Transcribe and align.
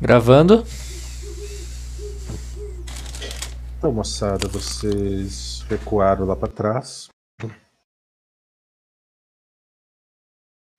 Gravando. 0.00 0.62
Então, 3.78 3.90
moçada, 3.92 4.46
vocês 4.46 5.62
recuaram 5.62 6.26
lá 6.26 6.36
para 6.36 6.52
trás. 6.52 7.08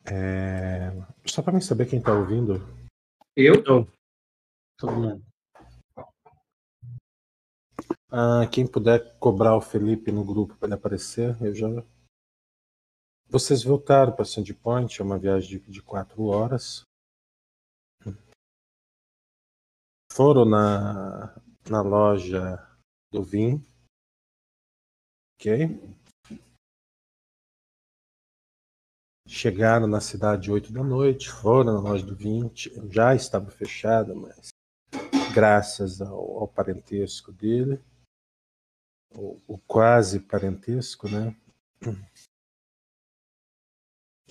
É... 0.05 0.91
Só 1.25 1.41
para 1.41 1.53
mim 1.53 1.61
saber 1.61 1.88
quem 1.88 2.01
tá 2.01 2.13
ouvindo. 2.13 2.61
Eu? 3.35 3.63
Todo 4.77 4.93
mundo. 4.93 5.23
Ah, 8.11 8.47
quem 8.52 8.68
puder 8.68 9.18
cobrar 9.18 9.55
o 9.55 9.61
Felipe 9.61 10.11
no 10.11 10.23
grupo 10.23 10.55
para 10.55 10.68
ele 10.68 10.75
aparecer, 10.75 11.36
eu 11.41 11.54
já. 11.55 11.68
Vocês 13.27 13.63
voltaram 13.63 14.15
para 14.15 14.23
Sandpoint, 14.23 15.02
é 15.02 15.04
uma 15.04 15.18
viagem 15.18 15.59
de, 15.59 15.71
de 15.71 15.81
quatro 15.81 16.23
horas. 16.25 16.84
Foram 20.18 20.45
na, 20.45 21.39
na 21.70 21.81
loja 21.84 22.57
do 23.12 23.23
Vim. 23.23 23.63
Ok? 25.35 25.80
Chegaram 29.27 29.85
na 29.85 30.02
cidade 30.02 30.52
8 30.52 30.73
da 30.73 30.84
noite, 30.84 31.30
foram 31.30 31.71
na 31.71 31.80
loja 31.80 32.03
do 32.03 32.16
20, 32.16 32.90
já 32.90 33.13
estava 33.13 33.52
fechada, 33.52 34.16
mas 34.16 34.48
graças 35.35 36.02
ao, 36.02 36.40
ao 36.40 36.48
parentesco 36.48 37.31
dele, 37.31 37.79
o, 39.12 39.40
o, 39.48 39.59
quase 39.68 40.20
parentesco, 40.20 41.07
né? 41.07 41.40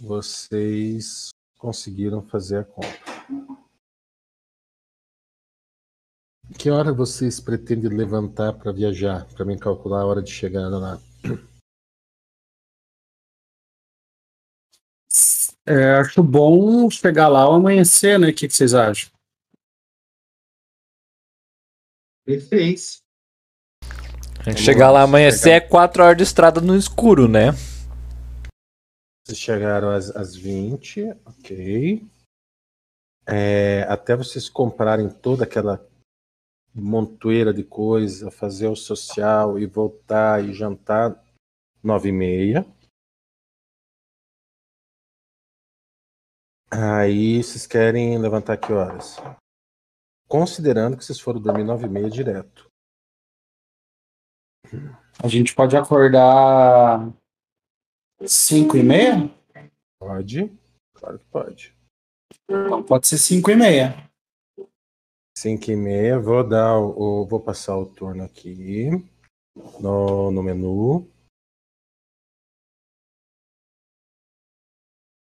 Vocês 0.03 1.29
conseguiram 1.57 2.27
fazer 2.27 2.59
a 2.59 2.65
compra. 2.65 3.07
Que 6.55 6.71
hora 6.71 6.93
vocês 6.93 7.41
pretendem 7.41 7.91
levantar 7.91 8.53
para 8.53 8.71
viajar? 8.71 9.27
Para 9.35 9.45
mim 9.45 9.59
calcular 9.59 10.03
a 10.03 10.07
hora 10.07 10.23
de 10.23 10.31
chegada 10.31 10.79
lá. 10.79 11.01
É, 15.67 15.97
acho 15.97 16.23
bom 16.23 16.89
chegar 16.89 17.27
lá 17.27 17.41
ao 17.41 17.55
amanhecer, 17.55 18.19
né? 18.19 18.29
O 18.29 18.35
que, 18.35 18.47
que 18.47 18.55
vocês 18.55 18.73
acham? 18.73 19.11
A 24.39 24.51
gente 24.51 24.63
chegar 24.63 24.93
lá 24.93 25.03
amanhecer 25.03 25.51
é 25.51 25.61
4 25.61 26.05
horas 26.05 26.17
de 26.17 26.23
estrada 26.23 26.61
no 26.61 26.77
escuro, 26.77 27.27
né? 27.27 27.51
Vocês 29.25 29.39
chegaram 29.39 29.91
às, 29.91 30.11
às 30.15 30.37
20, 30.37 31.11
ok. 31.25 32.07
É, 33.27 33.83
até 33.89 34.15
vocês 34.15 34.49
comprarem 34.49 35.11
toda 35.11 35.43
aquela 35.43 35.85
montoeira 36.77 37.55
de 37.55 37.65
coisa, 37.65 38.31
fazer 38.31 38.69
o 38.69 38.77
social 38.77 39.59
e 39.59 39.67
voltar 39.67 40.45
e 40.45 40.53
jantar, 40.53 41.23
nove 41.83 42.11
e 42.11 42.13
meia. 42.13 42.67
Aí 46.71 47.43
vocês 47.43 47.67
querem 47.67 48.19
levantar 48.19 48.59
que 48.59 48.73
horas? 48.73 49.17
Considerando 50.29 50.97
que 50.97 51.05
vocês 51.05 51.19
foram 51.19 51.41
dormir 51.41 51.65
nove 51.65 51.87
e 51.87 51.89
meia 51.89 52.11
direto. 52.11 52.69
A 55.23 55.29
gente 55.29 55.55
pode 55.55 55.77
acordar 55.77 57.11
cinco 58.27 58.77
e 58.77 58.83
meia? 58.83 59.33
Pode, 59.99 60.53
claro 60.93 61.19
que 61.19 61.25
pode. 61.27 61.77
Então 62.51 62.83
pode 62.83 63.07
ser 63.07 63.19
cinco 63.19 63.51
e 63.51 63.57
meia. 63.57 64.06
Cinco 65.39 65.71
e 65.71 65.77
meia, 65.77 66.19
vou 66.19 66.43
dar 66.43 66.79
o, 66.79 67.27
vou 67.27 67.39
passar 67.39 67.77
o 67.77 67.85
turno 67.85 68.25
aqui 68.25 68.89
no, 69.79 70.31
no 70.31 70.43
menu. 70.43 71.07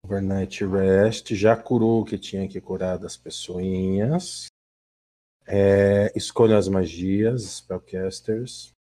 Overnight 0.06 0.63
Rest, 0.66 1.34
já 1.34 1.58
curou 1.58 2.02
o 2.02 2.06
que 2.06 2.18
tinha 2.19 2.47
que 2.47 2.62
curar 2.62 3.00
das 3.00 3.18
pessoinhas. 3.18 4.46
É, 5.47 6.16
escolha 6.16 6.59
as 6.59 6.68
magias, 6.68 7.58
Spellcasters. 7.58 8.77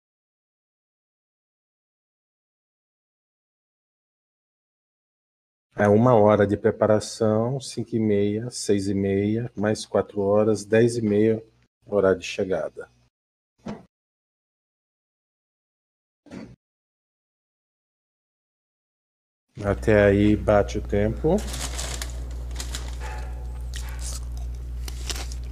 É 5.76 5.88
uma 5.88 6.14
hora 6.14 6.46
de 6.46 6.58
preparação, 6.58 7.60
cinco 7.60 7.96
e 7.96 8.00
meia, 8.00 8.50
seis 8.52 8.88
e 8.88 8.94
meia, 8.94 9.50
mais 9.56 9.86
quatro 9.86 10.20
horas, 10.20 10.66
dez 10.66 10.98
e 10.98 11.02
meia, 11.02 11.42
horário 11.86 12.20
de 12.20 12.26
chegada. 12.26 12.90
Até 19.64 20.04
aí 20.06 20.36
bate 20.36 20.78
o 20.78 20.82
tempo. 20.82 21.38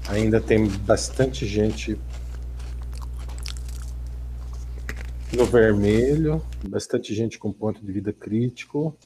Ainda 0.09 0.41
tem 0.41 0.67
bastante 0.79 1.45
gente 1.45 1.97
no 5.31 5.45
vermelho, 5.45 6.41
bastante 6.67 7.13
gente 7.13 7.37
com 7.39 7.53
ponto 7.53 7.85
de 7.85 7.91
vida 7.91 8.11
crítico. 8.11 8.97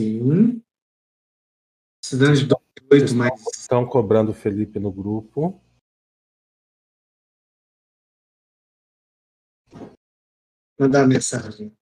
Sim. 0.00 0.62
Cidade 2.02 2.46
de 2.46 2.54
8, 2.90 3.14
mas. 3.14 3.30
Estão 3.54 3.86
cobrando 3.86 4.30
o 4.30 4.34
Felipe 4.34 4.78
no 4.78 4.90
grupo. 4.90 5.60
Mandar 10.78 11.06
mensagem. 11.06 11.76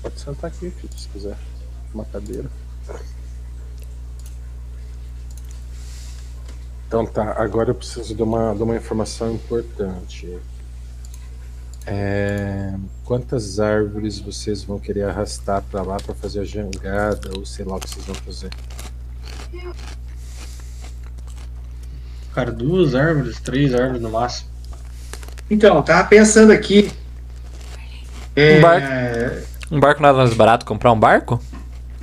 Pode 0.00 0.18
sentar 0.18 0.50
aqui, 0.50 0.70
filho, 0.70 0.98
se 0.98 1.08
quiser. 1.10 1.36
Uma 1.92 2.06
cadeira. 2.06 2.48
Então 6.92 7.06
tá, 7.06 7.36
agora 7.38 7.70
eu 7.70 7.74
preciso 7.74 8.14
de 8.14 8.22
uma, 8.22 8.54
de 8.54 8.62
uma 8.62 8.76
informação 8.76 9.32
importante. 9.32 10.28
É, 11.86 12.74
quantas 13.02 13.58
árvores 13.58 14.18
vocês 14.18 14.62
vão 14.62 14.78
querer 14.78 15.04
arrastar 15.04 15.62
para 15.62 15.80
lá 15.80 15.96
para 15.96 16.14
fazer 16.14 16.40
a 16.40 16.44
jangada 16.44 17.30
ou 17.34 17.46
sei 17.46 17.64
lá 17.64 17.76
o 17.76 17.80
que 17.80 17.88
vocês 17.88 18.04
vão 18.04 18.14
fazer? 18.16 18.50
Cara, 22.34 22.52
duas 22.52 22.94
árvores, 22.94 23.40
três 23.40 23.74
árvores 23.74 24.02
no 24.02 24.10
máximo. 24.10 24.50
Então, 25.48 25.82
tava 25.82 26.06
pensando 26.06 26.52
aqui. 26.52 26.92
Um 28.36 28.60
barco. 28.60 28.86
Um 29.70 29.80
barco 29.80 30.02
nada 30.02 30.18
mais 30.18 30.34
barato 30.34 30.66
comprar 30.66 30.92
um 30.92 31.00
barco? 31.00 31.42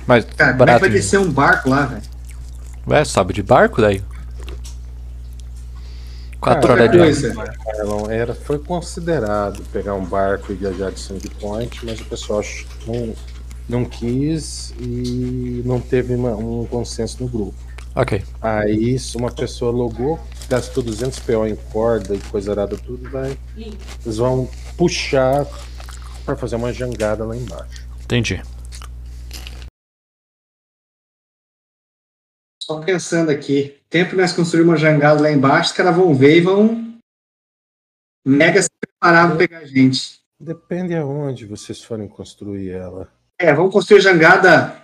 Mas 0.04 0.24
Cara, 0.24 0.34
como 0.34 0.46
é 0.46 0.52
que 0.52 0.58
barato. 0.58 0.80
vai 0.80 0.90
descer 0.90 1.20
um 1.20 1.30
barco 1.30 1.70
lá, 1.70 1.86
velho? 1.86 2.02
Ué, 2.88 3.04
sobe 3.04 3.32
de 3.32 3.42
barco 3.44 3.80
daí. 3.80 4.02
Quatro 6.40 6.68
Cara, 6.68 6.82
horas 6.84 6.90
de 6.90 6.98
coisa. 6.98 7.34
barco. 7.34 7.64
Marlon, 7.66 8.10
era, 8.10 8.34
foi 8.34 8.58
considerado 8.58 9.62
pegar 9.72 9.94
um 9.94 10.04
barco 10.04 10.52
e 10.52 10.54
viajar 10.54 10.90
de 10.90 10.98
Sandpoint, 11.00 11.84
mas 11.84 12.00
o 12.00 12.04
pessoal 12.06 12.42
não, 12.86 13.14
não 13.68 13.84
quis 13.84 14.72
e 14.80 15.62
não 15.64 15.80
teve 15.80 16.14
uma- 16.14 16.34
um 16.34 16.66
consenso 16.66 17.22
no 17.22 17.28
grupo. 17.28 17.54
Ok. 17.94 18.22
Aí, 18.40 18.98
se 18.98 19.16
uma 19.16 19.30
pessoa 19.30 19.70
logou, 19.72 20.18
gastou 20.48 20.82
200 20.82 21.18
PO 21.18 21.46
em 21.46 21.56
corda 21.56 22.14
e 22.14 22.18
coisa 22.18 22.52
arada 22.52 22.76
tudo, 22.76 23.10
vai, 23.10 23.36
eles 23.56 24.16
vão 24.16 24.48
puxar 24.76 25.44
para 26.24 26.36
fazer 26.36 26.56
uma 26.56 26.72
jangada 26.72 27.24
lá 27.24 27.36
embaixo. 27.36 27.84
Entendi. 28.04 28.40
Só 32.70 32.80
pensando 32.80 33.32
aqui. 33.32 33.82
Tempo 33.88 34.10
que 34.10 34.16
nós 34.16 34.32
construímos 34.32 34.74
uma 34.74 34.76
jangada 34.76 35.20
lá 35.20 35.28
embaixo, 35.28 35.70
os 35.70 35.76
caras 35.76 35.96
vão 35.96 36.14
ver 36.14 36.36
e 36.36 36.40
vão 36.40 37.00
mega 38.24 38.62
se 38.62 38.68
preparar 38.80 39.26
pra 39.26 39.36
pegar 39.36 39.58
a 39.58 39.64
gente. 39.64 40.20
Depende 40.38 40.94
aonde 40.94 41.46
vocês 41.46 41.82
forem 41.82 42.06
construir 42.06 42.70
ela. 42.70 43.12
É, 43.40 43.52
vamos 43.52 43.72
construir 43.72 44.00
jangada 44.00 44.80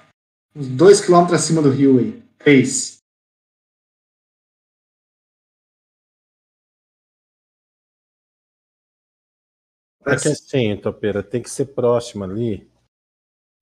uns 0.52 0.66
2 0.66 1.00
km 1.00 1.32
acima 1.32 1.62
do 1.62 1.70
rio 1.70 2.00
aí. 2.00 2.20
Três. 2.38 2.98
É 10.04 10.16
que 10.16 10.26
assim, 10.26 10.76
Topeira, 10.76 11.22
tem 11.22 11.40
que 11.40 11.48
ser 11.48 11.66
próximo 11.66 12.24
ali, 12.24 12.68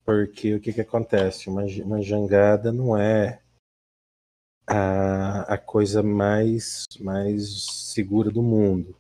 porque 0.02 0.54
o 0.54 0.60
que 0.62 0.72
que 0.72 0.80
acontece? 0.80 1.50
Uma, 1.50 1.64
uma 1.84 2.00
jangada 2.00 2.72
não 2.72 2.96
é 2.96 3.43
a, 4.66 5.54
a 5.54 5.58
coisa 5.58 6.02
mais, 6.02 6.86
mais 7.00 7.66
segura 7.92 8.30
do 8.30 8.42
mundo. 8.42 8.96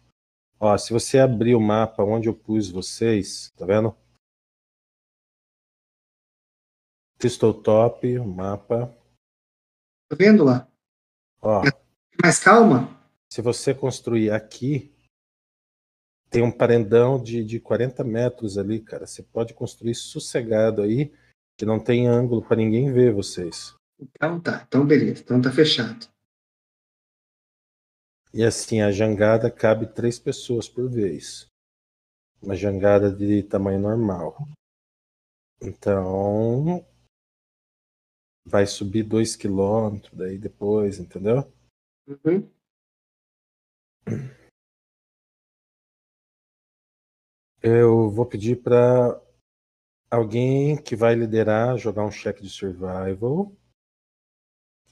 Ó, 0.58 0.76
se 0.78 0.92
você 0.92 1.18
abrir 1.18 1.54
o 1.54 1.60
mapa 1.60 2.02
onde 2.02 2.28
eu 2.28 2.34
pus 2.34 2.70
vocês, 2.70 3.50
tá 3.56 3.66
vendo? 3.66 3.94
Pistol 7.18 7.54
Top, 7.54 8.18
o 8.18 8.26
mapa. 8.26 8.94
Tá 10.08 10.16
vendo 10.16 10.44
lá? 10.44 10.68
Ó, 11.40 11.62
Mais 12.22 12.38
calma? 12.38 12.88
se 13.30 13.42
você 13.42 13.74
construir 13.74 14.30
aqui, 14.30 14.94
tem 16.30 16.42
um 16.42 16.52
parendão 16.52 17.20
de, 17.20 17.44
de 17.44 17.58
40 17.58 18.04
metros 18.04 18.58
ali, 18.58 18.80
cara. 18.80 19.06
Você 19.06 19.22
pode 19.22 19.54
construir 19.54 19.94
sossegado 19.94 20.82
aí, 20.82 21.12
que 21.56 21.64
não 21.64 21.78
tem 21.82 22.06
ângulo 22.06 22.42
para 22.42 22.56
ninguém 22.56 22.92
ver 22.92 23.12
vocês. 23.12 23.74
Então 23.98 24.40
tá, 24.40 24.64
então 24.66 24.86
beleza, 24.86 25.22
então 25.22 25.40
tá 25.40 25.50
fechado. 25.50 26.08
E 28.32 28.42
assim, 28.42 28.80
a 28.80 28.90
jangada 28.90 29.50
cabe 29.50 29.86
três 29.86 30.18
pessoas 30.18 30.68
por 30.68 30.90
vez. 30.90 31.46
Uma 32.42 32.56
jangada 32.56 33.10
de 33.10 33.42
tamanho 33.44 33.78
normal. 33.78 34.36
Então. 35.62 36.84
Vai 38.44 38.66
subir 38.66 39.04
dois 39.04 39.36
quilômetros 39.36 40.12
daí 40.12 40.36
depois, 40.36 40.98
entendeu? 40.98 41.50
Uhum. 42.06 42.50
Eu 47.62 48.10
vou 48.10 48.26
pedir 48.26 48.62
para 48.62 49.18
alguém 50.10 50.76
que 50.76 50.94
vai 50.94 51.14
liderar, 51.14 51.78
jogar 51.78 52.04
um 52.04 52.10
cheque 52.10 52.42
de 52.42 52.50
survival. 52.50 53.56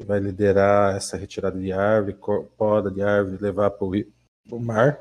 Que 0.03 0.09
vai 0.09 0.19
liderar 0.19 0.97
essa 0.97 1.17
retirada 1.17 1.57
de 1.61 1.73
árvore, 1.73 2.17
poda 2.59 2.91
de 2.91 3.01
árvore, 3.01 3.41
levar 3.41 3.71
para 3.71 3.87
o 3.87 4.59
mar. 4.59 4.99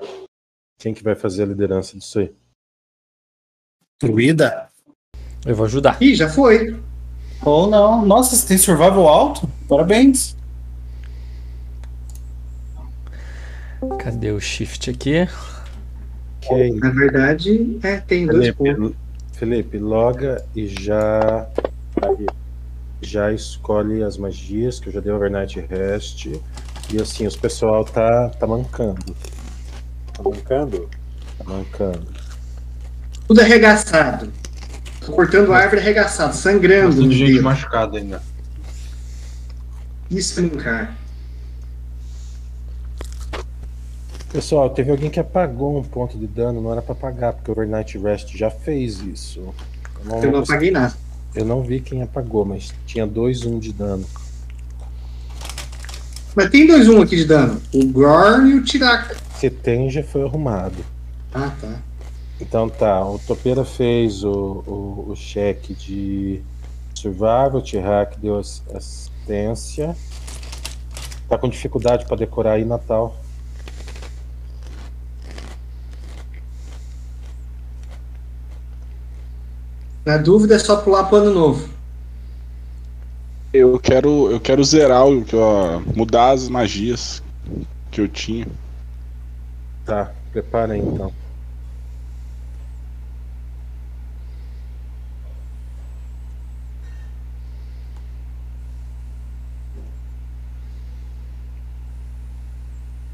Quem 0.80 0.94
que 0.94 1.04
vai 1.04 1.16
fazer 1.16 1.42
a 1.42 1.48
liderança 1.48 1.98
disso 1.98 2.20
aí? 2.20 2.32
Druida? 4.00 4.70
Eu 5.44 5.56
vou 5.56 5.66
ajudar. 5.66 6.00
Ih, 6.00 6.14
já 6.14 6.30
foi. 6.30 6.80
Ou 7.44 7.68
não. 7.68 8.06
Nossa, 8.06 8.36
você 8.36 8.48
tem 8.48 8.60
survival 8.60 9.08
alto? 9.08 9.50
Parabéns. 9.68 10.38
Cadê 13.98 14.32
o 14.32 14.40
shift 14.40 14.88
aqui? 14.92 15.28
Na 16.80 16.92
verdade, 16.92 17.80
é, 17.82 18.00
tem 18.02 18.28
dois 18.28 18.52
pontos. 18.52 18.76
Felipe, 18.76 18.98
Felipe, 19.34 19.78
loga 19.80 20.46
e 20.56 20.68
já 20.68 21.50
aí, 22.04 22.28
já 23.02 23.32
escolhe 23.32 24.04
as 24.04 24.18
magias 24.18 24.80
que 24.80 24.88
eu 24.90 24.94
já 24.94 25.00
dei 25.00 25.12
overnight 25.12 25.60
rest 25.62 26.28
e 26.94 27.02
assim 27.02 27.26
os 27.26 27.36
pessoal 27.36 27.84
tá 27.84 28.30
tá 28.30 28.46
mancando, 28.48 29.16
Tá 30.14 30.24
mancando? 30.24 30.90
tá 31.38 31.44
mancando. 31.46 32.08
Tudo 33.28 33.42
arregaçado. 33.42 34.32
Tô 35.06 35.14
cortando 35.14 35.52
a 35.54 35.58
árvore 35.58 35.82
arregaçado, 35.82 36.36
sangrando. 36.36 36.88
Bastante 36.90 37.08
no 37.08 37.14
gente 37.14 37.32
dedo. 37.34 37.44
machucada 37.44 37.98
ainda. 37.98 38.22
Isso 40.12 40.40
é 40.40 40.44
mancar. 40.44 40.98
Pessoal, 44.32 44.70
teve 44.70 44.92
alguém 44.92 45.10
que 45.10 45.20
apagou 45.20 45.78
um 45.78 45.84
ponto 45.84 46.18
de 46.18 46.26
dano, 46.28 46.62
não 46.62 46.72
era 46.72 46.82
pra 46.82 46.94
apagar 46.94 47.34
porque 47.34 47.52
o 47.52 47.54
overnight 47.54 47.98
rest 47.98 48.36
já 48.36 48.50
fez 48.50 49.00
isso. 49.02 49.40
Eu 49.40 50.06
não, 50.06 50.24
Eu 50.24 50.32
não 50.32 50.40
apaguei 50.40 50.72
nada. 50.72 50.94
Eu 51.36 51.46
não 51.46 51.62
vi 51.64 51.80
quem 51.80 52.02
apagou, 52.02 52.46
mas 52.46 52.74
tinha 52.86 53.06
dois 53.08 53.46
um 53.46 53.60
de 53.60 53.72
dano. 53.74 54.06
Mas 56.36 56.50
tem 56.50 56.66
dois 56.66 56.88
um 56.88 57.02
aqui 57.02 57.16
de 57.18 57.26
dano. 57.26 57.62
O 57.74 57.86
Gorn 57.88 58.50
e 58.52 58.56
o 58.56 58.64
Tiraka. 58.64 59.18
Se 59.38 59.50
tem 59.50 59.90
já 59.90 60.04
foi 60.04 60.24
arrumado. 60.24 60.78
Ah, 61.34 61.52
tá. 61.60 61.80
Então 62.40 62.70
tá, 62.70 63.06
o 63.06 63.20
Topeira 63.20 63.64
fez 63.64 64.24
o, 64.24 64.32
o, 64.66 65.06
o 65.10 65.16
cheque 65.16 65.74
de 65.74 66.42
survival, 66.96 67.56
o 67.58 67.62
T-Hack 67.62 68.18
deu 68.18 68.40
ass- 68.40 68.64
assistência. 68.74 69.96
Tá 71.30 71.38
com 71.38 71.48
dificuldade 71.48 72.06
pra 72.06 72.16
decorar 72.18 72.54
aí 72.54 72.66
Natal. 72.66 73.16
Na 80.06 80.18
dúvida 80.18 80.56
é 80.56 80.60
só 80.60 80.78
pular 80.78 81.04
pro 81.06 81.18
ano 81.18 81.32
novo. 81.32 81.70
Eu 83.54 83.78
quero, 83.80 84.32
eu 84.32 84.40
quero 84.40 84.64
zerar 84.64 85.06
o 85.06 85.24
que 85.24 85.36
mudar 85.96 86.32
as 86.32 86.48
magias 86.48 87.22
que 87.92 88.02
eu 88.02 88.08
tinha. 88.08 88.48
Tá, 89.86 90.12
prepara 90.32 90.74
aí 90.74 90.80
então. 90.80 91.12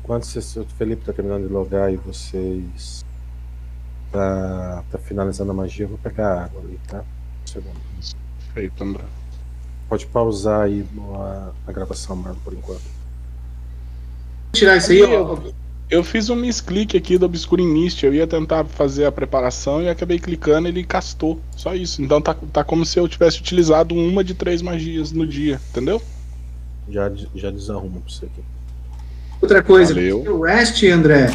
Enquanto 0.03 0.25
você- 0.25 0.59
o 0.59 0.65
Felipe 0.65 1.03
tá 1.03 1.11
terminando 1.11 1.47
de 1.47 1.53
logar 1.53 1.91
e 1.91 1.97
vocês 1.97 3.03
tá, 4.12 4.83
tá 4.92 4.98
finalizando 4.98 5.51
a 5.51 5.54
magia, 5.54 5.86
eu 5.86 5.89
vou 5.89 5.98
pegar 5.98 6.44
água 6.44 6.62
ali, 6.62 6.80
tá? 6.88 7.00
Um 7.00 7.48
segundo. 7.48 7.88
Feito, 8.54 8.83
André. 8.83 9.04
Pode 9.88 10.06
pausar 10.07 10.62
aí 10.62 10.86
a, 11.15 11.51
a 11.68 11.71
gravação, 11.71 12.15
Marlon, 12.15 12.39
por 12.44 12.54
enquanto. 12.54 12.81
Vou 12.81 14.54
tirar 14.54 14.77
isso 14.77 14.92
aí, 14.92 15.04
ó. 15.04 15.06
Eu, 15.07 15.54
eu 15.89 16.04
fiz 16.04 16.30
um 16.30 16.36
misclick 16.36 16.98
aqui 16.98 17.18
do 17.18 17.25
Obscuring 17.25 17.68
Mist. 17.68 18.04
Eu 18.04 18.13
ia 18.13 18.27
tentar 18.27 18.65
fazer 18.65 19.06
a 19.06 19.12
preparação 19.12 19.81
e 19.81 19.88
acabei 19.88 20.19
clicando 20.19 20.68
e 20.68 20.71
ele 20.71 20.83
castou. 20.83 21.39
Só 21.56 21.74
isso. 21.74 22.01
Então 22.01 22.21
tá, 22.21 22.36
tá 22.51 22.63
como 22.63 22.86
se 22.86 23.00
eu 23.00 23.07
tivesse 23.07 23.39
utilizado 23.39 23.95
uma 23.95 24.24
de 24.24 24.33
três 24.33 24.62
magias 24.62 25.12
no 25.12 25.25
dia, 25.25 25.62
entendeu? 25.69 26.01
Já, 26.89 27.12
já 27.36 27.51
desarrumo 27.51 28.01
pra 28.01 28.12
você 28.12 28.25
aqui. 28.25 28.42
Outra 29.42 29.62
coisa, 29.62 29.94
Valeu. 29.94 30.24
o 30.24 30.42
Rest, 30.44 30.83
André, 30.83 31.27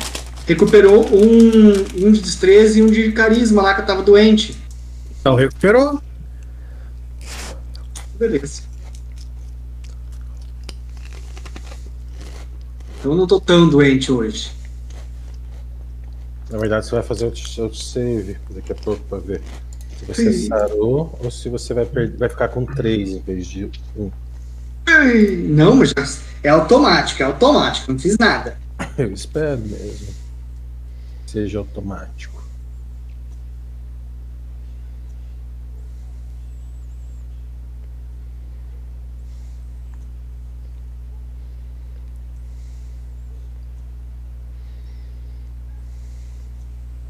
recuperou 0.52 1.06
um, 1.14 2.06
um 2.06 2.12
de 2.12 2.20
destreza 2.20 2.78
e 2.78 2.82
um 2.82 2.86
de 2.86 3.10
carisma 3.12 3.62
lá 3.62 3.74
que 3.74 3.80
eu 3.80 3.86
tava 3.86 4.02
doente. 4.02 4.56
Então 5.20 5.34
recuperou. 5.34 6.00
Beleza. 8.18 8.62
Então 13.00 13.12
eu 13.12 13.16
não 13.16 13.26
tô 13.26 13.40
tão 13.40 13.68
doente 13.68 14.12
hoje. 14.12 14.52
Na 16.50 16.58
verdade, 16.58 16.84
você 16.86 16.94
vai 16.94 17.02
fazer 17.02 17.26
o 17.26 17.34
seu 17.36 17.72
save 17.74 18.36
daqui 18.50 18.72
a 18.72 18.74
pouco 18.74 19.02
pra 19.08 19.18
ver 19.18 19.40
se 19.98 20.04
você 20.04 20.32
Sim. 20.32 20.48
sarou 20.48 21.18
ou 21.22 21.30
se 21.30 21.48
você 21.48 21.72
vai, 21.72 21.86
perder, 21.86 22.16
vai 22.18 22.28
ficar 22.28 22.48
com 22.48 22.66
3 22.66 23.10
em 23.10 23.20
vez 23.20 23.46
de 23.46 23.70
1. 23.96 24.10
Ai, 24.86 25.36
Não, 25.48 25.76
mas 25.76 25.90
já- 25.96 26.06
é 26.42 26.48
automático, 26.50 27.22
é 27.22 27.26
automático, 27.26 27.90
não 27.92 27.98
fiz 27.98 28.18
nada. 28.18 28.58
Eu 28.98 29.12
espero 29.12 29.58
mesmo. 29.60 30.21
Seja 31.32 31.60
automático. 31.60 32.42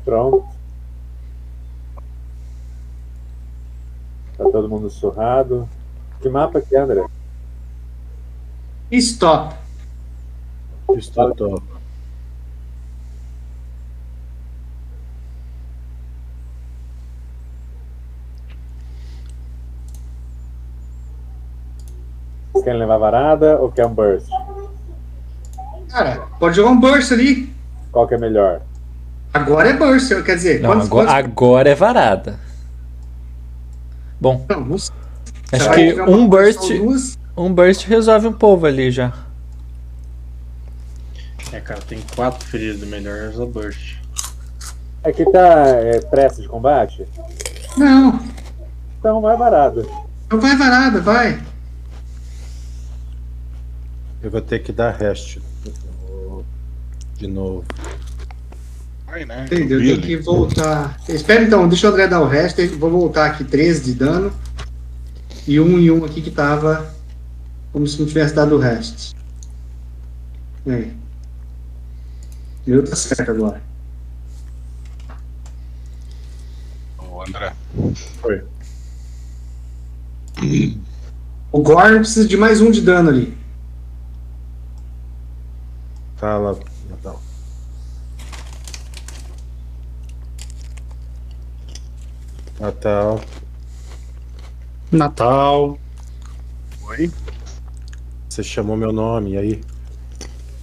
Pronto. 0.05 0.47
Tá 4.38 4.45
todo 4.45 4.69
mundo 4.69 4.88
surrado. 4.88 5.69
Que 6.21 6.29
mapa 6.29 6.61
que 6.61 6.76
é, 6.76 6.79
André? 6.79 7.05
Stop. 8.93 9.57
Estou 10.97 11.61
top. 22.62 22.64
Quer 22.64 22.73
levar 22.75 22.99
varada 22.99 23.59
ou 23.59 23.71
quer 23.71 23.87
um 23.87 23.95
burst? 23.95 24.26
Cara, 25.90 26.23
pode 26.38 26.57
jogar 26.57 26.71
um 26.71 26.81
burst 26.81 27.12
ali. 27.12 27.52
Qual 27.90 28.09
que 28.09 28.14
é 28.14 28.19
melhor? 28.19 28.61
Agora 29.35 29.69
é 29.71 29.73
burst, 29.73 30.09
quer 30.25 30.37
dizer, 30.37 30.61
Não, 30.61 30.71
quantos 30.71 30.87
agora, 30.87 31.07
bursts- 31.07 31.25
agora 31.33 31.71
é 31.71 31.75
varada. 31.75 32.38
Bom, 34.21 34.45
Não, 34.49 34.75
acho 34.75 35.71
que 35.75 36.00
um 36.02 36.28
burst, 36.28 36.61
um 37.37 37.52
burst 37.52 37.87
resolve 37.87 38.26
um 38.28 38.33
povo 38.33 38.66
ali 38.66 38.90
já. 38.90 39.12
É, 41.52 41.61
cara, 41.61 41.81
tem 41.81 42.00
quatro 42.14 42.47
feridos, 42.47 42.87
melhor 42.88 43.28
usar 43.31 43.47
burst. 43.47 43.97
Aqui 45.04 45.25
tá 45.31 45.66
é, 45.66 46.00
pressa 46.00 46.40
de 46.40 46.49
combate? 46.49 47.04
Não, 47.76 48.21
Então 48.99 49.21
vai 49.21 49.37
varada. 49.37 49.85
não 50.31 50.40
vai 50.40 50.57
varada, 50.57 51.00
vai. 51.00 51.40
Eu 54.23 54.31
vou 54.31 54.41
ter 54.41 54.61
que 54.61 54.73
dar 54.73 54.93
rest 54.93 55.38
de 57.17 57.26
novo. 57.26 57.64
Vai, 59.05 59.25
né? 59.25 59.45
Entendeu? 59.47 59.81
Tem 59.81 60.00
que 60.00 60.17
voltar. 60.17 60.99
Espera 61.09 61.43
então, 61.43 61.69
deixa 61.69 61.88
o 61.88 61.91
André 61.91 62.07
dar 62.07 62.21
o 62.21 62.29
resto. 62.29 62.67
Vou 62.79 62.91
voltar 62.91 63.26
aqui 63.26 63.45
13 63.45 63.83
de 63.85 63.95
dano. 63.95 64.33
E 65.47 65.59
um 65.59 65.79
e 65.79 65.91
um 65.91 66.05
aqui 66.05 66.23
que 66.23 66.31
tava 66.31 66.95
como 67.73 67.87
se 67.87 67.99
não 67.99 68.07
tivesse 68.07 68.35
dado 68.35 68.55
o 68.55 68.59
resto. 68.59 69.14
Aí. 70.67 70.97
Meu 72.64 72.85
tá 72.85 72.95
certo 72.95 73.31
agora. 73.31 73.61
Ô, 76.99 77.23
André. 77.23 77.52
Foi. 78.21 78.45
O 81.50 81.61
Gorn 81.61 81.99
precisa 81.99 82.26
de 82.26 82.37
mais 82.37 82.61
um 82.61 82.71
de 82.71 82.81
dano 82.81 83.11
ali. 83.11 83.41
Tá 86.23 86.38
lá, 86.38 86.57
Natal. 86.88 87.21
Natal. 92.61 93.21
Natal. 94.93 95.79
Oi? 96.85 97.11
Você 98.29 98.45
chamou 98.45 98.76
meu 98.76 98.93
nome, 98.93 99.33
e 99.33 99.37
aí? 99.37 99.64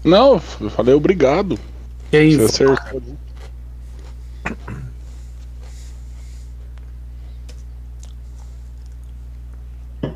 Não, 0.01 0.41
eu 0.61 0.69
falei 0.69 0.93
obrigado. 0.93 1.59
Quem 2.09 2.37
Você 2.37 2.63
acertou. 2.63 3.01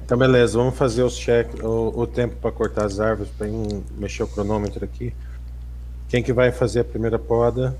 Então, 0.06 0.18
beleza, 0.18 0.58
vamos 0.58 0.78
fazer 0.78 1.04
os 1.04 1.18
check, 1.18 1.62
o, 1.62 2.00
o 2.00 2.08
tempo 2.08 2.38
para 2.38 2.50
cortar 2.50 2.86
as 2.86 3.02
árvores, 3.02 3.30
para 3.38 3.48
mexer 3.98 4.24
o 4.24 4.28
cronômetro 4.28 4.86
aqui. 4.86 5.14
Quem 6.14 6.22
que 6.22 6.32
vai 6.32 6.52
fazer 6.52 6.82
a 6.82 6.84
primeira 6.84 7.18
poda? 7.18 7.76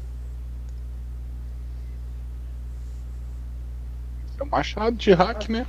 É 4.40 4.44
um 4.44 4.48
machado 4.48 4.96
de 4.96 5.14
hack, 5.14 5.50
né? 5.50 5.68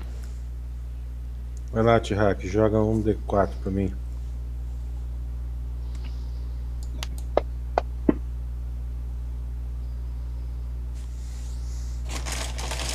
Vai 1.70 1.82
lá, 1.82 2.00
Tihak, 2.00 2.48
joga 2.48 2.80
um 2.80 3.02
D4 3.02 3.50
pra 3.62 3.70
mim. 3.70 3.94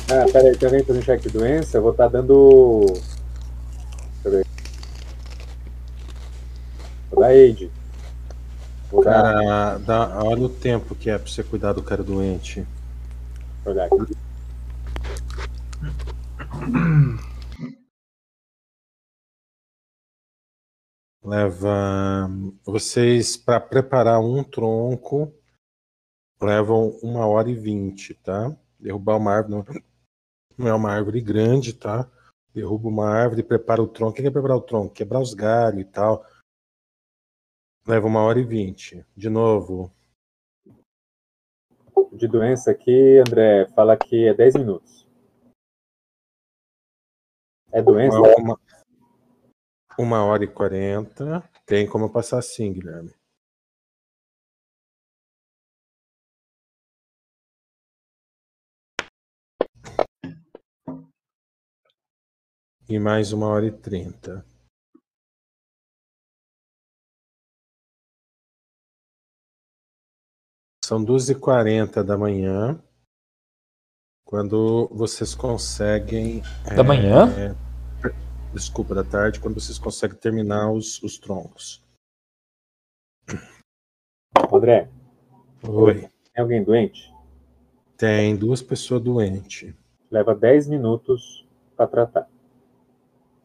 Ah, 0.08 0.26
peraí, 0.32 0.56
tem 0.56 0.66
alguém 0.66 0.84
fazendo 0.84 1.04
check 1.04 1.22
de 1.22 1.28
doença? 1.28 1.78
Eu 1.78 1.82
vou 1.82 1.92
estar 1.92 2.08
dando. 2.08 2.86
Deixa 2.88 4.24
eu 4.24 4.30
ver. 4.32 4.46
Vou 7.12 7.20
dar 7.20 7.28
aid. 7.28 7.70
Cara, 9.04 9.78
dá, 9.78 10.24
olha 10.24 10.42
o 10.42 10.48
tempo 10.48 10.96
que 10.96 11.08
é 11.08 11.16
pra 11.16 11.30
você 11.30 11.44
cuidar 11.44 11.72
do 11.72 11.82
cara 11.82 12.02
doente. 12.02 12.66
Olhar 13.64 13.86
aqui. 13.86 14.16
Leva. 21.22 22.28
Vocês, 22.64 23.36
para 23.36 23.60
preparar 23.60 24.20
um 24.20 24.42
tronco, 24.42 25.32
levam 26.42 26.98
uma 27.02 27.26
hora 27.26 27.48
e 27.48 27.54
vinte, 27.54 28.14
tá? 28.14 28.54
Derrubar 28.78 29.18
uma 29.18 29.32
árvore 29.32 29.82
não 30.58 30.68
é 30.68 30.74
uma 30.74 30.90
árvore 30.90 31.20
grande, 31.20 31.72
tá? 31.72 32.10
Derruba 32.52 32.88
uma 32.88 33.08
árvore, 33.08 33.42
prepara 33.42 33.82
o 33.82 33.86
tronco. 33.86 34.12
O 34.12 34.14
que 34.14 34.26
é 34.26 34.30
preparar 34.30 34.56
o 34.56 34.60
tronco? 34.60 34.92
Quebrar 34.92 35.20
os 35.20 35.32
galhos 35.32 35.80
e 35.80 35.84
tal. 35.84 36.26
Leva 37.86 38.06
uma 38.06 38.22
hora 38.22 38.38
e 38.38 38.44
vinte. 38.44 39.04
De 39.16 39.28
novo, 39.28 39.92
De 42.12 42.26
doença 42.26 42.72
aqui, 42.72 43.18
André, 43.18 43.66
fala 43.68 43.96
que 43.96 44.26
é 44.26 44.34
10 44.34 44.54
minutos. 44.56 45.06
É 47.72 47.80
doença? 47.80 48.18
uma, 48.18 48.58
uma, 49.96 50.24
hora 50.24 50.44
e 50.44 50.48
quarenta. 50.48 51.48
Tem 51.64 51.88
como 51.88 52.12
passar 52.12 52.38
assim, 52.38 52.72
Guilherme. 52.72 53.14
E 62.88 62.98
mais 62.98 63.32
uma 63.32 63.46
hora 63.46 63.66
e 63.66 63.70
trinta. 63.70 64.44
São 70.90 71.04
duas 71.04 71.28
e 71.28 71.36
quarenta 71.36 72.02
da 72.02 72.18
manhã. 72.18 72.76
Quando 74.24 74.88
vocês 74.90 75.36
conseguem. 75.36 76.42
Da 76.74 76.82
manhã? 76.82 77.28
é, 77.38 77.54
desculpa, 78.52 78.92
da 78.92 79.04
tarde, 79.04 79.38
quando 79.38 79.54
vocês 79.54 79.78
conseguem 79.78 80.18
terminar 80.18 80.72
os, 80.72 81.00
os 81.00 81.16
troncos. 81.16 81.80
André, 84.52 84.90
Oi. 85.62 85.94
tem 86.00 86.42
alguém 86.42 86.64
doente? 86.64 87.14
Tem 87.96 88.34
duas 88.34 88.60
pessoas 88.60 89.00
doentes. 89.00 89.72
Leva 90.10 90.34
10 90.34 90.66
minutos 90.66 91.46
para 91.76 91.86
tratar. 91.86 92.28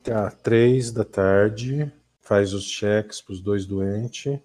Tá, 0.01 0.31
três 0.31 0.91
da 0.91 1.05
tarde. 1.05 1.93
Faz 2.21 2.55
os 2.55 2.63
cheques 2.63 3.21
pros 3.21 3.39
dois 3.39 3.67
doentes. 3.67 4.39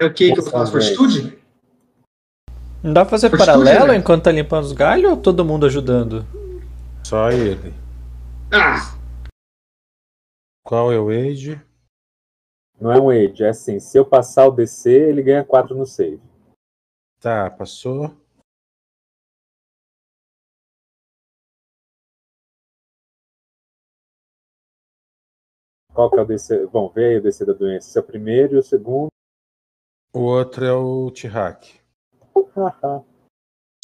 É 0.00 0.06
o 0.06 0.14
que 0.14 0.32
que 0.32 0.40
eu 0.40 0.44
faço? 0.44 0.72
Fortitude? 0.72 1.43
Não 2.84 2.92
dá 2.92 3.00
pra 3.00 3.12
fazer 3.12 3.30
paralelo 3.30 3.94
enquanto 3.94 4.24
tá 4.24 4.30
limpando 4.30 4.64
os 4.64 4.72
galhos 4.72 5.10
ou 5.10 5.16
todo 5.16 5.42
mundo 5.42 5.64
ajudando? 5.64 6.22
Só 7.02 7.30
ele. 7.30 7.72
Ah! 8.52 8.94
Qual 10.62 10.92
é 10.92 11.00
o 11.00 11.08
age? 11.08 11.58
Não 12.78 12.92
é 12.92 13.00
um 13.00 13.08
aid, 13.08 13.42
é 13.42 13.48
assim, 13.48 13.80
se 13.80 13.96
eu 13.96 14.04
passar 14.04 14.46
o 14.48 14.50
DC, 14.50 14.90
ele 14.90 15.22
ganha 15.22 15.42
4 15.42 15.74
no 15.74 15.86
save. 15.86 16.20
Tá, 17.20 17.50
passou. 17.50 18.14
Qual 25.94 26.10
que 26.10 26.18
é 26.18 26.20
o 26.20 26.26
DC? 26.26 26.66
Bom, 26.66 26.90
vê 26.90 27.06
aí 27.06 27.16
o 27.16 27.22
DC 27.22 27.46
da 27.46 27.54
doença. 27.54 27.88
Esse 27.88 27.96
é 27.96 28.00
o 28.02 28.04
primeiro 28.04 28.56
e 28.56 28.58
o 28.58 28.62
segundo. 28.62 29.08
O 30.14 30.20
outro 30.20 30.66
é 30.66 30.72
o 30.74 31.10
Tihak. 31.10 31.83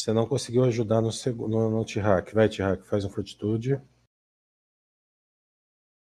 Você 0.00 0.12
não 0.12 0.26
conseguiu 0.26 0.64
ajudar 0.64 1.00
no, 1.00 1.12
segu- 1.12 1.48
no, 1.48 1.70
no 1.70 1.84
Tihak. 1.84 2.34
Vai, 2.34 2.48
Tihak, 2.48 2.86
faz 2.86 3.04
um 3.04 3.10
fortitude. 3.10 3.80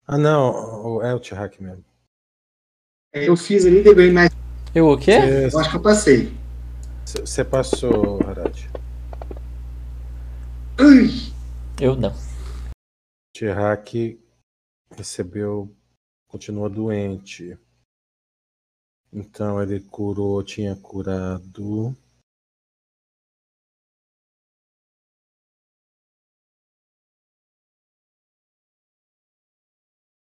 Ah, 0.06 0.18
não. 0.18 1.02
É 1.02 1.14
o 1.14 1.20
Tihak 1.20 1.62
mesmo. 1.62 1.84
Eu 3.12 3.36
fiz 3.36 3.64
ali, 3.64 3.82
dei 3.82 3.94
bem 3.94 4.12
mais. 4.12 4.30
Eu 4.74 4.88
o 4.88 4.98
quê? 4.98 5.12
Eu 5.52 5.58
acho 5.58 5.70
que 5.70 5.76
eu 5.76 5.82
passei. 5.82 6.32
Você 7.06 7.44
passou, 7.44 8.18
Harad. 8.26 8.68
Eu 11.80 11.94
não. 11.94 12.12
Tihak 13.36 14.20
recebeu. 14.96 15.74
Continua 16.28 16.68
doente. 16.68 17.56
Então 19.12 19.62
ele 19.62 19.78
curou, 19.80 20.42
tinha 20.42 20.74
curado. 20.74 21.96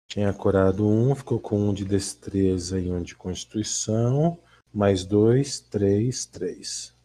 Tinha 0.10 0.34
curado 0.34 0.88
um, 0.88 1.14
ficou 1.14 1.40
com 1.40 1.60
um 1.60 1.74
de 1.74 1.84
destreza 1.84 2.80
e 2.80 2.90
um 2.90 3.04
de 3.04 3.16
constituição. 3.16 4.42
Mais 4.74 5.06
dois, 5.06 5.60
três, 5.60 6.26
três. 6.26 6.96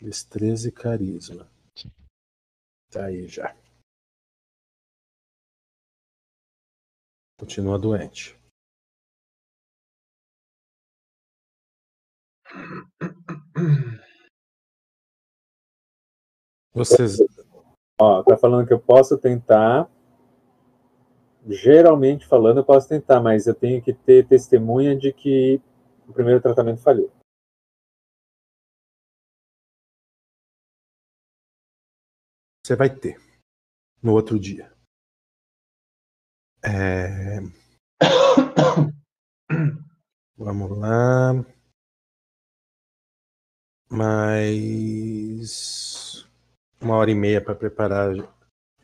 Destreza 0.00 0.68
e 0.68 0.72
carisma. 0.72 1.48
Tá 2.90 3.06
aí 3.06 3.28
já. 3.28 3.56
Continua 7.38 7.78
doente. 7.78 8.36
Vocês. 16.74 17.18
Ó, 17.98 18.22
tá 18.22 18.36
falando 18.36 18.66
que 18.66 18.72
eu 18.72 18.80
posso 18.80 19.16
tentar. 19.18 19.90
Geralmente 21.48 22.26
falando, 22.26 22.58
eu 22.58 22.64
posso 22.64 22.88
tentar, 22.88 23.20
mas 23.20 23.46
eu 23.46 23.54
tenho 23.54 23.82
que 23.82 23.92
ter 23.92 24.26
testemunha 24.26 24.96
de 24.96 25.12
que 25.12 25.60
o 26.08 26.12
primeiro 26.12 26.40
tratamento 26.40 26.82
falhou. 26.82 27.12
Você 32.64 32.74
vai 32.74 32.90
ter 32.90 33.20
no 34.02 34.12
outro 34.12 34.40
dia. 34.40 34.72
É, 36.64 37.38
Vamos 40.36 40.78
lá. 40.78 41.32
Mais 43.88 46.28
uma 46.80 46.96
hora 46.96 47.10
e 47.10 47.14
meia 47.14 47.42
para 47.42 47.54
preparar. 47.54 48.35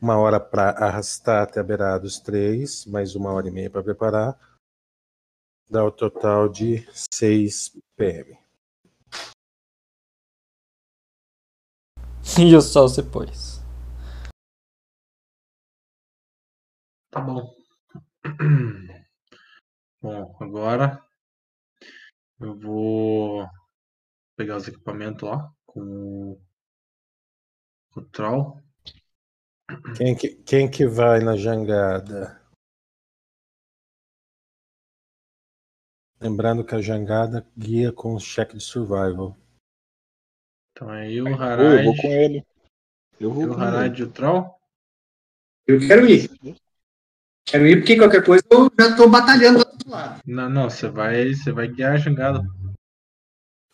Uma 0.03 0.17
hora 0.17 0.37
para 0.37 0.71
arrastar 0.71 1.43
até 1.43 1.61
a 1.61 1.63
beirada 1.63 2.01
dos 2.01 2.19
três, 2.19 2.85
mais 2.85 3.15
uma 3.15 3.31
hora 3.31 3.47
e 3.47 3.51
meia 3.51 3.69
para 3.69 3.81
preparar. 3.81 4.37
Dá 5.69 5.81
o 5.81 5.89
total 5.89 6.49
de 6.49 6.85
6 6.93 7.69
PM. 7.95 8.37
E 12.37 12.53
o 12.53 12.61
sol 12.61 12.89
se 12.89 13.01
pôs. 13.01 13.61
Tá 17.09 17.21
bom. 17.21 17.55
Bom, 20.01 20.35
agora 20.41 21.01
eu 22.41 22.59
vou 22.59 23.47
pegar 24.35 24.57
os 24.57 24.67
equipamentos 24.67 25.29
lá 25.29 25.49
com 25.65 25.79
o, 25.79 26.41
o 27.95 28.01
Troll. 28.11 28.62
Quem 29.95 30.15
que, 30.15 30.35
quem 30.43 30.69
que 30.69 30.85
vai 30.85 31.19
na 31.19 31.37
jangada? 31.37 32.41
Lembrando 36.19 36.65
que 36.65 36.75
a 36.75 36.81
jangada 36.81 37.45
guia 37.57 37.91
com 37.91 38.19
cheque 38.19 38.57
de 38.57 38.63
survival. 38.63 39.37
Então 40.71 40.93
é 40.93 41.11
eu, 41.11 41.25
o 41.25 41.29
Eu 41.29 41.41
Harad, 41.41 41.85
vou 41.85 41.95
com 41.97 42.07
ele. 42.07 42.45
Eu 43.19 43.31
vou 43.31 43.43
eu, 43.43 43.51
o 43.51 43.55
com 43.55 43.61
ele. 43.61 43.69
Harad 43.69 43.99
e 43.99 44.03
o 44.03 44.11
Troll. 44.11 44.59
Eu 45.67 45.79
quero 45.79 46.07
ir. 46.07 46.29
Quero 47.45 47.67
ir 47.67 47.77
porque 47.77 47.97
qualquer 47.97 48.25
coisa 48.25 48.43
eu 48.49 48.71
já 48.79 48.95
tô 48.95 49.09
batalhando 49.09 49.59
do 49.59 49.69
outro 49.69 49.89
lado. 49.89 50.21
Não, 50.25 50.49
não, 50.49 50.69
você 50.69 50.89
vai, 50.89 51.33
você 51.33 51.51
vai 51.51 51.67
guiar 51.67 51.93
a 51.93 51.97
jangada. 51.97 52.41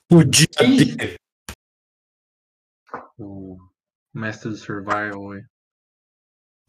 Podia 0.08 0.48
Quem? 0.48 0.98
ter. 0.98 1.15
O 3.17 3.58
mestre 4.13 4.50
do 4.50 4.55
survival 4.55 5.31
aí. 5.31 5.43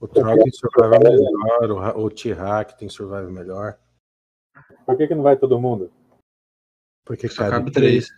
O 0.01 0.09
Troll 0.09 0.39
tem 0.39 0.51
survival 0.51 0.99
melhor, 0.99 1.97
o, 1.99 2.11
T-Hack 2.11 2.73
tem 2.79 2.89
survival 2.89 3.31
melhor. 3.31 3.79
Por 4.87 4.97
que, 4.97 5.07
que 5.07 5.15
não 5.15 5.23
vai 5.23 5.37
todo 5.39 5.61
mundo? 5.61 5.93
Porque 7.05 7.29
Só 7.29 7.43
cabe 7.43 7.51
cabe 7.51 7.73
três. 7.73 8.09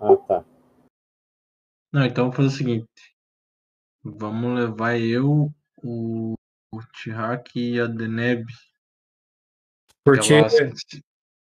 Ah, 0.00 0.16
tá. 0.16 0.44
Não, 1.92 2.06
então 2.06 2.24
vamos 2.24 2.36
fazer 2.36 2.48
o 2.48 2.50
seguinte. 2.52 3.16
Vamos 4.02 4.58
levar 4.58 4.98
eu, 4.98 5.52
o, 5.84 6.32
o 6.72 6.82
Tihak 6.94 7.58
e 7.60 7.78
a 7.78 7.86
Deneb. 7.86 8.46
Porque 10.02 10.32
Elas- 10.32 10.54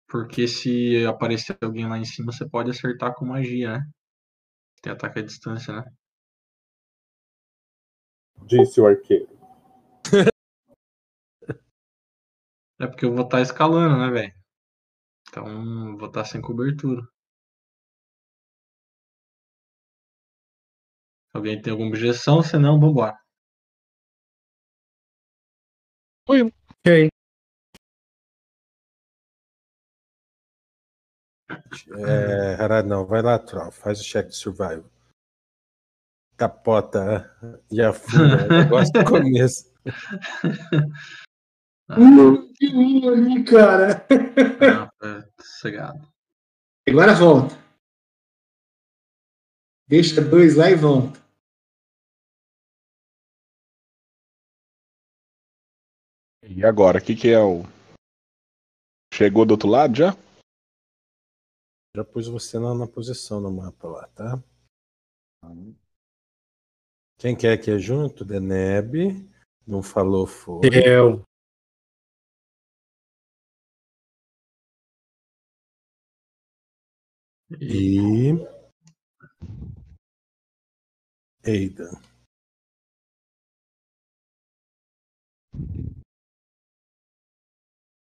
porque 0.08 0.48
se 0.48 1.04
aparecer 1.04 1.58
alguém 1.60 1.86
lá 1.86 1.98
em 1.98 2.06
cima, 2.06 2.32
você 2.32 2.48
pode 2.48 2.70
acertar 2.70 3.14
com 3.14 3.26
magia, 3.26 3.78
né? 3.78 3.90
Tem 4.80 4.90
ataque 4.90 5.18
à 5.18 5.22
distância, 5.22 5.74
né? 5.74 5.92
Disse 8.46 8.80
o 8.80 8.86
arqueiro. 8.86 9.37
É 12.80 12.86
porque 12.86 13.04
eu 13.04 13.12
vou 13.12 13.24
estar 13.24 13.40
escalando, 13.40 13.98
né, 13.98 14.10
velho? 14.10 14.34
Então, 15.28 15.96
vou 15.96 16.08
estar 16.08 16.24
sem 16.24 16.40
cobertura. 16.40 17.02
Alguém 21.34 21.60
tem 21.60 21.72
alguma 21.72 21.90
objeção? 21.90 22.42
Se 22.42 22.56
não, 22.56 22.78
vambora. 22.78 23.18
É, 31.90 32.62
Harad, 32.62 32.86
não, 32.86 33.04
vai 33.04 33.22
lá, 33.22 33.38
Troll, 33.38 33.72
faz 33.72 34.00
o 34.00 34.04
cheque 34.04 34.30
de 34.30 34.36
survival. 34.36 34.84
Capota 36.36 37.36
e 37.70 37.82
afunda. 37.82 38.46
Eu 38.62 38.68
gosto 38.68 38.92
do 38.92 39.04
começo. 39.10 39.72
Hum, 41.90 42.52
que 42.52 42.66
lindo 42.66 43.08
ali, 43.08 43.44
cara. 43.44 44.06
Ah, 44.60 44.90
é, 45.02 45.42
sossegado. 45.42 46.06
Agora 46.86 47.14
volta. 47.14 47.54
Deixa 49.86 50.20
dois 50.20 50.54
lá 50.54 50.70
e 50.70 50.74
volta. 50.74 51.18
E 56.42 56.64
agora, 56.64 56.98
o 56.98 57.02
que, 57.02 57.14
que 57.14 57.28
é 57.28 57.40
o. 57.40 57.62
Chegou 59.14 59.46
do 59.46 59.52
outro 59.52 59.68
lado 59.68 59.96
já? 59.96 60.12
Já 61.96 62.04
pus 62.04 62.28
você 62.28 62.58
na, 62.58 62.74
na 62.74 62.86
posição 62.86 63.40
no 63.40 63.50
mapa 63.50 63.88
lá, 63.88 64.08
tá? 64.08 64.42
Quem 67.18 67.36
quer 67.36 67.56
que 67.58 67.70
é 67.70 67.78
junto? 67.78 68.24
Deneb. 68.24 69.26
Não 69.66 69.82
falou, 69.82 70.26
foi. 70.26 70.60
Eu. 70.84 71.27
E. 77.50 78.32
Eida. 81.44 81.90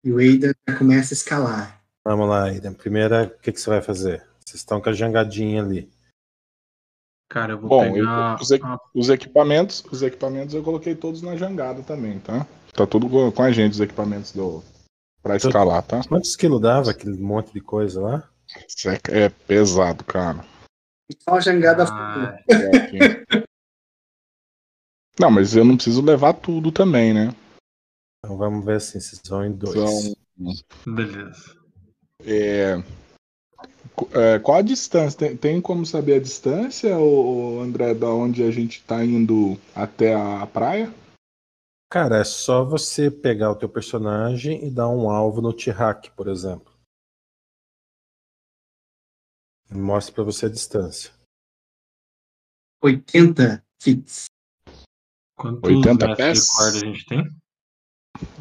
E 0.04 0.12
o 0.12 0.20
Eida 0.20 0.54
já 0.68 0.78
começa 0.78 1.14
a 1.14 1.16
escalar. 1.16 1.82
Vamos 2.06 2.28
lá, 2.28 2.52
Eida. 2.52 2.70
Primeira, 2.72 3.24
o 3.24 3.38
que, 3.40 3.52
que 3.52 3.60
você 3.60 3.70
vai 3.70 3.80
fazer? 3.82 4.20
Vocês 4.44 4.60
estão 4.60 4.80
com 4.80 4.90
a 4.90 4.92
jangadinha 4.92 5.62
ali. 5.62 5.90
Cara, 7.30 7.54
eu 7.54 7.58
vou 7.58 7.70
Bom, 7.70 7.92
pegar. 7.92 8.36
eu- 8.36 8.42
os 8.42 8.50
equi- 8.50 8.64
a- 8.64 8.78
Os 8.94 9.08
equipamentos, 9.08 9.82
os 9.90 10.02
equipamentos 10.02 10.54
eu 10.54 10.62
coloquei 10.62 10.94
todos 10.94 11.22
na 11.22 11.34
jangada 11.36 11.82
também, 11.82 12.20
tá? 12.20 12.46
Tá 12.72 12.86
tudo 12.86 13.08
com 13.08 13.32
com 13.32 13.42
a 13.42 13.50
gente, 13.50 13.72
os 13.72 13.80
equipamentos 13.80 14.32
do. 14.32 14.62
Pra 15.22 15.36
escalar, 15.36 15.82
tá? 15.82 16.02
Quantos 16.06 16.36
quilos 16.36 16.60
dava 16.60 16.90
aquele 16.90 17.16
monte 17.16 17.50
de 17.52 17.60
coisa 17.60 18.00
lá? 18.00 18.30
Isso 18.68 18.88
é, 18.88 18.98
é 19.10 19.28
pesado, 19.28 20.04
cara. 20.04 20.44
Só 21.22 21.36
a 21.36 21.40
jangada 21.40 21.84
Ah, 21.84 22.38
É. 22.48 23.24
Não, 25.18 25.30
mas 25.30 25.54
eu 25.54 25.64
não 25.64 25.76
preciso 25.76 26.02
levar 26.02 26.32
tudo 26.34 26.72
também, 26.72 27.14
né? 27.14 27.32
Então 28.18 28.36
vamos 28.36 28.64
ver 28.64 28.76
assim, 28.78 28.98
vocês 28.98 29.22
vão 29.28 29.44
em 29.44 29.52
dois. 29.52 29.76
Então, 29.76 30.92
beleza. 30.92 31.56
é, 32.26 32.82
é, 34.12 34.38
qual 34.40 34.58
a 34.58 34.62
distância? 34.62 35.16
Tem, 35.16 35.36
tem 35.36 35.60
como 35.60 35.86
saber 35.86 36.14
a 36.14 36.20
distância, 36.20 36.98
ô, 36.98 37.58
ô, 37.58 37.60
André, 37.60 37.94
da 37.94 38.08
onde 38.08 38.42
a 38.42 38.50
gente 38.50 38.82
tá 38.82 39.04
indo 39.04 39.56
até 39.74 40.14
a 40.14 40.44
praia? 40.46 40.92
Cara, 41.92 42.16
é 42.18 42.24
só 42.24 42.64
você 42.64 43.08
pegar 43.08 43.52
o 43.52 43.56
teu 43.56 43.68
personagem 43.68 44.66
e 44.66 44.70
dar 44.70 44.88
um 44.88 45.08
alvo 45.08 45.40
no 45.40 45.52
T-Hack, 45.52 46.10
por 46.16 46.26
exemplo. 46.26 46.73
Mostra 49.74 50.14
pra 50.14 50.24
você 50.24 50.46
a 50.46 50.48
distância. 50.48 51.12
80 52.82 53.64
fits. 53.82 54.26
Quantos 55.36 55.68
80 55.68 56.06
metros 56.06 56.16
pés? 56.16 56.40
de 56.40 56.46
corda 56.56 56.76
a 56.76 56.80
gente 56.80 57.06
tem? 57.06 57.36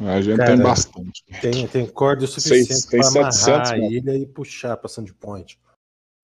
A 0.06 0.20
gente 0.20 0.36
Cara, 0.36 0.54
tem 0.54 0.62
bastante. 0.62 1.24
Tem, 1.40 1.66
tem 1.66 1.90
corda 1.90 2.24
o 2.24 2.28
suficiente 2.28 2.86
para 2.88 3.08
amarrar 3.08 3.32
700 3.32 3.70
a 3.72 3.78
ilha 3.78 4.16
e 4.16 4.26
puxar 4.26 4.76
pra 4.76 4.88
Sandpoint. 4.88 5.58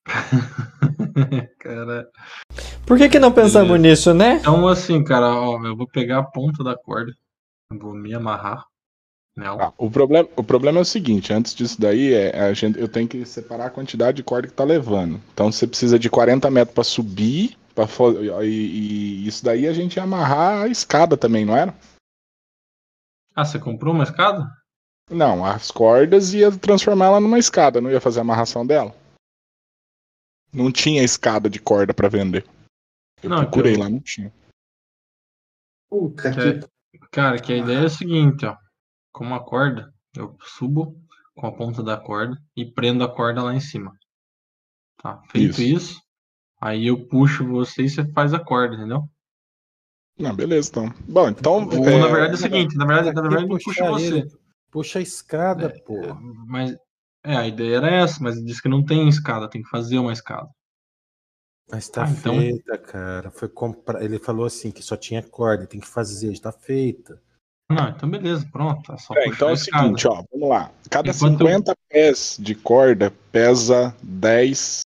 cara. 1.58 2.08
Por 2.86 2.96
que, 2.96 3.08
que 3.08 3.18
não 3.18 3.32
pensamos 3.32 3.72
Beleza. 3.72 3.88
nisso, 3.88 4.14
né? 4.14 4.36
Então, 4.36 4.68
assim, 4.68 5.02
cara, 5.02 5.34
ó, 5.34 5.60
eu 5.66 5.76
vou 5.76 5.88
pegar 5.88 6.18
a 6.18 6.24
ponta 6.24 6.62
da 6.62 6.76
corda. 6.76 7.12
Vou 7.72 7.94
me 7.94 8.14
amarrar 8.14 8.69
nela. 9.40 9.68
Ah, 9.68 9.72
o, 9.76 9.90
problema, 9.90 10.28
o 10.36 10.44
problema 10.44 10.78
é 10.78 10.82
o 10.82 10.84
seguinte, 10.84 11.32
antes 11.32 11.54
disso 11.54 11.80
daí, 11.80 12.12
é, 12.12 12.38
a 12.38 12.52
gente, 12.52 12.78
eu 12.78 12.86
tenho 12.88 13.08
que 13.08 13.24
separar 13.24 13.66
a 13.66 13.70
quantidade 13.70 14.18
de 14.18 14.22
corda 14.22 14.46
que 14.46 14.54
tá 14.54 14.62
levando. 14.64 15.20
Então 15.32 15.50
você 15.50 15.66
precisa 15.66 15.98
de 15.98 16.08
40 16.08 16.48
metros 16.50 16.74
para 16.74 16.84
subir, 16.84 17.56
pra, 17.74 17.86
e, 18.44 18.46
e 18.48 19.26
isso 19.26 19.44
daí 19.44 19.66
a 19.66 19.72
gente 19.72 19.96
ia 19.96 20.02
amarrar 20.04 20.62
a 20.64 20.68
escada 20.68 21.16
também, 21.16 21.44
não 21.44 21.56
era? 21.56 21.74
Ah, 23.34 23.44
você 23.44 23.58
comprou 23.58 23.94
uma 23.94 24.04
escada? 24.04 24.48
Não, 25.10 25.44
as 25.44 25.70
cordas 25.72 26.32
ia 26.34 26.52
transformar 26.56 27.06
ela 27.06 27.20
numa 27.20 27.38
escada, 27.38 27.80
não 27.80 27.90
ia 27.90 28.00
fazer 28.00 28.20
a 28.20 28.22
amarração 28.22 28.64
dela. 28.64 28.94
Não 30.52 30.70
tinha 30.70 31.02
escada 31.02 31.48
de 31.50 31.58
corda 31.60 31.92
para 31.94 32.08
vender. 32.08 32.44
Eu 33.22 33.30
Não, 33.30 33.38
procurei 33.38 33.72
então- 33.72 33.84
lá, 33.84 33.90
não 33.90 34.00
tinha. 34.00 34.32
Puta 35.88 36.28
É. 36.28 36.32
que. 36.60 36.68
Cara, 37.12 37.40
que 37.40 37.52
a 37.52 37.56
ideia 37.56 37.78
é 37.80 37.84
a 37.86 37.90
seguinte, 37.90 38.44
ó. 38.46 38.56
Com 39.12 39.24
uma 39.24 39.42
corda, 39.44 39.92
eu 40.16 40.36
subo 40.42 40.96
com 41.34 41.46
a 41.46 41.52
ponta 41.52 41.82
da 41.82 41.96
corda 41.96 42.36
e 42.56 42.64
prendo 42.64 43.02
a 43.04 43.08
corda 43.12 43.42
lá 43.42 43.54
em 43.54 43.60
cima. 43.60 43.92
Tá, 45.02 45.20
feito 45.30 45.60
Isso. 45.62 45.62
isso, 45.62 46.02
aí 46.60 46.86
eu 46.86 47.06
puxo 47.08 47.46
você 47.46 47.82
e 47.84 47.88
você 47.88 48.04
faz 48.12 48.34
a 48.34 48.38
corda, 48.38 48.74
entendeu? 48.76 49.08
Não, 50.18 50.34
beleza, 50.36 50.68
então. 50.70 50.92
Bom, 51.08 51.28
então. 51.30 51.66
Ou 51.66 51.88
é, 51.88 51.98
na 51.98 52.06
verdade 52.08 52.32
é 52.32 52.34
o 52.34 52.36
seguinte, 52.38 52.76
na 52.76 52.84
verdade, 52.84 53.14
na 53.14 53.22
verdade 53.22 53.44
eu 53.44 53.48
puxo 53.48 53.64
puxar 53.64 53.90
você. 53.90 54.18
ele? 54.18 54.30
Puxa 54.70 54.98
a 54.98 55.02
escada, 55.02 55.66
É, 55.66 55.80
pô. 55.80 56.14
Mas 56.46 56.76
É, 57.24 57.36
a 57.36 57.46
ideia 57.46 57.76
era 57.76 57.90
essa, 57.90 58.22
mas 58.22 58.36
ele 58.36 58.46
disse 58.46 58.62
que 58.62 58.68
não 58.68 58.84
tem 58.84 59.08
escada, 59.08 59.48
tem 59.48 59.62
que 59.62 59.68
fazer 59.68 59.98
uma 59.98 60.12
escada. 60.12 60.48
Mas 61.70 61.88
tá 61.88 62.04
Ah, 62.04 62.10
então- 62.10 62.38
feita, 62.38 62.78
cara. 62.78 63.30
Foi 63.30 63.48
comprar. 63.48 64.02
Ele 64.02 64.18
falou 64.18 64.44
assim 64.46 64.70
que 64.70 64.82
só 64.82 64.96
tinha 64.96 65.22
corda, 65.22 65.66
tem 65.66 65.80
que 65.80 65.86
fazer, 65.86 66.34
já 66.34 66.42
tá 66.42 66.52
feita. 66.52 67.22
Não, 67.70 67.88
então 67.88 68.10
beleza, 68.10 68.46
pronto. 68.50 68.92
É 68.92 68.98
só 68.98 69.14
É, 69.14 69.26
então 69.28 69.48
é 69.48 69.52
o 69.52 69.56
seguinte, 69.56 70.08
ó, 70.08 70.24
vamos 70.32 70.48
lá. 70.48 70.72
Cada 70.90 71.10
Enquanto- 71.10 71.38
50 71.38 71.74
pés 71.88 72.36
de 72.40 72.54
corda 72.54 73.12
pesa 73.30 73.94
10 74.02 74.80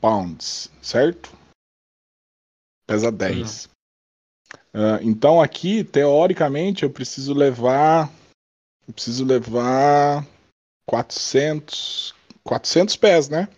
pounds, 0.00 0.70
certo? 0.82 1.32
Pesa 2.86 3.10
10. 3.10 3.68
Ah, 4.74 4.98
então 5.02 5.40
aqui, 5.40 5.82
teoricamente, 5.82 6.82
eu 6.82 6.90
preciso 6.90 7.32
levar. 7.32 8.10
Eu 8.86 8.92
preciso 8.94 9.24
levar 9.24 10.24
400. 10.86 12.14
400 12.44 12.94
pés, 12.96 13.28
né? 13.28 13.48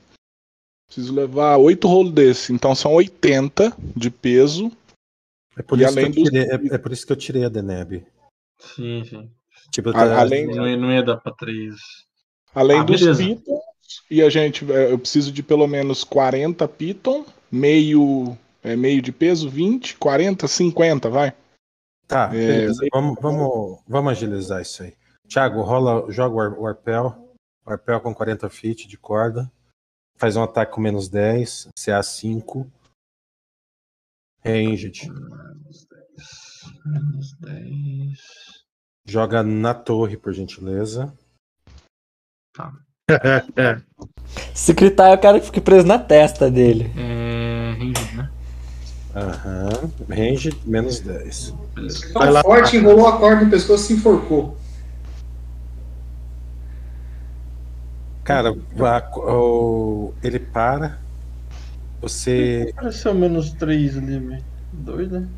Preciso 0.87 1.13
levar 1.13 1.59
8 1.59 1.87
rolos 1.87 2.13
desse. 2.15 2.53
Então 2.53 2.75
são 2.75 2.95
80 2.95 3.77
de 3.95 4.11
peso. 4.11 4.73
É 5.57 5.63
por, 5.63 5.79
E 5.79 5.83
isso 5.85 5.93
que, 5.93 5.99
eu 5.99 6.03
além 6.05 6.13
dos- 6.15 6.25
tirei, 6.31 6.43
é, 6.45 6.75
é 6.75 6.79
por 6.79 6.93
isso 6.93 7.05
que 7.07 7.13
eu 7.13 7.17
tirei 7.17 7.45
a 7.45 7.49
Deneb. 7.51 8.07
Sim, 8.59 9.05
sim. 9.05 9.31
Tipo, 9.71 9.93
tava- 9.93 10.17
além- 10.19 10.47
Não 10.47 10.67
ia, 10.69 10.77
não 10.77 10.93
ia 10.93 11.03
dar 11.03 11.17
pra 11.19 11.33
três. 11.33 11.77
Além 12.55 12.81
Ah, 12.81 12.83
dos 12.83 13.01
beleza. 13.01 13.23
pitons, 13.23 13.61
e 14.11 14.23
a 14.23 14.31
gente, 14.31 14.71
eh, 14.71 14.91
eu 14.93 14.99
preciso 14.99 15.31
de 15.31 15.43
pelo 15.43 15.67
menos 15.67 16.03
40 16.05 16.67
piton, 16.67 17.25
meio, 17.53 18.37
é, 18.63 18.75
meio 18.75 19.01
de 19.03 19.13
peso, 19.13 19.49
20, 19.49 19.97
40, 19.97 20.49
50, 20.49 21.09
vai. 21.11 21.33
Tá, 22.07 22.31
É. 22.35 22.67
Vamos, 22.93 23.19
vamos, 23.21 23.81
vamos 23.87 24.13
agilizar 24.13 24.63
isso 24.63 24.83
aí. 24.83 24.97
Thiago, 25.29 25.61
rola, 25.61 26.11
joga 26.11 26.35
o 26.35 26.41
ar- 26.41 26.59
o 26.59 26.67
arpel. 26.67 27.35
O 27.67 27.71
arpel 27.71 28.01
com 28.01 28.15
40 28.15 28.49
feet 28.49 28.89
de 28.89 28.97
corda. 28.97 29.51
Faz 30.17 30.35
um 30.35 30.43
ataque 30.43 30.73
com 30.73 30.81
menos 30.81 31.07
10, 31.09 31.69
CA5. 31.79 32.67
Ranged. 34.45 35.07
Menos 35.07 35.29
10. 35.31 35.58
Menos 36.91 37.33
10. 37.41 38.19
Joga 39.07 39.43
na 39.43 39.75
torre, 39.75 40.17
por 40.17 40.33
gentileza. 40.33 41.13
Se 44.55 44.73
gritar, 44.75 45.11
eu 45.13 45.19
quero 45.19 45.41
que 45.41 45.47
fique 45.47 45.61
preso 45.61 45.87
na 45.87 45.99
testa 45.99 46.51
dele. 46.51 46.91
É. 46.97 47.73
Range, 47.79 48.17
né? 48.17 48.31
Aham. 49.15 49.91
Range, 50.09 50.51
menos 50.67 51.01
10. 51.01 51.55
Beleza. 51.75 52.13
Tão 52.13 52.23
Então, 52.29 52.43
forte, 52.43 52.77
enrolou 52.77 53.07
a 53.09 53.19
corda 53.19 53.45
no 53.45 53.51
pescoço 53.51 53.85
e 53.85 53.87
se 53.87 53.93
enforcou. 53.95 54.57
Cara, 58.25 58.51
a- 58.51 59.19
o- 59.21 60.13
ele 60.23 60.39
para. 60.39 60.99
Você. 62.03 62.73
Apareceu 62.77 63.15
menos 63.15 63.51
3 63.53 63.97
ali, 63.97 64.19
velho. 64.19 64.45
Doido, 64.73 65.21
né? 65.21 65.29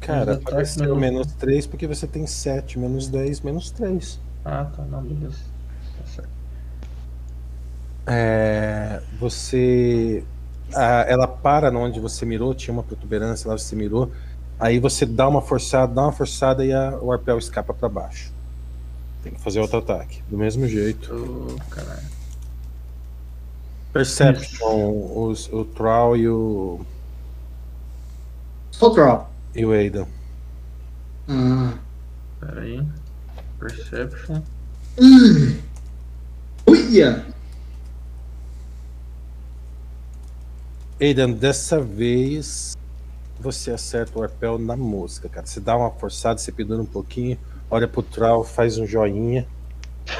Cara, 0.00 0.34
apareceu 0.34 0.96
menos- 0.96 1.26
menos 1.26 1.32
3 1.34 1.66
porque 1.66 1.86
você 1.86 2.06
tem 2.06 2.26
7, 2.26 2.78
menos 2.78 3.08
10, 3.08 3.40
menos 3.42 3.70
3. 3.70 4.18
Ah, 4.44 4.64
tá. 4.74 4.82
Não, 4.84 5.02
beleza. 5.02 5.38
Tá 5.98 6.06
certo. 6.06 6.30
É, 8.06 9.00
você. 9.20 10.24
a- 10.74 11.04
ela 11.08 11.26
para 11.28 11.70
onde 11.76 11.98
você 12.00 12.24
mirou, 12.24 12.54
tinha 12.54 12.72
uma 12.72 12.82
protuberância 12.82 13.48
lá, 13.50 13.58
você 13.58 13.74
mirou. 13.76 14.10
Aí 14.58 14.78
você 14.78 15.04
dá 15.04 15.28
uma 15.28 15.42
forçada, 15.42 15.92
dá 15.92 16.02
uma 16.02 16.12
forçada 16.12 16.64
e 16.64 16.72
a- 16.72 16.98
o 17.00 17.12
arpel 17.12 17.38
escapa 17.38 17.74
para 17.74 17.88
baixo. 17.88 18.32
Tem 19.22 19.32
que 19.32 19.40
fazer 19.40 19.60
outro 19.60 19.78
ataque. 19.78 20.22
Do 20.30 20.38
mesmo 20.38 20.66
jeito. 20.66 21.12
Ô, 21.14 21.56
caralho. 21.70 22.08
Perception, 23.92 24.90
os, 25.16 25.48
o 25.52 25.64
Troll 25.64 26.16
e 26.16 26.28
o, 26.28 26.80
Só 28.70 28.86
o 28.86 28.94
drop. 28.94 29.29
E 29.54 29.64
o 29.64 29.72
Aidan. 29.72 30.06
Ah. 31.28 31.74
Pera 32.40 32.62
aí. 32.62 32.84
Perception. 33.58 34.42
Uia! 36.66 37.26
Aidan, 41.00 41.32
dessa 41.32 41.80
vez 41.80 42.76
você 43.38 43.70
acerta 43.70 44.18
o 44.18 44.22
arpel 44.22 44.58
na 44.58 44.76
mosca, 44.76 45.28
cara. 45.28 45.46
Você 45.46 45.60
dá 45.60 45.76
uma 45.76 45.90
forçada, 45.90 46.38
você 46.38 46.52
pendura 46.52 46.82
um 46.82 46.86
pouquinho, 46.86 47.38
olha 47.70 47.88
pro 47.88 48.02
Troll, 48.02 48.44
faz 48.44 48.78
um 48.78 48.86
joinha. 48.86 49.46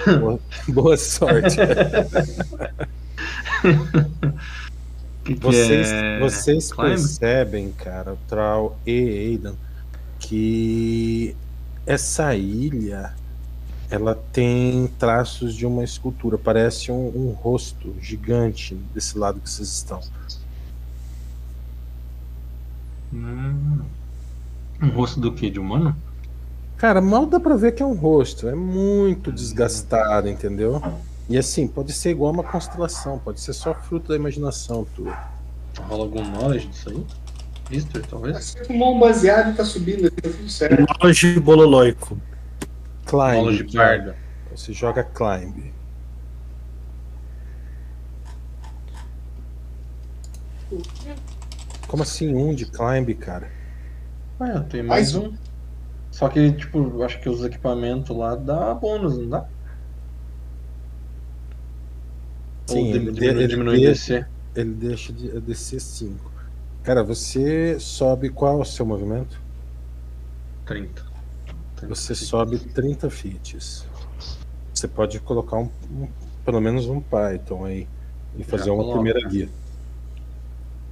Boa, 0.20 0.38
boa 0.68 0.96
sorte. 0.96 1.56
Que 5.24 5.34
que 5.34 5.40
Vocês, 5.40 5.88
é... 5.90 6.18
vocês 6.18 6.70
percebem, 6.74 7.72
cara, 7.72 8.16
Troll 8.26 8.76
e 8.86 9.30
Aidan, 9.30 9.54
que 10.18 11.36
essa 11.86 12.34
ilha 12.34 13.14
ela 13.90 14.14
tem 14.32 14.86
traços 14.98 15.54
de 15.54 15.66
uma 15.66 15.82
escultura, 15.82 16.38
parece 16.38 16.92
um, 16.92 17.08
um 17.08 17.32
rosto 17.32 17.94
gigante 18.00 18.74
desse 18.94 19.18
lado 19.18 19.40
que 19.40 19.50
vocês 19.50 19.68
estão. 19.68 20.00
Hum. 23.12 23.80
Um 24.80 24.88
rosto 24.90 25.18
do 25.18 25.32
quê? 25.32 25.50
De 25.50 25.58
humano? 25.58 25.96
Cara, 26.76 27.00
mal 27.00 27.26
dá 27.26 27.38
pra 27.38 27.56
ver 27.56 27.72
que 27.72 27.82
é 27.82 27.86
um 27.86 27.94
rosto, 27.94 28.48
é 28.48 28.54
muito 28.54 29.32
desgastado, 29.32 30.28
entendeu? 30.28 30.80
E 31.30 31.38
assim, 31.38 31.68
pode 31.68 31.92
ser 31.92 32.10
igual 32.10 32.32
uma 32.32 32.42
constelação, 32.42 33.16
pode 33.20 33.40
ser 33.40 33.52
só 33.52 33.72
fruto 33.72 34.08
da 34.08 34.16
imaginação 34.16 34.84
tua. 34.96 35.16
Rola 35.78 36.02
algum 36.02 36.24
knowledge 36.24 36.66
disso 36.66 36.90
aí? 36.90 37.06
History, 37.70 38.04
talvez? 38.04 38.56
Fumou 38.66 38.96
um 38.96 38.98
baseado 38.98 39.52
e 39.52 39.54
tá 39.54 39.64
subindo 39.64 40.10
tá 40.10 40.28
tudo 40.28 40.50
certo. 40.50 40.82
Knowledge 40.82 41.38
bololoico. 41.38 42.20
Climb. 43.06 43.34
Knowledge 43.34 43.62
bardo. 43.76 44.14
Você 44.50 44.72
joga 44.72 45.04
climb. 45.04 45.72
Como 51.86 52.02
assim 52.02 52.34
um 52.34 52.52
de 52.52 52.66
climb, 52.66 53.14
cara? 53.14 53.52
Ah, 54.40 54.48
eu 54.48 54.64
tenho 54.64 54.84
mais 54.84 55.12
Mais 55.12 55.24
um. 55.28 55.32
Só 56.10 56.28
que, 56.28 56.50
tipo, 56.50 56.78
eu 56.78 57.04
acho 57.04 57.20
que 57.20 57.28
os 57.28 57.44
equipamentos 57.44 58.16
lá 58.16 58.34
dá 58.34 58.74
bônus, 58.74 59.16
não 59.16 59.28
dá? 59.28 59.46
Sim, 62.72 62.88
ele, 62.88 62.98
diminui, 62.98 63.14
de- 63.20 63.24
ele 63.26 63.46
diminui 63.48 63.80
deixa, 63.80 64.14
DC? 64.20 64.26
ele 64.56 64.74
deixa 64.74 65.12
de 65.12 65.40
descer 65.40 65.80
5. 65.80 66.30
Cara, 66.82 67.02
você 67.04 67.78
sobe 67.78 68.30
qual 68.30 68.58
é 68.58 68.62
o 68.62 68.64
seu 68.64 68.86
movimento? 68.86 69.40
30. 70.66 71.02
30 71.76 71.94
Você 71.94 72.14
feet. 72.14 72.28
sobe 72.28 72.58
30 72.58 73.10
feet. 73.10 73.58
Você 74.74 74.88
pode 74.88 75.20
colocar 75.20 75.58
um, 75.58 75.68
um- 75.90 76.08
pelo 76.44 76.60
menos 76.60 76.86
um 76.86 77.00
Python 77.00 77.64
aí 77.64 77.86
e 78.36 78.44
fazer 78.44 78.66
Já 78.66 78.72
uma 78.72 78.78
coloco. 78.84 78.94
primeira 79.02 79.28
guia. 79.28 79.48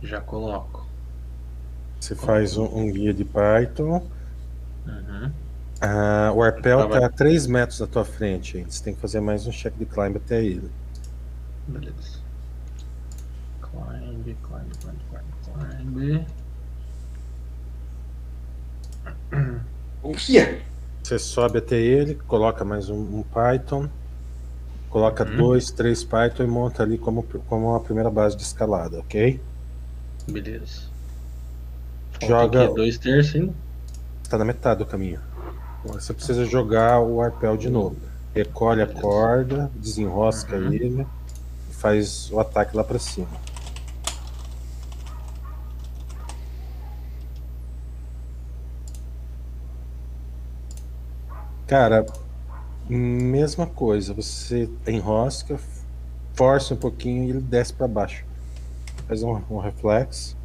Já 0.02 0.20
coloco. 0.20 0.86
Você 2.00 2.14
faz 2.14 2.56
um, 2.56 2.64
um 2.64 2.90
guia 2.92 3.12
de 3.12 3.24
Python. 3.24 4.02
Uhum. 4.86 5.30
Ah, 5.80 6.32
o 6.34 6.42
arpel 6.42 6.78
Tá, 6.80 6.86
vai. 6.86 7.00
tá 7.00 7.06
a 7.06 7.10
3 7.10 7.46
metros 7.46 7.78
da 7.78 7.86
tua 7.86 8.04
frente. 8.04 8.58
hein? 8.58 8.66
Você 8.68 8.82
tem 8.82 8.94
que 8.94 9.00
fazer 9.00 9.20
mais 9.20 9.46
um 9.46 9.52
check 9.52 9.74
de 9.76 9.84
climb 9.86 10.16
até 10.16 10.42
ele. 10.44 10.68
Beleza. 11.68 12.18
Climb, 13.60 14.24
climb, 14.24 14.70
climb, 14.80 14.98
climb, 15.10 15.26
climb. 15.44 16.26
Uia! 20.02 20.62
Você 21.02 21.18
sobe 21.18 21.58
até 21.58 21.76
ele, 21.76 22.14
coloca 22.26 22.64
mais 22.64 22.88
um, 22.90 22.98
um 23.18 23.22
Python, 23.22 23.88
coloca 24.90 25.24
Uhum. 25.24 25.36
dois, 25.36 25.70
três 25.70 26.04
Python 26.04 26.44
e 26.44 26.46
monta 26.46 26.82
ali 26.82 26.98
como, 26.98 27.22
como 27.22 27.70
uma 27.70 27.80
primeira 27.80 28.10
base 28.10 28.36
de 28.36 28.42
escalada, 28.42 28.98
ok? 29.00 29.40
Beleza. 30.30 30.82
Falta 32.20 32.26
Joga. 32.26 32.64
aqui 32.64 32.74
dois 32.74 32.98
terços 32.98 33.34
ainda. 33.36 33.54
Tá 34.28 34.36
na 34.38 34.44
metade 34.44 34.80
do 34.80 34.86
caminho. 34.86 35.20
Agora 35.84 36.00
você 36.00 36.12
precisa 36.12 36.44
jogar 36.44 37.00
o 37.00 37.22
arpel 37.22 37.56
de 37.56 37.70
novo. 37.70 37.96
Recolhe 38.34 38.82
a 38.82 38.86
corda, 38.86 39.70
desenrosca 39.74 40.56
Uhum. 40.56 40.72
ele 40.72 41.06
faz 41.78 42.30
o 42.32 42.40
ataque 42.40 42.76
lá 42.76 42.82
pra 42.82 42.98
cima. 42.98 43.28
Cara, 51.68 52.04
mesma 52.88 53.66
coisa. 53.66 54.12
Você 54.12 54.68
enrosca, 54.86 55.58
força 56.34 56.74
um 56.74 56.76
pouquinho 56.76 57.24
e 57.24 57.30
ele 57.30 57.40
desce 57.40 57.72
pra 57.72 57.86
baixo. 57.86 58.24
Faz 59.06 59.22
um, 59.22 59.40
um 59.48 59.58
reflexo. 59.58 60.36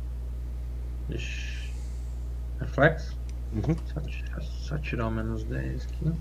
Ixi. 1.10 1.74
Reflex? 2.60 3.16
Uhum. 3.54 3.76
Só, 3.86 4.42
só 4.42 4.78
tirar 4.78 5.08
o 5.08 5.12
menos 5.12 5.44
10 5.44 5.86
aqui. 5.86 6.14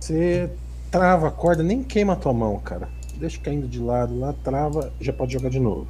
Você 0.00 0.50
trava 0.94 1.26
a 1.26 1.30
corda, 1.32 1.60
nem 1.60 1.82
queima 1.82 2.12
a 2.12 2.16
tua 2.16 2.32
mão, 2.32 2.56
cara. 2.60 2.88
Deixa 3.16 3.40
caindo 3.40 3.66
de 3.66 3.80
lado 3.80 4.16
lá, 4.16 4.32
trava, 4.32 4.92
já 5.00 5.12
pode 5.12 5.32
jogar 5.32 5.48
de 5.50 5.58
novo. 5.58 5.88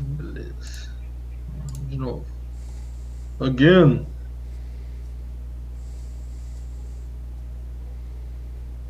Beleza. 0.00 0.90
De 1.88 1.96
novo. 1.96 2.24
Again. 3.38 4.04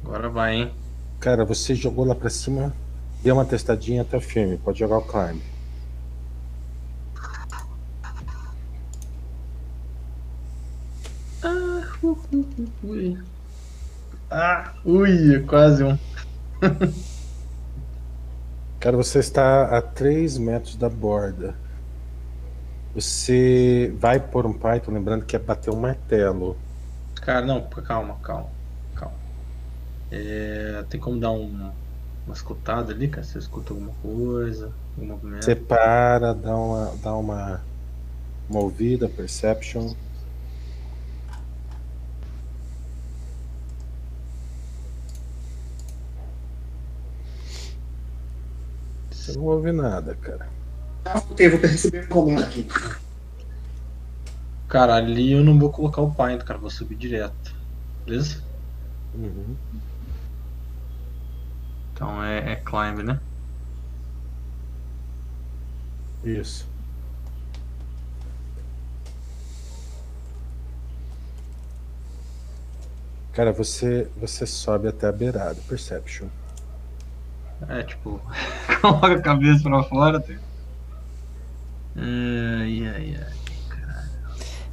Agora 0.03 0.31
vai, 0.31 0.55
hein? 0.55 0.73
Cara, 1.21 1.45
você 1.45 1.75
jogou 1.75 2.07
lá 2.07 2.15
pra 2.15 2.31
cima, 2.31 2.75
deu 3.23 3.35
uma 3.35 3.45
testadinha, 3.45 4.03
tá 4.03 4.19
firme. 4.19 4.57
Pode 4.57 4.79
jogar 4.79 4.97
o 4.97 5.03
climb. 5.03 5.43
Ui. 12.83 13.19
Ah, 14.39 14.75
ui, 14.85 15.41
quase 15.49 15.83
um. 15.83 15.97
Cara, 18.79 18.95
você 18.95 19.19
está 19.19 19.75
a 19.75 19.81
3 19.81 20.37
metros 20.37 20.77
da 20.77 20.91
borda. 20.91 21.55
Você 22.95 23.95
vai 23.99 24.21
pôr 24.21 24.45
um 24.45 24.53
Python, 24.53 24.93
lembrando 24.93 25.25
que 25.25 25.37
é 25.37 25.39
bater 25.39 25.71
um 25.71 25.81
martelo. 25.81 26.55
Cara, 27.15 27.47
não, 27.47 27.63
calma, 27.63 28.19
calma, 28.23 28.51
calma. 28.95 29.15
É, 30.13 30.85
tem 30.91 31.01
como 31.01 31.19
dar 31.19 31.31
um, 31.31 31.71
uma 32.27 32.35
escutada 32.35 32.93
ali, 32.93 33.09
cara? 33.09 33.27
Você 33.27 33.39
escuta 33.39 33.73
alguma 33.73 33.93
coisa, 34.03 34.71
algum 34.99 35.13
movimento? 35.13 35.47
Você 35.47 35.57
para, 35.57 36.35
dá 36.35 36.55
uma, 36.55 36.95
dá 37.03 37.17
uma, 37.17 37.63
uma 38.51 38.61
ouvida, 38.61 39.09
perception. 39.09 39.95
Você 49.27 49.37
não 49.37 49.47
ouve 49.47 49.73
nada, 49.73 50.15
cara. 50.15 50.49
Ok, 51.05 51.49
vou 51.49 51.59
receber 51.59 52.05
um 52.05 52.09
comando 52.09 52.45
aqui. 52.45 52.65
Cara, 54.69 54.95
ali 54.95 55.33
eu 55.33 55.43
não 55.43 55.59
vou 55.59 55.69
colocar 55.73 56.01
o 56.01 56.15
Paint, 56.15 56.45
cara, 56.45 56.61
vou 56.61 56.71
subir 56.71 56.95
direto. 56.95 57.53
Beleza? 58.05 58.41
Uhum. 59.17 59.57
Então 61.93 62.23
é, 62.23 62.53
é 62.53 62.57
climb, 62.57 63.03
né? 63.03 63.19
Isso. 66.23 66.69
Cara, 73.33 73.53
você, 73.53 74.09
você 74.17 74.47
sobe 74.47 74.87
até 74.87 75.09
a 75.09 75.13
beirada, 75.13 75.61
perception. 75.69 76.29
É, 77.69 77.83
tipo, 77.83 78.21
coloca 78.81 79.13
a 79.15 79.21
cabeça 79.21 79.63
pra 79.63 79.83
fora. 79.85 80.21
Tem... 80.21 80.37
Ai, 81.97 82.87
ai, 82.89 83.17
ai. 83.19 83.37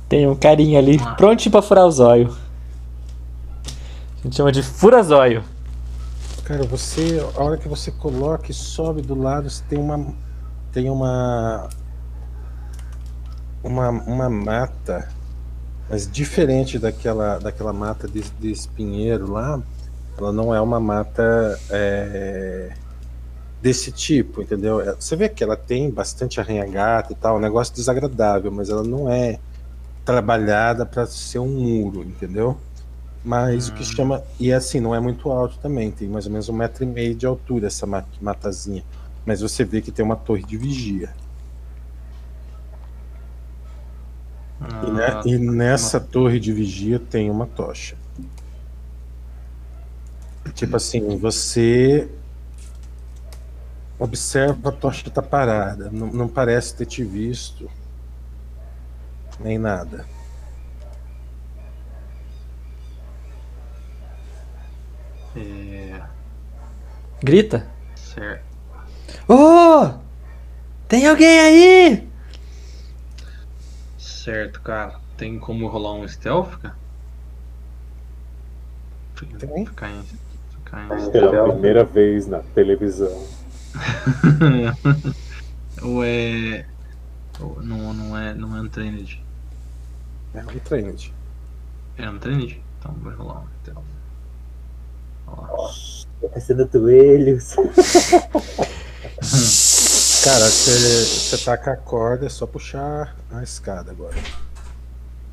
Tem 0.10 0.28
um 0.28 0.36
carinha 0.36 0.80
ali 0.80 1.00
Ah. 1.04 1.16
prontinho 1.16 1.52
pra 1.52 1.62
furar 1.62 1.86
o 1.86 1.92
zóio. 1.92 2.36
A 4.20 4.24
gente 4.24 4.36
chama 4.36 4.52
de 4.52 4.62
fura-zóio. 4.62 5.44
Cara, 6.44 6.64
você, 6.64 7.26
a 7.36 7.42
hora 7.44 7.58
que 7.58 7.68
você 7.68 7.90
coloca 7.90 8.52
e 8.52 8.54
sobe 8.54 9.02
do 9.02 9.16
lado, 9.16 9.50
você 9.50 9.64
tem 9.70 9.80
uma 9.80 10.14
tem 10.72 10.90
uma 10.90 11.70
uma, 13.64 13.90
uma 13.90 14.30
mata, 14.30 15.08
mas 15.90 16.10
diferente 16.10 16.78
daquela 16.78 17.40
daquela 17.40 17.72
mata 17.72 18.08
de, 18.08 18.22
de 18.40 18.52
espinheiro 18.52 19.32
lá, 19.32 19.62
ela 20.18 20.32
não 20.34 20.54
é 20.54 20.62
uma 20.62 20.80
mata 20.80 21.64
é, 21.70 22.78
desse 23.60 23.92
tipo, 23.92 24.42
entendeu? 24.42 24.82
É, 24.82 24.96
Você 24.96 25.16
vê 25.16 25.30
que 25.30 25.44
ela 25.44 25.58
tem 25.58 25.92
bastante 25.92 26.40
arranha-gato 26.40 27.14
e 27.14 27.16
tal, 27.16 27.38
um 27.38 27.40
negócio 27.40 27.74
desagradável, 27.76 28.52
mas 28.52 28.70
ela 28.70 28.84
não 28.84 29.10
é 29.12 29.42
trabalhada 30.06 30.86
para 30.86 31.06
ser 31.08 31.40
um 31.40 31.50
muro, 31.50 32.04
entendeu? 32.04 32.64
Mas 33.24 33.70
o 33.70 33.74
que 33.74 33.84
chama. 33.86 34.24
E 34.40 34.52
assim, 34.54 34.80
não 34.82 34.96
é 34.96 35.00
muito 35.00 35.32
alto 35.32 35.60
também, 35.60 35.92
tem 35.92 36.10
mais 36.10 36.26
ou 36.28 36.32
menos 36.32 36.50
um 36.50 36.54
metro 36.54 36.84
e 36.84 36.88
meio 36.88 37.16
de 37.16 37.26
altura 37.26 37.68
essa 37.68 37.88
ma- 37.88 38.08
matazinha. 38.22 38.86
Mas 39.26 39.42
você 39.42 39.66
vê 39.66 39.82
que 39.82 39.92
tem 39.92 40.06
uma 40.06 40.18
torre 40.18 40.44
de 40.46 40.58
vigia. 40.58 41.16
E, 44.80 44.92
ne- 44.92 45.18
Ah, 45.18 45.24
e 45.24 45.40
nessa 45.40 46.00
torre 46.00 46.40
de 46.40 46.54
vigia 46.54 47.00
tem 47.00 47.32
uma 47.32 47.48
tocha. 47.48 47.98
Tipo 50.52 50.76
assim, 50.76 51.18
você 51.18 52.10
observa 53.98 54.70
a 54.70 54.72
tocha 54.72 55.10
tá 55.10 55.22
parada, 55.22 55.90
não, 55.90 56.08
não 56.08 56.28
parece 56.28 56.76
ter 56.76 56.86
te 56.86 57.04
visto, 57.04 57.70
nem 59.40 59.58
nada. 59.58 60.06
é. 65.36 66.02
Grita. 67.22 67.68
Certo. 67.96 68.44
Ô! 69.28 70.00
tem 70.88 71.08
alguém 71.08 71.40
aí? 71.40 72.10
Certo, 73.98 74.62
cara. 74.62 75.00
Tem 75.18 75.40
como 75.40 75.68
rolar 75.68 75.94
um 75.94 76.08
stealth, 76.08 76.58
cara? 76.60 76.76
Tem? 79.40 79.66
Ficar 79.66 79.90
em. 79.90 80.04
Ficar 80.74 81.00
em 81.00 81.12
Pela 81.12 81.52
primeira 81.52 81.84
vez 81.84 82.26
na 82.26 82.40
televisão. 82.40 83.28
Ou 85.84 86.04
é. 86.04 86.66
não, 87.62 87.94
não 87.94 88.18
é. 88.18 88.34
Não 88.34 88.58
é 88.58 88.62
untrained. 88.62 89.24
É 90.34 90.42
um 90.42 90.60
trend. 90.60 91.14
É 91.98 92.10
untrained? 92.10 92.60
Então 92.80 92.92
vai 93.04 93.14
rolar 93.14 93.42
um 93.42 93.48
stealth. 93.62 93.84
Olha 95.28 95.52
lá. 95.52 95.70
Parecendo 96.22 96.68
joelhos. 96.74 97.56
Cara, 100.24 100.50
você 100.50 100.72
você 100.72 101.38
taca 101.46 101.74
a 101.74 101.78
corda, 101.78 102.26
é 102.26 102.30
só 102.30 102.48
puxar 102.48 103.16
a 103.30 103.44
escada 103.44 103.92
agora. 103.92 104.16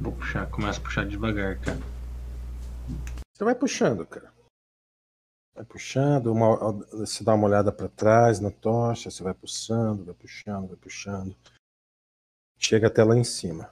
Vou 0.00 0.12
puxar, 0.12 0.46
começa 0.46 0.80
a 0.80 0.82
puxar 0.82 1.06
devagar, 1.06 1.56
cara. 1.58 1.78
Você 3.32 3.44
vai 3.44 3.54
puxando, 3.54 4.04
cara. 4.04 4.29
Vai 5.60 5.66
puxando, 5.66 6.32
uma, 6.32 6.72
você 6.90 7.22
dá 7.22 7.34
uma 7.34 7.46
olhada 7.46 7.70
para 7.70 7.86
trás 7.86 8.40
na 8.40 8.50
tocha, 8.50 9.10
você 9.10 9.22
vai 9.22 9.34
puxando, 9.34 10.06
vai 10.06 10.14
puxando, 10.14 10.68
vai 10.68 10.76
puxando. 10.78 11.36
Chega 12.58 12.86
até 12.86 13.04
lá 13.04 13.14
em 13.14 13.24
cima. 13.24 13.70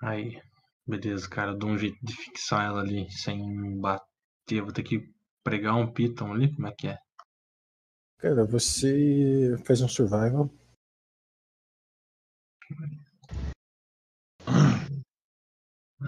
Aí, 0.00 0.40
beleza, 0.86 1.28
cara. 1.28 1.54
Dou 1.54 1.68
um 1.68 1.76
jeito 1.76 1.98
de 2.02 2.14
fixar 2.14 2.64
ela 2.64 2.80
ali 2.80 3.12
sem 3.12 3.78
bater. 3.78 4.62
Vou 4.62 4.72
ter 4.72 4.84
que 4.84 5.06
pregar 5.44 5.76
um 5.76 5.92
piton 5.92 6.32
ali. 6.32 6.54
Como 6.54 6.66
é 6.66 6.72
que 6.72 6.88
é? 6.88 6.96
Cara, 8.16 8.46
você 8.46 9.54
faz 9.66 9.82
um 9.82 9.88
survival. 9.88 10.48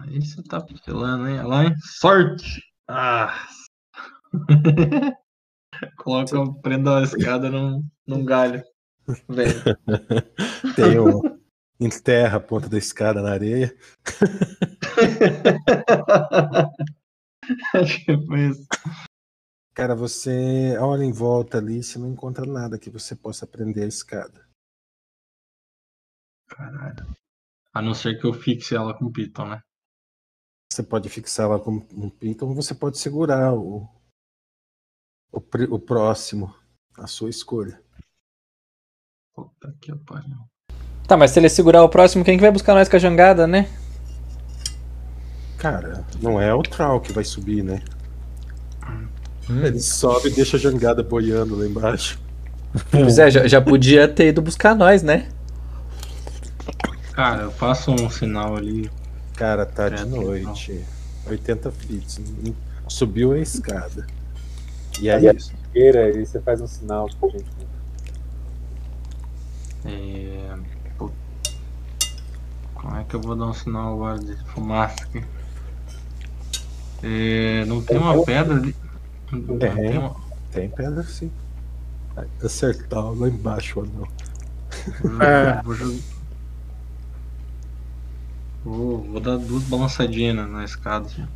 Aí 0.02 0.20
você 0.20 0.42
tá 0.42 0.60
pincelando, 0.60 1.28
hein? 1.28 1.38
Olha 1.38 1.46
lá, 1.46 1.64
hein? 1.64 1.74
Sorte! 1.80 2.60
Ah! 2.88 3.46
Coloca, 5.98 6.36
prenda 6.62 6.98
a 6.98 7.02
escada 7.02 7.50
num, 7.50 7.84
num 8.06 8.24
galho. 8.24 8.62
Velho. 9.28 9.60
Tem 10.76 10.98
o. 10.98 11.34
Enterra 11.80 12.38
a 12.38 12.40
ponta 12.40 12.68
da 12.68 12.78
escada 12.78 13.20
na 13.20 13.32
areia. 13.32 13.76
Acho 17.74 18.04
que 18.04 18.16
foi 18.26 18.50
isso. 18.50 18.64
Cara, 19.74 19.96
você 19.96 20.78
olha 20.78 21.02
em 21.02 21.12
volta 21.12 21.58
ali, 21.58 21.82
você 21.82 21.98
não 21.98 22.08
encontra 22.08 22.46
nada 22.46 22.78
que 22.78 22.88
você 22.88 23.16
possa 23.16 23.44
prender 23.44 23.84
a 23.84 23.88
escada. 23.88 24.48
Caralho. 26.46 27.16
A 27.72 27.82
não 27.82 27.92
ser 27.92 28.20
que 28.20 28.26
eu 28.26 28.32
fixe 28.32 28.76
ela 28.76 28.96
com 28.96 29.10
piton, 29.10 29.48
né? 29.48 29.60
Você 30.74 30.82
pode 30.82 31.08
fixar 31.08 31.46
ela 31.46 31.60
com 31.60 31.70
um 31.92 32.10
pinto 32.10 32.44
ou 32.44 32.52
você 32.52 32.74
pode 32.74 32.98
segurar 32.98 33.54
o, 33.54 33.88
o, 35.32 35.40
o 35.70 35.78
próximo, 35.78 36.52
a 36.98 37.06
sua 37.06 37.30
escolha. 37.30 37.80
Puta 39.32 39.72
que 39.80 39.94
pariu. 39.94 40.36
Tá, 41.06 41.16
mas 41.16 41.30
se 41.30 41.38
ele 41.38 41.48
segurar 41.48 41.84
o 41.84 41.88
próximo, 41.88 42.24
quem 42.24 42.36
que 42.36 42.42
vai 42.42 42.50
buscar 42.50 42.74
nós 42.74 42.88
com 42.88 42.96
a 42.96 42.98
jangada, 42.98 43.46
né? 43.46 43.70
Cara, 45.58 46.04
não 46.20 46.40
é 46.40 46.52
o 46.52 46.64
Troll 46.64 47.00
que 47.00 47.12
vai 47.12 47.22
subir, 47.22 47.62
né? 47.62 47.80
Ele 49.48 49.78
sobe 49.78 50.26
e 50.26 50.32
deixa 50.32 50.56
a 50.56 50.60
jangada 50.60 51.04
boiando 51.04 51.56
lá 51.56 51.64
embaixo. 51.64 52.18
Pois 52.90 53.20
é, 53.20 53.30
já, 53.30 53.46
já 53.46 53.60
podia 53.60 54.08
ter 54.08 54.30
ido 54.30 54.42
buscar 54.42 54.74
nós, 54.74 55.04
né? 55.04 55.28
Cara, 57.12 57.44
eu 57.44 57.52
faço 57.52 57.92
um 57.92 58.10
sinal 58.10 58.56
ali. 58.56 58.90
Cara, 59.34 59.66
tá 59.66 59.88
de 59.88 59.96
Presta 59.96 60.06
noite. 60.16 60.84
80 61.26 61.70
fits. 61.72 62.20
Subiu 62.88 63.32
a 63.32 63.38
escada. 63.38 64.06
E 65.00 65.10
aí, 65.10 65.26
é 65.26 65.34
fogueira 65.34 66.10
e 66.16 66.24
você 66.24 66.40
faz 66.40 66.60
um 66.60 66.66
sinal 66.66 67.08
pra 67.18 67.28
gente. 67.30 67.44
É... 69.84 70.56
pô, 70.96 71.10
Como 72.74 72.96
é 72.96 73.04
que 73.04 73.14
eu 73.16 73.20
vou 73.20 73.34
dar 73.36 73.46
um 73.46 73.54
sinal 73.54 73.94
agora 73.94 74.18
de 74.18 74.36
fumaça 74.50 75.02
aqui? 75.04 75.24
É, 77.02 77.64
Não 77.66 77.82
tem 77.82 77.98
uma 77.98 78.24
pedra 78.24 78.54
ali. 78.56 78.74
Não 79.32 79.58
Tem. 79.58 79.74
tem 79.74 79.98
uma... 79.98 80.16
tem 80.52 80.70
pedra 80.70 81.02
sim. 81.02 81.30
Acertar 82.42 83.04
lá 83.12 83.28
embaixo 83.28 83.80
ou 83.80 83.86
não. 83.86 85.20
É. 85.22 85.60
Vou, 85.62 85.74
jogar- 85.74 85.98
vou, 88.64 88.98
vou 89.02 89.20
dar 89.20 89.36
duas 89.38 89.62
balançadinhas 89.64 90.34
na, 90.34 90.46
na 90.46 90.64
escada. 90.64 91.06
assim. 91.06 91.26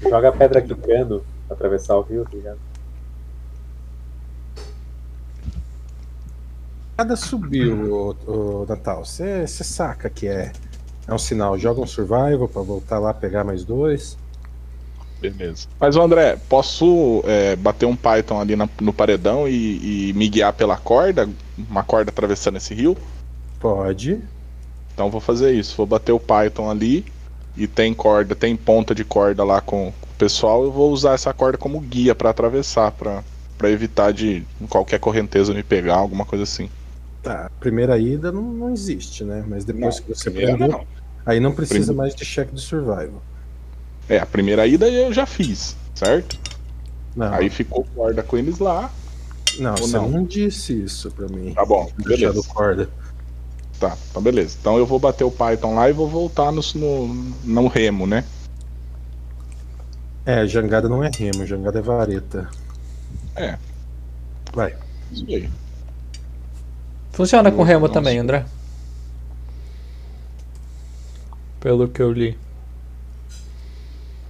Joga 0.00 0.28
a 0.30 0.32
pedra 0.32 0.60
quicando 0.62 1.24
pra 1.46 1.54
atravessar 1.56 1.96
o 1.96 2.02
rio, 2.02 2.24
tá 2.24 2.30
ligado? 2.36 2.58
Cada 6.96 7.16
subiu, 7.16 8.16
o, 8.26 8.66
Natal. 8.68 9.04
Você 9.04 9.46
saca 9.46 10.08
que 10.10 10.26
é. 10.28 10.52
É 11.08 11.12
um 11.12 11.18
sinal. 11.18 11.58
Joga 11.58 11.80
um 11.80 11.86
survival 11.86 12.48
pra 12.48 12.62
voltar 12.62 12.98
lá 12.98 13.12
pegar 13.12 13.42
mais 13.44 13.64
dois. 13.64 14.16
Beleza. 15.20 15.66
Mas, 15.80 15.96
André, 15.96 16.36
posso 16.48 17.22
é, 17.26 17.56
bater 17.56 17.86
um 17.86 17.96
Python 17.96 18.40
ali 18.40 18.54
na- 18.56 18.68
no 18.80 18.92
paredão 18.92 19.48
e, 19.48 20.10
e 20.10 20.12
me 20.14 20.28
guiar 20.28 20.52
pela 20.52 20.76
corda? 20.76 21.28
Uma 21.70 21.82
corda 21.82 22.10
atravessando 22.10 22.56
esse 22.56 22.74
rio? 22.74 22.96
Pode. 23.58 24.20
Então 24.94 25.10
vou 25.10 25.20
fazer 25.20 25.52
isso. 25.52 25.76
Vou 25.76 25.86
bater 25.86 26.12
o 26.12 26.20
Python 26.20 26.70
ali 26.70 27.04
e 27.56 27.66
tem 27.66 27.92
corda, 27.94 28.34
tem 28.34 28.56
ponta 28.56 28.94
de 28.94 29.04
corda 29.04 29.44
lá 29.44 29.60
com 29.60 29.88
o 29.88 29.94
pessoal. 30.18 30.64
Eu 30.64 30.72
vou 30.72 30.90
usar 30.92 31.14
essa 31.14 31.32
corda 31.32 31.58
como 31.58 31.80
guia 31.80 32.14
pra 32.14 32.30
atravessar, 32.30 32.90
pra 32.92 33.22
pra 33.62 33.70
evitar 33.70 34.12
de 34.12 34.44
qualquer 34.68 34.98
correnteza 34.98 35.54
me 35.54 35.62
pegar, 35.62 35.94
alguma 35.94 36.24
coisa 36.24 36.42
assim. 36.42 36.68
Tá. 37.22 37.48
Primeira 37.60 37.96
ida 37.96 38.32
não, 38.32 38.42
não 38.42 38.72
existe, 38.72 39.22
né? 39.22 39.44
Mas 39.46 39.64
depois 39.64 40.00
que 40.00 40.08
você 40.08 40.32
prendeu, 40.32 40.66
não. 40.66 40.84
aí 41.24 41.38
não 41.38 41.52
precisa 41.52 41.92
mais 41.92 42.12
de 42.12 42.24
cheque 42.24 42.52
de 42.52 42.60
survival. 42.60 43.22
É, 44.08 44.18
a 44.18 44.26
primeira 44.26 44.66
ida 44.66 44.88
eu 44.88 45.12
já 45.12 45.24
fiz, 45.26 45.76
certo? 45.94 46.36
Não, 47.14 47.32
Aí 47.32 47.48
ficou 47.48 47.86
corda 47.94 48.20
com 48.24 48.36
eles 48.36 48.58
lá. 48.58 48.90
não, 49.60 49.76
você 49.76 49.96
não? 49.96 50.10
não. 50.10 50.24
disse 50.24 50.82
isso 50.82 51.08
pra 51.12 51.28
mim. 51.28 51.54
Tá 51.54 51.64
bom, 51.64 51.88
beleza. 51.98 52.42
corda. 52.48 52.90
Tá, 53.82 53.98
então 54.10 54.22
beleza. 54.22 54.56
Então 54.60 54.78
eu 54.78 54.86
vou 54.86 55.00
bater 55.00 55.24
o 55.24 55.30
Python 55.30 55.74
lá 55.74 55.90
e 55.90 55.92
vou 55.92 56.08
voltar 56.08 56.52
no, 56.52 56.62
no, 56.76 57.08
no 57.42 57.66
remo, 57.66 58.06
né? 58.06 58.24
É, 60.24 60.46
jangada 60.46 60.88
não 60.88 61.02
é 61.02 61.10
remo, 61.12 61.44
jangada 61.44 61.80
é 61.80 61.82
vareta. 61.82 62.48
É. 63.34 63.58
Vai. 64.52 64.76
Isso 65.10 65.24
aí. 65.26 65.50
Funciona 67.10 67.50
com 67.50 67.64
remo 67.64 67.88
Nossa. 67.88 67.94
também, 67.94 68.20
André. 68.20 68.46
Pelo 71.58 71.88
que 71.88 72.00
eu 72.02 72.12
li. 72.12 72.38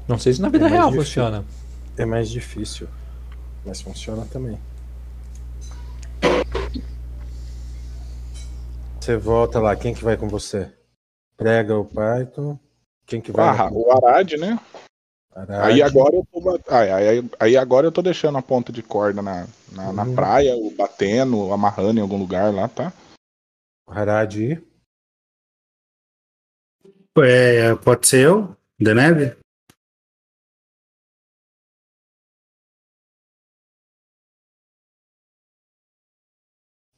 Não 0.08 0.18
sei 0.18 0.32
se 0.32 0.40
na 0.40 0.48
vida 0.48 0.64
É 0.64 0.68
real 0.70 0.90
difícil. 0.90 1.04
funciona. 1.04 1.44
É 1.98 2.06
mais 2.06 2.30
difícil. 2.30 2.88
Mas 3.66 3.82
funciona 3.82 4.24
também. 4.32 4.58
Você 9.02 9.16
volta 9.16 9.58
lá, 9.58 9.74
quem 9.74 9.92
que 9.92 10.04
vai 10.04 10.16
com 10.16 10.28
você? 10.28 10.72
Prega 11.36 11.76
o 11.76 11.84
Python. 11.84 12.56
Quem 13.04 13.20
que 13.20 13.32
vai? 13.32 13.48
Ah, 13.48 13.68
o 13.72 13.90
Arad, 13.90 14.34
né? 14.34 14.56
Arad. 15.34 15.60
Aí 15.64 15.82
agora 15.82 16.14
eu 16.14 16.24
tô 16.32 16.40
bat- 16.40 16.70
aí, 16.70 16.92
aí, 16.92 17.30
aí 17.40 17.56
agora 17.56 17.84
eu 17.84 17.90
tô 17.90 18.00
deixando 18.00 18.38
a 18.38 18.42
ponta 18.42 18.70
de 18.70 18.80
corda 18.80 19.20
na, 19.20 19.48
na, 19.72 19.92
na 19.92 20.04
Uhum. 20.04 20.14
praia, 20.14 20.54
ou 20.54 20.70
batendo, 20.70 21.52
amarrando 21.52 21.98
em 21.98 22.00
algum 22.00 22.16
lugar 22.16 22.54
lá, 22.54 22.68
tá? 22.68 22.92
Harad. 23.88 24.36
É, 27.18 27.74
pode 27.74 28.06
ser 28.06 28.24
eu, 28.26 28.56
da 28.80 28.94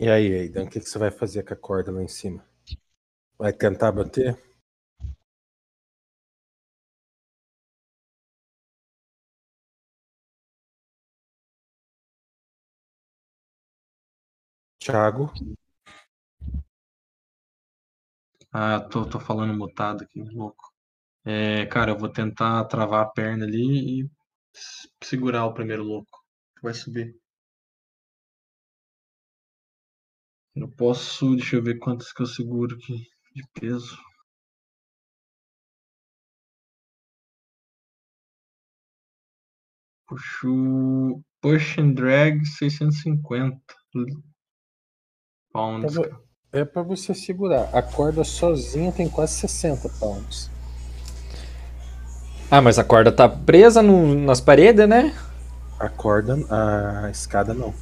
E 0.05 0.09
aí, 0.09 0.29
Aidan, 0.41 0.65
o 0.67 0.69
que, 0.71 0.79
que 0.79 0.89
você 0.89 0.99
vai 1.01 1.11
fazer 1.11 1.43
com 1.43 1.53
a 1.53 1.57
corda 1.57 1.91
lá 1.91 2.01
em 2.01 2.07
cima? 2.07 2.45
Vai 3.39 3.53
tentar 3.53 3.93
bater? 3.93 4.39
Thiago, 14.79 15.33
Ah, 18.53 18.81
tô, 18.81 19.05
tô 19.09 19.21
falando 19.21 19.53
mutado 19.55 20.03
aqui, 20.03 20.23
louco. 20.23 20.73
É, 21.25 21.67
cara, 21.67 21.93
eu 21.93 21.99
vou 21.99 22.09
tentar 22.11 22.65
travar 22.67 23.03
a 23.05 23.11
perna 23.11 23.45
ali 23.47 24.03
e 24.03 24.11
segurar 25.03 25.47
o 25.47 25.55
primeiro 25.55 25.85
louco. 25.85 26.19
Vai 26.63 26.75
subir. 26.75 27.17
Eu 30.57 30.69
posso. 30.69 31.37
Deixa 31.37 31.57
eu 31.57 31.63
ver 31.63 31.79
quantos 31.79 32.13
que 32.13 32.23
eu 32.23 32.27
seguro 32.27 32.75
aqui 32.77 33.07
de 33.35 33.43
peso. 33.55 33.97
Puxo. 40.07 41.23
Push 41.41 41.79
and 41.79 41.93
drag 41.95 42.45
650 42.47 43.59
pounds. 45.53 45.95
É 46.53 46.65
pra 46.65 46.83
você 46.83 47.15
segurar. 47.15 47.69
A 47.77 47.83
corda 47.83 48.25
sozinha 48.25 48.91
tem 48.93 49.09
quase 49.09 49.35
60 49.35 49.89
pounds. 50.01 50.51
Ah, 52.51 52.63
mas 52.63 52.79
a 52.79 52.85
corda 52.85 53.11
tá 53.13 53.29
presa 53.29 53.83
no- 53.83 54.15
nas 54.15 54.41
paredes, 54.41 54.89
né? 54.89 55.15
A 55.79 55.89
corda, 55.89 56.37
a 56.49 57.11
escada 57.11 57.53
não. 57.53 57.75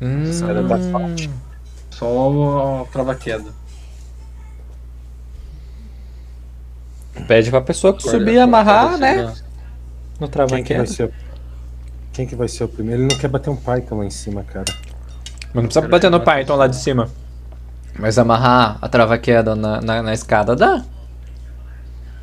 Hum, 0.00 0.22
escada 0.24 0.66
tá 0.66 0.78
forte. 0.78 1.30
Só 1.98 2.82
a 2.82 2.86
trava-queda. 2.86 3.52
Pede 7.28 7.50
pra 7.50 7.60
pessoa 7.60 7.94
que 7.94 8.02
subir 8.02 8.34
e 8.34 8.38
amarrar, 8.40 8.98
né? 8.98 9.12
segurança. 9.12 9.44
No 10.18 10.28
trava 10.28 10.56
Quem 10.56 10.64
que 10.64 10.74
vai 10.74 10.86
ser? 10.86 11.12
Quem 12.12 12.26
que 12.26 12.34
vai 12.34 12.48
ser 12.48 12.64
o 12.64 12.68
primeiro? 12.68 13.02
Ele 13.02 13.12
não 13.12 13.18
quer 13.18 13.28
bater 13.28 13.50
um 13.50 13.56
Python 13.56 13.98
lá 13.98 14.04
em 14.04 14.10
cima, 14.10 14.42
cara. 14.42 14.64
Mas 15.52 15.54
não 15.54 15.62
precisa 15.64 15.88
bater 15.88 16.10
no 16.10 16.20
Python 16.20 16.56
lá 16.56 16.66
de 16.66 16.76
cima. 16.76 17.08
Mas 17.96 18.18
amarrar 18.18 18.78
a 18.82 18.88
trava-queda 18.88 19.54
na, 19.54 19.80
na, 19.80 20.02
na 20.02 20.12
escada 20.12 20.56
dá. 20.56 20.84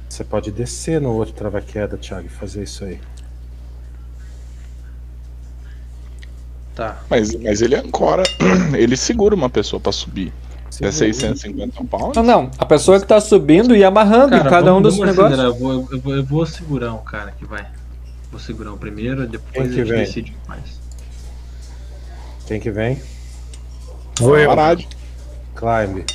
Você 0.10 0.26
pode 0.26 0.52
descer 0.52 1.00
no 1.00 1.14
outro 1.14 1.34
trava-queda, 1.34 1.98
Thiago, 1.98 2.28
e 2.28 2.30
fazer 2.30 2.64
isso 2.64 2.84
aí. 2.84 3.00
Tá. 6.76 7.00
Mas, 7.10 7.36
mas 7.36 7.62
ele 7.62 7.76
ancora, 7.76 8.24
ele 8.78 8.96
segura 8.96 9.36
uma 9.36 9.50
pessoa 9.50 9.80
pra 9.80 9.92
subir. 9.92 10.32
Se 10.70 10.86
é 10.86 10.92
Segura. 10.92 11.14
650 11.36 11.84
pounds, 11.84 12.16
Não, 12.16 12.24
não. 12.24 12.52
A 12.58 12.66
pessoa 12.66 12.98
que 13.00 13.06
tá 13.06 13.20
subindo 13.20 13.76
e 13.76 13.84
amarrando 13.84 14.36
em 14.38 14.44
cada 14.44 14.74
um 14.74 14.82
dos 14.82 14.98
negócios. 14.98 15.38
Eu 15.38 15.54
vou, 15.54 15.88
eu, 15.92 16.00
vou, 16.00 16.16
eu 16.16 16.24
vou 16.24 16.46
segurar 16.46 16.94
um 16.94 17.04
cara 17.04 17.34
que 17.38 17.44
vai. 17.46 17.66
Vou 18.32 18.40
segurar 18.40 18.72
o 18.72 18.78
primeiro, 18.78 19.28
depois 19.28 19.52
Quem 19.54 19.62
a 19.82 19.84
gente 19.84 19.90
vem? 19.90 20.00
decide 20.00 20.34
mais. 20.48 20.80
Quem 22.48 22.60
que 22.60 22.72
vem? 22.72 23.02
Vou 24.18 24.38
eu. 24.38 24.50
Arad. 24.50 24.86
Climb. 25.56 26.06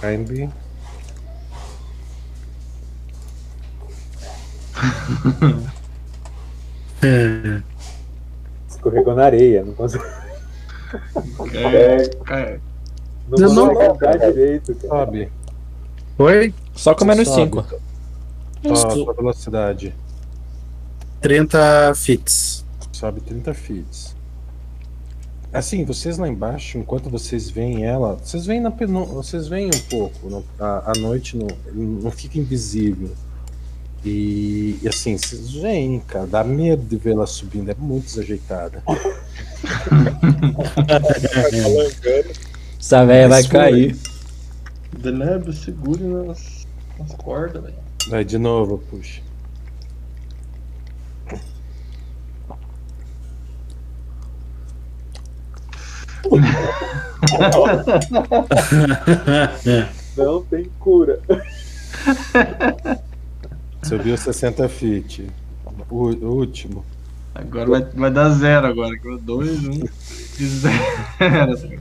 Climb. 0.00 0.50
É, 7.02 7.62
Escorregou 8.68 9.14
na 9.14 9.24
areia, 9.26 9.64
não 9.64 9.72
consegue, 9.74 10.04
É, 11.54 12.08
cara, 12.24 12.60
não 13.28 13.38
Eu 13.38 13.52
não- 13.54 13.74
consegue 13.74 14.06
andar 14.06 14.16
direito, 14.32 14.74
cara. 14.74 14.88
Sobe. 15.06 15.32
Oi? 16.18 16.54
Só 16.74 16.94
com 16.94 17.04
menos 17.04 17.28
Sobe. 17.28 17.42
5. 17.42 17.66
Só 18.76 18.90
sua 18.90 19.14
velocidade. 19.14 19.94
30 21.20 21.92
fits. 21.94 22.64
Sobe 22.92 23.20
30 23.20 23.54
feet. 23.54 24.16
Assim, 25.52 25.84
vocês 25.84 26.18
lá 26.18 26.28
embaixo, 26.28 26.76
enquanto 26.76 27.08
vocês 27.08 27.48
veem 27.48 27.84
ela, 27.86 28.14
vocês 28.22 28.44
veem 28.44 28.60
na 28.60 28.68
vocês 28.70 29.48
veem 29.48 29.68
um 29.68 29.80
pouco, 29.88 30.28
no- 30.28 30.44
a, 30.60 30.92
a 30.92 30.98
noite 31.00 31.36
não, 31.36 31.48
não 31.74 32.10
fica 32.10 32.38
invisível. 32.38 33.10
E, 34.04 34.78
e 34.82 34.88
assim, 34.88 35.16
vocês 35.16 35.50
veem, 35.52 36.00
cara, 36.00 36.26
dá 36.26 36.44
medo 36.44 36.82
de 36.84 36.96
ver 36.96 37.12
ela 37.14 37.26
subindo, 37.26 37.70
é 37.70 37.74
muito 37.74 38.04
desajeitada. 38.06 38.82
Essa 42.78 43.04
velha 43.04 43.28
vai 43.28 43.42
cair. 43.44 43.96
Deleb, 44.98 45.52
segure 45.52 46.02
nas, 46.04 46.66
nas 46.98 47.12
cordas, 47.14 47.62
velho. 47.62 47.74
Vai 48.10 48.24
de 48.24 48.38
novo, 48.38 48.78
puxa. 48.90 49.20
Não 60.16 60.42
tem 60.44 60.70
cura. 60.78 61.20
Subiu 63.82 64.16
60 64.16 64.68
feet. 64.68 65.26
O, 65.90 66.06
o 66.08 66.34
último. 66.36 66.84
Agora 67.34 67.70
vai, 67.70 67.82
vai 67.94 68.10
dar 68.10 68.30
zero 68.30 68.66
agora. 68.66 68.94
Agora 68.94 69.18
dois, 69.18 69.64
um 69.66 69.80
e 70.40 70.46
zero. 70.46 71.80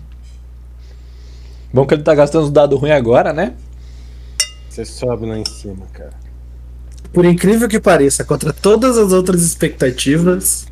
Bom 1.73 1.85
que 1.85 1.95
ele 1.95 2.03
tá 2.03 2.15
gastando 2.15 2.45
os 2.45 2.51
dados 2.51 2.79
ruins 2.79 2.93
agora, 2.93 3.33
né? 3.33 3.55
Você 4.69 4.85
sobe 4.85 5.25
lá 5.25 5.37
em 5.37 5.45
cima, 5.45 5.85
cara. 5.91 6.13
Por 7.11 7.25
incrível 7.25 7.67
que 7.67 7.79
pareça, 7.79 8.23
contra 8.23 8.53
todas 8.53 8.97
as 8.97 9.11
outras 9.11 9.41
expectativas, 9.43 10.67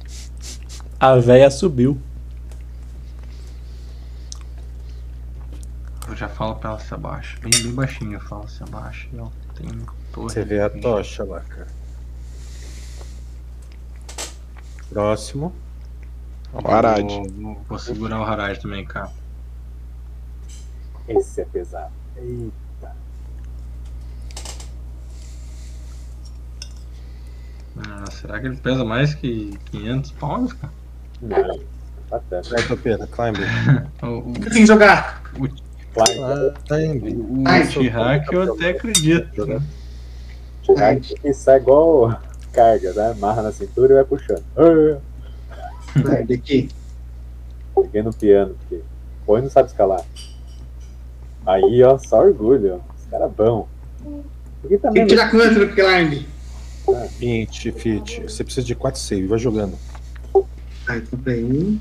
A 0.99 1.15
véia 1.17 1.49
subiu. 1.51 1.97
Eu 6.15 6.19
já 6.19 6.29
falo 6.29 6.55
pra 6.55 6.69
ela 6.69 6.79
se 6.79 6.93
abaixa. 6.93 7.37
Bem, 7.41 7.51
bem 7.61 7.73
baixinho 7.73 8.13
eu 8.13 8.21
falo 8.21 8.47
se 8.47 8.63
abaixa. 8.63 9.05
Ó, 9.19 9.27
tem 9.53 9.67
torre. 10.13 10.29
Você 10.29 10.45
vê 10.45 10.61
a 10.61 10.69
tocha 10.69 11.25
lá, 11.25 11.41
cara. 11.41 11.67
Próximo. 14.89 15.53
O 16.53 16.65
Arad. 16.71 17.01
Vou, 17.05 17.29
vou- 17.29 17.61
vou 17.67 17.77
segurar 17.79 18.21
o 18.21 18.23
Harad 18.23 18.57
também, 18.61 18.85
cara. 18.85 19.11
Esse 21.05 21.41
é 21.41 21.45
pesado. 21.45 21.91
Eita. 22.15 22.95
Ah, 27.77 28.09
será 28.09 28.39
que 28.39 28.45
ele 28.47 28.55
pesa 28.55 28.85
mais 28.85 29.13
que 29.13 29.59
500 29.65 30.11
pounds, 30.13 30.53
cara? 30.53 30.73
Não. 31.21 31.59
Tá 32.09 32.21
certo. 32.29 32.49
Vai, 32.51 32.63
Topeira, 32.65 33.05
climb. 33.07 33.35
O, 34.01 34.29
o, 34.29 34.33
Tem 34.33 34.49
que 34.49 34.65
jogar. 34.65 35.21
Claro. 35.95 36.53
Climb. 36.67 37.03
o 37.07 37.43
Ai, 37.47 37.65
T-Hack 37.67 38.31
eu 38.33 38.53
até 38.53 38.69
acredito. 38.69 39.45
né? 39.45 39.61
Tirar 40.61 40.99
que 40.99 41.33
sai 41.33 41.57
igual 41.57 42.19
carga, 42.51 42.93
né? 42.93 43.11
Amarra 43.11 43.41
na 43.43 43.51
cintura 43.51 43.93
e 43.93 43.95
vai 43.95 44.03
puxando. 44.03 44.43
Ah, 44.57 44.97
Vai, 45.95 46.23
daqui. 46.25 46.69
Peguei 47.73 48.01
no 48.03 48.13
piano, 48.13 48.55
porque 48.59 48.83
põe 49.25 49.41
não 49.41 49.49
sabe 49.49 49.69
escalar. 49.69 50.01
Aí, 51.45 51.81
ó, 51.83 51.97
só 51.97 52.19
orgulho, 52.19 52.75
ó. 52.75 52.93
Os 52.99 53.05
caras 53.09 53.31
bom. 53.31 53.67
Por 54.61 54.69
que 54.69 54.77
tá 54.77 54.91
Tem 54.91 55.03
que 55.03 55.09
tirar 55.09 55.31
quanto 55.31 55.59
no 55.59 55.67
climb? 55.69 56.25
20 57.19 57.71
feet. 57.71 58.21
Você 58.23 58.43
precisa 58.43 58.65
de 58.65 58.75
4 58.75 58.99
save, 58.99 59.27
vai 59.27 59.39
jogando. 59.39 59.77
Tá, 60.85 60.97
então 60.97 61.17
peraí. 61.19 61.79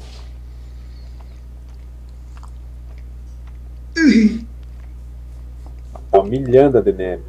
Tá 6.11 6.21
humilhando 6.21 6.79
a 6.79 6.81
DNM. 6.81 7.23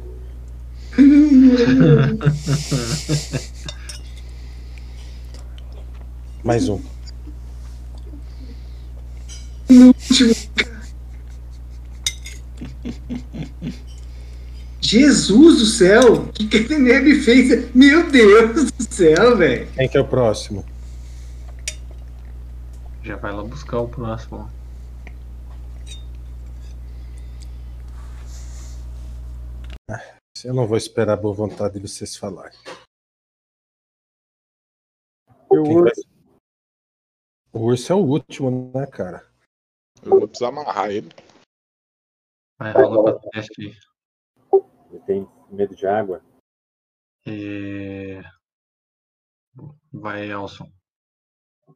Mais 6.42 6.68
um. 6.68 6.80
Jesus 14.80 15.58
do 15.58 15.66
céu! 15.66 16.14
O 16.14 16.32
que, 16.32 16.46
que 16.46 16.58
a 16.58 16.68
Teneb 16.68 17.20
fez? 17.22 17.74
Meu 17.74 18.08
Deus 18.08 18.70
do 18.70 18.94
céu, 18.94 19.36
velho! 19.36 19.66
Quem 19.74 19.88
que 19.88 19.98
é 19.98 20.00
o 20.00 20.06
próximo? 20.06 20.64
Já 23.02 23.16
vai 23.16 23.32
lá 23.32 23.42
buscar 23.42 23.80
o 23.80 23.88
próximo. 23.88 24.48
Eu 30.44 30.52
não 30.52 30.66
vou 30.66 30.76
esperar 30.76 31.14
a 31.14 31.16
boa 31.20 31.34
vontade 31.34 31.74
de 31.74 31.88
vocês 31.88 32.16
falarem. 32.16 32.58
Vai- 35.48 35.58
urso? 35.58 36.08
O 37.52 37.58
urso 37.60 37.92
é 37.92 37.96
o 37.96 38.04
último, 38.04 38.70
né, 38.74 38.86
cara? 38.86 39.26
Eu 40.02 40.10
vou 40.10 40.28
precisar 40.28 40.48
amarrar 40.48 40.90
ele. 40.90 41.08
Vai 42.58 42.72
rolar 42.72 43.18
pra 43.18 43.30
teste 43.30 43.62
aí. 43.62 43.78
Ele 44.90 45.02
tem 45.04 45.28
medo 45.50 45.74
de 45.74 45.86
água. 45.86 46.22
E... 47.26 48.20
Vai, 49.92 50.30
Elson. 50.30 50.70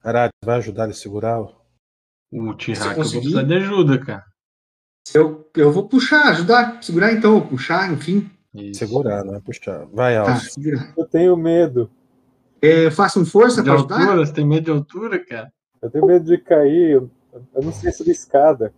Arad, 0.03 0.31
vai 0.45 0.59
ajudar 0.59 0.85
ele 0.85 0.93
a 0.93 0.97
segurar? 0.97 1.41
O 1.41 2.57
T-Hack 2.57 2.99
eu 2.99 3.05
vou 3.05 3.13
precisar 3.13 3.43
de 3.43 3.55
ajuda, 3.55 4.05
cara. 4.05 4.30
Eu, 5.15 5.49
eu 5.57 5.73
vou 5.73 5.89
puxar, 5.89 6.29
ajudar, 6.31 6.83
segurar 6.83 7.13
então, 7.13 7.41
puxar, 7.47 7.93
enfim. 7.93 8.31
Isso. 8.55 8.81
Segurar, 8.81 9.25
não 9.25 9.35
é 9.37 9.41
puxar. 9.41 9.87
Vai, 9.87 10.15
Tá, 10.15 10.33
Alcio. 10.35 10.51
segurar. 10.53 10.93
Eu 10.97 11.07
tenho 11.07 11.37
medo. 11.37 11.91
É, 12.63 12.87
eu 12.87 12.93
faço 12.93 13.21
um 13.21 13.25
força 13.25 13.63
De 13.63 13.65
pra 13.69 13.75
ajudar? 13.75 14.01
altura? 14.01 14.27
Você 14.27 14.33
tem 14.33 14.47
medo 14.47 14.65
de 14.65 14.71
altura, 14.71 15.25
cara? 15.25 15.53
Eu 15.81 15.91
tenho 15.91 16.07
medo 16.07 16.25
de 16.25 16.39
cair. 16.39 16.93
Eu, 16.93 17.11
eu 17.55 17.63
não 17.63 17.73
sei 17.73 17.91
subir 17.93 18.11
escada. 18.13 18.73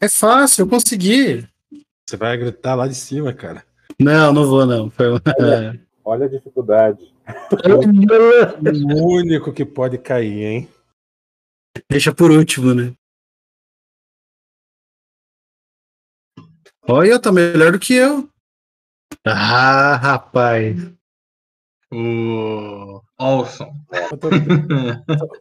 é 0.00 0.08
fácil, 0.08 0.62
eu 0.62 0.68
consegui. 0.68 1.46
Você 2.08 2.16
vai 2.16 2.36
gritar 2.36 2.74
lá 2.74 2.86
de 2.88 2.94
cima, 2.94 3.32
cara. 3.32 3.64
Não, 4.00 4.32
não 4.32 4.46
vou 4.46 4.66
não. 4.66 4.90
Foi- 4.90 5.06
Olha 6.04 6.26
a 6.26 6.28
dificuldade. 6.28 7.12
O 8.96 9.06
único 9.14 9.52
que 9.52 9.64
pode 9.64 9.96
cair, 9.98 10.42
hein? 10.44 10.68
Deixa 11.90 12.14
por 12.14 12.30
último, 12.30 12.74
né? 12.74 12.94
Olha, 16.88 17.20
tá 17.20 17.30
melhor 17.32 17.72
do 17.72 17.78
que 17.78 17.94
eu. 17.94 18.28
Ah, 19.24 19.96
rapaz. 19.96 20.76
O 21.92 23.02
Olson. 23.18 23.72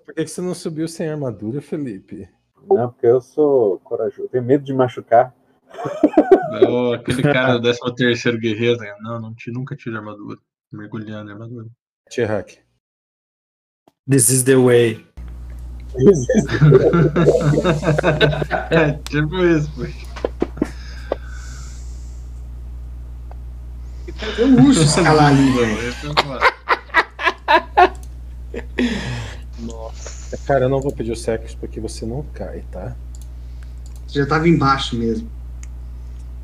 Por 0.05 0.13
que 0.13 0.27
você 0.27 0.41
não 0.41 0.53
subiu 0.53 0.87
sem 0.87 1.09
armadura, 1.09 1.61
Felipe? 1.61 2.29
Não, 2.67 2.91
porque 2.91 3.07
eu 3.07 3.21
sou 3.21 3.79
corajoso. 3.79 4.23
Eu 4.23 4.29
tenho 4.29 4.43
medo 4.43 4.63
de 4.63 4.73
machucar. 4.73 5.33
O- 6.67 6.93
aquele 6.93 7.23
cara 7.33 7.57
do 7.57 7.61
13 7.63 7.95
terceiro 7.95 8.37
guerreiro. 8.37 8.79
né? 8.79 8.95
Não, 9.01 9.19
não 9.19 9.33
te, 9.33 9.49
nunca 9.51 9.75
tira 9.75 9.97
armadura. 9.97 10.37
Mergulhando 10.71 11.31
em 11.31 11.33
armadura. 11.33 11.67
Tcherrak. 12.09 12.61
This 14.09 14.29
is 14.29 14.43
the 14.43 14.55
way. 14.57 15.05
É, 18.71 18.91
tipo 19.09 19.37
isso, 19.43 19.69
pô. 19.71 19.85
Um 24.39 24.67
urso 24.67 24.83
escalar 24.83 25.27
ali, 25.27 25.51
velho. 25.51 25.77
Cara, 30.45 30.65
eu 30.65 30.69
não 30.69 30.81
vou 30.81 30.91
pedir 30.91 31.11
o 31.11 31.15
sexo 31.15 31.57
porque 31.57 31.79
você 31.79 32.05
não 32.05 32.23
cai, 32.33 32.63
tá? 32.71 32.95
Você 34.07 34.19
já 34.19 34.25
tava 34.25 34.47
embaixo 34.47 34.95
mesmo. 34.95 35.29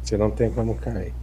Você 0.03 0.17
não 0.17 0.31
tem 0.31 0.51
como 0.51 0.75
cair. 0.75 1.13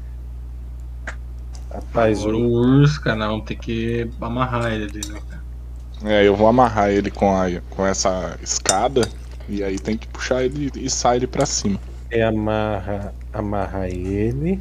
Rapaz, 1.72 2.20
Agora 2.20 2.36
o 2.36 2.40
o 2.40 2.52
urso, 2.52 3.00
cara, 3.00 3.16
não, 3.16 3.40
tem 3.40 3.56
que 3.56 4.10
amarrar 4.20 4.72
ele 4.72 4.84
ali, 4.84 5.08
né, 5.08 5.20
cara? 5.28 5.43
É, 6.05 6.26
eu 6.26 6.36
vou 6.36 6.46
amarrar 6.46 6.90
ele 6.90 7.11
com, 7.11 7.34
a, 7.34 7.46
com 7.70 7.86
essa 7.86 8.38
escada. 8.42 9.09
E 9.48 9.62
aí 9.62 9.78
tem 9.78 9.96
que 9.98 10.07
puxar 10.09 10.42
ele 10.44 10.70
e 10.74 10.88
sai 10.90 11.16
ele 11.16 11.26
pra 11.26 11.46
cima. 11.46 11.80
é 12.11 12.22
amarra, 12.22 13.14
amarra 13.32 13.88
ele, 13.88 14.61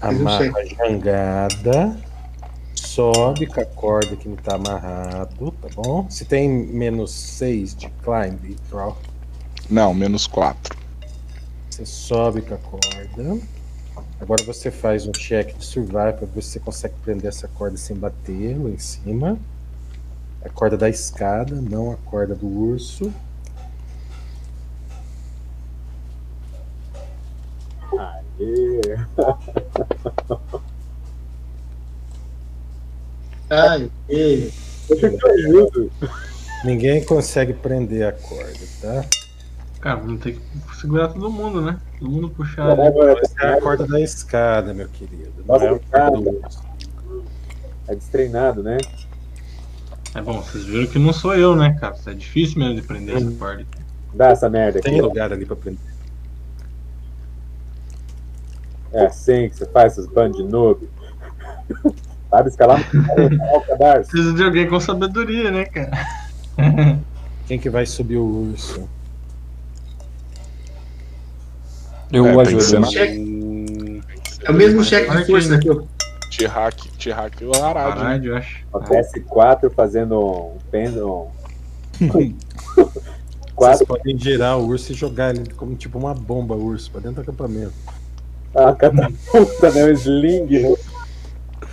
amarra 0.00 0.58
a 0.60 0.64
jangada, 0.64 1.96
sobe 2.74 3.46
com 3.46 3.60
a 3.60 3.66
corda 3.66 4.16
que 4.16 4.28
não 4.28 4.36
tá 4.36 4.56
amarrado, 4.56 5.52
tá 5.52 5.68
bom? 5.74 6.08
Se 6.10 6.24
tem 6.24 6.48
menos 6.48 7.12
6 7.12 7.74
de 7.76 7.88
climb, 8.02 8.56
draw, 8.70 8.96
Não, 9.68 9.94
menos 9.94 10.26
4. 10.26 10.76
você 11.70 11.86
sobe 11.86 12.42
com 12.42 12.54
a 12.54 12.58
corda. 12.58 13.40
Agora 14.20 14.42
você 14.44 14.70
faz 14.70 15.06
um 15.06 15.12
check 15.12 15.56
de 15.56 15.64
survival 15.64 16.14
para 16.14 16.26
ver 16.26 16.42
se 16.42 16.50
você 16.52 16.60
consegue 16.60 16.94
prender 17.02 17.28
essa 17.28 17.48
corda 17.48 17.76
sem 17.76 17.96
bater 17.96 18.58
lá 18.58 18.70
em 18.70 18.78
cima. 18.78 19.38
A 20.46 20.48
corda 20.50 20.76
da 20.76 20.88
escada, 20.88 21.56
não 21.56 21.90
a 21.90 21.96
corda 21.96 22.34
do 22.34 22.46
urso. 22.46 23.12
Aê. 33.50 34.52
Deixa 34.88 35.10
que 35.10 35.24
eu 35.24 35.32
ajudo. 35.32 35.92
Ninguém 36.64 37.04
consegue 37.04 37.52
prender 37.52 38.06
a 38.06 38.12
corda, 38.12 38.60
tá? 38.80 39.04
Cara, 39.80 39.96
vamos 39.96 40.20
ter 40.22 40.36
que 40.36 40.40
segurar 40.78 41.08
todo 41.08 41.28
mundo, 41.30 41.60
né? 41.60 41.80
Todo 41.98 42.10
mundo 42.10 42.30
puxar. 42.30 42.78
Essa 42.78 43.42
é 43.42 43.54
a 43.54 43.60
corda 43.60 43.84
da 43.86 44.00
escada, 44.00 44.72
meu 44.72 44.88
querido. 44.88 45.44
Não 45.44 45.54
Nossa, 45.54 45.64
é 45.64 45.68
a 45.68 45.78
corda 45.78 46.30
do 46.30 46.38
urso. 46.38 46.62
É 47.88 47.94
destreinado, 47.94 48.62
né? 48.62 48.78
É 50.16 50.22
bom, 50.22 50.40
vocês 50.40 50.64
viram 50.64 50.86
que 50.86 50.98
não 50.98 51.12
sou 51.12 51.34
eu, 51.34 51.54
né, 51.54 51.76
cara? 51.78 51.94
Isso 51.94 52.08
é 52.08 52.14
difícil 52.14 52.58
mesmo 52.58 52.76
de 52.76 52.82
prender 52.82 53.16
essa 53.16 53.26
Hum. 53.26 53.36
corda. 53.38 53.66
Dá 54.14 54.28
essa 54.30 54.48
merda 54.48 54.78
aqui. 54.78 54.88
Tem 54.88 55.00
lugar 55.00 55.30
ali 55.30 55.44
pra 55.44 55.54
prender. 55.54 55.80
É 58.92 59.04
assim 59.06 59.50
que 59.50 59.56
você 59.56 59.66
faz 59.66 59.92
esses 59.92 60.06
bandos 60.10 60.38
de 60.38 60.44
noob. 60.44 60.88
Sabe 62.30 62.48
escalar 62.48 62.80
cadarço. 63.66 64.10
Precisa 64.10 64.32
de 64.34 64.42
alguém 64.42 64.66
com 64.68 64.80
sabedoria, 64.80 65.50
né, 65.50 65.66
cara? 65.66 65.90
Quem 67.46 67.58
que 67.58 67.68
vai 67.68 67.84
subir 67.84 68.16
o 68.16 68.24
urso? 68.50 68.88
Eu 72.10 72.26
É, 72.26 72.40
ajudo. 72.42 72.86
Cheque. 72.90 74.02
É 74.44 74.50
o 74.50 74.54
mesmo 74.54 74.82
cheque 74.82 75.10
de 75.14 75.24
força 75.26 75.58
que 75.58 75.68
eu. 75.68 75.86
T-Hack, 76.36 76.76
T-Hack 76.98 77.40
e 77.40 77.44
o 77.44 77.54
Arad, 77.54 77.96
né? 77.96 78.02
Caralho, 78.02 78.24
eu 78.26 78.36
acho. 78.36 78.66
Acontece 78.68 79.20
quatro 79.20 79.70
fazendo 79.70 80.20
um 80.20 80.58
pêndulo. 80.70 81.28
Vocês 83.56 83.88
podem 83.88 84.18
girar 84.18 84.58
o 84.58 84.66
urso 84.66 84.92
e 84.92 84.94
jogar 84.94 85.34
ele 85.34 85.50
como 85.54 85.74
tipo 85.74 85.98
uma 85.98 86.14
bomba 86.14 86.54
urso 86.54 86.90
pra 86.90 87.00
dentro 87.00 87.16
do 87.16 87.22
acampamento. 87.22 87.72
Ah, 88.54 88.72
catapulta, 88.76 89.70
né? 89.70 89.84
Um 89.86 89.92
sling, 89.92 90.46
né? 90.46 90.74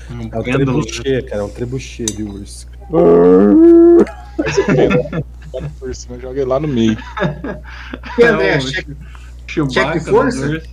Um 0.09 0.30
É 0.32 0.39
o 0.39 0.43
pêndulo. 0.43 0.86
trebuchet, 0.86 1.24
cara. 1.24 1.41
É 1.41 1.43
um 1.43 1.49
trebuchet 1.49 2.16
de 2.16 2.24
urso. 2.24 2.68
Por 5.80 5.93
cima, 5.93 6.20
joga 6.20 6.39
ele 6.39 6.49
lá 6.49 6.59
no 6.59 6.68
meio. 6.68 6.97
E 8.18 8.24
André, 8.24 8.59
cheque 8.59 8.95
de 9.99 10.09
força? 10.09 10.64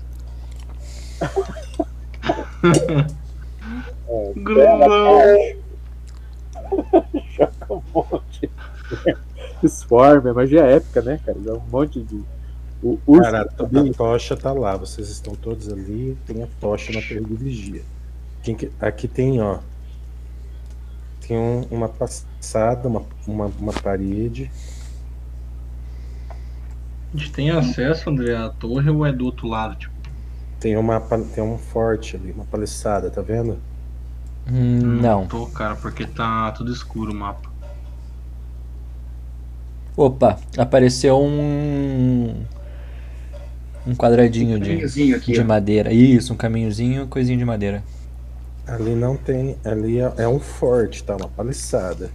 É, 4.11 4.33
Grulão. 4.37 5.21
Joga 7.37 7.53
um 7.75 7.83
monte. 7.95 8.51
Swarm, 9.69 10.27
é 10.29 10.33
magia 10.33 10.63
épica, 10.63 11.01
né, 11.03 11.21
cara? 11.25 11.39
Joga 11.41 11.59
um 11.59 11.71
monte 11.71 12.03
de. 12.03 12.23
O 12.83 12.99
urso. 13.07 13.23
Cara, 13.23 13.43
a 13.43 13.45
to- 13.45 13.65
a 13.79 13.93
tocha 13.95 14.37
tá 14.37 14.53
lá. 14.53 14.77
Vocês 14.77 15.09
estão 15.11 15.35
todos 15.35 15.71
ali. 15.73 16.17
Tem 16.27 16.43
a 16.43 16.49
tocha 16.61 16.93
na 16.93 17.01
torre 17.01 17.21
de 17.25 17.35
vigia. 17.35 17.83
Quem 18.43 18.55
que- 18.55 18.71
Aqui 18.81 19.07
tem, 19.07 19.41
ó. 19.41 19.59
Tem 21.27 21.37
um- 21.39 21.67
uma 21.71 21.89
passada, 21.89 22.89
uma, 22.89 23.03
uma, 23.27 23.47
uma 23.59 23.73
parede. 23.73 24.51
A 27.13 27.17
gente 27.17 27.33
tem 27.33 27.51
acesso, 27.51 28.09
André, 28.09 28.35
à 28.37 28.49
torre 28.49 28.89
ou 28.91 29.05
é 29.05 29.13
do 29.13 29.25
outro 29.27 29.47
lado? 29.49 29.77
Tipo, 29.77 29.95
Tem, 30.59 30.77
uma, 30.77 31.01
tem 31.35 31.43
um 31.43 31.57
forte 31.59 32.17
ali, 32.17 32.33
uma 32.33 32.45
paliçada, 32.45 33.11
tá 33.11 33.21
vendo? 33.23 33.59
Hum, 34.51 35.01
não. 35.01 35.26
tô, 35.28 35.46
cara, 35.46 35.76
porque 35.76 36.07
tá 36.07 36.51
tudo 36.53 36.72
escuro 36.72 37.12
o 37.12 37.14
mapa. 37.14 37.48
Opa, 39.96 40.38
apareceu 40.57 41.18
um. 41.20 42.44
Um 43.86 43.94
quadradinho 43.94 44.59
de, 44.61 44.70
caminhozinho 44.70 45.16
aqui, 45.16 45.32
de 45.32 45.40
ó. 45.40 45.44
madeira. 45.44 45.92
Isso, 45.92 46.32
um 46.32 46.36
caminhozinho, 46.36 47.07
coisinha 47.07 47.38
de 47.38 47.44
madeira. 47.44 47.82
Ali 48.66 48.94
não 48.94 49.16
tem. 49.16 49.57
Ali 49.64 49.98
é, 50.01 50.12
é 50.18 50.28
um 50.28 50.38
forte, 50.40 51.03
tá? 51.05 51.16
Uma 51.16 51.28
paliçada. 51.28 52.11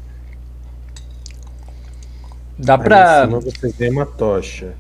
Dá 2.58 2.76
Aí 2.76 2.84
pra. 2.84 3.24
em 3.24 3.28
cima 3.28 3.40
você 3.40 3.70
vê 3.70 3.90
uma 3.90 4.06
tocha. 4.06 4.76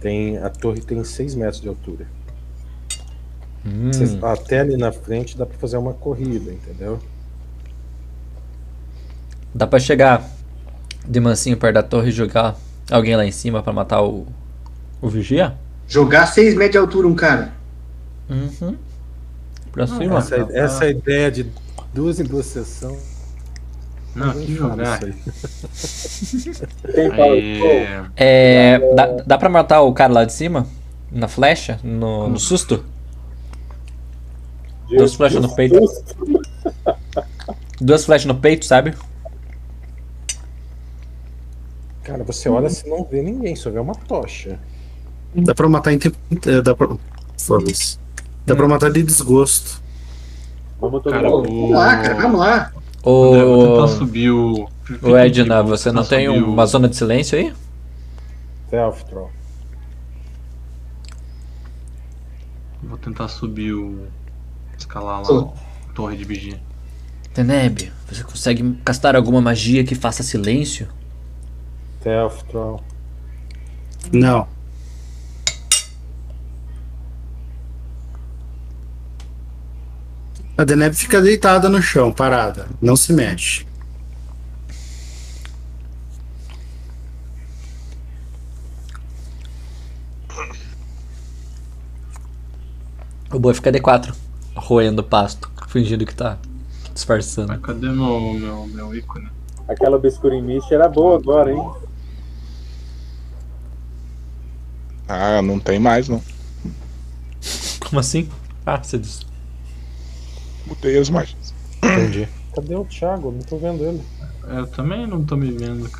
Tem, 0.00 0.38
a 0.38 0.48
torre 0.48 0.80
tem 0.80 1.02
6 1.02 1.34
metros 1.34 1.60
de 1.60 1.68
altura. 1.68 2.06
Hum, 3.66 3.92
Vocês- 3.92 4.22
até 4.22 4.60
ali 4.60 4.76
na 4.76 4.92
frente 4.92 5.36
dá 5.36 5.44
pra 5.44 5.58
fazer 5.58 5.76
uma 5.76 5.92
corrida, 5.94 6.52
entendeu? 6.52 6.98
dá 9.54 9.66
pra 9.66 9.78
chegar 9.80 10.22
de 11.06 11.18
mansinho 11.20 11.56
perto 11.56 11.74
da 11.74 11.82
torre 11.82 12.08
e 12.10 12.12
jogar 12.12 12.54
alguém 12.90 13.16
lá 13.16 13.24
em 13.26 13.32
cima 13.32 13.62
pra 13.62 13.72
matar 13.72 14.02
o. 14.02 14.26
O 15.00 15.08
vigia? 15.08 15.54
Jogar 15.88 16.26
6 16.26 16.54
metros 16.54 16.72
de 16.72 16.78
altura 16.78 17.08
um 17.08 17.14
cara. 17.14 17.52
Uhum. 18.28 18.76
Pra 19.72 19.86
cima. 19.86 20.18
Essa, 20.18 20.36
essa 20.52 20.84
é 20.84 20.90
ideia 20.90 21.30
de 21.30 21.46
duas 21.94 22.20
em 22.20 22.24
duas 22.24 22.46
sessões. 22.46 22.98
Não, 24.14 24.32
que 24.32 24.54
jogar. 24.54 25.00
É. 28.16 28.78
Dá, 28.94 29.06
dá 29.26 29.38
pra 29.38 29.48
matar 29.48 29.80
o 29.82 29.92
cara 29.92 30.12
lá 30.12 30.24
de 30.24 30.32
cima? 30.32 30.66
Na 31.10 31.28
flecha? 31.28 31.78
No, 31.82 32.28
no 32.28 32.38
susto? 32.38 32.84
De- 34.88 34.96
Duas 34.96 35.14
flechas 35.14 35.40
no 35.42 35.54
peito. 35.54 35.78
Duas 37.80 38.04
flechas 38.04 38.24
no 38.26 38.34
peito, 38.34 38.64
sabe? 38.64 38.94
Cara, 42.02 42.24
você 42.24 42.48
olha 42.48 42.70
se 42.70 42.88
não 42.88 43.04
vê 43.04 43.22
ninguém, 43.22 43.54
só 43.54 43.70
vê 43.70 43.78
uma 43.78 43.94
tocha. 43.94 44.58
Dá 45.34 45.54
pra 45.54 45.68
matar 45.68 45.92
em 45.92 45.98
tempo. 45.98 46.16
é, 46.46 46.62
Dá 46.62 46.74
pra. 46.74 46.96
Foda-se. 47.38 47.98
Dá 48.46 48.56
pra 48.56 48.66
matar 48.66 48.90
de 48.90 49.02
desgosto. 49.02 49.80
Vamos 50.80 51.02
todo 51.02 51.12
Cara, 51.12 51.28
mundo. 51.28 51.48
Vamos 51.48 51.70
lá, 51.70 51.96
cara, 52.02 52.14
vamos 52.14 52.40
lá. 52.40 52.72
André, 53.06 53.44
vou 53.44 53.66
tentar 53.76 53.88
subir 53.98 54.30
o. 54.30 54.68
ô 55.02 55.16
Edna, 55.16 55.62
você 55.62 55.92
não 55.92 56.04
tem 56.04 56.28
o- 56.28 56.46
uma 56.50 56.64
zona 56.66 56.88
de 56.88 56.96
silêncio 56.96 57.38
aí? 57.38 57.52
Stealth 58.68 59.02
Troll. 59.08 59.30
Vou 62.82 62.96
tentar 62.98 63.28
subir 63.28 63.72
o. 63.74 64.06
Escalar 64.78 65.22
lá 65.22 65.50
a 65.88 65.92
torre 65.92 66.16
de 66.16 66.24
vigia. 66.24 66.60
Teneb, 67.34 67.92
você 68.08 68.22
consegue 68.24 68.74
castar 68.84 69.14
alguma 69.16 69.40
magia 69.40 69.84
que 69.84 69.94
faça 69.94 70.22
silêncio? 70.22 70.88
Stealth 72.00 72.42
Troll. 72.48 72.82
Não. 74.12 74.48
A 80.56 80.64
Deneb 80.64 80.94
fica 80.94 81.20
deitada 81.20 81.68
no 81.68 81.80
chão, 81.80 82.10
parada. 82.10 82.66
Não 82.80 82.96
se 82.96 83.12
mexe. 83.12 83.64
O 93.30 93.38
boi 93.38 93.54
fica 93.54 93.70
D4, 93.70 94.14
roendo 94.68 95.00
o 95.00 95.04
pasto, 95.04 95.50
fingindo 95.66 96.04
que 96.04 96.14
tá 96.14 96.36
disfarçando. 96.92 97.48
Mas 97.48 97.60
cadê 97.62 97.88
meu, 97.88 98.34
meu, 98.34 98.66
meu 98.66 98.94
ícone? 98.94 99.30
Aquela 99.66 99.96
Obscuring 99.96 100.42
Mist 100.42 100.70
era 100.70 100.86
boa 100.86 101.16
agora, 101.16 101.50
hein? 101.50 101.70
Ah, 105.08 105.40
não 105.40 105.58
tem 105.58 105.78
mais, 105.78 106.06
não. 106.06 106.22
Como 107.80 107.98
assim? 107.98 108.28
Ah, 108.66 108.76
você 108.76 108.98
disse. 108.98 109.26
Mudei 110.66 110.98
as 110.98 111.08
margens. 111.08 111.54
Entendi. 111.82 112.28
Cadê 112.54 112.74
o 112.74 112.84
Thiago? 112.84 113.32
Não 113.32 113.40
tô 113.40 113.56
vendo 113.56 113.82
ele. 113.82 114.02
Eu 114.46 114.66
também 114.66 115.06
não 115.06 115.24
tô 115.24 115.34
me 115.34 115.50
vendo. 115.50 115.90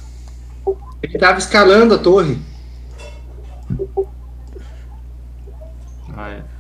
Ele 1.03 1.19
tava 1.19 1.39
escalando 1.39 1.95
a 1.95 1.99
torre. 1.99 2.39
Ah, 6.15 6.29
é. 6.29 6.58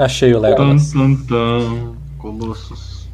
Achei 0.00 0.32
o 0.32 0.40
Tan, 0.40 0.48
Legolas. 0.48 0.92
tan, 0.92 1.14
tan. 1.26 1.94
Colossus. 2.16 3.06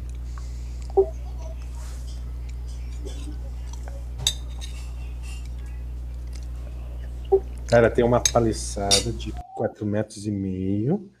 Cara, 7.67 7.91
tem 7.91 8.05
uma 8.05 8.21
paliçada 8.21 9.11
de 9.11 9.33
4 9.57 9.85
metros 9.85 10.25
e 10.25 10.31
meio. 10.31 11.11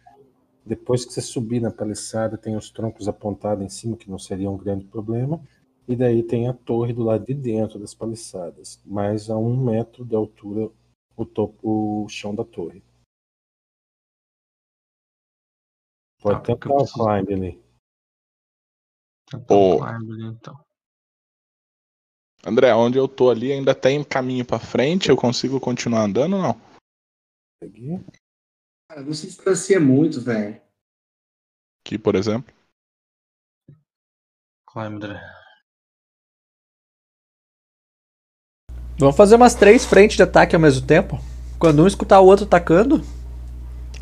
Depois 0.65 1.03
que 1.03 1.11
você 1.11 1.19
subir 1.19 1.59
na 1.59 1.69
paliçada, 1.69 2.37
tem 2.37 2.55
os 2.55 2.69
troncos 2.71 3.09
apontados 3.09 3.65
em 3.65 3.67
cima, 3.67 3.97
que 3.97 4.09
não 4.09 4.17
seria 4.17 4.49
um 4.49 4.55
grande 4.55 4.85
problema. 4.85 5.37
E 5.85 5.97
daí 5.97 6.23
tem 6.23 6.47
a 6.47 6.53
torre 6.53 6.93
do 6.93 7.03
lado 7.03 7.25
de 7.25 7.33
dentro 7.33 7.77
das 7.77 7.93
paliçadas, 7.93 8.79
mais 8.85 9.29
a 9.29 9.35
um 9.35 9.61
metro 9.61 10.05
de 10.05 10.15
altura 10.15 10.69
o, 11.17 11.25
topo, 11.25 12.05
o 12.05 12.07
chão 12.07 12.33
da 12.33 12.45
torre. 12.45 12.86
Pode 16.21 16.39
Tá, 16.39 16.45
tentar 16.45 16.69
o 16.69 16.75
preciso- 16.77 16.93
climb 17.03 17.33
ali. 17.33 17.63
Tentar 19.29 19.55
o 19.55 19.77
climb 19.79 20.11
ali, 20.13 20.25
então. 20.25 20.65
André, 22.45 22.73
onde 22.73 22.97
eu 22.97 23.07
tô 23.07 23.29
ali 23.29 23.51
ainda 23.51 23.75
tem 23.75 24.03
caminho 24.03 24.45
pra 24.45 24.59
frente? 24.59 25.09
Eu 25.09 25.17
consigo 25.17 25.59
continuar 25.59 26.01
andando 26.03 26.35
ou 26.37 26.41
não? 26.41 26.61
Aqui. 27.63 27.99
Cara, 28.89 29.01
não 29.03 29.13
se 29.13 29.27
distancia 29.27 29.79
muito, 29.79 30.21
velho. 30.21 30.61
Aqui, 31.85 31.97
por 31.97 32.15
exemplo. 32.15 32.53
Climb, 34.71 34.95
André. 34.95 35.19
Vamos 38.99 39.15
fazer 39.15 39.35
umas 39.35 39.53
três 39.53 39.85
frentes 39.85 40.17
de 40.17 40.23
ataque 40.23 40.55
ao 40.55 40.61
mesmo 40.61 40.85
tempo. 40.85 41.17
Quando 41.59 41.83
um 41.83 41.87
escutar 41.87 42.19
o 42.21 42.25
outro 42.25 42.45
atacando, 42.45 43.01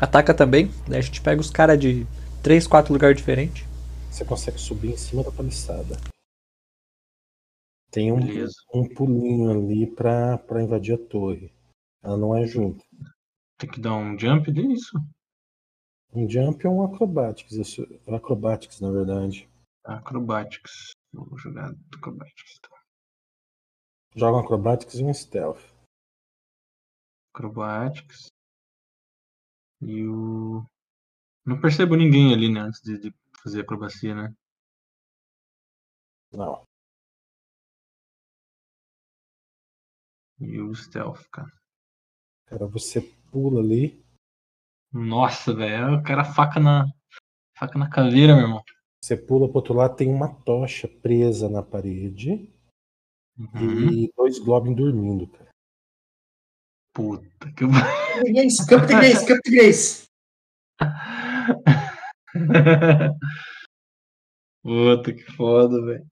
ataca 0.00 0.34
também. 0.34 0.70
Daí 0.86 0.98
a 0.98 1.02
gente 1.02 1.20
pega 1.20 1.40
os 1.40 1.50
caras 1.50 1.78
de 1.78 2.06
três, 2.42 2.66
quatro 2.66 2.92
lugares 2.92 3.16
diferentes. 3.16 3.66
Você 4.10 4.24
consegue 4.24 4.58
subir 4.58 4.92
em 4.92 4.96
cima 4.96 5.22
da 5.22 5.30
paliçada. 5.30 5.96
Tem 7.90 8.12
um, 8.12 8.20
Beleza. 8.20 8.54
um 8.74 8.88
pulinho 8.88 9.50
ali 9.50 9.86
pra, 9.86 10.38
pra 10.38 10.62
invadir 10.62 10.94
a 10.94 11.08
torre. 11.08 11.52
Ela 12.02 12.16
não 12.16 12.36
é 12.36 12.46
junto. 12.46 12.84
Tem 13.58 13.70
que 13.70 13.80
dar 13.80 13.94
um 13.94 14.18
jump 14.18 14.52
disso? 14.52 14.98
Um 16.12 16.28
jump 16.28 16.66
ou 16.66 16.76
um 16.76 16.82
acrobatics. 16.82 17.52
Isso, 17.52 17.82
acrobatics, 18.06 18.80
na 18.80 18.90
verdade. 18.90 19.48
Acrobatics. 19.84 20.90
Vou 21.12 21.38
jogar 21.38 21.74
acrobatics. 21.94 22.58
Então. 22.58 22.76
Joga 24.14 24.38
um 24.38 24.40
acrobatics 24.40 24.94
e 24.94 25.04
um 25.04 25.12
stealth. 25.12 25.62
Acrobatics. 27.34 28.28
E 29.80 30.06
o. 30.06 30.64
Não 31.44 31.60
percebo 31.60 31.96
ninguém 31.96 32.34
ali, 32.34 32.52
né? 32.52 32.60
Antes 32.60 32.80
de, 32.82 32.98
de 32.98 33.14
fazer 33.42 33.60
acrobacia, 33.60 34.14
né? 34.14 34.34
Não. 36.32 36.66
E 40.40 40.60
o 40.60 40.74
stealth, 40.74 41.24
cara. 41.30 41.50
Cara, 42.46 42.66
você 42.66 43.00
pula 43.30 43.60
ali. 43.60 44.04
Nossa, 44.92 45.54
velho. 45.54 45.96
O 45.98 46.02
cara 46.02 46.24
faca 46.24 46.60
na. 46.60 46.86
Faca 47.56 47.78
na 47.78 47.88
caveira, 47.88 48.34
meu 48.34 48.44
irmão. 48.44 48.62
Você 49.00 49.16
pula 49.16 49.48
pro 49.48 49.58
outro 49.58 49.74
lado, 49.74 49.96
tem 49.96 50.08
uma 50.08 50.34
tocha 50.42 50.88
presa 50.88 51.48
na 51.48 51.62
parede. 51.62 52.52
Uhum. 53.38 53.90
E 53.92 54.12
dois 54.16 54.38
Goblin 54.38 54.74
dormindo, 54.74 55.26
cara. 55.28 55.45
Puta 56.96 57.52
que. 57.52 57.66
Campo 57.66 58.24
de 58.24 58.32
Grace, 58.32 58.66
Campo 58.66 58.86
de 58.86 58.94
Grace, 58.94 59.26
Campo 59.26 59.42
de 59.44 59.50
Grace. 59.54 60.08
Puta 64.62 65.12
que 65.12 65.22
foda, 65.32 65.84
velho. 65.84 66.06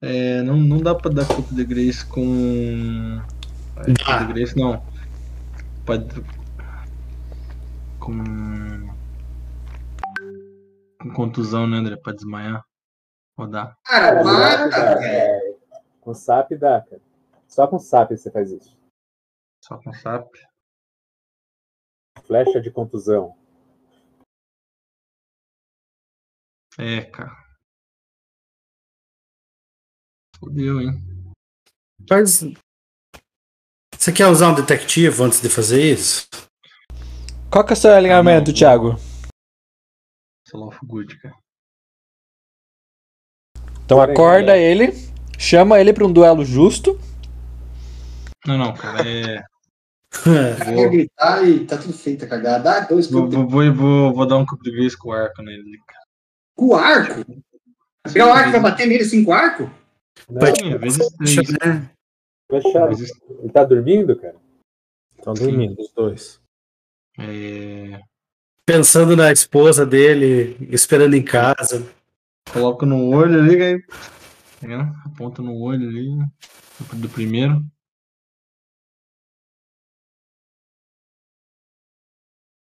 É, 0.00 0.42
não, 0.42 0.58
não 0.58 0.78
dá 0.78 0.94
pra 0.94 1.10
dar 1.10 1.26
Cup 1.26 1.50
de 1.50 1.64
Grace 1.64 2.06
com. 2.06 3.20
É. 3.78 3.86
Cup 3.86 4.28
de 4.28 4.32
Grace 4.32 4.56
não. 4.56 4.80
Pode. 5.84 6.06
Com. 7.98 8.22
Com 11.00 11.10
contusão, 11.12 11.66
né, 11.66 11.78
André? 11.78 11.96
Pra 11.96 12.12
desmaiar. 12.12 12.64
Rodar. 13.36 13.76
Cara, 13.84 14.22
mata, 14.22 14.98
velho. 14.98 15.58
Com 16.00 16.14
SAP 16.14 16.52
dá, 16.52 16.80
cara. 16.82 17.02
Só 17.48 17.66
com 17.66 17.78
SAP 17.78 18.10
você 18.10 18.30
faz 18.30 18.50
isso. 18.50 18.78
Só 19.60 19.78
com 19.78 19.92
SAP. 19.92 20.34
Flecha 22.24 22.60
de 22.60 22.70
contusão. 22.70 23.36
É, 26.78 27.04
cara. 27.04 27.44
Fodeu, 30.38 30.80
hein? 30.80 30.92
Mas. 32.08 32.40
Você 33.96 34.12
quer 34.12 34.26
usar 34.26 34.48
um 34.48 34.54
detectivo 34.54 35.24
antes 35.24 35.40
de 35.40 35.48
fazer 35.48 35.82
isso? 35.82 36.28
Qual 37.50 37.64
que 37.64 37.72
é 37.72 37.74
o 37.74 37.76
seu 37.76 37.94
alinhamento, 37.94 38.52
Thiago? 38.52 38.96
Solo 40.46 40.68
of 40.68 40.78
Good, 40.84 41.18
cara. 41.20 41.43
Então 43.84 44.00
acorda 44.00 44.56
ele, 44.56 44.92
chama 45.38 45.80
ele 45.80 45.92
pra 45.92 46.06
um 46.06 46.12
duelo 46.12 46.44
justo. 46.44 46.98
Não, 48.46 48.58
não, 48.58 48.72
cara. 48.74 49.06
É. 49.08 49.42
Cara 50.10 50.56
quer 50.74 50.90
gritar 50.90 51.48
e 51.48 51.64
tá 51.66 51.76
tudo 51.76 51.92
feito 51.92 52.24
a 52.24 52.28
cagada. 52.28 52.64
Dá 52.64 52.80
dois 52.80 53.10
Vou, 53.10 53.28
vou, 53.28 53.48
vou, 53.48 53.72
vou, 53.74 54.14
vou 54.14 54.26
dar 54.26 54.36
um 54.36 54.46
Cup 54.46 54.62
de 54.62 54.70
Grace 54.70 54.96
com 54.96 55.08
o 55.08 55.12
arco 55.12 55.42
nele, 55.42 55.78
cara. 55.86 56.04
Com 56.54 56.66
o 56.68 56.74
arco? 56.74 57.24
Vai 58.04 58.12
pegar 58.12 58.28
o 58.28 58.32
arco 58.32 58.48
e 58.48 58.52
vai 58.52 58.60
bater 58.60 58.86
nele 58.86 59.02
assim 59.02 59.24
com 59.24 59.30
o 59.30 59.34
arco? 59.34 59.70
Não, 60.30 60.54
Sim, 60.54 60.74
às 60.74 60.80
vezes 60.80 61.12
três. 61.16 61.50
né? 61.64 61.90
flecha. 62.48 62.84
Às 62.84 62.98
vezes, 63.00 63.12
Ele 63.40 63.52
tá 63.52 63.64
dormindo, 63.64 64.16
cara? 64.16 64.36
Estão 65.18 65.34
dormindo, 65.34 65.80
os 65.80 65.92
dois. 65.92 66.40
é, 67.18 68.00
Pensando 68.66 69.16
na 69.16 69.32
esposa 69.32 69.84
dele, 69.84 70.56
esperando 70.70 71.14
em 71.14 71.22
casa. 71.22 71.86
Coloca 72.52 72.86
no 72.86 73.08
olho 73.10 73.40
ali, 73.42 73.62
aí, 73.62 73.82
tá 73.82 74.66
vendo? 74.66 74.82
aponta 75.06 75.42
no 75.42 75.54
olho 75.60 75.88
ali, 75.88 76.08
do 77.00 77.08
primeiro. 77.08 77.64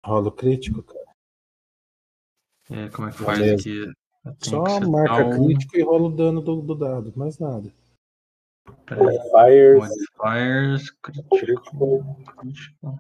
Rola 0.06 0.30
o 0.30 0.32
crítico, 0.32 0.82
cara. 0.84 1.12
É, 2.70 2.90
como 2.90 3.08
é 3.08 3.12
que 3.12 3.18
faz 3.18 3.40
Beleza. 3.40 3.56
aqui? 3.62 3.92
Só 4.40 4.80
marca 4.82 5.26
o- 5.28 5.30
crítico 5.48 5.78
e 5.78 5.82
rola 5.84 6.08
o 6.08 6.16
dano 6.16 6.42
do, 6.42 6.62
do 6.62 6.76
dado, 6.76 7.14
mais 7.16 7.38
nada. 7.40 7.72
peraí, 8.86 9.18
Fires. 9.32 9.78
Modifiers, 9.80 10.92
crítico, 11.02 11.38
Crítico. 11.38 13.00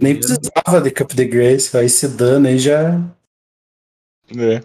Nem 0.00 0.16
precisava 0.16 0.80
de 0.80 0.90
Cup 0.90 1.12
de 1.12 1.24
Grace, 1.26 1.76
aí 1.76 1.86
esse 1.86 2.08
dano 2.08 2.48
aí 2.48 2.58
já. 2.58 2.92
É. 4.30 4.60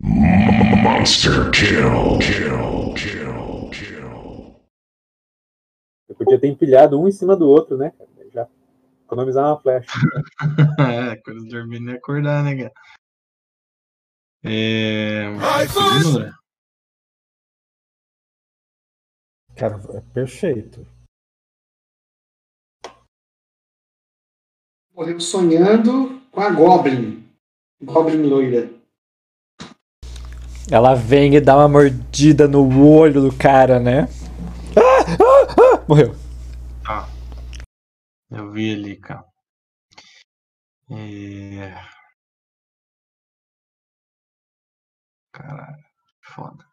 Monster 0.00 1.50
kill. 1.52 2.18
Kill. 2.18 2.94
Kill. 2.94 3.70
Kill. 3.70 4.60
Eu 6.08 6.14
podia 6.16 6.40
ter 6.40 6.48
empilhado 6.48 7.00
um 7.00 7.06
em 7.06 7.12
cima 7.12 7.36
do 7.36 7.48
outro, 7.48 7.76
né, 7.76 7.90
cara? 7.90 8.08
Já 8.32 8.48
economizar 9.04 9.46
uma 9.46 9.60
flecha. 9.60 9.90
é, 10.80 11.16
de 11.16 11.48
dormir 11.48 11.80
nem 11.80 11.94
acordar, 11.94 12.42
né, 12.42 12.56
cara? 12.56 12.72
É. 14.42 15.24
segundo, 15.66 16.18
André? 16.18 16.32
Cara, 19.56 19.80
é 19.94 20.00
perfeito. 20.12 20.97
Morreu 24.98 25.20
sonhando 25.20 26.20
com 26.32 26.40
a 26.40 26.50
Goblin. 26.50 27.24
Goblin 27.80 28.24
loira. 28.24 28.68
Ela 30.68 30.96
vem 30.96 31.36
e 31.36 31.40
dá 31.40 31.56
uma 31.56 31.68
mordida 31.68 32.48
no 32.48 32.84
olho 32.84 33.20
do 33.20 33.38
cara, 33.38 33.78
né? 33.78 34.08
Ah, 34.76 35.04
ah, 35.22 35.76
ah! 35.76 35.84
Morreu. 35.88 36.16
Tá. 36.84 37.08
Eu 38.28 38.50
vi 38.50 38.74
ali, 38.74 38.96
cara. 38.96 39.24
É... 40.90 41.80
Caralho, 45.30 45.84
foda. 46.24 46.64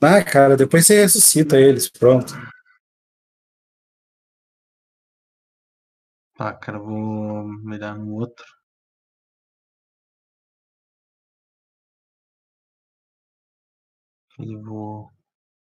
Ah, 0.00 0.24
cara, 0.24 0.56
depois 0.56 0.86
você 0.86 1.02
ressuscita 1.02 1.60
eles, 1.60 1.90
pronto. 1.90 2.32
Tá, 6.36 6.52
cara, 6.54 6.78
vou 6.78 7.44
mirar 7.64 7.96
no 7.98 8.14
outro. 8.14 8.44
E 14.38 14.56
vou 14.56 15.10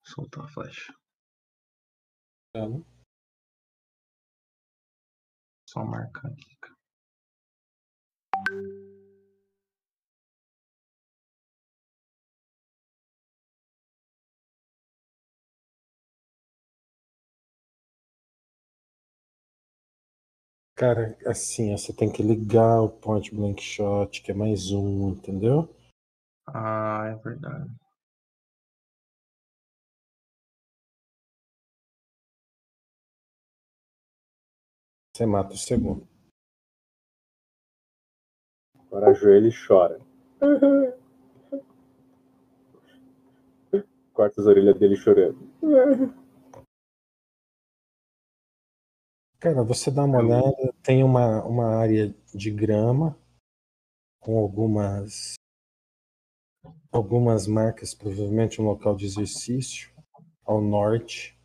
soltar 0.04 0.44
a 0.44 0.48
flecha. 0.48 0.92
Dano. 2.54 2.84
Só 5.66 5.84
marcar 5.84 6.26
aqui, 6.32 6.56
cara. 6.60 6.74
Cara, 20.78 21.18
assim, 21.26 21.76
você 21.76 21.92
tem 21.92 22.08
que 22.08 22.22
ligar 22.22 22.80
o 22.80 22.88
Point 22.88 23.34
Blank 23.34 23.60
Shot, 23.60 24.22
que 24.22 24.30
é 24.30 24.34
mais 24.34 24.70
um, 24.70 25.08
entendeu? 25.08 25.68
Ah, 26.46 27.04
é 27.08 27.16
verdade. 27.16 27.68
Você 35.12 35.26
mata 35.26 35.54
o 35.54 35.58
segundo. 35.58 36.06
Agora 38.86 39.10
ajoelha 39.10 39.48
e 39.48 39.66
chora. 39.66 40.00
Corta 44.14 44.40
as 44.40 44.46
orelhas 44.46 44.78
dele 44.78 44.94
chorando. 44.94 45.40
Cara, 49.40 49.62
você 49.62 49.88
dá 49.88 50.02
uma 50.02 50.18
olhada, 50.18 50.74
tem 50.82 51.04
uma, 51.04 51.44
uma 51.44 51.76
área 51.76 52.12
de 52.34 52.50
grama 52.50 53.16
com 54.18 54.36
algumas 54.36 55.34
algumas 56.90 57.46
marcas, 57.46 57.94
provavelmente 57.94 58.60
um 58.60 58.64
local 58.64 58.96
de 58.96 59.06
exercício 59.06 59.92
ao 60.44 60.60
norte. 60.60 61.38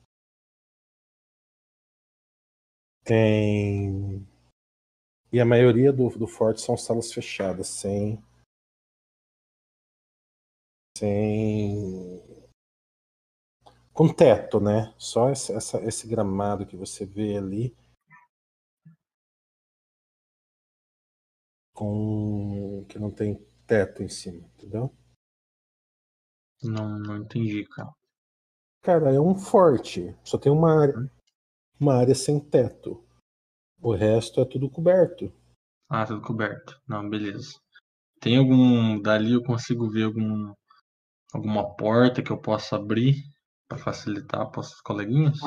Tem 3.04 4.26
e 5.32 5.40
a 5.40 5.46
maioria 5.46 5.94
do, 5.94 6.10
do 6.18 6.26
forte 6.26 6.62
são 6.62 6.76
salas 6.76 7.14
fechadas, 7.14 7.68
sem 7.68 8.20
sem 10.98 12.24
com 13.94 14.12
teto, 14.12 14.60
né? 14.60 14.92
Só 14.98 15.30
esse, 15.30 15.54
essa, 15.54 15.80
esse 15.84 16.08
gramado 16.08 16.66
que 16.66 16.76
você 16.76 17.06
vê 17.06 17.38
ali 17.38 17.76
com 21.74 22.86
que 22.88 23.00
não 23.00 23.12
tem 23.12 23.36
teto 23.66 24.04
em 24.04 24.10
cima, 24.10 24.48
entendeu? 24.56 24.94
Não, 26.62 27.00
não 27.00 27.18
entendi, 27.18 27.66
cara. 27.66 27.94
Cara, 28.82 29.14
é 29.14 29.20
um 29.20 29.36
forte, 29.36 30.16
só 30.24 30.38
tem 30.38 30.52
uma 30.52 30.82
área, 30.82 31.12
uma 31.80 31.96
área 31.96 32.16
sem 32.16 32.40
teto. 32.40 33.04
O 33.82 33.94
resto 33.94 34.40
é 34.40 34.46
tudo 34.46 34.70
coberto. 34.70 35.32
Ah, 35.90 36.06
tudo 36.06 36.22
coberto. 36.22 36.80
Não, 36.88 37.10
beleza. 37.10 37.60
Tem 38.20 38.38
algum. 38.38 39.02
Dali 39.02 39.34
eu 39.34 39.44
consigo 39.44 39.90
ver 39.90 40.04
algum. 40.04 40.54
Alguma 41.34 41.76
porta 41.76 42.22
que 42.22 42.32
eu 42.32 42.38
possa 42.38 42.76
abrir 42.76 43.16
para 43.68 43.78
facilitar 43.78 44.50
para 44.50 44.62
os 44.62 44.80
coleguinhas? 44.82 45.40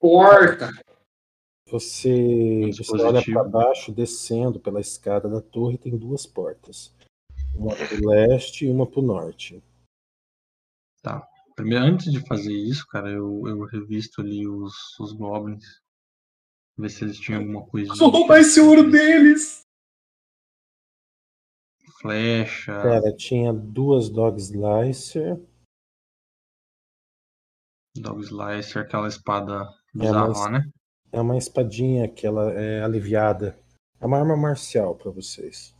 Porta! 0.00 0.68
Você, 1.70 2.64
Um 2.64 2.72
você 2.72 3.02
olha 3.02 3.22
para 3.22 3.44
baixo, 3.44 3.92
descendo 3.92 4.58
pela 4.58 4.80
escada 4.80 5.28
da 5.28 5.40
torre, 5.40 5.76
tem 5.76 5.96
duas 5.96 6.24
portas. 6.24 6.94
Uma 7.54 7.74
para 7.74 7.94
o 7.94 8.08
leste 8.08 8.64
e 8.64 8.70
uma 8.70 8.86
para 8.86 9.00
o 9.00 9.02
norte. 9.02 9.62
Tá. 11.02 11.28
Primeiro, 11.54 11.84
antes 11.84 12.10
de 12.10 12.24
fazer 12.26 12.52
isso, 12.52 12.86
cara, 12.86 13.10
eu, 13.10 13.46
eu 13.46 13.64
revisto 13.64 14.20
ali 14.20 14.46
os, 14.46 14.98
os 14.98 15.12
goblins. 15.12 15.82
Ver 16.76 16.88
se 16.88 17.04
eles 17.04 17.18
tinham 17.18 17.40
alguma 17.40 17.66
coisa. 17.66 17.94
Vou 17.96 18.10
roubar 18.10 18.38
esse 18.38 18.60
ouro 18.60 18.90
deles! 18.90 19.62
Flecha. 22.00 22.72
Cara, 22.80 23.14
tinha 23.16 23.52
duas 23.52 24.08
Dog 24.08 24.40
Slicer. 24.40 25.42
Dog 27.96 28.22
Slicer, 28.22 28.82
aquela 28.82 29.08
espada 29.08 29.68
É 29.94 29.98
bizarra 29.98 30.28
uma, 30.28 30.38
lá, 30.38 30.50
né? 30.50 30.70
É 31.12 31.20
uma 31.20 31.36
espadinha 31.36 32.08
que 32.08 32.26
ela 32.26 32.52
é 32.52 32.82
aliviada. 32.82 33.56
É 34.00 34.06
uma 34.06 34.18
arma 34.18 34.36
marcial 34.36 34.94
para 34.94 35.10
vocês. 35.10 35.74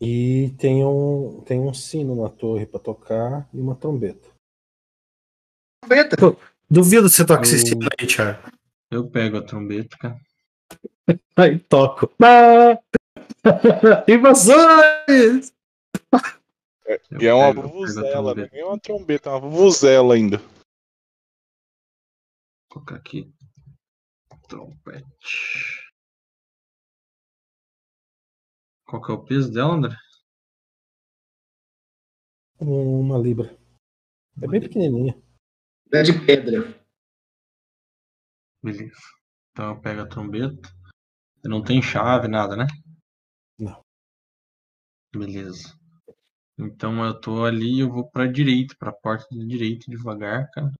E 0.00 0.54
tem 0.58 0.84
um, 0.84 1.40
tem 1.42 1.58
um 1.58 1.72
sino 1.72 2.22
na 2.22 2.28
torre 2.28 2.66
para 2.66 2.78
tocar 2.80 3.48
e 3.52 3.60
uma 3.60 3.74
trombeta. 3.74 4.28
Trombeta! 5.82 6.16
Duvido 6.68 7.08
você 7.08 7.24
tocar 7.24 7.42
esse 7.42 7.56
Eu- 7.56 7.66
sino 7.66 7.88
aí, 7.98 8.06
Thiago. 8.06 8.50
Eu 8.90 9.08
pego 9.08 9.38
a 9.38 9.42
trombeta, 9.42 9.96
cara. 9.98 10.20
Aí 11.36 11.58
toco. 11.58 12.10
Ah! 12.22 12.78
Invasões! 14.08 15.52
Eu 17.10 17.20
E 17.20 17.26
é 17.26 17.34
uma 17.34 17.52
vuvuzela, 17.52 18.04
não 18.06 18.34
trombeta. 18.34 18.48
é 18.54 18.56
nem 18.58 18.64
uma 18.64 18.78
trombeta, 18.78 19.28
é 19.30 19.32
uma 19.32 19.40
vuvuzela 19.40 20.14
ainda. 20.14 20.40
Vou 22.76 22.84
colocar 22.84 22.96
aqui. 22.96 23.32
Trompete. 24.48 25.90
Qual 28.84 29.02
que 29.02 29.10
é 29.10 29.14
o 29.14 29.24
peso 29.24 29.50
dela, 29.50 29.72
André? 29.72 29.96
Uma 32.60 33.16
libra. 33.16 33.58
É 34.42 34.46
bem 34.46 34.60
pequenininha. 34.60 35.18
É 35.90 36.02
de 36.02 36.12
pedra. 36.26 36.78
Beleza. 38.62 39.00
Então 39.50 39.70
eu 39.70 39.80
pego 39.80 40.02
a 40.02 40.08
trombeta. 40.08 40.68
Não 41.44 41.64
tem 41.64 41.80
chave, 41.80 42.28
nada, 42.28 42.56
né? 42.56 42.66
Não. 43.58 43.82
Beleza. 45.14 45.74
Então 46.58 47.02
eu 47.02 47.18
tô 47.18 47.42
ali, 47.46 47.80
eu 47.80 47.90
vou 47.90 48.10
pra 48.10 48.26
direita, 48.26 48.76
pra 48.78 48.92
porta 48.92 49.26
da 49.34 49.44
direita, 49.44 49.90
devagar, 49.90 50.50
cara. 50.50 50.70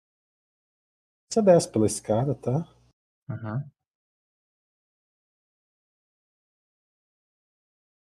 Você 1.31 1.43
desce 1.43 1.70
pela 1.70 1.87
escada, 1.87 2.35
tá? 2.35 2.66
Aham. 3.29 3.64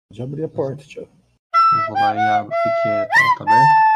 Pode 0.09 0.21
abrir 0.21 0.43
a 0.43 0.49
porta, 0.49 0.83
Thiago. 0.83 1.09
Eu 1.09 1.87
vou 1.87 1.95
lá 1.95 2.15
e 2.15 2.19
abro. 2.19 2.51
O 2.51 2.55
que, 2.55 2.81
que 2.81 2.89
é? 2.89 3.05
Tá, 3.05 3.13
tá 3.37 3.43
aberto? 3.43 3.93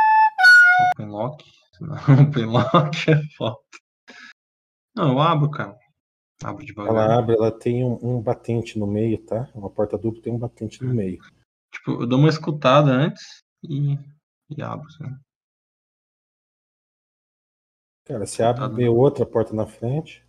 Open 0.93 1.09
lock? 1.09 1.45
Não, 1.79 1.95
open 2.27 2.45
lock 2.45 3.11
é 3.11 3.21
foda. 3.35 3.57
Não, 4.95 5.11
eu 5.11 5.19
abro, 5.19 5.51
cara. 5.51 5.77
Abro 6.43 6.65
devagar. 6.65 6.93
Ela 6.93 7.19
abre, 7.19 7.35
ela 7.35 7.51
tem 7.51 7.83
um, 7.83 7.99
um 8.01 8.21
batente 8.21 8.79
no 8.79 8.87
meio, 8.87 9.23
tá? 9.25 9.49
Uma 9.53 9.69
porta 9.69 9.97
dupla 9.97 10.21
tem 10.23 10.33
um 10.33 10.39
batente 10.39 10.83
no 10.83 10.93
meio. 10.93 11.19
Tipo, 11.71 12.01
eu 12.01 12.07
dou 12.07 12.17
uma 12.17 12.29
escutada 12.29 12.89
antes 12.89 13.43
e, 13.63 13.97
e 14.49 14.61
abro. 14.61 14.87
Assim. 14.87 15.03
Cara, 18.07 18.25
você 18.25 18.41
abre 18.41 18.73
vê 18.73 18.87
outra 18.87 19.25
porta 19.25 19.53
na 19.53 19.67
frente. 19.67 20.25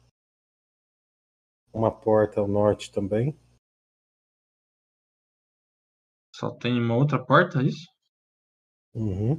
Uma 1.73 1.93
porta 1.93 2.41
ao 2.41 2.49
norte 2.49 2.91
também. 2.91 3.39
Só 6.35 6.51
tem 6.59 6.77
uma 6.81 6.97
outra 6.97 7.25
porta, 7.25 7.61
é 7.61 7.67
isso? 7.67 7.87
Uhum. 8.93 9.39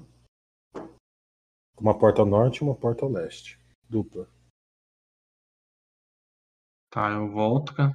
Uma 1.78 2.00
porta 2.00 2.22
ao 2.22 2.26
norte 2.26 2.60
e 2.60 2.64
uma 2.64 2.80
porta 2.80 3.04
ao 3.04 3.12
leste. 3.12 3.60
Dupla. 3.90 4.26
Tá, 6.90 7.12
eu 7.12 7.30
volto, 7.30 7.76
cara. 7.76 7.92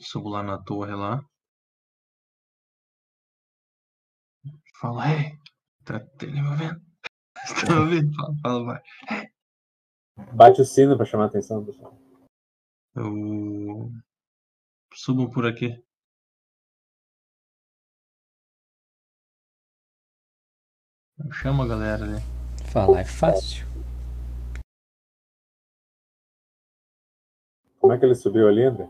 Subo 0.00 0.28
lá 0.28 0.42
na 0.42 0.60
torre 0.60 0.96
lá. 0.96 1.20
Fala, 4.80 5.04
ei, 5.06 5.38
tá, 5.84 6.00
tá 6.00 6.26
me 6.26 6.87
Fala, 7.48 8.36
fala, 8.42 8.64
vai. 8.64 8.82
Bate 10.34 10.60
o 10.60 10.64
sino 10.64 10.96
pra 10.96 11.06
chamar 11.06 11.24
a 11.24 11.26
atenção, 11.28 11.64
pessoal. 11.64 11.98
Eu 12.94 13.90
subo 14.92 15.30
por 15.30 15.46
aqui. 15.46 15.82
Eu 21.18 21.32
chamo 21.32 21.62
a 21.62 21.66
galera 21.66 22.04
ali. 22.04 22.20
Falar 22.70 23.00
é 23.00 23.04
fácil. 23.04 23.66
Como 27.80 27.92
é 27.92 27.98
que 27.98 28.04
ele 28.04 28.14
subiu 28.14 28.48
ali, 28.48 28.64
André? 28.64 28.86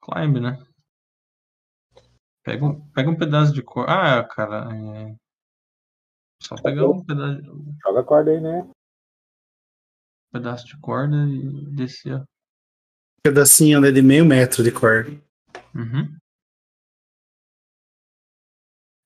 Climb, 0.00 0.40
né? 0.40 0.58
Pega 2.42 2.64
um, 2.64 2.90
pega 2.92 3.10
um 3.10 3.16
pedaço 3.16 3.52
de 3.52 3.62
cor. 3.62 3.88
Ah, 3.88 4.24
cara. 4.24 4.68
É... 4.74 5.21
Só 6.42 6.56
pegar 6.56 6.88
um 6.88 7.04
pedaço, 7.04 7.52
um 7.52 7.76
Joga 7.82 8.00
a 8.00 8.04
corda 8.04 8.30
aí, 8.30 8.40
né? 8.40 8.70
pedaço 10.32 10.66
de 10.66 10.80
corda 10.80 11.16
e 11.28 11.74
descer. 11.76 12.14
ó. 12.20 12.24
Pedacinho 13.22 13.80
né, 13.80 13.90
de 13.92 14.02
meio 14.02 14.24
metro 14.24 14.64
de 14.64 14.72
corda. 14.72 15.10
Uhum. 15.74 16.18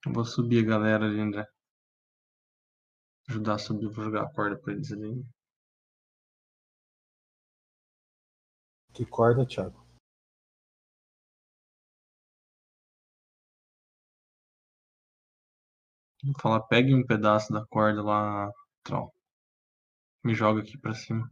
Eu 0.07 0.13
vou 0.13 0.25
subir 0.25 0.65
a 0.65 0.69
galera 0.69 1.05
ali, 1.05 1.21
André. 1.21 1.47
Ajudar 3.29 3.55
a 3.57 3.59
subir, 3.59 3.89
vou 3.89 4.05
jogar 4.05 4.23
a 4.23 4.33
corda 4.33 4.57
pra 4.57 4.73
eles 4.73 4.93
ali. 4.93 5.25
Que 8.95 9.05
corda, 9.05 9.45
Thiago? 9.45 9.86
Falar, 16.41 16.61
pegue 16.61 16.95
um 16.95 17.05
pedaço 17.05 17.53
da 17.53 17.65
corda 17.67 18.03
lá, 18.03 18.51
Troll. 18.83 19.13
Me 20.25 20.35
joga 20.35 20.61
aqui 20.61 20.77
pra 20.79 20.95
cima. 20.95 21.31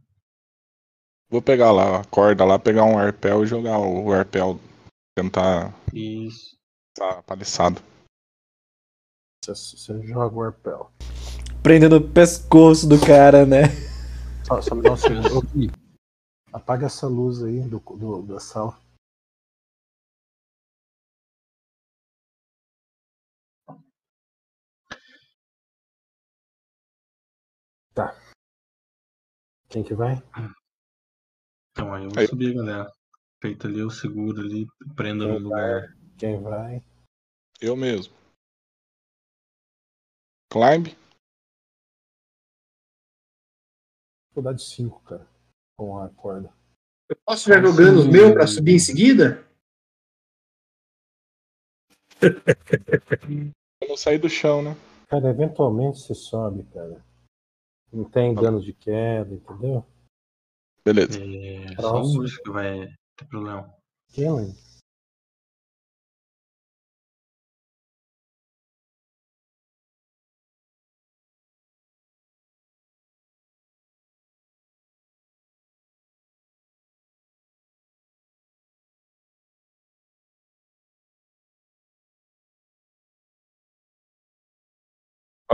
Vou 1.29 1.41
pegar 1.41 1.71
lá 1.71 2.01
a 2.01 2.05
corda 2.05 2.45
lá, 2.45 2.59
pegar 2.59 2.83
um 2.83 2.97
arpel 2.97 3.43
e 3.43 3.47
jogar 3.47 3.79
o 3.79 4.11
arpel. 4.11 4.59
Tentar 5.17 5.73
Isso. 5.93 6.57
essa 6.97 7.23
paliçada. 7.23 7.81
Você, 9.43 9.77
você 9.77 10.07
joga 10.07 10.35
o 10.35 10.43
arpel. 10.43 10.91
Prendendo 11.63 11.97
o 11.97 12.09
pescoço 12.09 12.87
do 12.87 12.99
cara, 12.99 13.45
né? 13.45 13.63
Só, 14.45 14.61
só 14.61 14.75
me 14.75 14.83
dá 14.83 14.91
um 14.91 14.97
segundo. 14.97 15.51
Apaga 16.53 16.85
essa 16.85 17.07
luz 17.07 17.43
aí 17.43 17.61
do, 17.61 17.79
do, 17.79 18.21
da 18.21 18.39
sala. 18.39 18.77
Tá. 27.95 28.13
Quem 29.69 29.81
que 29.81 29.93
vai? 29.95 30.15
Então 31.71 31.93
aí 31.93 32.03
eu 32.03 32.09
vou 32.09 32.19
Aí. 32.19 32.27
subir, 32.27 32.53
galera. 32.53 32.91
Feito 33.41 33.67
ali, 33.67 33.79
eu 33.79 33.89
seguro 33.89 34.41
ali, 34.41 34.67
prendo 34.97 35.25
no 35.27 35.37
lugar. 35.39 35.79
vai? 35.81 35.95
Quem 36.17 36.41
vai? 36.41 36.83
Eu 37.61 37.75
mesmo. 37.77 38.13
Climb? 40.51 40.87
Vou 44.33 44.43
dar 44.43 44.53
de 44.53 44.63
5, 44.63 45.01
cara. 45.03 45.25
Com 45.77 45.97
a 45.97 46.09
corda. 46.09 46.53
Eu 47.09 47.15
posso 47.25 47.47
já 47.47 47.61
jogando 47.61 47.99
os 47.99 48.07
meus 48.07 48.33
pra 48.33 48.45
subir 48.45 48.73
em 48.75 48.79
seguida? 48.79 49.47
Eu 53.81 53.89
não 53.89 53.97
saí 53.97 54.17
do 54.17 54.29
chão, 54.29 54.61
né? 54.61 54.71
Cara, 55.07 55.29
eventualmente 55.29 55.99
você 55.99 56.15
sobe, 56.15 56.63
cara. 56.73 57.05
Não 57.95 58.03
tem 58.03 58.33
dano 58.33 58.59
de 58.59 58.73
queda, 58.73 59.33
entendeu? 59.33 59.85
Beleza. 60.83 61.17
É, 61.17 61.81
só 61.81 62.01
o 62.01 62.25
que 62.25 62.51
vai 62.51 62.89
ter 63.15 63.25
problema. 63.29 63.73
Killing. 64.09 64.53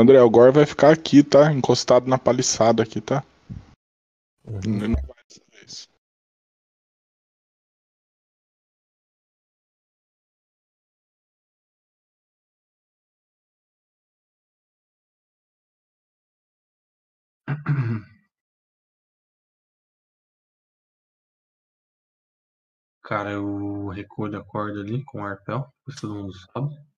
André, 0.02 0.20
o 0.20 0.30
Gore 0.32 0.52
vai 0.52 0.66
ficar 0.66 0.92
aqui, 0.92 1.22
tá? 1.22 1.54
Encostado 1.54 2.08
na 2.08 2.18
paliçada 2.18 2.82
aqui, 2.82 3.00
tá? 3.00 3.24
Uhum. 4.44 4.90
Não 4.90 4.96
vai 4.96 5.24
dessa 5.30 5.42
vez. 5.52 5.88
Cara, 23.04 23.32
eu 23.34 23.90
recolho 23.90 24.40
a 24.40 24.44
corda 24.44 24.80
ali 24.80 25.04
com 25.04 25.22
o 25.22 25.26
arpel, 25.26 25.72
todo 26.00 26.16
mundo 26.16 26.34
sobe. 26.34 26.91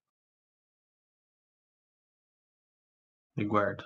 E 3.36 3.44
guarda. 3.44 3.84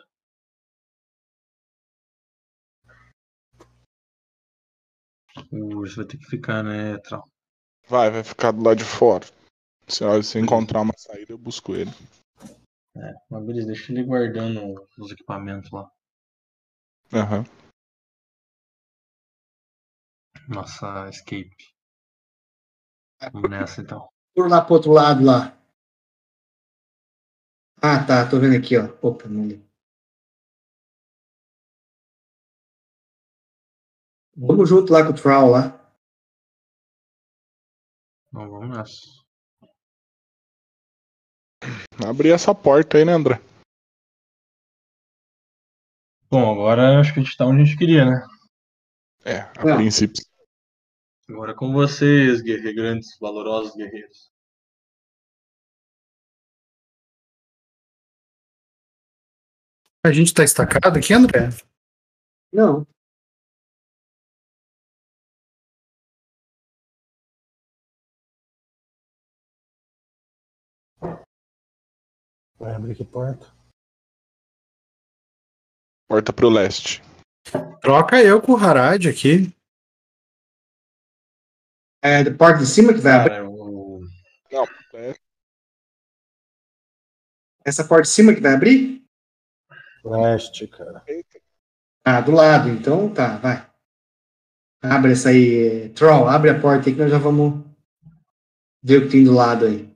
O 5.51 5.77
urso 5.77 5.97
vai 5.97 6.05
ter 6.05 6.17
que 6.17 6.25
ficar, 6.25 6.63
né, 6.63 6.97
Tral? 6.99 7.23
Vai, 7.87 8.09
vai 8.09 8.23
ficar 8.23 8.51
do 8.51 8.63
lado 8.63 8.77
de 8.77 8.83
fora. 8.83 9.25
Se, 9.87 10.03
se 10.23 10.39
encontrar 10.39 10.81
uma 10.81 10.93
saída, 10.97 11.31
eu 11.31 11.37
busco 11.37 11.73
ele. 11.73 11.91
É, 12.95 13.13
mas 13.29 13.45
beleza, 13.45 13.67
deixa 13.67 13.91
ele 13.91 14.03
guardando 14.03 14.87
os 14.97 15.11
equipamentos 15.11 15.71
lá. 15.71 15.89
Aham. 17.13 17.45
Nossa 20.49 21.07
escape. 21.09 21.73
Vamos 23.31 23.49
nessa 23.49 23.81
então. 23.81 24.09
Por 24.35 24.49
lá 24.49 24.61
pro 24.61 24.75
outro 24.75 24.91
lado 24.91 25.23
lá. 25.23 25.56
Ah, 27.81 28.03
tá. 28.05 28.29
Tô 28.29 28.39
vendo 28.39 28.57
aqui, 28.57 28.75
ó. 28.77 28.85
Opa, 29.01 29.27
não 29.27 29.45
li. 29.45 29.63
Vamos 34.35 34.69
junto 34.69 34.93
lá 34.93 35.03
com 35.03 35.11
o 35.11 35.15
Troll 35.15 35.51
lá. 35.51 35.77
Então 38.27 38.49
vamos 38.49 38.77
nessa. 38.77 39.27
Abrir 42.07 42.31
essa 42.31 42.53
porta 42.53 42.97
aí, 42.97 43.05
né, 43.05 43.13
André? 43.13 43.41
Bom, 46.29 46.51
agora 46.51 46.99
acho 46.99 47.13
que 47.13 47.19
a 47.19 47.23
gente 47.23 47.35
tá 47.37 47.45
onde 47.45 47.61
a 47.61 47.65
gente 47.65 47.77
queria, 47.77 48.05
né? 48.05 48.27
É, 49.25 49.39
a 49.59 49.65
Não. 49.65 49.77
princípio. 49.77 50.23
Agora 51.29 51.51
é 51.51 51.55
com 51.55 51.73
vocês, 51.73 52.41
guerreiros, 52.41 52.75
grandes, 52.75 53.17
valorosos 53.19 53.75
guerreiros. 53.75 54.31
A 60.07 60.13
gente 60.13 60.33
tá 60.33 60.41
estacado 60.41 60.97
aqui, 60.97 61.13
André? 61.13 61.49
Não. 62.53 62.87
Vai 72.57 72.73
abrir 72.73 72.95
que 72.95 73.03
porta? 73.03 73.53
Porta 76.07 76.31
pro 76.31 76.49
leste. 76.49 77.01
Troca 77.81 78.23
eu 78.23 78.41
com 78.41 78.53
o 78.53 78.57
Harad 78.57 79.07
aqui. 79.07 79.53
É 82.01 82.23
da 82.23 82.33
porta 82.33 82.59
de 82.59 82.65
cima 82.65 82.93
que 82.93 83.01
vai 83.01 83.11
abrir. 83.11 83.41
O... 83.41 83.99
Não, 84.49 84.63
é, 84.93 85.15
Essa 87.65 87.85
porta 87.85 88.03
de 88.03 88.09
cima 88.09 88.33
que 88.33 88.39
vai 88.39 88.53
abrir? 88.53 89.05
Leste, 90.09 90.67
cara. 90.67 91.03
Ah, 92.05 92.21
do 92.21 92.31
lado. 92.31 92.69
Então 92.69 93.13
tá, 93.13 93.37
vai. 93.37 93.69
Abre 94.81 95.11
essa 95.11 95.29
aí. 95.29 95.85
eh, 95.85 95.89
Troll, 95.89 96.27
abre 96.27 96.49
a 96.49 96.59
porta 96.59 96.89
aí 96.89 96.95
que 96.95 97.01
nós 97.01 97.11
já 97.11 97.17
vamos 97.17 97.63
ver 98.83 98.97
o 98.99 99.05
que 99.05 99.11
tem 99.11 99.23
do 99.23 99.33
lado 99.33 99.65
aí. 99.65 99.95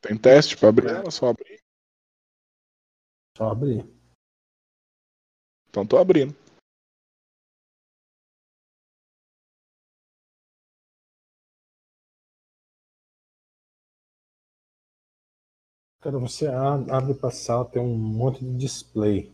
tem 0.00 0.16
teste 0.16 0.56
pra 0.56 0.68
abrir 0.68 0.88
ela, 0.88 1.10
só 1.10 1.28
abrir. 1.28 1.60
Só 3.36 3.50
abrir. 3.50 3.86
Então 5.68 5.86
tô 5.86 5.98
abrindo. 5.98 6.34
Cara, 16.00 16.18
você 16.18 16.46
abre 16.46 17.14
pra 17.14 17.30
sala, 17.30 17.68
tem 17.68 17.82
um 17.82 17.96
monte 17.98 18.44
de 18.44 18.56
display. 18.56 19.32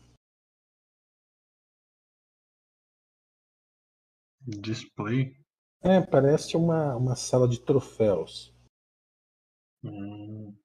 display. 4.47 5.37
É, 5.83 6.01
parece 6.01 6.57
uma, 6.57 6.97
uma 6.97 7.15
sala 7.15 7.47
de 7.47 7.61
troféus. 7.61 8.53
Hum, 9.83 10.57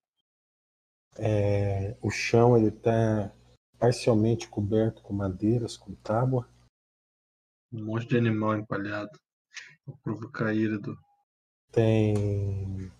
É, 1.17 1.97
o 2.01 2.09
chão 2.09 2.57
ele 2.57 2.71
tá 2.71 3.33
parcialmente 3.77 4.47
coberto 4.47 5.01
com 5.01 5.13
madeiras, 5.13 5.75
com 5.75 5.93
tábua. 5.95 6.47
um 7.73 7.85
monte 7.85 8.07
de 8.07 8.17
animal 8.17 8.55
empalhado. 8.57 9.11
Provocar 10.03 10.47
a 10.47 10.53
ira 10.53 10.79
do. 10.79 10.97
Tem. 11.71 12.91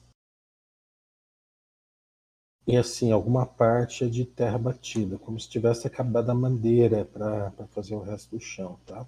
E 2.71 2.77
assim, 2.77 3.11
alguma 3.11 3.47
parte 3.47 4.03
é 4.03 4.07
de 4.07 4.23
terra 4.23 4.59
batida, 4.59 5.17
como 5.17 5.39
se 5.39 5.49
tivesse 5.49 5.87
acabado 5.87 6.29
a 6.29 6.35
madeira 6.35 7.03
para 7.03 7.49
fazer 7.69 7.95
o 7.95 7.99
resto 7.99 8.35
do 8.35 8.39
chão, 8.39 8.79
tá? 8.85 9.07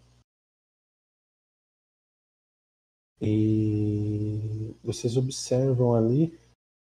E 3.22 4.76
vocês 4.84 5.16
observam 5.16 5.94
ali, 5.94 6.36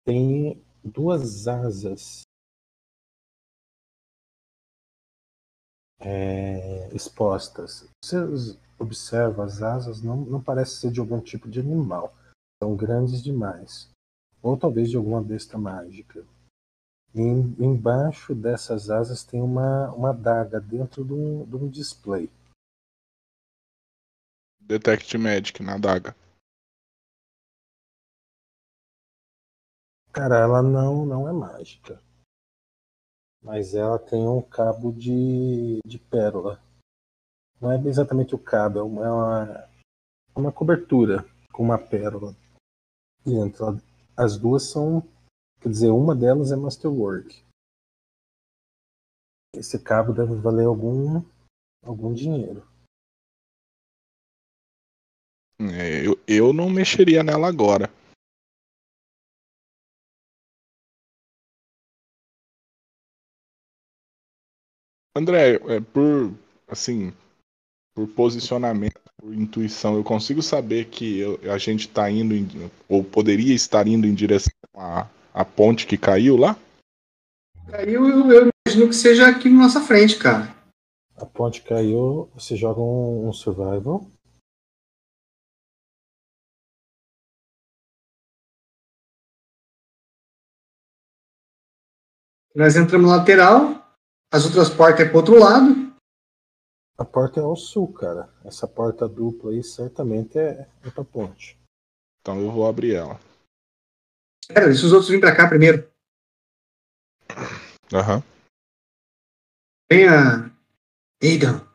tem 0.05 0.63
duas 0.85 1.49
asas 1.49 2.23
é, 5.99 6.95
expostas. 6.95 7.89
Vocês 8.05 8.57
observam 8.79 9.45
as 9.45 9.63
asas, 9.63 10.01
não, 10.01 10.19
não 10.19 10.41
parece 10.41 10.77
ser 10.77 10.93
de 10.93 11.01
algum 11.01 11.21
tipo 11.21 11.51
de 11.51 11.59
animal. 11.59 12.15
São 12.63 12.77
grandes 12.77 13.21
demais. 13.21 13.91
Ou 14.41 14.57
talvez 14.57 14.89
de 14.89 14.97
alguma 14.97 15.21
besta 15.21 15.59
mágica. 15.59 16.25
E 17.15 17.21
em- 17.21 17.57
embaixo 17.65 18.35
dessas 18.35 18.91
asas 18.91 19.25
tem 19.25 19.41
uma, 19.41 19.91
uma 19.93 20.11
adaga 20.11 20.61
dentro 20.61 21.05
de 21.05 21.13
um, 21.13 21.45
de 21.45 21.57
um 21.57 21.69
display. 21.69 22.31
Detect 24.61 25.17
Magic 25.17 25.63
na 25.63 25.77
adaga. 25.77 26.15
Cara, 30.13 30.37
ela 30.41 30.63
não, 30.63 31.07
não 31.07 31.29
é 31.29 31.33
mágica. 31.33 32.03
Mas 33.43 33.75
ela 33.75 33.99
tem 33.99 34.27
um 34.27 34.43
cabo 34.43 34.93
de, 34.93 35.79
de 35.87 35.99
pérola. 35.99 36.61
Não 37.61 37.73
é 37.73 37.77
exatamente 37.89 38.35
o 38.35 38.39
cabo, 38.39 38.79
é 38.79 38.83
uma, 38.83 39.05
é 39.07 39.11
uma, 39.11 39.71
uma 40.37 40.53
cobertura 40.53 41.25
com 41.53 41.63
uma 41.63 41.79
pérola 41.79 42.37
dentro. 43.25 43.81
As 44.17 44.37
duas 44.39 44.65
são. 44.65 45.03
Quer 45.61 45.69
dizer, 45.71 45.91
uma 45.91 46.15
delas 46.15 46.53
é 46.53 46.57
Masterwork. 46.57 47.45
Esse 49.55 49.83
cabo 49.83 50.13
deve 50.13 50.35
valer 50.37 50.67
algum, 50.67 51.23
algum 51.83 52.15
dinheiro. 52.15 52.67
É, 55.61 56.07
eu, 56.07 56.17
eu 56.29 56.53
não 56.53 56.71
mexeria 56.71 57.23
nela 57.25 57.49
agora. 57.49 57.91
André, 65.17 65.55
é, 65.55 65.81
por 65.81 66.33
assim, 66.69 67.13
por 67.95 68.07
posicionamento, 68.15 69.01
por 69.17 69.35
intuição, 69.35 69.97
eu 69.97 70.05
consigo 70.05 70.41
saber 70.41 70.89
que 70.89 71.19
eu- 71.19 71.53
a 71.53 71.59
gente 71.59 71.89
está 71.89 72.09
indo 72.09 72.35
em- 72.35 72.47
ou 72.89 73.03
poderia 73.03 73.55
estar 73.55 73.89
indo 73.89 74.07
em 74.07 74.15
direção 74.15 74.53
à, 74.77 75.11
à 75.33 75.45
ponte 75.45 75.87
que 75.87 75.97
caiu 75.99 76.37
lá? 76.37 76.57
Aí 77.73 77.93
eu, 77.95 78.07
eu- 78.09 78.31
eu 78.33 78.51
imagino 78.67 78.89
que 78.89 78.95
seja 78.95 79.29
aqui 79.29 79.49
na 79.49 79.63
nossa 79.65 79.81
frente, 79.81 80.19
cara. 80.19 80.55
A 81.17 81.27
ponte 81.27 81.63
caiu, 81.63 82.31
você 82.35 82.57
joga 82.57 82.81
um, 82.81 83.29
um 83.29 83.33
survival. 83.33 84.07
Nós 92.55 92.77
entramos 92.77 93.09
na 93.11 93.17
lateral, 93.17 93.87
as 94.33 94.45
outras 94.45 94.69
portas 94.69 95.07
é 95.07 95.09
pro 95.09 95.19
outro 95.19 95.39
lado. 95.39 95.89
A 96.99 97.05
porta 97.05 97.39
é 97.41 97.43
ao 97.43 97.55
sul, 97.55 97.93
cara. 97.93 98.29
Essa 98.45 98.67
porta 98.67 99.09
dupla 99.09 99.53
aí 99.53 99.63
certamente 99.63 100.37
é, 100.39 100.69
é 100.83 100.91
pra 100.91 101.05
ponte. 101.05 101.57
Então 102.21 102.41
eu 102.41 102.51
vou 102.51 102.67
abrir 102.67 102.95
ela. 102.95 103.21
Espera, 104.51 104.67
deixa 104.67 104.87
os 104.87 104.93
outros 104.93 105.09
virem 105.09 105.21
pra 105.21 105.37
cá 105.37 105.47
primeiro. 105.47 105.93
Aham. 107.93 108.23
Venha 109.91 110.51
Aidan, 111.23 111.67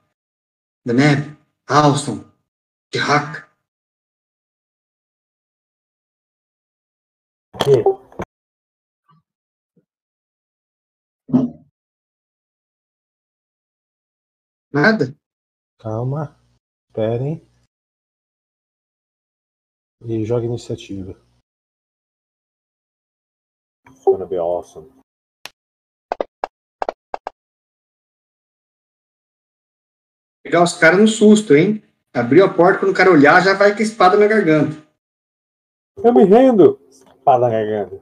Deneb, 0.84 1.38
Alston, 1.68 2.26
Tihak. 2.92 3.48
Nada? 14.72 15.16
Calma, 15.80 16.36
esperem. 16.90 17.48
E 20.06 20.26
joga 20.26 20.46
iniciativa. 20.46 21.23
It's 24.04 24.12
gonna 24.12 24.26
be 24.26 24.38
awesome. 24.38 24.92
Pegar 30.44 30.62
os 30.62 30.74
caras 30.74 31.00
no 31.00 31.08
susto, 31.08 31.56
hein? 31.56 31.82
Abriu 32.14 32.44
a 32.44 32.54
porta, 32.54 32.80
quando 32.80 32.92
o 32.92 32.94
cara 32.94 33.10
olhar, 33.10 33.42
já 33.42 33.54
vai 33.54 33.74
com 33.74 33.80
a 33.80 33.82
espada 33.82 34.18
na 34.18 34.28
garganta. 34.28 34.76
Eu 36.04 36.14
me 36.14 36.26
rendo! 36.26 36.82
Espada 36.90 37.48
na 37.48 37.50
garganta. 37.50 38.02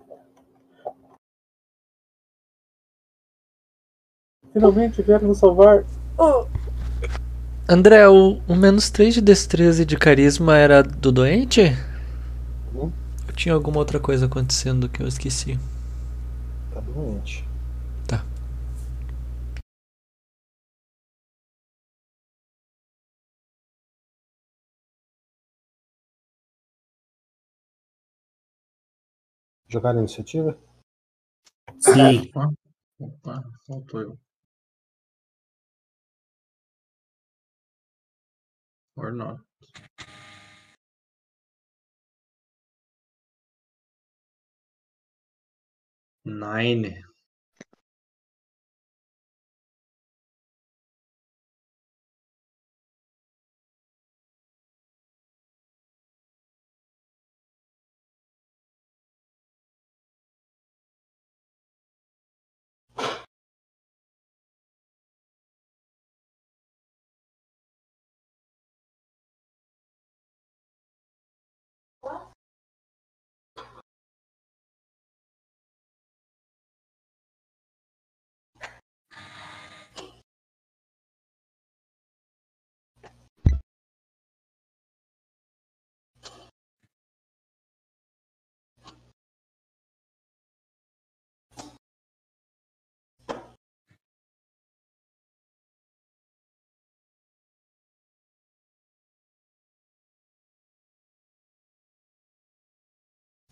Finalmente 4.51 5.03
vieram 5.03 5.27
nos 5.27 5.37
salvar. 5.37 5.85
André, 7.69 8.07
o, 8.09 8.41
o 8.47 8.55
menos 8.55 8.89
3 8.89 9.13
de 9.13 9.21
destreza 9.21 9.83
e 9.83 9.85
de 9.85 9.97
carisma 9.97 10.57
era 10.57 10.81
do 10.81 11.11
doente? 11.11 11.77
Uhum. 12.73 12.91
Ou 13.27 13.33
tinha 13.35 13.53
alguma 13.53 13.77
outra 13.77 13.99
coisa 13.99 14.25
acontecendo 14.25 14.89
que 14.89 15.03
eu 15.03 15.07
esqueci? 15.07 15.59
Doente. 16.93 17.45
Tá. 18.07 18.25
Jogar 29.69 29.95
iniciativa? 29.95 30.57
Sim. 31.79 32.29
Opa, 32.29 32.53
opa, 32.99 33.43
faltou 33.65 34.01
eu. 34.01 34.19
Or 38.97 39.13
not. 39.13 39.41
Nine. 46.39 47.03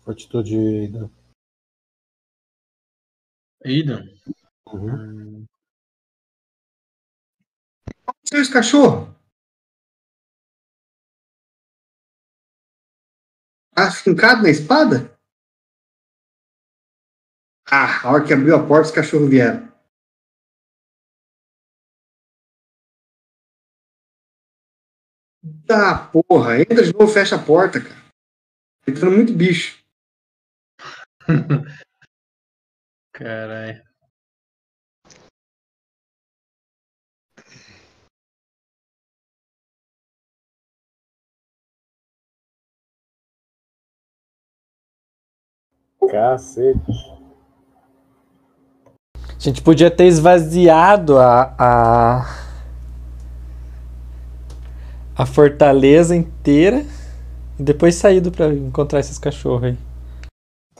Fortitude 0.04 0.88
da. 0.92 1.08
Aidan. 3.64 4.04
Uhum. 4.72 4.90
Hum, 4.90 5.46
Seus 8.24 8.48
cachorro. 8.48 9.14
Ah, 13.76 13.90
fincado 13.90 14.42
na 14.42 14.50
espada? 14.50 15.18
Ah, 17.70 18.00
a 18.04 18.10
hora 18.12 18.24
que 18.26 18.32
abriu 18.34 18.54
a 18.56 18.66
porta, 18.66 18.88
os 18.88 18.94
cachorros 18.94 19.30
vieram. 19.30 19.70
Tá, 25.66 26.08
porra. 26.12 26.60
Entra 26.60 26.82
de 26.84 26.92
novo, 26.92 27.08
fecha 27.08 27.36
a 27.36 27.42
porta, 27.42 27.80
cara. 27.80 27.96
Entrando 28.86 29.16
muito 29.16 29.32
bicho. 29.34 29.78
Caralho. 33.12 33.82
Cacete. 46.10 46.80
A 49.14 49.38
gente 49.38 49.62
podia 49.62 49.90
ter 49.90 50.04
esvaziado 50.06 51.18
a. 51.18 51.54
a, 51.58 52.50
a 55.16 55.26
fortaleza 55.26 56.16
inteira 56.16 56.84
e 57.58 57.62
depois 57.62 57.94
saído 57.94 58.32
pra 58.32 58.48
encontrar 58.48 59.00
esses 59.00 59.18
cachorros 59.18 59.64
aí. 59.64 59.89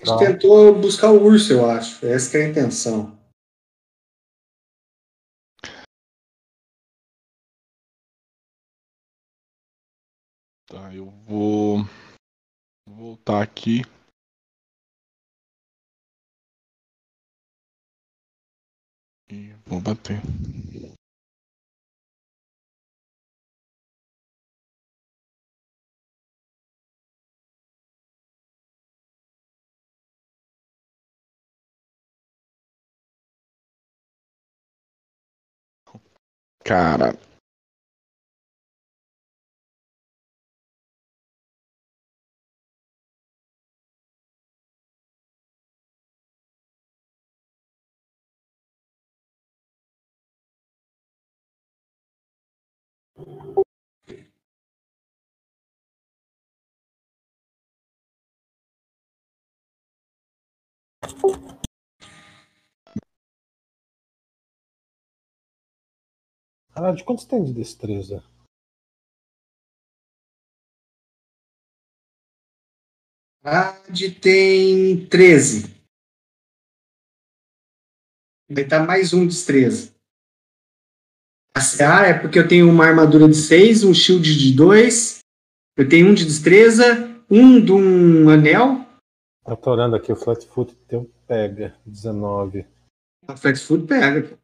A 0.03 0.07
gente 0.07 0.19
tentou 0.19 0.75
buscar 0.81 1.11
o 1.11 1.23
urso, 1.23 1.53
eu 1.53 1.69
acho. 1.69 2.05
Essa 2.07 2.31
que 2.31 2.37
é 2.39 2.47
a 2.47 2.49
intenção. 2.49 3.19
Tá, 10.67 10.95
eu 10.95 11.11
vou 11.27 11.79
voltar 12.89 13.43
aqui. 13.43 13.83
E 19.29 19.53
vou 19.67 19.81
bater. 19.81 20.21
Cara, 36.65 37.13
Ah, 66.83 66.93
de 66.93 67.05
quanto 67.05 67.29
tem 67.29 67.45
de 67.45 67.53
destreza? 67.53 68.25
Ad 73.45 74.11
tem 74.19 75.07
13. 75.07 75.75
Vai 78.49 78.65
estar 78.65 78.87
mais 78.87 79.13
um 79.13 79.27
destreza. 79.27 79.95
A 81.55 81.61
CA 81.61 82.07
é 82.07 82.19
porque 82.19 82.39
eu 82.39 82.49
tenho 82.49 82.71
uma 82.71 82.87
armadura 82.87 83.29
de 83.29 83.37
6, 83.37 83.85
um 83.85 83.93
shield 83.93 84.35
de 84.39 84.57
2, 84.57 85.19
eu 85.77 85.87
tenho 85.87 86.09
um 86.09 86.15
de 86.15 86.25
destreza, 86.25 86.85
um 87.31 87.63
de 87.63 87.73
um 87.73 88.31
anel. 88.31 88.87
Eu 89.47 89.57
tô 89.59 89.73
olhando 89.73 89.97
aqui, 89.97 90.11
o 90.11 90.17
Flatfoot 90.17 90.75
teu 90.89 91.05
pega 91.27 91.79
19. 91.85 92.67
A 93.29 93.37
Flex 93.37 93.65
Food 93.65 93.87
pega. 93.87 94.39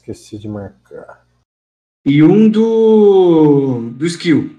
Esqueci 0.00 0.38
de 0.38 0.48
marcar. 0.48 1.23
E 2.06 2.22
um 2.22 2.50
do. 2.50 3.90
do 3.92 4.04
skill. 4.06 4.50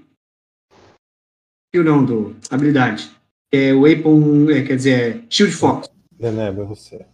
Skill 1.68 1.84
não, 1.84 2.04
do. 2.04 2.36
habilidade. 2.50 3.08
É 3.52 3.72
Weapon. 3.72 4.50
É, 4.50 4.64
quer 4.66 4.74
dizer, 4.74 5.16
é 5.18 5.26
Shield 5.30 5.54
Fox. 5.54 5.88
Deneb, 6.10 6.60
é 6.60 6.64
você. 6.64 7.06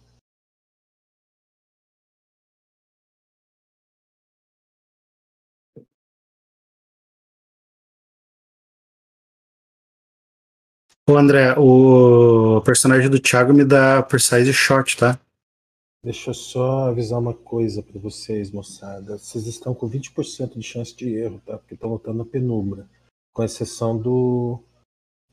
Ô 11.07 11.15
André, 11.15 11.53
o 11.59 12.59
personagem 12.61 13.09
do 13.09 13.19
Thiago 13.19 13.53
me 13.53 13.63
dá 13.63 14.01
precise 14.01 14.51
shot, 14.51 14.97
tá? 14.97 15.19
Deixa 16.03 16.31
eu 16.31 16.33
só 16.33 16.89
avisar 16.89 17.17
uma 17.19 17.33
coisa 17.33 17.81
pra 17.81 17.97
vocês, 17.99 18.51
moçada. 18.51 19.17
Vocês 19.17 19.47
estão 19.47 19.73
com 19.73 19.89
20% 19.89 20.57
de 20.57 20.63
chance 20.63 20.93
de 20.95 21.13
erro, 21.15 21.41
tá? 21.45 21.57
Porque 21.57 21.75
estão 21.75 21.89
lutando 21.89 22.17
na 22.17 22.25
penumbra. 22.25 22.89
Com 23.33 23.43
exceção 23.43 23.97
do. 23.97 24.61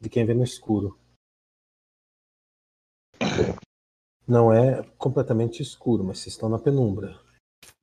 de 0.00 0.08
quem 0.08 0.24
vê 0.24 0.32
no 0.32 0.44
escuro. 0.44 0.96
Não 4.26 4.52
é 4.52 4.82
completamente 4.96 5.60
escuro, 5.60 6.04
mas 6.04 6.20
vocês 6.20 6.34
estão 6.34 6.48
na 6.48 6.58
penumbra. 6.58 7.18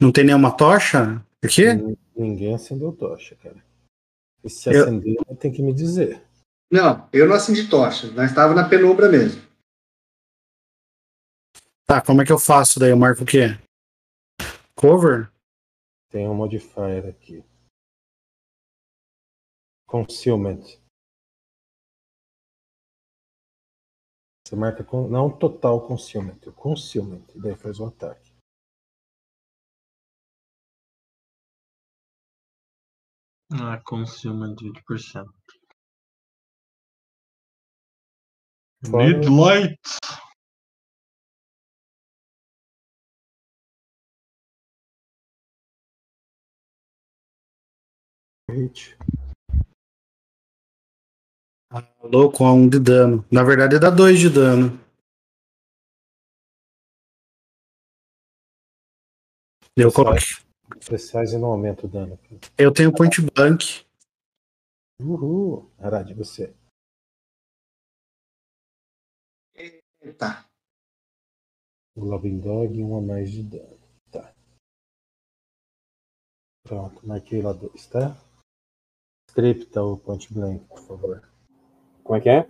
Não 0.01 0.11
tem 0.11 0.23
nenhuma 0.23 0.55
tocha 0.55 1.23
aqui? 1.43 1.73
Nin- 1.73 1.97
Ninguém 2.15 2.55
acendeu 2.55 2.91
tocha, 2.93 3.35
cara. 3.35 3.63
E 4.43 4.49
se 4.49 4.69
Eu- 4.73 4.83
acender, 4.83 5.17
tem 5.39 5.51
que 5.51 5.61
me 5.61 5.73
dizer. 5.73 6.23
Não, 6.71 7.07
eu 7.13 7.27
não 7.27 7.35
acendi 7.35 7.69
tocha. 7.69 8.09
Nós 8.11 8.29
estávamos 8.29 8.61
na 8.61 8.67
penumbra 8.67 9.09
mesmo. 9.09 9.41
Tá, 11.89 12.01
como 12.05 12.21
é 12.21 12.25
que 12.25 12.31
eu 12.33 12.37
faço 12.39 12.79
daí? 12.79 12.91
Eu 12.91 12.97
marco 12.97 13.23
o 13.23 13.25
quê? 13.25 13.55
Cover? 14.75 15.31
Tem 16.11 16.27
um 16.27 16.35
modifier 16.35 17.05
aqui. 17.07 17.43
Concealment. 19.87 20.63
Você 24.45 24.55
marca 24.55 24.83
com, 24.83 25.07
não 25.09 25.29
total 25.29 25.85
concealment, 25.87 26.39
o 26.47 26.53
concealment, 26.53 27.25
daí 27.35 27.55
faz 27.55 27.79
o 27.79 27.85
ataque. 27.87 28.31
Ah, 33.51 33.81
consumo 33.85 34.43
20%. 34.55 35.25
Fora- 38.89 39.05
Need 39.05 39.27
light. 39.29 39.79
Hit. 48.49 48.97
Louco, 52.01 52.45
a 52.45 52.53
um 52.53 52.67
de 52.69 52.79
dano. 52.79 53.25
Na 53.31 53.43
verdade 53.43 53.77
dá 53.79 53.89
dois 53.89 54.19
de 54.19 54.29
dano. 54.29 54.79
Eu, 59.75 59.91
coloquei- 59.91 60.23
Precise 60.85 61.37
não 61.37 61.49
aumenta 61.49 61.85
o 61.85 61.89
dano. 61.89 62.17
eu 62.57 62.73
tenho 62.73 62.93
point 62.95 63.21
blank. 63.21 63.85
Uhul. 65.01 65.69
Arad, 65.77 66.11
você. 66.13 66.55
Tá. 70.17 70.49
Globin 71.95 72.39
Dog, 72.39 72.81
um 72.81 72.97
a 72.97 73.01
mais 73.01 73.29
de 73.31 73.43
dano. 73.43 73.77
Tá. 74.11 74.33
Pronto, 76.63 77.05
marquei 77.05 77.41
lá 77.41 77.53
dois, 77.53 77.85
tá? 77.87 78.15
Scripta 79.41 79.83
o 79.83 79.95
point 79.99 80.33
blank, 80.33 80.65
por 80.65 80.79
favor. 80.87 81.21
Como 82.03 82.17
é 82.17 82.21
que 82.21 82.27
é? 82.27 82.49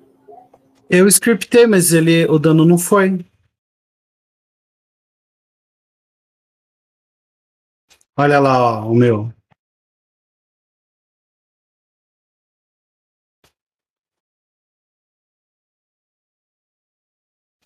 Eu 0.90 1.06
scriptei, 1.10 1.68
mas 1.68 1.92
ele, 1.92 2.26
o 2.28 2.40
dano 2.40 2.64
não 2.64 2.78
foi. 2.78 3.26
Olha 8.18 8.40
lá, 8.40 8.86
ó, 8.86 8.90
o 8.90 8.96
meu. 8.96 9.34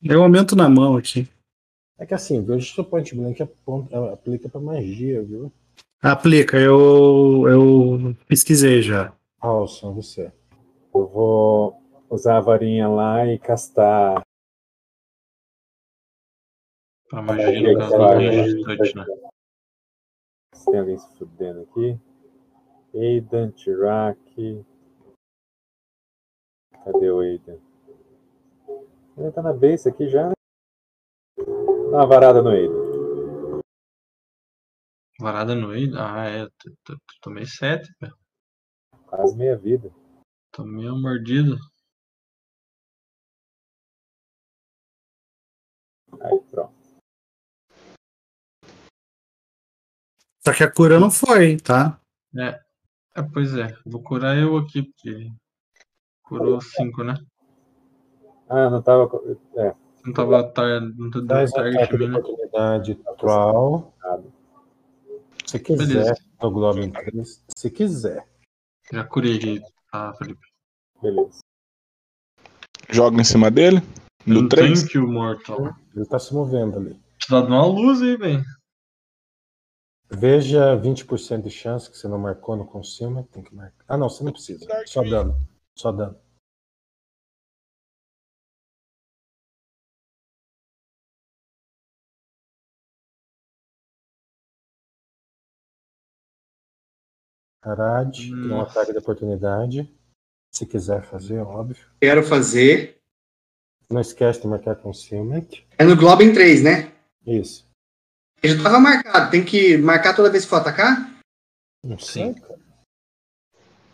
Eu 0.01 0.23
aumento 0.23 0.55
na 0.55 0.67
mão 0.67 0.97
aqui. 0.97 1.29
É 1.99 2.07
que 2.07 2.15
assim, 2.15 2.39
o 2.39 2.83
point 2.83 3.13
blank 3.13 3.39
aponta- 3.43 4.13
aplica 4.13 4.49
pra 4.49 4.59
magia, 4.59 5.21
viu? 5.23 5.53
Aplica, 6.03 6.57
eu, 6.57 7.47
eu 7.47 8.15
pesquisei 8.27 8.81
já. 8.81 9.15
Alson, 9.39 9.93
você. 9.93 10.33
Eu 10.93 11.07
vou 11.07 11.79
usar 12.09 12.37
a 12.37 12.41
varinha 12.41 12.87
lá 12.89 13.25
e 13.27 13.37
castar. 13.37 14.21
Pra 17.07 17.21
magia, 17.21 17.73
no 17.73 17.77
caso, 17.77 17.97
tem 18.17 18.55
de 18.55 18.63
touch, 18.63 18.95
né? 18.95 19.05
Se 20.55 20.65
tem 20.65 20.79
alguém 20.79 20.97
se 20.97 21.17
fudendo 21.17 21.61
aqui. 21.61 21.99
Aidan, 22.95 23.51
Tirak. 23.51 24.65
Cadê 26.83 27.11
o 27.11 27.19
Aidan? 27.19 27.57
Ele 29.17 29.31
tá 29.31 29.41
na 29.43 29.53
base 29.53 29.87
aqui 29.87 30.07
já. 30.07 30.29
né? 30.29 30.33
Dá 31.37 31.97
uma 31.97 32.07
varada 32.07 32.41
no 32.41 32.49
Aidan. 32.49 32.80
Varada 35.21 35.53
no 35.53 35.67
meio? 35.67 35.93
Ah, 35.99 36.27
é. 36.27 36.47
Tomei 37.21 37.45
7, 37.45 37.93
velho. 38.01 38.17
Quase 39.05 39.37
meia 39.37 39.55
vida. 39.55 39.93
Tomei 40.51 40.87
uma 40.89 40.99
mordida. 40.99 41.57
Aí, 46.19 46.39
pronto. 46.49 46.73
Só 50.43 50.53
que 50.55 50.63
a 50.63 50.71
cura 50.71 50.99
não 50.99 51.11
foi, 51.11 51.57
tá? 51.57 52.01
É. 52.35 52.59
é. 53.15 53.21
Pois 53.31 53.55
é. 53.55 53.77
Vou 53.85 54.01
curar 54.01 54.35
eu 54.35 54.57
aqui, 54.57 54.81
porque. 54.81 55.31
Curou 56.23 56.59
5, 56.59 57.03
né? 57.03 57.13
Ah, 58.49 58.71
não 58.71 58.81
tava. 58.81 59.07
É, 59.55 59.75
Não 60.03 60.13
tava 60.13 60.51
tar... 60.51 60.81
não 60.81 61.11
tá 61.11 61.19
dando 61.19 61.29
Faz 61.29 61.53
um 61.53 61.61
Se 65.51 65.59
quiser, 65.59 65.85
Beleza. 65.85 66.15
no 66.41 66.49
Globin 66.51 66.91
3. 66.91 67.43
Se 67.57 67.69
quiser. 67.69 68.25
Já 68.89 69.03
curei 69.03 69.35
aqui, 69.35 69.61
tá, 69.91 70.13
Felipe? 70.13 70.47
Beleza. 71.01 71.39
Joga 72.89 73.19
em 73.19 73.23
cima 73.25 73.51
dele. 73.51 73.81
No 74.25 74.43
Não 74.43 74.47
3. 74.47 74.79
tem 74.83 74.89
kill 74.89 75.07
mortal. 75.11 75.75
Ele 75.93 76.05
tá 76.05 76.17
se 76.19 76.33
movendo 76.33 76.77
ali. 76.77 76.97
Precisa 77.17 77.41
dar 77.41 77.47
uma 77.49 77.65
luz 77.65 78.01
aí, 78.01 78.15
velho. 78.15 78.45
Veja 80.09 80.73
20% 80.77 81.41
de 81.43 81.49
chance 81.49 81.91
que 81.91 81.97
você 81.97 82.07
não 82.07 82.17
marcou 82.17 82.55
no 82.55 82.65
consumer. 82.65 83.25
Tem 83.25 83.43
que 83.43 83.53
marcar. 83.53 83.83
Ah, 83.89 83.97
não, 83.97 84.07
você 84.07 84.23
não 84.23 84.31
precisa. 84.31 84.65
Só 84.85 85.03
dano. 85.03 85.35
Só 85.77 85.91
dano. 85.91 86.17
Harad, 97.61 98.17
tem 98.17 98.51
um 98.51 98.61
ataque 98.61 98.91
de 98.91 98.97
oportunidade. 98.97 99.93
Se 100.51 100.65
quiser 100.65 101.03
fazer, 101.03 101.39
óbvio. 101.39 101.77
Quero 102.01 102.23
fazer. 102.23 102.99
Não 103.89 104.01
esquece 104.01 104.41
de 104.41 104.47
marcar 104.47 104.75
concealment. 104.75 105.47
É 105.77 105.83
no 105.83 105.95
Globin 105.95 106.33
3, 106.33 106.63
né? 106.63 106.91
Isso. 107.25 107.69
Ele 108.41 108.57
já 108.57 108.63
tava 108.63 108.79
marcado. 108.79 109.29
Tem 109.29 109.45
que 109.45 109.77
marcar 109.77 110.15
toda 110.15 110.31
vez 110.31 110.43
que 110.43 110.49
for 110.49 110.57
atacar? 110.57 111.21
Não 111.83 111.99
sei, 111.99 112.33
cara. 112.33 112.59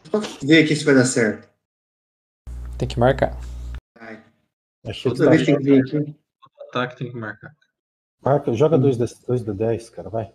Só 0.09 0.19
ver 0.45 0.63
aqui 0.63 0.75
se 0.75 0.85
vai 0.85 0.95
dar 0.95 1.05
certo. 1.05 1.47
Tem 2.77 2.87
que 2.87 2.97
marcar. 2.99 3.37
Ai, 3.99 4.23
Achei 4.85 5.11
que 5.11 5.17
Toda 5.17 5.29
vez 5.29 5.45
tem 5.45 5.57
que 5.57 5.63
vir 5.63 5.81
aqui. 5.81 6.15
Ataque 6.69 6.97
tem 6.97 7.11
que 7.11 7.17
marcar. 7.17 7.55
Marca, 8.21 8.53
joga 8.53 8.77
2 8.77 8.97
de, 8.97 9.25
dois 9.25 9.43
de 9.43 9.53
10, 9.53 9.89
cara, 9.89 10.09
vai. 10.09 10.33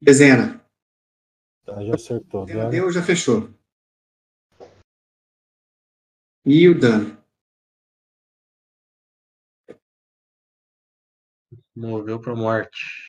Dezena. 0.00 0.65
Tá, 1.66 1.84
já 1.84 1.96
acertou. 1.96 2.46
Dano. 2.46 2.70
deu, 2.70 2.92
já 2.92 3.02
fechou. 3.02 3.52
E 6.44 6.68
o 6.68 6.78
dano? 6.78 7.20
Moveu 11.74 12.20
pra 12.20 12.36
morte. 12.36 13.08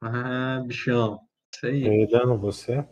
Ah, 0.00 0.62
bichão. 0.64 1.28
Isso 1.52 1.66
aí. 1.66 1.82
E 1.82 2.06
dano 2.06 2.38
você. 2.38 2.88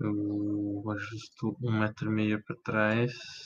Eu 0.00 0.82
ajusto 0.90 1.56
um 1.62 1.78
metro 1.78 2.10
e 2.10 2.12
meio 2.12 2.42
pra 2.42 2.56
trás. 2.56 3.44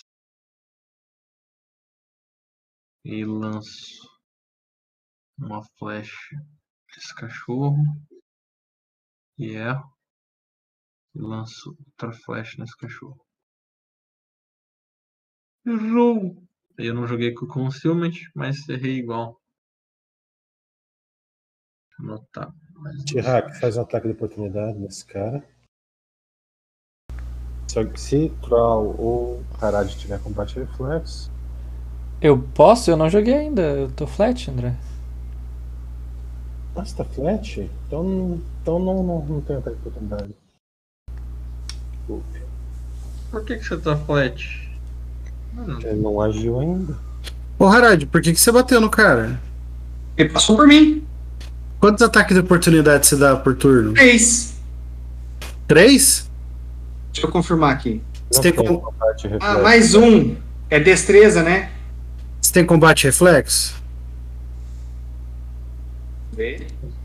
E 3.05 3.25
lanço 3.27 4.09
uma 5.39 5.63
flecha 5.77 6.35
nesse 6.89 7.15
cachorro. 7.15 7.77
E 9.39 9.51
erro. 9.51 9.93
E 11.15 11.19
lanço 11.21 11.77
outra 11.79 12.13
flecha 12.13 12.57
nesse 12.59 12.77
cachorro. 12.77 13.25
Errou! 15.67 16.43
Eu 16.77 16.95
não 16.95 17.07
joguei 17.07 17.33
com 17.33 17.47
concealment, 17.47 18.13
mas 18.35 18.69
errei 18.69 18.99
igual. 18.99 19.41
Anotar. 21.99 22.53
mais 22.75 23.01
um. 23.01 23.05
Tihak 23.05 23.61
faz 23.61 23.77
um 23.77 23.83
ataque 23.83 24.09
de 24.09 24.15
oportunidade 24.15 24.79
nesse 24.79 25.07
cara. 25.07 25.49
Se, 27.69 27.97
se 27.97 28.31
Troll 28.43 29.01
ou 29.01 29.43
Harad 29.61 29.89
tiver 29.97 30.23
combate 30.23 30.59
reflexo, 30.59 31.33
Eu 32.21 32.41
posso? 32.41 32.91
Eu 32.91 32.97
não 32.97 33.09
joguei 33.09 33.35
ainda. 33.35 33.63
Eu 33.63 33.93
tô 33.93 34.07
flat, 34.07 34.51
André. 34.51 34.75
Mas 36.75 36.93
tá 36.93 37.05
flat, 37.05 37.71
então, 37.87 38.41
então 38.63 38.79
não, 38.79 39.03
não, 39.03 39.25
não 39.25 39.41
tem 39.41 39.57
ataque 39.57 39.77
de 39.77 39.89
oportunidade. 39.89 40.35
Desculpe. 41.99 42.43
Por 43.31 43.45
que, 43.45 43.57
que 43.57 43.65
você 43.65 43.77
tá 43.77 43.97
flat? 43.97 44.71
Mano, 45.53 45.79
Ele 45.83 46.01
não 46.01 46.21
agiu 46.21 46.61
ainda. 46.61 46.97
Ô, 47.59 47.67
Harad, 47.67 48.05
por 48.07 48.21
que, 48.21 48.33
que 48.33 48.41
você 48.41 48.51
bateu 48.51 48.81
no 48.81 48.91
cara? 48.91 49.41
Ele 50.17 50.29
passou 50.29 50.57
por 50.57 50.67
mim. 50.67 51.05
Quantos 51.79 52.03
ataques 52.03 52.35
de 52.35 52.41
oportunidade 52.41 53.07
você 53.07 53.17
dá 53.17 53.37
por 53.37 53.55
turno? 53.55 53.93
Três. 53.95 54.55
Três? 55.69 56.31
Deixa 57.13 57.27
eu 57.27 57.31
confirmar 57.31 57.73
aqui. 57.73 58.03
Não 58.33 58.43
tem 58.43 58.53
reflexo. 58.53 58.93
Ah, 59.41 59.59
mais 59.59 59.95
um. 59.95 60.35
É 60.69 60.81
destreza, 60.81 61.43
né? 61.43 61.71
Você 62.41 62.53
tem 62.53 62.67
combate 62.67 63.05
reflexo? 63.05 63.84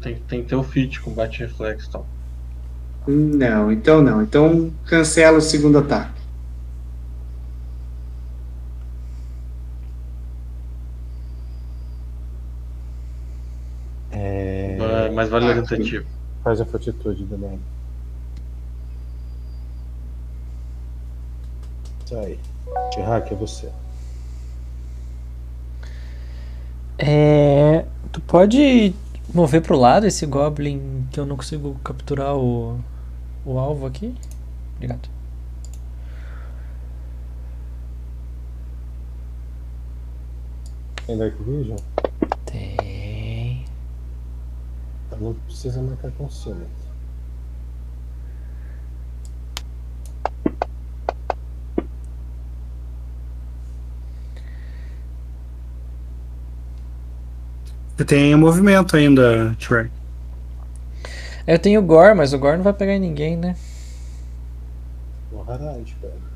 Tem, 0.02 0.16
tem 0.16 0.44
que 0.44 0.50
ter 0.50 0.56
o 0.56 0.64
fit, 0.64 1.00
combate 1.02 1.40
reflexo 1.40 1.88
e 1.88 1.92
tal. 1.92 2.06
Não, 3.08 3.72
então 3.72 4.02
não. 4.02 4.22
Então 4.22 4.72
cancela 4.86 5.38
o 5.38 5.42
segundo 5.42 5.78
ataque. 5.78 6.20
É, 14.12 14.78
Ah, 14.82 15.12
Mas 15.14 15.30
vale 15.30 15.46
a 15.46 15.52
Ah, 15.52 15.56
tentativa. 15.62 16.06
faz 16.44 16.60
a 16.62 16.66
fortitude 16.66 17.26
também. 17.26 17.60
Isso 22.06 22.18
aí. 22.18 22.40
Tihak, 22.92 23.34
é 23.34 23.36
você. 23.38 23.70
É. 26.98 27.86
Tu 28.12 28.20
pode 28.22 28.94
mover 29.34 29.62
pro 29.62 29.78
lado 29.78 30.06
esse 30.06 30.26
Goblin 30.26 31.08
que 31.12 31.20
eu 31.20 31.26
não 31.26 31.36
consigo 31.36 31.76
capturar 31.84 32.36
o, 32.36 32.80
o 33.46 33.58
alvo 33.58 33.86
aqui? 33.86 34.16
Obrigado. 34.76 35.10
Tem 41.06 41.18
Dark 41.18 41.34
Vision? 41.40 41.78
Tem. 42.46 43.66
Então 45.08 45.20
não 45.20 45.34
precisa 45.34 45.82
marcar 45.82 46.12
concealment. 46.12 46.68
Você 46.68 46.79
tem 58.06 58.36
movimento 58.36 58.96
ainda, 58.96 59.56
Shrek. 59.60 59.90
Eu 61.48 61.58
tenho 61.58 61.80
o 61.80 61.84
Gore, 61.84 62.14
mas 62.14 62.34
o 62.34 62.38
Gore 62.40 62.58
não 62.58 62.64
vai 62.64 62.74
pegar 62.74 62.94
em 62.94 63.00
ninguém, 63.00 63.36
né? 63.36 63.56
No 65.32 65.42
Harad, 65.42 65.90
cara. 66.02 66.30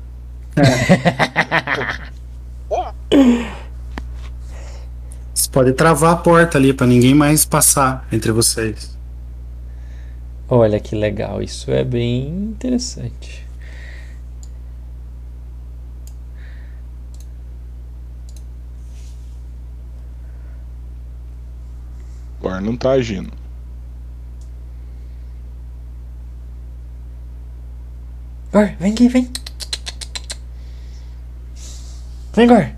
Você 5.32 5.48
pode 5.50 5.72
travar 5.72 6.12
a 6.12 6.16
porta 6.16 6.58
ali 6.58 6.72
pra 6.72 6.86
ninguém 6.86 7.14
mais 7.14 7.44
passar 7.44 8.06
entre 8.10 8.32
vocês. 8.32 8.96
Olha 10.48 10.78
que 10.80 10.94
legal, 10.94 11.42
isso 11.42 11.70
é 11.70 11.84
bem 11.84 12.26
interessante. 12.26 13.43
Agora 22.44 22.60
não 22.60 22.76
tá 22.76 22.90
agindo. 22.90 23.32
Gore, 28.52 28.76
vem 28.78 28.92
aqui, 28.92 29.08
vem. 29.08 29.30
Vem, 32.34 32.46
Gore. 32.46 32.74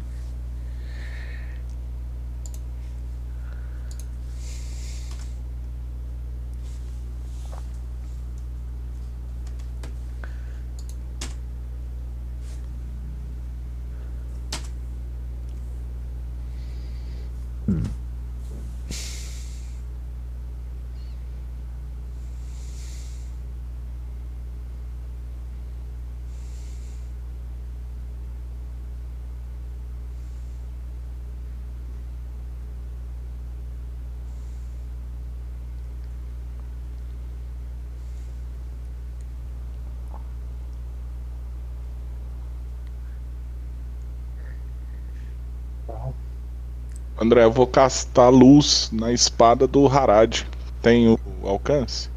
André, 47.27 47.43
eu 47.45 47.51
vou 47.53 47.67
castar 47.67 48.31
luz 48.31 48.89
na 48.93 49.13
espada 49.13 49.67
do 49.67 49.87
Harad. 49.89 50.43
Tem 50.81 51.09
o 51.09 51.19
alcance? 51.43 52.09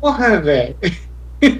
Porra, 0.00 0.40
velho. 0.40 0.74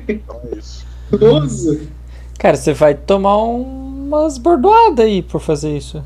Então 0.08 0.40
é 0.50 0.56
isso. 0.56 0.86
Doze. 1.10 1.90
Cara, 2.38 2.56
você 2.56 2.72
vai 2.72 2.94
tomar 2.94 3.36
um- 3.42 4.06
umas 4.06 4.38
bordoadas 4.38 5.04
aí 5.04 5.22
por 5.22 5.40
fazer 5.40 5.76
isso. 5.76 6.02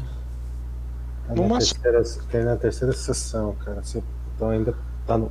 Tá 1.29 1.35
na, 1.35 1.43
Numa- 1.43 1.59
terceira, 1.59 2.03
tá 2.31 2.39
na 2.41 2.57
terceira 2.57 2.93
sessão, 2.93 3.55
cara. 3.65 3.83
Você, 3.83 4.03
então 4.35 4.51
ainda 4.51 4.75
tá 5.07 5.17
no. 5.17 5.31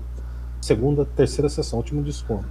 Segunda, 0.62 1.06
terceira 1.06 1.50
sessão, 1.50 1.78
último 1.80 2.02
desconto. 2.04 2.46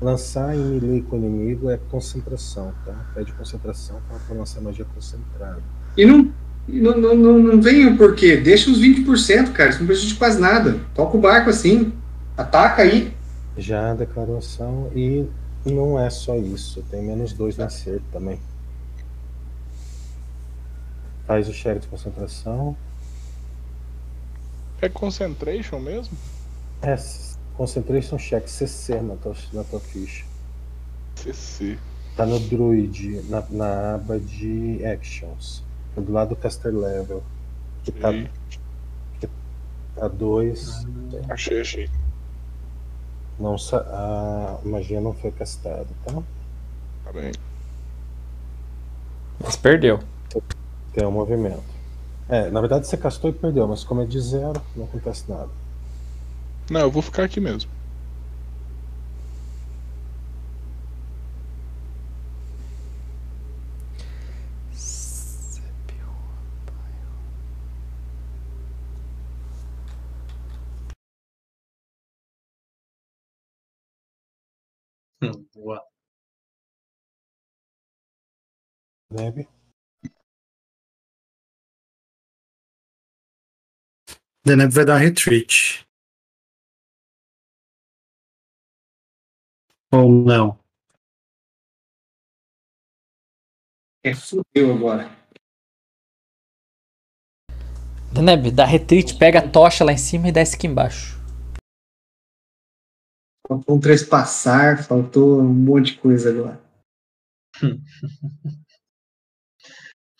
Lançar 0.00 0.54
em 0.54 0.58
melee 0.64 1.02
com 1.02 1.16
o 1.16 1.18
inimigo 1.18 1.68
é 1.68 1.76
concentração, 1.90 2.72
tá? 2.86 2.94
Pede 3.14 3.32
concentração 3.32 4.00
pra, 4.08 4.18
pra 4.18 4.36
lançar 4.36 4.60
magia 4.60 4.86
concentrada. 4.94 5.60
E 5.96 6.06
não, 6.06 6.32
não, 6.68 6.96
não, 6.98 7.14
não, 7.16 7.38
não 7.38 7.60
vem 7.60 7.86
o 7.86 7.96
porquê. 7.96 8.36
Deixa 8.36 8.70
os 8.70 8.80
20%, 8.80 9.52
cara. 9.52 9.70
Isso 9.70 9.80
não 9.80 9.86
precisa 9.86 10.08
de 10.08 10.14
quase 10.14 10.40
nada. 10.40 10.78
Toca 10.94 11.16
o 11.16 11.20
barco 11.20 11.50
assim. 11.50 11.92
Ataca 12.36 12.82
aí. 12.82 13.12
Já 13.56 13.94
declarou 13.94 14.38
ação 14.38 14.90
e 14.94 15.26
não 15.64 15.98
é 15.98 16.08
só 16.08 16.36
isso. 16.36 16.82
Tem 16.90 17.02
menos 17.02 17.32
dois 17.32 17.56
no 17.56 17.64
acerto 17.64 18.04
também. 18.12 18.40
Faz 21.26 21.48
o 21.48 21.52
cheque 21.52 21.80
de 21.80 21.88
concentração. 21.88 22.76
É 24.80 24.88
concentration 24.88 25.78
mesmo? 25.78 26.16
É, 26.82 26.96
concentration 27.54 28.16
check 28.16 28.48
CC 28.48 29.00
na 29.00 29.14
tua, 29.16 29.34
na 29.52 29.62
tua 29.64 29.80
ficha. 29.80 30.24
CC. 31.16 31.78
Tá 32.16 32.24
no 32.24 32.40
druid, 32.40 33.22
na, 33.28 33.44
na 33.50 33.94
aba 33.94 34.18
de 34.18 34.84
actions. 34.84 35.62
Do 35.96 36.12
lado 36.12 36.30
do 36.30 36.36
caster 36.36 36.72
level. 36.74 37.22
Que 37.84 37.92
tá, 37.92 38.10
Sim. 38.12 38.28
que 39.20 39.28
tá 39.94 40.08
dois. 40.08 40.86
Achei, 41.28 41.60
achei. 41.60 41.90
Não, 43.38 43.56
sa- 43.56 43.84
a 44.64 44.68
magia 44.68 45.00
não 45.00 45.14
foi 45.14 45.30
castada, 45.32 45.86
tá? 46.04 46.22
Tá 47.04 47.12
bem. 47.12 47.32
Mas 49.42 49.56
perdeu. 49.56 49.98
Tem 50.92 51.06
um 51.06 51.10
movimento. 51.10 51.62
É, 52.28 52.50
na 52.50 52.60
verdade 52.60 52.86
você 52.86 52.96
castou 52.96 53.30
e 53.30 53.32
perdeu, 53.32 53.66
mas 53.66 53.82
como 53.82 54.02
é 54.02 54.06
de 54.06 54.20
zero, 54.20 54.60
não 54.76 54.84
acontece 54.84 55.24
nada. 55.28 55.48
Não, 56.70 56.80
eu 56.82 56.90
vou 56.90 57.02
ficar 57.02 57.24
aqui 57.24 57.40
mesmo. 57.40 57.70
Hum, 75.22 75.46
boa. 75.54 75.82
Nebe? 79.12 79.48
Deneb 84.46 84.70
vai 84.72 84.84
dar 84.84 84.94
um 84.94 84.98
retreat. 84.98 85.84
Ou 89.92 90.08
não. 90.08 90.58
É 94.04 94.14
fudeu 94.14 94.72
agora. 94.72 95.10
Deneb, 98.14 98.52
dá 98.52 98.64
retreat, 98.64 99.18
pega 99.18 99.40
a 99.40 99.50
tocha 99.50 99.84
lá 99.84 99.92
em 99.92 99.98
cima 99.98 100.28
e 100.28 100.32
desce 100.32 100.54
aqui 100.54 100.68
embaixo. 100.68 101.18
Faltou 103.46 103.76
um 103.76 103.80
trespassar, 103.80 104.86
faltou 104.86 105.40
um 105.40 105.52
monte 105.52 105.94
de 105.94 106.00
coisa 106.00 106.30
agora. 106.30 106.62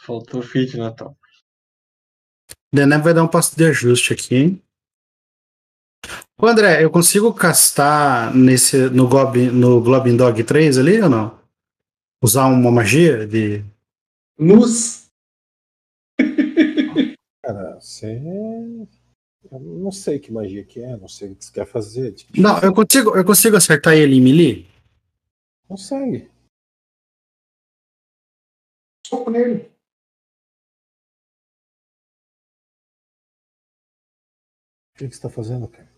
Faltou 0.03 0.43
fit 0.43 0.77
na 0.77 0.91
top. 0.91 1.17
Deneb 2.73 3.03
vai 3.03 3.13
dar 3.13 3.25
um 3.25 3.29
passo 3.29 3.57
de 3.57 3.65
ajuste 3.65 4.13
aqui, 4.13 4.35
hein? 4.35 4.63
Ô 6.41 6.47
André, 6.47 6.83
eu 6.83 6.91
consigo 6.91 7.35
castar 7.35 8.35
nesse, 8.35 8.89
no, 8.89 9.07
Goblin, 9.07 9.51
no 9.51 9.83
Globin 9.83 10.17
Dog 10.17 10.43
3 10.43 10.79
ali 10.79 11.01
ou 11.03 11.11
não? 11.11 11.39
Usar 12.23 12.47
uma 12.47 12.71
magia 12.71 13.27
de. 13.27 13.63
Luz. 14.39 15.11
Cara, 17.45 17.79
você. 17.79 18.21
Eu 19.51 19.59
não 19.59 19.91
sei 19.91 20.19
que 20.19 20.33
magia 20.33 20.65
que 20.65 20.81
é, 20.81 20.97
não 20.97 21.09
sei 21.09 21.33
o 21.33 21.37
que 21.37 21.45
você 21.45 21.53
quer 21.53 21.67
fazer. 21.67 22.13
Tipo, 22.13 22.41
Não, 22.41 22.59
eu 22.61 22.73
consigo, 22.73 23.17
eu 23.17 23.25
consigo 23.25 23.57
acertar 23.57 23.95
ele 23.95 24.17
em 24.17 24.21
melee? 24.21 24.67
Consegue. 25.67 26.31
Soco 29.07 29.31
nele. 29.31 29.71
Que 35.01 35.09
que 35.09 35.17
você 35.17 35.23
tá 35.23 35.31
fazendo, 35.31 35.67
cara? 35.67 35.91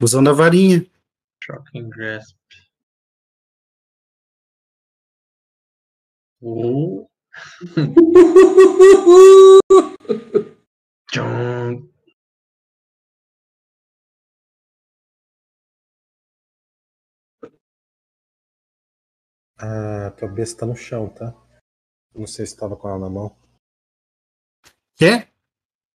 Usando 0.00 0.30
a 0.30 0.32
varinha. 0.32 0.86
Shocking 1.42 1.88
Grasp. 1.88 2.36
Oh. 6.44 7.08
Tchum. 11.08 11.88
A 19.56 20.10
tua 20.16 20.28
besta 20.28 20.60
tá 20.60 20.66
no 20.66 20.74
chão, 20.74 21.08
tá? 21.08 21.32
Não 22.12 22.26
sei 22.26 22.44
se 22.44 22.56
tava 22.56 22.76
com 22.76 22.88
ela 22.88 22.98
na 22.98 23.08
mão. 23.08 23.36
Quê? 24.96 25.28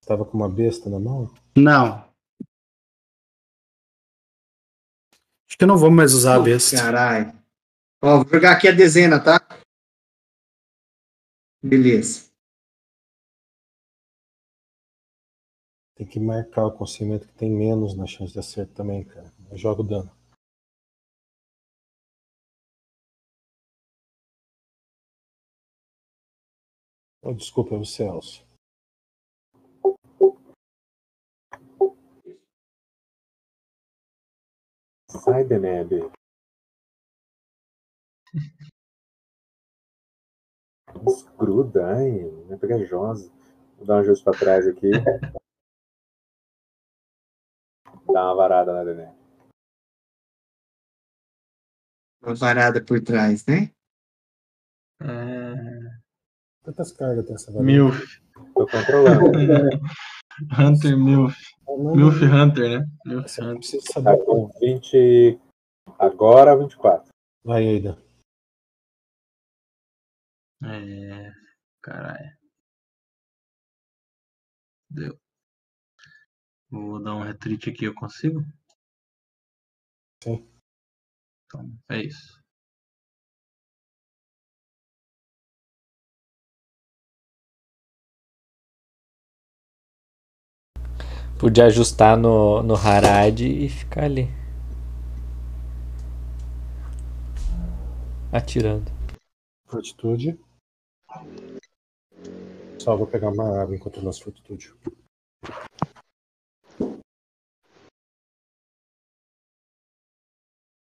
Tava 0.06 0.24
com 0.24 0.36
uma 0.36 0.48
besta 0.48 0.88
na 0.88 1.00
mão? 1.00 1.34
Não. 1.56 2.06
Acho 5.56 5.60
que 5.60 5.64
eu 5.64 5.68
não 5.68 5.78
vou 5.78 5.90
mais 5.90 6.12
usar 6.12 6.34
a 6.34 6.38
besta. 6.38 6.76
Caralho. 6.76 7.32
Ó, 8.02 8.18
vou 8.18 8.28
jogar 8.28 8.52
aqui 8.52 8.68
a 8.68 8.72
dezena, 8.72 9.18
tá? 9.18 9.40
Beleza. 11.62 12.30
Tem 15.94 16.06
que 16.06 16.20
marcar 16.20 16.66
o 16.66 16.72
conhecimento 16.76 17.26
que 17.26 17.32
tem 17.32 17.50
menos 17.50 17.96
na 17.96 18.06
chance 18.06 18.34
de 18.34 18.38
acerto 18.38 18.74
também, 18.74 19.02
cara. 19.02 19.32
Eu 19.50 19.56
jogo 19.56 19.82
dano. 19.82 20.14
Oh, 27.22 27.32
desculpa, 27.32 27.74
é 27.74 27.78
você, 27.78 28.04
Elcio. 28.04 28.45
Sai, 35.16 35.44
Deneb. 35.44 36.10
Desgruda, 41.04 41.94
ai, 41.94 42.20
é 42.50 42.56
pegajosa. 42.56 43.30
Vou 43.76 43.86
dar 43.86 43.96
um 43.96 43.98
ajuste 43.98 44.24
pra 44.24 44.32
trás 44.32 44.66
aqui. 44.66 44.90
Dá 48.12 48.24
uma 48.24 48.34
varada 48.34 48.72
na 48.72 48.84
Deneb. 48.84 49.16
Uma 52.22 52.34
varada 52.34 52.84
por 52.84 53.00
trás, 53.00 53.44
né? 53.46 53.70
É... 55.00 55.54
Quantas 56.62 56.92
cargas 56.92 57.24
tem 57.24 57.34
essa 57.34 57.52
varinha? 57.52 57.84
Milf. 57.84 58.20
Tô 58.54 58.66
controlando. 58.66 59.30
Hunter 60.58 60.96
Milf. 60.96 61.36
Milf. 61.68 62.22
Hunter, 62.22 62.80
né? 62.80 62.86
Milf 63.04 63.28
Você 63.28 63.42
Hunter. 63.42 63.58
precisa 63.58 63.84
Tá 63.86 63.92
saber. 64.02 64.24
com 64.24 64.48
20. 64.60 65.38
Agora 65.98 66.56
24. 66.56 67.08
Vai, 67.44 67.66
Aida. 67.66 67.96
É. 70.64 71.32
Caralho. 71.82 72.36
Deu. 74.90 75.18
Vou 76.70 77.02
dar 77.02 77.14
um 77.16 77.22
retreat 77.22 77.70
aqui, 77.70 77.84
eu 77.84 77.94
consigo? 77.94 78.40
Sim. 80.22 80.48
Então, 81.46 81.70
é 81.90 82.02
isso. 82.02 82.35
Podia 91.38 91.66
ajustar 91.66 92.16
no, 92.16 92.62
no 92.62 92.74
Harad 92.74 93.40
e 93.40 93.68
ficar 93.68 94.04
ali. 94.04 94.26
Atirando. 98.32 98.90
Fortitude. 99.66 100.38
Só 102.78 102.96
vou 102.96 103.06
pegar 103.06 103.28
uma 103.28 103.60
água 103.60 103.76
enquanto 103.76 104.02
lanço 104.02 104.24
fortitude. 104.24 104.74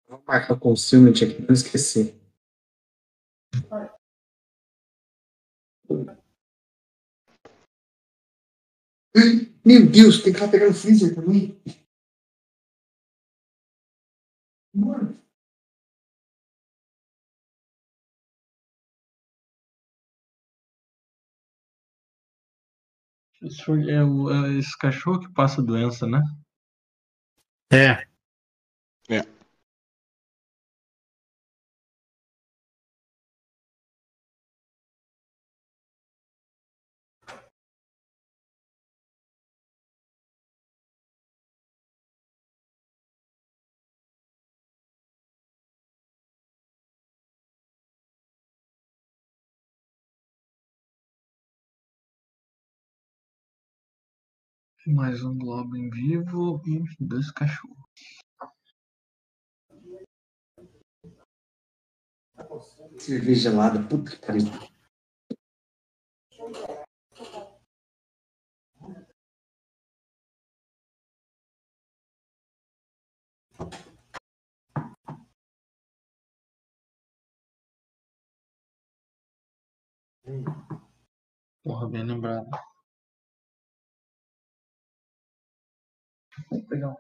Vou 0.06 0.22
marcar 0.26 0.52
o 0.52 0.60
concealment 0.60 1.14
aqui 1.22 1.34
pra 1.34 1.46
não 1.46 1.54
esquecer. 1.54 2.14
Meu 9.64 9.86
Deus, 9.86 10.22
tem 10.22 10.32
que 10.32 10.38
ir 10.38 10.42
lá 10.42 10.48
pegar 10.48 10.66
no 10.68 10.74
freezer 10.74 11.14
também. 11.14 11.56
Mano. 14.74 15.18
Esse, 23.42 23.62
é, 23.70 23.94
é 23.96 24.58
esse 24.58 24.76
cachorro 24.78 25.20
que 25.20 25.32
passa 25.32 25.62
doença, 25.62 26.06
né? 26.06 26.20
É. 27.72 28.06
Mais 54.86 55.22
um 55.22 55.38
Goblin 55.38 55.90
vivo 55.90 56.60
e 56.66 56.82
dois 56.98 57.30
cachorros. 57.30 57.76
Cerveja 62.98 63.50
gelada, 63.50 63.80
puta 63.88 64.10
que 64.10 64.16
pariu. 64.18 64.44
Porra, 81.62 81.88
bem 81.88 82.04
lembrado. 82.04 82.71
Vou 86.52 86.62
pegar 86.68 86.94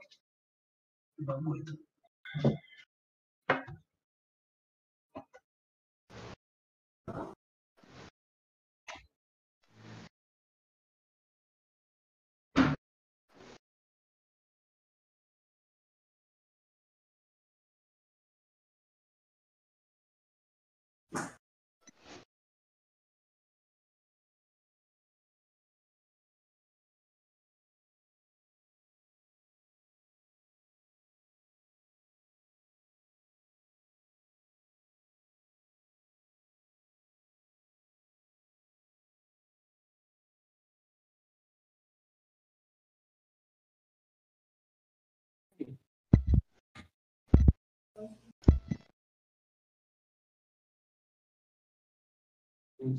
um 52.82 52.94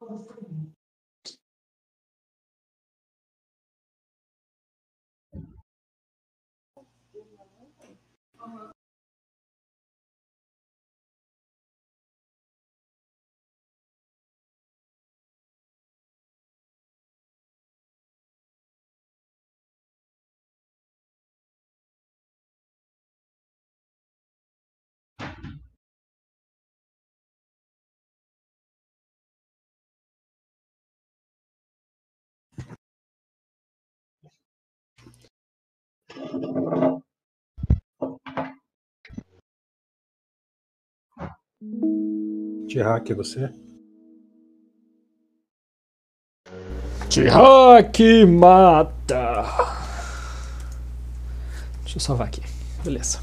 bagulho. 0.00 0.79
T-Hack, 42.68 43.10
é 43.10 43.14
você? 43.14 43.52
T-Hack 47.10 48.00
mata! 48.26 49.44
Deixa 51.82 51.96
eu 51.96 52.00
salvar 52.00 52.28
aqui. 52.28 52.42
Beleza. 52.84 53.20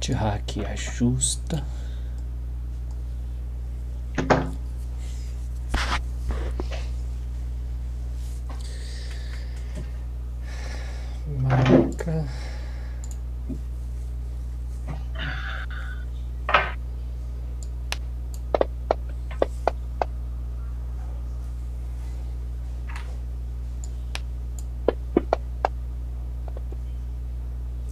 T-Hack 0.00 0.58
ajusta. 0.66 1.64
Marca. 11.40 12.24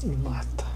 E 0.05 0.07
mata. 0.17 0.67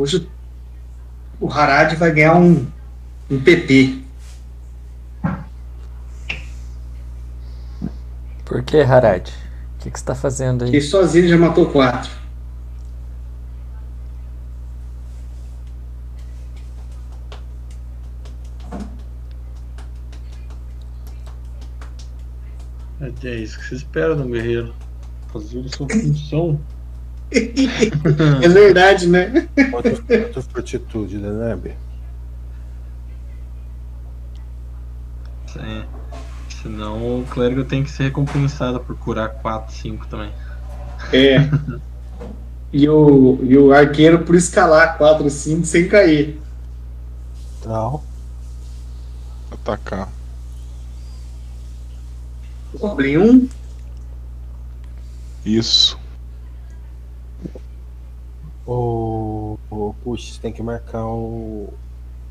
Hoje 0.00 0.26
o 1.38 1.46
Harad 1.52 1.94
vai 1.96 2.10
ganhar 2.10 2.34
um, 2.34 2.66
um 3.30 3.38
PP. 3.38 4.02
Por 8.46 8.62
que, 8.62 8.78
Harad? 8.78 9.28
O 9.28 9.82
que, 9.82 9.90
que 9.90 9.98
você 9.98 10.04
tá 10.06 10.14
fazendo 10.14 10.64
aí? 10.64 10.70
Ele 10.70 10.80
sozinho 10.80 11.28
já 11.28 11.36
matou 11.36 11.70
quatro. 11.70 12.10
É, 23.02 23.26
é 23.26 23.34
isso 23.34 23.58
que 23.58 23.66
você 23.66 23.74
espera 23.74 24.16
de 24.16 24.22
um 24.22 24.30
guerreiro. 24.30 24.74
Fazer 25.30 25.60
a 25.60 25.68
sua 25.68 25.86
função. 25.90 26.58
É 27.32 28.48
verdade, 28.48 29.08
né? 29.08 29.48
Quanto, 29.70 30.02
quanto 30.02 30.42
fortitude, 30.42 31.16
né, 31.18 31.30
Neb? 31.30 31.76
Sim. 35.46 35.84
Senão 36.62 37.20
o 37.20 37.26
clérigo 37.30 37.64
tem 37.64 37.82
que 37.82 37.90
ser 37.90 38.04
recompensado 38.04 38.80
por 38.80 38.96
curar 38.96 39.28
4, 39.28 39.74
5 39.74 40.06
também. 40.08 40.32
É. 41.12 41.48
E 42.72 42.88
o, 42.88 43.38
e 43.42 43.58
o 43.58 43.72
arqueiro 43.72 44.20
por 44.20 44.36
escalar 44.36 44.96
4, 44.96 45.28
5 45.28 45.66
sem 45.66 45.88
cair. 45.88 46.40
Tal. 47.62 48.04
Atacar. 49.50 50.08
Goblin 52.78 53.16
1. 53.16 53.48
Isso. 55.44 55.99
O, 58.66 59.58
o 59.70 59.94
Puxa, 60.02 60.34
você 60.34 60.40
tem 60.40 60.52
que 60.52 60.62
marcar 60.62 61.04
o, 61.06 61.72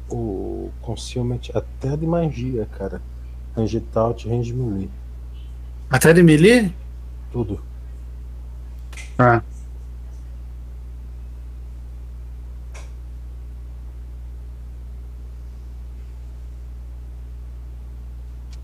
o 0.10 0.72
Concealment 0.82 1.42
até 1.54 1.96
de 1.98 2.06
magia, 2.06 2.66
cara. 2.78 3.02
Range 3.56 3.80
Taut, 3.82 4.28
Range 4.28 4.54
Melee. 4.54 4.90
Até 5.90 6.14
de 6.14 6.22
melee? 6.22 6.72
Tudo. 7.32 7.60
Ah. 9.18 9.42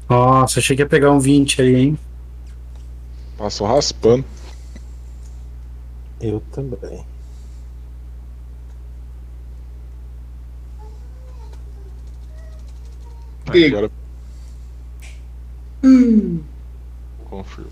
Nossa, 0.08 0.60
achei 0.60 0.76
que 0.76 0.84
ia 0.84 0.88
pegar 0.88 1.12
um 1.12 1.20
20 1.20 1.62
aí, 1.62 1.76
hein? 1.76 2.00
Passou 3.38 3.68
raspando. 3.68 4.24
Eu 6.22 6.42
também. 6.52 7.06
Agora 13.48 13.92
Hum. 15.84 16.42
confirmo. 17.30 17.70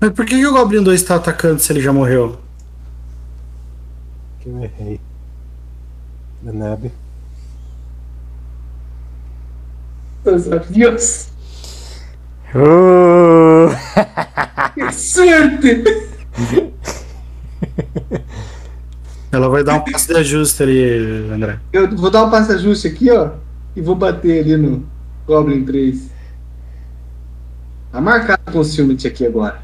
Mas 0.00 0.10
por 0.12 0.26
que, 0.26 0.36
que 0.36 0.46
o 0.46 0.52
Goblin 0.52 0.82
2 0.82 1.02
tá 1.02 1.14
atacando 1.16 1.60
se 1.60 1.72
ele 1.72 1.80
já 1.80 1.92
morreu? 1.92 2.38
Que 4.40 4.48
eu 4.48 4.62
errei. 4.62 5.00
The 6.44 6.52
Neb. 6.52 6.92
Deus. 10.70 11.28
Uh! 12.54 13.68
Cacete! 14.78 15.84
Ela 19.30 19.48
vai 19.48 19.64
dar 19.64 19.74
um 19.76 19.80
passo 19.80 20.08
de 20.08 20.16
ajuste 20.16 20.62
ali, 20.62 21.30
André. 21.32 21.58
Eu 21.72 21.94
vou 21.96 22.10
dar 22.10 22.24
um 22.24 22.30
passo 22.30 22.52
ajuste 22.52 22.88
aqui, 22.88 23.10
ó. 23.10 23.30
E 23.76 23.80
vou 23.80 23.94
bater 23.94 24.44
ali 24.44 24.56
no 24.56 24.86
Goblin 25.26 25.64
3. 25.64 26.10
Tá 27.90 28.00
marcado 28.00 28.52
com 28.52 28.58
o 28.58 28.64
Silmit 28.64 29.06
aqui 29.06 29.26
agora. 29.26 29.62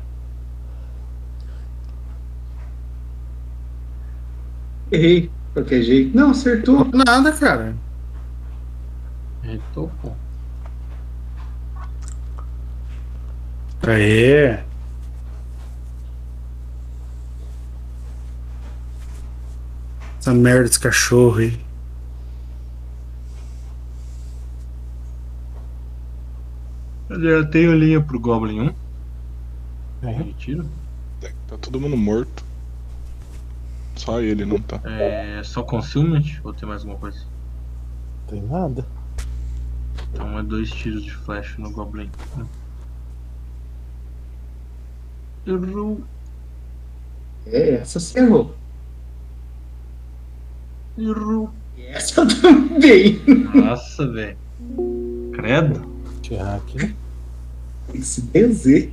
Errei, 4.91 5.23
de 5.23 5.31
qualquer 5.53 5.83
jeito. 5.83 6.17
Não, 6.17 6.31
acertou. 6.31 6.89
Nada, 7.07 7.33
cara. 7.33 7.75
Eita, 9.45 9.63
pô. 9.75 10.13
Aê. 13.87 14.59
Essa 20.19 20.35
merda 20.35 20.65
desse 20.65 20.81
cachorro 20.81 21.39
aí. 21.39 21.70
Eu 27.11 27.43
já 27.43 27.49
tenho 27.49 27.77
linha 27.77 28.01
pro 28.01 28.21
Goblin 28.21 28.61
1. 28.61 28.75
É. 30.03 30.13
Retiro. 30.13 30.65
Tá 31.49 31.59
todo 31.59 31.81
mundo 31.81 31.97
morto. 31.97 32.45
Só 33.97 34.21
ele 34.21 34.45
não 34.45 34.61
tá. 34.61 34.81
É 34.85 35.43
só 35.43 35.65
concealment 35.65 36.41
ou 36.45 36.55
tem 36.55 36.69
mais 36.69 36.83
alguma 36.83 36.99
coisa? 36.99 37.27
Tem 38.29 38.41
nada. 38.41 38.87
Então 40.13 40.39
é 40.39 40.43
dois 40.45 40.71
tiros 40.71 41.03
de 41.03 41.13
flash 41.13 41.59
no 41.59 41.73
Goblin. 41.73 42.09
Errou. 45.45 46.01
É, 47.45 47.75
essa 47.75 47.99
você 47.99 48.21
errou. 48.21 48.55
Errou. 50.97 51.51
Essa 51.77 52.25
também. 52.25 53.21
Nossa, 53.53 54.07
velho. 54.13 54.39
Credo. 55.33 55.90
Tirar 56.31 56.55
aqui. 56.55 56.95
Esse 57.93 58.23
DZ. 58.23 58.91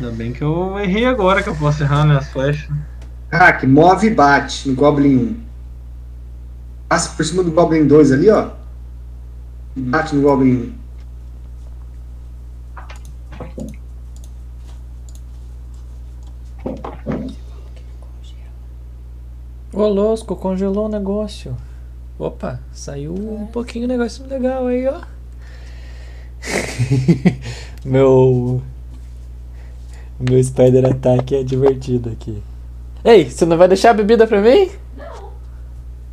Ainda 0.00 0.12
bem 0.12 0.32
que 0.32 0.42
eu 0.42 0.76
errei 0.76 1.04
agora 1.04 1.40
que 1.40 1.48
eu 1.48 1.54
posso 1.54 1.84
errar 1.84 2.04
minhas 2.04 2.26
flechas. 2.26 2.68
Hack, 3.30 3.62
move 3.62 4.08
e 4.08 4.10
bate 4.14 4.68
no 4.68 4.74
Goblin 4.74 5.16
1. 5.18 5.40
Passa 6.88 7.14
por 7.14 7.24
cima 7.24 7.44
do 7.44 7.52
Goblin 7.52 7.86
2 7.86 8.10
ali, 8.10 8.28
ó. 8.28 8.50
E 9.76 9.80
Bate 9.82 10.16
no 10.16 10.22
Goblin 10.22 10.74
1. 19.74 19.78
Ô, 19.80 19.86
Losco, 19.86 20.34
congelou 20.34 20.86
o 20.86 20.88
negócio. 20.88 21.56
Opa, 22.18 22.58
saiu 22.72 23.14
um 23.14 23.46
pouquinho 23.46 23.84
um 23.84 23.88
negócio 23.88 24.26
legal 24.26 24.66
aí, 24.66 24.88
ó. 24.88 25.02
meu. 27.84 28.60
Meu 30.18 30.42
Spider 30.42 30.84
Attack 30.84 31.36
é 31.36 31.44
divertido 31.44 32.10
aqui. 32.10 32.42
Ei, 33.04 33.30
você 33.30 33.46
não 33.46 33.56
vai 33.56 33.68
deixar 33.68 33.90
a 33.90 33.94
bebida 33.94 34.26
pra 34.26 34.40
mim? 34.40 34.68
Não, 34.96 35.30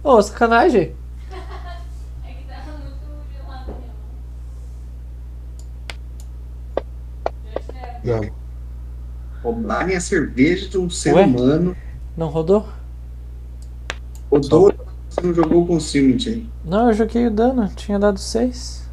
Ô, 0.03 0.21
sacanagem. 0.21 0.93
é 2.23 2.33
que 2.33 2.43
tava 2.47 2.77
muito 2.77 2.99
gelado 3.33 3.73
mesmo. 8.03 8.29
Não. 8.29 8.45
Roubarem 9.41 9.95
a 9.95 10.01
cerveja 10.01 10.69
de 10.69 10.77
um 10.77 10.87
ser 10.87 11.15
Ué? 11.15 11.25
humano. 11.25 11.75
Não 12.15 12.29
rodou? 12.29 12.67
Rodou, 14.29 14.71
você 15.15 15.21
não 15.21 15.33
jogou 15.33 15.65
com 15.65 15.77
o 15.77 15.81
Silmit 15.81 16.29
aí. 16.29 16.49
Não, 16.65 16.89
eu 16.89 16.93
joguei 16.93 17.27
o 17.27 17.31
dano, 17.31 17.73
tinha 17.73 17.97
dado 17.97 18.19
6. 18.19 18.89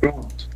Pronto. 0.00 0.50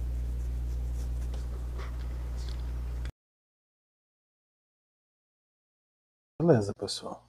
Beleza, 6.43 6.73
pessoal. 6.75 7.25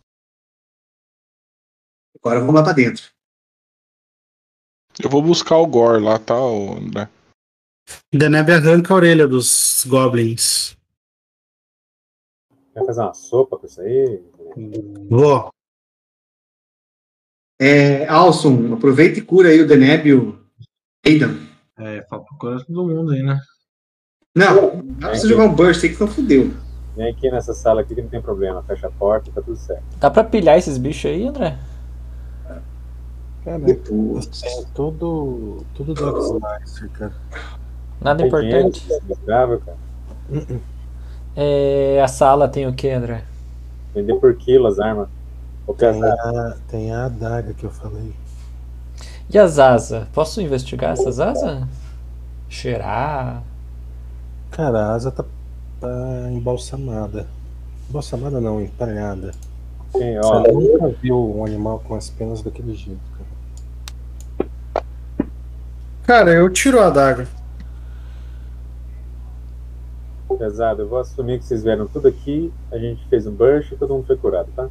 Agora 2.20 2.40
vamos 2.40 2.56
lá 2.56 2.64
pra 2.64 2.74
dentro. 2.74 3.12
Eu 5.04 5.10
vou 5.10 5.22
buscar 5.22 5.58
o 5.58 5.68
Gore 5.68 6.02
lá, 6.02 6.18
tá, 6.18 6.34
André? 6.34 7.08
Deneb 8.12 8.50
arranca 8.50 8.94
a 8.94 8.98
orelha 8.98 9.28
dos 9.28 9.86
goblins. 9.86 10.76
Quer 12.76 12.86
fazer 12.86 13.02
uma 13.02 13.14
sopa 13.14 13.58
com 13.58 13.66
isso 13.66 13.80
aí? 13.80 14.22
Vou. 15.10 15.50
É, 17.60 18.06
Alson, 18.08 18.74
aproveita 18.74 19.18
e 19.18 19.22
cura 19.22 19.48
aí 19.48 19.62
o 19.62 19.68
Deneb 19.68 20.06
e 20.10 20.14
o 20.14 20.38
Aidan. 21.06 21.40
É, 21.80 22.02
coração 22.38 22.66
todo 22.68 22.90
mundo 22.90 23.14
aí, 23.14 23.24
né? 23.24 23.40
Não, 24.36 24.82
dá 25.00 25.08
pra 25.08 25.18
você 25.18 25.30
jogar 25.30 25.46
um 25.46 25.56
burst 25.56 25.86
aí 25.86 25.94
que 25.94 26.02
não 26.02 26.08
fudeu. 26.10 26.52
Vem 26.98 27.10
aqui 27.10 27.32
nessa 27.32 27.54
sala 27.54 27.80
aqui 27.80 27.96
que 27.96 28.02
não 28.02 28.10
tem 28.10 28.22
problema. 28.22 28.62
Fecha 28.64 28.88
a 28.88 28.92
porta, 28.92 29.32
tá 29.32 29.42
tudo 29.42 29.56
certo. 29.56 29.84
Dá 29.98 30.12
pra 30.12 30.26
pilhar 30.26 30.58
esses 30.58 30.78
bichos 30.78 31.06
aí, 31.10 31.26
André? 31.26 31.58
Cara, 33.46 33.60
Depois. 33.60 34.28
tem 34.28 34.66
tudo. 34.74 35.66
Tudo 35.76 35.94
do 35.94 36.20
Slicer, 36.20 36.90
cara. 36.92 37.14
Nada 38.02 38.24
Tem 38.24 38.30
dinheiro, 38.30 38.68
importante. 38.68 38.92
é 38.92 39.00
miserável, 39.08 39.62
cara. 39.62 39.78
É, 41.36 42.02
a 42.02 42.08
sala 42.08 42.48
tem 42.48 42.66
o 42.68 42.74
que, 42.74 42.90
André? 42.90 43.24
Vender 43.94 44.16
por 44.16 44.36
quilo 44.36 44.68
as 44.68 44.80
armas. 44.80 45.08
Ou 45.68 45.74
Tem 45.74 46.04
a, 46.04 46.58
tem 46.68 46.92
a 46.94 47.06
adaga 47.06 47.54
que 47.54 47.64
eu 47.64 47.72
falei. 47.72 48.14
E 49.30 49.38
as 49.38 49.58
asas? 49.58 50.08
Posso 50.14 50.40
investigar 50.42 50.94
essas 50.94 51.20
asas? 51.20 51.64
Cheirar? 52.48 53.44
Cara, 54.52 54.86
a 54.86 54.94
asa 54.94 55.12
tá, 55.12 55.26
tá 55.82 56.30
embalsamada. 56.32 57.28
Embalsamada 57.90 58.40
não, 58.40 58.62
empanhada. 58.62 59.32
Sim, 59.92 60.18
ó. 60.24 60.42
Você 60.42 60.52
nunca 60.52 60.88
viu 61.02 61.38
um 61.38 61.44
animal 61.44 61.82
com 61.86 61.96
as 61.96 62.10
penas 62.10 62.42
daquele 62.42 62.76
jeito, 62.76 63.02
cara. 63.18 64.86
Cara, 66.04 66.32
eu 66.32 66.50
tiro 66.50 66.80
a 66.80 66.88
adaga. 66.88 67.28
Pesado, 70.38 70.82
eu 70.82 70.88
vou 70.88 71.00
assumir 71.00 71.40
que 71.40 71.46
vocês 71.46 71.64
vieram 71.64 71.88
tudo 71.88 72.08
aqui, 72.08 72.52
a 72.72 72.78
gente 72.78 73.06
fez 73.08 73.28
um 73.28 73.32
burst 73.32 73.72
e 73.72 73.76
todo 73.76 73.94
mundo 73.94 74.08
foi 74.08 74.18
curado, 74.18 74.50
tá? 74.56 74.68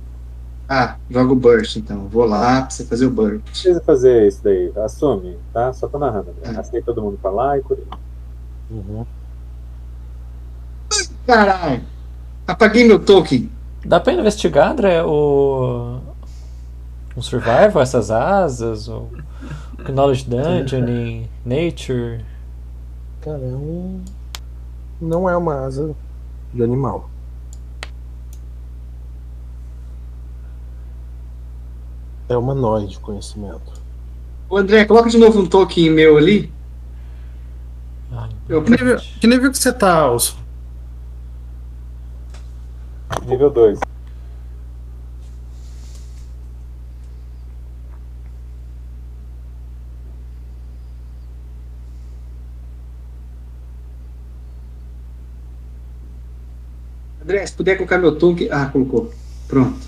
Ah, 0.69 0.97
joga 1.11 1.33
o 1.33 1.37
burst 1.37 1.77
então. 1.77 2.09
Vou 2.09 2.25
lá 2.25 2.63
pra 2.63 2.71
você 2.71 2.85
fazer 2.85 3.07
o 3.07 3.11
burst. 3.11 3.43
precisa 3.45 3.81
fazer 3.83 4.27
isso 4.27 4.43
daí, 4.43 4.73
assume, 4.77 5.37
tá? 5.53 5.73
Só 5.73 5.87
tô 5.87 5.99
narrando, 5.99 6.35
né? 6.43 6.51
Arrastei 6.51 6.83
todo 6.83 7.03
mundo 7.03 7.19
pra 7.21 7.31
lá 7.31 7.59
e 7.59 7.63
curei. 7.63 7.85
Uhum. 8.71 9.07
Caralho! 11.27 11.83
Apaguei 12.47 12.87
meu 12.87 12.99
token. 12.99 13.51
Dá 13.85 14.01
pra 14.01 14.13
investigar, 14.13 14.73
André, 14.73 15.03
o. 15.03 16.01
O 17.17 17.23
Survival, 17.23 17.81
essas 17.81 18.11
asas, 18.11 18.89
o 18.89 19.09
Knowledge 19.89 20.29
Dungeon 20.29 21.29
Nature. 21.45 22.25
Cara, 23.21 23.39
é 23.39 23.55
um. 23.55 24.03
Não 25.05 25.29
é 25.29 25.37
uma 25.37 25.55
asa 25.67 25.95
de 26.53 26.63
animal. 26.63 27.11
É 32.29 32.37
humanoide 32.37 32.89
de 32.93 32.99
conhecimento. 33.01 33.73
Ô 34.49 34.57
André, 34.57 34.85
coloca 34.87 35.11
de 35.11 35.19
novo 35.19 35.41
um 35.41 35.47
token 35.47 35.91
meu 35.91 36.17
ali. 36.17 36.51
Ai, 38.13 38.31
Eu- 38.49 38.63
Que 38.63 38.71
nível, 38.71 38.97
que 39.21 39.27
nível 39.27 39.51
que 39.51 39.59
você 39.59 39.73
tá, 39.73 39.95
Alson? 39.95 40.37
Nível 43.27 43.51
2. 43.51 43.79
André, 57.35 57.47
se 57.47 57.55
puder 57.55 57.77
colocar 57.77 57.98
meu 57.98 58.16
token. 58.16 58.48
Ah, 58.51 58.66
colocou. 58.66 59.12
Pronto. 59.48 59.85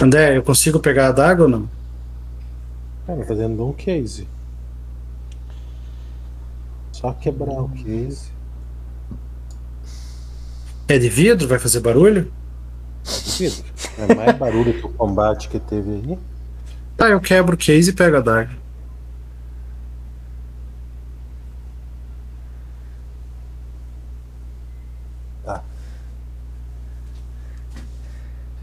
André, 0.00 0.36
eu 0.36 0.42
consigo 0.42 0.80
pegar 0.80 1.06
a 1.06 1.08
adaga 1.08 1.42
ou 1.42 1.48
não? 1.48 1.68
Cara, 3.06 3.24
tá 3.24 3.34
dentro 3.34 3.54
de 3.54 3.62
um 3.62 3.72
case. 3.72 4.26
Só 6.92 7.12
quebrar 7.12 7.60
o 7.62 7.68
case. 7.68 8.30
É 10.88 10.98
de 10.98 11.08
vidro? 11.08 11.46
Vai 11.46 11.58
fazer 11.58 11.80
barulho? 11.80 12.32
É 13.06 13.10
de 13.10 13.48
vidro. 13.48 13.64
É 13.98 14.14
mais 14.14 14.36
barulho 14.38 14.72
que 14.72 14.86
o 14.86 14.90
combate 14.90 15.48
que 15.48 15.58
teve 15.58 15.90
aí. 15.90 16.18
Tá, 16.96 17.08
eu 17.10 17.20
quebro 17.20 17.54
o 17.54 17.58
case 17.58 17.90
e 17.90 17.92
pego 17.92 18.16
a 18.16 18.20
daga. 18.20 18.65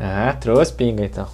Ah, 0.05 0.33
trouxe 0.37 0.73
pinga 0.73 1.05
então. 1.05 1.27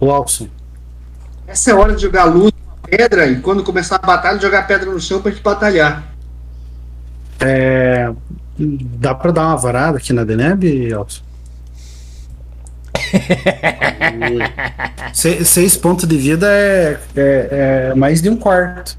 O 0.00 0.10
Alson. 0.10 0.48
Essa 1.46 1.70
é 1.70 1.72
a 1.72 1.76
hora 1.76 1.94
de 1.94 2.02
jogar 2.02 2.24
luz 2.24 2.50
na 2.66 2.88
pedra 2.88 3.26
e 3.28 3.40
quando 3.40 3.62
começar 3.62 3.94
a 4.02 4.06
batalha, 4.06 4.40
jogar 4.40 4.66
pedra 4.66 4.90
no 4.90 4.98
chão 5.00 5.22
pra 5.22 5.30
gente 5.30 5.40
batalhar. 5.42 6.02
É, 7.38 8.10
dá 8.58 9.14
pra 9.14 9.30
dar 9.30 9.46
uma 9.46 9.56
varada 9.56 9.98
aqui 9.98 10.12
na 10.12 10.24
Deneb? 10.24 10.64
Se- 15.14 15.44
seis 15.44 15.76
pontos 15.76 16.08
de 16.08 16.18
vida 16.18 16.46
é, 16.50 16.98
é- 17.16 17.48
é 17.90 17.94
mais 17.94 18.20
de 18.20 18.28
um 18.28 18.36
quarto. 18.36 18.98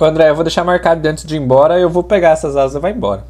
Ô 0.00 0.04
André, 0.06 0.30
eu 0.30 0.34
vou 0.34 0.42
deixar 0.42 0.64
marcado 0.64 1.06
antes 1.06 1.24
de 1.26 1.36
ir 1.36 1.38
embora, 1.38 1.78
eu 1.78 1.90
vou 1.90 2.02
pegar 2.02 2.30
essas 2.30 2.56
asas 2.56 2.76
e 2.76 2.80
vai 2.80 2.92
embora. 2.92 3.24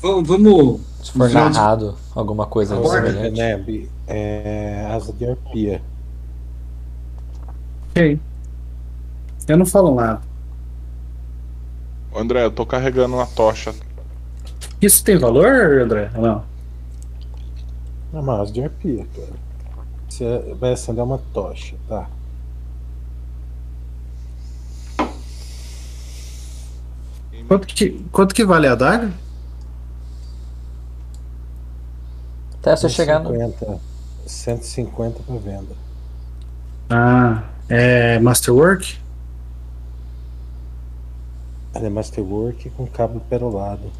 Vamos. 0.00 0.26
vamos 0.26 0.80
Se 1.02 1.12
for 1.12 1.28
Vamos- 1.28 1.56
narrado 1.56 1.94
alguma 2.14 2.46
coisa 2.46 2.74
Agora, 2.74 3.06
semelhante. 3.12 3.36
Neb, 3.36 3.90
é 4.06 4.86
asa 4.90 5.12
de 5.12 5.26
arpia. 5.26 5.82
Ok. 7.90 8.18
Eu 9.46 9.56
não 9.58 9.66
falo 9.66 9.94
nada. 9.94 10.22
André, 12.16 12.44
eu 12.44 12.50
tô 12.50 12.64
carregando 12.64 13.16
uma 13.16 13.26
tocha. 13.26 13.74
Isso 14.80 15.04
tem 15.04 15.18
valor, 15.18 15.80
André? 15.82 16.10
Ou 16.14 16.22
Não. 16.22 16.44
É 18.14 18.18
uma 18.18 18.40
asa 18.40 18.50
de 18.50 18.62
arpia, 18.62 19.06
cara. 19.14 19.32
Você 20.08 20.54
vai 20.58 20.72
acender 20.72 21.04
uma 21.04 21.20
tocha, 21.34 21.76
tá? 21.88 22.08
Quanto 27.50 27.66
que, 27.66 27.90
quanto 28.12 28.32
que 28.32 28.44
vale 28.44 28.68
a 28.68 28.76
daga? 28.76 29.12
Até 32.60 32.76
você 32.76 32.88
chegar 32.88 33.18
no. 33.18 33.30
150, 33.30 33.80
150 34.24 35.20
para 35.24 35.36
venda. 35.36 35.74
Ah, 36.88 37.42
é 37.68 38.20
Masterwork? 38.20 39.00
Ela 41.74 41.86
é 41.88 41.90
Masterwork 41.90 42.70
com 42.70 42.86
cabo 42.86 43.18
perolado. 43.18 43.90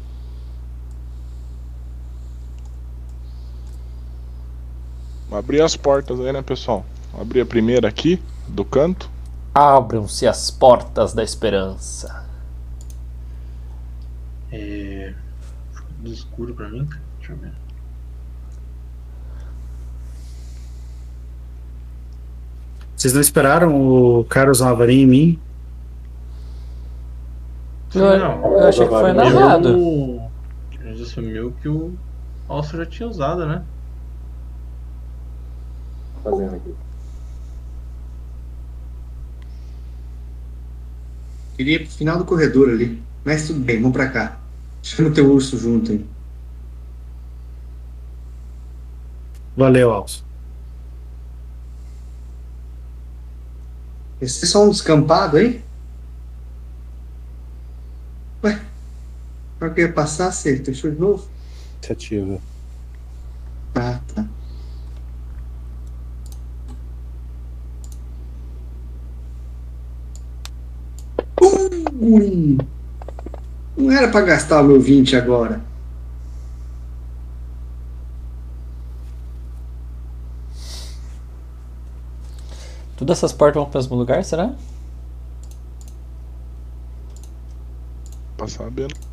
Vamos 5.27 5.43
abrir 5.43 5.61
as 5.61 5.75
portas 5.75 6.21
aí, 6.21 6.31
né, 6.31 6.41
pessoal? 6.41 6.85
Vamos 7.11 7.27
abrir 7.27 7.41
a 7.41 7.45
primeira 7.45 7.89
aqui, 7.89 8.23
do 8.47 8.63
canto. 8.63 9.09
Abram-se 9.53 10.25
as 10.25 10.49
portas 10.49 11.13
da 11.13 11.21
esperança. 11.21 12.30
É. 14.51 15.13
Ficou 15.73 16.11
escuro 16.11 16.53
pra 16.53 16.69
mim. 16.69 16.87
Deixa 17.19 17.33
eu 17.33 17.37
ver. 17.37 17.51
Vocês 22.95 23.13
não 23.13 23.21
esperaram 23.21 23.75
o 23.75 24.23
cara 24.25 24.51
usar 24.51 24.67
uma 24.67 24.75
varinha 24.75 25.03
em 25.03 25.07
mim? 25.07 25.39
Eu, 27.95 28.03
eu 28.03 28.67
achei 28.67 28.87
que 28.87 28.93
foi 28.93 29.11
narrado. 29.11 29.69
Eu, 29.69 30.31
a 30.79 30.83
gente 30.83 31.01
assumiu 31.01 31.51
que 31.61 31.67
o 31.67 31.97
Alcio 32.47 32.77
já 32.77 32.85
tinha 32.85 33.09
usado, 33.09 33.47
né? 33.47 33.63
Fazendo 36.23 36.55
aqui. 36.55 36.75
Queria 41.57 41.75
ir 41.75 41.79
pro 41.79 41.97
final 41.97 42.17
do 42.17 42.25
corredor 42.25 42.69
ali. 42.69 43.01
Mas 43.25 43.47
tudo 43.47 43.59
bem, 43.59 43.77
vamos 43.77 43.93
pra 43.93 44.09
cá. 44.09 44.40
Chama 44.81 45.09
o 45.09 45.13
teu 45.13 45.31
urso 45.31 45.57
junto 45.57 45.91
aí. 45.91 46.05
Valeu, 49.55 49.91
Alson. 49.91 50.23
Esse 54.19 54.45
é 54.45 54.47
só 54.47 54.63
um 54.63 54.69
descampado 54.69 55.37
aí? 55.37 55.63
Ué? 58.43 58.53
Na 59.59 59.67
hora 59.67 59.73
que 59.73 59.81
eu 59.81 59.87
ia 59.87 59.93
passar, 59.93 60.31
você 60.31 60.55
deixou 60.57 60.91
de 60.91 60.99
novo? 60.99 61.27
Iniciativa. 61.77 62.39
Ah, 63.75 63.99
tá. 64.13 64.27
Ui! 71.99 72.57
Não 73.81 73.91
era 73.91 74.09
pra 74.09 74.21
gastar 74.21 74.61
o 74.61 74.63
meu 74.63 74.79
20 74.79 75.15
agora. 75.15 75.59
Todas 82.95 83.17
essas 83.17 83.33
portas 83.33 83.55
vão 83.55 83.65
pro 83.71 83.79
mesmo 83.79 83.95
lugar, 83.95 84.23
será? 84.23 84.53
Tá 88.37 88.47
sabendo. 88.47 89.11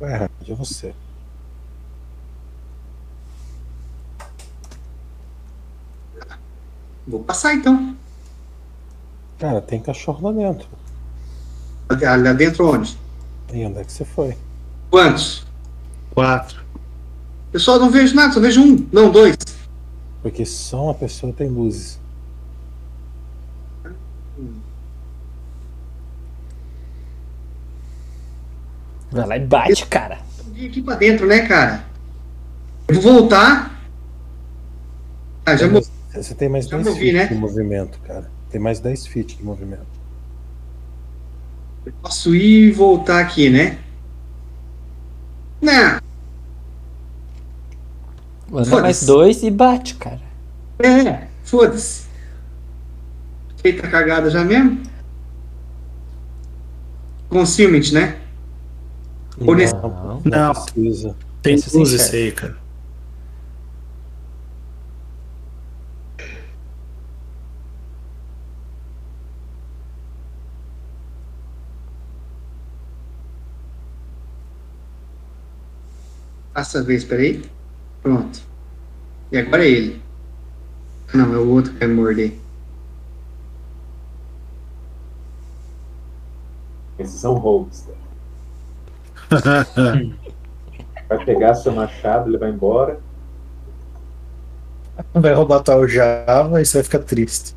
Vai, 0.00 0.12
Hard, 0.18 0.30
é 0.45 0.45
você. 0.56 0.94
Vou 7.06 7.22
passar 7.22 7.54
então. 7.54 7.96
Cara, 9.38 9.60
tem 9.60 9.80
cachorro 9.80 10.26
lá 10.26 10.32
dentro. 10.32 10.68
Lá 11.88 12.32
dentro 12.32 12.68
onde? 12.68 12.98
E 13.52 13.64
onde 13.64 13.78
é 13.78 13.84
que 13.84 13.92
você 13.92 14.04
foi? 14.04 14.36
Quantos? 14.90 15.46
Quatro. 16.12 16.64
Pessoal, 17.52 17.78
não 17.78 17.90
vejo 17.90 18.14
nada, 18.14 18.32
só 18.32 18.40
vejo 18.40 18.60
um. 18.60 18.88
Não, 18.92 19.10
dois. 19.10 19.36
Porque 20.22 20.44
só 20.44 20.84
uma 20.84 20.94
pessoa 20.94 21.32
tem 21.32 21.48
luzes. 21.48 22.00
Vai 29.10 29.26
lá 29.26 29.36
e 29.36 29.46
bate, 29.46 29.86
cara. 29.86 30.25
Vim 30.56 30.68
aqui 30.68 30.80
pra 30.80 30.94
dentro, 30.94 31.26
né, 31.26 31.40
cara? 31.46 31.84
Eu 32.88 32.98
vou 32.98 33.12
voltar. 33.12 33.78
Ah, 35.44 35.54
já 35.54 35.68
movi. 35.68 35.86
Você 36.14 36.34
tem 36.34 36.48
mais 36.48 36.66
Já 36.66 36.78
10 36.78 36.88
movi, 36.88 36.98
feet 36.98 37.14
né? 37.14 37.26
de 37.26 37.34
movimento, 37.34 37.98
cara. 38.00 38.30
Tem 38.50 38.58
mais 38.58 38.80
10 38.80 39.06
feet 39.06 39.36
de 39.36 39.44
movimento. 39.44 39.84
Posso 42.00 42.34
ir 42.34 42.68
e 42.68 42.72
voltar 42.72 43.20
aqui, 43.20 43.50
né? 43.50 43.78
Não. 45.60 46.00
Anda 48.58 48.80
mais 48.80 49.04
dois 49.04 49.42
e 49.42 49.50
bate, 49.50 49.96
cara. 49.96 50.22
É, 50.78 51.26
foda-se. 51.44 52.06
Feita 53.58 53.86
a 53.86 53.90
cagada 53.90 54.30
já 54.30 54.42
mesmo? 54.42 54.80
Concealment, 57.28 57.92
né? 57.92 58.25
Ou 59.40 59.54
nesse- 59.54 59.74
Não, 59.74 59.82
Não. 59.90 60.20
não 60.22 60.22
Não. 60.24 60.52
precisa. 60.54 61.16
Tem 61.42 61.56
luz 61.74 61.92
esse 61.92 62.16
aí, 62.16 62.32
cara. 62.32 62.56
Passa 76.52 76.80
a 76.80 76.82
vez, 76.82 77.04
peraí. 77.04 77.44
Pronto. 78.02 78.40
E 79.30 79.38
agora 79.38 79.64
é 79.64 79.68
ele. 79.70 80.02
Não, 81.14 81.34
é 81.34 81.38
o 81.38 81.48
outro 81.48 81.72
que 81.72 81.78
vai 81.78 81.88
morder. 81.88 82.38
Esses 86.98 87.20
são 87.20 87.34
rogues. 87.34 87.86
Vai 91.08 91.24
pegar 91.24 91.54
seu 91.54 91.72
machado, 91.72 92.28
ele 92.28 92.38
vai 92.38 92.50
embora. 92.50 93.00
vai 95.14 95.32
roubar 95.34 95.62
tua 95.62 95.86
Java 95.86 96.60
e 96.60 96.66
você 96.66 96.78
vai 96.78 96.84
ficar 96.84 96.98
triste. 97.00 97.54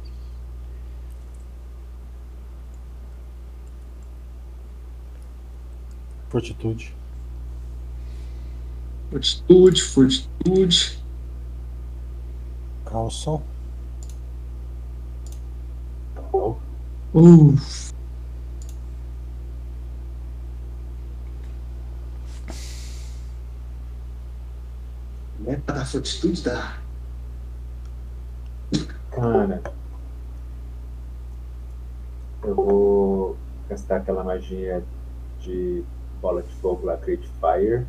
Fortitude. 6.30 6.96
Fortitude, 9.10 9.82
fortitude. 9.82 11.00
Carlson. 12.86 13.42
Uh. 17.14 17.56
É 17.56 17.89
pra 25.58 25.76
dar 25.76 25.86
fortitude, 25.86 26.44
dá. 26.44 26.78
Cara. 29.12 29.62
Eu 32.44 32.56
vou 32.56 33.38
gastar 33.70 33.98
aquela 33.98 34.24
magia 34.24 34.84
de 35.40 35.84
bola 36.22 36.42
de 36.42 36.54
fogo 36.56 36.86
lá, 36.86 36.98
Create 36.98 37.30
Fire. 37.40 37.86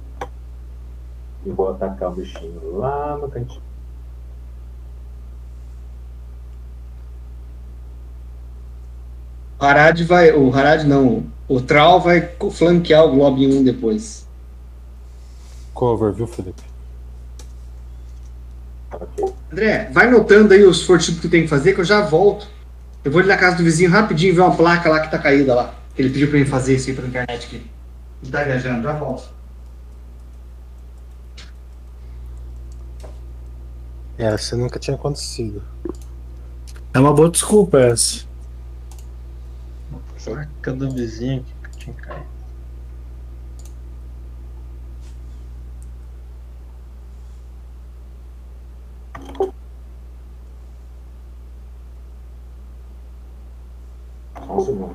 E 1.45 1.51
vou 1.51 1.70
atacar 1.70 2.11
o 2.11 2.15
bichinho 2.15 2.78
lá 2.78 3.16
no 3.16 3.31
cantinho. 3.31 3.62
O 9.59 9.65
Harad 9.65 10.01
vai. 10.03 10.32
O 10.32 10.55
Harad 10.55 10.85
não. 10.85 11.24
O 11.49 11.61
Trau 11.61 12.01
vai 12.01 12.35
flanquear 12.53 13.05
o 13.05 13.12
Glob 13.12 13.47
1 13.47 13.65
depois. 13.65 14.27
Cover, 15.74 16.12
viu, 16.12 16.27
Felipe? 16.27 16.69
Ok. 19.01 19.35
André, 19.51 19.90
vai 19.93 20.10
notando 20.10 20.52
aí 20.52 20.62
os 20.62 20.82
fortitudes 20.82 21.20
que 21.20 21.28
tu 21.28 21.31
tem 21.31 21.43
que 21.43 21.48
fazer, 21.48 21.72
que 21.72 21.81
eu 21.81 21.85
já 21.85 22.02
volto. 22.02 22.47
Eu 23.02 23.10
vou 23.10 23.20
ali 23.20 23.28
na 23.28 23.36
casa 23.36 23.56
do 23.56 23.64
vizinho 23.64 23.90
rapidinho 23.90 24.35
ver 24.35 24.43
uma 24.43 24.55
placa 24.55 24.89
lá 24.90 25.01
que 25.01 25.10
tá 25.10 25.18
caída 25.18 25.55
lá. 25.55 25.74
Que 25.94 26.02
ele 26.02 26.10
pediu 26.10 26.28
pra 26.28 26.39
mim 26.39 26.44
fazer 26.44 26.77
isso 26.77 26.90
aí 26.90 26.94
pela 26.94 27.09
internet 27.09 27.47
aqui. 27.47 27.70
Ele 28.22 28.31
tá 28.31 28.44
viajando, 28.44 28.82
já 28.82 28.93
volto. 28.93 29.31
É, 34.18 34.36
você 34.36 34.55
nunca 34.55 34.78
tinha 34.78 34.97
acontecido. 34.97 35.62
É 36.93 36.98
uma 36.98 37.14
boa 37.14 37.31
desculpa 37.31 37.81
essa. 37.81 38.28
Placa 40.22 40.72
do 40.74 40.90
vizinho 40.90 41.40
aqui 41.40 41.70
que 41.70 41.78
tinha 41.78 41.97
caído. 41.97 42.30
Um 54.61 54.65
segundo. 54.65 54.95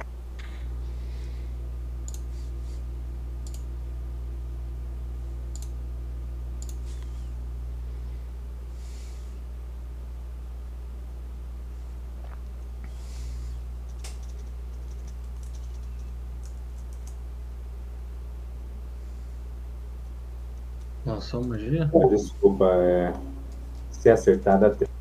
Lançou 21.05 21.43
magia? 21.43 21.89
Desculpa, 22.09 22.65
é... 22.65 23.13
se 23.91 24.09
acertar 24.11 24.59
dá 24.59 24.69
tempo. 24.69 24.94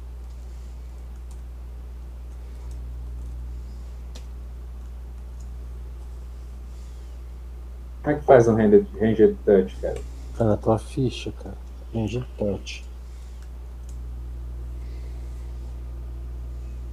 Como 8.04 8.16
é 8.16 8.18
que 8.20 8.24
faz 8.26 8.46
um 8.46 8.54
ranged, 8.54 8.86
ranged 9.00 9.34
touch, 9.46 9.76
cara? 9.80 9.98
Tá 10.36 10.44
na 10.44 10.56
tua 10.58 10.78
ficha, 10.78 11.32
cara. 11.32 11.56
Range 11.94 12.22
touch. 12.36 12.84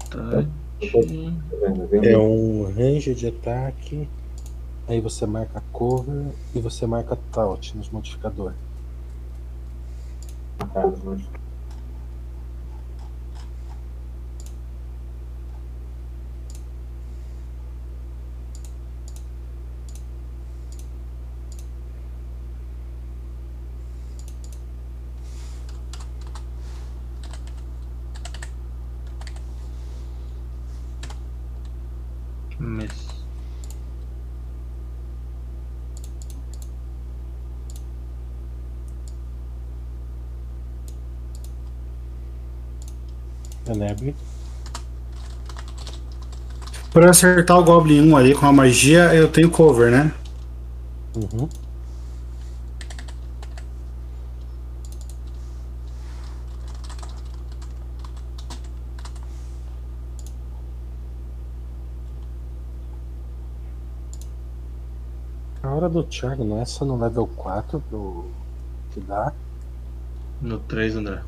Touch. 0.09 0.47
Tá 0.79 2.07
É 2.07 2.17
um- 2.17 2.63
range 2.73 3.13
de 3.13 3.27
ataque. 3.27 4.07
Aí 4.88 4.99
você 5.01 5.25
marca 5.25 5.61
cover 5.73 6.31
e 6.55 6.59
você 6.61 6.85
marca 6.88 7.17
taut 7.31 7.75
nos 7.77 7.89
modificadores. 7.89 8.57
Tá, 10.73 10.88
nos 10.88 11.03
modi- 11.03 11.27
Miss. 32.59 33.23
Enebre. 43.81 44.15
Pra 46.91 47.09
acertar 47.09 47.57
o 47.57 47.63
Goblin 47.63 48.11
1 48.11 48.17
ali 48.17 48.35
com 48.35 48.45
a 48.45 48.53
magia, 48.53 49.13
eu 49.13 49.27
tenho 49.31 49.49
cover, 49.49 49.89
né? 49.89 50.13
Uhum. 51.15 51.49
A 65.63 65.69
hora 65.69 65.87
do 65.87 66.03
Thiago 66.03 66.43
não 66.43 66.61
é 66.61 66.65
só 66.65 66.83
no 66.83 66.99
level 66.99 67.27
4 67.27 67.79
pro... 67.89 68.29
que 68.93 68.99
dá. 68.99 69.31
No 70.41 70.59
3, 70.59 70.97
André. 70.97 71.21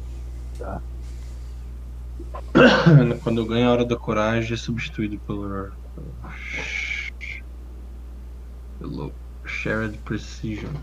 Tá. 0.60 0.82
Quando 3.24 3.42
eu 3.42 3.46
ganho 3.46 3.68
a 3.68 3.72
hora 3.72 3.86
da 3.86 3.96
coragem 3.96 4.54
é 4.54 4.58
substituído 4.58 5.20
pelo. 5.20 5.72
pelo 8.80 9.12
Shared 9.46 9.98
Precision. 10.00 10.74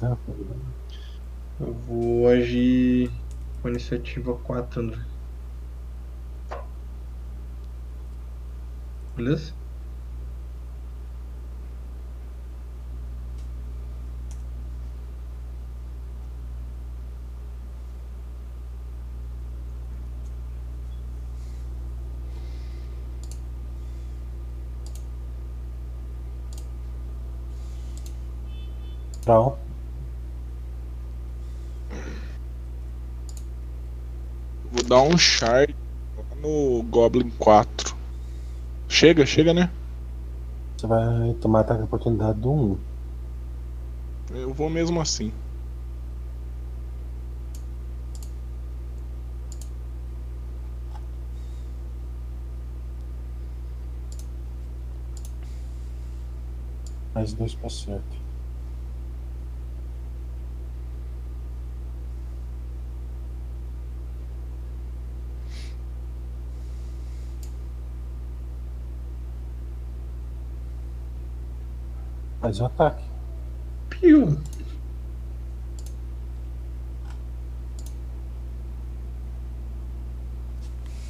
Dá. 0.00 0.16
Eu 1.60 1.72
vou 1.72 2.28
agir 2.28 3.10
com 3.60 3.68
iniciativa 3.68 4.34
4, 4.34 4.80
André. 4.80 5.00
Beleza? 9.16 9.52
Trau. 29.28 29.58
Vou 34.72 34.82
dar 34.84 35.02
um 35.02 35.18
shard 35.18 35.76
no 36.40 36.82
Goblin 36.84 37.28
4. 37.38 37.94
Chega, 38.88 39.26
chega, 39.26 39.52
né? 39.52 39.70
Você 40.78 40.86
vai 40.86 41.34
tomar 41.42 41.60
ataque 41.60 41.80
de 41.80 41.84
oportunidade 41.84 42.40
do 42.40 42.50
1. 42.50 42.78
Eu 44.30 44.54
vou 44.54 44.70
mesmo 44.70 44.98
assim. 44.98 45.30
Mais 57.14 57.34
dois 57.34 57.54
pra 57.54 57.68
certo. 57.68 58.27
Faz 72.48 72.60
o 72.60 72.64
ataque. 72.64 73.04
Piu. 73.90 74.38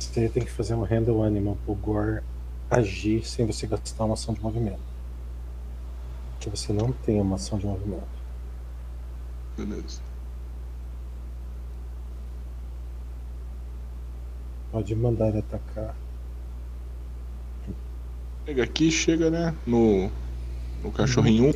Você 0.01 0.29
tem 0.29 0.45
que 0.45 0.51
fazer 0.51 0.75
um 0.75 0.83
handle 0.83 1.23
animal 1.23 1.57
pro 1.65 1.77
Gore 1.77 2.25
agir 2.69 3.25
sem 3.25 3.47
você 3.47 3.69
gastar 3.69 4.05
uma 4.05 4.15
ação 4.15 4.35
de 4.35 4.43
movimento. 4.43 4.81
Porque 6.33 6.51
você 6.51 6.73
não 6.73 6.91
tem 6.91 7.21
uma 7.21 7.37
ação 7.37 7.57
de 7.57 7.67
movimento. 7.67 8.03
Beleza. 9.57 10.01
Pode 14.73 14.93
mandar 14.97 15.29
ele 15.29 15.39
atacar. 15.39 15.95
Chega 18.45 18.65
aqui, 18.65 18.91
chega, 18.91 19.31
né? 19.31 19.55
No, 19.65 20.11
no 20.83 20.93
cachorrinho 20.93 21.55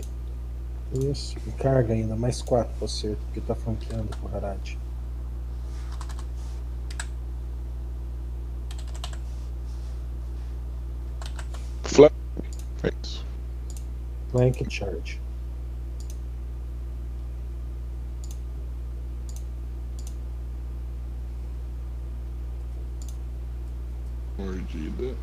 1. 0.94 1.10
Isso. 1.10 1.36
E 1.46 1.52
carga 1.52 1.94
ainda, 1.94 2.14
mais 2.16 2.42
4 2.42 2.70
pra 2.78 2.86
você, 2.86 3.16
porque 3.24 3.40
tá 3.40 3.54
flanqueando 3.54 4.14
com 4.18 4.28
o 4.28 4.36
Harad. 4.36 4.76
Flank. 11.84 12.14
É 12.82 12.92
isso. 13.02 13.24
Flank 14.30 14.66
charge. 14.70 15.20
Mordida. 24.38 25.14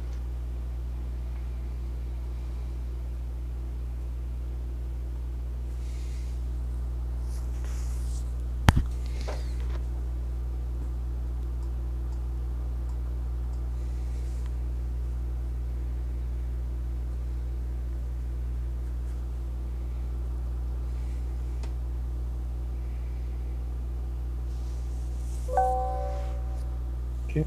Ok. 27.29 27.45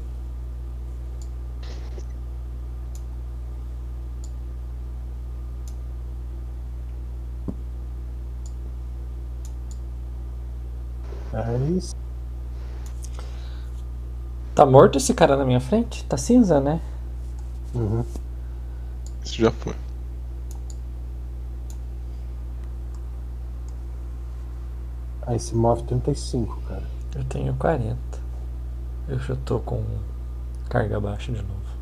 Tá 14.55 14.65
morto 14.65 14.97
esse 14.97 15.13
cara 15.13 15.35
na 15.35 15.45
minha 15.45 15.59
frente? 15.59 16.03
Tá 16.05 16.15
cinza, 16.17 16.59
né? 16.59 16.79
Uhum. 17.73 18.05
Isso 19.23 19.41
já 19.41 19.51
foi. 19.51 19.73
Aí 25.25 25.39
se 25.39 25.55
move 25.55 25.83
35, 25.83 26.61
cara. 26.67 26.83
Eu 27.15 27.23
tenho 27.23 27.53
40. 27.55 27.97
Eu 29.07 29.19
já 29.19 29.35
tô 29.37 29.59
com 29.59 29.83
carga 30.69 30.99
baixa 30.99 31.31
de 31.31 31.41
novo. 31.41 31.72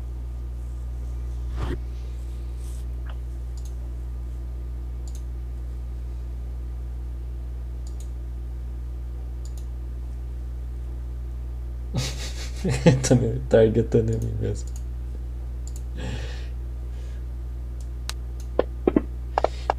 Tô 13.08 13.16
me 13.16 13.40
targetando 13.48 14.12
em 14.12 14.18
mim 14.18 14.34
mesmo. 14.40 14.68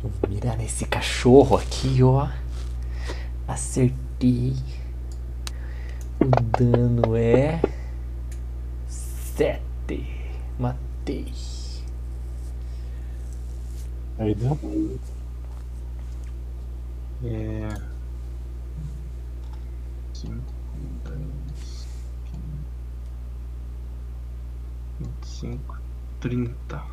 Eu 0.04 0.10
vou 0.10 0.30
mirar 0.30 0.58
nesse 0.58 0.86
cachorro 0.86 1.56
aqui, 1.56 2.04
ó. 2.04 2.28
Acertei. 3.48 4.54
O 6.20 6.26
dano 6.58 7.16
é. 7.16 7.62
Sete. 8.88 10.06
Matei. 10.60 11.34
Aí 14.20 14.36
deu. 14.36 15.00
É. 17.24 17.94
5, 20.14 20.38
10, 25.42 25.54
25, 26.24 26.24
30. 26.24 26.84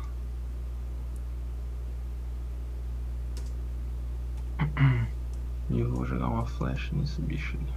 E 5.69 5.79
eu 5.79 5.89
vou 5.93 6.05
jogar 6.05 6.27
uma 6.27 6.45
flecha 6.45 6.93
nesse 6.93 7.21
bicho 7.21 7.57
ali. 7.57 7.73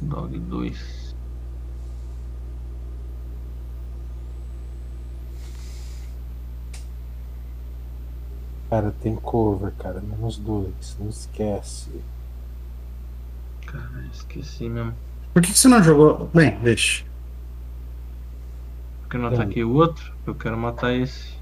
Dog 0.00 0.38
2. 0.38 1.14
Cara, 8.70 8.90
tem 9.02 9.14
cover, 9.16 9.74
cara. 9.74 10.00
Menos 10.00 10.38
dois. 10.38 10.96
Não 10.98 11.10
esquece. 11.10 12.02
Cara, 13.66 14.06
esqueci 14.10 14.66
mesmo. 14.70 14.94
Por 15.32 15.42
que, 15.42 15.52
que 15.52 15.58
você 15.58 15.68
não 15.68 15.82
jogou? 15.82 16.30
Bem, 16.34 16.58
deixa. 16.60 17.04
Porque 19.00 19.16
eu 19.16 19.20
não 19.20 19.28
ataquei 19.28 19.64
o 19.64 19.72
outro, 19.72 20.12
eu 20.26 20.34
quero 20.34 20.56
matar 20.56 20.92
esse. 20.92 21.32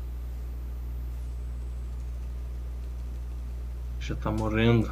Já 4.00 4.14
tá 4.16 4.30
morrendo. 4.30 4.90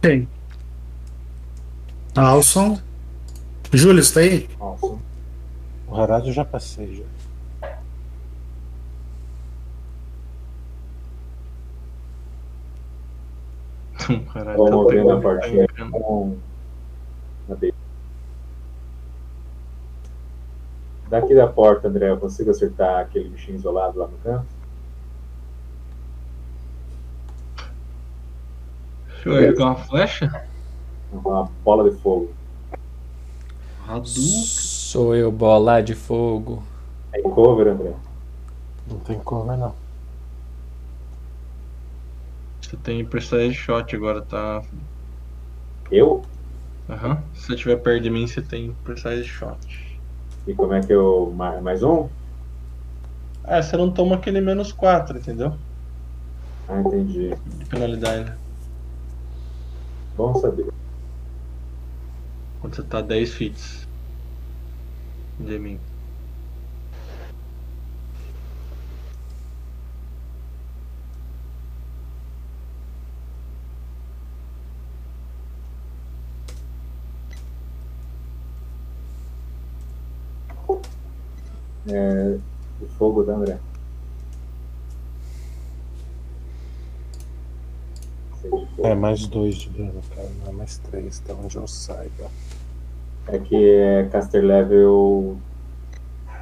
Quem? 0.00 0.28
Alson. 2.16 2.80
Júlio, 3.72 4.02
você 4.02 4.14
tá 4.14 4.20
aí? 4.20 4.48
Nossa. 4.58 4.98
O 5.86 5.96
Harad 5.96 6.26
eu 6.26 6.32
já 6.32 6.44
passei 6.44 6.96
já. 6.96 7.04
Vamos 14.08 14.32
tá 14.32 14.80
abrir 14.80 15.22
portinha 15.22 15.66
tá 15.68 15.90
com. 15.90 16.36
Na. 17.48 17.56
Daqui 21.08 21.34
da 21.34 21.46
porta, 21.46 21.88
André, 21.88 22.08
eu 22.10 22.16
consigo 22.16 22.50
acertar 22.50 23.00
aquele 23.00 23.28
bichinho 23.28 23.56
isolado 23.56 23.98
lá 23.98 24.06
no 24.06 24.16
canto? 24.18 24.46
Deixa 29.08 29.28
eu 29.28 29.50
jogar 29.50 29.64
uma 29.66 29.76
flecha? 29.76 30.48
Uma 31.12 31.44
bola 31.62 31.90
de 31.90 31.96
fogo. 31.98 32.32
Hadouken. 33.86 34.12
Sou 34.12 35.14
eu, 35.14 35.30
bola 35.30 35.82
de 35.82 35.94
fogo. 35.94 36.62
Tem 37.12 37.22
cover, 37.22 37.68
André? 37.68 37.92
Não 38.90 38.98
tem 39.00 39.18
cover, 39.18 39.56
não. 39.58 39.74
Você 42.60 42.76
tem 42.78 43.04
precise 43.04 43.52
shot 43.52 43.94
agora, 43.94 44.22
tá? 44.22 44.62
Eu? 45.90 46.22
Aham. 46.88 47.28
Se 47.34 47.46
você 47.46 47.54
estiver 47.54 47.76
perto 47.82 48.02
de 48.04 48.10
mim, 48.10 48.26
você 48.26 48.40
tem 48.40 48.72
precise 48.84 49.24
shot. 49.24 49.58
E 50.46 50.54
como 50.54 50.74
é 50.74 50.80
que 50.86 50.92
eu. 50.92 51.32
ma- 51.32 51.60
Mais 51.60 51.82
um? 51.82 52.08
Ah, 53.44 53.62
você 53.62 53.76
não 53.76 53.92
toma 53.94 54.16
aquele 54.16 54.40
menos 54.40 54.72
4, 54.72 55.16
entendeu? 55.18 55.56
Ah, 56.68 56.80
entendi. 56.80 57.30
De 57.58 57.66
penalidade. 57.66 58.36
Bom 60.16 60.34
saber. 60.36 60.66
Quando 62.58 62.76
você 62.76 62.82
tá 62.88 63.02
10 63.02 63.34
feet 63.34 63.60
de 65.38 65.58
mim. 65.58 65.78
É, 81.92 82.38
o 82.80 82.86
fogo 82.96 83.22
da 83.22 83.34
André. 83.34 83.58
É 88.78 88.94
mais 88.94 89.26
dois 89.26 89.56
de 89.56 89.68
dano, 89.68 90.00
cara. 90.14 90.28
Não 90.40 90.48
é 90.48 90.52
mais 90.52 90.78
três, 90.78 91.22
até 91.22 91.34
onde 91.34 91.56
eu 91.56 91.66
saiba. 91.68 92.30
É 93.28 93.38
que 93.38 93.54
é 93.54 94.08
caster 94.10 94.42
level. 94.42 95.36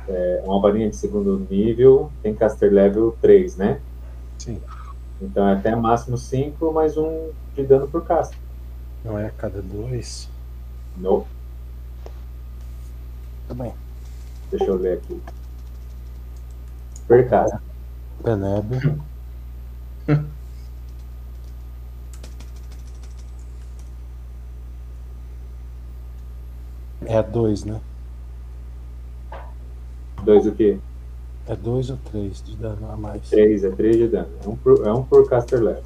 É, 0.09 0.43
uma 0.45 0.61
balinha 0.61 0.89
de 0.89 0.97
segundo 0.97 1.47
nível 1.51 2.11
tem 2.23 2.35
caster 2.35 2.73
level 2.73 3.17
3, 3.21 3.57
né? 3.57 3.81
Sim. 4.39 4.61
Então 5.21 5.47
é 5.47 5.53
até 5.53 5.77
máximo 5.77 6.17
5 6.17 6.73
mais 6.73 6.97
um 6.97 7.31
de 7.55 7.65
dano 7.65 7.87
por 7.87 8.05
caster. 8.05 8.39
Não 9.05 9.19
é 9.19 9.27
a 9.27 9.31
cada 9.31 9.61
dois? 9.61 10.29
Não. 10.97 11.27
Tá 13.47 13.55
bem. 13.55 13.75
Deixa 14.51 14.65
eu 14.65 14.77
ler 14.77 14.99
aqui. 14.99 15.21
Per 17.11 17.29
caster. 17.29 17.59
Beneb. 18.23 19.01
É 27.05 27.21
dois, 27.21 27.65
né? 27.65 27.81
Dois 30.23 30.47
o 30.47 30.53
quê? 30.53 30.79
É 31.49 31.57
dois 31.57 31.91
ou 31.91 31.97
três 31.97 32.41
de 32.45 32.55
dano 32.57 32.89
a 32.93 32.97
mais? 32.97 33.29
3, 33.29 33.65
é 33.65 33.71
3 33.71 33.97
de 33.97 34.07
dano. 34.07 34.29
É 34.45 34.49
um 34.49 34.55
por, 34.55 34.87
é 34.87 34.93
um 34.93 35.03
por 35.03 35.29
caster 35.29 35.61
level. 35.61 35.83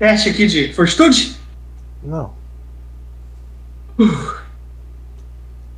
Teste 0.00 0.30
aqui 0.30 0.46
de 0.46 0.72
fortitude? 0.72 1.36
Não. 2.02 2.32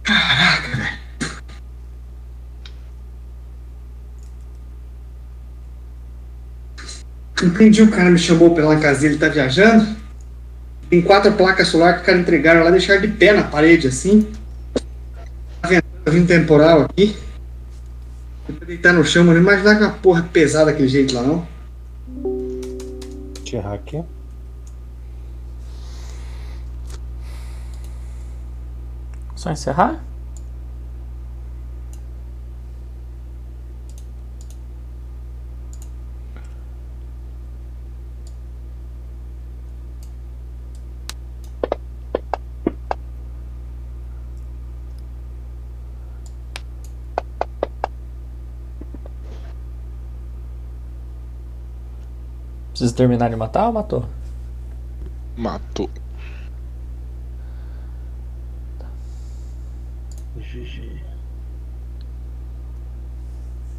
Caraca, 0.05 0.77
velho. 0.77 1.03
Entendi, 7.43 7.82
o 7.82 7.90
cara 7.90 8.09
me 8.11 8.19
chamou 8.19 8.55
pela 8.55 8.78
casa 8.78 9.01
dele, 9.01 9.19
tá 9.19 9.28
viajando. 9.28 9.97
Tem 10.89 11.03
quatro 11.03 11.32
placas 11.32 11.66
solar 11.66 11.97
que 11.97 12.03
o 12.03 12.05
cara 12.05 12.19
entregaram 12.19 12.62
lá, 12.62 12.70
deixaram 12.70 13.01
de 13.01 13.09
pé 13.09 13.32
na 13.32 13.43
parede, 13.43 13.89
assim. 13.89 14.31
Tá? 15.61 15.82
Tá 16.05 16.11
vindo 16.12 16.28
temporal 16.28 16.82
aqui. 16.82 17.16
Eu 18.49 18.55
vou 18.55 18.66
deitar 18.66 18.93
no 18.93 19.05
chão, 19.05 19.24
mas 19.24 19.35
não 19.35 19.43
imaginar 19.43 19.77
que 19.77 19.82
uma 19.82 19.93
porra 19.94 20.23
pesada 20.23 20.66
daquele 20.66 20.86
jeito 20.86 21.12
lá, 21.12 21.23
não. 21.23 21.52
Aqui. 23.59 24.03
Só 29.37 29.51
encerrar? 29.51 30.03
Precisa 52.83 52.97
terminar 52.97 53.31
de 53.31 53.37
matar 53.37 53.69
ou 53.69 53.73
matou? 53.73 54.05
Matou. 55.37 55.89
GG. 60.37 61.01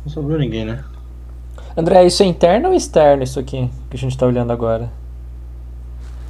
Não 0.06 0.10
sobrou 0.10 0.40
ninguém, 0.40 0.64
né? 0.64 0.86
André, 1.76 2.06
isso 2.06 2.24
é 2.24 2.28
interno 2.28 2.70
ou 2.70 2.74
externo 2.74 3.24
isso 3.24 3.42
aqui 3.42 3.70
que 3.90 3.98
a 3.98 4.00
gente 4.00 4.18
tá 4.18 4.26
olhando 4.26 4.52
agora? 4.54 4.90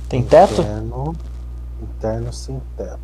Tem 0.10 0.24
teto? 0.24 0.62
Interno, 0.64 1.14
interno 1.80 2.34
sem 2.34 2.60
teto. 2.76 3.00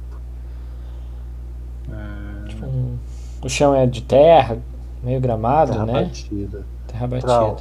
Tipo, 2.48 2.66
um- 2.66 2.98
o 3.44 3.48
chão 3.50 3.76
é 3.76 3.86
de 3.86 4.02
terra, 4.02 4.58
meio 5.04 5.22
gramado, 5.22 5.74
Terra 5.74 5.86
né? 5.86 6.04
batida. 6.06 6.66
Terra 6.88 7.06
batida. 7.06 7.28
Trau, 7.28 7.58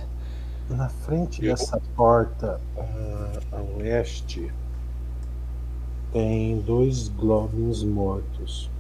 na 0.70 0.88
frente 0.88 1.40
dessa 1.40 1.80
porta 1.96 2.60
ah, 2.76 3.40
a 3.52 3.62
oeste 3.78 4.52
tem 6.12 6.60
dois 6.60 7.08
globins 7.08 7.82
mortos. 7.82 8.70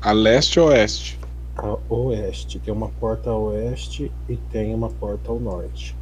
A 0.00 0.12
leste 0.12 0.58
ou 0.60 0.68
oeste? 0.68 1.18
A 1.56 1.76
oeste, 1.92 2.58
tem 2.58 2.72
uma 2.72 2.88
porta 2.88 3.30
a 3.30 3.36
oeste 3.36 4.10
e 4.28 4.36
tem 4.36 4.74
uma 4.74 4.88
porta 4.88 5.30
ao 5.30 5.38
norte. 5.38 5.96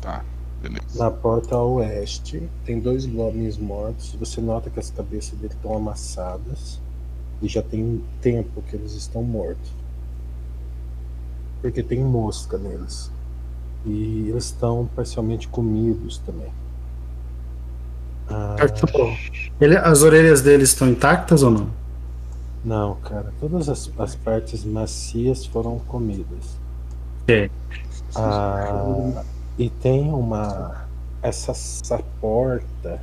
Tá, 0.00 0.24
beleza. 0.60 0.98
Na 0.98 1.10
porta 1.10 1.54
a 1.54 1.62
oeste 1.62 2.48
tem 2.64 2.80
dois 2.80 3.06
globins 3.06 3.56
mortos. 3.56 4.14
Você 4.14 4.40
nota 4.40 4.70
que 4.70 4.80
as 4.80 4.90
cabeças 4.90 5.38
deles 5.38 5.54
estão 5.54 5.76
amassadas 5.76 6.80
e 7.40 7.48
já 7.48 7.62
tem 7.62 7.82
um 7.82 8.02
tempo 8.20 8.62
que 8.62 8.76
eles 8.76 8.92
estão 8.92 9.22
mortos. 9.22 9.72
Porque 11.60 11.82
tem 11.82 12.00
mosca 12.00 12.58
neles. 12.58 13.10
E 13.84 14.28
eles 14.28 14.44
estão 14.44 14.88
parcialmente 14.94 15.48
comidos 15.48 16.18
também. 16.18 16.48
Ah, 18.28 18.56
Ele- 19.60 19.76
as 19.76 20.02
orelhas 20.02 20.40
dele 20.40 20.62
estão 20.64 20.88
intactas 20.88 21.42
ou 21.42 21.50
não? 21.50 21.68
não, 22.64 22.94
cara, 22.96 23.32
todas 23.40 23.68
as, 23.68 23.90
as 23.98 24.14
partes 24.14 24.64
macias 24.64 25.44
foram 25.44 25.80
comidas. 25.80 26.56
Ok. 27.22 27.50
Ah, 28.14 29.24
e 29.58 29.68
tem 29.68 30.10
uma. 30.10 30.86
Essa, 31.20 31.50
essa 31.52 31.98
porta, 32.20 33.00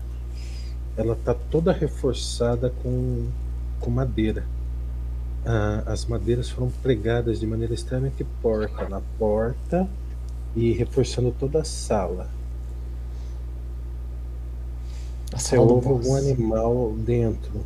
ela 0.97 1.17
tá 1.23 1.33
toda 1.51 1.71
reforçada 1.71 2.71
com, 2.83 3.27
com 3.79 3.89
madeira. 3.89 4.45
Ah, 5.45 5.83
as 5.87 6.05
madeiras 6.05 6.49
foram 6.49 6.69
pregadas 6.81 7.39
de 7.39 7.47
maneira 7.47 7.73
extremamente 7.73 8.25
porca 8.41 8.87
na 8.89 9.01
porta 9.17 9.87
e 10.55 10.73
reforçando 10.73 11.31
toda 11.31 11.61
a 11.61 11.63
sala. 11.63 12.27
A 15.33 15.37
Você 15.37 15.55
sala 15.55 15.71
ouve 15.71 15.87
algum 15.87 16.15
animal 16.15 16.93
dentro. 16.97 17.63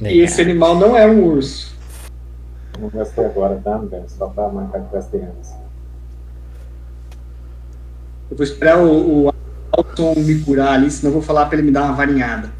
Legal. 0.00 0.16
E 0.16 0.20
esse 0.20 0.40
animal 0.40 0.76
não 0.76 0.96
é 0.96 1.06
um 1.06 1.24
urso. 1.24 1.76
Vamos 2.74 2.92
ver 2.92 3.06
se 3.06 3.20
agora, 3.20 3.60
tá, 3.62 3.76
André? 3.76 4.04
Só 4.06 4.28
pra 4.28 4.48
marcar 4.48 4.84
que 4.84 4.92
gastei 4.92 5.22
antes. 5.22 5.50
Eu 8.30 8.36
vou 8.36 8.44
esperar 8.44 8.78
o, 8.78 9.26
o 9.26 9.34
Alton 9.72 10.14
me 10.20 10.40
curar 10.42 10.74
ali, 10.74 10.90
senão 10.90 11.10
eu 11.10 11.14
vou 11.14 11.22
falar 11.22 11.46
para 11.46 11.56
ele 11.56 11.66
me 11.66 11.72
dar 11.72 11.84
uma 11.84 11.94
varinhada. 11.94 12.52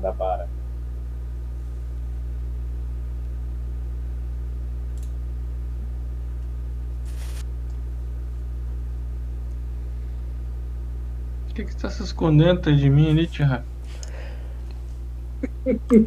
Da 0.00 0.12
para. 0.12 0.48
O 11.50 11.54
que, 11.54 11.64
que 11.64 11.72
você 11.72 11.78
tá 11.78 11.90
se 11.90 12.02
escondendo 12.02 12.52
atrás 12.52 12.78
de 12.78 12.88
mim 12.88 13.10
ali, 13.10 13.26
Tia? 13.26 13.62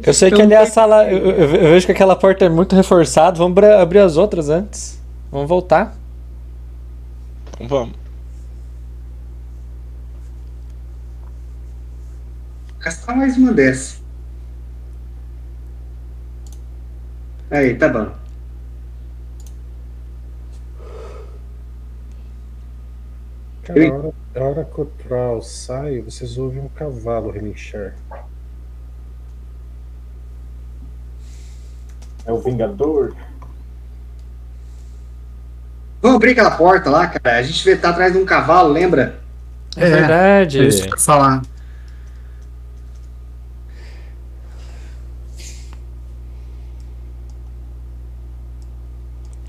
Eu 0.02 0.14
sei 0.14 0.30
que 0.30 0.40
ali 0.40 0.54
é 0.54 0.58
a 0.58 0.66
sala. 0.66 1.10
Eu, 1.10 1.18
eu- 1.30 1.48
vejo 1.48 1.86
que 1.86 1.92
aquela 1.92 2.16
porta 2.16 2.44
é 2.44 2.48
muito 2.48 2.74
reforçada. 2.74 3.38
Vamos 3.38 3.62
abrir 3.64 3.98
as 4.00 4.16
outras 4.16 4.48
antes. 4.48 5.00
Vamos 5.30 5.48
voltar. 5.48 5.94
Então 7.52 7.68
vamos. 7.68 7.94
Gastar 12.80 13.16
mais 13.16 13.36
uma 13.36 13.52
dessa. 13.52 13.96
Aí, 17.50 17.74
tá 17.78 17.88
bom. 17.88 18.10
Cara, 23.62 23.80
a 24.34 24.40
hora, 24.40 24.64
que 24.64 24.80
o 24.80 24.84
Troll 24.84 25.42
sai, 25.42 26.00
vocês 26.00 26.36
ouvem 26.36 26.60
um 26.60 26.68
cavalo 26.68 27.30
relinchar. 27.30 27.94
É 32.26 32.32
o 32.32 32.38
Vingador? 32.38 33.14
Vamos 36.00 36.16
abrir 36.16 36.32
aquela 36.32 36.50
porta 36.50 36.90
lá, 36.90 37.06
cara. 37.06 37.38
A 37.38 37.42
gente 37.42 37.64
vê 37.64 37.76
tá 37.76 37.90
atrás 37.90 38.12
de 38.12 38.18
um 38.18 38.24
cavalo, 38.24 38.70
lembra? 38.70 39.20
É 39.76 39.88
verdade. 39.88 40.60
É 40.60 40.64
isso 40.64 40.82
que 40.82 40.88
eu 40.88 40.94
ia 40.94 41.00
falar. 41.00 41.42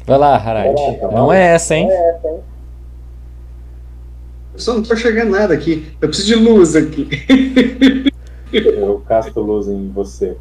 Vai 0.05 0.17
lá, 0.17 0.35
Harald. 0.35 0.75
Não 1.11 1.33
é 1.33 1.55
essa, 1.55 1.75
hein? 1.75 1.89
Eu 4.55 4.59
só 4.59 4.73
não 4.73 4.83
tô 4.83 4.93
enxergando 4.93 5.31
nada 5.31 5.53
aqui. 5.53 5.93
Eu 6.01 6.07
preciso 6.07 6.27
de 6.29 6.35
luz 6.35 6.75
aqui. 6.75 7.09
Eu 8.53 9.01
casto 9.01 9.41
luz 9.41 9.67
em 9.67 9.89
você. 9.91 10.37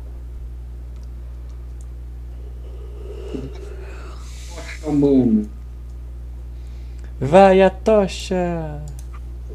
Vamos. 4.83 5.49
Vai 7.21 7.61
a 7.63 7.71
tocha. 7.71 8.81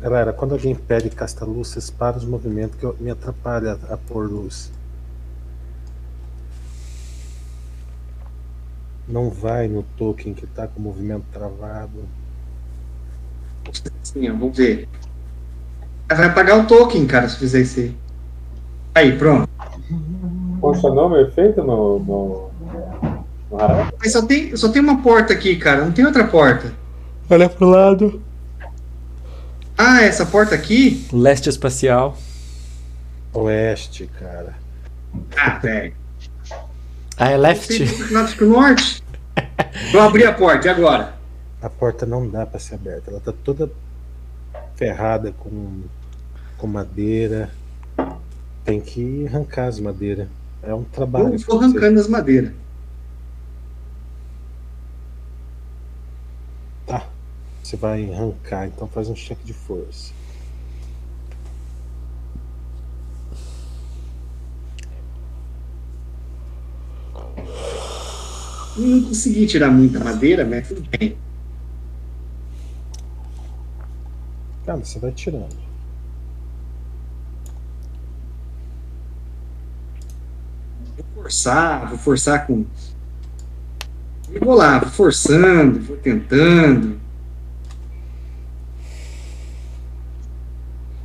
Galera, 0.01 0.33
quando 0.33 0.53
alguém 0.53 0.75
pede 0.75 1.09
casta 1.09 1.45
luz, 1.45 1.69
vocês 1.69 1.89
param 1.89 2.17
os 2.17 2.25
movimentos 2.25 2.77
que 2.77 2.85
eu- 2.85 2.95
me 2.99 3.11
atrapalha 3.11 3.77
a 3.89 3.95
pôr 3.97 4.29
luz. 4.29 4.71
Não 9.07 9.29
vai 9.29 9.67
no 9.67 9.83
token 9.97 10.33
que 10.33 10.45
tá 10.47 10.67
com 10.67 10.79
o 10.79 10.83
movimento 10.83 11.25
travado. 11.31 12.03
Sim, 14.03 14.29
ó, 14.29 14.33
vamos 14.33 14.57
ver. 14.57 14.87
Vai 16.07 16.25
apagar 16.25 16.59
o 16.59 16.65
token, 16.65 17.05
cara, 17.05 17.29
se 17.29 17.37
fizer 17.37 17.61
isso 17.61 17.79
aí. 17.79 17.95
Aí, 18.95 19.17
pronto. 19.17 19.47
Funcionou 20.59 21.09
meu 21.09 21.21
efeito 21.21 21.63
no. 21.63 21.99
no, 21.99 22.49
no 23.51 23.57
Harald? 23.61 23.93
Mas 23.99 24.11
só 24.11 24.21
tem, 24.21 24.55
só 24.55 24.69
tem 24.69 24.81
uma 24.81 25.01
porta 25.01 25.33
aqui, 25.33 25.55
cara. 25.55 25.85
Não 25.85 25.91
tem 25.91 26.05
outra 26.05 26.25
porta. 26.27 26.73
Olha 27.29 27.47
pro 27.47 27.67
lado. 27.67 28.21
Ah, 29.77 30.01
essa 30.01 30.25
porta 30.25 30.55
aqui? 30.55 31.07
Leste 31.13 31.47
espacial. 31.47 32.17
Oeste, 33.33 34.09
cara. 34.19 34.55
Ah, 35.37 35.57
velho. 35.59 35.93
Ah, 37.15 37.29
é 37.29 37.37
left? 37.37 38.11
Norte 38.11 38.35
pro 38.35 38.47
norte. 38.49 39.03
Vou 39.91 40.01
abrir 40.01 40.25
a 40.25 40.33
porta, 40.33 40.67
e 40.67 40.71
agora? 40.71 41.13
A 41.61 41.69
porta 41.69 42.05
não 42.05 42.29
dá 42.29 42.45
pra 42.45 42.59
ser 42.59 42.75
aberta. 42.75 43.11
Ela 43.11 43.19
tá 43.19 43.33
toda 43.43 43.69
ferrada 44.75 45.33
com, 45.33 45.83
com 46.57 46.67
madeira. 46.67 47.51
Tem 48.63 48.79
que 48.79 49.27
arrancar 49.27 49.67
as 49.67 49.79
madeiras. 49.79 50.27
É 50.63 50.73
um 50.73 50.83
trabalho. 50.83 51.29
Eu 51.29 51.35
estou 51.35 51.59
arrancando 51.59 51.99
as 51.99 52.07
madeiras. 52.07 52.53
Tá. 56.85 57.05
Você 57.61 57.75
vai 57.75 58.09
arrancar, 58.13 58.67
então 58.67 58.87
faz 58.87 59.09
um 59.09 59.15
cheque 59.15 59.43
de 59.43 59.53
força. 59.53 60.13
Não 68.77 69.03
consegui 69.03 69.45
tirar 69.45 69.69
muita 69.69 69.99
madeira, 69.99 70.45
mas 70.45 70.69
tudo 70.69 70.81
bem. 70.97 71.17
Cara, 74.65 74.77
você 74.83 74.99
vai 74.99 75.11
tirando. 75.11 75.55
Vou 80.97 81.05
forçar, 81.23 81.87
vou 81.89 81.97
forçar 81.97 82.47
com. 82.47 82.65
Eu 84.31 84.41
vou 84.41 84.55
lá, 84.55 84.79
vou 84.79 84.89
forçando, 84.89 85.79
vou 85.81 85.97
tentando. 85.97 86.99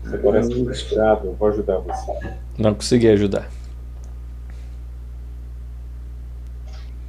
Você 0.04 0.18
parece 0.18 0.64
frustrado, 0.64 1.26
eu 1.28 1.34
vou 1.34 1.48
ajudar 1.48 1.78
você. 1.78 2.12
Não 2.58 2.74
consegui 2.74 3.08
ajudar. 3.08 3.48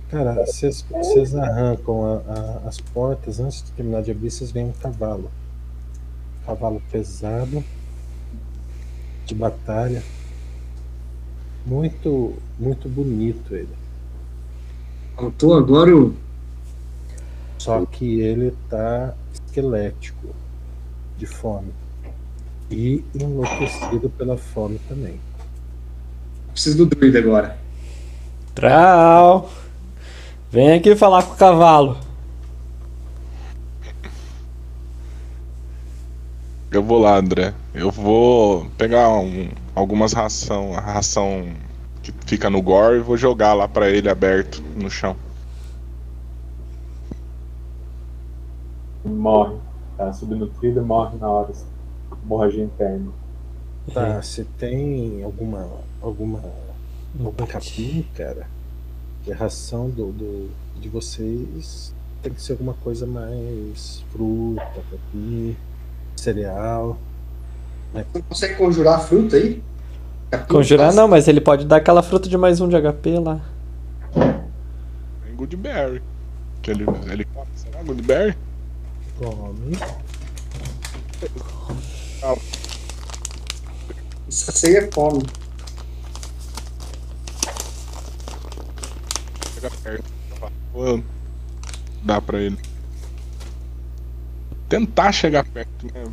Cara, 0.09 0.33
vocês 0.45 0.85
vocês 0.89 1.35
arrancam 1.35 2.05
a- 2.05 2.21
a- 2.31 2.67
as 2.69 2.79
portas, 2.79 3.39
antes 3.39 3.63
de 3.63 3.71
terminar 3.73 4.01
de 4.01 4.11
abrir, 4.11 4.31
vocês 4.31 4.51
veem 4.51 4.67
um 4.67 4.71
cavalo. 4.71 5.29
Cavalo 6.45 6.81
pesado, 6.91 7.63
de 9.25 9.33
batalha. 9.33 10.03
Muito, 11.65 12.35
muito 12.59 12.87
bonito 12.87 13.55
ele. 13.55 13.75
Faltou 15.15 15.55
agora 15.55 15.95
o. 15.95 16.15
Só 17.57 17.83
que 17.85 18.19
ele 18.19 18.53
tá 18.69 19.15
esquelético, 19.33 20.27
de 21.17 21.25
fome. 21.25 21.71
E 22.69 23.03
enlouquecido 23.15 24.09
pela 24.09 24.37
fome 24.37 24.79
também. 24.87 25.19
Preciso 26.51 26.77
do 26.77 26.85
druida 26.85 27.19
agora. 27.19 27.57
Trau. 28.53 29.49
Vem 30.51 30.73
aqui 30.73 30.95
falar 30.95 31.23
com 31.23 31.33
o 31.33 31.37
cavalo. 31.37 32.04
Eu 36.75 36.83
vou 36.83 36.99
lá, 36.99 37.17
André. 37.17 37.53
Eu 37.73 37.89
vou 37.89 38.65
pegar 38.77 39.07
um- 39.17 39.49
algumas 39.73 40.11
ração, 40.11 40.73
a 40.73 40.81
ração 40.81 41.47
que 42.03 42.11
fica 42.25 42.49
no 42.49 42.61
gore 42.61 42.97
e 42.97 42.99
vou 42.99 43.15
jogar 43.15 43.53
lá 43.53 43.65
pra 43.65 43.89
ele 43.89 44.09
aberto 44.09 44.61
no 44.75 44.89
chão. 44.89 45.15
Morre. 49.05 49.55
Tá 49.95 50.11
subnutrido 50.11 50.81
e 50.81 50.83
morre 50.83 51.17
na 51.17 51.29
hora. 51.29 51.53
Hemorragia 52.25 52.65
interna. 52.65 53.09
Tá, 53.93 54.21
você 54.21 54.43
tem 54.59 55.23
alguma. 55.23 55.65
alguma. 56.01 56.41
algum 57.23 57.45
capim, 57.45 58.05
cara? 58.15 58.49
Que 59.23 59.31
a 59.31 59.35
ração 59.37 59.89
do, 59.89 60.11
do- 60.11 60.49
de 60.81 60.89
vocês 60.89 61.93
tem 62.21 62.33
que 62.33 62.41
ser 62.41 62.51
alguma 62.51 62.73
coisa 62.73 63.05
mais 63.07 64.03
fruta, 64.11 64.61
capim, 64.91 65.55
cereal. 66.25 66.97
Né? 67.93 68.05
Você 68.11 68.21
consegue 68.23 68.55
conjurar 68.55 68.95
a 68.95 68.99
fruta 68.99 69.35
aí? 69.35 69.63
Conjurar 70.49 70.93
não, 70.93 71.07
mas 71.07 71.27
ele 71.27 71.39
pode 71.39 71.65
dar 71.65 71.77
aquela 71.77 72.01
fruta 72.01 72.27
de 72.27 72.37
mais 72.37 72.59
um 72.59 72.67
de 72.67 72.75
HP 72.75 73.19
lá. 73.19 73.39
Tem 75.23 75.35
Goodberry. 75.35 76.01
Que 76.61 76.71
ele, 76.71 76.85
ele 77.11 77.25
come, 77.25 77.47
será 77.55 77.83
Goodberry? 77.83 78.35
Come. 79.19 79.77
Isso 84.27 84.65
aí 84.65 84.75
é 84.75 84.91
fome. 84.91 85.23
Chega 89.53 89.69
perto. 89.83 90.03
Vou 90.73 91.03
dar 92.03 92.19
pra 92.21 92.39
ele. 92.39 92.74
Tentar 94.67 95.11
chegar 95.11 95.45
perto, 95.45 95.85
né? 95.93 96.03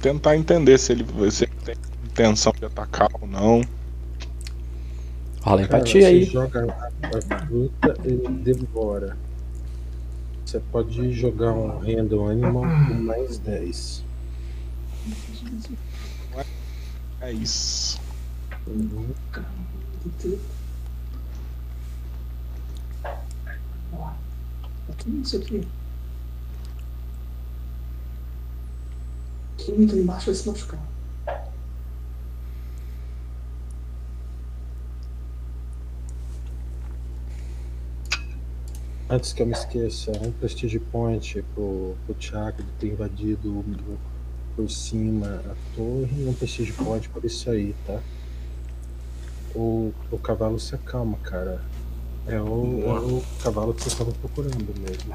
Tentar 0.00 0.36
entender 0.36 0.78
se 0.78 0.92
ele, 0.92 1.06
se 1.30 1.44
ele 1.44 1.52
tem 1.64 1.74
intenção 2.04 2.52
de 2.58 2.64
atacar 2.64 3.08
ou 3.20 3.26
não. 3.26 3.62
Rola 5.42 5.62
empatia 5.62 6.02
você 6.02 6.06
aí. 6.06 6.24
joga 6.24 6.72
a, 6.72 7.36
a 7.36 7.46
fruta, 7.46 7.96
ele 8.04 8.28
devora. 8.28 9.16
Você 10.44 10.60
pode 10.70 11.12
jogar 11.12 11.52
um 11.52 11.78
random 11.78 12.28
animal 12.28 12.62
com 12.62 12.94
mais 12.94 13.38
10. 13.38 14.04
É 17.20 17.32
isso. 17.32 18.00
Que 24.98 25.10
isso 25.10 25.36
aqui? 25.36 25.66
Quem 29.56 29.82
entra 29.82 29.96
embaixo 29.96 30.26
vai 30.26 30.34
se 30.34 30.48
machucar. 30.48 30.92
Antes 39.12 39.34
que 39.34 39.42
eu 39.42 39.46
me 39.46 39.52
esqueça, 39.52 40.10
um 40.22 40.32
Prestige 40.32 40.78
Point 40.78 41.44
pro, 41.54 41.94
pro 42.06 42.14
de 42.14 42.64
ter 42.80 42.86
invadido 42.86 43.62
por 44.56 44.70
cima 44.70 45.42
a 45.44 45.76
torre 45.76 46.22
e 46.22 46.26
um 46.26 46.32
Prestige 46.32 46.72
Point 46.72 47.10
por 47.10 47.22
isso 47.22 47.50
aí, 47.50 47.74
tá? 47.86 48.00
O, 49.54 49.92
o 50.10 50.18
cavalo 50.18 50.58
se 50.58 50.74
acalma, 50.74 51.18
cara. 51.18 51.60
É 52.26 52.40
o, 52.40 52.82
é 52.86 53.00
o 53.00 53.22
cavalo 53.42 53.74
que 53.74 53.86
eu 53.86 53.94
tava 53.94 54.12
procurando 54.12 54.80
mesmo. 54.80 55.14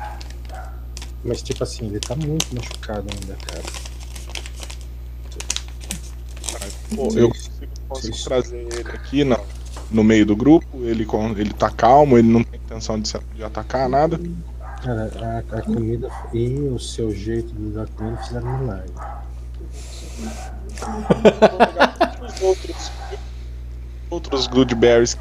Mas 1.23 1.41
tipo 1.41 1.63
assim, 1.63 1.87
ele 1.87 1.99
tá 1.99 2.15
muito 2.15 2.53
machucado 2.53 3.07
ainda, 3.11 3.35
cara. 3.35 3.86
Pô, 6.95 7.07
eu 7.15 7.29
consigo, 7.29 7.67
consigo 7.87 8.17
trazer 8.23 8.67
ele 8.73 8.89
aqui 8.89 9.23
no, 9.23 9.37
no 9.91 10.03
meio 10.03 10.25
do 10.25 10.35
grupo, 10.35 10.67
ele, 10.83 11.07
ele 11.37 11.53
tá 11.53 11.69
calmo, 11.69 12.17
ele 12.17 12.27
não 12.27 12.43
tem 12.43 12.59
intenção 12.59 12.99
de, 12.99 13.11
de 13.35 13.43
atacar 13.43 13.89
nada. 13.89 14.19
Cara, 14.83 15.43
a, 15.51 15.57
a 15.57 15.61
comida 15.61 16.09
e 16.33 16.53
o 16.53 16.79
seu 16.79 17.13
jeito 17.13 17.53
de 17.53 17.71
dar 17.71 17.87
comida 17.87 18.17
fizeram 18.17 18.59
milagre. 18.59 18.91
Os 22.21 22.41
outros, 22.41 22.91
outros 24.09 24.47
Goodberries 24.47 25.17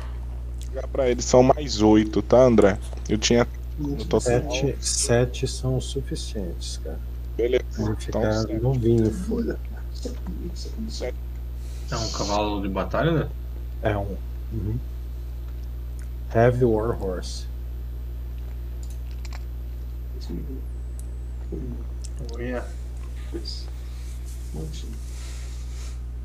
eu 0.77 0.89
pra 0.89 1.09
eles 1.09 1.25
são 1.25 1.43
mais 1.43 1.81
oito, 1.81 2.21
tá, 2.21 2.39
André? 2.39 2.79
Eu 3.09 3.17
tinha 3.17 3.47
no 3.79 3.97
total. 3.97 4.21
Sete, 4.21 4.77
sete 4.81 5.49
são 5.49 5.81
suficientes, 5.81 6.79
cara. 6.85 6.99
Beleza. 7.37 7.65
Ele 7.79 7.85
Então, 7.85 7.97
ficar 7.97 8.33
sete. 8.33 8.63
novinho, 8.63 9.11
folha. 9.11 9.59
É 11.91 11.97
um 11.97 12.11
cavalo 12.11 12.61
de 12.61 12.69
batalha, 12.69 13.13
né? 13.13 13.29
É 13.83 13.97
um. 13.97 14.17
Uhum. 14.53 14.79
Heavy 16.35 16.65
War 16.65 17.03
Horse. 17.03 17.47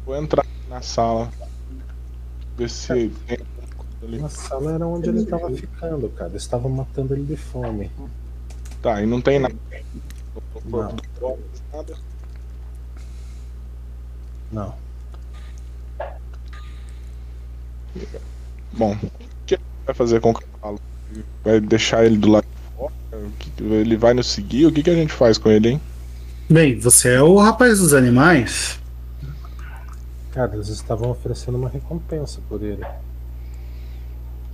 Vou 0.06 0.16
entrar 0.16 0.46
na 0.68 0.82
sala. 0.82 1.32
Ver 2.58 2.70
se 2.70 3.12
ali. 4.02 4.20
Na 4.20 4.30
sala 4.30 4.74
era 4.74 4.88
onde 4.88 5.10
ele 5.10 5.26
tava 5.26 5.52
ficando, 5.52 6.10
cara. 6.10 6.32
Eles 6.32 6.42
estavam 6.42 6.72
matando 6.72 7.14
ele 7.14 7.26
de 7.26 7.38
fome. 7.38 7.92
Tá, 8.82 9.02
e 9.02 9.06
não 9.06 9.22
tem 9.22 9.40
nada. 9.40 9.56
Não. 10.66 10.96
nada. 11.72 11.98
Não. 14.52 14.81
Bom, 18.73 18.93
o 18.93 19.11
que 19.45 19.55
ele 19.55 19.63
vai 19.85 19.95
fazer 19.95 20.19
com 20.22 20.31
o 20.31 20.34
cavalo? 20.34 20.80
Vai 21.43 21.59
deixar 21.59 22.05
ele 22.05 22.18
do 22.18 22.30
lado 22.30 22.45
de 22.45 22.77
fora? 22.77 22.93
Ele 23.59 23.97
vai 23.97 24.13
nos 24.13 24.27
seguir? 24.27 24.65
O 24.65 24.72
que, 24.72 24.84
que 24.84 24.89
a 24.89 24.95
gente 24.95 25.11
faz 25.11 25.38
com 25.38 25.49
ele, 25.49 25.69
hein? 25.69 25.81
Bem, 26.49 26.77
você 26.77 27.13
é 27.13 27.22
o 27.22 27.38
rapaz 27.38 27.80
dos 27.80 27.93
animais. 27.93 28.80
Cara, 30.31 30.53
eles 30.53 30.69
estavam 30.69 31.11
oferecendo 31.11 31.57
uma 31.57 31.69
recompensa 31.69 32.39
por 32.47 32.63
ele. 32.63 32.85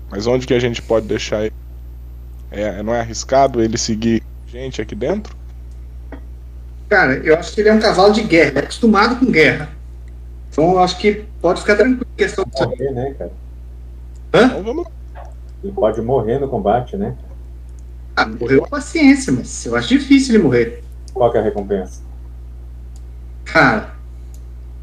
Mas 0.09 0.25
onde 0.25 0.47
que 0.47 0.53
a 0.53 0.59
gente 0.59 0.81
pode 0.81 1.07
deixar 1.07 1.45
ele? 1.45 1.53
É, 2.49 2.81
não 2.81 2.93
é 2.93 3.01
arriscado 3.01 3.61
ele 3.61 3.77
seguir 3.77 4.23
gente 4.47 4.81
aqui 4.81 4.95
dentro? 4.95 5.35
Cara, 6.89 7.15
eu 7.15 7.35
acho 7.35 7.53
que 7.53 7.61
ele 7.61 7.69
é 7.69 7.73
um 7.73 7.79
cavalo 7.79 8.13
de 8.13 8.23
guerra, 8.23 8.49
ele 8.49 8.59
é 8.59 8.63
acostumado 8.63 9.17
com 9.17 9.31
guerra. 9.31 9.69
Então 10.57 10.79
acho 10.79 10.97
que 10.97 11.23
pode 11.39 11.61
ficar 11.61 11.75
tranquilo 11.75 12.07
em 12.11 12.17
questão 12.17 12.43
disso. 12.43 12.67
Morrer, 12.67 12.91
né, 12.91 13.13
cara? 13.13 13.31
Então 14.33 14.63
vamos. 14.63 14.87
Ele 15.63 15.71
pode 15.71 16.01
morrer 16.01 16.39
no 16.39 16.47
combate, 16.47 16.97
né? 16.97 17.15
Ah, 18.15 18.25
morreu 18.25 18.63
com 18.63 18.69
paciência, 18.69 19.31
mas 19.31 19.67
eu 19.67 19.75
acho 19.75 19.89
difícil 19.89 20.33
ele 20.33 20.43
morrer. 20.43 20.83
Qual 21.13 21.31
que 21.31 21.37
é 21.37 21.41
a 21.41 21.43
recompensa? 21.43 22.01
Cara, 23.45 23.93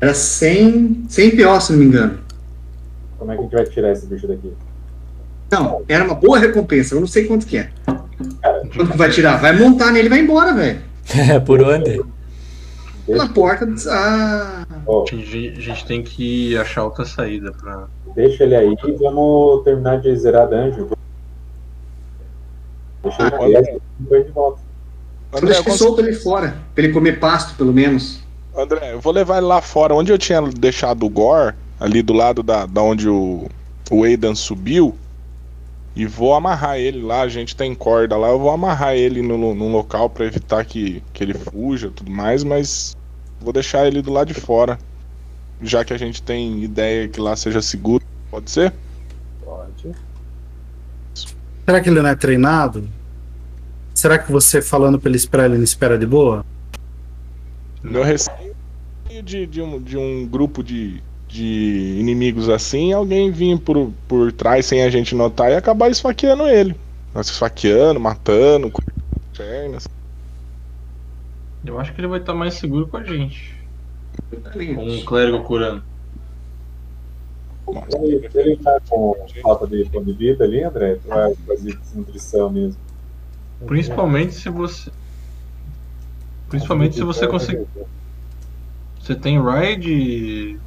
era 0.00 0.14
100, 0.14 1.06
100 1.08 1.30
PO, 1.36 1.60
se 1.60 1.72
não 1.72 1.80
me 1.80 1.86
engano. 1.86 2.20
Como 3.18 3.32
é 3.32 3.34
que 3.34 3.40
a 3.40 3.42
gente 3.42 3.54
vai 3.56 3.64
tirar 3.64 3.90
esse 3.90 4.06
bicho 4.06 4.28
daqui? 4.28 4.52
Não, 5.50 5.82
era 5.88 6.04
uma 6.04 6.14
boa 6.14 6.38
recompensa, 6.38 6.94
eu 6.94 7.00
não 7.00 7.08
sei 7.08 7.26
quanto 7.26 7.46
que 7.46 7.58
é. 7.58 7.70
Quanto 7.84 8.92
que 8.92 8.96
vai 8.96 9.10
tirar? 9.10 9.38
Vai 9.38 9.58
montar 9.58 9.90
nele 9.90 10.06
e 10.06 10.10
vai 10.10 10.20
embora, 10.20 10.54
velho. 10.54 10.80
É, 11.32 11.38
por 11.38 11.60
onde? 11.60 12.00
Pela 13.06 13.28
porta. 13.28 13.66
do- 13.66 13.74
Ah, 13.90 14.64
Ó, 14.86 15.02
A 15.02 15.06
gente, 15.14 15.54
a 15.58 15.60
gente 15.60 15.86
tem 15.86 16.02
que 16.02 16.56
achar 16.56 16.84
outra 16.84 17.04
saída 17.04 17.52
pra. 17.52 17.86
deixa 18.14 18.44
ele 18.44 18.54
aí 18.56 18.74
e 18.84 18.92
vamos 18.92 19.62
terminar 19.64 20.00
de 20.00 20.14
zerar 20.16 20.48
dungeon. 20.48 20.88
Deixa 23.02 23.22
ele 23.26 23.36
olha 23.36 23.58
aí, 23.58 23.78
depois 23.98 24.26
de 24.26 24.32
volta. 24.32 24.60
André, 25.32 25.46
deixa 25.46 25.54
eu 25.60 25.62
ele 25.62 25.70
consigo- 25.70 25.88
solto 25.88 26.00
ali 26.00 26.14
fora, 26.14 26.56
pra 26.74 26.84
ele 26.84 26.92
comer 26.92 27.18
pasto, 27.20 27.54
pelo 27.56 27.72
menos. 27.72 28.20
André, 28.56 28.92
eu 28.94 29.00
vou 29.00 29.12
levar 29.12 29.38
ele 29.38 29.46
lá 29.46 29.60
fora. 29.60 29.94
Onde 29.94 30.12
eu 30.12 30.18
tinha 30.18 30.40
deixado 30.40 31.04
o 31.04 31.10
Gore, 31.10 31.54
ali 31.78 32.02
do 32.02 32.12
lado 32.12 32.42
da, 32.42 32.66
da 32.66 32.80
onde 32.82 33.08
o, 33.08 33.46
o 33.90 34.04
Aidan 34.04 34.34
subiu, 34.34 34.96
e 35.96 36.06
vou 36.06 36.34
amarrar 36.34 36.76
ele 36.78 37.00
lá. 37.02 37.22
A 37.22 37.28
gente 37.28 37.54
tem 37.56 37.74
corda 37.74 38.16
lá. 38.16 38.28
Eu 38.28 38.38
vou 38.38 38.50
amarrar 38.50 38.94
ele 38.94 39.22
no, 39.22 39.36
no- 39.38 39.54
num 39.54 39.72
local 39.72 40.08
pra 40.10 40.24
evitar 40.26 40.64
que, 40.64 41.02
que 41.12 41.22
ele 41.22 41.34
fuja 41.34 41.86
e 41.88 41.90
tudo 41.90 42.10
mais, 42.10 42.42
mas 42.44 42.96
vou 43.40 43.52
deixar 43.52 43.86
ele 43.86 44.02
do 44.02 44.12
lado 44.12 44.28
de 44.28 44.34
fora. 44.34 44.78
Já 45.62 45.84
que 45.84 45.92
a 45.92 45.98
gente 45.98 46.22
tem 46.22 46.62
ideia 46.64 47.08
que 47.08 47.20
lá 47.20 47.36
seja 47.36 47.62
seguro. 47.62 48.04
Pode 48.30 48.50
ser? 48.50 48.72
Pode. 49.44 49.92
Será 51.64 51.80
que 51.80 51.88
ele 51.88 52.02
não 52.02 52.08
é 52.10 52.14
treinado? 52.16 52.88
Será 53.94 54.18
que 54.18 54.30
você 54.32 54.60
falando 54.60 54.98
pra 54.98 55.08
ele 55.08 55.16
esperar, 55.16 55.44
ele 55.46 55.56
não 55.56 55.64
espera 55.64 55.96
de 55.96 56.04
boa? 56.06 56.44
Meu 57.82 58.02
receio 58.02 58.52
de, 59.22 59.46
de, 59.46 59.62
um, 59.62 59.80
de 59.80 59.96
um 59.96 60.26
grupo 60.26 60.62
de, 60.64 61.00
de 61.34 61.96
inimigos 61.98 62.48
assim, 62.48 62.92
alguém 62.92 63.28
vir 63.32 63.58
por, 63.58 63.90
por 64.06 64.30
trás 64.30 64.66
sem 64.66 64.84
a 64.84 64.90
gente 64.90 65.16
notar 65.16 65.50
e 65.50 65.56
acabar 65.56 65.90
esfaqueando 65.90 66.46
ele. 66.46 66.76
Nós 67.12 67.28
esfaqueando, 67.28 67.98
matando, 67.98 68.70
com 68.70 68.80
pernas. 69.36 69.88
Eu 71.66 71.80
acho 71.80 71.92
que 71.92 72.00
ele 72.00 72.06
vai 72.06 72.20
estar 72.20 72.34
mais 72.34 72.54
seguro 72.54 72.86
com 72.86 72.98
a 72.98 73.02
gente. 73.02 73.52
Com 74.76 74.84
um 74.84 75.04
clérigo 75.04 75.42
curando. 75.42 75.82
Ele, 78.00 78.30
ele 78.32 78.56
tá 78.58 78.78
com 78.88 79.16
falta 79.42 79.66
de 79.66 79.84
pão 79.86 80.04
de 80.04 80.12
vida 80.12 80.44
ali, 80.44 80.62
André? 80.62 80.96
Tu 80.96 81.08
vai 81.08 81.34
fazer 81.34 81.76
desnutrição 81.76 82.50
mesmo? 82.50 82.76
Principalmente 83.66 84.34
se 84.34 84.48
você. 84.50 84.92
Principalmente 86.48 86.94
se 86.94 87.02
você 87.02 87.26
conseguir. 87.26 87.66
Você 89.00 89.16
tem 89.16 89.40
ride. 89.42 90.60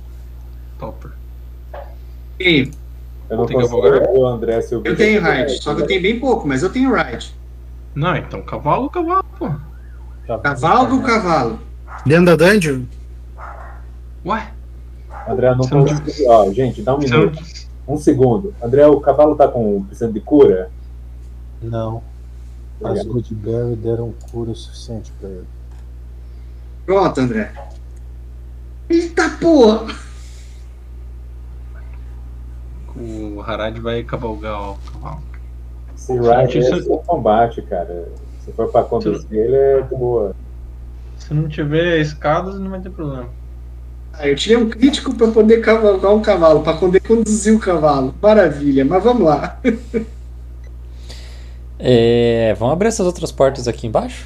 Topper. 0.78 1.12
E 2.40 2.72
Eu 3.30 3.38
não 3.38 3.46
Tem 3.46 3.58
ver 3.58 4.10
o 4.10 4.26
André 4.26 4.62
se 4.62 4.74
eu 4.74 4.82
eu 4.84 4.96
tenho 4.96 5.22
ride, 5.22 5.62
só 5.62 5.76
que 5.76 5.82
eu 5.82 5.88
tenho 5.88 6.02
bem 6.02 6.20
pouco, 6.20 6.48
mas 6.48 6.64
eu 6.64 6.72
tenho 6.72 6.94
ride. 6.96 7.34
Não, 7.96 8.16
então 8.16 8.42
cavalo, 8.42 8.90
cavalo, 8.90 9.26
pô. 9.38 9.50
Cavalo 10.44 10.98
do 10.98 11.04
cavalo. 11.04 11.60
Dentro 12.06 12.26
da 12.26 12.36
dungeon? 12.36 12.84
Ué? 14.26 14.52
André, 15.28 15.50
eu 15.50 15.56
não 15.56 15.68
consigo. 15.68 16.32
Ó, 16.32 16.52
gente, 16.52 16.82
dá 16.82 16.96
um 16.96 17.00
minuto. 17.00 17.40
Um 17.88 17.98
segundo. 17.98 18.54
André, 18.62 18.86
o 18.86 19.00
cavalo 19.00 19.36
tá 19.36 19.48
com 19.48 19.84
precisando 19.84 20.14
de 20.14 20.20
cura? 20.20 20.70
Não. 21.62 22.04
As 22.84 23.04
Goodberry 23.04 23.76
deram 23.76 24.14
cura 24.32 24.52
o 24.52 24.56
suficiente 24.56 25.12
pra 25.20 25.30
ele. 25.30 25.48
Pronto, 26.86 27.20
André. 27.20 27.52
Eita 28.90 29.30
porra! 29.42 30.07
O 33.00 33.42
Harad 33.42 33.78
vai 33.80 34.04
cavalgar 34.04 34.72
o 34.72 34.78
cavalo. 34.92 35.22
Se 35.96 36.14
é 36.14 36.60
Isso- 36.60 36.84
só 36.84 36.98
combate, 36.98 37.62
cara. 37.64 38.10
Se 38.44 38.52
for 38.54 38.72
pra 38.72 38.84
conduzir 38.84 39.28
ele, 39.32 39.56
é 39.56 39.82
de 39.82 39.96
boa. 39.96 40.36
Se 41.18 41.34
não 41.34 41.48
tiver 41.48 42.00
escadas, 42.00 42.60
não 42.60 42.70
vai 42.70 42.80
ter 42.80 42.90
problema. 42.90 43.28
Ah, 44.14 44.28
eu 44.28 44.36
tirei 44.36 44.58
um 44.58 44.70
crítico 44.70 45.14
pra 45.14 45.28
poder 45.28 45.62
cavalgar 45.62 46.14
um 46.14 46.22
cavalo, 46.22 46.62
pra 46.62 46.74
poder 46.74 47.02
conduzir 47.02 47.56
o 47.56 47.60
cavalo. 47.60 48.16
Maravilha, 48.22 48.84
mas 48.86 49.04
vamos 49.04 49.24
lá. 49.24 49.60
É, 51.80 52.56
vamos 52.58 52.74
abrir 52.74 52.88
essas 52.88 53.06
outras 53.06 53.32
portas 53.32 53.68
aqui 53.68 53.86
embaixo? 53.86 54.26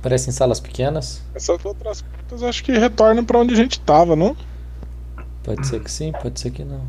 Parecem 0.00 0.32
salas 0.32 0.60
pequenas. 0.60 1.20
Essas 1.34 1.64
outras 1.64 2.02
portas 2.02 2.42
acho 2.42 2.62
que 2.62 2.70
retornam 2.72 3.24
pra 3.24 3.38
onde 3.38 3.54
a 3.54 3.56
gente 3.56 3.80
tava, 3.80 4.14
não? 4.14 4.36
Pode 5.44 5.64
ser 5.66 5.80
que 5.80 5.90
sim, 5.92 6.12
pode 6.12 6.40
ser 6.40 6.50
que 6.50 6.64
não. 6.64 6.84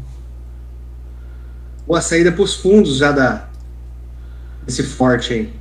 Boa 1.85 2.01
saída 2.01 2.31
pros 2.31 2.55
fundos 2.55 2.97
já 2.97 3.11
da. 3.11 3.47
Desse 4.65 4.83
forte 4.83 5.33
aí. 5.33 5.53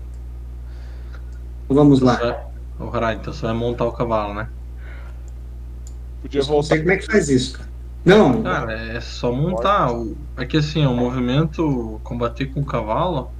Então 1.65 1.77
vamos 1.77 2.01
lá. 2.01 2.31
Ô, 2.79 2.89
Harald, 2.91 3.19
então 3.21 3.33
você 3.33 3.43
vai 3.47 3.55
montar 3.55 3.85
o 3.87 3.93
cavalo, 3.93 4.35
né? 4.35 4.49
Podia 6.21 6.41
Eu 6.41 6.47
não 6.47 6.55
voltar. 6.55 6.77
sei 6.77 6.81
como 6.81 6.93
é 6.93 6.97
que 6.99 7.07
faz 7.07 7.29
isso, 7.29 7.59
cara. 7.59 7.73
Não, 8.05 8.43
Cara, 8.43 8.73
é 8.97 9.01
só 9.01 9.33
montar. 9.33 9.93
O- 9.93 10.16
É 10.37 10.47
que 10.47 10.57
assim, 10.57 10.85
o 10.87 10.95
movimento 10.95 12.01
combater 12.05 12.53
com 12.53 12.61
o 12.61 12.66
cavalo, 12.66 13.33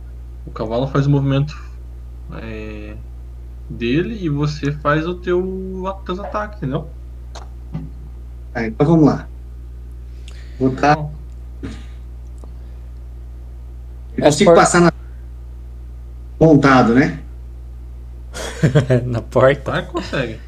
o 0.44 0.52
cavalo 0.52 0.89
faz 0.89 1.06
o 1.06 1.10
movimento 1.10 1.55
é, 2.43 3.02
dele 3.68 4.16
e 4.24 4.28
você 4.31 4.72
faz 4.81 5.06
o 5.09 5.20
teu 5.20 5.43
teus 6.06 6.18
ataques, 6.20 6.59
entendeu? 6.59 6.97
tá, 8.52 8.66
então 8.66 8.86
vamos 8.86 9.05
lá. 9.06 9.31
Botar. 10.59 10.97
Eu 14.16 14.18
É 14.18 14.22
consigo 14.22 14.51
for- 14.51 14.56
passar 14.56 14.81
na. 14.81 14.93
Montado, 16.40 16.94
né? 16.94 17.20
Na 19.06 19.20
porta. 19.22 19.70
Vai 19.70 19.86
consegue. 19.86 20.40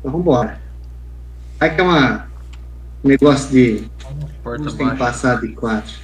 Então 0.00 0.10
vambora. 0.12 0.60
Vai 1.58 1.74
que 1.74 1.80
é 1.80 1.84
uma. 1.84 2.26
Um 3.04 3.08
negócio 3.08 3.50
de. 3.50 3.88
Porta 4.42 4.70
tem 4.72 4.90
que 4.90 4.96
passar 4.96 5.40
de 5.40 5.48
quatro. 5.48 5.94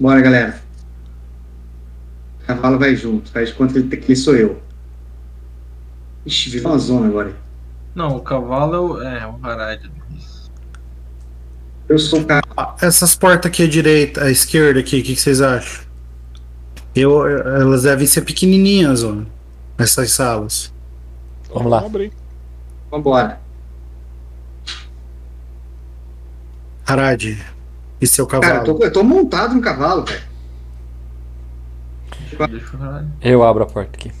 Bora, 0.00 0.20
galera. 0.20 0.60
O 2.42 2.46
cavalo 2.46 2.78
vai 2.78 2.94
junto. 2.96 3.30
Faz 3.30 3.48
de 3.50 3.54
conta 3.54 3.74
que 3.82 3.96
ele 4.06 4.16
sou 4.16 4.34
eu. 4.36 4.62
Ixi, 6.26 6.50
virou 6.50 6.72
uma 6.72 6.78
zona 6.78 7.06
agora. 7.08 7.34
Não, 7.94 8.16
o 8.16 8.20
cavalo 8.20 8.74
é 8.74 8.78
o, 8.78 9.02
é, 9.02 9.26
o 9.26 9.38
Harald. 9.46 9.90
Eu 11.88 11.98
sou 11.98 12.20
o 12.20 12.24
cara. 12.24 12.44
Essas 12.82 13.14
portas 13.14 13.50
aqui 13.50 13.62
à 13.62 13.68
direita, 13.68 14.24
à 14.24 14.30
esquerda 14.30 14.80
aqui, 14.80 15.00
o 15.00 15.02
que, 15.02 15.14
que 15.14 15.20
vocês 15.20 15.40
acham? 15.40 15.84
Eu, 16.94 17.26
elas 17.26 17.84
devem 17.84 18.06
ser 18.06 18.22
pequenininhas, 18.22 19.02
ó. 19.04 19.22
Essas 19.78 20.10
salas. 20.12 20.72
Vamos 21.52 21.70
lá. 21.70 21.78
abrir. 21.78 22.12
Vambora. 22.90 23.40
Harad, 26.86 27.36
e 28.00 28.06
seu 28.06 28.26
Cara, 28.26 28.40
cavalo? 28.40 28.66
eu 28.70 28.74
tô, 28.74 28.84
eu 28.84 28.92
tô 28.92 29.02
montado 29.04 29.54
no 29.54 29.60
cavalo, 29.60 30.04
velho. 30.04 30.28
Eu 33.20 33.42
abro 33.42 33.64
a 33.64 33.66
porta 33.66 33.96
aqui. 33.96 34.12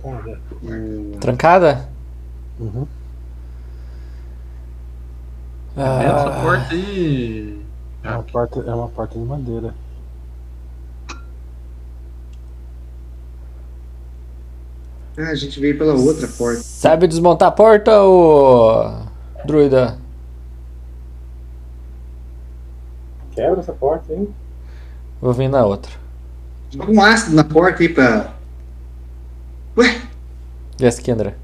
Trancada. 0.00 0.40
Trancada? 1.20 1.88
Essa 5.78 6.28
Ah, 6.28 6.42
porta 6.42 6.74
aí. 6.74 7.62
É 8.02 8.10
uma 8.10 8.22
porta, 8.22 8.60
é 8.60 8.74
uma 8.74 8.88
porta 8.88 9.18
de 9.18 9.24
madeira. 9.24 9.74
Ah, 15.16 15.30
a 15.30 15.34
gente 15.34 15.58
veio 15.58 15.76
pela 15.76 15.94
outra 15.94 16.28
porta. 16.28 16.60
sabe 16.62 17.06
desmontar 17.08 17.48
a 17.48 17.52
porta, 17.52 18.02
ô 18.02 19.02
druida? 19.44 19.98
Quebra 23.32 23.60
essa 23.60 23.72
porta, 23.72 24.12
hein? 24.12 24.28
Vou 25.20 25.32
vir 25.32 25.48
na 25.48 25.64
outra. 25.64 25.90
Joga 26.70 26.92
um 26.92 27.02
ácido 27.02 27.34
na 27.36 27.44
porta 27.44 27.82
aí 27.82 27.88
pra. 27.88 28.32
Ué, 29.76 30.02
E 30.80 30.84
essa 30.86 31.00
aqui, 31.00 31.10
André? 31.10 31.34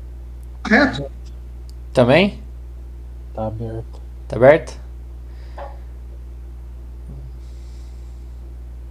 correto? 0.62 1.04
Também? 1.92 2.40
Tá 3.34 3.46
aberto. 3.48 4.03
Tá 4.28 4.36
aberto? 4.36 4.78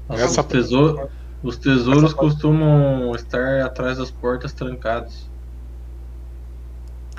Nossa, 0.07 0.23
Essa- 0.23 0.41
os, 0.41 0.47
tesouro- 0.47 1.09
os 1.41 1.57
tesouros 1.57 2.13
costumam 2.13 3.15
estar 3.15 3.61
atrás 3.65 3.97
das 3.97 4.11
portas 4.11 4.53
trancadas. 4.53 5.27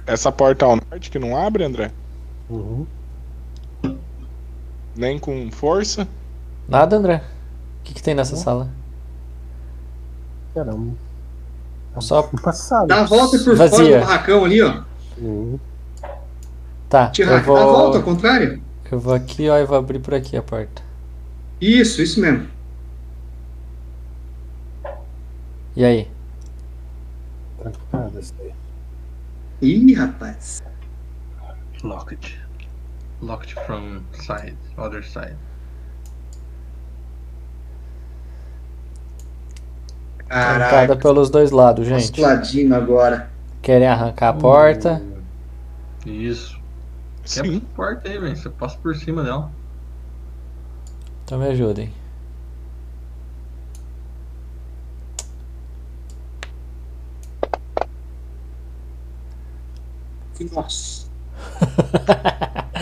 Essa 0.06 0.30
porta 0.30 0.66
ao 0.66 0.76
norte 0.76 1.10
que 1.10 1.18
não 1.18 1.36
abre, 1.36 1.64
André? 1.64 1.90
Uhum. 2.48 2.86
Nem 4.94 5.18
com 5.18 5.50
força? 5.50 6.06
Nada, 6.68 6.96
André? 6.96 7.24
O 7.80 7.84
que, 7.84 7.94
que 7.94 8.02
tem 8.02 8.14
nessa 8.14 8.36
sala? 8.36 8.68
Caramba. 10.54 10.94
Só. 12.00 12.22
Passado. 12.22 12.86
Dá 12.88 13.00
a 13.00 13.04
volta 13.04 13.38
por 13.38 13.56
Vazia. 13.56 13.76
fora 13.78 14.00
do 14.00 14.06
barracão 14.06 14.44
ali, 14.44 14.62
ó. 14.62 14.82
Uhum. 15.18 15.58
Tá, 16.88 17.10
Tira, 17.10 17.32
eu 17.32 17.40
Dá 17.54 17.62
a 17.62 17.66
volta, 17.66 17.66
vou. 17.66 17.96
ao 17.98 18.02
contrário. 18.02 18.62
Eu 18.90 18.98
vou 19.00 19.12
aqui, 19.14 19.48
ó, 19.48 19.58
e 19.58 19.64
vou 19.66 19.76
abrir 19.76 19.98
por 20.00 20.14
aqui 20.14 20.36
a 20.36 20.42
porta. 20.42 20.82
Isso, 21.60 22.00
isso 22.02 22.20
mesmo. 22.20 22.48
E 25.76 25.84
aí? 25.84 26.08
Trancada 27.58 28.18
essa 28.18 28.34
aí. 28.40 28.54
Ih, 29.60 29.94
rapaz. 29.94 30.62
Locked. 31.82 32.38
Locked 33.20 33.54
from 33.66 34.02
side, 34.12 34.56
other 34.76 35.02
side. 35.04 35.36
Trancada 40.28 40.96
Caraca, 40.96 40.96
pelos 40.96 41.30
dois 41.30 41.50
lados, 41.50 41.86
gente. 41.86 42.20
gente. 42.20 42.20
ladino 42.20 42.74
agora. 42.74 43.30
Querem 43.62 43.88
arrancar 43.88 44.28
a 44.30 44.32
porta? 44.34 45.02
Isso. 46.06 46.53
Quebra 47.24 47.50
Sim. 47.50 47.56
essa 47.56 47.66
porta 47.74 48.08
aí, 48.08 48.18
velho. 48.18 48.36
Você 48.36 48.50
passa 48.50 48.76
por 48.78 48.94
cima 48.94 49.22
dela. 49.22 49.50
Então 51.24 51.38
me 51.38 51.48
ajudem. 51.48 51.92
Nossa. 60.52 61.08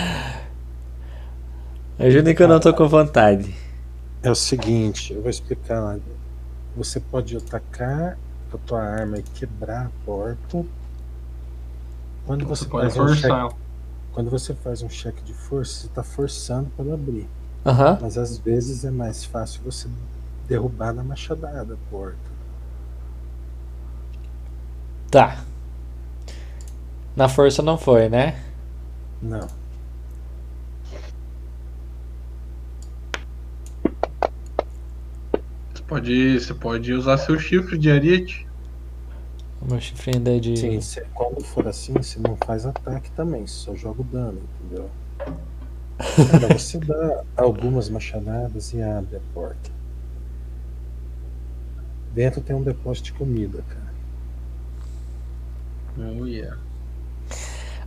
Ajudem 1.98 2.34
que 2.34 2.42
eu 2.42 2.48
não 2.48 2.58
tô 2.58 2.74
com 2.74 2.88
vontade. 2.88 3.54
É 4.22 4.30
o 4.30 4.34
seguinte, 4.34 5.12
eu 5.12 5.20
vou 5.20 5.30
explicar. 5.30 5.98
Você 6.76 6.98
pode 6.98 7.36
atacar 7.36 8.18
com 8.50 8.56
a 8.56 8.60
tua 8.60 8.82
arma 8.82 9.18
e 9.18 9.22
quebrar 9.22 9.86
a 9.86 9.90
porta. 10.04 10.64
Quando 12.26 12.46
você, 12.46 12.64
Você 12.64 12.70
pode 12.70 12.94
faz 12.94 12.98
um 12.98 13.14
cheque, 13.14 13.28
forçar. 13.28 13.61
Quando 14.12 14.30
você 14.30 14.54
faz 14.54 14.82
um 14.82 14.88
cheque 14.88 15.22
de 15.22 15.32
força, 15.32 15.80
você 15.80 15.86
está 15.86 16.02
forçando 16.02 16.70
para 16.76 16.84
ela 16.84 16.94
abrir. 16.94 17.28
Aham. 17.64 17.98
Mas 18.00 18.18
às 18.18 18.38
vezes 18.38 18.84
é 18.84 18.90
mais 18.90 19.24
fácil 19.24 19.62
você 19.64 19.88
derrubar 20.46 20.92
na 20.92 21.02
machadada 21.02 21.74
a 21.74 21.90
porta. 21.90 22.32
Tá. 25.10 25.44
Na 27.14 27.28
força 27.28 27.62
não 27.62 27.78
foi, 27.78 28.08
né? 28.08 28.42
Não. 29.20 29.46
Você 35.72 35.82
pode, 35.86 36.40
você 36.40 36.54
pode 36.54 36.92
usar 36.92 37.18
seu 37.18 37.38
chifre 37.38 37.78
de 37.78 37.90
ariete. 37.90 38.46
O 39.62 39.70
meu 39.70 39.80
chifre 39.80 40.12
ainda 40.16 40.36
é 40.36 40.40
de. 40.40 40.56
Sim, 40.56 40.80
cê- 40.80 41.06
quando 41.14 41.42
for 41.44 41.66
assim, 41.68 41.92
você 41.92 42.18
não 42.18 42.36
faz 42.36 42.66
ataque 42.66 43.10
também, 43.12 43.46
você 43.46 43.54
só 43.54 43.74
joga 43.74 44.00
o 44.00 44.04
dano, 44.04 44.40
entendeu? 44.60 44.90
Cara, 45.18 46.58
você 46.58 46.78
dá 46.78 47.22
algumas 47.36 47.88
machadadas 47.88 48.72
e 48.72 48.82
abre 48.82 49.16
a 49.16 49.20
porta. 49.32 49.70
Dentro 52.12 52.40
tem 52.40 52.56
um 52.56 52.62
depósito 52.62 53.06
de 53.06 53.12
comida, 53.12 53.62
cara. 53.68 53.92
Oh 56.18 56.26
yeah. 56.26 56.58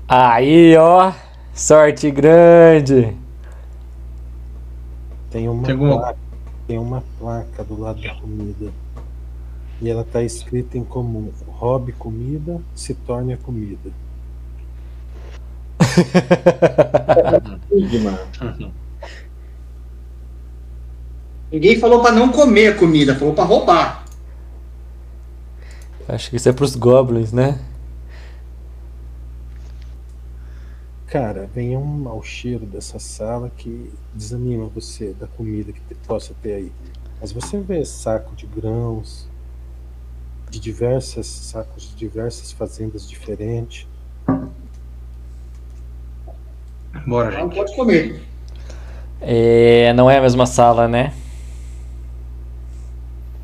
Aí, 0.07 0.75
ó. 0.77 1.11
Sorte 1.53 2.09
grande. 2.11 3.15
Tem 5.29 5.47
uma, 5.49 5.63
Tem 5.63 5.73
alguma- 5.73 5.97
placa, 5.99 6.17
tem 6.67 6.77
uma 6.79 7.03
placa 7.19 7.63
do 7.63 7.79
lado 7.79 8.01
da 8.01 8.13
comida. 8.15 8.71
E 9.81 9.89
ela 9.89 10.03
tá 10.03 10.21
escrita 10.23 10.77
em 10.77 10.83
comum: 10.83 11.31
roube 11.47 11.91
comida, 11.91 12.61
se 12.73 12.93
torne 12.93 13.33
a 13.33 13.37
comida. 13.37 13.91
Ninguém 21.51 21.79
falou 21.79 22.01
pra 22.01 22.11
não 22.11 22.31
comer 22.31 22.73
a 22.73 22.77
comida, 22.77 23.15
falou 23.15 23.33
pra 23.33 23.43
roubar. 23.43 24.05
Acho 26.07 26.29
que 26.29 26.35
isso 26.35 26.47
é 26.49 26.53
pros 26.53 26.75
goblins, 26.75 27.31
né? 27.31 27.59
Cara, 31.07 31.49
vem 31.53 31.77
um 31.77 31.85
mau 31.85 32.21
cheiro 32.21 32.65
dessa 32.65 32.99
sala 32.99 33.49
que 33.55 33.91
desanima 34.13 34.65
você 34.67 35.13
da 35.13 35.27
comida 35.27 35.71
que 35.71 35.95
possa 36.05 36.33
ter 36.41 36.53
aí. 36.53 36.71
Mas 37.21 37.31
você 37.31 37.59
vê 37.59 37.85
saco 37.85 38.35
de 38.35 38.45
grãos, 38.45 39.27
de 40.55 40.61
diversas 40.61 41.25
sacos 41.27 41.89
de 41.89 41.95
diversas 41.95 42.51
fazendas 42.53 43.07
diferentes. 43.07 43.85
Bora, 47.05 47.31
Não 47.31 47.41
gente. 47.43 47.55
pode 47.55 47.75
comer. 47.75 48.23
É, 49.21 49.91
não 49.93 50.09
é 50.09 50.17
a 50.17 50.21
mesma 50.21 50.45
sala, 50.45 50.87
né? 50.87 51.13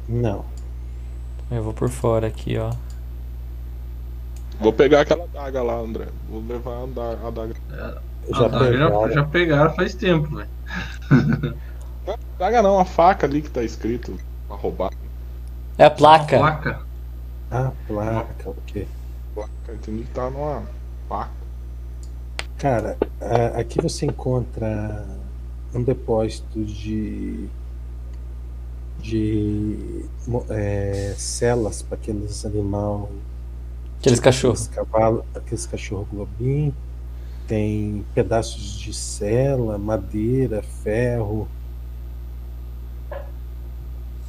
Não. 0.07 0.45
Eu 1.49 1.61
vou 1.63 1.73
por 1.73 1.89
fora 1.89 2.27
aqui, 2.27 2.57
ó. 2.57 2.71
Vou 4.59 4.71
pegar 4.71 5.01
aquela 5.01 5.27
daga 5.27 5.61
lá, 5.61 5.75
André. 5.75 6.07
Vou 6.29 6.41
levar 6.47 6.83
a 6.83 6.85
da- 6.85 7.27
a 7.27 7.31
daga. 7.31 7.55
Já 8.29 8.37
já, 8.37 8.49
pegaram. 8.59 9.11
já 9.11 9.23
pegaram 9.25 9.73
faz 9.75 9.95
tempo, 9.95 10.35
velho. 10.35 11.55
Daga 12.37 12.61
não, 12.61 12.79
a 12.79 12.85
faca 12.85 13.25
ali 13.25 13.41
que 13.41 13.49
tá 13.49 13.63
escrito 13.63 14.15
pra 14.47 14.55
roubar. 14.55 14.91
É 15.77 15.85
a 15.85 15.89
placa. 15.91 16.37
Placa. 16.37 16.79
Ah, 17.51 17.71
placa, 17.87 18.49
ok. 18.49 18.87
Placa, 19.35 19.73
entendi 19.73 20.03
que 20.03 20.11
tá 20.11 20.29
numa 20.29 20.63
faca. 21.07 21.31
Cara, 22.57 22.97
a- 23.19 23.59
aqui 23.59 23.81
você 23.81 24.05
encontra 24.05 25.05
um 25.73 25.83
depósito 25.83 26.63
de 26.63 27.47
de 28.99 30.05
é, 30.49 31.15
celas 31.17 31.81
para 31.81 31.95
aqueles 31.97 32.45
animais, 32.45 33.09
Aqueles 33.99 34.19
cachorros. 34.19 34.67
cavalos, 34.67 35.23
aqueles 35.35 35.65
cachorro 35.65 36.07
globinho. 36.11 36.73
Tem 37.47 38.05
pedaços 38.13 38.61
de 38.79 38.93
cela, 38.93 39.77
madeira, 39.77 40.61
ferro. 40.83 41.47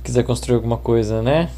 Quiser 0.02 0.24
construir 0.24 0.56
alguma 0.56 0.76
coisa, 0.78 1.22
né? 1.22 1.50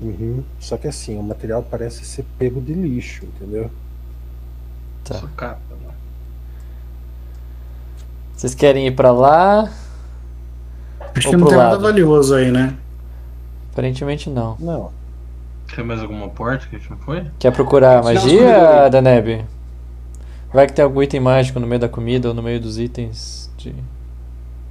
Uhum. 0.00 0.42
Só 0.60 0.76
que 0.76 0.86
assim, 0.86 1.18
o 1.18 1.22
material 1.22 1.62
parece 1.62 2.04
ser 2.04 2.24
pego 2.38 2.60
de 2.60 2.74
lixo, 2.74 3.24
entendeu? 3.24 3.70
Tá. 5.04 5.14
Sucata, 5.14 5.74
né? 5.82 5.94
Vocês 8.36 8.54
querem 8.54 8.86
ir 8.86 8.92
pra 8.92 9.12
lá? 9.12 9.70
Acho 11.14 11.28
Ou 11.28 11.34
que 11.34 11.36
não 11.36 11.46
tem 11.46 11.56
nada 11.56 11.70
lado? 11.70 11.82
valioso 11.82 12.34
aí, 12.34 12.50
né? 12.50 12.76
Aparentemente 13.72 14.28
não. 14.28 14.56
Não. 14.58 14.90
Tem 15.74 15.84
mais 15.84 16.00
alguma 16.00 16.28
porta 16.28 16.66
que 16.66 16.76
a 16.76 16.78
gente 16.78 16.90
não 16.90 16.98
foi? 16.98 17.26
Quer 17.38 17.52
procurar 17.52 18.02
magia. 18.02 18.88
Daneb? 18.90 19.44
Vai 20.52 20.66
que 20.66 20.72
tem 20.72 20.84
algum 20.84 21.02
item 21.02 21.20
mágico 21.20 21.58
no 21.58 21.66
meio 21.66 21.80
da 21.80 21.88
comida 21.88 22.28
ou 22.28 22.34
no 22.34 22.42
meio 22.42 22.60
dos 22.60 22.78
itens 22.78 23.50
de, 23.56 23.74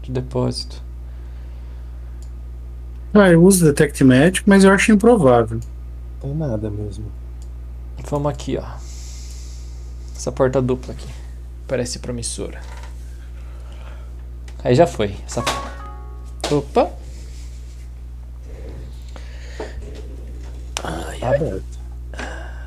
de 0.01 0.11
depósito. 0.11 0.81
Ah, 3.17 3.29
eu 3.31 3.41
uso 3.41 3.63
Detect 3.63 4.03
Magic, 4.03 4.43
mas 4.45 4.65
eu 4.65 4.73
acho 4.73 4.91
improvável. 4.91 5.61
Não 6.21 6.29
tem 6.29 6.35
nada 6.35 6.69
mesmo. 6.69 7.09
Vamos 8.09 8.29
aqui, 8.29 8.57
ó. 8.57 8.65
Essa 10.13 10.33
porta 10.33 10.61
dupla 10.61 10.93
aqui. 10.93 11.07
Parece 11.65 11.99
promissora. 11.99 12.59
Aí 14.61 14.75
já 14.75 14.85
foi. 14.85 15.15
Essa... 15.25 15.41
Opa! 16.51 16.91
Tá 20.81 21.29
aberto. 21.29 21.63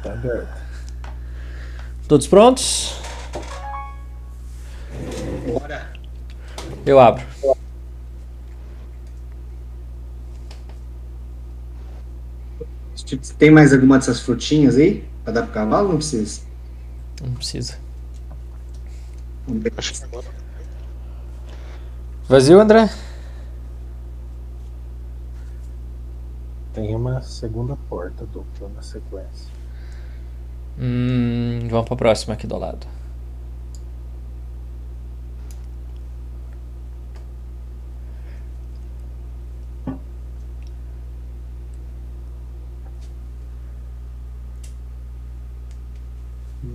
Tá 0.02 0.12
aberto. 0.14 0.48
Todos 2.08 2.26
prontos? 2.26 2.94
Bora. 5.52 5.92
Eu 6.86 6.98
abro. 6.98 7.22
Tipo, 13.08 13.26
Tem 13.38 13.50
mais 13.50 13.72
alguma 13.72 13.96
dessas 13.96 14.20
frutinhas 14.20 14.76
aí? 14.76 15.08
Pra 15.24 15.32
dar 15.32 15.44
pro 15.44 15.52
cavalo? 15.52 15.88
Não 15.88 15.96
precisa. 15.96 16.42
Não 17.22 17.32
precisa. 17.32 17.78
Acho 19.78 19.94
que 19.94 20.04
agora. 20.04 20.26
Vazio, 22.28 22.60
André? 22.60 22.90
Tem 26.74 26.94
uma 26.94 27.22
segunda 27.22 27.76
porta 27.88 28.26
dupla 28.26 28.68
na 28.68 28.82
sequência. 28.82 29.50
Hum, 30.78 31.66
vamos 31.70 31.86
pra 31.86 31.96
próxima 31.96 32.34
aqui 32.34 32.46
do 32.46 32.58
lado. 32.58 32.86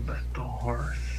Battle 0.05 0.45
Horse. 0.45 1.13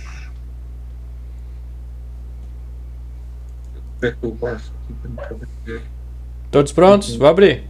Todos 6.50 6.72
prontos? 6.72 7.16
Vou 7.16 7.26
abrir. 7.26 7.64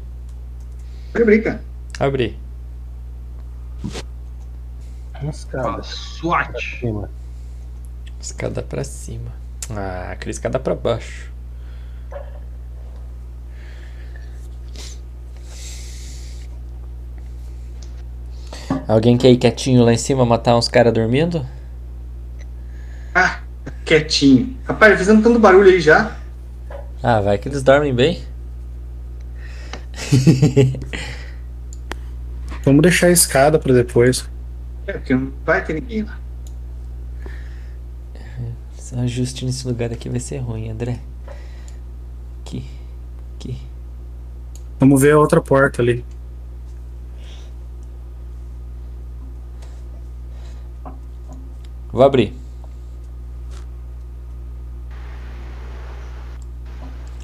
Pode 1.12 1.22
abrir, 1.22 1.42
cara. 1.42 1.60
Abrir. 1.98 2.38
Uma 5.20 5.30
escada. 5.30 5.82
SWAT. 5.82 6.80
Cima. 6.80 7.10
Escada 8.20 8.62
pra 8.62 8.84
cima. 8.84 9.32
Ah, 9.70 10.10
aquele 10.12 10.32
escada 10.32 10.58
pra 10.58 10.74
baixo. 10.74 11.32
Alguém 18.86 19.16
quer 19.16 19.30
ir 19.30 19.38
quietinho 19.38 19.82
lá 19.82 19.92
em 19.94 19.96
cima 19.96 20.26
matar 20.26 20.56
uns 20.56 20.68
caras 20.68 20.92
dormindo? 20.92 21.46
Ah, 23.14 23.40
quietinho. 23.84 24.58
Rapaz, 24.64 24.98
fazendo 24.98 25.22
tanto 25.22 25.38
barulho 25.38 25.70
aí 25.70 25.80
já. 25.80 26.16
Ah, 27.06 27.20
vai 27.20 27.36
que 27.36 27.48
eles 27.48 27.62
dormem 27.62 27.94
bem. 27.94 28.18
Vamos 32.64 32.80
deixar 32.80 33.08
a 33.08 33.10
escada 33.10 33.58
pra 33.58 33.74
depois. 33.74 34.26
É, 34.86 34.94
porque 34.94 35.14
não 35.14 35.30
vai 35.44 35.62
ter 35.62 35.74
ninguém 35.74 36.02
lá. 36.02 36.18
Esse 38.78 38.94
ajuste 38.94 39.44
nesse 39.44 39.68
lugar 39.68 39.92
aqui 39.92 40.08
vai 40.08 40.18
ser 40.18 40.38
ruim, 40.38 40.70
André. 40.70 40.98
Aqui. 42.40 42.64
Aqui. 43.34 43.60
Vamos 44.80 45.02
ver 45.02 45.12
a 45.12 45.18
outra 45.18 45.42
porta 45.42 45.82
ali. 45.82 46.02
Vou 51.92 52.02
abrir. 52.02 52.32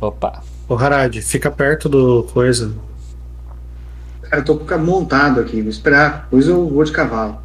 Opa. 0.00 0.42
Ô 0.68 0.74
Harad, 0.76 1.16
fica 1.20 1.50
perto 1.50 1.88
do 1.88 2.22
coisa. 2.32 2.74
Cara, 4.22 4.38
eu 4.42 4.44
tô 4.44 4.56
com 4.56 4.64
o 4.64 4.66
ca- 4.66 4.78
montado 4.78 5.40
aqui. 5.40 5.60
Vou 5.60 5.70
esperar. 5.70 6.22
Depois 6.24 6.46
eu 6.46 6.68
vou 6.68 6.84
de 6.84 6.92
cavalo. 6.92 7.38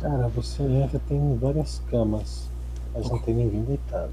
Cara, 0.00 0.28
você 0.34 0.62
entra, 0.62 1.00
tem 1.08 1.38
várias 1.40 1.82
camas. 1.90 2.48
Mas 2.94 3.08
não 3.08 3.18
tem 3.18 3.34
ninguém 3.34 3.62
deitado. 3.64 4.10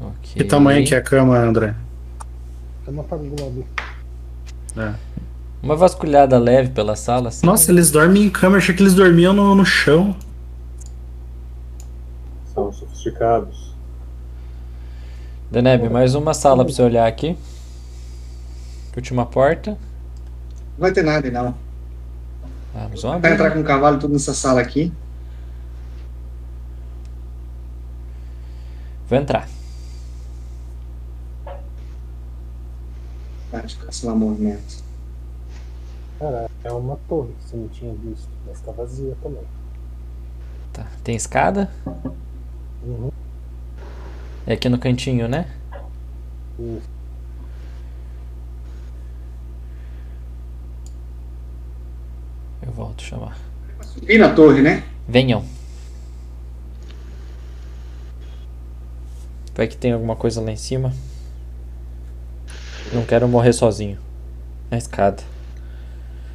Ok. 0.00 0.14
Que 0.34 0.44
tamanho 0.44 0.86
que 0.86 0.94
é 0.94 0.98
a 0.98 1.02
cama, 1.02 1.36
André? 1.38 1.74
Cama 2.84 3.02
para 3.04 3.18
globo. 3.18 3.66
Uma 5.60 5.74
vasculhada 5.74 6.38
leve 6.38 6.70
pela 6.70 6.94
sala. 6.94 7.28
Assim. 7.28 7.44
Nossa, 7.44 7.70
eles 7.72 7.90
dormem 7.90 8.24
em 8.24 8.30
cama. 8.30 8.54
Eu 8.56 8.58
achei 8.58 8.74
que 8.74 8.82
eles 8.82 8.94
dormiam 8.94 9.32
no, 9.32 9.54
no 9.56 9.64
chão. 9.64 10.14
São 13.08 13.18
sofisticados. 13.18 13.74
Deneb, 15.50 15.88
mais 15.88 16.14
uma 16.14 16.34
sala 16.34 16.64
pra 16.64 16.72
você 16.72 16.82
olhar 16.82 17.06
aqui. 17.06 17.36
Última 18.94 19.24
porta. 19.24 19.70
Não 19.70 20.80
vai 20.80 20.92
ter 20.92 21.04
nada 21.04 21.26
aí, 21.26 21.32
não. 21.32 21.54
Vamos, 22.74 23.02
vamos 23.02 23.22
Vai 23.22 23.32
entrar 23.32 23.52
com 23.52 23.60
o 23.60 23.64
cavalo 23.64 23.98
tudo 23.98 24.12
nessa 24.12 24.34
sala 24.34 24.60
aqui. 24.60 24.92
Vou 29.08 29.18
entrar. 29.18 29.48
Para 33.50 33.62
de 33.62 33.76
cancelar 33.76 34.16
movimento. 34.16 34.84
Cara, 36.18 36.50
é 36.64 36.72
uma 36.72 36.98
torre 37.08 37.32
que 37.38 37.44
você 37.44 37.56
não 37.56 37.68
tinha 37.68 37.94
visto, 37.94 38.28
mas 38.46 38.60
tá 38.60 38.72
vazia 38.72 39.16
também. 39.22 39.44
Tá. 40.72 40.86
Tem 41.02 41.14
escada? 41.14 41.70
Uhum. 42.82 43.10
É 44.46 44.54
aqui 44.54 44.68
no 44.68 44.78
cantinho, 44.78 45.28
né? 45.28 45.46
Isso. 46.58 46.98
Eu 52.62 52.72
volto 52.72 53.02
a 53.02 53.04
chamar. 53.04 53.38
Subir 53.82 54.18
na 54.18 54.34
torre, 54.34 54.62
né? 54.62 54.84
Venham. 55.06 55.44
Vai 59.54 59.66
que 59.66 59.76
tem 59.76 59.92
alguma 59.92 60.16
coisa 60.16 60.40
lá 60.40 60.50
em 60.50 60.56
cima. 60.56 60.92
Não 62.92 63.04
quero 63.04 63.28
morrer 63.28 63.52
sozinho. 63.52 63.98
Na 64.70 64.78
escada. 64.78 65.22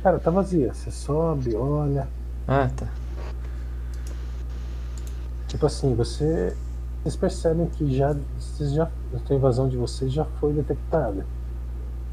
Cara, 0.04 0.20
tá 0.20 0.30
vazia. 0.30 0.74
Você 0.74 0.92
sobe, 0.92 1.56
olha. 1.56 2.08
Ah, 2.48 2.70
tá. 2.76 2.88
Tipo 5.54 5.68
assim, 5.68 5.94
você. 5.94 6.56
Vocês 7.04 7.16
percebem 7.16 7.68
que 7.68 7.96
já, 7.96 8.16
vocês 8.40 8.74
já 8.74 8.90
a 9.30 9.34
invasão 9.34 9.70
de 9.70 9.78
vocês 9.78 10.12
já 10.12 10.26
foi 10.40 10.52
detectada. 10.52 11.28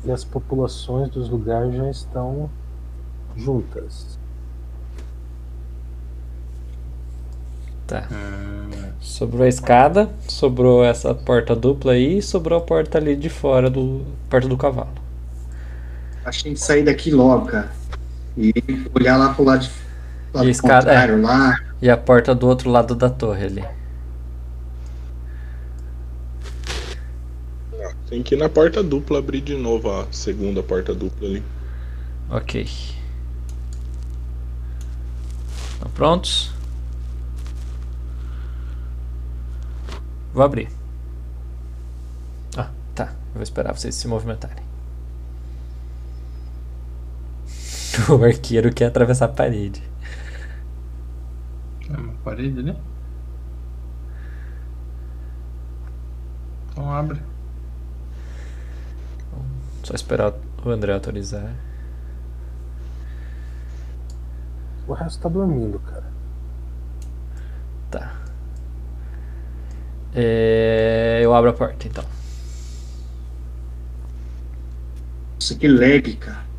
E 0.05 0.11
as 0.11 0.25
populações 0.25 1.09
dos 1.09 1.31
lugares 1.31 1.75
já 1.75 1.89
estão 1.89 2.51
juntas. 3.35 4.19
Tá. 7.87 8.07
Hum, 8.13 8.91
Sobrou 9.01 9.45
a 9.45 9.49
escada, 9.49 10.11
sobrou 10.29 10.85
essa 10.85 11.15
porta 11.15 11.57
dupla 11.57 11.93
aí 11.93 12.19
e 12.19 12.23
sobrou 12.23 12.59
a 12.59 12.63
porta 12.63 12.99
ali 12.99 13.17
de 13.17 13.31
fora 13.31 13.71
do. 13.71 14.05
porta 14.29 14.47
do 14.47 14.57
cavalo. 14.59 14.91
Acho 16.27 16.39
que 16.41 16.45
tem 16.45 16.53
que 16.53 16.61
sair 16.61 16.85
daqui 16.85 17.11
logo, 17.11 17.47
cara. 17.47 17.73
E 18.37 18.53
olhar 18.95 19.17
lá 19.17 19.33
pro 19.33 19.45
lado, 19.45 19.63
de, 19.63 19.71
lado 20.33 20.45
E 20.45 20.49
a 20.49 20.51
escada- 20.51 20.87
contrário, 20.87 21.23
lá. 21.23 21.59
E 21.83 21.89
a 21.91 21.97
porta 21.97 22.35
do 22.35 22.47
outro 22.49 22.71
lado 22.71 22.95
da 22.95 23.09
torre 23.11 23.45
ali. 23.45 23.65
Tem 28.09 28.23
que 28.25 28.35
ir 28.35 28.39
na 28.39 28.49
porta 28.49 28.83
dupla 28.83 29.21
abrir 29.21 29.41
de 29.41 29.57
novo 29.57 29.89
a 29.91 30.07
segunda 30.11 30.63
porta 30.65 30.93
dupla 30.93 31.29
ali. 31.29 31.43
Ok. 32.29 32.63
Estão 35.75 35.91
prontos? 35.93 36.53
Vou 40.35 40.43
abrir. 40.43 40.69
Ah, 42.57 42.69
tá. 42.95 43.13
Vou 43.33 43.43
esperar 43.43 43.73
vocês 43.77 43.95
se 43.95 44.09
movimentarem. 44.09 44.65
O 48.09 48.25
arqueiro 48.25 48.73
quer 48.73 48.87
atravessar 48.87 49.27
a 49.27 49.29
parede. 49.29 49.83
É 51.93 51.97
uma 51.97 52.13
parede 52.25 52.61
ali? 52.61 52.77
Então 56.71 56.93
abre. 56.93 57.21
Só 59.83 59.95
esperar 59.95 60.33
o 60.65 60.71
André 60.71 60.93
autorizar. 60.93 61.55
O 64.87 64.93
resto 64.93 65.23
tá 65.23 65.29
dormindo, 65.29 65.79
cara. 65.81 66.11
Tá. 67.91 68.21
É, 70.15 71.21
eu 71.23 71.35
abro 71.35 71.51
a 71.51 71.53
porta 71.53 71.87
então. 71.87 72.05
Isso 75.39 75.55
aqui 75.55 75.69
lag, 75.69 76.17
cara. 76.17 76.50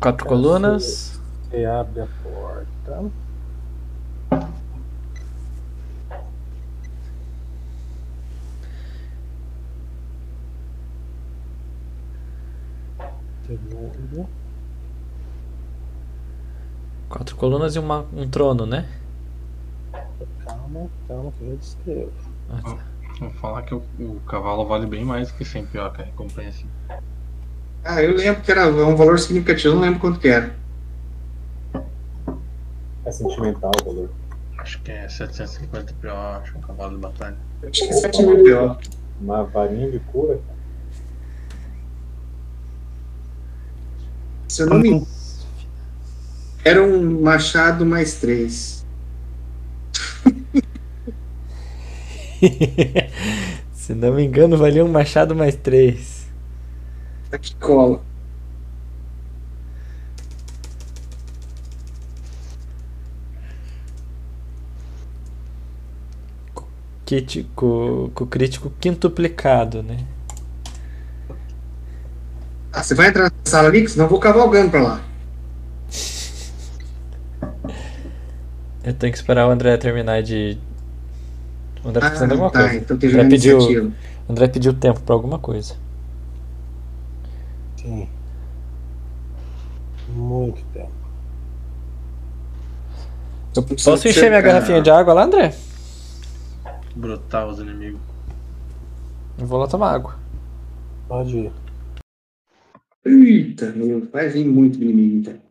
Quatro 0.00 0.26
colunas. 0.26 1.20
Você 1.48 1.64
abre 1.64 2.02
a 2.02 2.06
porta. 2.22 3.10
Segundo. 13.46 14.28
Quatro 17.08 17.36
colunas 17.36 17.76
e 17.76 17.78
uma, 17.78 18.04
um 18.12 18.28
trono, 18.28 18.66
né? 18.66 18.88
Calma, 20.44 20.88
calma 21.08 21.32
que 21.32 21.44
eu 21.44 21.50
já 21.50 21.56
descrevo. 21.56 22.12
Ah, 22.50 22.60
tá. 22.62 22.78
Vou 23.20 23.30
falar 23.30 23.62
que 23.62 23.74
o, 23.74 23.82
o 23.98 24.20
cavalo 24.26 24.66
vale 24.66 24.86
bem 24.86 25.04
mais 25.04 25.30
que 25.30 25.44
100 25.44 25.66
pior 25.66 25.92
que 25.92 26.02
a 26.02 26.04
recompensa. 26.04 26.66
Ah, 27.88 28.02
eu 28.02 28.16
lembro 28.16 28.42
que 28.42 28.50
era 28.50 28.66
um 28.66 28.96
valor 28.96 29.16
significativo, 29.16 29.68
eu 29.68 29.74
não 29.76 29.82
lembro 29.82 30.00
quanto 30.00 30.18
que 30.18 30.26
era. 30.26 30.52
É 33.04 33.12
sentimental 33.12 33.70
o 33.80 33.84
valor. 33.84 34.10
Acho 34.58 34.82
que 34.82 34.90
é 34.90 35.08
750 35.08 35.94
pior, 36.00 36.42
acho 36.42 36.58
um 36.58 36.60
cavalo 36.60 36.96
de 36.96 37.00
batalha. 37.00 37.36
Acho 37.62 37.82
que 37.82 37.88
é 37.88 37.92
7 37.92 38.22
mil 38.24 38.42
pior. 38.42 38.80
Uma 39.20 39.44
varinha 39.44 39.88
de 39.88 40.00
cura, 40.00 40.34
cara. 40.34 40.56
Se 44.48 44.62
eu 44.62 44.66
não 44.66 44.78
me 44.80 44.88
engano, 44.88 45.06
era 46.64 46.82
um 46.82 47.20
machado 47.22 47.86
mais 47.86 48.14
3. 48.18 48.84
Se 53.72 53.94
não 53.94 54.14
me 54.14 54.24
engano, 54.24 54.56
valia 54.56 54.84
um 54.84 54.88
machado 54.88 55.36
mais 55.36 55.54
três. 55.54 56.15
Aqui 57.32 57.54
cola. 57.56 58.00
Kit 67.04 67.48
com, 67.54 68.10
crítico 68.28 68.70
quintuplicado, 68.80 69.82
né? 69.82 70.04
Ah, 72.72 72.82
você 72.82 72.94
vai 72.94 73.08
entrar 73.08 73.24
na 73.24 73.30
sala 73.44 73.68
ali, 73.68 73.82
que 73.82 73.90
senão 73.90 74.06
eu 74.06 74.10
vou 74.10 74.18
cavalgando 74.18 74.70
pra 74.70 74.82
lá. 74.82 75.02
Eu 78.84 78.94
tenho 78.94 79.12
que 79.12 79.18
esperar 79.18 79.48
o 79.48 79.50
André 79.50 79.76
terminar 79.76 80.22
de. 80.22 80.58
O 81.82 81.88
André 81.88 82.00
tá 82.00 82.10
fazendo 82.10 82.32
alguma 82.32 82.50
tá, 82.50 82.60
coisa. 82.60 82.76
então 82.76 82.96
André 82.96 83.24
pediu, 83.28 83.92
André 84.28 84.48
pediu 84.48 84.74
tempo 84.74 85.00
pra 85.00 85.14
alguma 85.14 85.38
coisa. 85.38 85.74
Sim. 87.86 88.08
Muito 90.08 90.60
tempo. 90.72 90.90
Eu 93.54 93.62
posso 93.62 94.08
encher 94.08 94.28
minha 94.28 94.40
garrafinha 94.40 94.82
de 94.82 94.90
água 94.90 95.14
lá, 95.14 95.22
André? 95.22 95.54
Brotar 96.96 97.46
os 97.46 97.60
inimigos. 97.60 98.00
Eu 99.38 99.46
vou 99.46 99.60
lá 99.60 99.68
tomar 99.68 99.92
água. 99.92 100.16
Pode 101.06 101.38
ir. 101.38 101.52
Eita, 103.04 103.70
meu, 103.70 104.08
vai 104.12 104.28
vir 104.30 104.44
muito 104.44 104.82
inimigo, 104.82 105.18
então. 105.18 105.45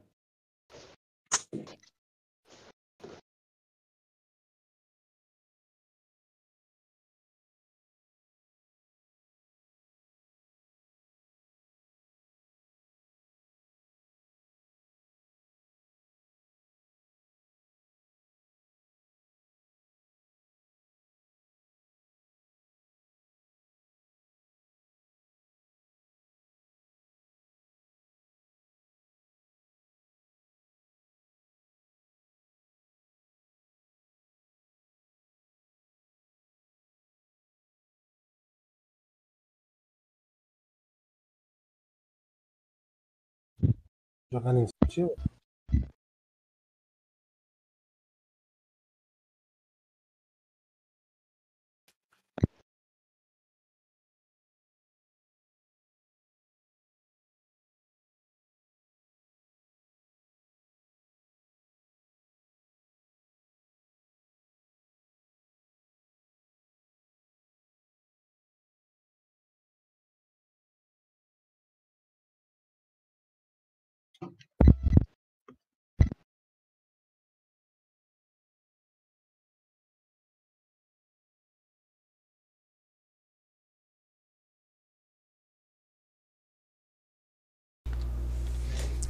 Jogar 44.36 44.54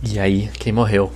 E 0.07 0.19
aí, 0.19 0.49
quem 0.60 0.72
morreu? 0.72 1.11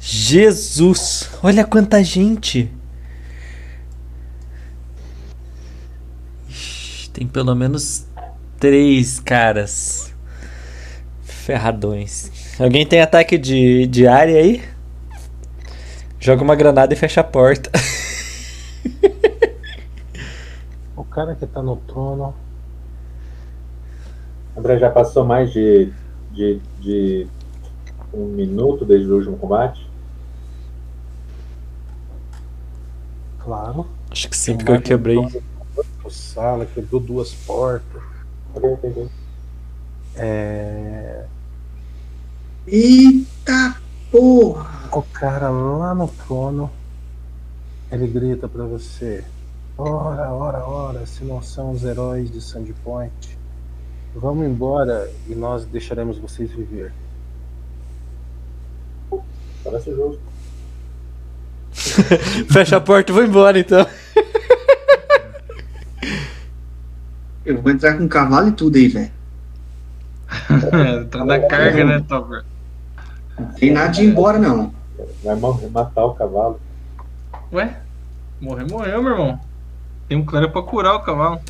Jesus! 0.00 1.28
Olha 1.42 1.64
quanta 1.64 2.02
gente! 2.02 2.72
Tem 7.12 7.26
pelo 7.26 7.54
menos 7.54 8.06
três 8.58 9.20
caras 9.20 10.14
ferradões. 11.22 12.30
Alguém 12.58 12.86
tem 12.86 13.02
ataque 13.02 13.36
de, 13.36 13.86
de 13.86 14.06
área 14.06 14.38
aí? 14.38 14.62
Joga 16.18 16.42
uma 16.42 16.56
granada 16.56 16.94
e 16.94 16.96
fecha 16.96 17.20
a 17.20 17.24
porta. 17.24 17.70
O 20.98 21.04
cara 21.18 21.34
que 21.34 21.46
tá 21.48 21.60
no 21.60 21.74
trono. 21.76 22.32
André, 24.56 24.78
já 24.78 24.88
passou 24.88 25.24
mais 25.24 25.52
de, 25.52 25.92
de, 26.30 26.60
de 26.78 27.26
um 28.14 28.26
minuto 28.26 28.84
desde 28.84 29.10
o 29.10 29.16
último 29.16 29.36
combate? 29.36 29.84
Claro. 33.40 33.86
Acho 34.12 34.28
que 34.28 34.36
sim, 34.36 34.56
porque 34.56 34.70
eu 34.70 34.80
quebrei. 34.80 35.18
O 36.04 36.10
sala 36.10 36.64
quebrou 36.66 37.00
duas 37.00 37.34
portas. 37.34 38.02
Ok, 38.54 38.70
entendi. 38.70 39.10
É. 40.14 41.26
Eita 42.64 43.76
porra! 44.12 44.88
O 44.96 45.02
cara 45.02 45.50
lá 45.50 45.96
no 45.96 46.06
trono. 46.06 46.70
Ele 47.90 48.06
grita 48.06 48.48
pra 48.48 48.64
você. 48.64 49.24
Ora, 49.78 50.28
ora, 50.32 50.58
ora, 50.66 51.06
se 51.06 51.22
não 51.24 51.40
são 51.40 51.70
os 51.70 51.84
heróis 51.84 52.30
de 52.32 52.40
Sandpoint. 52.40 53.38
Vamos 54.14 54.44
embora 54.46 55.08
e 55.28 55.34
nós 55.34 55.64
deixaremos 55.66 56.18
vocês 56.18 56.50
viver. 56.50 56.92
Parece 59.62 59.90
justo. 59.94 60.20
Fecha 62.50 62.76
a 62.78 62.80
porta 62.80 63.12
e 63.12 63.14
vou 63.14 63.22
embora 63.24 63.58
então. 63.58 63.86
Eu 67.44 67.62
vou 67.62 67.70
entrar 67.70 67.96
com 67.96 68.08
cavalo 68.08 68.48
e 68.48 68.52
tudo 68.52 68.76
aí, 68.76 68.88
velho. 68.88 69.12
É, 70.72 71.04
tá 71.04 71.24
na 71.24 71.38
carga, 71.40 71.84
né, 71.84 72.04
Topper? 72.06 72.44
Não 73.38 73.46
tem 73.52 73.72
nada 73.72 73.88
de 73.90 74.02
ir 74.02 74.08
embora, 74.10 74.38
não. 74.38 74.72
Vai 75.22 75.36
morrer- 75.36 75.68
matar 75.70 76.04
o 76.04 76.14
cavalo. 76.14 76.60
Ué? 77.52 77.80
Morreu, 78.40 78.66
morreu, 78.68 79.02
meu 79.02 79.12
irmão. 79.12 79.40
Tem 80.08 80.16
um 80.18 80.24
clérigo 80.24 80.52
pra 80.52 80.62
curar 80.62 80.94
o 80.96 81.00
cavalo. 81.02 81.40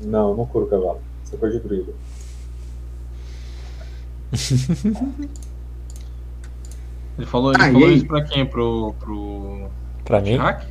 Não, 0.00 0.34
não 0.36 0.46
cura 0.46 0.64
o 0.64 0.68
cavalo. 0.68 1.00
Você 1.24 1.36
foi 1.36 1.50
de 1.50 1.60
druida. 1.60 1.92
Ele 7.18 7.26
falou, 7.26 7.52
ele 7.54 7.62
Ah, 7.62 7.68
e 7.68 7.72
falou 7.72 7.88
aí? 7.88 7.96
isso 7.96 8.06
pra 8.06 8.22
quem? 8.22 8.44
Pro. 8.44 8.94
pro. 9.00 9.68
Pra 10.04 10.20
mim? 10.20 10.36
Hack? 10.36 10.66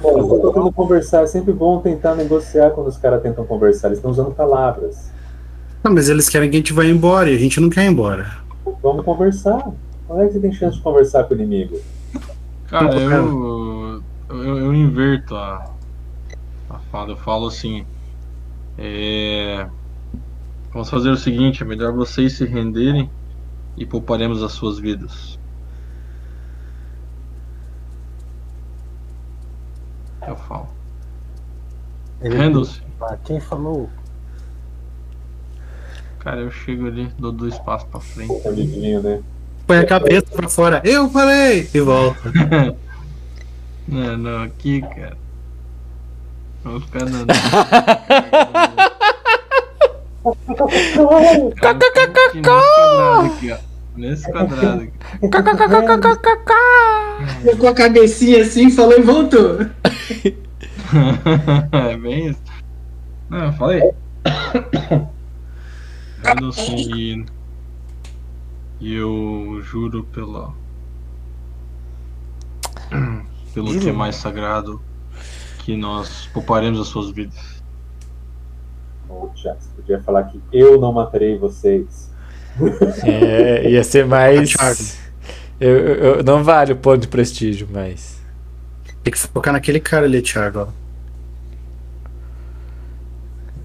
Bom, 0.00 0.18
eu 0.18 0.26
tô 0.28 0.48
tentando 0.48 0.72
conversar. 0.72 1.22
É 1.22 1.26
sempre 1.26 1.52
bom 1.52 1.80
tentar 1.80 2.14
negociar 2.14 2.70
quando 2.70 2.86
os 2.86 2.96
caras 2.96 3.22
tentam 3.22 3.44
conversar. 3.44 3.88
Eles 3.88 3.98
estão 3.98 4.10
usando 4.10 4.30
palavras. 4.34 5.10
Não, 5.84 5.92
mas 5.92 6.08
eles 6.08 6.28
querem 6.30 6.48
que 6.48 6.56
a 6.56 6.60
gente 6.60 6.72
vá 6.72 6.84
embora 6.84 7.30
e 7.30 7.34
a 7.34 7.38
gente 7.38 7.60
não 7.60 7.68
quer 7.68 7.84
ir 7.84 7.88
embora. 7.90 8.38
Vamos 8.82 9.04
conversar. 9.04 9.70
Quando 10.06 10.22
é 10.22 10.26
que 10.28 10.32
você 10.32 10.40
tem 10.40 10.52
chance 10.52 10.76
de 10.78 10.82
conversar 10.82 11.24
com 11.24 11.34
o 11.34 11.36
inimigo? 11.36 11.78
Cara, 12.68 12.94
Não, 12.94 13.00
eu, 13.10 13.91
eu, 14.32 14.58
eu 14.58 14.74
inverto 14.74 15.36
a, 15.36 15.70
a 16.70 16.78
fala. 16.90 17.10
Eu 17.10 17.16
falo 17.16 17.46
assim. 17.46 17.86
É, 18.78 19.66
vamos 20.72 20.88
fazer 20.88 21.10
o 21.10 21.16
seguinte: 21.16 21.62
é 21.62 21.66
melhor 21.66 21.92
vocês 21.92 22.34
se 22.34 22.44
renderem 22.44 23.10
e 23.76 23.84
pouparemos 23.84 24.42
as 24.42 24.52
suas 24.52 24.78
vidas. 24.78 25.38
Eu 30.26 30.36
falo. 30.36 30.68
Rendam-se. 32.20 32.80
grita, 32.80 33.20
Quem 33.24 33.40
falou? 33.40 33.90
Cara, 36.20 36.40
eu 36.40 36.50
chego 36.52 36.86
ali, 36.86 37.12
dou 37.18 37.32
dois 37.32 37.58
passos 37.58 37.88
pra 37.88 37.98
frente. 37.98 38.32
Escondidinho, 38.32 39.02
né? 39.02 39.20
Põe 39.66 39.78
a 39.78 39.86
cabeça 39.86 40.26
pra 40.26 40.48
fora. 40.48 40.80
Eu 40.84 41.10
falei! 41.10 41.68
E 41.74 41.80
volta. 41.80 42.32
Não, 43.92 44.16
não, 44.16 44.42
aqui, 44.42 44.80
cara. 44.80 45.18
Vou 46.64 46.80
ficar 46.80 47.04
na. 47.04 47.26
Nesse 50.24 50.96
quadrado 52.72 53.26
aqui, 53.26 53.52
ó. 53.52 53.58
Nesse 53.94 54.32
quadrado 54.32 54.82
aqui. 54.82 54.92
Colocou 57.42 57.68
a 57.68 57.74
cabecinha 57.74 58.40
assim, 58.40 58.70
falou 58.70 58.98
e 58.98 59.02
voltou. 59.02 59.58
é 61.72 61.96
bem 61.98 62.28
isso. 62.28 62.40
Não, 63.28 63.44
eu 63.44 63.52
falei. 63.52 63.82
Eu 66.40 66.48
assim, 66.48 67.26
e 68.80 68.94
eu 68.94 69.60
juro 69.62 70.04
pela. 70.04 70.54
Pelo 73.54 73.78
que 73.78 73.88
é 73.88 73.92
mais 73.92 74.16
sagrado 74.16 74.80
que 75.58 75.76
nós 75.76 76.26
pouparemos 76.32 76.80
as 76.80 76.86
suas 76.88 77.10
vidas. 77.10 77.62
Ô, 79.08 79.28
Thiago, 79.28 79.58
você 79.60 79.68
podia 79.76 80.00
falar 80.02 80.24
que 80.24 80.40
eu 80.52 80.80
não 80.80 80.92
matarei 80.92 81.36
vocês. 81.38 82.10
É, 83.04 83.70
ia 83.70 83.82
ser 83.84 84.04
mais. 84.06 84.98
Eu, 85.60 85.70
eu, 85.78 85.94
eu- 86.16 86.22
não 86.24 86.42
vale 86.44 86.72
o 86.72 86.76
ponto 86.76 87.00
de 87.00 87.08
prestígio, 87.08 87.68
mas. 87.72 88.20
Tem 89.02 89.12
que 89.12 89.18
focar 89.18 89.52
naquele 89.52 89.80
cara 89.80 90.04
ali, 90.06 90.20
Thiago. 90.22 90.68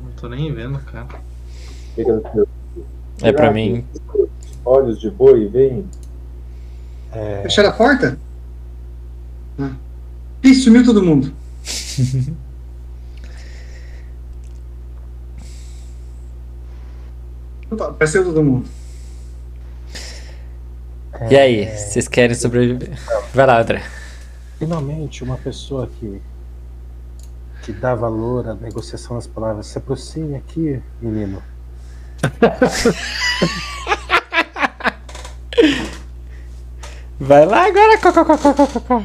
Não 0.04 0.12
tô 0.16 0.28
nem 0.30 0.54
vendo, 0.54 0.80
cara. 0.80 1.08
É 3.22 3.32
pra 3.32 3.52
mim. 3.52 3.86
Olhos 4.66 5.00
de 5.00 5.10
boi, 5.10 5.48
vem. 5.48 5.86
É, 7.12 7.42
Fecharam 7.44 7.70
a 7.70 7.74
porta? 7.74 8.18
Ah. 9.60 9.72
Ih, 10.44 10.54
sumiu 10.56 10.86
todo 10.86 11.04
mundo. 11.04 11.34
Apareceu 17.72 18.24
todo 18.24 18.44
mundo. 18.44 18.70
E 21.30 21.36
aí, 21.36 21.66
vocês 21.66 22.08
querem 22.08 22.36
sobreviver? 22.36 22.98
Vai 23.34 23.46
lá, 23.46 23.60
André. 23.60 23.84
finalmente 24.58 25.24
uma 25.24 25.38
pessoa 25.38 25.88
que 26.00 26.22
que 27.64 27.72
dá 27.74 27.94
valor 27.94 28.48
à 28.48 28.54
negociação 28.54 29.18
das 29.18 29.28
palavras. 29.28 29.68
Se 29.68 29.78
aproxime 29.78 30.36
aqui, 30.36 30.82
menino. 31.02 31.44
Vai 37.20 37.46
lá 37.46 37.66
agora, 37.66 37.98
có, 37.98 38.14
có, 38.14 38.24
có, 38.24 38.80
có. 38.88 39.04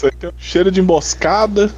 Isso 0.00 0.06
aí 0.06 0.12
tem 0.12 0.30
um 0.30 0.38
cheiro 0.38 0.70
de 0.70 0.80
emboscada. 0.80 1.70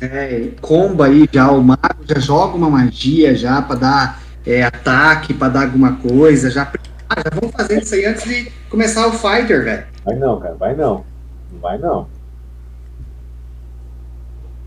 É, 0.00 0.50
comba 0.60 1.06
aí 1.06 1.28
já, 1.32 1.52
o 1.52 1.62
mago 1.62 2.02
já 2.04 2.18
joga 2.18 2.56
uma 2.56 2.68
magia 2.68 3.32
já 3.36 3.62
pra 3.62 3.76
dar 3.76 4.22
é, 4.44 4.64
ataque, 4.64 5.32
pra 5.32 5.48
dar 5.48 5.62
alguma 5.62 5.98
coisa. 5.98 6.50
Já, 6.50 6.72
ah, 7.08 7.20
já 7.20 7.30
vamos 7.32 7.54
fazendo 7.54 7.82
isso 7.82 7.94
aí 7.94 8.06
antes 8.06 8.24
de 8.24 8.50
começar 8.68 9.06
o 9.06 9.12
fighter, 9.12 9.62
velho. 9.62 9.86
Vai 10.04 10.16
não, 10.16 10.40
cara, 10.40 10.54
vai 10.56 10.74
não. 10.74 11.04
Não 11.52 11.60
vai 11.60 11.78
não. 11.78 12.08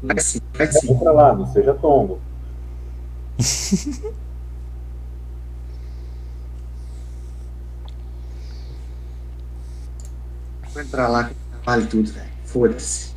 Vai 0.01 0.19
sim, 0.21 0.39
vai 0.53 0.67
sim. 0.67 0.87
Vem 0.87 0.97
pra 0.97 1.11
lá, 1.11 1.35
não 1.35 1.45
seja 1.45 1.73
tombo. 1.73 2.21
Vou 10.77 10.85
entrar 10.85 11.07
lá, 11.07 11.31
vale 11.65 11.87
tudo, 11.87 12.11
velho. 12.11 12.29
Foda-se. 12.45 13.11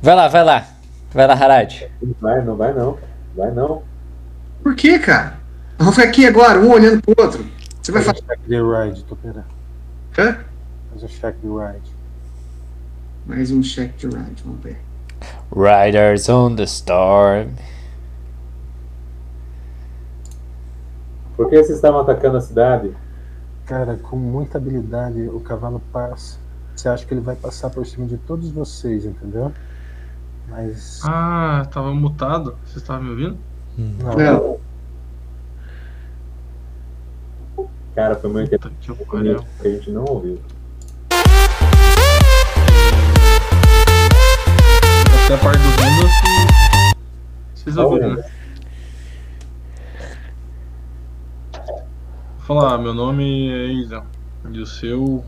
Vai 0.00 0.14
lá, 0.14 0.28
vai 0.28 0.42
lá. 0.42 0.66
Vai 1.12 1.26
lá, 1.26 1.34
Harad. 1.34 1.82
Não 2.00 2.14
vai, 2.18 2.42
não 2.42 2.56
vai 2.56 2.72
não. 2.72 2.98
Vai 3.36 3.50
não. 3.50 3.82
Por 4.62 4.74
que, 4.74 4.98
cara? 4.98 5.38
Vamos 5.76 5.94
ficar 5.94 6.08
aqui 6.08 6.24
agora, 6.24 6.58
um 6.58 6.70
olhando 6.70 7.02
pro 7.02 7.22
outro. 7.22 7.44
Você 7.82 7.92
vai 7.92 8.02
Faz 8.02 8.18
falar. 8.18 8.32
um 8.32 8.36
check 8.38 8.48
de 8.48 8.56
ride, 8.62 9.04
Topera. 9.04 9.44
Hã? 10.16 10.38
Faz 10.88 11.02
um 11.02 11.08
check 11.08 11.36
de 11.36 11.46
ride. 11.48 11.90
Mais 13.26 13.50
um 13.50 13.62
check 13.62 13.94
de 13.98 14.06
ride, 14.06 14.42
vamos 14.42 14.62
ver. 14.62 14.80
Riders 15.54 16.30
on 16.30 16.56
the 16.56 16.64
Storm. 16.64 17.50
Por 21.36 21.50
que 21.50 21.56
vocês 21.56 21.76
estavam 21.76 22.00
atacando 22.00 22.38
a 22.38 22.40
cidade? 22.40 22.90
Cara, 23.66 23.96
com 23.96 24.16
muita 24.16 24.56
habilidade 24.56 25.28
o 25.28 25.40
cavalo 25.40 25.82
passa. 25.92 26.45
Você 26.76 26.88
acha 26.88 27.06
que 27.06 27.14
ele 27.14 27.20
vai 27.22 27.34
passar 27.34 27.70
por 27.70 27.86
cima 27.86 28.06
de 28.06 28.18
todos 28.18 28.50
vocês, 28.50 29.04
entendeu? 29.06 29.52
Mas 30.48 31.00
Ah, 31.04 31.66
tava 31.72 31.92
mutado. 31.94 32.56
Vocês 32.64 32.76
estavam 32.76 33.02
me 33.04 33.10
ouvindo? 33.10 33.38
não. 33.78 34.16
Não. 34.16 34.60
Cara, 37.94 38.14
foi 38.14 38.28
uma 38.30 38.44
Puta 38.46 38.70
que 38.80 38.92
pariu. 39.06 39.44
a 39.60 39.68
gente 39.68 39.90
não 39.90 40.04
ouviu. 40.04 40.38
Até 45.24 45.34
a 45.34 45.38
parte 45.38 45.58
do 45.58 45.68
Windows 45.82 46.12
que 47.54 47.60
vocês 47.60 47.76
ouviram, 47.78 48.14
né? 48.16 48.24
Vou 52.46 52.60
falar, 52.60 52.78
meu 52.78 52.92
nome 52.94 53.50
é 53.50 53.66
Isa. 53.72 54.04
E 54.52 54.60
o 54.60 54.66
seu. 54.66 55.24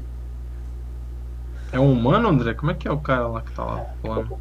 É 1.73 1.79
um 1.79 1.93
humano, 1.93 2.29
André? 2.29 2.55
Como 2.55 2.71
é 2.71 2.75
que 2.75 2.89
é 2.89 2.91
o 2.91 2.99
cara 2.99 3.27
lá 3.27 3.43
que 3.43 3.53
tá 3.53 3.65
lá 3.65 3.87
falando? 4.03 4.39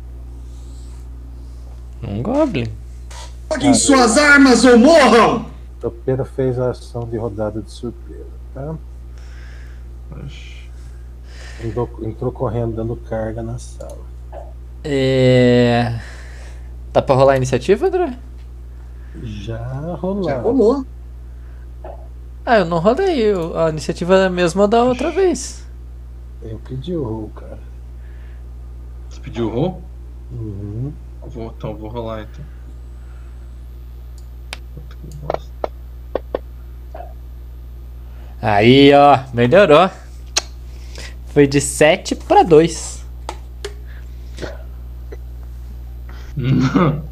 Um 2.04 2.22
Goblin. 2.22 2.72
Joguem 3.52 3.74
suas 3.74 4.18
armas 4.18 4.64
ou 4.64 4.78
morram! 4.78 5.38
O 5.38 5.80
Topeira 5.80 6.26
fez 6.26 6.60
a 6.60 6.72
ação 6.72 7.08
de 7.08 7.18
rodada 7.18 7.62
de 7.62 7.72
surpresa, 7.72 8.26
tá? 8.54 8.76
Oxi. 10.12 10.58
Entrou, 11.64 11.90
entrou 12.04 12.32
correndo 12.32 12.76
dando 12.76 12.96
carga 12.96 13.42
na 13.42 13.58
sala. 13.58 14.06
É. 14.84 16.00
Dá 16.94 17.02
pra 17.02 17.16
rolar 17.16 17.34
a 17.34 17.38
iniciativa, 17.38 17.88
André? 17.88 18.18
Já 19.24 19.58
rolou. 20.00 20.24
Já 20.24 20.40
rolou. 20.40 20.86
Ah, 22.46 22.60
eu 22.60 22.66
não 22.66 22.80
rolei. 22.80 23.34
A 23.56 23.70
iniciativa 23.70 24.16
é 24.16 24.26
a 24.28 24.30
mesma 24.30 24.68
da 24.68 24.84
outra 24.84 25.12
vez. 25.12 25.67
Eu 26.50 26.60
pedi 26.60 26.96
o 26.96 27.04
roll, 27.04 27.30
cara. 27.36 27.60
Você 29.10 29.20
pediu 29.20 29.48
o 29.48 29.54
roll? 29.54 29.82
Uhum. 30.32 30.94
Vou, 31.22 31.54
então, 31.58 31.76
vou 31.76 31.90
rolar 31.90 32.22
então. 32.22 32.46
Aí, 38.42 38.94
ó, 38.94 39.20
melhorou. 39.34 39.90
Foi 41.28 41.46
de 41.48 41.60
7 41.60 42.16
pra 42.16 42.44
2. 42.44 43.06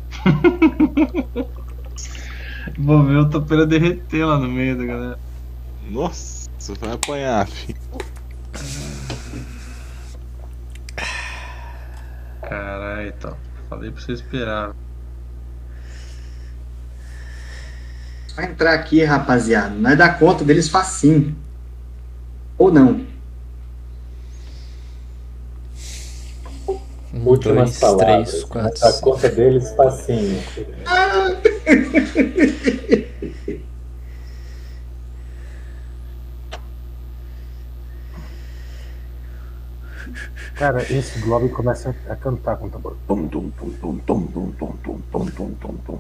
Vou 2.78 3.04
ver 3.04 3.18
o 3.18 3.30
topeira 3.30 3.66
derreter 3.66 4.26
lá 4.26 4.38
no 4.38 4.48
meio 4.48 4.78
da 4.78 4.86
galera. 4.86 5.20
Nossa, 5.90 6.50
você 6.58 6.74
vai 6.76 6.94
apanhar, 6.94 7.48
filho. 7.48 7.80
Caralho, 12.50 13.08
então. 13.08 13.38
Falei 13.70 13.92
pra 13.92 14.02
você 14.02 14.14
esperar. 14.14 14.76
Vai 18.36 18.46
entrar 18.46 18.74
aqui, 18.74 19.04
rapaziada. 19.04 19.74
Nós 19.76 19.98
dá 19.98 20.10
conta 20.10 20.44
deles 20.44 20.68
facinho. 20.70 21.36
Ou 22.58 22.72
não. 22.72 23.06
Um, 27.14 27.28
Últimas 27.28 27.70
dois, 27.70 27.80
palavras. 27.80 28.30
três, 28.30 28.44
quatro, 28.44 28.88
A 28.88 28.92
cinco. 28.92 29.12
conta 29.12 29.30
deles 29.30 29.74
facinho. 29.76 30.44
Cara, 40.56 40.82
esse 40.84 41.20
Globo 41.20 41.50
começa 41.50 41.94
a 42.10 42.16
cantar 42.16 42.56
com 42.58 42.68
o 42.68 42.70
tambor. 42.70 42.96
Tum, 43.08 43.28
tum, 43.28 43.50
tum, 43.52 43.70
tum, 43.72 43.98
tum, 43.98 44.28
tum, 44.28 44.52
tum, 44.54 44.74
tum, 44.84 45.00
tum, 45.12 45.26
tum, 45.26 45.52
tum, 45.52 45.76
tum. 45.86 46.00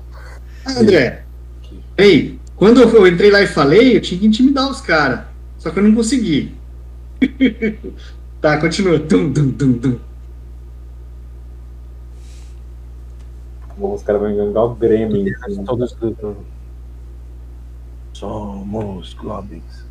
Ah, 0.65 0.79
André, 0.79 1.23
ei, 1.97 2.39
quando 2.55 2.81
eu 2.81 3.05
entrei 3.05 3.29
lá 3.29 3.41
e 3.41 3.47
falei, 3.47 3.97
eu 3.97 4.01
tinha 4.01 4.19
que 4.19 4.25
intimidar 4.25 4.69
os 4.69 4.79
caras. 4.79 5.25
Só 5.57 5.71
que 5.71 5.79
eu 5.79 5.83
não 5.83 5.93
consegui. 5.93 6.55
tá, 8.39 8.57
continua. 8.57 8.97
Tum, 8.97 9.33
tum, 9.33 9.51
tum, 9.51 9.73
tum. 9.73 9.99
Os 13.77 14.03
caras 14.03 14.21
vão 14.21 14.31
enganar 14.31 14.63
o 14.63 14.75
Grêmio. 14.75 15.35
Todos. 15.65 15.97
Somos 18.13 19.13
Globins. 19.15 19.85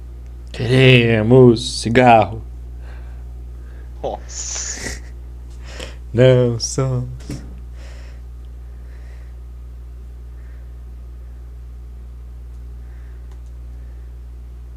Queremos 0.50 1.82
cigarro. 1.82 2.53
Nossa. 4.04 5.02
Não 6.12 6.60
somos. 6.60 7.08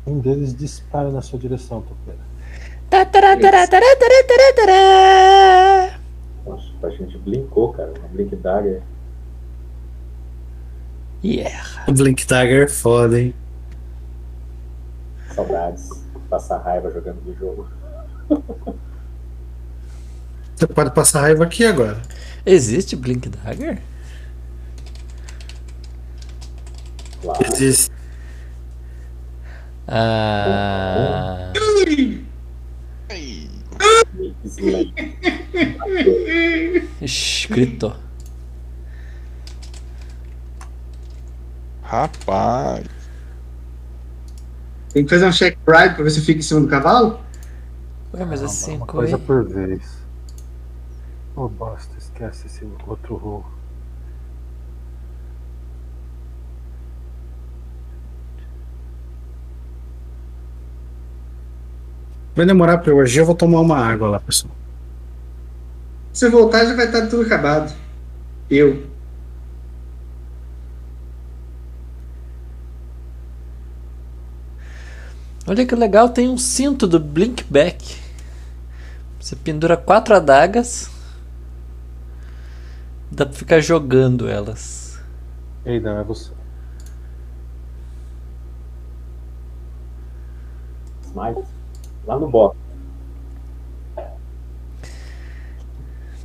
Um 0.06 0.20
deles 0.20 0.56
dispara 0.56 1.12
na 1.12 1.22
sua 1.22 1.38
direção, 1.38 1.82
Topeira. 1.82 2.22
Nossa, 6.46 6.88
a 6.88 6.90
gente 6.92 7.18
blinkou, 7.18 7.74
cara. 7.74 7.92
Uma 8.00 8.08
Blink 8.08 8.34
Dagger. 8.38 8.82
Yeah. 11.22 11.84
O 11.86 11.92
Blink 11.92 12.26
Dagger 12.26 12.64
é 12.64 12.68
foda, 12.70 13.20
hein? 13.20 13.36
Saudades. 15.36 15.90
Passar 16.30 16.60
raiva 16.60 16.90
jogando 16.90 17.22
no 17.26 17.36
jogo. 17.36 17.68
Você 20.58 20.66
pode 20.66 20.90
passar 20.92 21.22
raiva 21.22 21.44
aqui 21.44 21.64
agora. 21.64 22.02
Existe 22.44 22.96
Blink 22.96 23.30
Dagger? 23.30 23.80
Claro. 27.22 27.40
Existe. 27.46 27.92
Ah. 29.88 31.54
Gritou. 37.50 37.96
Rapaz. 41.84 42.86
Tem 44.94 45.04
que 45.06 45.10
fazer 45.10 45.26
um 45.26 45.32
check 45.32 45.58
ride 45.68 45.96
pra 45.96 46.04
ver 46.04 46.10
se 46.10 46.22
fica 46.22 46.40
em 46.40 46.42
cima 46.44 46.62
do 46.62 46.68
cavalo? 46.68 47.20
Ué, 48.14 48.26
mas 48.26 48.40
Uma 48.42 48.48
assim, 48.48 48.80
coisa 48.80 49.18
coi- 49.18 49.26
por 49.26 49.48
vez. 49.48 49.97
Ô 51.38 51.48
bosta, 51.48 51.96
esquece 52.00 52.48
esse 52.48 52.68
outro 52.88 53.16
roll. 53.16 53.46
Vai 62.36 62.44
demorar 62.44 62.80
pra 62.80 62.92
eu 62.92 63.00
agir, 63.00 63.20
eu 63.20 63.26
vou 63.28 63.36
tomar 63.36 63.60
uma 63.62 63.78
água 63.78 64.10
lá, 64.10 64.20
pessoal. 64.20 64.52
Se 66.12 66.28
voltar, 66.28 66.66
já 66.66 66.76
vai 66.76 66.88
estar 66.88 67.06
tudo 67.06 67.22
acabado. 67.22 67.72
Eu. 68.50 68.88
Olha 75.46 75.68
que 75.68 75.76
legal, 75.76 76.10
tem 76.10 76.28
um 76.30 76.38
cinto 76.38 76.88
do 76.88 77.00
Blinkback. 77.00 77.96
Você 79.20 79.36
pendura 79.36 79.78
quatro 79.78 80.16
adagas. 80.16 80.97
Dá 83.12 83.26
pra 83.26 83.36
ficar 83.36 83.60
jogando 83.62 84.28
elas. 84.28 85.00
Ei, 85.66 85.80
não, 85.80 85.98
é 86.00 86.04
você. 86.04 86.32
Smite. 91.04 91.44
Lá 92.06 92.20
no 92.20 92.30
box. 92.30 92.56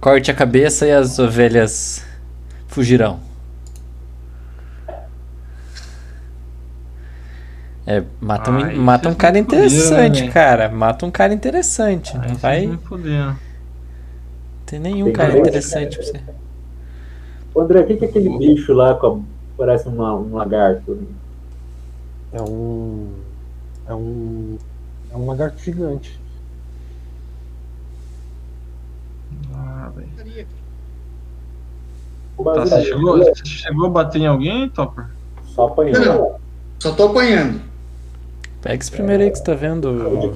Corte 0.00 0.30
a 0.30 0.34
cabeça 0.34 0.86
e 0.86 0.92
as 0.92 1.18
ovelhas 1.18 2.04
fugirão. 2.66 3.20
É, 7.86 8.04
mata 8.20 8.50
um, 8.50 8.58
Ai, 8.58 8.76
mata 8.76 9.08
um 9.08 9.14
cara 9.14 9.34
fuderam, 9.34 9.42
interessante, 9.42 10.28
cara. 10.28 10.68
Mata 10.68 11.04
um 11.04 11.10
cara 11.10 11.34
interessante. 11.34 12.16
Não 12.18 12.36
Aí 12.42 12.66
vai 12.66 12.78
fuderam. 12.78 13.38
ter 14.66 14.78
nenhum 14.78 15.12
Tem 15.12 15.12
cara 15.12 15.36
interessante 15.38 15.96
pra 15.96 16.06
você. 16.06 16.20
Ô, 17.54 17.60
André, 17.60 17.80
o 17.80 17.86
que, 17.86 17.96
que 17.96 18.04
é 18.04 18.08
aquele 18.08 18.36
bicho 18.38 18.72
lá 18.72 18.94
com 18.94 19.06
a- 19.06 19.20
parece 19.56 19.88
uma- 19.88 20.14
um 20.14 20.34
lagarto? 20.34 20.98
É 22.32 22.40
um. 22.42 23.08
É 23.86 23.94
um. 23.94 24.58
É 25.10 25.16
um 25.16 25.26
lagarto 25.26 25.58
gigante. 25.62 26.18
Ah, 29.54 29.90
velho. 29.94 30.46
O 32.36 32.44
Tá, 32.44 32.50
bagulho 32.52 32.68
você 32.68 32.84
chegou, 32.84 33.18
você 33.18 33.44
chegou 33.46 33.86
a 33.86 33.90
bater 33.90 34.22
em 34.22 34.26
alguém, 34.26 34.68
Topper? 34.70 35.06
Só 35.44 35.66
apanhou. 35.66 36.00
Não. 36.04 36.36
Só 36.80 36.92
tô 36.92 37.08
apanhando. 37.08 37.60
Pega 38.62 38.82
esse 38.82 38.90
primeiro 38.90 39.22
aí 39.22 39.30
que 39.30 39.36
você 39.38 39.44
tá 39.44 39.54
vendo. 39.54 40.32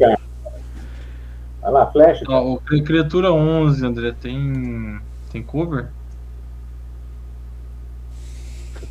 Vai 1.62 1.72
lá, 1.72 1.86
flecha. 1.90 2.24
Ó, 2.28 2.54
o 2.54 2.60
cri- 2.60 2.82
Criatura 2.82 3.32
11, 3.32 3.84
André, 3.84 4.12
tem. 4.12 5.00
Tem 5.32 5.42
cover? 5.42 5.88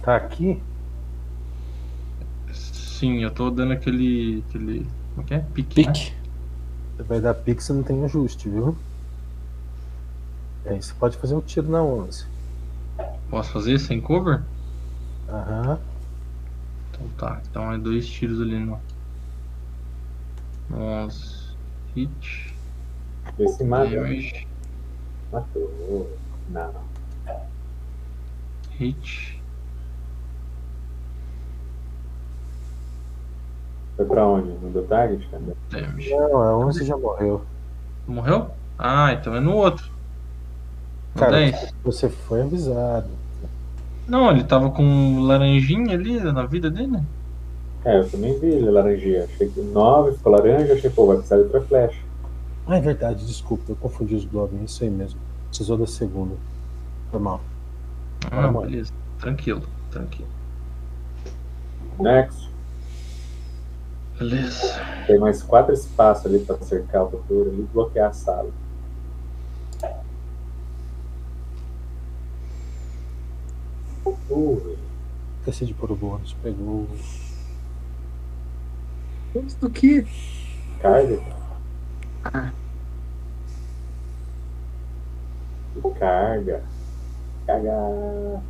Tá 0.05 0.17
aqui? 0.17 0.61
Sim, 2.53 3.23
eu 3.23 3.31
tô 3.31 3.49
dando 3.49 3.73
aquele. 3.73 4.43
aquele. 4.47 4.87
Como 5.15 5.21
é 5.21 5.23
que 5.23 5.33
é? 5.33 5.39
Pique. 5.39 5.81
né? 5.81 5.91
Pique. 5.91 6.13
Você 6.95 7.03
vai 7.03 7.19
dar 7.19 7.33
pix 7.33 7.67
e 7.69 7.73
não 7.73 7.81
tem 7.81 8.05
ajuste, 8.05 8.47
viu? 8.47 8.77
Aí 10.63 10.79
você 10.79 10.93
pode 10.93 11.17
fazer 11.17 11.33
o 11.33 11.41
tiro 11.41 11.71
na 11.71 11.81
11. 11.81 12.27
Posso 13.31 13.51
fazer 13.51 13.79
sem 13.79 13.99
cover? 13.99 14.43
Aham. 15.27 15.79
Então 16.91 17.07
tá. 17.17 17.41
Então 17.49 17.73
é 17.73 17.77
dois 17.79 18.07
tiros 18.07 18.39
ali 18.39 18.59
no. 18.59 18.79
Nossa. 20.69 21.55
Hit. 21.95 22.53
Vê 23.39 23.47
se 23.47 23.63
mata. 23.63 23.89
Damage. 23.89 24.47
Matou. 25.31 26.15
Não. 26.51 26.73
Hit. 28.77 29.34
Foi 33.95 34.05
pra 34.05 34.25
onde? 34.27 34.49
No 34.49 34.69
do 34.69 34.83
target, 34.83 35.27
cara? 35.29 35.43
Damage. 35.71 36.09
Não, 36.09 36.41
a 36.41 36.57
11 36.57 36.85
já 36.85 36.97
morreu. 36.97 37.41
Morreu? 38.07 38.47
Ah, 38.77 39.13
então 39.13 39.35
é 39.35 39.39
no 39.39 39.53
outro. 39.55 39.85
No 41.15 41.19
Cara, 41.21 41.31
10. 41.31 41.73
você 41.83 42.09
foi 42.09 42.41
avisado. 42.41 43.07
Não, 44.07 44.29
ele 44.31 44.43
tava 44.43 44.69
com 44.69 45.21
laranjinha 45.21 45.95
ali 45.95 46.19
na 46.19 46.45
vida 46.45 46.69
dele. 46.69 46.99
É, 47.85 47.99
eu 47.99 48.09
também 48.09 48.37
vi 48.39 48.47
ele 48.47 48.69
laranjinha. 48.69 49.23
Achei 49.23 49.47
que 49.47 49.61
9 49.61 50.17
ficou 50.17 50.31
laranja, 50.33 50.73
achei, 50.73 50.89
pô, 50.89 51.07
vai 51.07 51.15
precisar 51.17 51.37
de 51.37 51.43
outra 51.43 51.61
flecha. 51.61 51.99
Ah, 52.67 52.77
é 52.77 52.81
verdade, 52.81 53.25
desculpa, 53.25 53.63
eu 53.69 53.75
confundi 53.75 54.15
os 54.15 54.25
Globin, 54.25 54.63
isso 54.63 54.83
aí 54.83 54.89
mesmo. 54.89 55.19
Precisou 55.49 55.77
da 55.77 55.85
segunda. 55.87 56.35
Foi 57.11 57.19
mal. 57.19 57.39
Ah, 58.31 58.47
beleza. 58.47 58.91
Tranquilo, 59.19 59.61
tranquilo. 59.91 60.27
Next. 61.99 62.44
Beleza. 64.17 64.73
Tem 65.07 65.19
mais 65.19 65.43
quatro 65.43 65.73
espaços 65.73 66.25
ali 66.25 66.39
pra 66.39 66.57
cercar 66.59 67.03
o 67.03 67.11
futuro 67.11 67.49
ali 67.49 67.61
e 67.61 67.65
bloquear 67.73 68.09
a 68.09 68.13
sala. 68.13 68.51
Uh, 74.29 74.75
Esqueci 75.39 75.65
de 75.65 75.73
pôr 75.73 75.91
o 75.91 75.95
bônus, 75.95 76.33
pegou. 76.41 76.87
Isso 79.35 79.59
do 79.59 79.69
que? 79.69 80.07
carga. 80.81 81.21
Ah. 82.23 82.51
Carga. 85.99 86.63
Carga. 87.45 88.41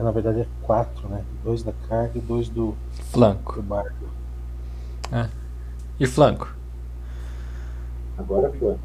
É, 0.00 0.02
na 0.02 0.10
verdade 0.12 0.40
é 0.40 0.46
quatro, 0.62 1.06
né? 1.08 1.22
Dois 1.44 1.62
da 1.62 1.74
carga 1.86 2.16
e 2.16 2.22
dois 2.22 2.48
do, 2.48 2.74
Flanco. 3.10 3.56
do 3.56 3.62
barco. 3.62 4.08
E 5.98 6.06
flanco? 6.06 6.54
Agora 8.16 8.50
foi. 8.58 8.78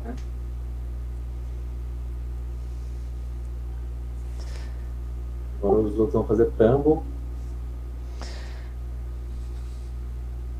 Agora 5.57 5.81
os 5.83 5.97
outros 5.97 6.13
vão 6.13 6.25
fazer 6.25 6.51
tumble. 6.57 7.01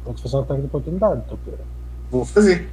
Pode 0.06 0.22
fazer 0.22 0.38
um 0.38 0.40
ataque 0.40 0.62
de 0.62 0.68
oportunidade, 0.68 1.28
Topeira. 1.28 1.66
Vou 2.10 2.24
fazer. 2.24 2.70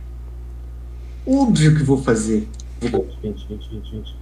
Óbvio 1.27 1.77
que 1.77 1.83
vou 1.83 1.99
fazer. 2.01 2.49
20, 2.81 3.19
20, 3.23 3.49
20, 3.49 3.91
20, 3.91 4.17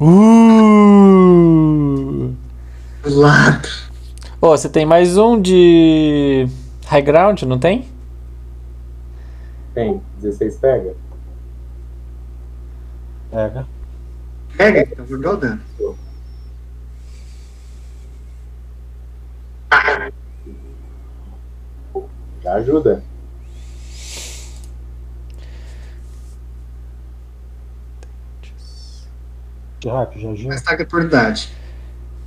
20. 0.00 0.02
Uh! 0.02 0.40
Lado. 3.04 3.68
Ô, 4.40 4.48
você 4.48 4.68
tem 4.68 4.86
mais 4.86 5.18
um 5.18 5.38
de 5.40 6.48
high 6.86 7.02
ground, 7.02 7.42
não 7.42 7.58
tem? 7.58 7.86
Tem, 9.74 10.00
16 10.18 10.56
pega. 10.56 10.94
Pega. 13.30 13.66
Pega, 14.56 14.80
então 14.80 15.04
vou 15.04 15.20
dar 15.20 15.32
o 15.32 15.36
dano. 15.36 15.60
Já 22.42 22.54
ajuda. 22.54 23.09
Que 29.80 29.88
rápido, 29.88 30.20
já 30.22 30.30
agiu? 30.30 30.48
Mais 30.48 30.60
ataque 30.60 30.76
de 30.78 30.82
oportunidade. 30.84 31.50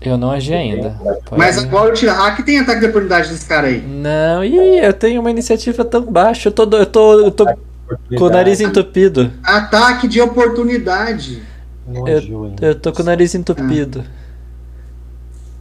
Eu 0.02 0.18
não 0.18 0.32
agi 0.32 0.54
ainda. 0.54 0.90
Pode- 1.26 1.38
Mas 1.38 1.58
agora 1.58 1.92
o 1.92 1.94
Tira-Hack 1.94 2.44
tem 2.44 2.60
ataque 2.60 2.80
de 2.82 2.86
oportunidade 2.88 3.30
desse 3.30 3.46
cara 3.46 3.68
aí. 3.68 3.82
Não, 3.82 4.44
ih, 4.44 4.80
eu 4.84 4.92
tenho 4.94 5.22
uma 5.22 5.32
iniciativa 5.32 5.86
tão 5.86 6.02
baixa. 6.12 6.50
Eu 6.50 6.52
tô, 6.52 6.64
eu 6.78 6.86
tô, 6.86 7.20
eu 7.22 7.32
tô 7.32 7.46
com 7.46 8.24
o 8.26 8.30
nariz 8.30 8.60
entupido. 8.60 9.32
Ataque 9.44 10.08
de 10.08 10.20
oportunidade. 10.20 11.42
Não 11.88 12.06
Eu- 12.08 12.18
agiu 12.18 12.44
ainda. 12.46 12.66
Eu 12.66 12.76
tô 12.80 12.92
com 12.92 13.02
o 13.02 13.06
nariz 13.06 13.34
entupido. 13.36 14.04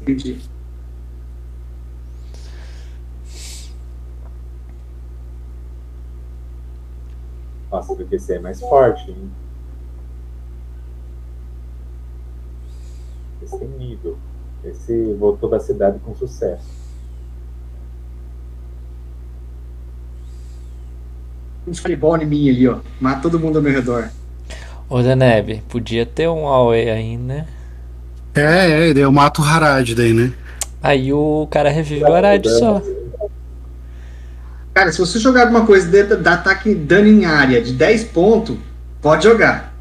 Entendi. 0.00 0.40
Nossa, 7.70 7.94
porque 7.94 8.16
esse 8.16 8.34
é 8.34 8.38
mais 8.38 8.60
forte, 8.60 9.10
hein? 9.10 9.30
Esse 13.42 13.58
tem 13.58 13.68
nível. 13.68 14.16
Esse 14.64 15.14
voltou 15.14 15.50
da 15.50 15.58
cidade 15.58 15.98
com 16.04 16.14
sucesso. 16.14 16.82
Um 21.66 21.74
fireball 21.74 22.20
em 22.20 22.26
mim 22.26 22.48
ali, 22.48 22.68
ó. 22.68 22.78
Mata 23.00 23.22
todo 23.22 23.38
mundo 23.38 23.56
ao 23.56 23.62
meu 23.62 23.72
redor. 23.72 24.08
Ô, 24.88 25.00
Deneb, 25.00 25.62
podia 25.68 26.04
ter 26.04 26.28
um 26.28 26.46
AOE 26.46 26.90
aí, 26.90 27.16
né? 27.16 27.46
É, 28.34 28.90
é, 28.90 28.94
daí 28.94 29.02
eu 29.02 29.12
mato 29.12 29.42
o 29.42 29.44
Harad 29.44 29.94
daí, 29.94 30.12
né? 30.12 30.32
Aí 30.82 31.12
o 31.12 31.46
cara 31.50 31.70
revive 31.70 32.02
o 32.02 32.12
Arad 32.12 32.44
só. 32.46 32.82
Cara, 34.74 34.90
se 34.90 34.98
você 34.98 35.18
jogar 35.18 35.42
alguma 35.42 35.66
coisa 35.66 35.86
dentro 35.86 36.20
da 36.20 36.34
ataque 36.34 36.74
dano 36.74 37.06
em 37.06 37.24
área 37.24 37.60
de 37.62 37.72
10 37.72 38.04
pontos, 38.04 38.56
pode 39.00 39.24
jogar. 39.24 39.74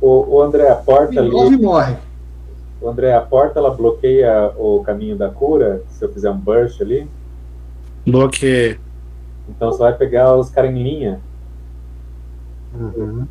O, 0.00 0.36
o 0.36 0.42
André, 0.42 0.68
a 0.68 0.74
porta 0.74 1.20
ali. 1.20 1.30
9 1.30 1.56
morre. 1.56 1.96
O 2.84 2.90
André, 2.90 3.14
a 3.14 3.20
porta 3.22 3.58
ela 3.58 3.70
bloqueia 3.70 4.52
o 4.58 4.84
caminho 4.84 5.16
da 5.16 5.30
cura 5.30 5.82
se 5.88 6.04
eu 6.04 6.12
fizer 6.12 6.30
um 6.30 6.36
burst 6.36 6.82
ali. 6.82 7.08
Bloqueio. 8.06 8.78
Então 9.48 9.72
você 9.72 9.78
vai 9.78 9.96
pegar 9.96 10.36
os 10.36 10.50
caras 10.50 10.70
em 10.70 10.82
linha. 10.82 11.18
Uhum. 12.74 13.26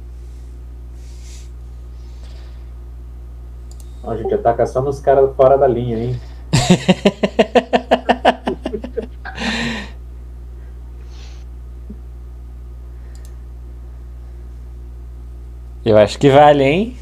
A 4.04 4.18
gente 4.18 4.34
ataca 4.34 4.66
só 4.66 4.82
nos 4.82 5.00
caras 5.00 5.36
fora 5.36 5.56
da 5.56 5.68
linha, 5.68 6.00
hein? 6.00 6.20
Eu 15.86 15.96
acho 15.96 16.18
que 16.18 16.32
vale, 16.32 16.64
hein? 16.64 16.98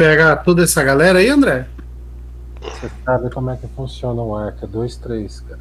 Pega 0.00 0.34
toda 0.34 0.62
essa 0.62 0.82
galera 0.82 1.18
aí, 1.18 1.28
André? 1.28 1.66
Você 2.58 2.90
sabe 3.04 3.28
como 3.28 3.50
é 3.50 3.56
que 3.56 3.66
funciona 3.66 4.22
um 4.22 4.34
arca 4.34 4.66
2, 4.66 4.96
3, 4.96 5.40
cara. 5.40 5.60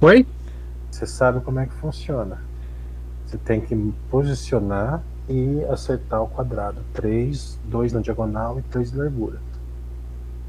Oi? 0.00 0.24
Você 0.88 1.04
sabe 1.08 1.40
como 1.40 1.58
é 1.58 1.66
que 1.66 1.74
funciona. 1.74 2.40
Você 3.26 3.36
tem 3.36 3.60
que 3.60 3.74
posicionar 4.08 5.02
e 5.28 5.64
acertar 5.72 6.22
o 6.22 6.28
quadrado. 6.28 6.80
3, 6.92 7.58
2 7.64 7.94
na 7.94 8.00
diagonal 8.00 8.60
e 8.60 8.62
3 8.62 8.92
de 8.92 8.96
largura. 8.96 9.40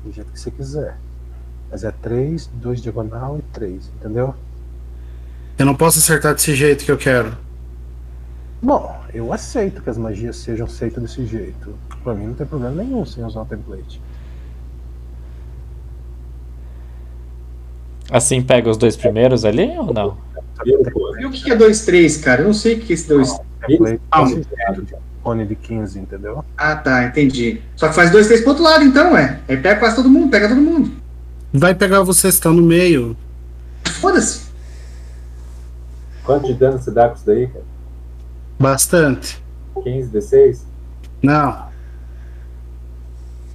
Do 0.03 0.11
jeito 0.11 0.31
que 0.31 0.39
você 0.39 0.51
quiser. 0.51 0.95
Mas 1.71 1.83
é 1.83 1.91
3, 1.91 2.45
2 2.53 2.79
diagonal 2.79 3.39
e 3.39 3.41
3, 3.51 3.91
entendeu? 3.95 4.35
Eu 5.57 5.65
não 5.65 5.73
posso 5.73 5.97
acertar 5.97 6.35
desse 6.35 6.53
jeito 6.53 6.85
que 6.85 6.91
eu 6.91 6.97
quero. 6.97 7.35
Bom, 8.61 8.99
eu 9.13 9.31
aceito 9.31 9.81
que 9.81 9.89
as 9.89 9.97
magias 9.97 10.35
sejam 10.37 10.67
feitas 10.67 11.01
desse 11.01 11.25
jeito. 11.25 11.73
Pra 12.03 12.13
mim 12.13 12.27
não 12.27 12.33
tem 12.33 12.45
problema 12.45 12.83
nenhum 12.83 13.05
sem 13.05 13.23
usar 13.23 13.41
o 13.41 13.45
template. 13.45 14.01
Assim 18.11 18.41
pega 18.41 18.69
os 18.69 18.77
dois 18.77 18.97
primeiros 18.97 19.45
ali 19.45 19.77
ou 19.77 19.93
não? 19.93 20.17
E 20.65 21.25
o 21.25 21.31
que 21.31 21.51
é 21.51 21.55
2-3, 21.55 22.21
cara? 22.21 22.41
Eu 22.41 22.47
não 22.47 22.53
sei 22.53 22.75
o 22.75 22.79
que 22.81 22.91
é 22.91 22.95
esse 22.95 23.07
2. 23.07 23.39
Template 23.65 24.01
Ah, 24.11 24.23
desse 24.23 24.35
jeito, 24.35 24.81
de 24.81 24.95
cone 25.23 25.45
de 25.45 25.55
15, 25.55 25.99
entendeu? 25.99 26.43
Ah, 26.57 26.75
tá, 26.75 27.05
entendi. 27.05 27.61
Só 27.75 27.87
que 27.87 27.95
faz 27.95 28.11
2-3 28.11 28.39
pro 28.41 28.49
outro 28.49 28.63
lado, 28.63 28.83
então, 28.83 29.15
é. 29.15 29.39
Aí 29.47 29.55
pega 29.57 29.79
quase 29.79 29.95
todo 29.95 30.09
mundo, 30.09 30.29
pega 30.29 30.49
todo 30.49 30.59
mundo. 30.59 30.91
Vai 31.53 31.73
pegar 31.73 32.01
vocês 32.01 32.33
que 32.33 32.39
estão 32.39 32.53
no 32.53 32.63
meio. 32.63 33.15
Foda-se. 33.85 34.49
Quanto 36.23 36.47
de 36.47 36.53
dano 36.53 36.77
você 36.77 36.91
dá 36.91 37.07
com 37.09 37.15
isso 37.15 37.25
daí, 37.25 37.47
cara? 37.47 37.63
Bastante. 38.59 39.41
15, 39.83 40.09
16? 40.09 40.65
Não. 41.23 41.69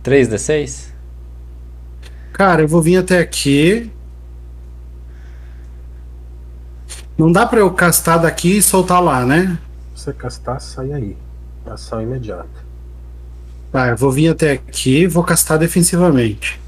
3d6? 0.02 0.88
Cara, 2.32 2.62
eu 2.62 2.68
vou 2.68 2.80
vir 2.80 2.96
até 2.96 3.18
aqui. 3.18 3.90
Não 7.16 7.30
dá 7.30 7.46
pra 7.46 7.60
eu 7.60 7.70
castar 7.72 8.18
daqui 8.18 8.58
e 8.58 8.62
soltar 8.62 9.02
lá, 9.02 9.24
né? 9.24 9.58
Você 9.94 10.12
castar, 10.12 10.60
sai 10.60 10.92
aí. 10.92 11.16
Ação 11.66 12.02
imediata. 12.02 12.64
Tá, 13.70 13.88
eu 13.88 13.96
vou 13.96 14.10
vir 14.10 14.28
até 14.28 14.52
aqui 14.52 15.02
e 15.02 15.06
vou 15.06 15.22
castar 15.22 15.58
defensivamente. 15.58 16.60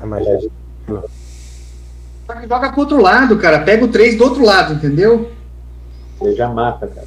A 0.00 0.06
magia 0.06 0.38
de 0.38 0.50
Só 0.86 2.34
que 2.34 2.48
joga 2.48 2.70
pro 2.70 2.80
outro 2.80 3.00
lado, 3.00 3.36
cara. 3.38 3.60
Pega 3.60 3.84
o 3.84 3.88
3 3.88 4.16
do 4.16 4.24
outro 4.24 4.44
lado, 4.44 4.74
entendeu? 4.74 5.35
Você 6.18 6.34
já 6.34 6.48
mata, 6.48 6.86
cara. 6.86 7.06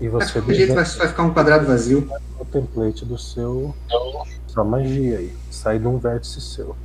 E 0.00 0.08
você 0.08 0.26
de 0.26 0.32
qualquer 0.32 0.54
jeito 0.54 0.74
vai, 0.74 0.84
vai 0.84 1.08
ficar 1.08 1.22
um 1.24 1.32
quadrado 1.34 1.66
vazio. 1.66 2.08
o 2.38 2.44
template 2.44 3.04
do 3.04 3.18
seu. 3.18 3.74
Sua 4.46 4.64
magia 4.64 5.18
aí. 5.18 5.36
Sai 5.50 5.78
de 5.78 5.86
um 5.86 5.98
vértice 5.98 6.40
seu. 6.40 6.76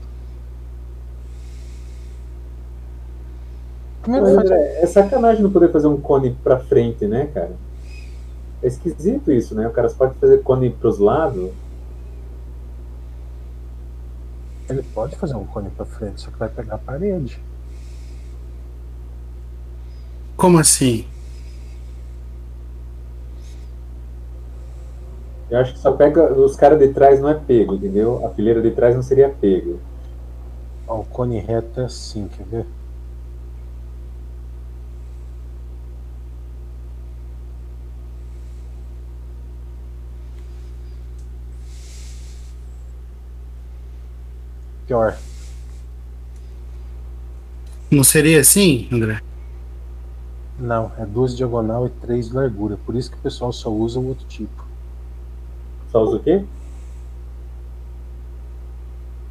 Como 4.03 4.17
é 4.17 4.19
faz? 4.19 4.37
André, 4.37 4.81
é 4.81 4.87
sacanagem 4.87 5.43
não 5.43 5.51
poder 5.51 5.71
fazer 5.71 5.87
um 5.87 5.99
cone 5.99 6.35
pra 6.43 6.59
frente, 6.59 7.05
né, 7.07 7.27
cara? 7.33 7.55
É 8.61 8.67
esquisito 8.67 9.31
isso, 9.31 9.55
né? 9.55 9.67
O 9.67 9.71
cara 9.71 9.89
só 9.89 9.95
pode 9.95 10.15
fazer 10.15 10.41
cone 10.41 10.69
pros 10.69 10.99
lados. 10.99 11.51
Ele 14.69 14.83
pode 14.93 15.15
fazer 15.15 15.35
um 15.35 15.45
cone 15.45 15.69
pra 15.69 15.85
frente, 15.85 16.21
só 16.21 16.31
que 16.31 16.37
vai 16.37 16.49
pegar 16.49 16.75
a 16.75 16.77
parede. 16.77 17.39
Como 20.43 20.59
assim? 20.59 21.05
Eu 25.49 25.57
acho 25.57 25.71
que 25.71 25.79
só 25.79 25.93
pega. 25.93 26.33
Os 26.33 26.57
caras 26.57 26.77
de 26.79 26.89
trás 26.89 27.21
não 27.21 27.29
é 27.29 27.33
pego, 27.33 27.75
entendeu? 27.75 28.25
A 28.25 28.29
fileira 28.31 28.61
de 28.61 28.71
trás 28.71 28.93
não 28.93 29.01
seria 29.01 29.29
pego. 29.29 29.79
Ó, 30.85 30.99
o 30.99 31.05
cone 31.05 31.39
reto 31.39 31.79
é 31.79 31.85
assim, 31.85 32.27
quer 32.27 32.45
ver? 32.45 32.65
Pior. 44.85 45.17
Não 47.89 48.03
seria 48.03 48.41
assim, 48.41 48.89
André? 48.91 49.21
Não, 50.63 50.93
é 50.97 51.05
duas 51.05 51.35
diagonal 51.35 51.87
e 51.87 51.89
três 51.89 52.29
de 52.29 52.35
largura. 52.35 52.79
Por 52.85 52.95
isso 52.95 53.11
que 53.11 53.17
o 53.17 53.19
pessoal 53.19 53.51
só 53.51 53.69
usa 53.69 53.99
o 53.99 54.07
outro 54.07 54.25
tipo. 54.27 54.65
Só 55.91 56.01
usa 56.01 56.15
o 56.15 56.19
quê? 56.21 56.41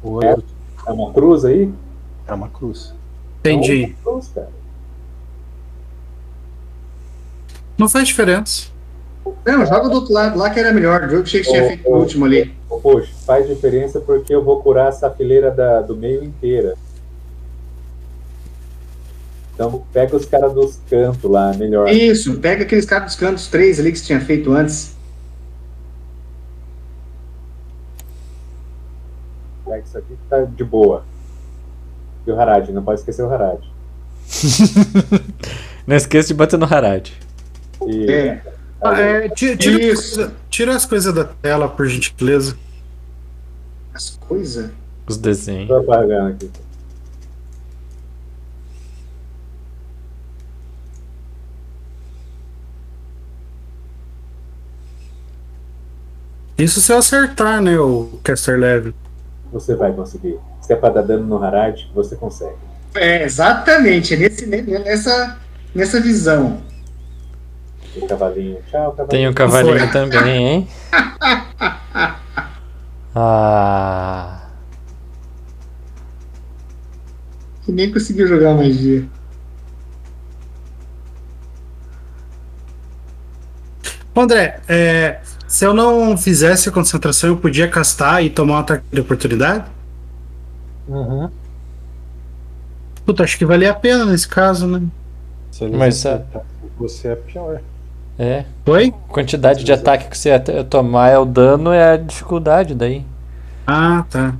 O 0.03 0.11
outro 0.11 0.43
tipo 0.43 0.53
É 0.85 0.91
uma 0.91 1.11
cruz 1.11 1.43
aí? 1.43 1.73
é 2.27 2.33
uma 2.35 2.49
cruz. 2.49 2.93
Entendi. 3.39 3.83
É 3.83 3.87
uma 3.87 3.95
cruz, 4.03 4.27
cara. 4.27 4.49
Não 7.79 7.89
faz 7.89 8.07
diferença. 8.07 8.67
Não, 9.43 9.65
joga 9.65 9.89
do 9.89 9.95
outro 9.95 10.13
lado 10.13 10.37
lá 10.37 10.51
que 10.51 10.59
era 10.59 10.71
melhor. 10.71 11.05
O 11.05 11.09
jogo 11.09 11.23
que 11.23 11.41
tinha 11.41 11.67
feito 11.67 11.89
o 11.89 11.93
ô. 11.95 11.99
último 11.99 12.25
ali. 12.25 12.53
Poxa, 12.69 13.11
faz 13.25 13.47
diferença 13.47 13.99
porque 13.99 14.35
eu 14.35 14.43
vou 14.43 14.61
curar 14.61 14.89
essa 14.89 15.09
fileira 15.09 15.49
da, 15.49 15.81
do 15.81 15.95
meio 15.95 16.23
inteira. 16.23 16.75
Então 19.53 19.83
pega 19.93 20.15
os 20.15 20.25
caras 20.25 20.53
dos 20.53 20.79
cantos 20.89 21.29
lá, 21.29 21.53
melhor. 21.53 21.87
Isso, 21.89 22.39
pega 22.39 22.63
aqueles 22.63 22.85
caras 22.85 23.05
dos 23.11 23.15
cantos 23.15 23.47
três 23.47 23.79
ali 23.79 23.91
que 23.91 23.99
você 23.99 24.05
tinha 24.05 24.19
feito 24.21 24.51
antes. 24.51 24.95
Pega 29.65 29.79
isso 29.85 29.97
aqui 29.97 30.07
que 30.09 30.29
tá 30.29 30.41
de 30.41 30.63
boa. 30.63 31.05
E 32.25 32.31
o 32.31 32.39
Harad, 32.39 32.69
não 32.69 32.83
pode 32.83 32.99
esquecer 32.99 33.23
o 33.23 33.29
Harad. 33.31 33.59
Não 35.85 35.97
esqueça 35.97 36.29
de 36.29 36.33
bater 36.33 36.57
no 36.57 36.65
Harad. 36.65 37.09
E 37.85 38.09
É. 38.09 38.41
Ah, 38.81 38.97
é, 38.99 39.29
ti- 39.29 39.55
tira, 39.57 39.77
coisa- 39.79 40.33
tira 40.49 40.75
as 40.75 40.85
coisas 40.85 41.13
da 41.13 41.25
tela, 41.25 41.67
por 41.69 41.85
gentileza. 41.87 42.57
As 43.93 44.11
coisas. 44.11 44.71
Os 45.07 45.17
desenhos. 45.17 45.67
tô 45.67 45.75
apagando 45.75 46.29
aqui. 46.29 46.49
Isso 56.57 56.81
se 56.81 56.91
eu 56.91 56.97
acertar, 56.97 57.61
né, 57.61 57.77
o 57.79 58.19
caster 58.23 58.59
leve. 58.59 58.93
Você 59.51 59.75
vai 59.75 59.91
conseguir. 59.91 60.37
Se 60.61 60.73
é 60.73 60.75
pra 60.75 60.89
dar 60.89 61.01
dano 61.01 61.25
no 61.25 61.43
Harad, 61.43 61.79
você 61.93 62.15
consegue. 62.15 62.55
É, 62.95 63.23
exatamente. 63.23 64.13
É 64.13 64.17
nesse, 64.17 64.45
nessa, 64.45 65.37
nessa 65.73 65.99
visão. 65.99 66.61
O 67.95 68.07
cavalinho. 68.07 68.57
Tchau, 68.69 68.91
cavalinho. 68.91 69.07
Tem 69.09 69.27
um 69.27 69.33
cavalinho 69.33 69.79
Foi. 69.79 69.87
também, 69.89 70.47
hein? 70.47 70.67
Ah. 73.15 74.47
Que 77.63 77.71
nem 77.71 77.91
conseguiu 77.91 78.27
jogar 78.27 78.55
magia. 78.55 79.07
André, 84.15 84.61
é, 84.67 85.21
se 85.53 85.63
eu 85.67 85.71
não 85.71 86.17
fizesse 86.17 86.67
a 86.67 86.71
concentração, 86.71 87.29
eu 87.29 87.37
podia 87.37 87.67
castar 87.67 88.23
e 88.23 88.29
tomar 88.31 88.55
um 88.55 88.57
ataque 88.57 88.83
de 88.91 89.01
oportunidade? 89.01 89.65
Uhum. 90.87 91.29
Puta, 93.05 93.23
acho 93.23 93.37
que 93.37 93.45
valia 93.45 93.69
a 93.69 93.75
pena 93.75 94.03
nesse 94.03 94.27
caso, 94.27 94.65
né? 94.65 94.81
Se 95.51 95.65
eles 95.65 95.77
Mas, 95.77 96.03
acertarem, 96.03 96.47
você 96.75 97.09
é 97.09 97.15
pior. 97.15 97.61
É. 98.17 98.45
Oi? 98.65 98.91
Quantidade 99.07 99.63
de 99.63 99.71
ataque 99.71 100.09
que 100.09 100.17
você 100.17 100.29
ia 100.29 100.63
tomar 100.63 101.09
é 101.09 101.19
o 101.19 101.25
dano, 101.25 101.71
é 101.71 101.91
a 101.91 101.97
dificuldade 101.97 102.73
daí. 102.73 103.05
Ah, 103.67 104.05
tá. 104.09 104.33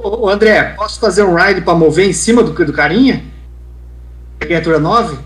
Ô, 0.00 0.26
ô, 0.26 0.28
André, 0.28 0.74
posso 0.74 1.00
fazer 1.00 1.22
um 1.22 1.34
ride 1.34 1.62
pra 1.62 1.74
mover 1.74 2.06
em 2.06 2.12
cima 2.12 2.42
do, 2.42 2.52
do 2.52 2.72
carinha? 2.74 3.24
Criatura 4.38 4.78
9? 4.78 5.18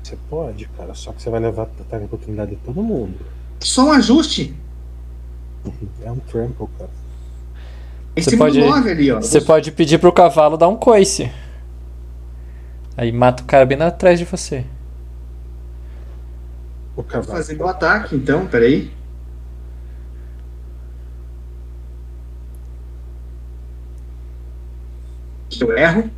Você 0.00 0.16
pode, 0.30 0.64
cara, 0.76 0.94
só 0.94 1.10
que 1.10 1.20
você 1.20 1.28
vai 1.28 1.40
levar 1.40 1.64
ataque 1.64 1.98
de 1.98 2.04
oportunidade 2.04 2.50
de 2.52 2.56
todo 2.58 2.80
mundo. 2.80 3.16
Só 3.60 3.86
um 3.86 3.92
ajuste. 3.92 4.54
É 6.04 6.10
um 6.10 6.18
trample, 6.18 6.66
cara. 6.78 6.90
Em 8.16 8.22
Você 8.22 8.30
cima 8.30 8.44
pode- 8.46 8.60
do 8.60 8.66
9 8.66 8.90
ali, 8.90 9.10
ó. 9.12 9.20
Você 9.20 9.40
pode 9.40 9.72
pedir 9.72 9.98
pro 9.98 10.12
cavalo 10.12 10.56
dar 10.56 10.68
um 10.68 10.76
coice. 10.76 11.30
Aí 12.96 13.12
mata 13.12 13.42
o 13.42 13.46
cara 13.46 13.66
bem 13.66 13.80
atrás 13.82 14.18
de 14.18 14.24
você. 14.24 14.64
O 16.92 16.96
Vou 16.96 17.04
cavalo. 17.04 17.30
fazer 17.32 17.54
meu 17.56 17.68
ataque, 17.68 18.14
então, 18.16 18.46
peraí. 18.46 18.90
Eu 25.60 25.76
erro. 25.76 26.10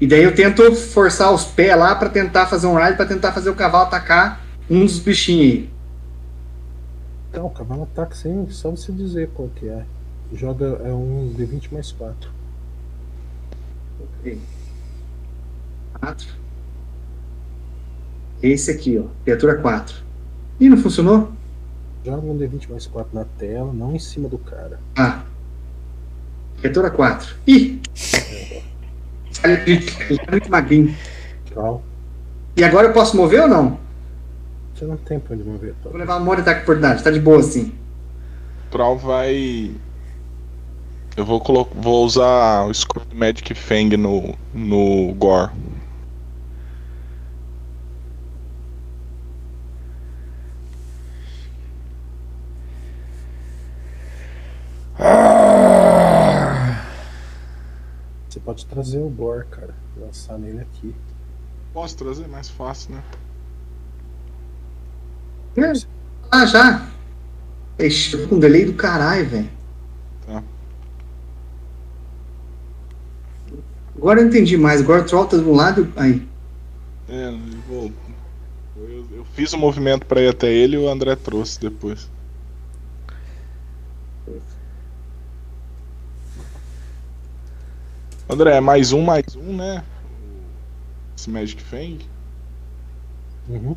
E 0.00 0.06
daí 0.06 0.22
eu 0.22 0.34
tento 0.34 0.74
forçar 0.74 1.32
os 1.32 1.44
pés 1.44 1.76
lá 1.78 1.94
pra 1.94 2.08
tentar 2.08 2.46
fazer 2.46 2.66
um 2.66 2.74
ride, 2.76 2.96
pra 2.96 3.06
tentar 3.06 3.32
fazer 3.32 3.50
o 3.50 3.54
cavalo 3.54 3.84
atacar 3.84 4.40
um 4.68 4.84
dos 4.84 4.98
bichinhos 4.98 5.44
aí. 5.44 5.70
Então, 7.32 7.46
o 7.46 7.50
cavalo 7.50 7.84
ataca 7.84 8.14
sem 8.14 8.46
só 8.50 8.70
você 8.70 8.92
dizer 8.92 9.30
qual 9.30 9.48
que 9.48 9.66
é. 9.66 9.86
Joga 10.34 10.66
é 10.84 10.92
um 10.92 11.34
D20 11.34 11.72
mais 11.72 11.90
4. 11.90 12.30
Quatro. 15.98 16.28
Esse 18.42 18.70
aqui, 18.70 18.98
ó. 18.98 19.04
Criatura 19.24 19.56
4. 19.56 19.96
Ih, 20.60 20.68
não 20.68 20.76
funcionou? 20.76 21.32
Joga 22.04 22.26
um 22.26 22.36
D20 22.36 22.68
mais 22.68 22.86
4 22.86 23.14
na 23.14 23.24
tela, 23.24 23.72
não 23.72 23.96
em 23.96 23.98
cima 23.98 24.28
do 24.28 24.36
cara. 24.36 24.78
Ah. 24.94 25.22
Criatura 26.60 26.90
4. 26.90 27.34
Ih! 27.46 27.80
Ele 29.66 30.18
tá 30.18 30.30
muito 30.30 30.50
magrinho. 30.50 30.94
Tchau. 31.46 31.82
E 32.58 32.62
agora 32.62 32.88
eu 32.88 32.92
posso 32.92 33.16
mover 33.16 33.40
ou 33.40 33.48
não? 33.48 33.81
Você 34.74 34.84
não 34.84 34.96
tem 34.96 35.20
pra 35.20 35.34
onde 35.34 35.44
mover. 35.44 35.74
Tá? 35.82 35.90
Vou 35.90 35.98
levar 35.98 36.20
um 36.20 36.24
monte 36.24 36.36
de 36.36 36.42
ataque 36.42 36.58
de 36.58 36.62
oportunidade. 36.64 37.04
Tá 37.04 37.10
de 37.10 37.20
boa 37.20 37.38
assim. 37.40 37.72
Troll 38.70 38.98
vai. 38.98 39.74
Eu 41.16 41.24
vou, 41.26 41.40
colo... 41.40 41.68
vou 41.74 42.04
usar 42.04 42.64
o 42.64 42.72
Scroll 42.72 43.06
Magic 43.12 43.54
Fang 43.54 43.96
no, 43.96 44.34
no 44.54 45.12
Gore. 45.14 45.50
Você 58.28 58.40
pode 58.40 58.64
trazer 58.64 58.98
o 58.98 59.10
Bor, 59.10 59.44
cara. 59.50 59.74
Lançar 59.96 60.38
nele 60.38 60.60
aqui. 60.60 60.94
Posso 61.74 61.96
trazer 61.98 62.26
mais 62.28 62.48
fácil, 62.48 62.94
né? 62.94 63.02
É. 65.56 65.72
Ah, 66.30 66.46
já. 66.46 66.86
Estou 67.78 68.26
com 68.28 68.36
um 68.36 68.38
delay 68.38 68.64
do 68.64 68.74
caralho, 68.74 69.28
velho. 69.28 69.50
Tá. 70.26 70.42
Agora 73.96 74.20
eu 74.20 74.26
entendi 74.26 74.56
mais. 74.56 74.80
Agora 74.80 75.04
tu 75.04 75.16
alta 75.16 75.36
tá 75.36 75.42
de 75.42 75.48
um 75.48 75.54
lado. 75.54 75.92
Aí. 75.96 76.26
É, 77.08 77.28
eu, 77.70 77.92
eu, 78.76 79.06
eu 79.12 79.24
fiz 79.34 79.52
o 79.52 79.56
um 79.56 79.60
movimento 79.60 80.06
pra 80.06 80.22
ir 80.22 80.28
até 80.28 80.50
ele 80.50 80.76
e 80.76 80.78
o 80.78 80.88
André 80.88 81.14
trouxe 81.16 81.60
depois. 81.60 82.10
André, 88.28 88.56
é 88.56 88.60
mais 88.60 88.92
um, 88.92 89.02
mais 89.02 89.36
um, 89.36 89.56
né? 89.56 89.84
Esse 91.16 91.28
Magic 91.28 91.62
Fang. 91.62 91.98
Uhum. 93.48 93.76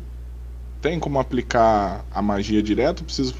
Tem 0.86 1.00
como 1.00 1.18
aplicar 1.18 2.04
a 2.12 2.22
magia 2.22 2.62
direto 2.62 3.00
ou 3.00 3.06
preciso 3.06 3.34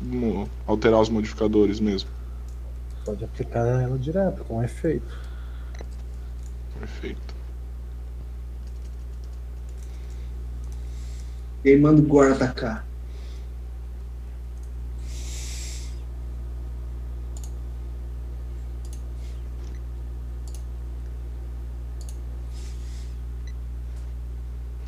alterar 0.66 1.00
os 1.00 1.08
modificadores 1.08 1.78
mesmo? 1.78 2.10
Pode 3.04 3.24
aplicar 3.24 3.64
ela 3.64 3.96
direto, 3.96 4.42
com 4.42 4.60
efeito. 4.64 5.16
Perfeito. 6.76 7.36
E 11.64 11.70
aí 11.70 11.80
manda 11.80 12.02
o 12.02 12.04
atacar. 12.32 12.84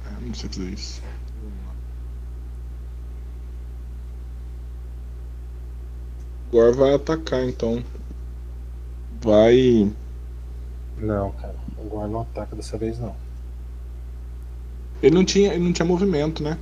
É, 0.05 0.27
não 0.27 0.35
sei 0.35 0.51
fazer 0.51 0.71
isso. 0.71 1.08
Agora 6.49 6.73
vai 6.73 6.95
atacar 6.95 7.45
então. 7.45 7.85
Vai. 9.21 9.93
Não, 10.97 11.31
cara. 11.33 11.55
O 11.77 11.85
Gore 11.89 12.11
não 12.11 12.23
ataca 12.23 12.57
dessa 12.57 12.79
vez, 12.79 12.99
não. 12.99 13.15
Ele 15.03 15.15
não 15.15 15.25
tinha, 15.25 15.53
ele 15.53 15.63
não 15.65 15.73
tinha 15.73 15.87
movimento, 15.87 16.43
né? 16.43 16.59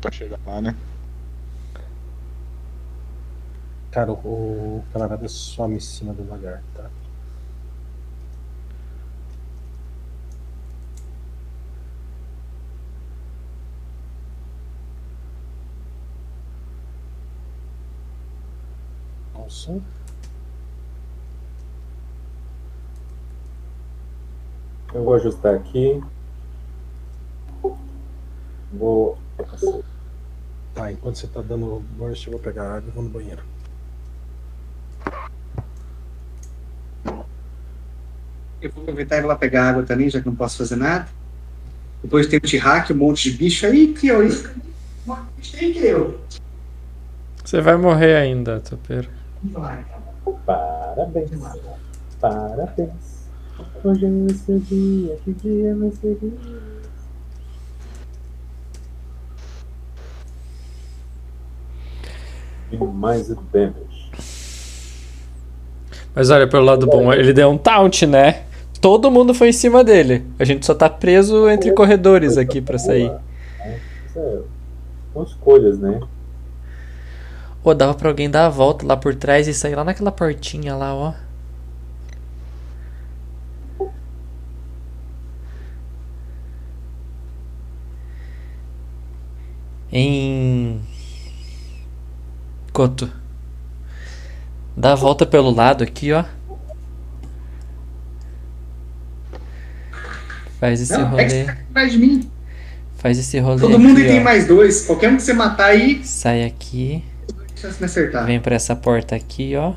Pra 0.00 0.12
chegar 0.12 0.38
lá, 0.46 0.60
né? 0.60 0.76
Cara, 3.90 4.12
o, 4.12 4.78
o 4.78 4.84
camarada 4.92 5.28
some 5.28 5.76
em 5.76 5.80
cima 5.80 6.12
do 6.12 6.26
lagarto, 6.28 6.64
tá? 6.74 6.90
Eu 24.92 25.02
vou 25.02 25.14
ajustar 25.14 25.54
aqui. 25.54 26.00
Vou. 28.72 29.18
Tá, 30.72 30.90
enquanto 30.90 31.16
você 31.16 31.26
tá 31.26 31.40
dando 31.40 31.84
burst, 31.96 32.26
eu 32.26 32.32
vou 32.32 32.40
pegar 32.40 32.76
água 32.76 32.88
e 32.88 32.92
vou 32.92 33.02
no 33.02 33.10
banheiro. 33.10 33.42
Eu 38.62 38.70
vou 38.70 38.82
aproveitar 38.82 39.18
e 39.18 39.20
vou 39.20 39.28
lá 39.28 39.36
pegar 39.36 39.70
água 39.70 39.82
também, 39.82 40.08
já 40.08 40.20
que 40.20 40.26
não 40.26 40.36
posso 40.36 40.58
fazer 40.58 40.76
nada. 40.76 41.08
Depois 42.02 42.26
tem 42.26 42.38
o 42.38 42.42
Tihak, 42.42 42.92
um 42.92 42.96
monte 42.96 43.30
de 43.30 43.36
bicho 43.36 43.66
aí, 43.66 43.92
que 43.92 44.08
eu. 44.08 44.20
Bicho 44.26 45.56
aí 45.56 45.72
que 45.72 45.86
eu. 45.86 46.20
Você 47.44 47.60
vai 47.60 47.76
morrer 47.76 48.16
ainda, 48.16 48.60
topeiro. 48.60 49.08
Parabéns. 50.46 51.30
Parabéns. 52.20 53.14
Hoje 53.84 54.06
é 54.06 54.08
o 54.08 54.34
seu 54.34 54.58
dia, 54.58 55.18
que 55.24 55.32
dia 55.34 55.74
mais 55.76 55.98
feliz. 55.98 56.32
E 62.72 62.76
mais 62.76 63.28
damage. 63.28 64.10
Mas 66.14 66.30
olha, 66.30 66.48
pelo 66.48 66.64
lado 66.64 66.86
bom, 66.86 67.12
ele 67.12 67.32
deu 67.32 67.50
um 67.50 67.58
taunt, 67.58 68.06
né? 68.06 68.44
Todo 68.80 69.10
mundo 69.10 69.34
foi 69.34 69.48
em 69.48 69.52
cima 69.52 69.84
dele. 69.84 70.24
A 70.38 70.44
gente 70.44 70.64
só 70.64 70.74
tá 70.74 70.88
preso 70.88 71.48
entre 71.48 71.72
corredores 71.72 72.36
aqui 72.38 72.60
pra 72.60 72.78
sair. 72.78 73.12
são 74.12 75.22
escolhas, 75.22 75.78
né? 75.78 76.00
Pô, 77.64 77.72
dava 77.74 77.94
pra 77.94 78.08
alguém 78.10 78.28
dar 78.30 78.44
a 78.44 78.48
volta 78.50 78.86
lá 78.86 78.94
por 78.94 79.14
trás 79.14 79.48
e 79.48 79.54
sair 79.54 79.74
lá 79.74 79.82
naquela 79.82 80.12
portinha 80.12 80.76
lá, 80.76 80.94
ó. 80.94 81.14
Em. 89.92 90.80
Coto. 92.72 93.10
Dá 94.76 94.92
a 94.92 94.96
volta 94.96 95.24
pelo 95.24 95.50
lado 95.50 95.84
aqui, 95.84 96.12
ó. 96.12 96.24
Faz 100.58 100.80
esse 100.80 100.92
Não, 100.92 101.00
é 101.00 101.04
rolê. 101.04 101.44
tá 101.44 101.52
atrás 101.52 101.92
de 101.92 101.98
mim. 101.98 102.30
Faz 102.96 103.18
esse 103.18 103.38
rolê 103.38 103.60
Todo 103.60 103.78
mundo 103.78 103.98
aqui, 103.98 104.08
tem 104.08 104.20
ó. 104.20 104.24
mais 104.24 104.46
dois. 104.48 104.86
Qualquer 104.86 105.10
um 105.12 105.16
que 105.16 105.22
você 105.22 105.32
matar 105.32 105.66
aí, 105.66 106.04
Sai 106.04 106.44
aqui. 106.44 107.04
Chance 107.64 107.74
de 107.76 107.80
me 107.80 107.86
acertar. 107.86 108.26
Vem 108.26 108.40
pra 108.40 108.54
essa 108.54 108.76
porta 108.76 109.14
aqui, 109.16 109.56
ó. 109.56 109.72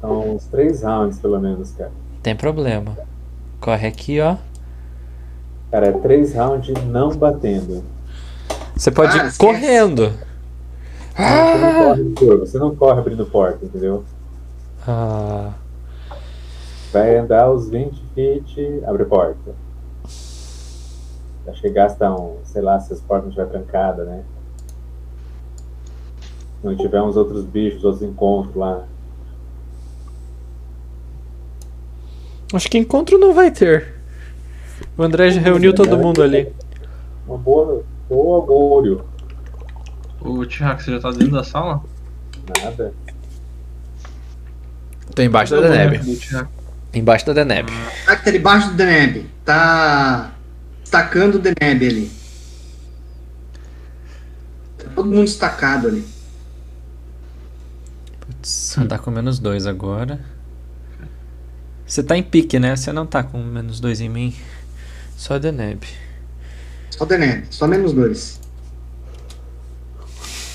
São 0.00 0.34
uns 0.36 0.44
três 0.46 0.82
rounds, 0.82 1.18
pelo 1.18 1.40
menos, 1.40 1.70
cara. 1.72 1.90
Tem 2.22 2.34
problema. 2.36 2.96
Corre 3.60 3.86
aqui, 3.86 4.20
ó. 4.20 4.36
Cara, 5.70 5.88
é 5.88 5.92
três 5.92 6.34
rounds 6.34 6.74
não 6.84 7.10
batendo. 7.10 7.82
Você 8.76 8.90
pode 8.90 9.18
Ah, 9.18 9.26
ir 9.26 9.36
correndo. 9.36 10.12
Você 11.14 11.58
não 11.58 11.74
corre 11.84 12.02
no 12.02 12.18
jogo, 12.20 12.38
você 12.46 12.58
não 12.58 12.76
corre 12.76 12.98
abrindo 13.00 13.26
porta, 13.26 13.64
entendeu? 13.64 14.04
Ah, 14.86 15.52
Vai 16.92 17.16
andar 17.16 17.50
os 17.50 17.70
20 17.70 18.02
feet, 18.14 18.82
abre 18.86 19.04
porta. 19.06 19.54
Acho 21.48 21.60
que 21.62 21.70
gasta 21.70 22.10
um, 22.10 22.36
sei 22.44 22.60
lá, 22.62 22.78
se 22.80 22.92
as 22.92 23.00
portas 23.00 23.24
não 23.34 23.42
estiver 23.44 23.46
trancada, 23.62 24.04
né? 24.04 24.22
Se 26.62 26.66
não 26.68 26.76
tiver 26.76 27.02
uns 27.02 27.16
outros 27.16 27.44
bichos, 27.44 27.82
outros 27.82 28.08
encontros 28.08 28.54
lá. 28.54 28.86
acho 32.54 32.68
que 32.68 32.78
encontro 32.78 33.18
não 33.18 33.34
vai 33.34 33.50
ter. 33.50 33.94
O 34.96 35.02
André 35.02 35.30
já 35.30 35.40
reuniu 35.40 35.74
todo 35.74 35.98
mundo 35.98 36.22
ali. 36.22 36.52
Uma 37.26 37.38
boa, 37.38 37.82
boa 38.08 38.36
augúrio. 38.36 39.04
O 40.20 40.46
Tihak, 40.46 40.82
você 40.84 40.92
já 40.92 41.00
tá 41.00 41.10
dentro 41.10 41.32
da 41.32 41.42
sala? 41.42 41.82
Nada. 42.62 42.94
Tô 45.14 45.22
embaixo 45.22 45.54
da 45.54 45.68
Deneb. 45.68 46.00
Embaixo 46.94 47.26
da 47.26 47.32
Deneb. 47.32 47.70
Ah, 48.06 48.16
que 48.16 48.24
tá 48.24 48.30
debaixo 48.30 48.70
do 48.70 48.76
Deneb. 48.76 49.26
Tá 49.44 50.32
estacando 50.84 51.36
o 51.36 51.38
Deneb 51.38 51.88
ali. 51.88 52.10
Tá 54.78 54.90
todo 54.94 55.08
mundo 55.08 55.24
estacado 55.24 55.88
ali. 55.88 56.21
Putz, 58.42 58.76
tá 58.88 58.98
com 58.98 59.12
menos 59.12 59.38
dois 59.38 59.68
agora. 59.68 60.18
Você 61.86 62.02
tá 62.02 62.16
em 62.16 62.24
pique, 62.24 62.58
né? 62.58 62.74
Você 62.74 62.92
não 62.92 63.06
tá 63.06 63.22
com 63.22 63.38
menos 63.38 63.78
dois 63.78 64.00
em 64.00 64.08
mim. 64.08 64.34
Só 65.16 65.34
a 65.34 65.38
Deneb. 65.38 65.84
Só 66.90 67.04
Deneb, 67.04 67.46
só 67.50 67.68
menos 67.68 67.92
dois. 67.92 68.40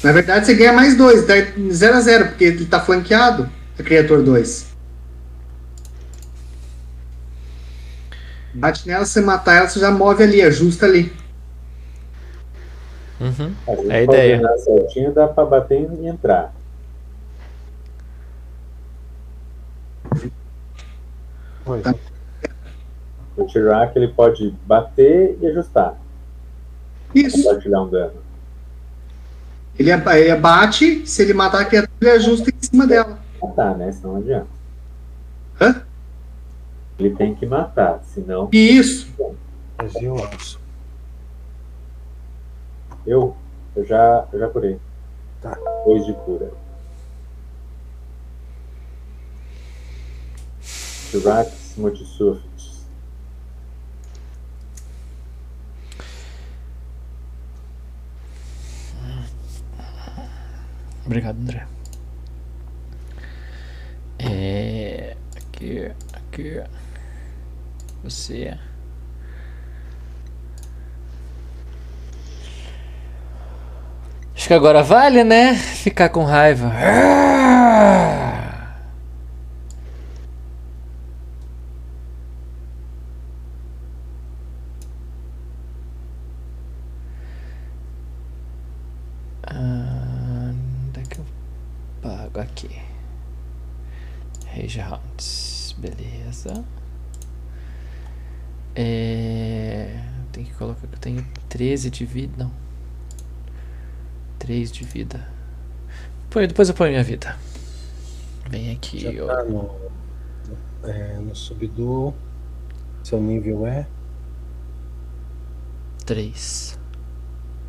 Na 0.03 0.11
verdade, 0.11 0.45
você 0.45 0.53
ganha 0.53 0.73
mais 0.73 0.97
dois, 0.97 1.25
dá 1.25 1.35
0 1.71 1.95
a 1.95 2.01
0 2.01 2.27
porque 2.27 2.43
ele 2.43 2.65
tá 2.65 2.81
flanqueado, 2.81 3.49
a 3.79 3.83
Criator 3.83 4.21
2. 4.21 4.67
Bate 8.53 8.87
nela, 8.87 9.05
se 9.05 9.13
você 9.13 9.21
matar 9.21 9.55
ela, 9.55 9.69
você 9.69 9.79
já 9.79 9.91
move 9.91 10.21
ali, 10.21 10.41
ajusta 10.41 10.85
ali. 10.85 11.13
Uhum. 13.19 13.53
A, 13.65 13.75
gente 13.75 13.91
É 13.91 13.95
a 13.95 14.03
ideia. 14.03 14.57
certinho, 14.57 15.13
dá 15.13 15.27
pra 15.27 15.45
bater 15.45 15.87
e 16.01 16.07
entrar. 16.07 16.56
Oi. 21.67 21.81
Tá. 21.81 21.93
O 23.35 23.45
Tirak 23.45 23.95
ele 23.97 24.07
pode 24.07 24.51
bater 24.65 25.37
e 25.41 25.47
ajustar. 25.47 25.97
Isso. 27.13 27.43
Dar 27.69 27.83
um 27.83 27.89
dano. 27.89 28.13
Ele, 29.77 29.91
aba- 29.91 30.17
ele 30.17 30.31
abate, 30.31 31.05
se 31.07 31.21
ele 31.21 31.33
matar 31.33 31.61
a 31.61 31.65
criatura, 31.65 31.93
ele 32.01 32.09
ajusta 32.11 32.49
em 32.49 32.59
cima 32.59 32.87
dela. 32.87 33.19
Matar, 33.41 33.77
né? 33.77 33.91
Senão 33.91 34.13
não 34.13 34.21
adianta. 34.21 34.47
Hã? 35.61 35.83
Ele 36.97 37.15
tem 37.15 37.35
que 37.35 37.45
matar, 37.45 38.01
senão. 38.03 38.49
Isso. 38.51 39.07
Eu, 43.05 43.35
eu 43.75 43.85
já, 43.85 44.25
eu 44.33 44.39
já 44.39 44.47
curei. 44.49 44.79
Tá. 45.41 45.55
Dois 45.85 46.05
de 46.05 46.13
cura. 46.13 46.51
De 51.11 51.19
surfs. 52.05 52.85
Obrigado, 61.05 61.37
André. 61.39 61.65
É. 64.19 65.15
Aqui, 65.35 65.91
aqui. 66.13 66.63
Você. 68.03 68.57
Acho 74.35 74.47
que 74.47 74.53
agora 74.53 74.83
vale, 74.83 75.23
né? 75.23 75.55
Ficar 75.55 76.09
com 76.09 76.23
raiva. 76.23 76.71
Ah! 76.73 78.37
Ah, 89.43 90.51
Onde 90.87 90.99
é 90.99 91.03
que 91.03 91.19
eu 91.19 91.25
pago 92.01 92.39
aqui? 92.39 92.69
Rage 94.45 94.79
Rounds. 94.79 95.75
Beleza. 95.77 96.63
É... 98.75 100.03
Tem 100.31 100.43
que 100.43 100.53
colocar 100.53 100.87
que 100.87 100.93
eu 100.95 100.99
tenho 100.99 101.25
13 101.77 101.89
de 101.91 102.05
vida. 102.05 102.33
Não. 102.37 102.51
3 104.39 104.71
de 104.71 104.83
vida. 104.83 105.27
Põe, 106.29 106.47
depois 106.47 106.69
eu 106.69 106.75
ponho 106.75 106.89
minha 106.89 107.03
vida. 107.03 107.37
Vem 108.49 108.71
aqui. 108.71 108.99
Já 108.99 109.27
tá 109.27 109.43
no, 109.43 109.71
no, 110.81 110.89
é, 110.89 111.17
no 111.19 111.35
subduo. 111.35 112.15
Seu 113.03 113.21
nível 113.21 113.67
é? 113.67 113.85
3. 116.05 116.79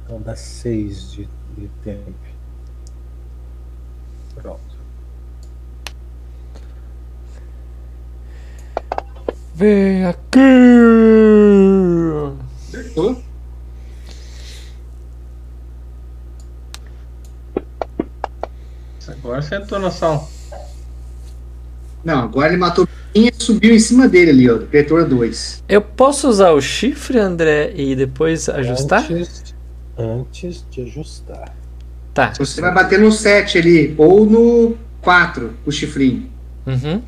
Então 0.05 0.23
dá 0.23 0.35
6 0.35 1.13
de, 1.13 1.29
de 1.57 1.69
tempo. 1.85 2.15
Pronto. 4.35 4.79
Vem 9.55 10.07
aqui! 10.07 10.39
Acertou? 12.69 13.28
Agora 19.39 19.43
você 19.43 19.57
entrou 19.57 19.81
na 19.81 19.91
sala. 19.91 20.29
Não, 22.05 22.25
agora 22.25 22.49
ele 22.49 22.57
matou 22.57 22.89
bichinho 23.13 23.31
e 23.33 23.43
subiu 23.43 23.75
em 23.75 23.79
cima 23.79 24.09
dele 24.09 24.31
ali, 24.31 24.51
ó. 24.51 24.59
Criatura 24.59 25.05
2. 25.05 25.65
Eu 25.69 25.81
posso 25.81 26.29
usar 26.29 26.51
o 26.51 26.61
chifre, 26.61 27.19
André, 27.19 27.73
e 27.75 27.95
depois 27.95 28.49
ajustar? 28.49 29.05
Antes, 29.11 29.55
antes 29.97 30.65
de 30.71 30.83
ajustar. 30.83 31.55
Tá. 32.13 32.33
Você 32.37 32.61
vai 32.61 32.75
bater 32.75 32.99
no 32.99 33.13
7 33.13 33.59
ali, 33.59 33.95
ou 33.97 34.27
no 34.27 34.77
4, 35.03 35.55
o 35.65 35.71
chifrinho. 35.71 36.29
Uhum. 36.67 37.01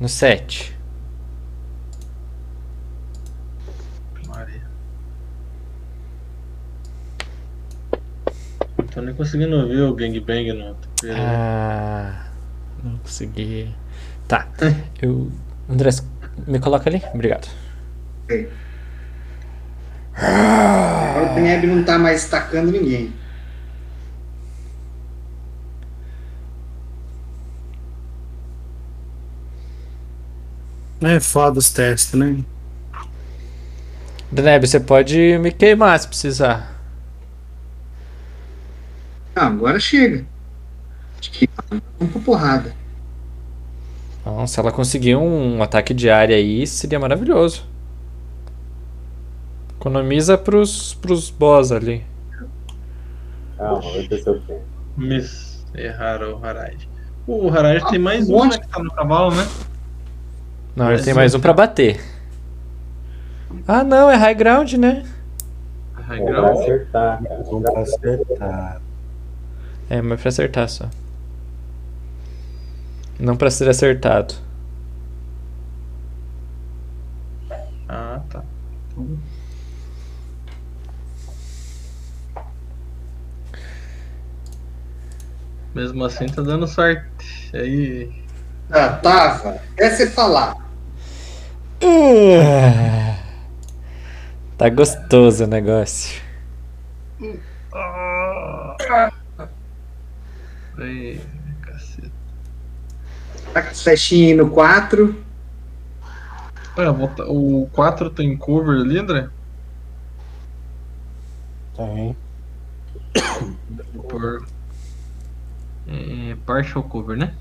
No 0.00 0.08
7. 0.08 0.74
Maria. 4.26 4.62
Não 8.78 8.83
tô 8.94 9.02
nem 9.02 9.12
conseguindo 9.12 9.56
ouvir 9.56 9.80
o 9.80 9.94
gangbang 9.94 10.52
no 10.52 10.74
trailer. 10.96 11.20
Ah, 11.20 12.26
não 12.82 12.96
consegui. 12.98 13.68
Tá. 14.28 14.48
Eu. 15.02 15.32
André, 15.68 15.90
me 16.46 16.60
coloca 16.60 16.88
ali? 16.88 17.02
Obrigado. 17.12 17.48
Ok. 18.24 18.48
Agora 20.16 21.32
o 21.32 21.34
Beneb 21.34 21.66
não 21.66 21.82
tá 21.82 21.98
mais 21.98 22.28
tacando 22.28 22.70
ninguém. 22.70 23.12
É 31.02 31.18
foda 31.20 31.58
os 31.58 31.70
testes, 31.70 32.14
né? 32.14 32.38
Deneb, 34.30 34.66
você 34.66 34.78
pode 34.78 35.36
me 35.38 35.50
queimar 35.50 35.98
se 35.98 36.06
precisar. 36.08 36.73
Ah, 39.36 39.46
agora 39.46 39.78
chega. 39.80 40.24
Acho 41.20 41.30
que 41.30 41.48
vamos 41.98 42.12
pra 42.12 42.22
porrada. 42.22 42.74
Então, 44.20 44.46
se 44.46 44.58
ela 44.58 44.72
conseguir 44.72 45.16
um 45.16 45.62
ataque 45.62 45.92
de 45.92 46.08
área 46.08 46.36
aí, 46.36 46.66
seria 46.66 46.98
maravilhoso. 46.98 47.66
Economiza 49.78 50.38
pros, 50.38 50.94
pros 50.94 51.30
boss 51.30 51.70
ali. 51.72 52.04
Calma, 53.58 53.80
vai 53.82 54.08
ter 54.08 54.22
seu 54.22 54.40
tempo. 54.40 54.62
Miss 54.96 55.64
erraram 55.74 56.38
o 56.38 56.44
Harad. 56.44 56.88
O 57.26 57.48
Harad 57.50 57.82
tem 57.90 57.98
mais 57.98 58.28
um, 58.30 58.44
né, 58.46 58.58
que 58.58 58.68
tá 58.68 58.82
no 58.82 58.90
cavalo, 58.90 59.34
né? 59.34 59.46
Não, 60.76 60.90
ele 60.92 61.02
tem 61.02 61.12
mais 61.14 61.34
um 61.34 61.40
pra 61.40 61.52
bater. 61.52 62.00
Ah, 63.68 63.84
não, 63.84 64.10
é 64.10 64.16
high 64.16 64.34
ground, 64.34 64.72
né? 64.74 65.04
High 65.94 66.20
É 66.20 66.24
pra 66.24 66.32
ground. 66.32 66.58
acertar, 66.60 67.22
cara. 67.22 67.42
Vamos 67.44 67.62
pra 67.70 67.80
acertar. 67.82 68.80
É, 69.88 70.00
mas 70.00 70.20
pra 70.20 70.28
acertar 70.28 70.68
só. 70.68 70.88
Não 73.18 73.36
pra 73.36 73.50
ser 73.50 73.68
acertado. 73.68 74.34
Ah, 77.88 78.20
tá. 78.30 78.42
Mesmo 85.74 86.04
assim 86.04 86.26
tá 86.26 86.40
dando 86.42 86.66
sorte. 86.66 87.04
Aí. 87.52 88.10
Ah, 88.70 88.90
tava. 88.90 89.60
É 89.76 89.90
você 89.90 90.08
falar. 90.08 90.56
Ah, 91.82 93.18
Tá 94.56 94.68
gostoso 94.68 95.44
o 95.44 95.46
negócio. 95.48 96.22
Aí, 100.78 101.20
caceta. 101.62 102.10
Tá 103.52 103.62
flechinhas 103.62 104.30
aí 104.32 104.36
no 104.36 104.50
4. 104.50 105.24
Ué, 106.76 106.90
volta- 106.90 107.24
o 107.26 107.68
4 107.72 108.10
tem 108.10 108.36
cover 108.36 108.80
ali, 108.80 108.98
André? 108.98 109.28
Tem. 111.76 112.16
Por. 114.08 114.46
É, 115.86 116.36
partial 116.46 116.82
cover, 116.84 117.16
né? 117.16 117.34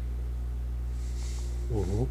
Uhum. 1.71 2.07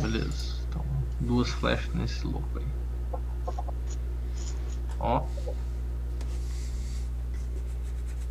Beleza. 0.00 0.56
Então, 0.68 0.84
duas 1.20 1.48
flechas 1.48 1.92
nesse 1.94 2.24
louco 2.26 2.46
aí. 2.58 2.66
Ó. 5.00 5.24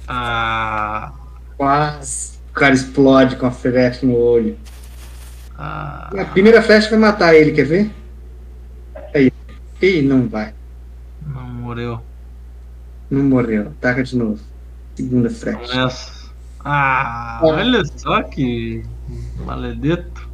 Ah. 0.07 1.13
Quase. 1.61 2.40
O 2.49 2.53
cara 2.53 2.73
explode 2.73 3.35
com 3.35 3.45
a 3.45 3.51
flecha 3.51 4.03
no 4.03 4.15
olho. 4.17 4.57
Ah. 5.56 6.09
A 6.19 6.25
primeira 6.25 6.59
flecha 6.59 6.90
vai 6.90 6.98
matar 6.98 7.35
ele, 7.35 7.51
quer 7.51 7.65
ver? 7.65 7.91
Aí. 9.14 9.31
Ih, 9.80 10.01
não 10.01 10.27
vai. 10.27 10.56
Não 11.23 11.43
morreu. 11.43 12.01
Não 13.11 13.22
morreu. 13.23 13.72
Taca 13.80 14.01
de 14.01 14.17
novo. 14.17 14.40
Segunda 14.95 15.30
flecha. 15.30 15.59
Começa. 15.72 16.31
Ah, 16.65 17.40
olha 17.43 17.83
só 17.95 18.23
que 18.23 18.83
maledeto. 19.45 20.27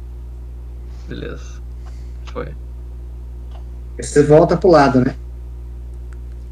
Beleza. 1.08 1.60
Foi. 2.32 2.54
Você 4.00 4.22
volta 4.22 4.56
pro 4.56 4.70
lado, 4.70 5.04
né? 5.04 5.14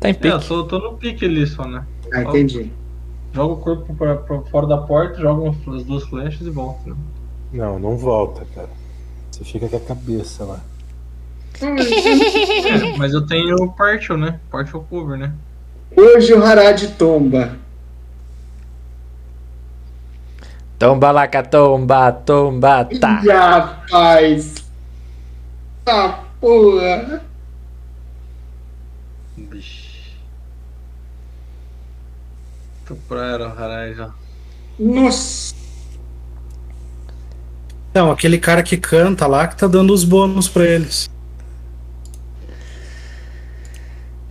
Tá 0.00 0.08
em 0.08 0.10
É, 0.10 0.14
pique. 0.14 0.28
eu 0.28 0.40
só 0.42 0.64
tô 0.64 0.78
no 0.78 0.98
pique 0.98 1.24
ali 1.24 1.46
só, 1.46 1.66
né? 1.66 1.82
Ah, 2.12 2.24
entendi. 2.24 2.70
Joga 3.36 3.52
o 3.52 3.56
corpo 3.58 3.94
pra, 3.94 4.16
pra 4.16 4.40
fora 4.44 4.66
da 4.66 4.78
porta, 4.78 5.20
joga 5.20 5.54
as 5.76 5.84
duas 5.84 6.04
flechas 6.04 6.46
e 6.46 6.48
volta. 6.48 6.88
Né? 6.88 6.96
Não, 7.52 7.78
não 7.78 7.94
volta, 7.94 8.46
cara. 8.54 8.70
Você 9.30 9.44
fica 9.44 9.68
com 9.68 9.76
a 9.76 9.80
cabeça 9.80 10.44
lá. 10.44 10.60
É, 11.58 12.96
mas 12.98 13.12
eu 13.12 13.26
tenho 13.26 13.70
partial, 13.72 14.18
né? 14.18 14.40
Partial 14.50 14.84
cover, 14.88 15.18
né? 15.18 15.32
Hoje 15.94 16.32
o 16.32 16.42
Harad 16.42 16.82
tomba. 16.98 17.56
Tomba 20.78 21.10
laca, 21.10 21.42
tomba, 21.42 22.12
tomba, 22.12 22.84
tá. 23.00 23.20
Ih, 23.22 23.28
rapaz. 23.28 24.54
Ah, 25.86 26.24
porra. 26.40 27.22
Bicho. 29.36 29.86
Tô 32.86 32.94
pra 33.08 33.26
era, 33.26 33.48
Harai 33.48 33.94
já. 33.94 34.10
Nossa. 34.78 35.54
Não, 37.92 38.12
aquele 38.12 38.38
cara 38.38 38.62
que 38.62 38.76
canta 38.76 39.26
lá 39.26 39.48
que 39.48 39.56
tá 39.56 39.66
dando 39.66 39.92
os 39.92 40.04
bônus 40.04 40.48
pra 40.48 40.64
eles. 40.64 41.10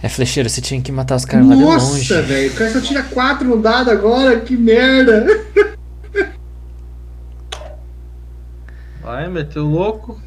É, 0.02 0.08
flecheiro, 0.08 0.50
você 0.50 0.62
tinha 0.62 0.80
que 0.82 0.92
matar 0.92 1.16
os 1.16 1.26
caras 1.26 1.48
lá 1.48 1.56
de 1.56 1.64
longe. 1.64 1.76
Nossa, 1.76 2.22
velho. 2.22 2.52
O 2.52 2.56
cara 2.56 2.72
só 2.72 2.80
tira 2.80 3.04
4 3.04 3.48
no 3.48 3.62
dado 3.62 3.92
agora. 3.92 4.40
Que 4.40 4.56
merda. 4.56 5.26
Vai, 9.02 9.28
meteu 9.28 9.66
o 9.66 9.70
louco. 9.70 10.22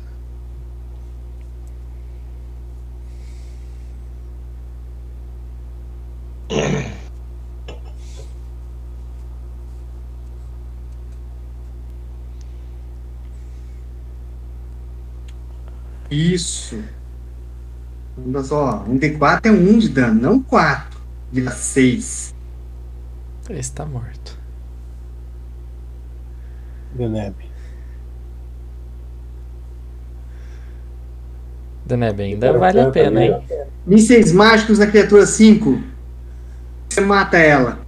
Isso. 16.10 16.82
Olha 18.26 18.42
só. 18.42 18.84
Um 18.88 18.98
D4 18.98 19.46
é 19.46 19.50
1 19.50 19.78
de 19.78 19.88
dano, 19.88 20.20
não 20.20 20.42
4. 20.42 20.98
Vira 21.30 21.50
6. 21.50 22.34
Esse 23.50 23.72
tá 23.72 23.84
morto. 23.84 24.38
Deneb. 26.94 27.34
Deneb, 31.86 32.20
ainda 32.20 32.58
vale 32.58 32.80
a 32.80 32.90
pena, 32.90 33.24
hein? 33.24 33.42
Mísseis 33.86 34.32
mágicos 34.32 34.78
na 34.78 34.86
criatura 34.86 35.24
5. 35.24 35.82
Você 36.88 37.00
mata 37.00 37.38
ela. 37.38 37.80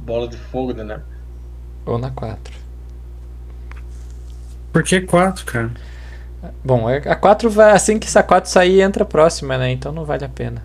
Bola 0.00 0.28
de 0.28 0.36
fogo, 0.36 0.72
né? 0.72 1.00
Ou 1.84 1.98
na 1.98 2.10
4. 2.10 2.54
Por 4.72 4.82
que 4.82 5.00
4, 5.00 5.44
cara? 5.44 5.70
Bom, 6.64 6.86
a 6.88 7.16
4 7.16 7.50
vai. 7.50 7.72
Assim 7.72 7.98
que 7.98 8.06
essa 8.06 8.22
4 8.22 8.50
sair, 8.50 8.80
entra 8.80 9.02
a 9.02 9.06
próxima, 9.06 9.56
né? 9.58 9.70
Então 9.72 9.92
não 9.92 10.04
vale 10.04 10.24
a 10.24 10.28
pena. 10.28 10.62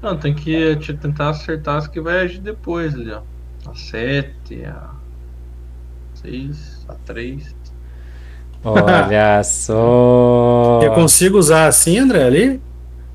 Não, 0.00 0.18
tem 0.18 0.34
que 0.34 0.76
te- 0.76 0.96
tentar 0.96 1.30
acertar 1.30 1.76
as 1.76 1.86
que 1.88 2.00
vai 2.00 2.20
agir 2.20 2.40
depois 2.40 2.94
ali, 2.94 3.12
ó. 3.12 3.22
A 3.64 3.74
7, 3.74 4.64
a 4.64 5.00
6, 6.12 6.84
a 6.88 6.94
3. 6.96 7.56
Olha 8.64 9.42
só. 9.44 10.80
Eu 10.82 10.92
consigo 10.92 11.38
usar 11.38 11.66
assim, 11.68 11.98
André, 11.98 12.24
ali? 12.24 12.60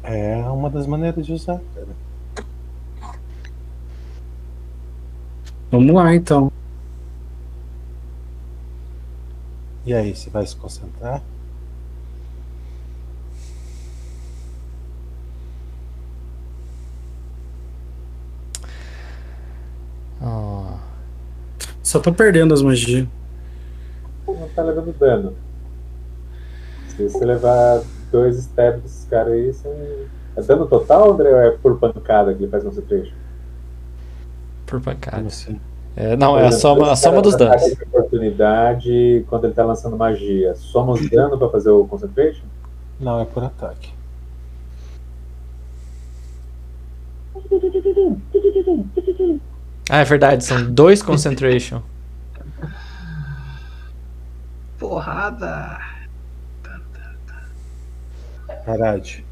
É 0.01 0.35
uma 0.49 0.69
das 0.69 0.85
maneiras 0.87 1.25
de 1.25 1.33
usar, 1.33 1.59
cara. 1.73 1.97
Vamos 5.71 5.93
lá, 5.95 6.13
então. 6.15 6.49
E 9.85 9.93
aí, 9.93 10.13
você 10.15 10.29
vai 10.29 10.45
se 10.45 10.55
concentrar? 10.57 11.25
Ó. 20.23 20.77
Só 21.83 21.99
tô 21.99 22.13
perdendo 22.13 22.53
as 22.53 22.61
magias. 22.61 23.07
Não 24.25 24.47
tá 24.55 24.63
levando 24.63 24.97
dano. 24.97 25.33
Se 26.87 27.03
você 27.03 27.25
levar 27.25 27.81
dois 28.11 28.37
stabs 28.37 28.81
desses 28.81 29.05
caras 29.05 29.33
aí, 29.33 29.53
você... 29.53 30.07
É 30.35 30.41
dano 30.41 30.65
total, 30.65 31.11
André, 31.11 31.29
ou 31.29 31.39
é 31.41 31.51
por 31.51 31.77
pancada 31.77 32.33
que 32.33 32.43
ele 32.43 32.49
faz 32.49 32.63
concentration? 32.63 33.13
Por 34.65 34.81
pancada. 34.81 35.27
Assim? 35.27 35.59
É, 35.95 36.15
não, 36.15 36.39
é 36.39 36.47
a 36.47 36.51
soma, 36.51 36.91
a 36.91 36.95
soma 36.95 37.21
dos 37.21 37.35
danos. 37.35 37.61
oportunidade 37.83 39.23
quando 39.29 39.45
ele 39.45 39.53
tá 39.53 39.63
lançando 39.63 39.95
magia. 39.95 40.55
Soma 40.55 40.93
os 40.93 41.07
danos 41.09 41.37
pra 41.37 41.49
fazer 41.49 41.69
o 41.69 41.85
concentration? 41.85 42.45
Não, 42.99 43.21
é 43.21 43.25
por 43.25 43.43
ataque. 43.43 43.93
Ah, 49.89 49.99
é 49.99 50.03
verdade, 50.03 50.43
são 50.43 50.71
dois 50.71 51.01
concentration. 51.01 51.81
Porrada! 54.79 55.79
Parade. 58.65 59.25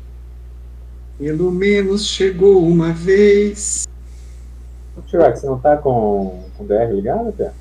Pelo 1.17 1.51
menos 1.51 2.07
chegou 2.07 2.67
uma 2.67 2.91
vez. 2.91 3.87
Ô, 4.97 5.01
Tirak, 5.01 5.39
você 5.39 5.47
não 5.47 5.57
tá 5.57 5.77
com 5.77 6.43
com 6.57 6.63
o 6.63 6.67
DR 6.67 6.93
ligado 6.93 7.29
até? 7.29 7.51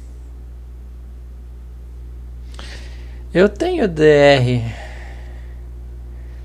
Eu 3.33 3.49
tenho 3.49 3.89
DR. 3.89 4.65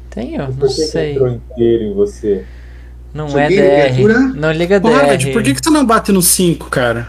Tenho? 0.10 0.48
Não 0.48 0.56
que 0.56 0.68
que 0.68 0.86
sei. 0.86 1.14
entrou 1.14 1.30
inteiro 1.30 1.84
em 1.84 1.94
você? 1.94 2.46
Não 3.16 3.30
Joguei 3.30 3.58
é 3.60 3.88
DR. 3.88 3.94
criatura? 3.96 4.20
Não 4.20 4.52
liga 4.52 4.78
DR. 4.78 5.32
por 5.32 5.42
que, 5.42 5.54
que 5.54 5.64
você 5.64 5.70
não 5.70 5.86
bate 5.86 6.12
no 6.12 6.22
5, 6.22 6.70
cara? 6.70 7.08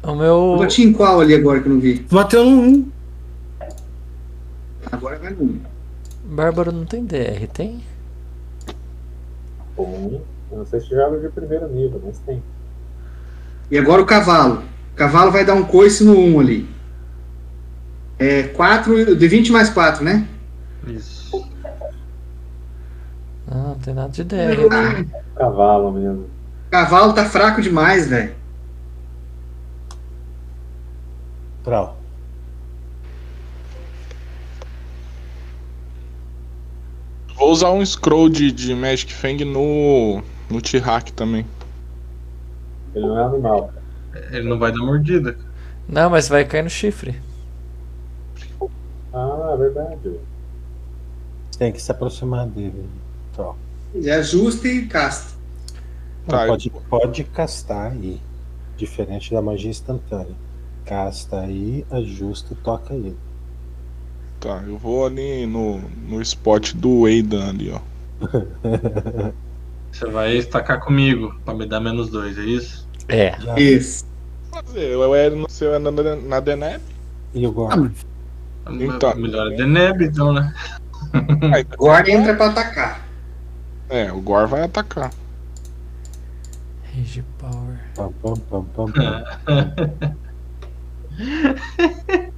O 0.00 0.10
Eu 0.10 0.14
meu. 0.16 0.56
bati 0.60 0.84
em 0.84 0.92
qual 0.92 1.20
ali 1.20 1.34
agora 1.34 1.60
que 1.60 1.68
eu 1.68 1.72
não 1.74 1.80
vi? 1.80 2.06
Bateu 2.08 2.44
no 2.44 2.62
1. 2.62 2.88
Agora 4.92 5.18
vai 5.18 5.32
no 5.32 5.42
1. 5.42 5.60
Bárbaro 6.24 6.70
não 6.70 6.84
tem 6.84 7.04
DR, 7.04 7.48
tem? 7.52 7.80
Bom, 9.76 10.22
eu 10.52 10.58
não 10.58 10.64
sei 10.66 10.80
se 10.80 10.90
joga 10.90 11.18
de 11.18 11.28
primeiro 11.30 11.68
nível, 11.68 12.00
mas 12.06 12.18
tem. 12.18 12.40
E 13.72 13.76
agora 13.76 14.00
o 14.00 14.06
cavalo. 14.06 14.62
O 14.92 14.96
cavalo 14.96 15.32
vai 15.32 15.44
dar 15.44 15.54
um 15.54 15.64
coice 15.64 16.04
no 16.04 16.16
1 16.16 16.40
ali. 16.40 16.68
É 18.20 18.44
4, 18.44 19.16
de 19.16 19.26
20 19.28 19.50
mais 19.50 19.68
4, 19.68 20.04
né? 20.04 20.28
Isso. 20.86 21.19
Tem 23.84 23.94
nada 23.94 24.10
de 24.10 24.24
DR. 24.24 24.56
Ah, 24.72 25.04
Cavalo 25.36 25.92
mesmo. 25.92 26.28
cavalo 26.70 27.12
tá 27.12 27.24
fraco 27.24 27.62
demais, 27.62 28.08
velho. 28.08 28.34
Trau. 31.64 31.96
Vou 37.36 37.50
usar 37.52 37.70
um 37.70 37.84
scroll 37.84 38.28
de, 38.28 38.52
de 38.52 38.74
Magic 38.74 39.12
Fang 39.12 39.44
no, 39.44 40.22
no 40.50 40.60
T-Hack 40.60 41.10
também. 41.12 41.46
Ele 42.94 43.06
não 43.06 43.18
é 43.18 43.24
animal. 43.24 43.72
Ele 44.30 44.48
não 44.48 44.58
vai 44.58 44.72
dar 44.72 44.78
mordida. 44.84 45.32
cara. 45.32 45.46
Não, 45.88 46.10
mas 46.10 46.28
vai 46.28 46.44
cair 46.44 46.62
no 46.62 46.70
chifre. 46.70 47.20
Ah, 49.12 49.50
é 49.54 49.56
verdade. 49.56 50.20
Você 51.50 51.58
tem 51.58 51.72
que 51.72 51.80
se 51.80 51.90
aproximar 51.90 52.46
dele. 52.46 52.88
Trau. 53.32 53.56
Ele 53.94 54.10
ajusta 54.10 54.68
e 54.68 54.86
casta. 54.86 55.30
Tá, 56.26 56.46
pode, 56.46 56.70
pode 56.88 57.24
castar 57.24 57.92
aí. 57.92 58.20
Diferente 58.76 59.32
da 59.32 59.42
magia 59.42 59.70
instantânea. 59.70 60.34
Casta 60.84 61.40
aí, 61.40 61.84
ajusta 61.90 62.52
e 62.52 62.56
toca 62.56 62.94
ele. 62.94 63.16
Tá, 64.38 64.62
eu 64.66 64.78
vou 64.78 65.06
ali 65.06 65.44
no, 65.46 65.78
no 66.08 66.22
spot 66.22 66.72
do 66.74 67.04
Aidan 67.04 67.48
ali, 67.50 67.70
ó. 67.72 67.80
Você 69.92 70.06
vai 70.06 70.36
estacar 70.36 70.80
comigo 70.80 71.34
pra 71.44 71.52
me 71.54 71.66
dar 71.66 71.80
menos 71.80 72.08
dois, 72.08 72.38
é 72.38 72.42
isso? 72.42 72.88
É. 73.08 73.38
Já. 73.40 73.58
Isso. 73.58 74.06
Fazer, 74.50 74.90
eu 74.92 75.14
era 75.14 75.34
no 75.34 75.48
seu 75.50 75.78
na, 75.78 75.90
na, 75.90 76.16
na 76.16 76.40
Deneb. 76.40 76.80
E 77.34 77.46
o 77.46 77.50
Ah, 77.50 77.52
Gorn? 77.52 77.90
mas 78.64 78.80
Então. 78.80 79.14
Melhor 79.16 79.52
é 79.52 79.56
Deneb, 79.56 80.04
então, 80.04 80.32
né? 80.32 80.54
Aí, 81.54 81.66
Agora 81.72 82.10
entra 82.10 82.34
pra 82.34 82.46
atacar. 82.46 83.06
É, 83.90 84.10
o 84.12 84.20
Gor 84.20 84.46
vai 84.46 84.62
atacar. 84.62 85.10
Rage 86.94 87.24
Power. 87.38 87.78
Pam, 87.94 88.12
pam, 88.22 88.34
pam, 88.36 88.64
pam, 88.64 88.92
pam. 88.92 89.24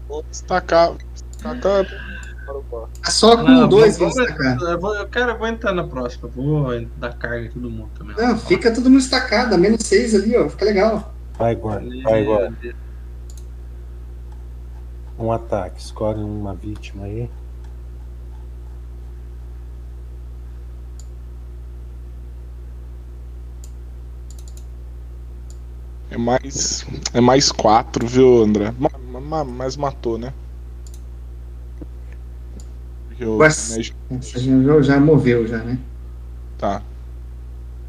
Vou 0.08 0.22
destacar. 0.30 0.92
Destacar. 1.14 1.86
Tá 3.02 3.10
Só 3.10 3.36
com 3.36 3.42
Não, 3.44 3.68
dois 3.68 3.96
vou- 3.98 4.10
vão 4.10 4.24
destacar. 4.24 4.58
eu, 4.60 4.80
vou, 4.80 4.94
eu 4.94 5.08
quero, 5.08 5.30
eu 5.30 5.38
vou 5.38 5.46
entrar 5.46 5.72
na 5.72 5.84
próxima. 5.86 6.28
Vou 6.28 6.68
dar 6.98 7.14
carga 7.16 7.46
em 7.46 7.50
todo 7.50 7.70
mundo 7.70 7.90
também. 7.96 8.16
Não, 8.16 8.36
fica 8.38 8.72
todo 8.74 8.90
mundo 8.90 9.00
destacado. 9.00 9.56
Menos 9.58 9.82
6 9.82 10.14
ali, 10.14 10.36
ó. 10.36 10.48
Fica 10.48 10.64
legal. 10.64 11.14
Vai, 11.38 11.54
Gorn. 11.54 12.02
Vai, 12.02 12.24
Gorn. 12.24 12.56
Um 15.18 15.30
ataque. 15.32 15.80
Escolhe 15.80 16.20
uma 16.22 16.54
vítima 16.54 17.04
aí. 17.04 17.30
É 26.12 26.18
mais. 26.18 26.84
É 27.14 27.20
mais 27.20 27.50
quatro, 27.50 28.06
viu, 28.06 28.42
André? 28.42 28.72
Ma- 28.78 29.20
ma- 29.20 29.44
Mas 29.44 29.76
matou, 29.76 30.18
né? 30.18 30.32
Mas- 33.38 33.92
Essa 34.10 34.38
já, 34.38 34.82
já 34.82 35.00
moveu, 35.00 35.46
já, 35.46 35.58
né? 35.58 35.78
Tá. 36.58 36.82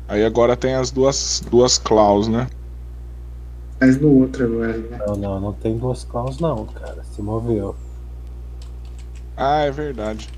Aí 0.07 0.23
agora 0.23 0.55
tem 0.55 0.75
as 0.75 0.89
duas, 0.91 1.43
duas 1.49 1.77
claws, 1.77 2.27
né? 2.27 2.47
Mas 3.79 3.99
no 3.99 4.09
outro 4.21 4.45
agora, 4.45 4.77
né? 4.77 4.99
Não, 5.05 5.15
não, 5.15 5.39
não 5.39 5.53
tem 5.53 5.77
duas 5.77 6.03
claus 6.05 6.39
não, 6.39 6.65
cara. 6.67 7.03
Se 7.03 7.21
moveu. 7.21 7.75
Ah, 9.35 9.61
é 9.61 9.71
verdade. 9.71 10.29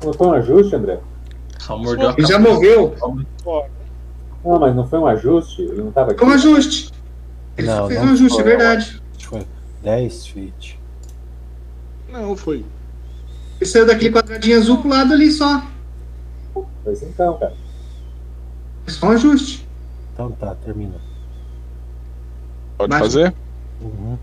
Foi 0.00 0.26
um 0.26 0.32
ajuste, 0.32 0.76
André? 0.76 1.00
Só 1.58 1.76
mordeu 1.76 2.10
a 2.10 2.12
Ele 2.16 2.26
já 2.26 2.38
moveu. 2.38 2.94
Não, 4.44 4.58
mas 4.58 4.76
não 4.76 4.86
foi 4.86 4.98
um 4.98 5.06
ajuste? 5.06 5.62
Ele 5.62 5.82
não 5.82 5.90
tava 5.92 6.10
aqui? 6.10 6.20
Foi 6.20 6.28
um 6.28 6.32
ajuste. 6.32 6.92
Ele 7.56 7.66
Não, 7.68 7.86
fez 7.88 8.00
não 8.00 8.08
um 8.08 8.12
ajuste, 8.12 8.40
é 8.40 8.42
foi. 8.42 8.50
verdade. 8.56 9.02
Foi 9.20 9.46
10 9.82 10.26
feet. 10.26 10.78
Não, 12.10 12.36
foi. 12.36 12.64
Ele 13.60 13.70
saiu 13.70 13.86
daquele 13.86 14.12
quadradinho 14.12 14.58
azul 14.58 14.78
pro 14.78 14.88
lado 14.90 15.12
ali 15.14 15.30
só. 15.30 15.62
Foi 16.52 16.92
isso 16.92 17.04
então, 17.06 17.38
cara. 17.38 17.54
É 18.86 18.90
só 18.90 19.06
um 19.06 19.10
ajuste. 19.10 19.66
Então 20.12 20.30
tá, 20.32 20.54
termina. 20.56 21.00
Pode 22.76 22.90
Mas- 22.90 23.00
fazer? 23.02 23.34
Uhum. 23.80 24.18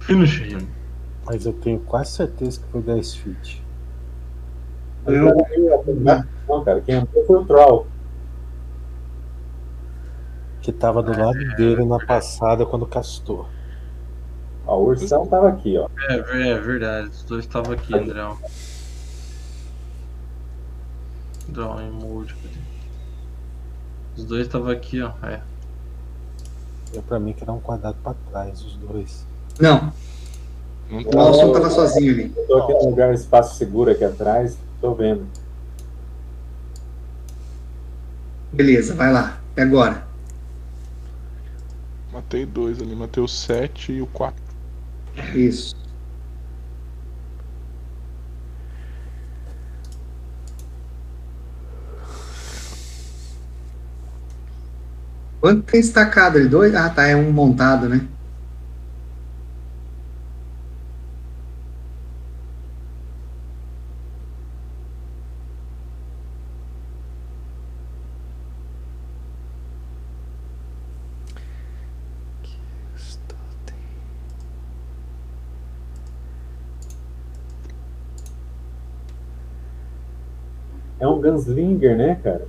Finish 0.00 0.40
him. 0.40 0.66
Mas 1.24 1.46
eu 1.46 1.52
tenho 1.52 1.78
quase 1.80 2.12
certeza 2.12 2.60
que 2.60 2.66
foi 2.72 2.82
10 2.82 3.14
feet. 3.14 3.62
Eu- 5.06 6.24
Não, 6.48 6.64
cara, 6.64 6.80
quem 6.80 6.96
entrou 6.96 7.24
foi 7.26 7.36
o 7.38 7.44
Troll. 7.44 7.86
Que 10.60 10.70
tava 10.70 11.02
do 11.02 11.10
lado 11.18 11.56
dele 11.56 11.84
na 11.84 11.98
passada 12.04 12.64
quando 12.64 12.86
castou. 12.86 13.48
Ó, 14.64 14.76
o 14.78 14.84
Ursão 14.86 15.26
tava 15.26 15.48
aqui, 15.48 15.76
ó. 15.76 15.88
É, 16.08 16.50
é 16.50 16.58
verdade. 16.60 17.08
Os 17.08 17.24
dois 17.24 17.44
estavam 17.44 17.72
aqui, 17.72 17.94
André. 17.96 18.22
Drawing 21.48 21.90
mode. 21.90 22.34
cadê? 22.34 22.54
Os 24.16 24.24
dois 24.24 24.42
estavam 24.46 24.70
aqui, 24.70 25.02
ó. 25.02 25.10
É. 25.26 25.40
Deu 26.92 27.02
pra 27.02 27.18
mim 27.18 27.32
que 27.32 27.42
era 27.42 27.52
um 27.52 27.58
quadrado 27.60 27.96
pra 28.02 28.14
trás, 28.30 28.62
os 28.62 28.76
dois. 28.76 29.26
Não, 29.60 29.92
Não 30.90 31.00
o. 31.02 31.18
Alson 31.20 31.52
tava 31.52 31.70
sozinho 31.70 32.12
ali. 32.12 32.32
Eu 32.36 32.46
tô 32.46 32.58
aqui 32.58 32.72
num 32.74 32.90
lugar, 32.90 33.10
um 33.10 33.14
espaço 33.14 33.56
seguro 33.56 33.90
aqui 33.90 34.04
atrás, 34.04 34.56
tô 34.82 34.94
vendo. 34.94 35.26
Beleza, 38.52 38.94
vai 38.94 39.12
lá. 39.12 39.40
É 39.56 39.62
agora. 39.62 40.06
Matei 42.12 42.44
dois 42.44 42.82
ali, 42.82 42.94
matei 42.94 43.22
o 43.22 43.28
7 43.28 43.92
e 43.92 44.02
o 44.02 44.06
4. 44.08 44.42
Isso. 45.34 45.74
Quanto 55.40 55.62
tem 55.62 55.80
estacado 55.80 56.36
ali? 56.38 56.48
Dois? 56.48 56.74
Ah, 56.74 56.90
tá. 56.90 57.06
É 57.06 57.16
um 57.16 57.32
montado, 57.32 57.88
né? 57.88 58.06
É 81.02 81.06
um 81.08 81.20
Gunslinger, 81.20 81.96
né, 81.96 82.14
cara? 82.22 82.46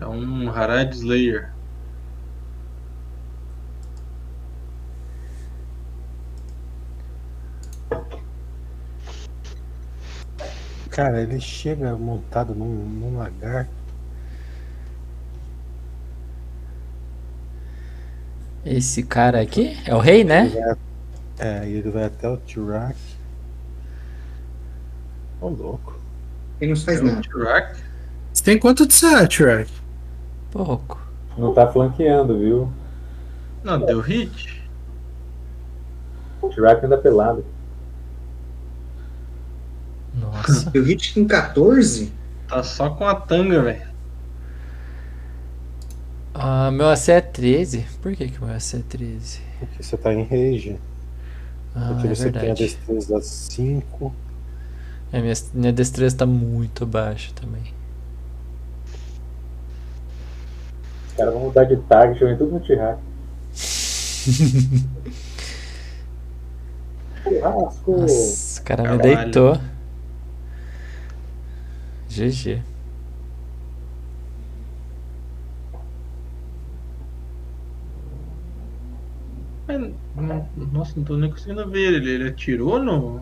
É 0.00 0.06
um 0.06 0.48
Harad 0.48 0.92
Slayer. 0.94 1.50
Cara, 10.90 11.22
ele 11.22 11.40
chega 11.40 11.96
montado 11.96 12.54
num, 12.54 12.66
num 12.66 13.18
lagarto. 13.18 13.85
Esse 18.66 19.04
cara 19.04 19.40
aqui 19.40 19.78
é 19.86 19.94
o 19.94 19.98
rei, 20.00 20.24
né? 20.24 20.52
É, 21.38 21.68
ele 21.68 21.88
vai 21.88 22.04
até 22.04 22.28
o 22.28 22.36
Tirak. 22.36 22.96
Ô 25.40 25.48
louco. 25.48 25.96
Ele 26.60 26.72
não 26.72 26.80
faz 26.80 27.00
É 27.00 27.02
nada. 27.04 27.20
Tirak. 27.20 27.80
Você 28.32 28.42
tem 28.42 28.58
quanto 28.58 28.84
de 28.84 28.92
set, 28.92 29.44
Rack? 29.44 29.70
Pouco. 30.50 31.00
Não 31.38 31.54
tá 31.54 31.68
flanqueando, 31.70 32.38
viu? 32.38 32.72
Não, 33.62 33.78
deu 33.78 34.00
hit. 34.00 34.68
O 36.42 36.48
Tirak 36.48 36.84
anda 36.84 36.98
pelado. 36.98 37.44
Nossa. 40.12 40.70
Eu 40.74 40.82
hit 40.82 41.14
com 41.14 41.24
14? 41.24 42.12
Tá 42.48 42.64
só 42.64 42.90
com 42.90 43.06
a 43.06 43.14
tanga, 43.14 43.62
velho. 43.62 43.86
Ah, 46.38 46.70
meu 46.70 46.88
AC 46.90 47.08
é 47.12 47.20
13. 47.20 47.86
Por 48.02 48.14
que, 48.14 48.28
que 48.28 48.40
meu 48.44 48.54
AC 48.54 48.74
é 48.74 48.82
13? 48.82 49.40
Porque 49.58 49.82
você 49.82 49.96
tá 49.98 50.12
em 50.14 50.22
rage. 50.24 50.80
Ah, 51.74 51.94
Porque 51.94 52.06
é 52.08 52.14
você 52.14 52.32
tem 52.32 52.50
a 52.50 52.54
verdade. 52.54 52.54
destreza 52.54 53.20
5. 53.22 54.14
É, 55.12 55.20
minha, 55.20 55.34
minha 55.54 55.72
destreza 55.72 56.16
tá 56.18 56.26
muito 56.26 56.86
baixa 56.86 57.32
também. 57.34 57.74
Os 61.08 61.14
caras 61.16 61.32
vão 61.34 61.42
mudar 61.44 61.64
de 61.64 61.76
target, 61.78 62.24
vem 62.24 62.36
tudo 62.36 62.52
no. 62.52 62.64
Churrasco! 62.64 63.02
Nossa, 67.86 68.60
o 68.60 68.64
cara 68.64 68.84
me 68.84 68.98
Caralho. 68.98 68.98
deitou. 68.98 69.58
GG. 72.08 72.62
Mas, 79.66 79.80
não- 80.14 80.46
nossa, 80.72 80.92
não 80.96 81.04
tô 81.04 81.16
nem 81.16 81.30
conseguindo 81.30 81.68
ver 81.68 81.94
ele. 81.94 82.10
Ele 82.10 82.28
atirou 82.28 82.82
no. 82.82 83.20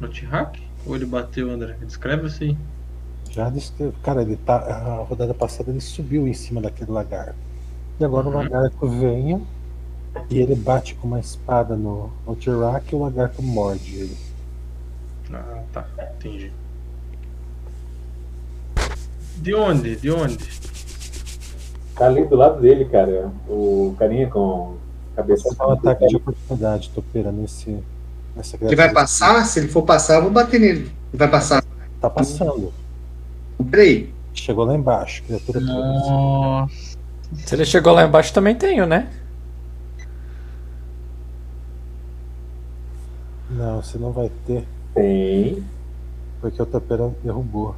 No 0.00 0.08
Tirak? 0.08 0.60
Ou 0.86 0.96
ele 0.96 1.06
bateu, 1.06 1.50
André? 1.50 1.76
Descreve 1.80 2.26
assim. 2.26 2.56
Já 3.30 3.48
descreve. 3.50 3.94
Cara, 4.02 4.22
ele 4.22 4.36
tá. 4.36 4.56
A 4.56 5.02
rodada 5.02 5.34
passada 5.34 5.70
ele 5.70 5.80
subiu 5.80 6.26
em 6.26 6.34
cima 6.34 6.60
daquele 6.60 6.90
lagarto. 6.90 7.34
E 7.98 8.04
agora 8.04 8.28
o 8.28 8.32
lagarto 8.32 8.88
vem 8.88 9.46
e 10.30 10.38
ele 10.38 10.54
bate 10.54 10.94
com 10.94 11.06
uma 11.08 11.20
espada 11.20 11.76
no, 11.76 12.10
no 12.26 12.34
Tirak 12.36 12.92
e 12.92 12.96
o 12.96 13.02
lagarto 13.02 13.42
morde 13.42 13.94
ele. 13.96 14.16
Ah, 15.32 15.62
tá. 15.72 15.86
Entendi. 16.18 16.52
De 19.36 19.54
onde? 19.54 19.96
De 19.96 20.10
onde? 20.10 20.38
Tá 21.96 22.06
ali 22.06 22.24
do 22.24 22.36
lado 22.36 22.60
dele, 22.60 22.84
cara. 22.86 23.30
O 23.48 23.94
carinha 23.98 24.28
com 24.28 24.76
cabeça. 25.14 25.48
Esse 25.48 25.60
é 25.60 25.64
um 25.64 25.70
ataque 25.72 26.06
de 26.06 26.16
oportunidade, 26.16 26.90
Topeira, 26.90 27.32
nesse. 27.32 27.78
Nessa 28.36 28.58
Ele 28.60 28.76
vai 28.76 28.92
passar? 28.92 29.44
Se 29.44 29.60
ele 29.60 29.68
for 29.68 29.82
passar, 29.82 30.16
eu 30.16 30.22
vou 30.22 30.30
bater 30.30 30.58
nele. 30.60 30.80
Ele 30.80 31.18
vai 31.18 31.28
passar. 31.30 31.62
Tá 32.00 32.10
passando. 32.10 32.72
Peraí. 33.70 34.12
Chegou 34.34 34.64
lá 34.64 34.74
embaixo, 34.74 35.22
criatura. 35.22 35.60
Nossa. 35.60 36.96
Se 37.36 37.54
ele 37.54 37.64
chegou 37.64 37.92
lá 37.92 38.04
embaixo, 38.04 38.32
também 38.32 38.54
tenho, 38.54 38.84
né? 38.86 39.08
Não, 43.50 43.80
você 43.82 43.98
não 43.98 44.10
vai 44.10 44.30
ter, 44.46 44.66
Tem. 44.94 45.64
porque 46.40 46.60
o 46.60 46.66
Topeira 46.66 47.12
derrubou. 47.22 47.76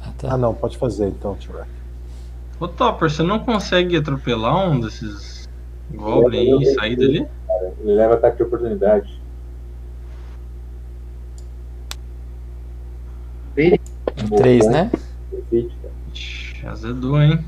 Ah, 0.00 0.08
Ah 0.08 0.12
tá. 0.18 0.36
não, 0.36 0.52
pode 0.52 0.76
fazer 0.76 1.06
então, 1.08 1.36
Tirak. 1.36 1.68
Ô 2.58 2.66
Topper, 2.68 3.10
você 3.10 3.22
não 3.22 3.38
consegue 3.40 3.96
atropelar 3.96 4.68
um 4.68 4.80
desses 4.80 5.31
Goblin 5.90 6.62
e 6.62 6.66
sair 6.74 6.96
dali? 6.96 7.26
Ele 7.80 7.94
leva 7.94 8.14
ataque 8.14 8.38
de 8.38 8.42
oportunidade. 8.44 9.20
Três, 14.36 14.66
né? 14.66 14.90
Azedou, 16.64 17.20
hein? 17.20 17.44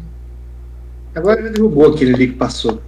Agora 1.15 1.41
ele 1.41 1.51
derrubou 1.51 1.93
aquele 1.93 2.15
ali 2.15 2.29
que 2.29 2.37
passou. 2.37 2.83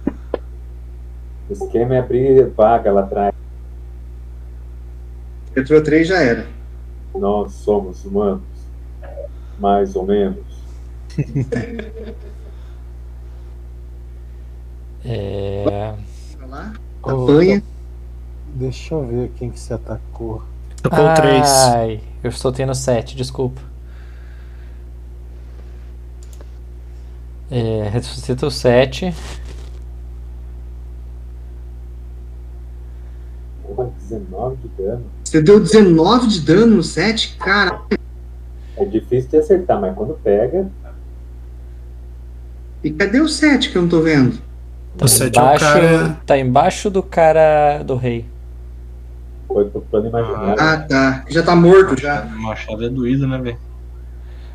O 1.49 1.53
esquema 1.53 1.95
é 1.95 1.99
abrir 1.99 2.49
vaga 2.49 2.91
lá 2.91 3.01
atrás. 3.01 3.33
Entrou 5.55 5.81
3 5.81 6.07
já 6.07 6.21
era. 6.21 6.45
Nós 7.15 7.53
somos 7.53 8.05
humanos. 8.05 8.43
Mais 9.59 9.95
ou 9.95 10.05
menos. 10.05 10.45
É. 15.07 15.63
Vai 16.39 16.49
lá, 16.49 16.73
o- 17.03 17.09
apanha. 17.23 17.63
Deixa 18.55 18.93
eu 18.95 19.05
ver 19.05 19.31
quem 19.37 19.49
que 19.51 19.59
se 19.59 19.73
atacou. 19.73 20.41
Tocou 20.81 21.13
três. 21.15 21.47
Ai, 21.47 22.01
eu 22.23 22.29
estou 22.29 22.51
tendo 22.51 22.73
7, 22.73 23.15
desculpa. 23.15 23.61
É, 27.49 27.87
ressuscita 27.89 28.45
o 28.47 28.51
7. 28.51 29.13
Porra, 33.63 33.89
19 34.01 34.55
de 34.57 34.67
dano. 34.69 35.05
Você 35.23 35.41
deu 35.41 35.59
19 35.59 36.27
de 36.27 36.41
dano 36.41 36.77
no 36.77 36.83
7? 36.83 37.35
Cara, 37.37 37.81
É 38.75 38.85
difícil 38.85 39.29
de 39.31 39.37
acertar, 39.37 39.79
mas 39.81 39.95
quando 39.95 40.13
pega. 40.23 40.69
e 42.83 42.91
cadê 42.91 43.19
o 43.19 43.27
7 43.27 43.71
que 43.71 43.77
eu 43.77 43.81
não 43.81 43.89
tô 43.89 44.01
vendo? 44.01 44.39
Tá 44.97 45.05
O 45.05 45.07
sete 45.07 45.37
é 45.37 45.41
o 45.41 45.45
embaixo, 45.45 45.65
cara- 45.65 46.17
tá 46.25 46.37
embaixo 46.37 46.89
do 46.89 47.03
cara 47.03 47.83
do 47.83 47.95
rei. 47.95 48.25
Foi 49.47 49.65
pro 49.69 49.81
plano 49.81 50.07
imaginário. 50.09 50.55
Ah, 50.61 50.77
tá. 50.77 51.25
Já 51.29 51.43
tá 51.43 51.55
morto 51.55 51.99
já. 51.99 52.25
Machado 52.25 52.83
é 52.85 52.89
doído, 52.89 53.27
né, 53.27 53.37
velho? 53.37 53.57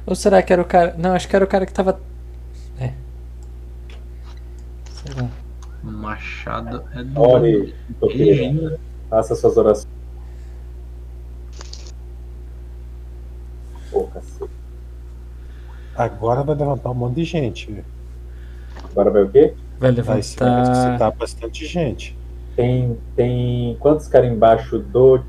Ou 0.05 0.15
será 0.15 0.43
que 0.43 0.53
era 0.53 0.61
o 0.61 0.65
cara. 0.65 0.95
Não, 0.99 1.15
acho 1.15 1.29
que 1.29 1.37
era 1.37 1.45
o 1.45 1.49
cara 1.49 1.65
que 1.65 1.73
tava. 1.73 2.01
É. 2.79 2.93
Sei 4.93 5.15
lá. 5.15 5.29
Machado 5.83 6.83
é 6.93 7.05
doído. 7.05 7.21
Olhe, 7.21 7.75
topeira. 8.01 8.79
Faça 9.09 9.35
suas 9.35 9.57
orações. 9.57 9.89
Pô, 13.91 14.05
cacete. 14.09 14.51
Agora 15.95 16.43
vai 16.43 16.57
levantar 16.57 16.91
um 16.91 16.95
monte 16.95 17.17
de 17.17 17.25
gente. 17.25 17.85
Agora 18.91 19.11
vai 19.11 19.23
o 19.23 19.29
quê? 19.29 19.55
Vai 19.83 19.93
Vai 19.93 20.23
se 20.23 20.37
vai 20.39 20.49
levantar. 20.49 20.73
ressuscitar 20.75 21.17
bastante 21.17 21.67
gente. 21.67 22.17
Tem, 22.55 22.97
tem 23.17 23.77
quantos 23.81 24.07
caras 24.07 24.31
embaixo 24.31 24.79
do 24.79 25.21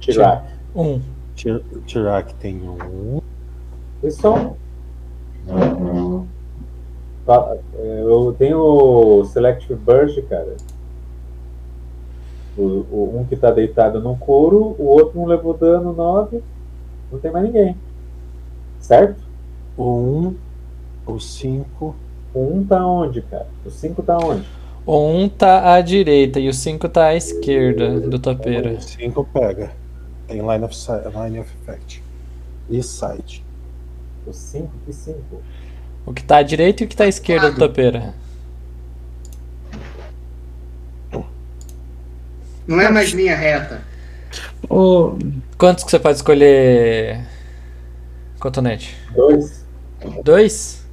Tirak? 0.00 0.44
Um. 0.74 1.00
Tir- 1.36 1.62
Tirak 1.86 2.34
tem 2.34 2.56
um. 2.68 3.20
E 4.02 4.10
só. 4.10 4.54
Fa- 7.24 7.56
é, 7.74 8.02
Eu 8.02 8.34
tenho 8.36 8.58
o 8.58 9.24
Selective 9.24 9.74
Burst, 9.76 10.20
cara. 10.28 10.56
O, 12.56 12.62
o- 12.62 13.18
um 13.20 13.24
que 13.24 13.36
tá 13.36 13.50
deitado 13.50 14.00
no 14.00 14.16
couro, 14.16 14.74
o 14.78 14.84
outro 14.86 15.18
não 15.20 15.26
levou 15.26 15.54
dano 15.56 15.92
9. 15.92 16.42
Não 17.12 17.18
tem 17.20 17.30
mais 17.30 17.44
ninguém. 17.44 17.76
Certo? 18.80 19.22
O 19.76 19.84
um, 19.84 20.34
o 21.06 21.20
cinco. 21.20 21.94
O 22.36 22.52
1 22.58 22.66
tá 22.66 22.86
onde, 22.86 23.22
cara? 23.22 23.46
O 23.64 23.70
5 23.70 24.02
tá 24.02 24.18
onde? 24.18 24.46
O 24.84 25.08
1 25.24 25.28
tá 25.30 25.72
à 25.72 25.80
direita 25.80 26.38
e 26.38 26.50
o 26.50 26.52
5 26.52 26.86
tá 26.86 27.06
à 27.06 27.14
esquerda 27.14 27.98
do 27.98 28.18
topeira. 28.18 28.72
O 28.74 28.80
cinco 28.82 29.24
pega. 29.32 29.72
Tem 30.28 30.36
line 30.42 30.62
of, 30.62 30.76
line 31.14 31.40
of 31.40 31.50
effect. 31.62 32.02
E 32.68 32.82
side. 32.82 33.42
O 34.26 34.34
5? 34.34 34.70
Que 34.84 34.92
5? 34.92 35.18
O 36.04 36.12
que 36.12 36.22
tá 36.22 36.36
à 36.36 36.42
direita 36.42 36.82
e 36.82 36.86
o 36.86 36.88
que 36.90 36.94
tá 36.94 37.04
à 37.04 37.08
esquerda 37.08 37.50
do 37.50 37.58
topeira. 37.58 38.14
Não 42.66 42.78
é 42.78 42.90
mais 42.90 43.12
linha 43.12 43.34
reta. 43.34 43.80
Ô, 44.68 45.16
Quantos 45.56 45.84
que 45.84 45.90
você 45.90 45.98
pode 45.98 46.16
escolher, 46.16 47.26
Cotonete? 48.38 48.94
Dois? 49.14 49.64
Dois? 50.22 50.85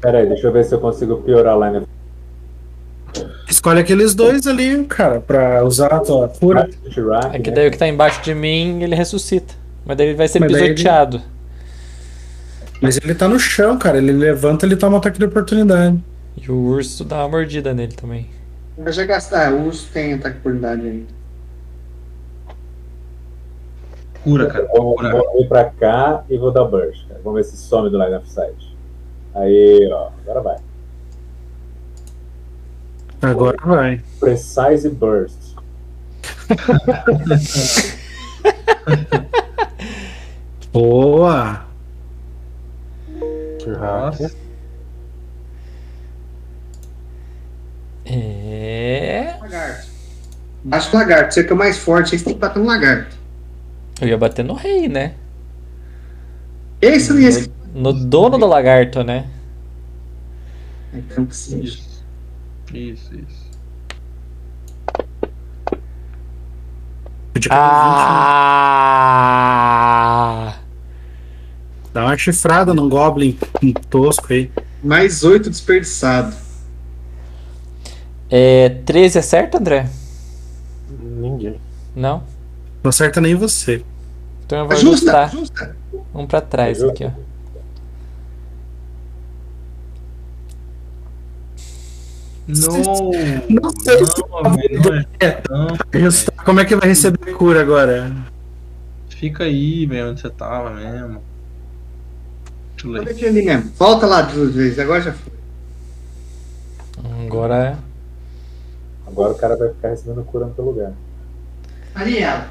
Pera 0.00 0.18
aí, 0.18 0.26
deixa 0.26 0.46
eu 0.46 0.52
ver 0.52 0.64
se 0.64 0.74
eu 0.74 0.80
consigo 0.80 1.16
piorar 1.22 1.54
a 1.60 1.66
line 1.66 1.78
of 1.78 1.86
escolhe 3.48 3.80
aqueles 3.80 4.14
dois 4.14 4.46
ali, 4.46 4.84
cara, 4.84 5.20
pra 5.20 5.64
usar 5.64 5.92
a 5.92 6.00
tua 6.00 6.28
cura. 6.28 6.68
É 7.32 7.38
que 7.38 7.50
né? 7.50 7.56
daí 7.56 7.68
o 7.68 7.70
que 7.70 7.78
tá 7.78 7.88
embaixo 7.88 8.22
de 8.22 8.34
mim, 8.34 8.82
ele 8.82 8.94
ressuscita. 8.94 9.54
Mas 9.84 9.96
daí 9.96 10.08
ele 10.08 10.16
vai 10.16 10.28
ser 10.28 10.40
Mas 10.40 10.52
daí 10.52 10.62
ele- 10.64 10.74
pisoteado. 10.74 11.22
Mas 12.80 12.98
ele 12.98 13.14
tá 13.14 13.26
no 13.26 13.38
chão, 13.40 13.78
cara. 13.78 13.96
Ele 13.98 14.12
levanta, 14.12 14.66
ele 14.66 14.76
toma 14.76 14.98
ataque 14.98 15.18
de 15.18 15.24
oportunidade. 15.24 15.98
E 16.36 16.50
o 16.50 16.54
urso 16.54 17.04
dá 17.04 17.16
uma 17.18 17.28
mordida 17.30 17.72
nele 17.72 17.92
também. 17.94 18.28
Vai 18.76 18.92
já 18.92 19.04
gastar. 19.04 19.52
O 19.52 19.66
urso 19.66 19.88
tem 19.92 20.12
ataque 20.14 20.34
de 20.34 20.40
oportunidade 20.40 20.86
ainda. 20.86 21.06
Cura, 24.22 24.46
cara. 24.48 24.66
Vou, 24.66 24.96
Cura. 24.96 25.10
vou 25.10 25.38
vir 25.38 25.48
pra 25.48 25.64
cá 25.64 26.24
e 26.28 26.36
vou 26.36 26.50
dar 26.52 26.64
burst, 26.64 27.06
cara. 27.08 27.20
Vamos 27.24 27.38
ver 27.40 27.44
se 27.44 27.56
some 27.56 27.88
do 27.88 27.96
line 28.02 28.14
of 28.16 28.28
sight. 28.28 28.75
Aí, 29.36 29.88
ó, 29.92 30.10
agora 30.22 30.40
vai. 30.40 30.56
Agora 33.20 33.58
vai. 33.62 34.02
Precise 34.18 34.88
burst. 34.88 35.36
Boa! 40.72 41.66
Nossa. 43.66 44.34
É. 48.06 49.36
Lagarto. 49.40 49.86
Baixa 50.64 50.90
o 50.90 50.98
lagarto. 50.98 51.34
Você 51.34 51.44
que 51.44 51.50
é 51.50 51.54
o 51.54 51.58
mais 51.58 51.76
forte, 51.76 52.14
aí 52.14 52.18
você 52.18 52.24
tem 52.24 52.34
que 52.34 52.40
bater 52.40 52.58
no 52.58 52.66
lagarto. 52.66 53.14
Eu 54.00 54.08
ia 54.08 54.16
bater 54.16 54.44
no 54.44 54.54
rei, 54.54 54.88
né? 54.88 55.14
Esse 56.80 57.12
não 57.12 57.20
ia 57.20 57.32
ser. 57.32 57.50
No 57.76 57.92
dono 57.92 58.38
do 58.38 58.46
lagarto, 58.46 59.02
né? 59.04 59.26
Então, 60.94 61.26
que 61.26 61.36
seja. 61.36 61.78
Isso. 62.72 63.14
Isso. 63.14 63.46
Podia 67.34 67.50
Ah! 69.26 70.54
20, 70.54 71.92
Dá 71.92 72.04
uma 72.06 72.16
chifrada 72.16 72.72
num 72.72 72.88
Goblin 72.88 73.38
tosco 73.90 74.32
aí. 74.32 74.50
Mais 74.82 75.22
oito 75.22 75.50
desperdiçado. 75.50 76.34
É, 78.30 78.70
13 78.86 79.18
é 79.18 79.22
certo, 79.22 79.58
André? 79.58 79.86
Ninguém. 80.98 81.60
Não? 81.94 82.22
Não 82.82 82.88
acerta 82.88 83.20
nem 83.20 83.34
você. 83.34 83.84
Então 84.44 84.60
eu 84.60 84.66
vou 84.66 84.74
Ajusta, 84.76 85.24
ajustar 85.24 85.24
ajusta. 85.24 85.76
um 86.14 86.26
pra 86.26 86.40
trás 86.40 86.82
aqui, 86.82 87.04
ó. 87.04 87.10
Não! 92.48 93.10
Não 93.50 93.70
sei 93.82 94.06
se 94.06 94.22
Não, 94.30 94.54
velho. 94.54 95.06
É. 95.18 95.42
Não, 95.50 96.00
Justa- 96.00 96.32
Como 96.44 96.60
é 96.60 96.64
que 96.64 96.76
vai 96.76 96.88
receber 96.88 97.32
cura 97.34 97.60
agora? 97.60 98.12
Fica 99.08 99.44
aí, 99.44 99.86
velho, 99.86 100.10
onde 100.10 100.20
você 100.20 100.30
tava 100.30 100.70
mesmo. 100.70 101.22
Olha 102.84 103.10
aqui 103.10 103.26
ali 103.26 103.42
mesmo. 103.44 103.72
Volta 103.76 104.06
lá 104.06 104.22
duas 104.22 104.54
vezes. 104.54 104.78
Agora 104.78 105.00
já 105.00 105.12
foi. 105.12 105.32
Agora 107.26 107.56
é. 107.56 107.76
Agora 109.08 109.32
o 109.32 109.36
cara 109.36 109.56
vai 109.56 109.68
ficar 109.70 109.88
recebendo 109.88 110.22
cura 110.24 110.46
no 110.46 110.54
teu 110.54 110.64
lugar. 110.64 110.92
Ali 111.94 112.18
ela. 112.18 112.48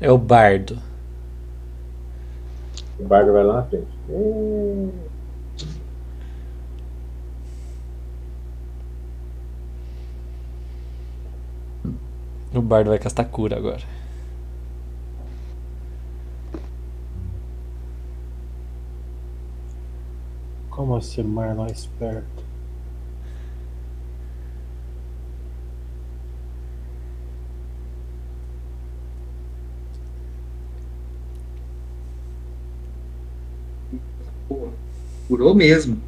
é 0.00 0.10
o 0.10 0.18
bardo. 0.18 0.78
O 3.00 3.04
bardo 3.08 3.32
vai 3.32 3.42
lá 3.42 3.54
na 3.56 3.62
frente. 3.64 3.88
O 12.54 12.60
bardo 12.60 12.90
vai 12.90 12.98
castar 12.98 13.26
cura 13.26 13.56
agora. 13.56 13.82
Como 20.68 20.96
assim, 20.96 21.22
Marlon 21.22 21.66
é 21.66 21.72
esperto? 21.72 22.39
Boa. 34.50 34.72
Curou 35.28 35.54
mesmo. 35.54 36.02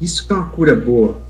Isso 0.00 0.26
que 0.26 0.32
é 0.32 0.36
uma 0.36 0.50
cura 0.50 0.74
boa. 0.74 1.22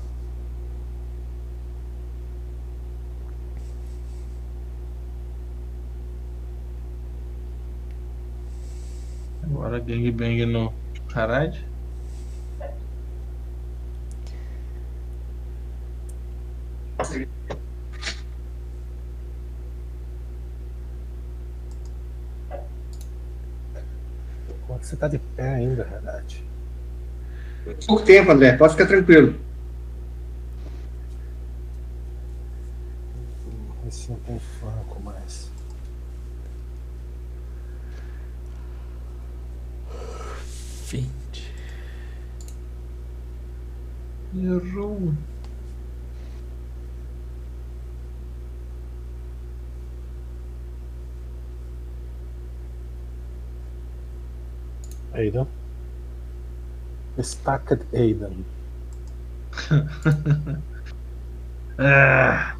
Agora 9.43 9.79
gangbang 9.79 10.45
no 10.47 10.73
Harad. 11.13 11.69
Que 24.77 24.87
você 24.87 24.95
tá 24.95 25.07
de 25.07 25.17
pé 25.17 25.55
ainda, 25.55 25.83
Renate? 25.83 26.45
Pouco 27.85 28.03
tempo, 28.03 28.31
André. 28.31 28.55
Pode 28.55 28.73
ficar 28.73 28.87
tranquilo. 28.87 29.35
Esse 33.87 34.11
não 34.11 34.19
tem 34.19 34.39
flanco 34.39 35.01
mais. 35.01 35.49
Vinte. 40.87 41.53
Errou. 44.35 45.13
Aidan. 55.13 55.47
Stacked 57.17 57.85
Aidan. 57.93 58.33
É. 61.77 62.53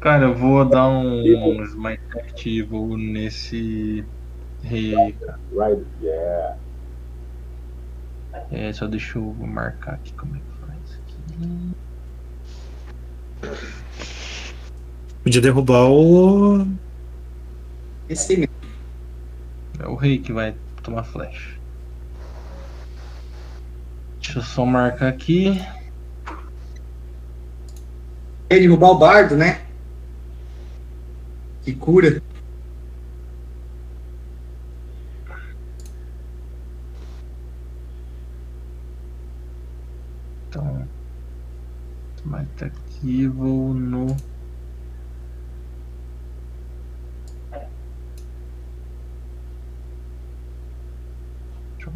Cara, 0.00 0.24
eu 0.24 0.34
vou 0.34 0.64
dar 0.64 0.88
um, 0.88 1.20
um 1.20 1.62
smite 1.64 2.00
ativo 2.14 2.96
nesse 2.96 4.02
rei. 4.62 4.94
Right, 5.52 5.84
yeah. 6.02 6.56
É, 8.50 8.72
só 8.72 8.86
deixa 8.86 9.18
eu 9.18 9.34
marcar 9.34 9.94
aqui 9.94 10.14
como 10.14 10.36
é 10.36 10.38
que 10.38 10.44
faz 10.66 10.98
aqui. 11.02 11.26
Podia 15.22 15.42
derrubar 15.42 15.90
o. 15.90 16.66
Esse 18.08 18.38
mesmo. 18.38 18.54
É 19.80 19.86
o 19.86 19.96
rei 19.96 20.18
que 20.18 20.32
vai 20.32 20.54
tomar 20.90 21.04
flash. 21.04 21.56
Deixa 24.20 24.40
eu 24.40 24.42
só 24.42 24.66
marcar 24.66 25.08
aqui. 25.08 25.60
Quer 28.48 28.58
derrubar 28.58 28.90
o 28.90 28.98
bardo, 28.98 29.36
né? 29.36 29.62
Que 31.62 31.72
cura. 31.72 32.20
Então. 40.48 40.88
Smite 42.16 42.64
ativo 42.64 43.74
no. 43.74 44.06
Deixa 44.06 44.24
eu 44.24 44.29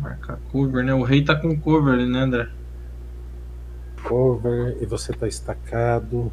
marcar 0.04 0.38
cover, 0.52 0.84
né? 0.84 0.92
O 0.92 1.02
rei 1.02 1.24
tá 1.24 1.34
com 1.34 1.58
cover 1.58 1.94
ali, 1.94 2.06
né, 2.06 2.20
André? 2.20 2.48
Cover 4.02 4.76
e 4.80 4.86
você 4.86 5.12
tá 5.12 5.26
estacado. 5.26 6.30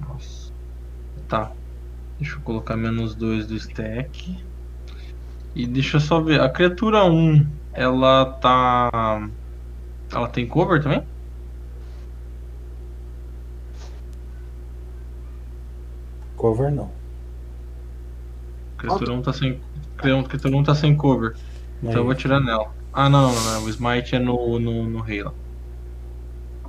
Nossa. 0.00 0.52
Tá. 1.28 1.52
Deixa 2.18 2.36
eu 2.36 2.40
colocar 2.42 2.76
menos 2.76 3.14
2 3.14 3.46
do 3.46 3.54
stack. 3.56 4.38
E 5.54 5.66
deixa 5.66 5.96
eu 5.96 6.00
só 6.00 6.20
ver. 6.20 6.40
A 6.40 6.48
criatura 6.48 7.04
1, 7.04 7.46
ela 7.72 8.26
tá. 8.26 9.28
Ela 10.12 10.28
tem 10.28 10.46
cover 10.46 10.82
também? 10.82 11.02
Cover 16.36 16.70
não. 16.70 16.90
Criatura 18.78 19.12
1 19.12 19.22
tá 19.22 19.32
sem. 19.32 19.60
Criatura 19.96 20.56
1 20.56 20.62
tá 20.62 20.74
sem 20.74 20.96
cover. 20.96 21.34
Então 21.82 21.96
eu 21.98 22.04
vou 22.04 22.14
tirar 22.14 22.40
nela. 22.40 22.68
Ah, 22.92 23.08
não, 23.08 23.32
não, 23.32 23.42
não. 23.54 23.64
O 23.64 23.68
smite 23.68 24.16
é 24.16 24.18
no, 24.18 24.58
no, 24.58 24.84
no 24.84 25.00
rei 25.00 25.22
lá. 25.22 25.32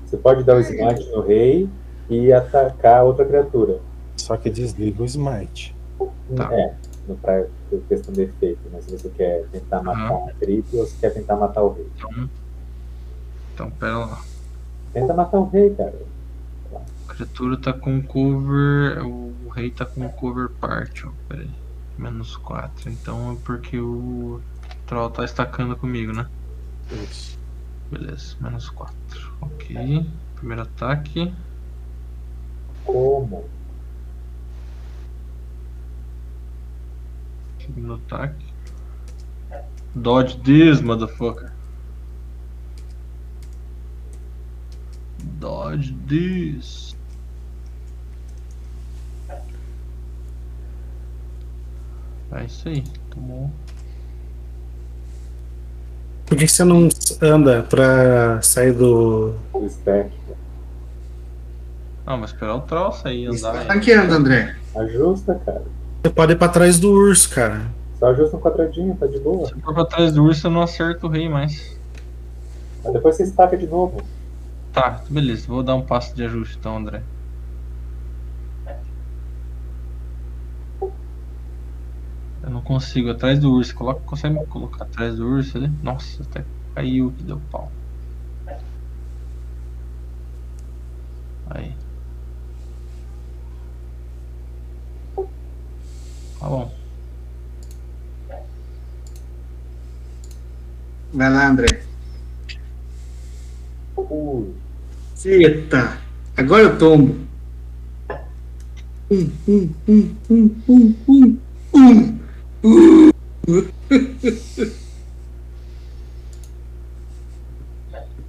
Você 0.06 0.18
pode 0.18 0.44
dar 0.44 0.56
o 0.58 0.60
smite 0.60 1.10
no 1.10 1.22
rei 1.22 1.70
e 2.10 2.32
atacar 2.32 3.04
outra 3.04 3.26
criatura. 3.26 3.80
Só 4.18 4.38
que 4.38 4.50
desliga 4.50 5.02
o 5.02 5.06
smite. 5.06 5.76
Tá. 6.36 6.50
É, 6.54 6.74
no- 7.08 7.16
pra 7.18 7.46
questão 7.88 8.14
de 8.14 8.22
efeito, 8.24 8.60
mas 8.72 8.86
se 8.86 8.92
você 8.92 9.10
quer 9.10 9.46
tentar 9.52 9.82
matar 9.82 10.30
a 10.30 10.34
creep 10.34 10.66
ou 10.74 10.86
se 10.86 10.96
quer 10.98 11.12
tentar 11.14 11.36
matar 11.36 11.62
o 11.64 11.74
rei. 11.74 11.88
Então, 11.98 12.30
então 13.54 13.72
pera 13.72 13.98
lá. 13.98 14.22
Tenta 14.94 15.14
matar 15.14 15.40
o 15.40 15.50
rei, 15.50 15.70
cara. 15.74 15.94
A 17.08 17.14
criatura 17.14 17.58
tá 17.58 17.74
com 17.74 18.02
cover. 18.02 19.06
O 19.06 19.50
rei 19.54 19.70
tá 19.72 19.86
com 19.86 20.08
cover 20.10 20.50
part, 20.60 21.06
ó. 21.08 21.12
Pera 21.28 21.42
aí. 21.42 21.50
Menos 21.98 22.36
4. 22.38 22.90
Então 22.90 23.34
é 23.34 23.38
porque 23.46 23.78
o 23.80 24.40
Troll 24.92 25.10
tá 25.10 25.24
estacando 25.24 25.78
comigo, 25.78 26.12
né? 26.12 26.30
Isso. 26.92 27.40
Beleza, 27.90 28.36
menos 28.42 28.70
4. 28.72 28.94
Ok. 29.40 30.06
Primeiro 30.36 30.64
ataque. 30.64 31.34
Como? 32.84 33.50
Segundo 37.58 37.94
ataque. 37.94 38.46
Dodge 39.96 40.38
this, 40.42 40.82
motherfucker. 40.82 41.54
Dodge 45.40 45.94
this. 46.06 46.98
É 52.34 52.44
isso 52.44 52.68
aí. 52.68 52.84
Tomou. 53.10 53.50
Por 56.32 56.38
que 56.38 56.48
você 56.48 56.64
não 56.64 56.88
anda 57.22 57.62
pra 57.62 58.42
sair 58.42 58.72
do. 58.72 59.34
O 59.52 59.66
stack. 59.66 60.10
Ah, 62.06 62.16
mas 62.16 62.30
esperar 62.30 62.56
o 62.56 62.62
troll 62.62 62.94
sair 62.94 63.24
e 63.24 63.28
andar. 63.28 63.54
aí. 63.54 63.68
Tanqueando, 63.68 64.14
André. 64.14 64.56
Ajusta, 64.74 65.36
cara. 65.46 65.66
Você 66.02 66.10
pode 66.10 66.32
ir 66.32 66.38
pra 66.38 66.48
trás 66.48 66.80
do 66.80 66.90
urso, 66.90 67.30
cara. 67.32 67.64
Só 68.00 68.12
ajusta 68.12 68.38
um 68.38 68.40
quadradinho, 68.40 68.96
tá 68.96 69.08
de 69.08 69.20
boa. 69.20 69.46
Se 69.46 69.56
for 69.60 69.74
pra 69.74 69.84
trás 69.84 70.14
do 70.14 70.24
urso, 70.24 70.48
eu 70.48 70.52
não 70.52 70.62
acerto 70.62 71.08
o 71.08 71.10
rei 71.10 71.28
mais. 71.28 71.78
Mas 72.82 72.94
depois 72.94 73.18
você 73.18 73.24
estaca 73.24 73.58
de 73.58 73.68
novo. 73.68 74.02
Tá, 74.72 75.02
beleza. 75.10 75.48
Vou 75.50 75.62
dar 75.62 75.76
um 75.76 75.82
passo 75.82 76.16
de 76.16 76.24
ajuste 76.24 76.56
então, 76.58 76.78
André. 76.78 77.02
Eu 82.44 82.50
não 82.50 82.62
consigo, 82.62 83.12
atrás 83.12 83.40
do 83.40 83.54
urso. 83.54 83.76
Coloca, 83.76 84.02
consegue 84.02 84.40
me 84.40 84.46
colocar 84.48 84.84
atrás 84.84 85.16
do 85.16 85.28
urso 85.28 85.58
ali? 85.58 85.72
Nossa, 85.84 86.24
até 86.24 86.44
caiu 86.74 87.12
que 87.12 87.24
deu 87.24 87.40
pau. 87.52 87.72
Aí. 91.50 91.76
Tá 96.40 96.48
bom. 96.48 96.72
Vai 101.14 101.30
lá, 101.30 101.48
André. 101.50 101.84
Eita. 105.24 105.98
Agora 106.36 106.64
eu 106.64 106.78
tombo. 106.78 107.16
Um, 109.12 109.30
um, 109.48 109.70
um, 109.88 110.16
um, 110.30 110.56
um, 110.70 110.96
um, 111.08 111.38
um. 111.76 112.21
Uh. 112.64 113.12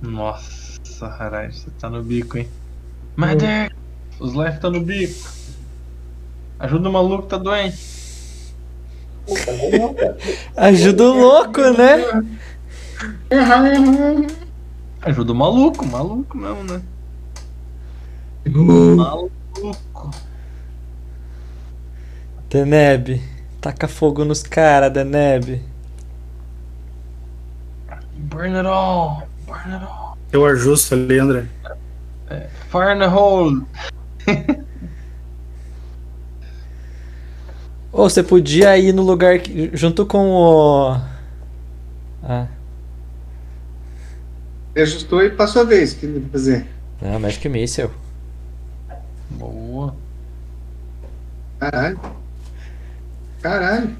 Nossa, 0.00 1.06
Haraj, 1.06 1.54
você 1.54 1.70
tá 1.78 1.90
no 1.90 2.02
bico, 2.02 2.38
hein? 2.38 2.48
Mother! 3.16 3.74
Os 4.18 4.32
life 4.34 4.58
tá 4.58 4.70
no 4.70 4.80
bico. 4.80 5.28
Ajuda 6.58 6.88
o 6.88 6.92
maluco, 6.92 7.26
tá 7.26 7.36
doente. 7.36 7.78
Ajuda 10.56 11.04
o 11.04 11.12
louco, 11.12 11.60
né? 11.60 12.24
Ajuda 15.02 15.32
o 15.32 15.34
maluco, 15.34 15.84
maluco 15.84 16.36
mesmo, 16.36 16.64
né? 16.64 16.82
Uh. 18.46 18.96
Maluco. 18.96 20.10
Deneb. 22.48 23.31
Taca 23.62 23.86
fogo 23.86 24.24
nos 24.24 24.42
caras, 24.42 24.92
Deneb. 24.92 25.62
Burn 28.18 28.56
it 28.56 28.66
all. 28.66 29.28
Burn 29.46 29.72
it 29.72 29.84
all. 29.84 30.18
Eu 30.32 30.44
ajusto 30.44 30.94
ali, 30.96 31.16
André. 31.16 31.46
Fire 32.70 32.92
in 32.92 32.98
the 32.98 33.06
hole. 33.06 33.64
Ou 37.92 38.10
você 38.10 38.20
podia 38.22 38.76
ir 38.76 38.92
no 38.92 39.02
lugar 39.02 39.38
que, 39.38 39.70
junto 39.74 40.04
com 40.06 40.30
o. 40.30 41.00
Ah, 42.24 42.48
ajustou 44.76 45.22
e 45.22 45.30
passou 45.30 45.62
a 45.62 45.64
vez. 45.64 45.92
O 45.92 45.98
que 45.98 46.06
ele 46.06 46.18
vai 46.18 46.30
fazer? 46.30 46.66
não, 47.00 47.20
Magic 47.20 47.48
Missile. 47.48 47.90
Boa. 49.30 49.94
Caralho. 51.60 52.21
Caralho. 53.42 53.90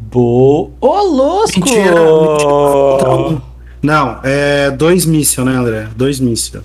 Boa. 0.00 0.70
Ô, 0.80 1.02
louco! 1.02 1.50
Mentira, 1.56 1.90
mentira. 1.90 3.42
Não, 3.82 4.20
é 4.22 4.70
dois 4.70 5.04
míssil, 5.04 5.44
né, 5.44 5.52
André? 5.56 5.88
Dois 5.96 6.20
míssil. 6.20 6.62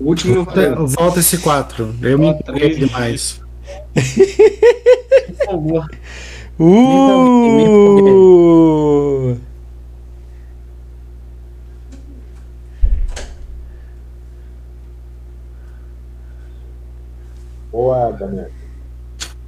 O 0.00 0.08
último 0.08 0.44
valeu. 0.44 0.86
Volta 0.86 1.20
esse 1.20 1.38
quatro. 1.38 1.94
Eu 2.02 2.18
me 2.18 2.26
Volta 2.26 2.40
empolguei 2.40 2.74
demais. 2.74 3.40
Empolgou. 5.42 5.84
Uh! 6.58 7.84
Boa, 17.70 18.12
Daniel. 18.12 18.63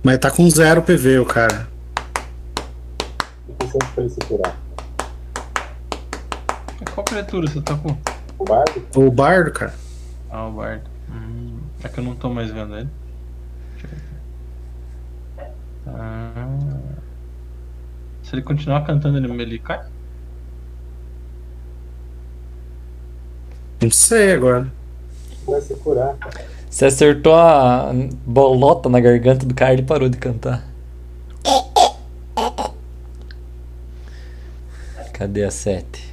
Mas 0.07 0.19
tá 0.19 0.31
com 0.31 0.49
zero 0.49 0.83
PV, 0.83 1.19
o 1.19 1.27
cara. 1.27 1.67
Pra 3.93 4.05
ele 4.05 4.09
se 4.09 4.21
curar. 4.21 4.57
Qual 6.95 7.05
criatura 7.05 7.49
você 7.49 7.61
tá 7.61 7.77
com? 7.77 7.99
O 8.39 8.45
bardo? 8.45 8.87
O 8.95 9.11
bardo, 9.11 9.51
cara. 9.51 9.75
Ah, 10.31 10.47
o 10.47 10.53
Bard. 10.53 10.85
Hum, 11.11 11.59
é 11.83 11.89
que 11.89 11.99
eu 11.99 12.05
não 12.05 12.15
tô 12.15 12.31
mais 12.31 12.53
vendo 12.53 12.79
ele. 12.79 12.89
Ah. 15.89 16.57
Se 18.23 18.37
ele 18.37 18.43
continuar 18.43 18.87
cantando, 18.87 19.19
ele, 19.19 19.43
ele 19.43 19.59
cai? 19.59 19.85
Não 23.83 23.91
sei 23.91 24.35
agora. 24.35 24.73
Vai 25.45 25.61
se 25.61 25.75
curar, 25.75 26.17
cara. 26.19 26.56
Você 26.77 26.85
acertou 26.85 27.35
a 27.35 27.91
bolota 28.27 28.87
na 28.91 29.01
garganta 29.01 29.47
do 29.47 29.55
cara 29.55 29.73
e 29.73 29.77
ele 29.77 29.83
parou 29.83 30.11
de 30.11 30.19
cantar. 30.19 30.63
Cadê 35.15 35.45
a 35.45 35.51
sete? 35.51 36.07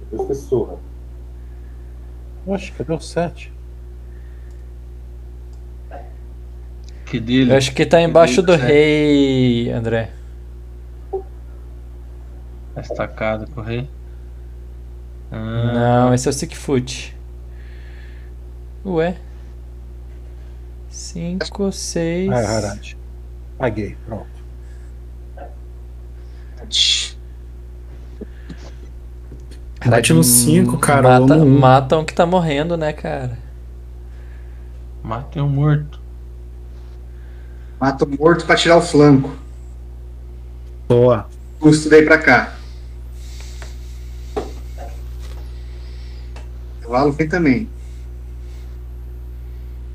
Depois 0.00 0.26
que 0.26 0.34
surra. 0.34 0.76
Oxe, 2.44 2.72
cadê 2.72 2.92
o 2.92 2.98
7? 2.98 3.52
Que 7.06 7.20
dele? 7.20 7.52
Eu 7.52 7.56
acho 7.56 7.72
que 7.72 7.86
tá 7.86 8.02
embaixo 8.02 8.42
do 8.42 8.54
Sete. 8.54 8.64
rei, 8.64 9.70
André. 9.70 10.10
A 12.74 12.80
estacada 12.80 13.46
com 13.46 13.60
o 13.60 13.62
rei. 13.62 13.88
Ah, 15.30 16.06
Não, 16.06 16.14
esse 16.14 16.26
é 16.26 16.30
o 16.30 16.34
Sickfoot. 16.34 17.13
Ué. 18.84 19.16
Cinco, 20.90 21.72
seis. 21.72 22.30
Ah, 22.30 22.40
é 22.40 22.46
Harad. 22.46 22.96
Paguei, 23.58 23.96
pronto. 24.06 24.26
Bate 29.86 30.12
no 30.12 30.24
cinco, 30.24 30.78
cara, 30.78 31.20
Mata, 31.20 31.34
um. 31.34 31.58
Matam 31.58 32.00
o 32.00 32.04
que 32.04 32.14
tá 32.14 32.24
morrendo, 32.24 32.76
né, 32.76 32.92
cara? 32.92 33.38
Matem 35.02 35.42
o 35.42 35.48
morto. 35.48 36.00
Mata 37.78 38.04
o 38.04 38.08
morto 38.08 38.46
pra 38.46 38.56
tirar 38.56 38.76
o 38.78 38.82
flanco. 38.82 39.36
Boa. 40.88 41.28
Custo 41.60 41.90
daí 41.90 42.02
pra 42.02 42.18
cá. 42.18 42.54
Cavalo 46.80 47.12
vem 47.12 47.28
também. 47.28 47.68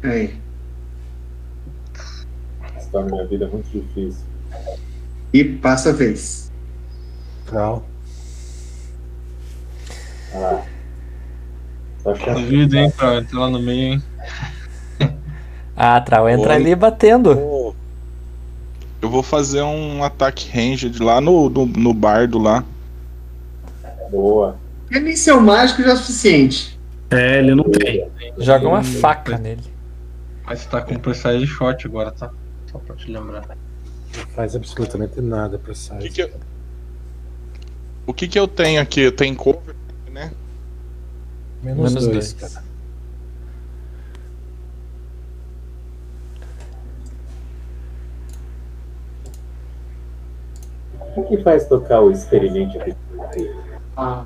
Aí. 0.04 0.36
Isso 2.78 2.90
torna 2.92 3.12
minha 3.12 3.28
vida 3.28 3.48
muito 3.48 3.70
difícil. 3.70 4.26
E 5.34 5.44
passa 5.44 5.90
a 5.90 5.94
vez. 5.94 6.52
Cal. 7.46 7.86
Lá. 10.34 10.66
Só 12.04 12.16
chance. 12.16 12.42
Duvido, 12.42 12.78
hein, 12.78 12.92
pra 12.96 13.18
entrar 13.18 13.40
lá 13.40 13.50
no 13.50 13.62
meio, 13.62 13.94
hein? 13.94 14.04
Ah, 15.82 16.02
Trau, 16.02 16.28
entra 16.28 16.50
Oi. 16.50 16.56
ali 16.58 16.76
batendo. 16.76 17.74
Eu 19.02 19.10
vou 19.10 19.24
fazer 19.24 19.62
um 19.62 20.04
ataque 20.04 20.50
ranged 20.52 21.02
lá 21.02 21.22
no, 21.22 21.50
no, 21.50 21.66
no 21.66 21.94
bardo 21.94 22.38
lá. 22.38 22.66
Boa. 24.12 24.58
É 24.92 25.00
nem 25.00 25.16
seu 25.16 25.40
mágico 25.40 25.82
já 25.82 25.92
é 25.92 25.94
o 25.94 25.98
suficiente. 25.98 26.78
É, 27.10 27.40
ele 27.40 27.56
não 27.56 27.64
tem. 27.64 28.06
Joga 28.40 28.68
uma 28.68 28.84
faca 28.84 29.38
nele. 29.38 29.62
Mas 30.50 30.62
você 30.62 30.70
tá 30.70 30.82
com 30.82 30.98
Precise 30.98 31.46
Shot 31.46 31.86
agora, 31.86 32.10
tá? 32.12 32.32
Só 32.72 32.80
pra 32.80 32.96
te 32.96 33.12
lembrar. 33.12 33.48
Não 34.18 34.26
faz 34.36 34.56
absolutamente 34.56 35.22
nada 35.22 35.60
pra 35.60 35.72
O 35.72 35.76
que, 35.76 35.80
sair. 35.80 36.10
que 36.12 36.22
eu... 36.24 36.32
o 38.08 38.14
que 38.16 38.28
que 38.28 38.40
eu 38.40 38.48
tenho 38.48 38.82
aqui? 38.82 39.02
Eu 39.02 39.12
tenho 39.12 39.36
cover, 39.36 39.76
né? 40.12 40.32
Menos, 41.62 41.94
Menos 41.94 42.08
dois, 42.08 42.34
dois. 42.34 42.52
cara. 42.54 42.64
O 51.16 51.24
que 51.24 51.44
faz 51.44 51.68
tocar 51.68 52.02
o 52.02 52.12
experimente 52.12 52.78
aqui? 52.78 52.96
Ah. 53.96 54.26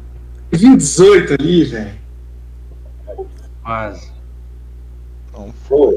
18 0.52 1.34
ali, 1.34 1.64
velho. 1.66 2.00
Quase. 3.64 4.13
Então, 5.34 5.52
Pô, 5.68 5.92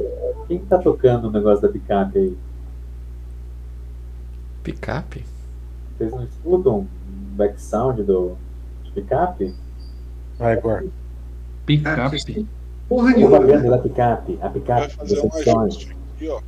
quem 0.48 0.58
que 0.58 0.66
tá 0.66 0.78
tocando 0.78 1.28
o 1.28 1.30
negócio 1.30 1.60
da 1.60 1.68
picape 1.68 2.18
aí? 2.18 2.36
Picape? 4.62 5.24
Vocês 5.96 6.10
não 6.10 6.24
escutam 6.24 6.78
um 6.80 6.86
background 7.36 8.00
do 8.00 8.36
de 8.84 8.90
picape? 8.92 9.54
Vai, 10.38 10.58
Gor. 10.58 10.86
Picape. 11.66 12.46
Porra 12.88 13.10
A 13.10 13.12
nenhuma. 13.12 13.38
propaganda 13.40 13.70
da 13.70 13.78
picape. 13.78 14.38
A 14.40 14.48
picape 14.48 14.94
aqui, 14.94 16.28
ó. 16.28 16.40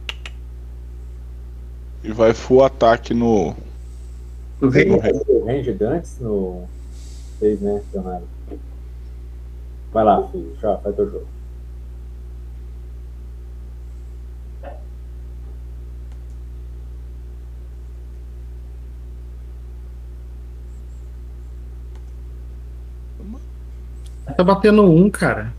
E 2.02 2.12
vai 2.12 2.33
full 2.33 2.65
ataque 2.65 3.12
no. 3.12 3.55
No 4.60 4.70
rei. 4.70 4.86
Não 4.86 5.00
fez 5.00 5.20
o 5.28 5.44
Ranger 5.44 5.76
antes 5.83 6.18
no. 6.20 6.65
Fez, 7.39 7.60
né, 7.60 7.83
Leonardo? 7.92 8.26
Vai 9.92 10.05
lá, 10.05 10.26
filho. 10.28 10.57
Tchau, 10.58 10.81
faz 10.83 10.97
teu 10.97 11.10
jogo. 11.10 11.26
Tá 24.36 24.44
batendo 24.44 24.84
um, 24.84 25.10
cara. 25.10 25.52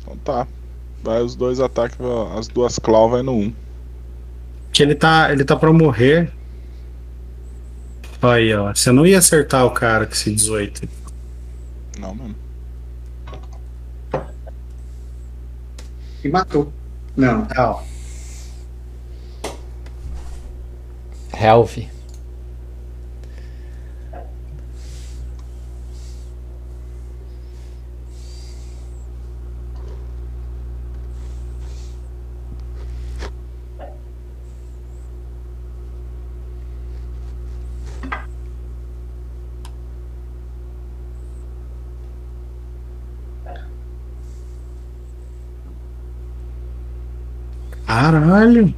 Então 0.00 0.16
tá. 0.18 0.46
Vai 1.02 1.22
os 1.22 1.36
dois 1.36 1.60
ataques, 1.60 1.98
as 2.36 2.48
duas 2.48 2.78
claws 2.78 3.10
vai 3.10 3.22
no 3.22 3.32
1. 3.32 3.54
Que 4.72 4.82
ele 4.82 4.94
tá, 4.94 5.32
ele 5.32 5.44
tá 5.44 5.56
pra 5.56 5.72
morrer. 5.72 6.32
Aí, 8.20 8.52
ó. 8.54 8.74
Você 8.74 8.90
não 8.90 9.06
ia 9.06 9.18
acertar 9.18 9.64
o 9.64 9.70
cara 9.70 10.06
com 10.06 10.12
esse 10.12 10.30
18. 10.32 10.88
Não, 11.98 12.14
mano. 12.14 12.34
E 16.24 16.28
matou. 16.28 16.72
Não. 17.16 17.46
Não. 17.54 17.82
Helve. 21.32 21.88
Caralho. 47.88 48.74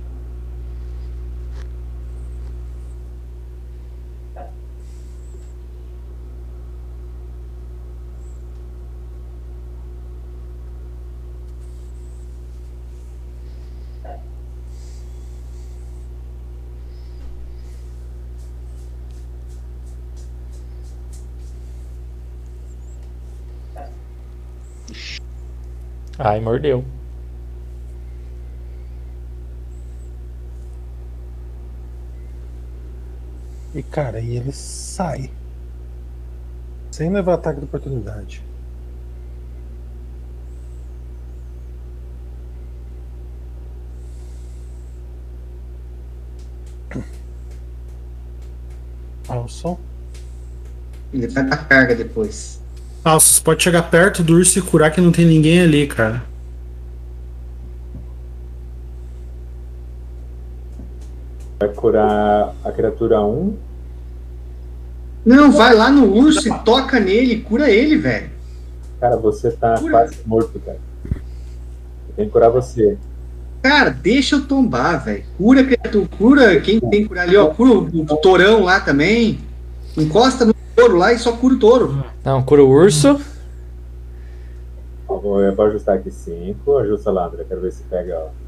Ai, 26.18 26.38
mordeu. 26.38 26.84
E 33.74 33.82
cara, 33.82 34.18
aí 34.18 34.36
ele 34.36 34.52
sai. 34.52 35.30
Sem 36.90 37.10
levar 37.10 37.34
ataque 37.34 37.60
de 37.60 37.66
oportunidade. 37.66 38.42
Alson. 49.28 49.78
Ele 51.12 51.28
vai 51.28 51.44
dar 51.46 51.68
carga 51.68 51.94
depois. 51.94 52.60
Ah, 53.04 53.14
você 53.14 53.40
pode 53.40 53.62
chegar 53.62 53.84
perto 53.84 54.22
do 54.22 54.34
urso 54.34 54.58
e 54.58 54.62
curar 54.62 54.90
que 54.90 55.00
não 55.00 55.12
tem 55.12 55.24
ninguém 55.24 55.62
ali, 55.62 55.86
cara. 55.86 56.29
Vai 61.60 61.68
curar 61.68 62.54
a 62.64 62.72
criatura 62.72 63.20
1. 63.20 63.54
Não, 65.26 65.52
vai 65.52 65.74
lá 65.74 65.90
no 65.90 66.10
urso 66.10 66.48
e 66.48 66.58
toca 66.60 66.98
nele, 66.98 67.42
cura 67.42 67.68
ele, 67.68 67.98
velho. 67.98 68.30
Cara, 68.98 69.16
você 69.18 69.50
tá 69.50 69.78
Cura. 69.78 69.90
quase 69.90 70.16
morto, 70.24 70.58
cara. 70.58 70.78
Eu 71.04 72.14
tenho 72.16 72.28
que 72.28 72.32
curar 72.32 72.48
você. 72.48 72.96
Cara, 73.62 73.90
deixa 73.90 74.36
eu 74.36 74.46
tombar, 74.46 75.04
velho. 75.04 75.22
Cura 75.36 75.60
a 75.60 75.64
criatura, 75.64 76.08
cura 76.16 76.60
quem 76.62 76.80
tem 76.80 77.02
que 77.02 77.08
curar 77.08 77.28
ali, 77.28 77.36
ó. 77.36 77.48
Cura 77.48 77.72
o, 77.72 77.84
o 77.84 78.16
torão 78.16 78.64
lá 78.64 78.80
também. 78.80 79.38
Encosta 79.98 80.46
no 80.46 80.54
touro 80.74 80.96
lá 80.96 81.12
e 81.12 81.18
só 81.18 81.32
cura 81.32 81.54
o 81.56 81.58
touro. 81.58 82.04
Não, 82.24 82.42
cura 82.42 82.64
o 82.64 82.70
urso. 82.70 83.20
Vou, 85.06 85.42
eu 85.42 85.54
vou 85.54 85.66
ajustar 85.66 85.96
aqui 85.96 86.10
5. 86.10 86.78
Ajusta 86.78 87.10
lá, 87.10 87.26
André. 87.26 87.44
Quero 87.46 87.60
ver 87.60 87.72
se 87.72 87.82
pega, 87.82 88.18
ó. 88.18 88.39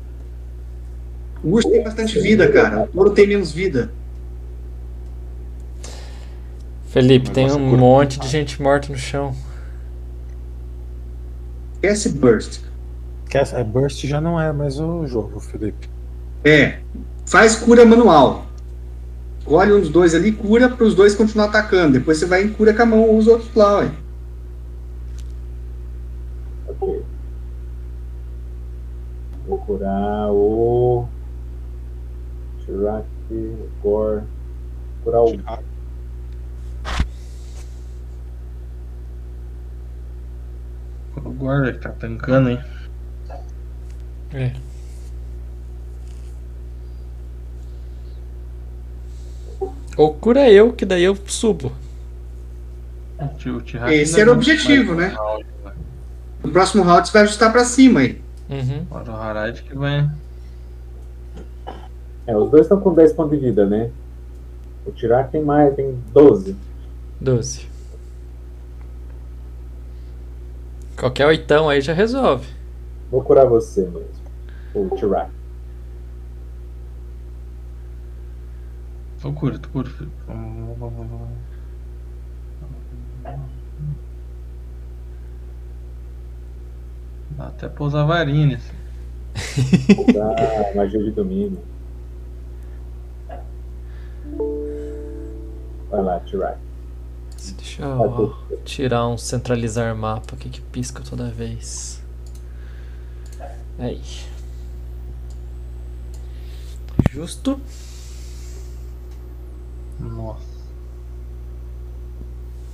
O 1.42 1.50
urso 1.50 1.68
tem 1.70 1.82
bastante 1.82 2.20
vida, 2.20 2.50
cara. 2.50 2.82
O 2.84 2.86
touro 2.86 3.10
tem 3.10 3.26
menos 3.26 3.50
vida. 3.52 3.90
Felipe, 6.88 7.30
tem 7.30 7.50
um 7.50 7.76
monte 7.76 8.18
de 8.20 8.28
gente 8.28 8.60
morta 8.62 8.92
no 8.92 8.98
chão. 8.98 9.34
Esquece 11.74 12.10
burst. 12.10 12.60
Que 13.28 13.38
essa- 13.38 13.58
a 13.58 13.64
Burst 13.64 14.04
já 14.06 14.20
não 14.20 14.38
é 14.38 14.52
mais 14.52 14.78
o 14.78 15.06
jogo, 15.06 15.40
Felipe. 15.40 15.88
É. 16.44 16.80
Faz 17.26 17.56
cura 17.56 17.84
manual. 17.86 18.44
Escolhe 19.38 19.72
um 19.72 19.80
dos 19.80 19.88
dois 19.88 20.14
ali, 20.14 20.30
cura 20.32 20.68
para 20.68 20.84
os 20.84 20.94
dois 20.94 21.14
continuar 21.14 21.46
atacando. 21.46 21.94
Depois 21.94 22.18
você 22.18 22.26
vai 22.26 22.44
e 22.44 22.50
cura 22.50 22.74
com 22.74 22.82
a 22.82 22.86
mão 22.86 23.16
os 23.16 23.26
outros 23.26 23.52
lá, 23.54 23.78
ué. 23.78 23.90
Ok. 26.68 27.02
Vou 29.48 29.58
curar 29.58 30.30
o. 30.30 31.08
Shirak, 32.72 33.06
o 33.30 33.70
Gore. 33.82 34.22
Curar 35.04 35.22
o. 35.22 35.62
O 41.16 41.30
guarda 41.32 41.72
que 41.72 41.78
tá 41.78 41.90
tancando, 41.90 42.50
hein? 42.50 42.60
É. 44.32 44.52
Ou 49.96 50.14
cura 50.14 50.50
eu, 50.50 50.72
que 50.72 50.86
daí 50.86 51.04
eu 51.04 51.14
subo. 51.26 51.72
Tihak 53.38 53.92
Esse 53.92 54.20
era 54.20 54.30
o 54.30 54.34
objetivo, 54.34 54.94
né? 54.94 55.08
né? 55.64 55.72
No 56.42 56.50
próximo 56.50 56.82
round 56.82 57.06
você 57.06 57.12
vai 57.12 57.22
ajustar 57.22 57.52
para 57.52 57.64
cima 57.64 58.00
aí. 58.00 58.20
Uhum. 58.48 58.86
Agora 58.90 59.10
o 59.12 59.16
Harad 59.16 59.62
que 59.62 59.76
vai. 59.76 60.10
É, 62.32 62.36
os 62.36 62.50
dois 62.50 62.62
estão 62.62 62.80
com 62.80 62.94
10 62.94 63.12
pontos 63.12 63.38
de 63.38 63.44
vida, 63.44 63.66
né? 63.66 63.90
O 64.86 64.90
Tirak 64.90 65.30
tem 65.30 65.44
mais, 65.44 65.74
tem 65.76 66.02
12. 66.14 66.56
12. 67.20 67.68
Qualquer 70.98 71.26
oitão 71.26 71.68
aí 71.68 71.82
já 71.82 71.92
resolve. 71.92 72.48
Vou 73.10 73.22
curar 73.22 73.46
você 73.46 73.82
mesmo. 73.82 74.08
O 74.74 74.96
Tirak. 74.96 75.30
Tô 79.20 79.30
cura, 79.34 79.58
tô 79.58 79.68
cura, 79.68 79.90
Felipe. 79.90 80.16
Vamos, 80.26 80.78
vamos, 80.78 80.96
vamos, 80.96 81.10
vamos. 81.10 81.42
Dá 87.36 87.46
até 87.46 87.68
pra 87.68 87.84
usar 87.84 88.04
varinha 88.04 88.46
nesse. 88.46 89.94
Vou 89.94 90.06
dar 90.06 90.74
magia 90.74 91.02
de 91.02 91.10
domínio. 91.10 91.60
Vai 95.90 96.02
lá, 96.02 96.20
Tirak. 96.20 96.58
Deixa 97.56 97.82
eu 97.82 97.88
ó, 98.00 98.54
tirar 98.64 99.06
um 99.08 99.18
centralizar 99.18 99.94
mapa 99.96 100.34
aqui 100.34 100.48
que 100.48 100.60
pisca 100.60 101.02
toda 101.02 101.28
vez. 101.28 102.00
Aí. 103.78 104.00
Justo. 107.10 107.60
Nossa. 109.98 110.52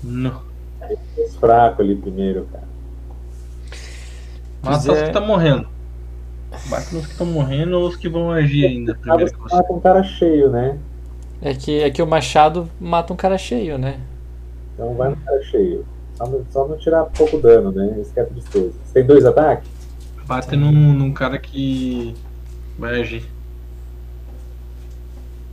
Não. 0.04 0.42
Os 1.26 1.36
fracos 1.36 1.80
ali 1.80 1.96
primeiro, 1.96 2.46
cara. 2.52 2.68
Mata 4.62 4.92
os 4.92 5.02
que 5.02 5.10
tá 5.12 5.20
morrendo. 5.20 5.66
Bate 6.68 6.94
nos 6.94 7.06
que 7.06 7.12
estão 7.12 7.26
morrendo 7.26 7.78
ou 7.78 7.88
os 7.88 7.96
que 7.96 8.08
vão 8.08 8.30
agir 8.30 8.66
ainda 8.66 8.92
Ah, 8.92 8.96
primeiro 8.96 9.32
que 9.32 9.38
você. 9.38 9.54
mata 9.54 9.72
um 9.72 9.80
cara 9.80 10.02
cheio, 10.02 10.50
né? 10.50 10.78
É 11.40 11.54
que, 11.54 11.80
é 11.80 11.90
que 11.90 12.02
o 12.02 12.06
machado 12.06 12.68
mata 12.80 13.12
um 13.12 13.16
cara 13.16 13.38
cheio, 13.38 13.78
né? 13.78 14.00
Então 14.74 14.94
vai 14.94 15.10
no 15.10 15.16
cara 15.16 15.42
cheio. 15.44 15.84
Só 16.16 16.26
não, 16.26 16.44
só 16.50 16.66
não 16.66 16.76
tirar 16.76 17.04
pouco 17.04 17.38
dano, 17.38 17.70
né? 17.70 17.98
Isso 18.00 18.12
que 18.12 18.20
é 18.20 18.24
tristeza. 18.24 18.72
Você 18.84 18.94
tem 18.94 19.06
dois 19.06 19.24
ataques? 19.24 19.68
Bate 20.26 20.56
num, 20.56 20.72
num 20.72 21.12
cara 21.12 21.38
que 21.38 22.14
vai 22.78 23.00
agir. 23.00 23.24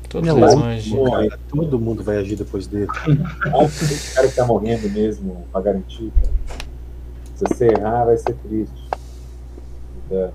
Todos 0.09 0.29
eles 0.29 0.53
vão 0.53 0.63
agir. 0.65 1.03
Cara, 1.03 1.39
todo 1.49 1.79
mundo 1.79 2.03
vai 2.03 2.17
agir 2.17 2.35
depois 2.35 2.67
dele. 2.67 2.87
Esse 3.63 4.15
cara 4.15 4.27
que 4.27 4.35
tá 4.35 4.45
morrendo 4.45 4.89
mesmo 4.89 5.45
pra 5.51 5.61
garantir, 5.61 6.11
cara. 6.21 6.33
Se 7.35 7.43
você 7.43 7.67
errar, 7.67 8.05
vai 8.05 8.17
ser 8.17 8.33
triste. 8.35 8.89
Dano. 10.09 10.33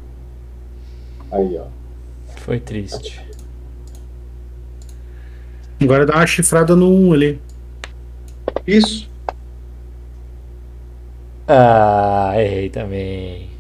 Aí, 1.32 1.58
ó. 1.58 1.66
Foi 2.36 2.60
triste. 2.60 3.29
Agora 5.80 6.04
dá 6.04 6.16
uma 6.16 6.26
chifrada 6.26 6.76
no 6.76 6.90
1 6.90 7.12
ali. 7.12 7.42
Isso. 8.66 9.08
Ah, 11.48 12.32
errei 12.36 12.68
também. 12.68 13.50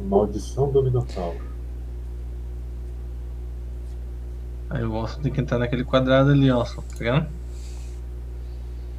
Maldição 0.00 0.70
do 0.70 0.82
Minotauro. 0.82 1.38
Aí 4.70 4.82
eu 4.82 4.90
gosto 4.90 5.20
de 5.22 5.30
quem 5.30 5.44
tá 5.44 5.58
naquele 5.58 5.84
quadrado 5.84 6.30
ali, 6.30 6.50
ó. 6.50 6.64
Só, 6.64 6.80
tá 6.80 6.96
vendo? 6.98 7.26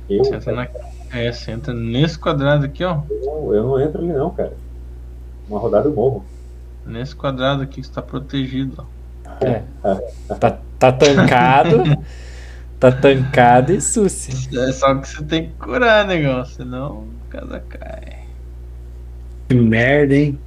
Eu, 0.10 0.24
Você 0.24 0.36
entra, 0.36 0.54
na... 0.54 0.68
é, 1.12 1.32
você 1.32 1.52
entra 1.52 1.74
nesse 1.74 2.18
quadrado 2.18 2.66
aqui, 2.66 2.84
ó. 2.84 3.02
não, 3.26 3.54
eu 3.54 3.64
não 3.64 3.80
entro 3.82 4.00
ali 4.00 4.14
não, 4.14 4.30
cara. 4.30 4.56
Uma 5.50 5.60
rodada 5.60 5.90
eu 5.90 5.94
morro. 5.94 6.24
Nesse 6.86 7.16
quadrado 7.16 7.64
aqui 7.64 7.76
que 7.76 7.88
está 7.88 8.02
protegido, 8.02 8.76
ó. 8.80 8.95
É. 9.42 9.64
Tá, 10.40 10.58
tá 10.80 10.92
tancado. 10.92 11.84
tá 12.80 12.92
tancado 12.92 13.74
e 13.74 13.82
suci. 13.82 14.58
É 14.58 14.72
só 14.72 14.96
que 14.96 15.08
você 15.08 15.24
tem 15.24 15.50
que 15.50 15.54
curar, 15.56 16.06
negócio, 16.06 16.56
senão 16.56 17.08
a 17.28 17.32
casa 17.32 17.60
cai. 17.70 18.26
Que 19.50 19.56
merda, 19.56 20.16
hein? 20.16 20.40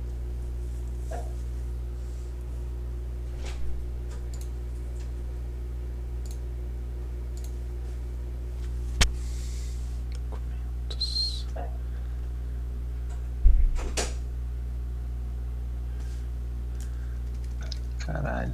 Caralho. 18.09 18.53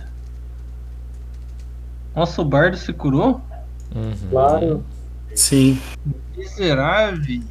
Nossa, 2.15 2.41
o 2.43 2.45
bardo 2.45 2.77
se 2.77 2.93
curou? 2.93 3.41
Uhum. 3.95 4.15
Claro. 4.31 4.85
Sim. 5.35 5.79
Miserável. 6.37 7.43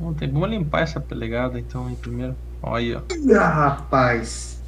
Vamos, 0.00 0.16
ter- 0.16 0.30
vamos 0.30 0.50
limpar 0.50 0.82
essa 0.82 1.00
pelegada 1.00 1.58
então 1.58 1.86
aí 1.86 1.96
primeiro. 1.96 2.34
Olha, 2.62 2.98
ó. 2.98 3.34
Ah, 3.36 3.48
rapaz. 3.48 4.60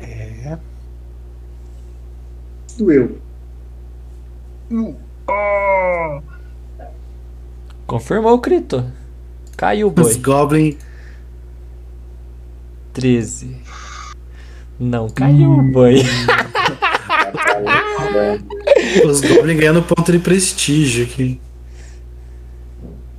É. 0.00 0.58
Doeu. 2.78 3.18
Confirmou 7.86 8.34
o 8.34 8.40
crito. 8.40 8.84
Caiu 9.56 9.88
o 9.88 9.90
Os 10.00 10.16
boi. 10.16 10.22
Goblin. 10.22 10.78
13. 12.92 13.61
Não 14.82 15.08
caiu, 15.08 15.62
boi. 15.70 16.02
Os 19.08 19.20
Goblins 19.20 19.56
ganhando 19.60 19.80
ponto 19.84 20.10
de 20.10 20.18
prestígio 20.18 21.04
aqui. 21.04 21.40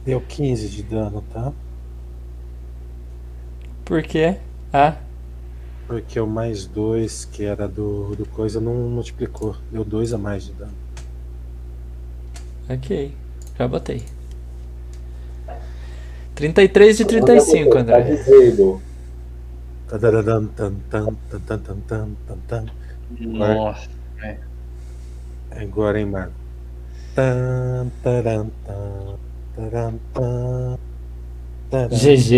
Deu 0.06 0.20
15 0.20 0.68
de 0.68 0.84
dano, 0.84 1.24
tá? 1.34 1.54
Por 3.86 4.04
quê? 4.04 4.36
Ah, 4.74 4.96
Porque 5.88 6.20
o 6.20 6.28
mais 6.28 6.66
2, 6.66 7.26
que 7.32 7.46
era 7.46 7.66
do, 7.66 8.14
do 8.14 8.26
coisa, 8.26 8.60
não 8.60 8.74
multiplicou. 8.74 9.56
Deu 9.72 9.86
2 9.86 10.12
a 10.14 10.18
mais 10.18 10.44
de 10.46 10.52
dano. 10.52 10.74
ok. 12.70 13.14
Já 13.58 13.68
botei. 13.70 14.04
33 16.36 16.98
de 16.98 17.06
35, 17.06 17.70
Tá 17.72 17.80
André. 17.80 18.04
Nossa, 23.20 23.90
é. 24.24 24.38
Agora, 25.52 26.00
em 26.00 26.06
mano. 26.06 26.32
GG! 31.92 32.34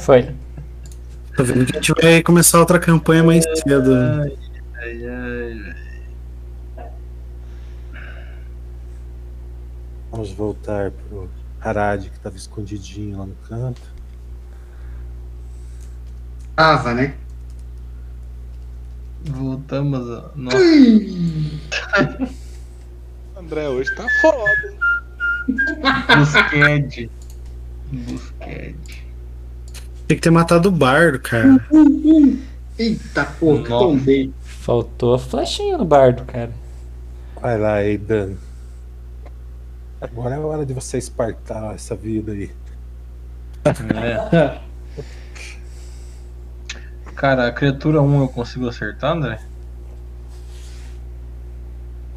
Foi. 0.00 0.28
A 1.38 1.44
gente 1.44 1.92
vai 2.00 2.22
começar 2.22 2.58
outra 2.60 2.78
campanha 2.78 3.22
mais 3.22 3.44
cedo. 3.44 3.94
Ai, 3.94 4.36
ai, 4.74 5.06
ai. 5.06 5.35
Vamos 10.16 10.32
voltar 10.32 10.92
pro 10.92 11.28
Harad, 11.60 12.08
que 12.08 12.18
tava 12.20 12.36
escondidinho 12.36 13.18
lá 13.18 13.26
no 13.26 13.34
canto. 13.46 13.82
Tava, 16.54 16.94
né? 16.94 17.14
Voltamos 19.26 20.10
a. 20.10 20.30
Nossa. 20.34 20.56
André 23.36 23.68
hoje 23.68 23.94
tá 23.94 24.06
foda. 24.22 24.50
hein? 24.70 24.78
Busqued. 26.16 27.10
Busqued. 27.92 29.04
Tem 30.08 30.16
que 30.16 30.22
ter 30.22 30.30
matado 30.30 30.70
o 30.70 30.72
bardo, 30.72 31.20
cara. 31.20 31.62
Eita 32.78 33.26
porra, 33.38 33.68
tombei. 33.68 34.32
Faltou 34.42 35.12
a 35.12 35.18
flechinha 35.18 35.76
no 35.76 35.84
bardo, 35.84 36.24
cara. 36.24 36.52
Vai 37.38 37.58
lá, 37.58 37.74
Aidan. 37.74 38.45
Agora 40.00 40.34
é 40.34 40.38
a 40.38 40.40
hora 40.40 40.66
de 40.66 40.74
você 40.74 40.98
espartar 40.98 41.74
essa 41.74 41.94
vida 41.96 42.32
aí. 42.32 42.50
É. 44.34 44.60
Cara, 47.14 47.48
a 47.48 47.52
criatura 47.52 48.00
1 48.02 48.20
eu 48.20 48.28
consigo 48.28 48.68
acertar, 48.68 49.12
André? 49.16 49.40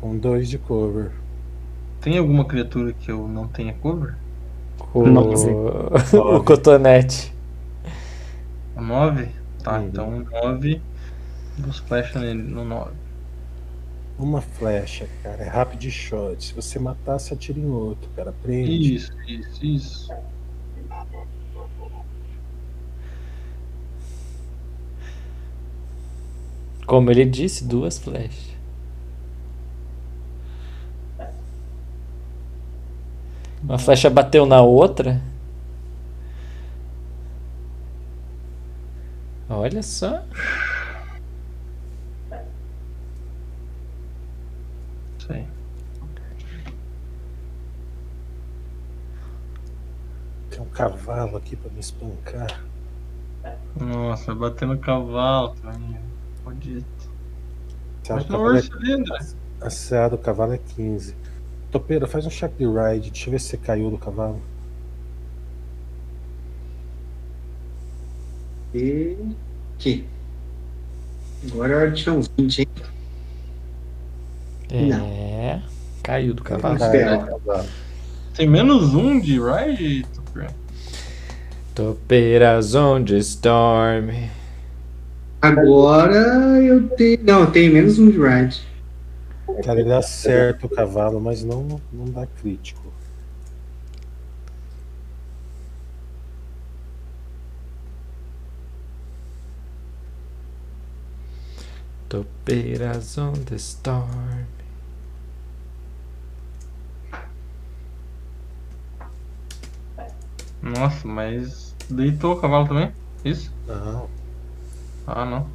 Com 0.01 0.17
dois 0.17 0.49
de 0.49 0.57
cover. 0.57 1.11
Tem 2.01 2.17
alguma 2.17 2.45
criatura 2.45 2.93
que 2.93 3.09
eu 3.11 3.27
não 3.27 3.47
tenha 3.47 3.73
cover? 3.73 4.15
O, 4.93 5.05
Nove. 5.05 5.45
o 6.17 6.43
cotonete. 6.43 7.33
9? 8.75 9.29
Tá, 9.63 9.77
Uhum. 9.79 9.87
então 9.87 10.19
9. 10.43 10.81
Dos 11.57 11.79
flecha 11.79 12.19
nele 12.19 12.41
no 12.43 12.63
9. 12.63 12.91
Uma 14.19 14.41
flecha, 14.41 15.07
cara. 15.23 15.43
É 15.43 15.47
rapid 15.47 15.89
shot. 15.89 16.43
Se 16.43 16.53
você 16.53 16.77
matar, 16.77 17.17
você 17.17 17.33
atira 17.33 17.57
em 17.57 17.69
outro, 17.69 18.09
cara. 18.17 18.33
Prende. 18.43 18.95
Isso, 18.95 19.13
isso, 19.25 19.65
isso. 19.65 20.13
Como 26.85 27.09
ele 27.09 27.23
disse, 27.23 27.63
duas 27.63 27.97
flechas. 27.97 28.49
Uma 33.63 33.77
flecha 33.77 34.09
bateu 34.09 34.45
na 34.45 34.61
outra. 34.61 35.21
Olha 39.49 39.81
só. 39.81 40.23
Sei. 45.29 45.47
Tem 50.49 50.61
um 50.61 50.65
cavalo 50.65 51.37
aqui 51.37 51.55
pra 51.55 51.69
me 51.71 51.79
espancar. 51.79 52.65
Nossa, 53.79 54.33
batendo 54.33 54.77
cavalo. 54.79 55.55
Fodido. 56.43 56.83
Asseado 58.01 58.17
Mas 58.17 58.25
cavalo 58.25 58.55
urso 58.55 58.73
ali, 58.73 58.93
é... 58.93 59.65
Asseado 59.65 60.11
do 60.11 60.17
cavalo 60.17 60.53
é 60.53 60.57
15. 60.57 61.15
Topeira, 61.71 62.07
faz 62.07 62.25
um 62.25 62.29
check 62.31 62.51
de 62.57 62.65
ride. 62.65 63.11
Deixa 63.11 63.27
eu 63.27 63.31
ver 63.31 63.39
se 63.39 63.49
você 63.49 63.57
caiu 63.57 63.91
do 63.91 63.99
cavalo. 63.99 64.41
E. 68.73 69.15
Aqui. 69.75 70.07
Agora 71.51 71.73
é 71.73 71.75
hora 71.75 71.91
de 71.91 72.03
tirar 72.03 72.15
uns 72.15 72.27
20, 72.35 72.59
hein? 72.59 72.67
É. 74.71 75.59
Caiu 76.03 76.33
do 76.33 76.43
cavalo. 76.43 76.77
Tem 78.35 78.47
menos 78.47 78.93
um 78.93 79.19
de 79.19 79.39
ride, 79.39 80.05
Tucker? 80.13 80.51
Topeiras 81.73 82.75
on 82.75 83.03
the 83.03 83.17
storm. 83.17 84.29
Agora 85.41 86.61
eu 86.61 86.87
tenho. 86.89 87.23
Não, 87.23 87.41
eu 87.41 87.51
tenho 87.51 87.73
menos 87.73 87.97
um 87.97 88.11
de 88.11 88.17
ride. 88.17 88.61
Cara, 89.63 89.79
ele 89.79 89.93
acerta 89.93 90.65
o 90.65 90.69
cavalo, 90.69 91.19
mas 91.19 91.43
não, 91.43 91.81
não 91.91 92.05
dá 92.05 92.25
crítico. 92.25 92.93
Topeiras 102.07 103.17
on 103.17 103.33
the 103.33 103.55
storm. 103.55 104.58
Nossa, 110.61 111.07
mas 111.07 111.75
deitou 111.89 112.33
o 112.33 112.41
cavalo 112.41 112.67
também? 112.67 112.91
Isso? 113.23 113.51
Não, 113.67 114.09
Ah, 115.07 115.25
não. 115.25 115.47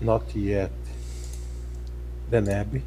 not 0.00 0.38
yet. 0.38 0.72
Deneb. 2.30 2.82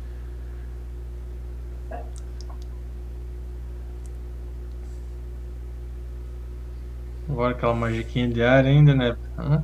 Agora 7.29 7.51
aquela 7.51 7.73
magiquinha 7.73 8.27
de 8.27 8.43
ar 8.43 8.65
ainda, 8.65 8.93
né? 8.93 9.15
Hã? 9.37 9.63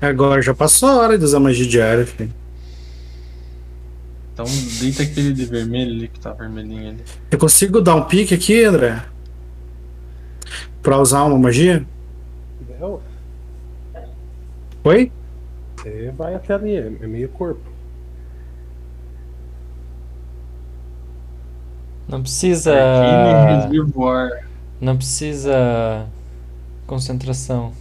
Agora 0.00 0.42
já 0.42 0.52
passou 0.54 0.88
a 0.88 0.96
hora 0.98 1.18
de 1.18 1.24
usar 1.24 1.40
magia 1.40 1.66
diária, 1.66 2.06
filho. 2.06 2.32
Então 4.34 4.44
deita 4.80 5.02
aquele 5.02 5.32
de 5.32 5.44
vermelho 5.44 5.92
ali 5.92 6.08
que 6.08 6.18
tá 6.20 6.32
vermelhinho 6.32 6.90
ali. 6.90 7.04
Eu 7.30 7.38
consigo 7.38 7.80
dar 7.80 7.94
um 7.94 8.04
pique 8.04 8.34
aqui, 8.34 8.64
André? 8.64 9.02
Pra 10.82 10.98
usar 10.98 11.24
uma 11.24 11.38
magia? 11.38 11.86
Não, 12.80 13.00
Oi? 14.84 15.12
Você 15.76 16.12
vai 16.16 16.34
até 16.34 16.54
ali, 16.54 16.76
é 16.76 16.92
é 17.00 17.06
meio 17.06 17.28
corpo. 17.28 17.60
Não 22.08 22.20
precisa. 22.20 22.74
Reservoir. 23.64 24.44
Não 24.80 24.96
precisa. 24.96 26.06
Concentração. 26.86 27.72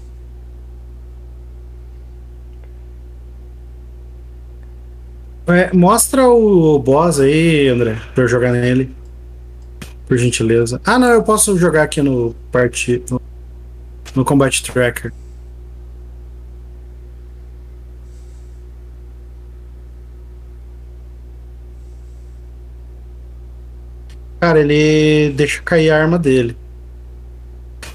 É, 5.47 5.73
mostra 5.75 6.29
o 6.29 6.77
boss 6.79 7.19
aí, 7.19 7.67
André, 7.67 7.97
pra 8.13 8.23
eu 8.23 8.27
jogar 8.27 8.51
nele. 8.51 8.95
Por 10.11 10.17
gentileza. 10.17 10.81
Ah, 10.83 10.99
não, 10.99 11.07
eu 11.07 11.23
posso 11.23 11.57
jogar 11.57 11.83
aqui 11.83 12.01
no 12.01 12.35
parte. 12.51 13.01
no, 13.09 13.21
no 14.13 14.25
Combat 14.25 14.61
Tracker. 14.61 15.13
Cara, 24.41 24.59
ele 24.59 25.31
deixa 25.33 25.61
cair 25.61 25.91
a 25.91 26.01
arma 26.01 26.19
dele. 26.19 26.57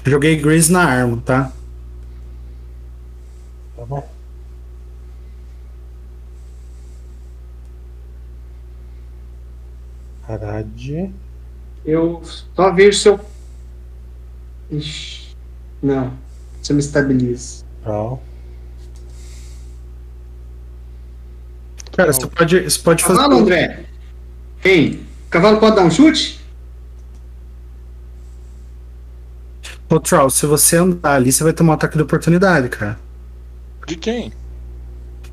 Joguei 0.03 0.37
Grease 0.37 0.71
na 0.71 0.83
arma, 0.83 1.21
tá? 1.23 1.51
Tá 3.75 3.85
bom? 3.85 4.09
Harad. 10.27 11.11
Eu 11.87 12.21
só 12.53 12.69
vejo 12.73 12.99
se 12.99 13.07
eu. 13.07 13.19
Ixi, 14.69 15.33
não. 15.81 16.11
Se 16.61 16.73
eu 16.73 16.75
me 16.75 16.81
estabilizo. 16.81 17.63
Troll. 17.81 18.21
Cara, 21.95 22.11
você 22.11 22.27
pode, 22.27 22.59
você 22.69 22.79
pode 22.79 23.03
fazer. 23.03 23.17
Cavalo, 23.17 23.39
André? 23.39 23.85
Ei, 24.65 25.01
o 25.27 25.29
cavalo 25.29 25.59
pode 25.61 25.77
dar 25.77 25.85
um 25.85 25.89
chute? 25.89 26.41
Ô, 29.89 29.97
Troll, 30.01 30.29
se 30.29 30.45
você 30.45 30.75
andar 30.75 31.13
ali, 31.13 31.31
você 31.31 31.41
vai 31.41 31.53
ter 31.53 31.63
um 31.63 31.71
ataque 31.71 31.95
de 31.95 32.03
oportunidade, 32.03 32.67
cara. 32.67 32.99
De 33.87 33.95
quem? 33.95 34.33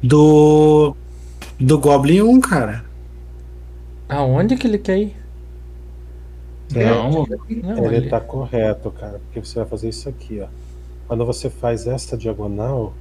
Do. 0.00 0.96
Do 1.58 1.80
Goblin 1.80 2.22
1, 2.22 2.40
cara. 2.40 2.84
Aonde 4.08 4.56
que 4.56 4.68
ele 4.68 4.78
quer 4.78 4.98
ir? 4.98 5.23
Não, 6.72 7.26
Não, 7.62 7.84
Ele 7.86 7.96
ele... 7.96 8.08
tá 8.08 8.20
correto, 8.20 8.90
cara, 8.90 9.20
porque 9.26 9.40
você 9.40 9.58
vai 9.58 9.68
fazer 9.68 9.88
isso 9.88 10.08
aqui, 10.08 10.40
ó. 10.42 10.46
Quando 11.06 11.24
você 11.26 11.50
faz 11.50 11.86
essa 11.86 12.16
diagonal, 12.16 12.94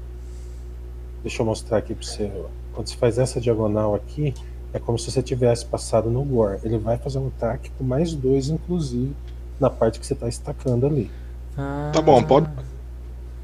deixa 1.22 1.42
eu 1.42 1.46
mostrar 1.46 1.78
aqui 1.78 1.94
pra 1.96 2.06
você. 2.06 2.30
ó. 2.36 2.48
Quando 2.74 2.88
você 2.88 2.96
faz 2.98 3.18
essa 3.18 3.40
diagonal 3.40 3.96
aqui, 3.96 4.34
é 4.74 4.80
como 4.80 4.98
se 5.00 5.10
você 5.12 5.22
tivesse 5.22 5.66
passado 5.66 6.10
no 6.10 6.38
War. 6.38 6.60
Ele 6.64 6.78
vai 6.78 6.98
fazer 6.98 7.20
um 7.20 7.28
ataque 7.28 7.72
com 7.78 7.84
mais 7.84 8.14
dois, 8.14 8.50
inclusive, 8.50 9.14
na 9.60 9.70
parte 9.70 10.00
que 10.00 10.06
você 10.06 10.16
tá 10.16 10.28
estacando 10.28 10.86
ali. 10.86 11.10
Ah, 11.58 11.92
Tá 11.94 12.02
bom, 12.02 12.22
pode. 12.24 12.50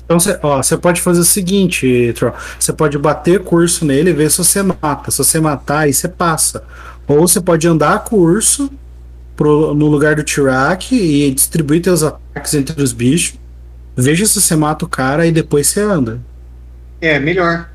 Então, 0.04 0.20
você 0.20 0.76
pode 0.76 1.00
fazer 1.02 1.20
o 1.22 1.24
seguinte, 1.24 2.12
Troll. 2.16 2.34
Você 2.60 2.74
pode 2.74 2.98
bater 2.98 3.44
curso 3.44 3.86
nele 3.86 4.10
e 4.10 4.14
ver 4.14 4.32
se 4.32 4.40
você 4.40 4.64
mata. 4.64 5.12
Se 5.12 5.20
você 5.20 5.40
matar, 5.40 5.82
aí 5.82 5.94
você 5.94 6.08
passa. 6.08 6.64
Ou 7.08 7.28
você 7.28 7.40
pode 7.40 7.68
andar 7.68 8.04
curso 8.04 8.72
pro, 9.40 9.74
no 9.74 9.88
lugar 9.88 10.18
do 10.18 10.24
Tirak 10.24 10.94
e 10.94 11.32
distribuir 11.32 11.82
seus 11.82 12.04
ataques 12.04 12.54
entre 12.54 12.84
os 12.84 12.92
bichos. 12.92 13.40
Veja 13.96 14.26
se 14.26 14.42
você 14.42 14.54
mata 14.54 14.84
o 14.84 14.90
cara 14.90 15.26
e 15.26 15.32
depois 15.32 15.68
você 15.68 15.80
anda. 15.80 16.20
É, 17.00 17.18
melhor. 17.20 17.70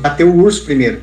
Bater 0.00 0.24
o 0.24 0.36
urso 0.36 0.64
primeiro. 0.64 1.02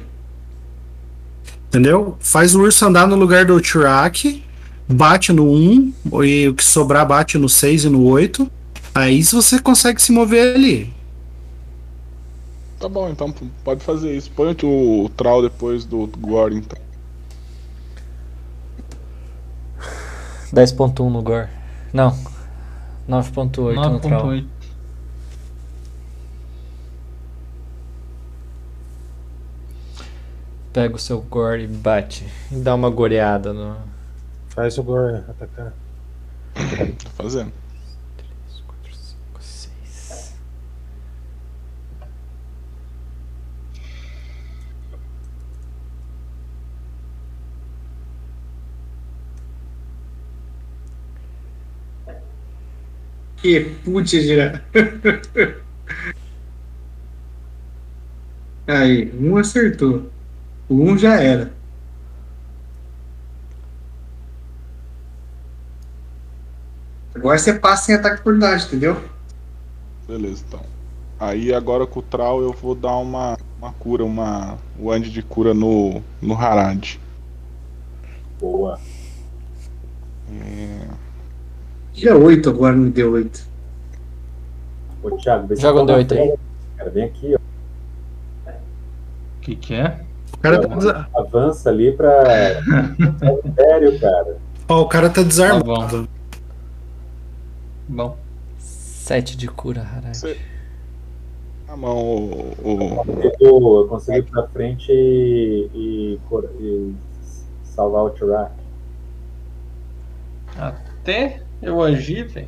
Entendeu? 1.67 2.15
Faz 2.21 2.55
o 2.55 2.61
urso 2.61 2.85
andar 2.85 3.05
no 3.05 3.17
lugar 3.17 3.45
do 3.45 3.59
Tirak, 3.59 4.41
bate 4.87 5.33
no 5.33 5.51
1, 5.51 5.93
e 6.23 6.47
o 6.47 6.53
que 6.55 6.63
sobrar 6.63 7.05
bate 7.05 7.37
no 7.37 7.49
6 7.49 7.83
e 7.83 7.89
no 7.89 8.05
8. 8.05 8.49
Aí 8.95 9.21
se 9.21 9.35
você 9.35 9.59
consegue 9.59 10.01
se 10.01 10.13
mover 10.13 10.55
ali. 10.55 10.91
Tá 12.79 12.87
bom, 12.87 13.09
então 13.09 13.33
pode 13.63 13.83
fazer 13.83 14.15
isso. 14.15 14.31
Põe 14.33 14.55
o, 14.63 15.05
o 15.05 15.09
Troll 15.09 15.43
depois 15.43 15.83
do 15.83 16.07
Gore, 16.07 16.55
então. 16.55 16.79
10.1 20.59 21.09
no 21.09 21.21
Gore. 21.21 21.47
Não. 21.93 22.11
9.8 23.07 23.75
no 23.89 23.99
Troll. 24.01 24.23
9.8. 24.33 24.45
Pega 30.73 30.95
o 30.95 30.99
seu 30.99 31.21
Gore 31.21 31.63
e 31.63 31.67
bate. 31.67 32.27
E 32.51 32.57
dá 32.57 32.75
uma 32.75 32.89
goreada 32.89 33.53
no. 33.53 33.77
Faz 34.49 34.77
o 34.77 34.83
Gore 34.83 35.23
atacar. 35.29 35.73
Tá 36.53 37.09
fazendo. 37.15 37.53
4, 38.67 38.93
5, 38.93 39.41
6. 39.41 40.35
Que 53.49 53.61
putz, 53.83 54.11
gira. 54.11 54.63
Aí, 58.67 59.11
um 59.19 59.37
acertou. 59.37 60.07
O 60.69 60.83
um 60.83 60.95
já 60.95 61.19
era. 61.19 61.51
Agora 67.15 67.39
você 67.39 67.53
passa 67.53 67.91
em 67.91 67.95
ataque 67.95 68.17
de 68.17 68.21
oportunidade, 68.21 68.67
entendeu? 68.67 69.03
Beleza, 70.07 70.43
então. 70.47 70.61
Aí 71.19 71.51
agora 71.51 71.87
com 71.87 72.01
o 72.01 72.03
Troll 72.03 72.43
eu 72.43 72.53
vou 72.53 72.75
dar 72.75 72.97
uma, 72.97 73.35
uma 73.57 73.73
cura, 73.73 74.05
uma 74.05 74.59
wand 74.79 75.01
de 75.01 75.23
cura 75.23 75.55
no, 75.55 76.03
no 76.21 76.35
Harad. 76.35 76.99
Boa. 78.39 78.79
É, 80.31 81.08
Dia 81.93 82.15
8 82.15 82.49
agora, 82.49 82.75
não 82.75 82.89
deu 82.89 83.11
8. 83.13 83.47
Ô, 85.03 85.11
Thiago, 85.17 85.47
vê 85.47 85.55
Joga 85.55 85.81
um 85.81 85.85
tá 85.85 85.93
na 85.97 86.03
D8 86.03 86.11
aí. 86.17 86.33
Cara, 86.77 86.89
vem 86.89 87.03
aqui, 87.05 87.35
ó. 87.35 88.49
O 88.49 89.41
que, 89.41 89.55
que 89.55 89.73
é? 89.73 89.99
O 90.33 90.37
cara 90.37 90.61
tá, 90.61 90.75
desa- 90.75 91.07
Avança 91.15 91.69
ali 91.69 91.91
pra. 91.91 92.11
É 92.31 92.61
sério, 93.55 93.99
cara. 93.99 94.37
ó, 94.67 94.81
o 94.81 94.87
cara 94.87 95.09
tá 95.09 95.15
Tá 95.21 95.23
desarmado. 95.27 96.07
Bom. 97.87 98.17
7 98.59 99.35
de 99.35 99.47
cura, 99.47 99.81
Harad. 99.81 100.15
Você- 100.15 100.37
a 101.67 101.75
mão, 101.75 101.97
o, 101.97 102.55
o- 102.63 103.33
Eu, 103.39 103.87
consigo 103.87 104.17
ir 104.17 104.23
pra 104.23 104.47
frente 104.47 104.91
e, 104.91 105.69
e, 105.73 106.19
cor- 106.29 106.49
e 106.59 106.93
salvar 107.63 108.03
o 108.05 108.09
Tirak. 108.11 108.51
Até 110.57 111.41
eu 111.61 111.81
agir, 111.81 112.27
velho. 112.27 112.47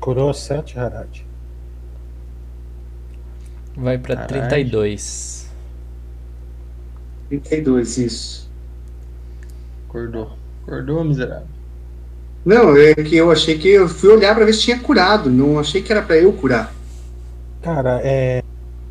Curou 0.00 0.34
7, 0.34 0.78
Harad. 0.78 1.20
Vai 3.76 3.98
pra 3.98 4.14
Harad. 4.14 4.28
32. 4.28 5.50
32, 7.28 7.98
isso. 7.98 8.50
Acordou. 9.88 10.32
Acordou, 10.62 11.04
miserável. 11.04 11.46
Não, 12.44 12.76
é 12.76 12.94
que 12.94 13.16
eu 13.16 13.30
achei 13.30 13.56
que 13.56 13.68
eu 13.68 13.88
fui 13.88 14.10
olhar 14.10 14.34
pra 14.34 14.44
ver 14.44 14.52
se 14.52 14.62
tinha 14.62 14.78
curado. 14.78 15.30
Não 15.30 15.58
achei 15.58 15.80
que 15.80 15.92
era 15.92 16.02
pra 16.02 16.16
eu 16.16 16.32
curar. 16.32 16.74
Cara, 17.62 18.00
é. 18.02 18.42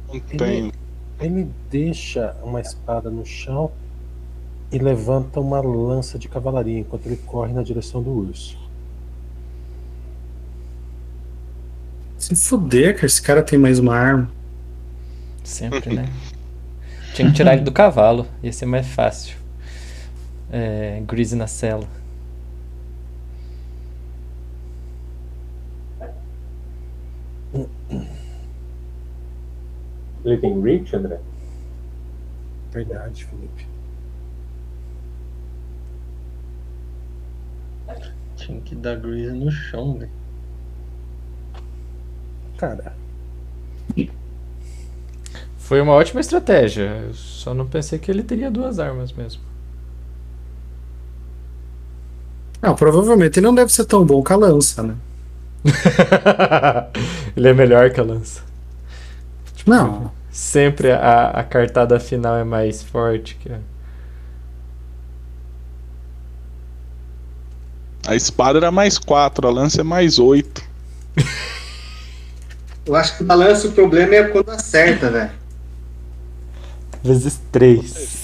não 0.08 0.20
tem. 0.20 0.72
Ele 1.20 1.50
deixa 1.70 2.36
uma 2.42 2.62
espada 2.62 3.10
no 3.10 3.26
chão 3.26 3.72
e 4.72 4.78
levanta 4.78 5.40
uma 5.40 5.60
lança 5.60 6.18
de 6.18 6.30
cavalaria 6.30 6.80
enquanto 6.80 7.06
ele 7.06 7.18
corre 7.18 7.52
na 7.52 7.62
direção 7.62 8.02
do 8.02 8.10
urso. 8.10 8.58
Se 12.18 12.36
fuder, 12.36 12.96
cara, 12.96 13.06
esse 13.08 13.22
cara 13.22 13.44
tem 13.44 13.60
mais 13.60 13.80
uma 13.80 13.96
arma. 13.96 14.32
Sempre, 15.44 15.94
né? 15.94 16.08
Tinha 17.14 17.28
que 17.28 17.34
tirar 17.34 17.54
ele 17.54 17.64
do 17.64 17.72
cavalo. 17.72 18.26
Ia 18.42 18.54
ser 18.54 18.66
mais 18.66 18.88
fácil. 18.88 19.36
É, 20.52 21.02
Greasy 21.06 21.36
na 21.36 21.48
cela. 21.48 21.88
Ele 30.24 30.38
tem 30.38 30.62
reach, 30.62 30.96
André? 30.96 31.20
Verdade, 32.72 33.26
Felipe. 33.26 33.71
Tinha 38.42 38.60
que 38.62 38.76
dar 38.76 38.96
grease 38.98 39.34
no 39.34 39.52
chão, 39.52 39.98
velho. 39.98 40.12
Cara, 42.58 42.94
Foi 45.58 45.80
uma 45.80 45.94
ótima 45.94 46.20
estratégia. 46.20 46.84
Eu 47.08 47.14
só 47.14 47.54
não 47.54 47.66
pensei 47.66 47.98
que 47.98 48.12
ele 48.12 48.24
teria 48.24 48.52
duas 48.52 48.78
armas 48.80 49.12
mesmo. 49.14 49.42
Não, 52.62 52.76
provavelmente 52.76 53.40
ele 53.40 53.46
não 53.48 53.56
deve 53.56 53.72
ser 53.72 53.86
tão 53.86 54.06
bom 54.06 54.24
com 54.24 54.34
a 54.34 54.36
lança, 54.36 54.84
né? 54.84 54.96
ele 57.38 57.48
é 57.48 57.54
melhor 57.54 57.90
que 57.92 58.00
a 58.00 58.04
lança. 58.04 58.44
Não. 59.66 60.12
Sempre 60.30 60.92
a, 60.92 61.30
a 61.30 61.44
cartada 61.44 62.00
final 62.00 62.36
é 62.38 62.44
mais 62.44 62.84
forte 62.84 63.36
que 63.36 63.52
a... 63.52 63.60
A 68.06 68.16
espada 68.16 68.60
era 68.60 68.72
mais 68.72 68.98
4, 68.98 69.48
a 69.48 69.52
lança 69.52 69.82
é 69.82 69.84
mais 69.84 70.18
8. 70.18 70.62
Eu 72.86 72.96
acho 72.96 73.18
que 73.18 73.24
na 73.24 73.36
lança 73.36 73.68
o 73.68 73.72
problema 73.72 74.16
é 74.16 74.24
quando 74.24 74.50
acerta, 74.50 75.10
velho. 75.10 75.32
Vezes 77.04 77.40
3. 77.52 78.21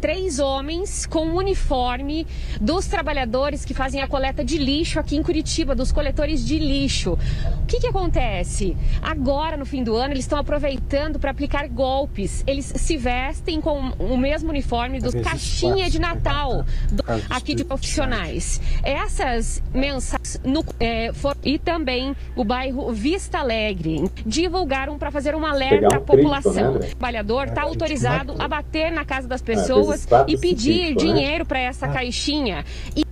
Três 0.00 0.38
homens 0.38 1.06
com 1.06 1.26
o 1.28 1.36
uniforme 1.36 2.26
dos 2.60 2.86
trabalhadores 2.86 3.64
que 3.64 3.74
fazem 3.74 4.00
a 4.00 4.06
coleta 4.06 4.44
de 4.44 4.58
lixo 4.58 4.98
aqui 5.00 5.16
em 5.16 5.22
Curitiba, 5.22 5.74
dos 5.74 5.90
coletores 5.92 6.44
de 6.44 6.58
lixo. 6.58 7.18
O 7.62 7.66
que, 7.66 7.80
que 7.80 7.86
acontece? 7.86 8.76
Agora, 9.00 9.56
no 9.56 9.64
fim 9.64 9.82
do 9.82 9.94
ano, 9.96 10.12
eles 10.14 10.24
estão 10.24 10.38
aproveitando 10.38 11.18
para 11.18 11.30
aplicar 11.30 11.66
golpes. 11.68 12.42
Eles 12.46 12.66
se 12.76 12.96
vestem 12.96 13.60
com 13.60 13.78
o 13.98 14.16
mesmo 14.16 14.50
uniforme 14.50 15.00
dos 15.00 15.14
caixinha 15.14 15.88
de 15.90 15.96
espaço, 15.96 16.14
Natal 16.14 16.64
do- 16.90 17.04
aqui 17.30 17.54
de 17.54 17.64
profissionais. 17.64 18.60
Essas 18.82 19.62
mensagens 19.72 20.40
no, 20.44 20.64
eh, 20.80 21.10
for- 21.14 21.36
e 21.44 21.58
também 21.58 22.14
o 22.36 22.44
bairro 22.44 22.92
Vista 22.92 23.38
Alegre 23.38 24.10
divulgaram 24.26 24.98
para 24.98 25.10
fazer 25.10 25.34
um 25.34 25.44
alerta 25.46 25.96
à 25.96 25.98
um 25.98 26.02
população. 26.04 26.52
né, 26.52 26.62
André? 26.62 26.86
O 26.86 26.90
trabalhador 26.96 27.48
está 27.48 27.62
É, 27.62 27.64
autorizado 27.64 28.34
a 28.38 28.48
bater 28.48 28.90
na 28.92 29.04
casa 29.04 29.26
das 29.28 29.40
Ah, 29.40 29.44
pessoas 29.72 30.06
e 30.28 30.36
pedir 30.36 30.90
né? 30.90 30.94
dinheiro 30.94 31.46
para 31.46 31.58
essa 31.58 31.88
caixinha. 31.88 32.64
E 32.94 33.04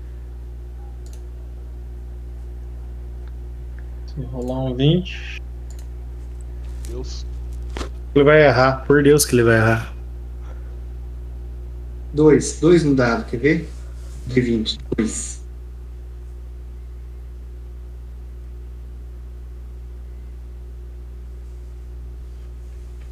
rolar 4.25 4.65
um 4.65 4.75
20. 4.75 5.41
Deus. 6.89 7.27
Ele 8.15 8.25
vai 8.25 8.45
errar, 8.45 8.85
por 8.87 9.03
Deus 9.03 9.25
que 9.25 9.35
ele 9.35 9.45
vai 9.45 9.57
errar. 9.57 9.95
Dois. 12.13 12.59
Dois 12.61 12.85
no 12.85 12.95
dado, 12.95 13.25
quer 13.25 13.39
ver? 13.39 13.71
De 14.27 14.41
20. 14.41 14.79
Dois. 14.97 15.41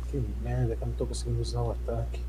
Que 0.08 0.22
merda, 0.42 0.74
que 0.74 0.82
eu 0.82 0.88
não 0.88 0.94
tô 0.94 1.06
conseguindo 1.06 1.40
usar 1.40 1.62
o 1.62 1.70
ataque. 1.70 2.27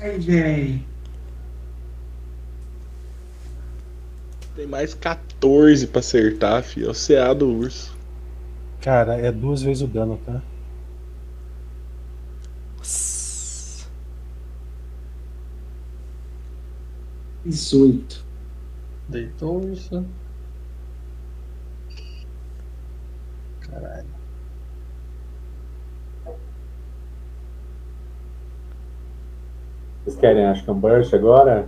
Ai, 0.00 0.18
véi. 0.18 0.82
Tem 4.56 4.66
mais 4.66 4.94
14 4.94 5.86
pra 5.86 6.00
acertar, 6.00 6.62
fi. 6.62 6.84
É 6.84 6.88
o 6.88 6.94
CA 6.94 7.34
do 7.34 7.48
urso. 7.48 7.96
Cara, 8.80 9.16
é 9.16 9.30
duas 9.30 9.62
vezes 9.62 9.82
o 9.82 9.86
dano, 9.86 10.18
tá? 10.24 10.42
Nossa. 12.78 13.86
18. 17.44 18.24
Deitou 19.08 19.70
isso. 19.70 20.04
Caralho. 23.60 24.09
Vocês 30.04 30.16
querem, 30.16 30.46
acho 30.46 30.64
que 30.64 30.70
um 30.70 30.74
burst 30.78 31.12
agora? 31.14 31.66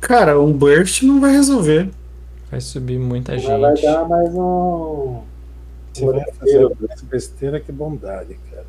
Cara, 0.00 0.40
um 0.40 0.52
burst 0.52 1.02
não 1.02 1.20
vai 1.20 1.32
resolver. 1.32 1.90
Vai 2.50 2.60
subir 2.60 2.98
muita 2.98 3.32
Mas 3.32 3.44
vai 3.44 3.76
gente. 3.76 3.86
dar 3.86 4.08
mais 4.08 4.34
um. 4.34 5.20
Vai 6.00 6.32
fazer 6.32 6.68
besteira 7.04 7.60
que 7.60 7.70
bondade, 7.70 8.34
cara. 8.50 8.66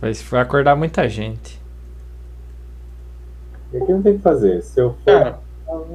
Vai, 0.00 0.12
vai 0.14 0.40
acordar 0.40 0.76
muita 0.76 1.08
gente. 1.08 1.60
E 3.72 3.76
aqui 3.76 3.92
não 3.92 4.02
tem 4.02 4.14
o 4.14 4.16
que 4.16 4.22
fazer. 4.22 4.62
Se 4.62 4.80
eu 4.80 4.94
for. 4.94 5.04
Cara, 5.04 5.38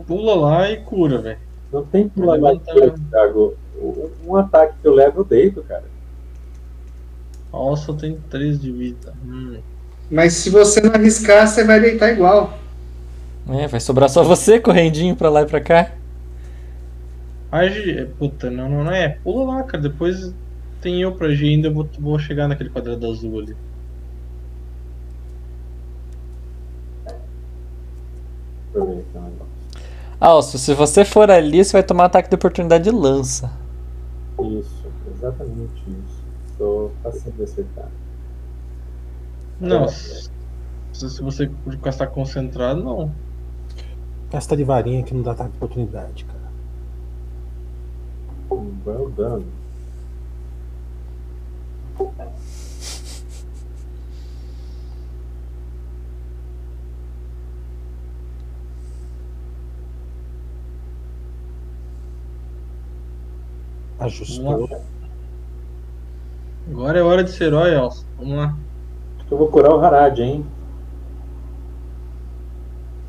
pula 0.06 0.35
lá 0.35 0.69
e 0.69 0.77
cura, 0.82 1.19
velho. 1.22 1.40
Não 1.72 1.83
tem 1.83 2.07
que 2.07 2.15
pular 2.19 2.38
mais 2.40 2.59
Levanta- 2.67 2.99
Thiago. 3.09 3.56
Um, 3.77 4.09
um 4.27 4.35
ataque 4.38 4.75
que 4.82 4.88
eu 4.88 4.93
levo, 4.93 5.22
eu 5.22 5.25
deito, 5.25 5.61
cara. 5.64 5.83
Nossa, 7.51 7.93
tem 7.93 8.17
3 8.30 8.59
de 8.59 8.72
vida. 8.72 9.14
Hum. 9.25 9.57
Mas 10.09 10.34
se 10.34 10.50
você 10.50 10.82
não 10.82 10.93
arriscar, 10.93 11.48
você 11.48 11.64
vai 11.64 11.80
deitar 11.80 12.11
igual. 12.11 12.58
É, 13.50 13.67
vai 13.67 13.80
sobrar 13.80 14.09
só 14.09 14.24
você 14.24 14.59
correndinho 14.59 15.16
pra 15.16 15.30
lá 15.30 15.42
e 15.42 15.45
pra 15.45 15.61
cá. 15.61 15.92
Age. 17.51 18.08
Puta, 18.17 18.50
não, 18.50 18.69
não, 18.69 18.84
não 18.84 18.92
é. 18.92 19.09
Pula 19.24 19.53
lá, 19.53 19.64
cara. 19.64 19.84
Depois 19.84 20.34
tem 20.82 21.01
eu 21.01 21.11
pra 21.14 21.27
agir 21.27 21.50
ainda. 21.50 21.67
Eu 21.67 21.74
vou, 21.74 21.90
vou 22.00 22.19
chegar 22.19 22.48
naquele 22.48 22.69
quadrado 22.69 23.09
azul 23.09 23.40
ali. 23.40 23.56
Alcio, 30.19 30.59
se 30.59 30.74
você 30.74 31.06
for 31.06 31.30
ali, 31.32 31.64
você 31.64 31.74
vai 31.74 31.84
tomar 31.84 32.06
ataque 32.06 32.30
de 32.30 32.35
oportunidade 32.35 32.84
de 32.85 32.92
lança. 32.92 33.50
Isso, 34.40 34.85
exatamente 35.16 35.82
isso. 35.88 36.24
Estou 36.51 36.92
facinho 37.03 37.34
de 37.38 37.43
acertar. 37.43 37.90
Não, 39.59 39.85
É. 39.85 39.88
se, 39.88 40.30
se 40.93 41.22
você 41.22 41.50
estar 41.85 42.08
concentrado, 42.08 42.84
não. 42.84 43.11
Gasta 44.32 44.56
de 44.58 44.64
varinha 44.64 45.03
que 45.03 45.14
não 45.14 45.22
dá 45.22 45.32
ataque 45.32 45.51
de 45.51 45.58
oportunidade, 45.58 46.25
cara. 46.25 46.45
Belo 48.85 49.09
dano. 49.11 49.45
Ajustou. 64.00 64.69
Agora 66.69 67.00
é 67.00 67.01
hora 67.01 67.24
de 67.24 67.32
ser 67.32 67.45
herói, 67.45 67.74
Elson. 67.74 68.06
Vamos 68.17 68.35
lá. 68.38 68.58
Acho 69.26 69.30
que 69.30 69.34
eu 69.34 69.38
vou 69.40 69.48
curar 69.48 69.74
o 69.74 69.80
Harad, 69.84 70.20
hein? 70.20 70.45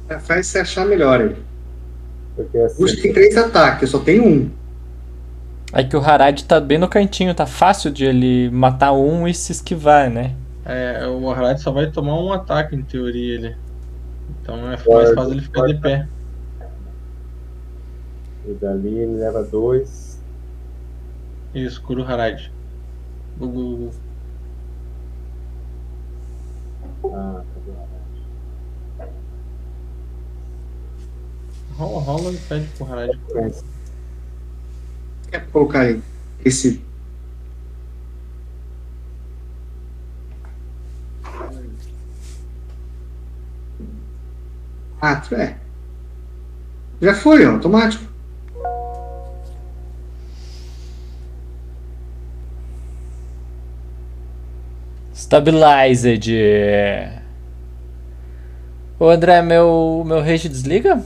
É, 0.09 0.19
Faz 0.19 0.47
você 0.47 0.61
achar 0.61 0.86
melhor 0.86 1.20
aí. 1.20 1.36
Porque 2.35 2.57
assim. 2.57 2.77
Puxa, 2.77 3.03
tem 3.03 3.12
três 3.12 3.36
ataques, 3.36 3.83
eu 3.83 3.89
só 3.89 3.99
tenho 3.99 4.27
um. 4.27 4.51
É 5.75 5.85
que 5.85 5.95
o 5.95 6.01
Harad 6.01 6.41
tá 6.45 6.59
bem 6.59 6.78
no 6.78 6.89
cantinho, 6.89 7.35
tá 7.35 7.45
fácil 7.45 7.91
de 7.91 8.07
ele 8.07 8.51
matar 8.51 8.93
um 8.93 9.28
e 9.28 9.35
se 9.35 9.53
esquivar, 9.53 10.09
né? 10.09 10.35
É, 10.65 11.07
o 11.07 11.31
Harad 11.31 11.59
só 11.59 11.70
vai 11.70 11.91
tomar 11.91 12.19
um 12.19 12.33
ataque, 12.33 12.75
em 12.75 12.83
teoria, 12.83 13.35
ele. 13.35 13.57
Então 14.41 14.57
é 14.57 14.62
mais 14.62 14.83
fácil 14.83 15.33
ele 15.33 15.43
ficar 15.43 15.67
de 15.67 15.75
pé. 15.75 16.09
E 18.47 18.55
dali 18.55 18.99
ele 18.99 19.17
leva 19.17 19.43
dois. 19.43 20.23
Isso, 21.55 21.83
cura 21.83 22.01
o 22.01 22.05
Harad. 22.05 22.51
Gu, 23.39 23.91
Ah, 27.15 27.43
Harad? 28.99 29.10
Rola, 31.76 32.01
rola 32.01 32.33
e 32.33 32.36
pede 32.36 32.67
pro 32.76 32.86
Harad. 32.93 33.18
Quer 35.31 35.47
colocar 35.51 35.85
esse. 36.44 36.83
Quatro, 44.99 45.36
é. 45.36 45.59
Já 47.01 47.15
foi, 47.15 47.44
ó, 47.44 47.52
automático. 47.52 48.16
Stabilized. 55.26 56.30
Ô 58.96 59.08
André, 59.08 59.42
meu, 59.42 60.05
meu 60.06 60.20
rage 60.20 60.48
desliga? 60.48 61.02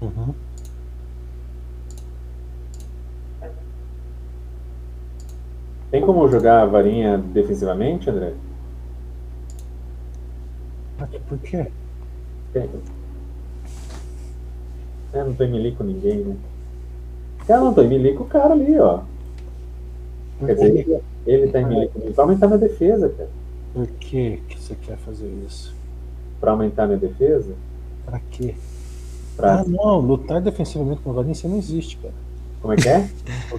Uhum. 0.00 0.34
Tem 5.90 6.00
como 6.00 6.26
jogar 6.30 6.62
a 6.62 6.64
varinha 6.64 7.18
defensivamente, 7.18 8.08
André? 8.08 8.32
Por 11.28 11.38
quê? 11.40 11.66
É, 12.54 12.68
não 15.12 15.34
tô 15.34 15.44
em 15.44 15.50
melee 15.50 15.76
com 15.76 15.84
ninguém, 15.84 16.20
né? 16.20 16.36
Cara, 17.46 17.60
não 17.60 17.74
tô 17.74 17.82
em 17.82 17.88
melee 17.88 18.14
com 18.14 18.24
o 18.24 18.26
cara 18.26 18.54
ali, 18.54 18.78
ó. 18.78 19.00
Quer 20.38 20.54
dizer, 20.54 21.02
ele, 21.26 21.48
tá 21.48 21.60
em 21.60 21.66
melee 21.66 21.88
comigo. 21.88 22.12
Pra 22.12 22.24
aumentar 22.24 22.46
minha 22.46 22.58
defesa, 22.58 23.08
cara. 23.08 23.28
Por 23.74 23.86
que 23.86 24.40
que 24.48 24.60
você 24.60 24.74
quer 24.74 24.96
fazer 24.98 25.30
isso? 25.46 25.74
Pra 26.40 26.52
aumentar 26.52 26.86
minha 26.86 26.98
defesa? 26.98 27.54
Pra 28.04 28.20
quê? 28.30 28.54
Pra... 29.36 29.60
Ah, 29.60 29.64
não, 29.64 29.98
lutar 29.98 30.40
defensivamente 30.40 31.02
com 31.02 31.12
varinha 31.12 31.32
isso 31.32 31.48
não 31.48 31.58
existe, 31.58 31.96
cara. 31.98 32.14
Como 32.62 32.72
é 32.72 32.76
que 32.76 32.88
é? 32.88 33.08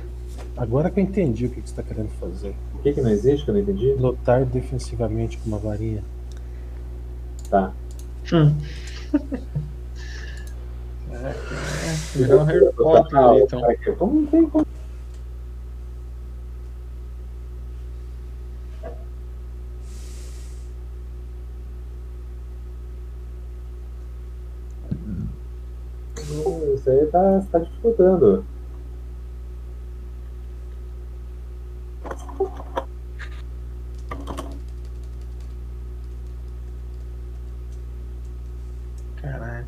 Agora 0.58 0.90
que 0.90 1.00
eu 1.00 1.04
entendi 1.04 1.46
o 1.46 1.50
que, 1.50 1.62
que 1.62 1.70
você 1.70 1.80
está 1.80 1.84
querendo 1.84 2.10
fazer. 2.20 2.56
O 2.74 2.80
que, 2.80 2.94
que 2.94 3.02
não 3.02 3.12
existe 3.12 3.46
que 3.46 3.52
eu 3.52 3.54
não 3.54 3.62
entendi? 3.62 3.94
Lutar 3.94 4.44
defensivamente 4.44 5.38
com 5.38 5.50
uma 5.50 5.60
varinha. 5.60 6.04
Tá. 7.48 7.72
Virou 12.16 12.42
um 12.42 12.44
Harry 12.44 12.74
Potter 12.74 13.20
ali, 13.20 13.42
então. 13.44 13.62
Como 13.98 14.22
não 14.22 14.28
tem 14.28 14.46
como. 14.48 14.66
Hum, 26.88 26.92
Isso 26.92 26.92
aí 26.92 27.06
tá, 27.08 27.42
tá 27.52 27.60
dificultando. 27.60 28.46
Caralho. 39.22 39.68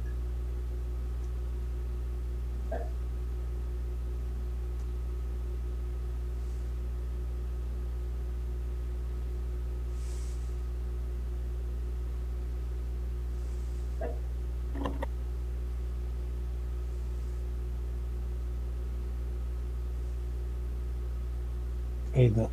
Eida. 22.14 22.50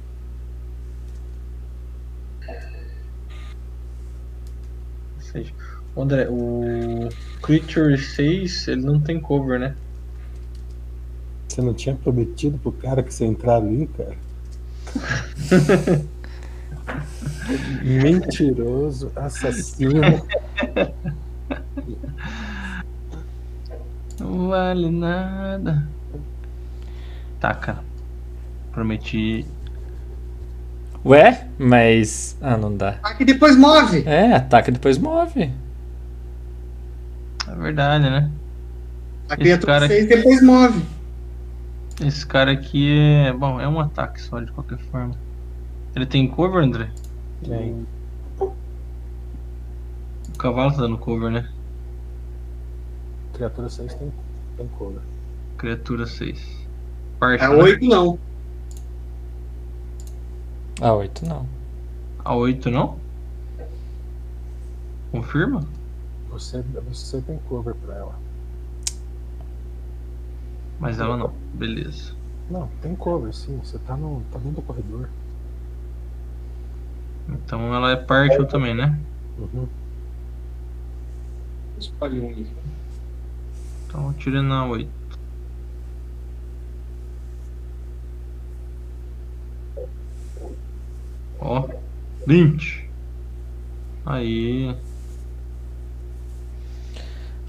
Ou 5.16 5.20
seja, 5.20 5.52
o 5.52 5.85
André, 6.02 6.28
o 6.28 7.08
Creature 7.42 7.96
6, 7.96 8.68
ele 8.68 8.82
não 8.82 9.00
tem 9.00 9.18
cover, 9.18 9.58
né? 9.58 9.74
Você 11.48 11.62
não 11.62 11.72
tinha 11.72 11.94
prometido 11.94 12.58
pro 12.58 12.70
cara 12.72 13.02
que 13.02 13.14
você 13.14 13.24
ia 13.24 13.30
entrar 13.30 13.56
ali, 13.56 13.88
cara? 13.96 14.16
Mentiroso, 17.82 19.10
assassino. 19.16 20.00
Não 24.20 24.48
vale 24.48 24.90
nada. 24.90 25.88
Tá, 27.40 27.54
cara. 27.54 27.82
Prometi. 28.72 29.46
Ué? 31.04 31.46
Mas. 31.58 32.36
Ah, 32.40 32.56
não 32.56 32.76
dá. 32.76 32.90
Ataque 32.90 33.22
e 33.22 33.26
depois 33.26 33.56
move. 33.56 34.02
É, 34.06 34.34
ataca 34.34 34.70
e 34.70 34.72
depois 34.72 34.98
move. 34.98 35.50
É 37.66 37.72
verdade, 37.72 38.08
né? 38.08 38.30
A 39.28 39.34
Esse 39.34 39.42
criatura 39.42 39.72
cara- 39.72 39.88
6 39.88 40.08
depois 40.08 40.40
move. 40.40 40.84
Esse 42.00 42.24
cara 42.24 42.52
aqui 42.52 42.96
é. 42.96 43.32
Bom, 43.32 43.60
é 43.60 43.66
um 43.66 43.80
ataque 43.80 44.22
só 44.22 44.38
de 44.38 44.52
qualquer 44.52 44.78
forma. 44.78 45.14
Ele 45.96 46.06
tem 46.06 46.28
cover, 46.28 46.62
André? 46.62 46.90
Tem. 47.42 47.84
O 48.38 48.52
cavalo 50.38 50.70
tá 50.70 50.76
dando 50.82 50.96
cover, 50.98 51.30
né? 51.30 51.48
Criatura 53.34 53.68
6 53.68 53.94
tem, 53.94 54.12
tem 54.56 54.68
cover. 54.78 55.00
Criatura 55.58 56.06
6. 56.06 56.66
Parte, 57.18 57.42
A 57.42 57.48
né? 57.48 57.54
8 57.56 57.84
não. 57.84 58.18
A 60.80 60.92
8 60.92 61.26
não. 61.26 61.48
A 62.24 62.34
8 62.36 62.70
não? 62.70 62.96
Confirma? 65.10 65.64
Você, 66.38 66.62
você 66.86 67.22
tem 67.22 67.38
cover 67.48 67.74
pra 67.74 67.94
ela. 67.94 68.18
Mas 70.78 71.00
ela 71.00 71.16
não. 71.16 71.32
Beleza. 71.54 72.14
Não, 72.50 72.68
tem 72.82 72.94
cover 72.94 73.32
sim. 73.32 73.56
Você 73.56 73.78
tá, 73.78 73.96
no, 73.96 74.20
tá 74.30 74.38
dentro 74.38 74.56
do 74.56 74.62
corredor. 74.62 75.08
Então 77.26 77.74
ela 77.74 77.92
é 77.92 77.96
partial 77.96 78.44
também, 78.44 78.74
né? 78.74 79.00
Uhum. 79.38 79.66
Escolhe 81.78 82.20
um. 82.20 82.28
aí. 82.28 82.46
Então 83.86 84.12
tira 84.12 84.42
na 84.42 84.66
8. 84.66 84.90
Ó. 91.40 91.66
20. 92.26 92.90
Aí. 94.04 94.76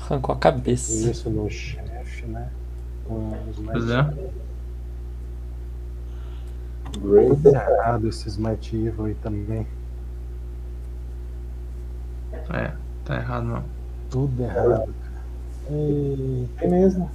Arrancou 0.09 0.33
a 0.33 0.37
cabeça. 0.37 1.11
Isso 1.11 1.29
no 1.29 1.49
chefe, 1.49 2.25
né? 2.27 2.49
Com 3.05 3.31
os 3.49 3.57
Pois 3.57 3.89
é. 3.89 4.03
Tudo 6.93 7.47
errado 7.49 8.07
esse 8.07 8.29
Smite 8.29 8.75
Evil 8.75 9.05
aí 9.05 9.15
também. 9.15 9.67
É, 12.49 12.71
tá 13.03 13.15
errado 13.17 13.43
não. 13.43 13.63
Tudo 14.09 14.43
errado, 14.43 14.93
cara. 15.01 15.23
E... 15.69 16.47
É 16.61 16.67
mesmo. 16.67 17.11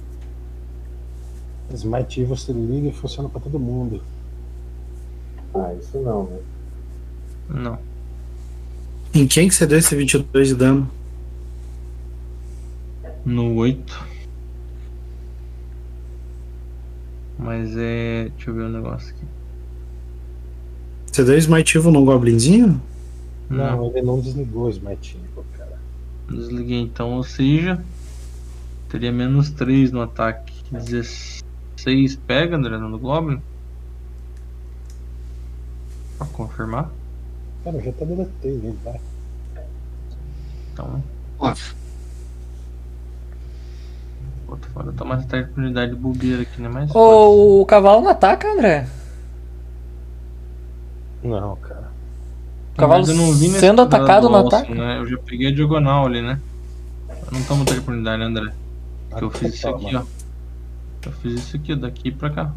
Smite 1.73 2.21
Evil 2.21 2.35
você 2.35 2.53
liga 2.53 2.89
e 2.89 2.93
funciona 2.93 3.27
pra 3.27 3.41
todo 3.41 3.59
mundo. 3.59 4.03
Ah, 5.55 5.73
isso 5.73 5.97
não, 5.97 6.25
né? 6.25 6.39
Não. 7.49 7.79
Em 9.15 9.27
quem 9.27 9.47
que 9.47 9.55
você 9.55 9.65
deu 9.65 9.79
esse 9.79 9.95
22 9.95 10.49
de 10.49 10.55
dano? 10.55 10.89
No 13.25 13.55
8. 13.55 14.07
Mas 17.39 17.75
é. 17.77 18.29
Deixa 18.35 18.49
eu 18.49 18.55
ver 18.55 18.63
o 18.63 18.69
negócio 18.69 19.09
aqui. 19.13 19.25
Você 21.11 21.23
deu 21.23 21.37
Smite 21.37 21.77
Evil 21.77 21.91
no 21.91 22.05
Goblinzinho? 22.05 22.81
Não, 23.49 23.87
ele 23.87 24.01
não 24.01 24.19
desligou 24.19 24.65
o 24.65 24.69
Smite 24.69 25.17
Evil, 25.17 25.45
cara. 25.57 25.79
Desliguei 26.29 26.79
então, 26.79 27.13
ou 27.13 27.23
seja. 27.23 27.83
Teria 28.89 29.11
menos 29.11 29.49
3 29.51 29.91
no 29.91 30.01
ataque. 30.01 30.53
16 30.71 32.15
pega, 32.27 32.55
André, 32.55 32.77
no 32.77 32.97
Goblin? 32.97 33.41
Pra 36.17 36.27
confirmar. 36.27 36.91
Cara, 37.63 37.77
eu 37.77 37.83
já 37.83 37.91
tá 37.91 38.05
deletei 38.05 38.51
ele, 38.51 38.77
vai. 38.83 38.99
Então. 40.73 41.03
Óbvio. 44.47 44.47
Pô, 44.47 44.57
tô 44.57 44.67
fora, 44.69 44.91
tomar 44.91 45.19
essa 45.19 45.37
oportunidade 45.37 45.91
de 45.91 45.97
bobeira 45.97 46.41
aqui, 46.41 46.61
né? 46.61 46.69
Mas. 46.71 46.93
Ô, 46.93 47.61
o 47.61 47.65
cavalo 47.65 48.01
não 48.01 48.09
ataca, 48.09 48.51
André? 48.51 48.87
Não, 51.23 51.55
cara. 51.57 51.91
O 52.73 52.77
cavalo 52.77 53.05
sendo 53.05 53.81
atacado 53.81 54.29
não 54.29 54.47
ataca? 54.47 54.73
Né? 54.73 54.97
Eu 54.99 55.07
já 55.07 55.17
peguei 55.19 55.47
a 55.47 55.55
diagonal 55.55 56.05
ali, 56.05 56.21
né? 56.21 56.39
Eu 57.09 57.31
não 57.31 57.43
tomo 57.43 57.57
muita 57.57 57.73
oportunidade, 57.73 58.19
né, 58.19 58.25
André? 58.25 58.53
Porque 59.09 59.25
eu 59.25 59.29
fiz 59.31 59.53
isso 59.53 59.69
aqui, 59.69 59.95
ó. 59.95 60.03
Eu 61.05 61.11
fiz 61.13 61.33
isso 61.33 61.55
aqui, 61.55 61.75
daqui 61.75 62.11
pra 62.11 62.29
cá. 62.29 62.51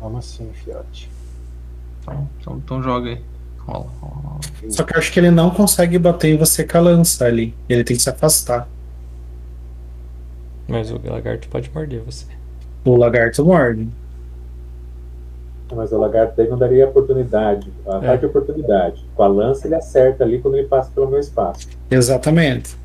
Toma 0.00 0.22
sim, 0.22 0.50
fiote. 0.52 1.10
Então, 2.00 2.28
então, 2.40 2.56
então 2.56 2.82
joga 2.82 3.10
aí. 3.10 3.22
Rola, 3.58 3.86
rola, 4.00 4.14
rola. 4.22 4.40
Só 4.70 4.84
que 4.84 4.94
eu 4.94 4.98
acho 4.98 5.12
que 5.12 5.20
ele 5.20 5.30
não 5.30 5.50
consegue 5.50 5.98
bater 5.98 6.34
em 6.34 6.38
você 6.38 6.64
com 6.64 6.78
a 6.78 6.80
lança 6.80 7.24
ali. 7.24 7.54
Ele 7.68 7.84
tem 7.84 7.96
que 7.96 8.02
se 8.02 8.08
afastar. 8.10 8.68
Mas 10.68 10.90
o 10.90 11.00
lagarto 11.04 11.48
pode 11.48 11.70
morder 11.72 12.00
você. 12.02 12.26
O 12.84 12.96
lagarto 12.96 13.44
morde. 13.44 13.88
Mas 15.74 15.90
o 15.92 15.98
lagarto 15.98 16.34
daí 16.36 16.48
não 16.48 16.56
daria 16.58 16.86
oportunidade. 16.88 17.72
A 17.86 17.96
É. 17.96 18.00
parte 18.00 18.20
de 18.20 18.26
oportunidade. 18.26 19.04
Com 19.14 19.22
a 19.22 19.26
lança 19.26 19.66
ele 19.66 19.74
acerta 19.74 20.22
ali 20.24 20.40
quando 20.40 20.56
ele 20.56 20.68
passa 20.68 20.90
pelo 20.92 21.08
meu 21.08 21.18
espaço. 21.20 21.68
Exatamente. 21.90 22.76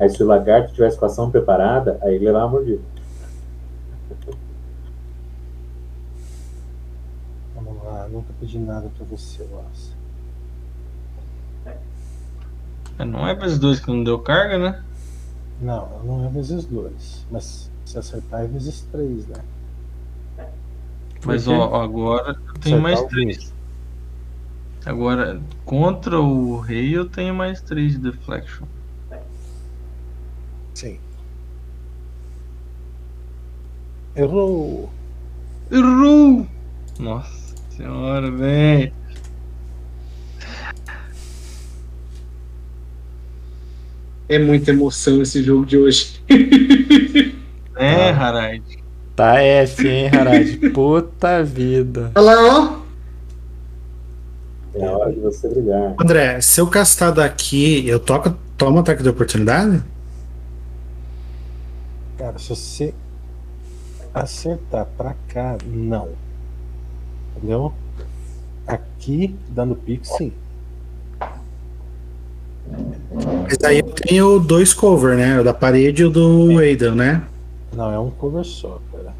Aí 0.00 0.08
se 0.08 0.22
o 0.22 0.26
lagarto 0.26 0.72
tivesse 0.72 0.96
com 0.98 1.04
a 1.04 1.08
ação 1.08 1.30
preparada, 1.30 1.98
aí 2.02 2.14
ele 2.16 2.26
leva 2.26 2.38
uma 2.38 2.48
mordida. 2.48 2.80
Vamos 7.54 7.84
lá, 7.84 8.08
nunca 8.08 8.32
pedi 8.40 8.58
nada 8.58 8.88
pra 8.96 9.06
você, 9.06 9.42
Wallace. 9.52 9.92
É, 12.98 13.04
não 13.04 13.26
é 13.26 13.34
vezes 13.34 13.58
dois 13.58 13.80
que 13.80 13.90
não 13.90 14.02
deu 14.04 14.18
carga, 14.18 14.58
né? 14.58 14.82
Não, 15.62 16.02
não 16.04 16.26
é 16.26 16.28
vezes 16.28 16.66
dois. 16.66 17.24
Mas 17.30 17.70
se 17.84 17.96
acertar 17.96 18.42
é 18.42 18.46
vezes 18.46 18.82
três, 18.90 19.26
né? 19.28 19.42
Mas 21.24 21.46
ó, 21.46 21.80
agora 21.80 22.36
eu 22.48 22.60
tenho 22.60 22.80
mais 22.80 23.00
três. 23.04 23.52
Agora, 24.84 25.40
contra 25.64 26.20
o 26.20 26.58
rei 26.58 26.96
eu 26.96 27.08
tenho 27.08 27.32
mais 27.32 27.60
três 27.60 27.92
de 27.92 27.98
deflection. 27.98 28.66
Sim. 30.74 30.98
Errou! 34.16 34.90
Errou! 35.70 36.46
Nossa 36.98 37.54
senhora, 37.70 38.30
velho. 38.32 38.92
É 44.28 44.38
muita 44.38 44.70
emoção 44.70 45.20
esse 45.22 45.42
jogo 45.42 45.66
de 45.66 45.76
hoje. 45.76 46.22
É, 47.76 48.10
Harald. 48.10 48.62
Tá 49.16 49.38
F, 49.40 49.86
hein, 49.86 50.08
Harald? 50.08 50.70
Puta 50.70 51.42
vida. 51.42 52.12
Olha 52.14 52.24
lá, 52.24 52.58
ó. 52.58 52.82
É 54.74 54.88
hora 54.88 55.12
de 55.12 55.20
você 55.20 55.48
brilhar. 55.48 55.94
André, 56.00 56.40
se 56.40 56.60
eu 56.60 56.66
castar 56.66 57.12
daqui, 57.12 57.86
eu 57.86 58.00
toco, 58.00 58.34
tomo 58.56 58.78
ataque 58.78 59.02
de 59.02 59.08
oportunidade? 59.08 59.82
Cara, 62.16 62.38
se 62.38 62.48
você 62.48 62.94
acertar 64.14 64.86
pra 64.96 65.14
cá, 65.28 65.58
não. 65.66 66.10
Entendeu? 67.36 67.72
Aqui, 68.66 69.36
dando 69.48 69.74
pique, 69.74 70.06
sim. 70.06 70.32
Mas 73.44 73.58
aí 73.64 73.78
eu 73.78 73.92
tenho 73.92 74.38
dois 74.38 74.72
cover, 74.72 75.16
né? 75.16 75.40
O 75.40 75.44
da 75.44 75.52
parede 75.52 76.02
e 76.02 76.04
o 76.04 76.10
do 76.10 76.58
Aidan, 76.58 76.94
né? 76.94 77.22
Não, 77.74 77.92
é 77.92 77.98
um 77.98 78.10
cover 78.10 78.44
só, 78.44 78.80
cara. 78.90 79.12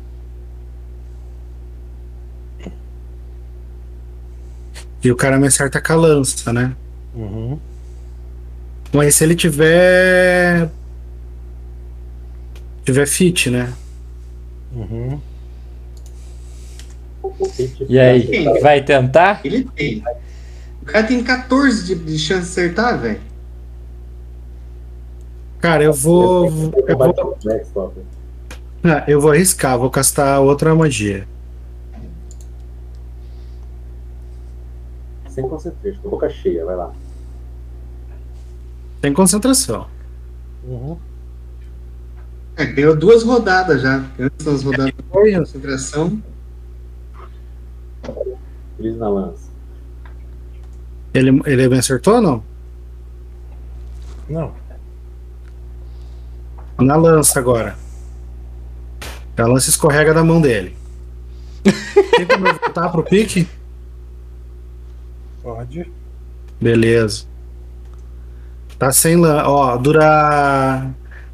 E 5.04 5.10
o 5.10 5.16
cara 5.16 5.38
me 5.38 5.48
acerta 5.48 5.80
com 5.80 5.92
a 5.92 5.96
lança, 5.96 6.52
né? 6.52 6.76
Uhum. 7.14 7.58
Mas 8.92 9.14
se 9.16 9.24
ele 9.24 9.34
tiver. 9.34 10.70
Tiver 12.84 13.06
fit, 13.06 13.50
né? 13.50 13.72
Uhum. 14.72 15.20
E 17.88 17.98
aí, 17.98 18.44
vai 18.60 18.82
tentar? 18.82 19.40
Ele 19.44 19.64
tem. 19.64 20.02
O 20.82 20.84
cara 20.84 21.06
tem 21.06 21.22
14 21.22 21.84
de, 21.86 21.94
de 21.94 22.18
chance 22.18 22.46
de 22.46 22.60
acertar, 22.60 22.98
velho. 22.98 23.20
Cara, 25.62 25.84
eu 25.84 25.92
vou. 25.92 26.46
Eu 26.46 26.50
vou, 26.98 27.38
Ah, 28.82 29.04
eu 29.06 29.20
vou 29.20 29.30
arriscar, 29.30 29.78
vou 29.78 29.88
castar 29.88 30.40
outra 30.40 30.74
magia. 30.74 31.24
Sem 35.28 35.44
a 35.44 36.08
boca 36.08 36.28
cheia, 36.28 36.64
vai 36.64 36.74
lá. 36.74 36.92
Tem 39.00 39.12
concentração. 39.14 39.86
Uhum. 40.64 40.98
É, 42.56 42.66
ganhou 42.66 42.96
duas 42.96 43.22
rodadas 43.22 43.82
já. 43.82 44.04
Antes 44.18 44.44
das 44.44 44.64
rodadas 44.64 44.92
de 44.92 45.02
concentração. 45.04 46.20
Crise 48.76 48.98
na 48.98 49.08
lança. 49.08 49.48
Ele, 51.14 51.40
ele 51.46 51.68
me 51.68 51.78
acertou 51.78 52.16
ou 52.16 52.20
não? 52.20 52.44
Não. 54.28 54.61
Na 56.84 56.96
lança 56.96 57.38
agora. 57.38 57.76
A 59.36 59.46
lança 59.46 59.70
escorrega 59.70 60.12
da 60.12 60.22
mão 60.22 60.40
dele. 60.40 60.76
Tem 62.16 62.26
como 62.26 62.46
eu 62.46 62.54
voltar 62.54 62.88
pro 62.90 63.02
pique? 63.02 63.48
Pode. 65.42 65.90
Beleza. 66.60 67.24
Tá 68.78 68.92
sem 68.92 69.16
lã. 69.16 69.44
Ó, 69.44 69.76
dura 69.76 70.90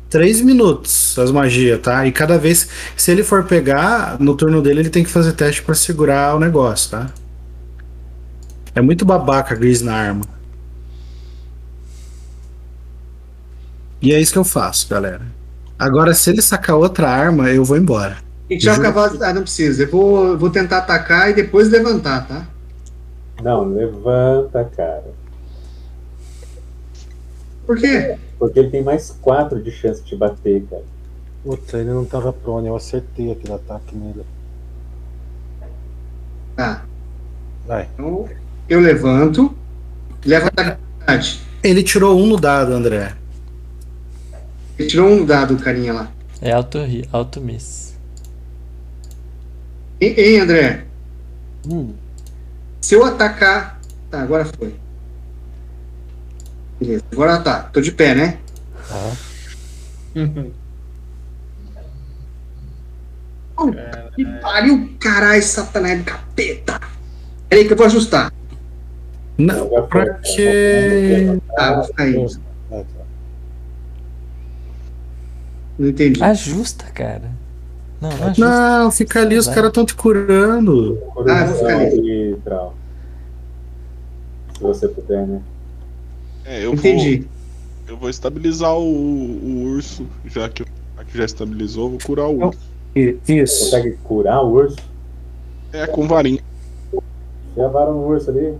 3 0.08 0.40
minutos 0.42 1.18
as 1.18 1.30
magias, 1.30 1.80
tá? 1.80 2.06
E 2.06 2.12
cada 2.12 2.38
vez, 2.38 2.68
se 2.96 3.10
ele 3.10 3.22
for 3.22 3.44
pegar, 3.44 4.18
no 4.20 4.34
turno 4.34 4.62
dele, 4.62 4.80
ele 4.80 4.90
tem 4.90 5.04
que 5.04 5.10
fazer 5.10 5.32
teste 5.32 5.62
pra 5.62 5.74
segurar 5.74 6.36
o 6.36 6.40
negócio, 6.40 6.90
tá? 6.90 7.10
É 8.74 8.80
muito 8.80 9.04
babaca 9.04 9.54
Gris 9.54 9.82
na 9.82 9.94
arma. 9.94 10.24
E 14.00 14.14
é 14.14 14.20
isso 14.20 14.32
que 14.32 14.38
eu 14.38 14.44
faço, 14.44 14.88
galera. 14.88 15.37
Agora, 15.78 16.12
se 16.12 16.30
ele 16.30 16.42
sacar 16.42 16.76
outra 16.76 17.08
arma, 17.08 17.50
eu 17.50 17.64
vou 17.64 17.76
embora. 17.76 18.16
E 18.50 18.58
já 18.58 18.74
o 18.74 18.80
cavalo. 18.80 19.22
Ah, 19.22 19.32
não 19.32 19.42
precisa. 19.42 19.84
Eu 19.84 19.90
vou, 19.90 20.26
eu 20.28 20.38
vou 20.38 20.50
tentar 20.50 20.78
atacar 20.78 21.30
e 21.30 21.34
depois 21.34 21.68
levantar, 21.68 22.26
tá? 22.26 22.46
Não, 23.42 23.64
levanta, 23.64 24.64
cara. 24.76 25.04
Por 27.66 27.78
quê? 27.78 28.18
Porque 28.38 28.58
ele 28.58 28.70
tem 28.70 28.82
mais 28.82 29.16
4 29.20 29.62
de 29.62 29.70
chance 29.70 30.02
de 30.02 30.08
te 30.08 30.16
bater, 30.16 30.64
cara. 30.68 30.82
Puta, 31.44 31.78
ele 31.78 31.90
não 31.90 32.04
tava 32.04 32.32
prone, 32.32 32.66
eu 32.66 32.74
acertei 32.74 33.30
aquele 33.30 33.52
ataque 33.52 33.94
nele. 33.94 34.24
Tá. 36.56 36.84
Vai. 37.66 37.88
Então, 37.94 38.28
eu 38.68 38.80
levanto. 38.80 39.54
Levo 40.24 40.48
a. 40.56 41.20
Ele 41.62 41.82
tirou 41.82 42.18
um 42.18 42.26
no 42.26 42.36
dado, 42.36 42.72
André. 42.72 43.12
Ele 44.78 44.88
tirou 44.88 45.08
um 45.08 45.24
dado, 45.24 45.56
carinha 45.58 45.92
lá. 45.92 46.10
É 46.40 46.52
auto, 46.52 46.78
ri- 46.84 47.08
auto 47.12 47.40
miss. 47.40 47.96
Hein, 50.00 50.14
hein, 50.16 50.40
André? 50.40 50.84
Hum. 51.68 51.92
Se 52.80 52.94
eu 52.94 53.04
atacar. 53.04 53.80
Tá, 54.10 54.22
agora 54.22 54.44
foi. 54.44 54.74
Beleza, 56.80 57.02
agora 57.10 57.40
tá. 57.40 57.62
Tô 57.64 57.80
de 57.80 57.90
pé, 57.92 58.14
né? 58.14 58.38
Oh, 63.60 63.72
que 64.14 64.24
pariu, 64.40 64.88
caralho, 65.00 65.42
satanás 65.42 65.98
do 65.98 66.04
capeta. 66.04 66.80
Peraí 67.48 67.66
que 67.66 67.72
eu 67.72 67.76
vou 67.76 67.86
ajustar. 67.86 68.32
Não, 69.36 69.68
pra 69.88 70.14
que. 70.14 71.40
Ah, 71.58 71.74
vou 71.74 71.84
ficar 71.84 72.04
aí. 72.04 72.16
Ah, 72.70 72.84
tá. 72.84 73.04
Não 75.78 75.88
entendi. 75.88 76.22
Ajusta, 76.22 76.86
cara. 76.86 77.30
Não, 78.00 78.10
não 78.10 78.26
ajusta. 78.26 78.44
Não, 78.44 78.90
fica 78.90 79.20
ali, 79.20 79.36
os 79.36 79.46
caras 79.46 79.68
estão 79.68 79.84
te 79.84 79.94
curando. 79.94 80.98
Ah, 81.28 81.44
vou 81.44 81.56
ficar 81.56 81.78
ali. 81.78 82.36
Se 84.56 84.62
você 84.62 84.88
puder, 84.88 85.26
né? 85.26 85.40
É, 86.44 86.64
eu 86.64 86.74
Entendi. 86.74 87.18
vou. 87.18 87.28
Eu 87.88 87.96
vou 87.96 88.10
estabilizar 88.10 88.74
o, 88.74 88.82
o 88.82 89.62
urso, 89.74 90.06
já 90.26 90.48
que, 90.48 90.64
já 90.96 91.04
que 91.04 91.16
já 91.16 91.24
estabilizou, 91.24 91.90
vou 91.90 91.98
curar 92.04 92.26
o 92.26 92.46
urso. 92.46 92.58
Isso. 92.94 93.64
Consegue 93.64 93.98
curar 94.04 94.42
o 94.42 94.50
urso? 94.50 94.76
É, 95.72 95.86
com 95.86 96.06
varinha. 96.06 96.42
Já 97.56 97.68
vara 97.68 97.90
no 97.90 98.06
urso 98.06 98.30
ali. 98.30 98.54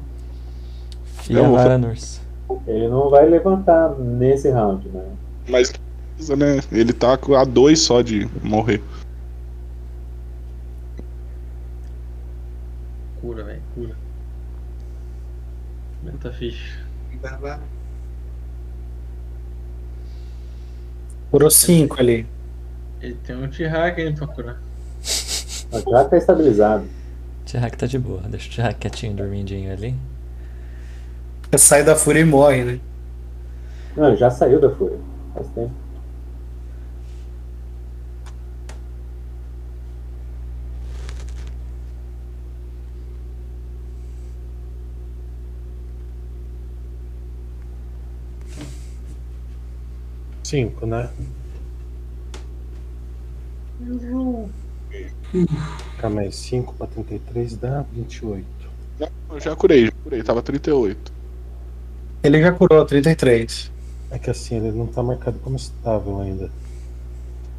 Fia 1.23 1.43
vara 1.49 1.77
no 1.77 1.89
urso. 1.89 2.21
Ele 2.67 2.89
não 2.89 3.11
vai 3.11 3.29
levantar 3.29 3.95
nesse 3.99 4.51
round, 4.51 4.89
né? 4.89 5.05
Mas, 5.49 5.73
né? 6.37 6.61
Ele 6.73 6.93
tá 6.93 7.17
com 7.17 7.35
a 7.35 7.45
dois 7.45 7.81
só 7.81 8.03
de 8.03 8.29
morrer. 8.43 8.83
Cura, 13.21 13.45
velho, 13.45 13.63
cura. 13.75 13.97
Meta 16.03 16.33
ficha. 16.33 16.79
Curou 21.31 21.51
5 21.51 22.01
ali. 22.01 22.27
Ele 23.01 23.15
tem 23.25 23.37
um 23.37 23.49
T-Hack 23.49 23.99
aí 23.99 24.15
pra 24.15 24.27
curar. 24.27 24.63
Já 25.73 26.05
tá 26.05 26.17
estabilizado. 26.17 26.87
T-Hack 27.45 27.77
tá 27.77 27.87
de 27.87 27.99
boa. 27.99 28.23
Deixa 28.23 28.49
o 28.49 28.55
T-Hack 28.55 28.79
quietinho, 28.79 29.15
dormindinho 29.15 29.73
ali. 29.73 29.95
Sai 31.57 31.83
da 31.83 31.97
fúria 31.97 32.21
e 32.21 32.25
morre, 32.25 32.65
né? 32.65 32.81
Não, 33.97 34.09
ele 34.09 34.17
já 34.17 34.31
saiu 34.31 34.61
da 34.61 34.71
fúria. 34.71 34.99
Faz 35.35 35.49
tempo. 35.49 35.73
Cinco, 50.49 50.87
né? 50.87 51.11
Calma 55.99 56.23
aí, 56.23 56.33
5 56.33 56.73
para 56.73 56.87
33 56.87 57.57
dá 57.57 57.85
28. 57.93 58.47
Não, 58.99 59.09
eu 59.31 59.41
já 59.41 59.55
curei, 59.55 59.85
já 59.87 59.93
curei, 60.03 60.23
tava 60.23 60.41
38. 60.41 61.13
Ele 62.23 62.41
já 62.41 62.51
curou 62.53 62.85
33. 62.87 63.71
É 64.11 64.19
que 64.19 64.31
assim, 64.31 64.57
ele 64.57 64.73
não 64.73 64.87
tá 64.87 65.03
marcado 65.03 65.39
como 65.41 65.57
estável 65.57 66.19
ainda. 66.23 66.51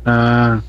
Ah. 0.04 0.64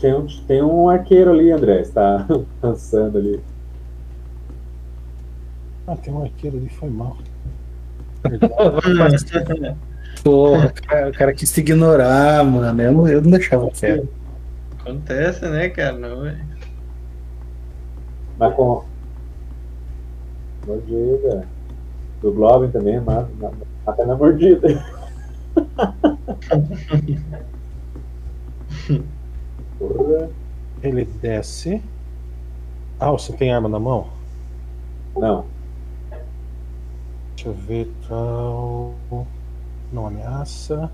Tinha 0.00 0.18
um- 0.18 0.26
tem 0.46 0.60
um 0.62 0.88
arqueiro 0.88 1.30
ali, 1.30 1.52
André. 1.52 1.84
Você 1.84 1.92
tá 1.92 2.26
dançando 2.60 3.18
ali. 3.18 3.40
Ah, 5.88 5.96
tem 5.96 6.12
um 6.12 6.22
arqueiro 6.22 6.58
ali, 6.58 6.68
foi 6.68 6.90
mal. 6.90 7.16
Porra, 10.22 10.66
o 10.66 10.82
cara, 10.82 11.08
o 11.08 11.12
cara 11.14 11.32
quis 11.32 11.50
te 11.50 11.60
ignorar, 11.60 12.44
mano. 12.44 12.82
Eu 12.82 12.92
não, 12.92 13.08
eu 13.08 13.22
não 13.22 13.30
deixava 13.30 13.70
fé. 13.70 14.02
Acontece, 14.78 15.48
né, 15.48 15.70
cara? 15.70 15.96
Não, 15.96 16.26
é. 16.26 16.38
Mas 18.38 18.54
com. 18.54 18.84
Mordida. 20.66 21.48
Do 22.20 22.32
Globin 22.32 22.70
também, 22.70 23.00
mata, 23.00 23.30
mata 23.86 24.04
na 24.04 24.14
mordida. 24.14 24.84
Porra. 29.78 30.28
Ele 30.82 31.06
desce. 31.22 31.82
Ah, 33.00 33.10
você 33.10 33.32
tem 33.32 33.54
arma 33.54 33.70
na 33.70 33.80
mão? 33.80 34.08
Não. 35.16 35.46
Deixa 37.38 37.50
eu 37.50 37.54
ver. 37.54 37.88
Tal. 38.08 38.96
Não 39.92 40.08
ameaça. 40.08 40.90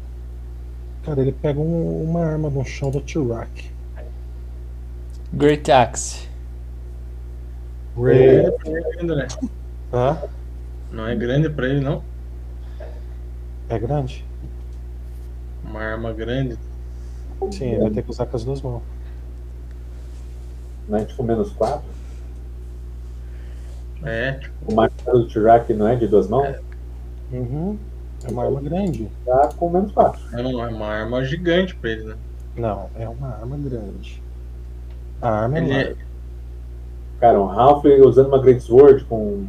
Cara, 1.03 1.23
ele 1.23 1.33
pega 1.33 1.59
um- 1.59 2.03
uma 2.05 2.21
arma 2.23 2.51
no 2.51 2.63
chão 2.67 2.91
do 2.91 3.01
T-Rock. 3.01 3.71
Great 5.33 5.73
Axe. 5.73 6.29
André. 9.01 9.29
Hã? 9.91 10.19
Não 10.93 11.07
é 11.09 11.17
grande 11.17 11.49
pra 11.49 11.67
ele, 11.67 11.81
não? 11.81 12.03
É 13.71 13.79
grande? 13.79 14.23
Uma 15.65 15.81
arma 15.81 16.13
grande. 16.13 16.59
Sim, 17.53 17.71
ele 17.71 17.81
vai 17.81 17.91
ter 17.91 18.03
que 18.03 18.11
usar 18.11 18.27
com 18.27 18.37
as 18.37 18.45
duas 18.45 18.61
mãos. 18.61 18.83
Não 20.87 20.99
é 20.99 21.07
tipo 21.07 21.23
menos 21.23 21.53
4? 21.53 21.94
É, 24.05 24.33
tipo, 24.33 24.73
O 24.73 24.75
martelo 24.75 25.21
do 25.21 25.29
Tirak 25.29 25.73
não 25.75 25.89
é 25.89 25.97
de 25.97 26.07
duas 26.07 26.29
mãos? 26.29 26.57
Uhum. 27.33 27.79
É 28.25 28.31
uma 28.31 28.45
arma 28.45 28.61
grande. 28.61 29.11
Tá 29.25 29.49
com 29.57 29.71
menos 29.71 29.93
4. 29.93 30.21
é 30.33 30.41
uma, 30.43 30.63
é 30.71 30.73
uma 30.75 30.87
arma 30.87 31.25
gigante 31.25 31.75
pra 31.77 31.91
ele, 31.91 32.05
né? 32.05 32.17
Não, 32.57 32.89
é 32.97 33.09
uma 33.09 33.29
arma 33.29 33.57
grande. 33.57 34.23
A 35.21 35.29
arma 35.43 35.59
é 35.59 35.63
Ele 35.63 35.73
larga. 35.73 35.91
é, 35.91 35.97
Cara, 37.21 37.41
um 37.41 37.49
Halfling 37.51 38.01
usando 38.03 38.29
uma 38.29 38.39
Great 38.41 38.63
Sword 38.63 39.05
com 39.05 39.47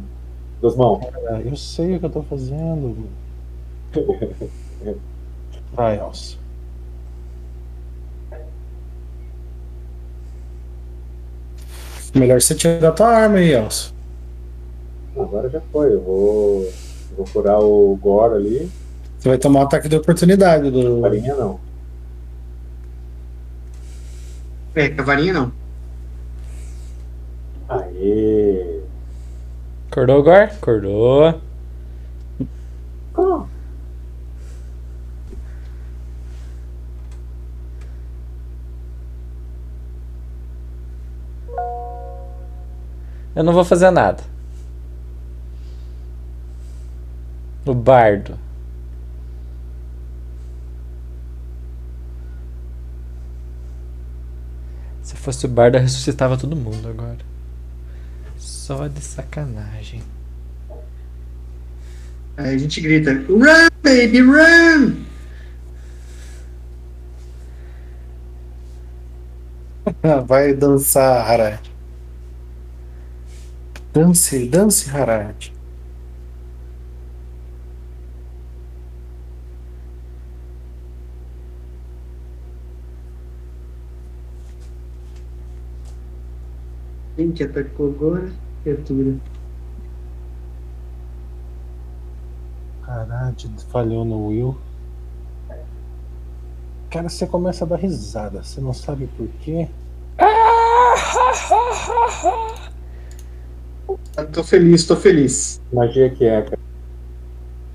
duas 0.60 0.76
mãos. 0.76 1.04
Cara, 1.10 1.40
Eu 1.42 1.56
sei 1.56 1.96
o 1.96 2.00
que 2.00 2.06
eu 2.06 2.10
tô 2.10 2.22
fazendo. 2.22 3.08
Vai, 5.72 5.98
Elsa. 5.98 6.36
Melhor 12.14 12.40
você 12.40 12.54
tirar 12.54 12.92
tua 12.92 13.08
arma 13.08 13.36
aí, 13.38 13.52
Elcio. 13.52 13.92
Agora 15.18 15.48
já 15.48 15.60
foi. 15.72 15.94
Eu 15.94 16.02
vou, 16.02 16.72
vou 17.16 17.26
curar 17.32 17.58
o 17.58 17.96
Gore 17.96 18.34
ali. 18.34 18.70
Você 19.18 19.28
vai 19.30 19.38
tomar 19.38 19.60
um 19.60 19.62
ataque 19.62 19.88
de 19.88 19.96
oportunidade 19.96 20.70
do. 20.70 21.00
Farinha 21.00 21.34
não. 21.34 21.60
É, 24.74 24.88
cavarinha 24.90 25.32
não. 25.32 25.52
Aê! 27.68 28.80
Acordou 29.90 30.18
agora? 30.18 30.44
Acordou. 30.44 31.40
Como? 33.14 33.48
Eu 43.34 43.44
não 43.44 43.52
vou 43.52 43.64
fazer 43.64 43.90
nada. 43.90 44.35
O 47.66 47.74
bardo. 47.74 48.38
Se 55.02 55.16
fosse 55.16 55.46
o 55.46 55.48
bardo, 55.48 55.76
eu 55.76 55.82
ressuscitava 55.82 56.38
todo 56.38 56.54
mundo 56.54 56.88
agora. 56.88 57.18
Só 58.36 58.86
de 58.86 59.00
sacanagem. 59.00 60.00
Aí 62.36 62.54
a 62.54 62.58
gente 62.58 62.80
grita: 62.80 63.12
Run, 63.12 63.68
baby, 63.82 64.20
run! 64.20 65.04
Vai 70.26 70.54
dançar, 70.54 71.28
Harad. 71.28 71.60
Dance, 73.92 74.46
dance, 74.48 74.88
Harad. 74.90 75.55
Quem 87.16 87.32
que 87.32 87.42
atacou 87.42 87.88
agora? 87.88 88.30
Criatura. 88.62 89.16
Caralho, 92.84 93.34
falhou 93.70 94.04
no 94.04 94.26
Will. 94.26 94.56
Cara, 96.90 97.08
você 97.08 97.26
começa 97.26 97.64
a 97.64 97.68
dar 97.68 97.76
risada. 97.76 98.44
Você 98.44 98.60
não 98.60 98.72
sabe 98.72 99.08
por 99.16 99.26
quê? 99.40 99.68
Eu 104.16 104.26
tô 104.30 104.44
feliz, 104.44 104.86
tô 104.86 104.96
feliz. 104.96 105.60
Magia 105.72 106.10
que 106.10 106.24
é, 106.24 106.42
cara. 106.42 106.58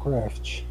Craft. 0.02 0.64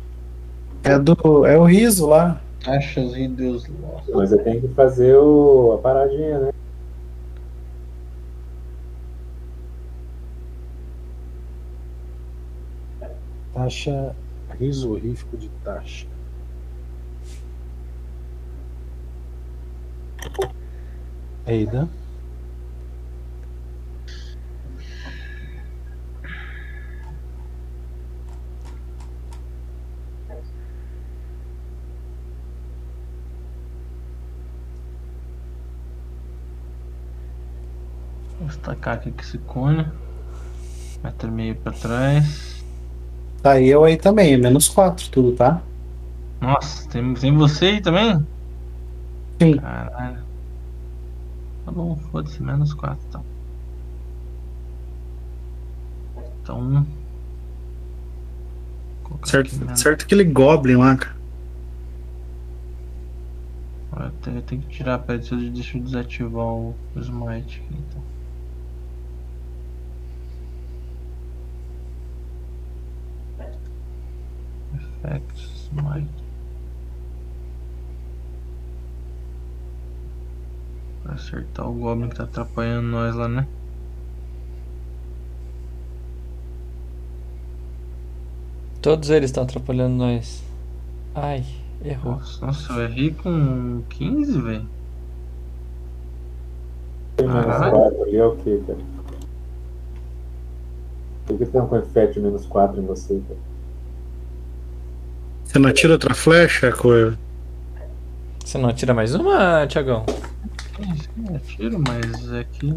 É, 0.82 0.99
do, 0.99 1.44
é 1.44 1.58
o 1.58 1.65
riso 1.65 2.07
lá. 2.07 2.40
Achas 2.66 3.15
e 3.15 3.26
Deus 3.26 3.66
Mas 4.12 4.32
eu 4.32 4.42
tenho 4.42 4.60
que 4.60 4.68
fazer 4.68 5.16
o, 5.16 5.74
a 5.74 5.78
paradinha, 5.78 6.39
né? 6.39 6.52
Taxa. 13.60 14.16
Riso 14.58 14.98
de 15.36 15.50
taxa. 15.62 16.06
Eida. 21.47 21.86
Vou 38.39 38.48
destacar 38.48 38.94
aqui 38.94 39.12
com 39.12 39.20
esse 39.20 39.36
cone. 39.36 39.86
Metro 41.05 41.30
meio 41.30 41.56
pra 41.56 41.72
trás. 41.72 42.50
Tá 43.43 43.60
eu 43.60 43.85
aí 43.85 43.97
também, 43.97 44.36
menos 44.36 44.69
4 44.69 45.09
tudo, 45.10 45.33
tá? 45.36 45.62
Nossa, 46.41 46.89
tem, 46.89 47.15
tem 47.15 47.36
você 47.36 47.67
aí 47.67 47.81
também? 47.83 48.27
Sim. 49.41 49.57
Caralho. 49.57 50.25
Tá 51.65 51.73
bom, 51.73 51.97
foda-se, 52.10 52.43
menos 52.43 52.75
4 52.75 53.05
então. 53.09 53.25
Então. 56.43 56.86
colocar 59.05 59.27
Certo, 59.27 59.55
menos- 59.57 59.81
certo 59.81 60.05
aquele 60.05 60.25
Goblin 60.25 60.77
lá, 60.77 60.97
cara. 60.97 61.17
Eu 63.93 64.10
tenho, 64.23 64.36
eu 64.39 64.43
tenho 64.43 64.62
que 64.62 64.69
tirar, 64.69 64.99
peraí, 65.01 65.19
deixa 65.20 65.35
eu- 65.35 65.51
deixa 65.52 65.77
eu 65.78 65.83
desativar 65.83 66.47
o, 66.47 66.75
o 66.94 67.01
smite 67.01 67.60
aqui 67.60 67.75
então. 67.78 68.00
Effects, 75.05 75.70
smite. 75.70 76.09
Pra 81.03 81.15
acertar 81.15 81.69
o 81.69 81.73
Goblin 81.73 82.09
que 82.09 82.17
tá 82.17 82.25
atrapalhando 82.25 82.89
nós 82.89 83.15
lá, 83.15 83.29
né? 83.29 83.47
Todos 88.83 89.11
eles 89.11 89.31
estão 89.31 89.45
atrapalhando 89.45 89.95
nós. 89.97 90.43
Ai, 91.15 91.45
errou. 91.85 92.12
Nossa, 92.12 92.47
nossa, 92.47 92.73
eu 92.73 92.83
errei 92.85 93.12
com 93.12 93.83
15, 93.91 94.41
velho. 94.41 94.69
Tem 97.17 97.27
menos 97.27 97.45
Caralho. 97.45 97.73
4 97.73 98.03
ali 98.03 98.17
é 98.17 98.25
o 98.25 98.37
que, 98.37 98.59
cara? 98.67 98.79
Por 101.27 101.39
que 101.39 101.47
tem 101.47 101.61
um 101.61 101.67
confete 101.67 102.20
menos 102.20 102.47
4 102.47 102.81
em 102.81 102.87
você, 102.87 103.20
cara? 103.29 103.50
Você 105.51 105.59
não 105.59 105.69
atira 105.69 105.95
outra 105.95 106.15
flecha, 106.15 106.70
cor? 106.70 107.19
Você 108.45 108.57
não 108.57 108.69
atira 108.69 108.95
mais 108.95 109.17
uma, 109.17 109.67
Tiagão? 109.67 110.07
É 111.35 111.39
tiro, 111.41 111.83
mas 111.89 112.33
é 112.33 112.45
que. 112.45 112.73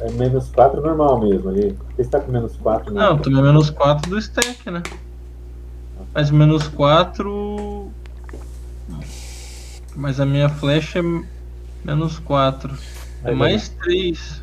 É 0.00 0.10
menos 0.12 0.48
4 0.48 0.80
normal 0.80 1.20
mesmo 1.20 1.50
ali. 1.50 1.74
Por 1.74 1.86
que 1.88 2.04
você 2.04 2.08
tá 2.08 2.20
com 2.20 2.32
menos 2.32 2.56
4 2.56 2.94
Não, 2.94 3.16
eu 3.16 3.18
tomei 3.18 3.42
menos 3.42 3.68
4 3.68 4.08
do 4.08 4.16
stack, 4.18 4.70
né? 4.70 4.82
Mas 6.14 6.30
menos 6.30 6.68
4. 6.68 7.90
Mas 9.94 10.20
a 10.20 10.24
minha 10.24 10.48
flecha 10.48 11.00
é 11.00 11.02
menos 11.84 12.18
4. 12.18 12.74
É 13.24 13.34
mais 13.34 13.68
3. 13.68 14.42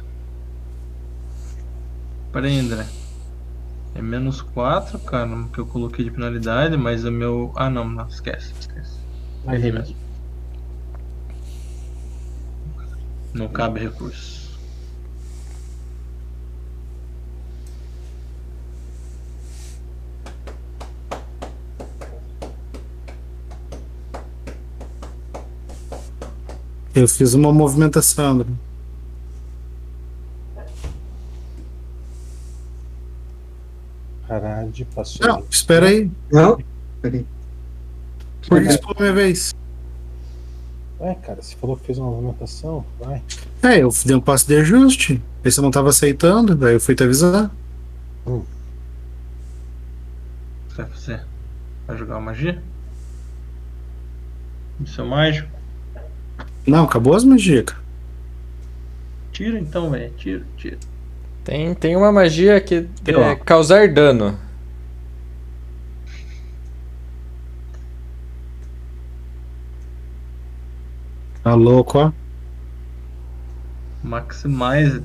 Peraí, 2.31 2.59
André. 2.59 2.85
É 3.95 4.01
menos 4.01 4.41
4, 4.41 4.99
cara, 4.99 5.45
que 5.51 5.59
eu 5.59 5.65
coloquei 5.65 6.05
de 6.05 6.11
penalidade, 6.11 6.77
mas 6.77 7.03
o 7.03 7.11
meu. 7.11 7.51
Ah, 7.55 7.69
não, 7.69 7.85
não, 7.85 8.07
esquece, 8.07 8.53
esquece. 8.59 8.97
Errei 9.47 9.71
mesmo. 9.71 9.95
Não 13.33 13.47
cabe 13.47 13.79
recurso. 13.81 14.39
Eu 26.93 27.07
fiz 27.07 27.33
uma 27.33 27.53
movimentação, 27.53 28.31
André. 28.31 28.68
Harad 34.29 34.81
passou. 34.95 35.27
Não, 35.27 35.43
espera 35.49 35.87
aí. 35.87 36.09
Não? 36.31 36.57
Peraí. 37.01 37.25
Por 38.47 38.61
pulou 38.79 38.95
minha 38.99 39.13
vez. 39.13 39.53
Ué, 40.99 41.15
cara, 41.15 41.41
você 41.41 41.55
falou 41.55 41.77
que 41.77 41.85
fez 41.85 41.97
uma 41.97 42.09
movimentação? 42.09 42.85
Vai. 42.99 43.23
É, 43.63 43.79
eu 43.79 43.89
dei 44.05 44.15
um 44.15 44.21
passo 44.21 44.47
de 44.47 44.55
ajuste. 44.55 45.21
Aí 45.43 45.51
você 45.51 45.61
não 45.61 45.71
tava 45.71 45.89
aceitando, 45.89 46.55
daí 46.55 46.73
eu 46.73 46.79
fui 46.79 46.95
te 46.95 47.03
avisar. 47.03 47.49
O 48.25 48.41
que 50.67 50.75
você 50.75 50.81
vai 50.81 50.91
fazer? 50.91 51.25
Vai 51.87 51.97
jogar 51.97 52.15
uma 52.15 52.21
magia? 52.21 52.61
Isso 54.83 55.01
é 55.01 55.03
mágico? 55.03 55.49
Não, 56.67 56.83
acabou 56.83 57.15
as 57.15 57.23
magias, 57.23 57.63
cara. 57.65 57.81
Tira 59.31 59.57
então, 59.57 59.89
velho. 59.91 60.13
Tira, 60.17 60.45
tira. 60.57 60.77
Tem, 61.43 61.73
tem 61.73 61.95
uma 61.95 62.11
magia 62.11 62.59
que 62.61 62.87
é 63.05 63.35
causar 63.35 63.87
dano. 63.87 64.37
Tá 71.43 71.55
louco, 71.55 71.97
ó. 71.97 72.11
Maximize. 74.03 75.03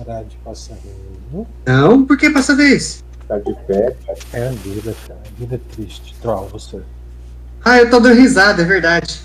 Harad 0.00 0.26
passa 0.44 0.74
rindo. 0.74 1.46
Não, 1.66 2.04
por 2.04 2.16
que 2.16 2.30
passa 2.30 2.54
vez? 2.54 3.04
Tá 3.26 3.38
de 3.38 3.54
pé, 3.66 3.96
cara. 4.06 4.18
É 4.32 4.48
a 4.48 4.50
vida, 4.50 4.94
cara. 5.06 5.20
A 5.24 5.40
vida 5.40 5.54
é 5.54 5.74
triste. 5.74 6.14
Troll, 6.20 6.48
você. 6.48 6.80
Ah, 7.64 7.78
eu 7.78 7.90
tô 7.90 7.98
dando 8.00 8.14
risada, 8.14 8.62
é 8.62 8.64
verdade. 8.64 9.20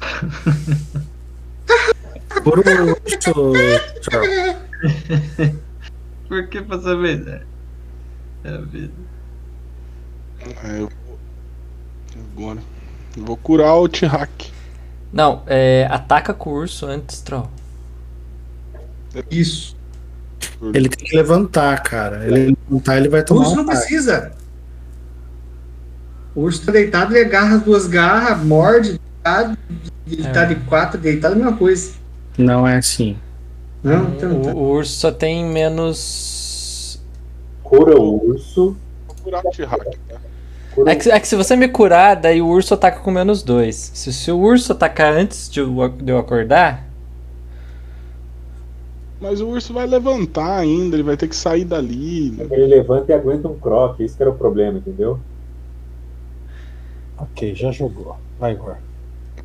Por 2.44 2.58
um 2.58 2.62
urso. 2.90 3.52
Tchau. 4.00 4.22
Por 6.28 6.46
que 6.48 6.62
passa 6.62 6.96
vez? 6.96 7.26
É 7.26 7.42
É 8.44 8.48
a 8.54 8.58
vida. 8.58 8.92
É, 10.64 10.80
eu 10.80 10.88
vou. 11.06 11.18
Agora. 12.32 12.58
Eu 13.16 13.24
vou 13.24 13.36
curar 13.36 13.74
o 13.74 13.88
T-Hack. 13.88 14.30
Não, 15.12 15.42
é, 15.46 15.86
ataca 15.90 16.34
com 16.34 16.50
o 16.50 16.54
urso 16.54 16.86
antes, 16.86 17.20
Troll. 17.22 17.50
Isso. 19.30 19.76
Ele 20.74 20.88
tem 20.88 21.06
que 21.08 21.16
levantar, 21.16 21.82
cara. 21.82 22.24
Ele 22.26 22.56
levantar, 22.68 22.98
ele 22.98 23.08
vai 23.08 23.20
O 23.20 23.24
tomar 23.24 23.40
urso 23.40 23.52
um 23.52 23.56
não 23.56 23.62
ataque. 23.64 23.78
precisa. 23.80 24.32
O 26.34 26.42
urso 26.42 26.64
tá 26.64 26.72
deitado, 26.72 27.16
ele 27.16 27.24
agarra 27.24 27.56
as 27.56 27.62
duas 27.62 27.86
garras, 27.86 28.44
morde, 28.44 29.00
deitado, 29.00 29.58
ele 30.06 30.26
É. 30.26 30.30
tá 30.30 30.44
de 30.44 30.54
quatro, 30.56 31.00
deitado, 31.00 31.32
a 31.32 31.36
mesma 31.36 31.56
coisa. 31.56 31.92
Não 32.38 32.66
é 32.66 32.76
assim. 32.78 33.18
Não, 33.82 34.08
então 34.10 34.30
não 34.30 34.40
O, 34.40 34.40
tá. 34.40 34.54
o 34.54 34.62
urso 34.70 34.92
só 35.00 35.12
tem 35.12 35.44
menos. 35.44 37.00
Cura 37.62 37.96
o 37.96 38.30
urso. 38.30 38.76
Vou 39.06 39.16
curar 39.16 39.42
o 39.44 39.50
T-Hack, 39.50 39.98
tá? 40.08 40.20
Cura 40.70 40.90
É 40.90 40.96
que, 40.96 41.10
é 41.10 41.20
que 41.20 41.28
se 41.28 41.36
você 41.36 41.56
me 41.56 41.68
curar, 41.68 42.16
daí 42.16 42.40
o 42.42 42.48
urso 42.48 42.74
ataca 42.74 43.00
com 43.00 43.10
menos 43.10 43.42
dois. 43.42 43.90
Se, 43.94 44.12
se 44.12 44.30
o 44.32 44.38
urso 44.38 44.72
atacar 44.72 45.12
antes 45.12 45.48
de 45.50 45.60
eu, 45.60 45.88
de 45.90 46.10
eu 46.12 46.18
acordar, 46.18 46.88
Mas 49.20 49.40
o 49.40 49.48
urso 49.48 49.72
vai 49.72 49.86
levantar 49.86 50.58
ainda, 50.58 50.96
ele 50.96 51.02
vai 51.04 51.16
ter 51.16 51.28
que 51.28 51.36
sair 51.36 51.64
dali. 51.64 52.36
Ele 52.50 52.66
levanta 52.66 53.12
e 53.12 53.14
aguenta 53.14 53.48
um 53.48 53.58
croque. 53.58 54.04
Isso 54.04 54.16
que 54.16 54.22
era 54.22 54.30
o 54.30 54.36
problema, 54.38 54.78
entendeu? 54.78 55.20
Ok, 57.16 57.54
já 57.54 57.70
jogou. 57.70 58.16
Vai, 58.38 58.52
Igor. 58.52 58.78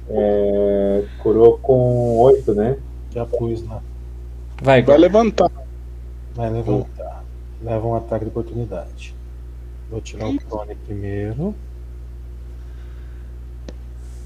É, 0.09 1.05
curou 1.19 1.57
com 1.59 2.17
8, 2.19 2.53
né? 2.53 2.77
Já 3.11 3.25
pus 3.25 3.63
lá. 3.63 3.81
vai, 4.61 4.81
Vai 4.81 4.95
Igor. 4.95 4.97
levantar. 4.97 5.51
Vai 6.35 6.49
levantar. 6.49 7.23
Leva 7.61 7.87
um 7.87 7.95
ataque 7.95 8.25
de 8.25 8.31
oportunidade. 8.31 9.15
Vou 9.89 10.01
tirar 10.01 10.27
o 10.27 10.37
clone 10.39 10.75
primeiro. 10.75 11.55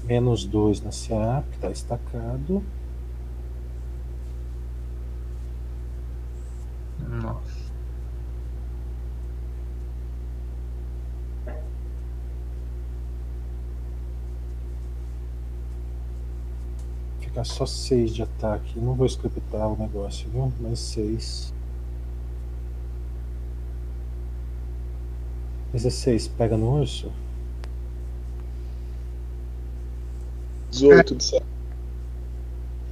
Menos 0.04 0.44
dois 0.44 0.80
na 0.80 0.90
CA, 0.90 1.44
que 1.50 1.56
está 1.56 1.70
estacado. 1.70 2.62
Nossa. 7.08 7.57
Fica 17.38 17.44
só 17.44 17.66
seis 17.66 18.12
de 18.12 18.22
ataque. 18.22 18.80
Não 18.80 18.94
vou 18.94 19.06
scriptar 19.06 19.68
o 19.68 19.76
negócio, 19.76 20.28
viu? 20.30 20.52
Mais 20.60 20.80
seis. 20.80 21.54
16 25.72 26.28
pega 26.28 26.56
no 26.56 26.80
urso? 26.80 27.12
18 30.72 31.14
de 31.14 31.22
certo. 31.24 31.46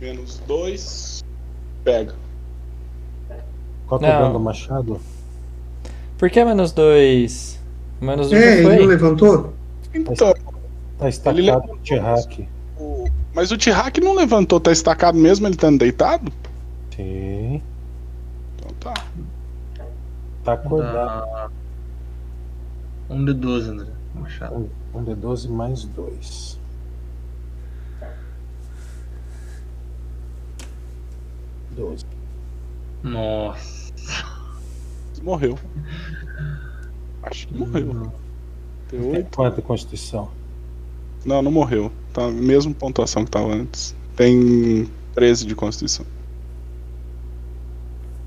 Menos 0.01 0.39
2. 0.47 1.25
Pega. 1.83 2.15
Qual 3.89 3.99
que 3.99 4.07
é 4.07 4.17
o 4.17 4.19
dano 4.21 4.33
do 4.35 4.41
machado? 4.41 5.01
Por 6.19 6.31
que 6.31 6.45
menos 6.45 6.71
dois? 6.71 7.59
Menos 8.01 8.31
um 8.31 8.37
É, 8.37 8.63
já 8.63 8.71
ele 8.71 8.79
não 8.81 8.87
levantou? 8.87 9.55
Então, 9.93 10.35
Tá 10.99 11.09
estacado 11.09 11.39
Ele 11.41 11.51
o 11.51 11.77
T-Hack. 11.79 12.39
o- 12.41 12.56
mas 13.37 13.53
o 13.53 13.59
T-Hack 13.59 13.99
não 13.99 14.15
levantou, 14.15 14.59
tá 14.59 14.73
estacado 14.73 15.19
mesmo 15.19 15.47
ele 15.47 15.55
estando 15.55 15.79
deitado? 15.79 16.33
Sim. 16.97 17.63
Então 18.57 18.73
tá. 18.81 18.95
Tá 20.43 20.55
acordado. 20.55 21.27
Dá... 21.27 21.51
Um 23.11 23.23
de 23.27 23.35
12, 23.35 23.71
André. 23.71 23.91
Machado. 24.15 24.71
Um, 24.95 24.99
um 24.99 25.05
D12 25.05 25.51
mais 25.51 25.85
dois. 25.85 26.59
Doze. 31.73 32.07
Nossa. 33.03 33.93
Morreu. 35.23 35.59
Acho 37.23 37.49
que 37.49 37.55
morreu. 37.55 38.13
Tem 38.89 39.01
Tem 39.01 39.11
oito. 39.11 39.37
quanto 39.37 39.57
de 39.57 39.63
constituição? 39.63 40.31
Não, 41.27 41.43
não 41.43 41.51
morreu. 41.51 41.91
Tá 42.13 42.29
mesma 42.31 42.73
pontuação 42.73 43.25
que 43.25 43.31
tava 43.31 43.53
antes. 43.53 43.95
Tem 44.15 44.89
13 45.15 45.45
de 45.45 45.55
constituição. 45.57 46.07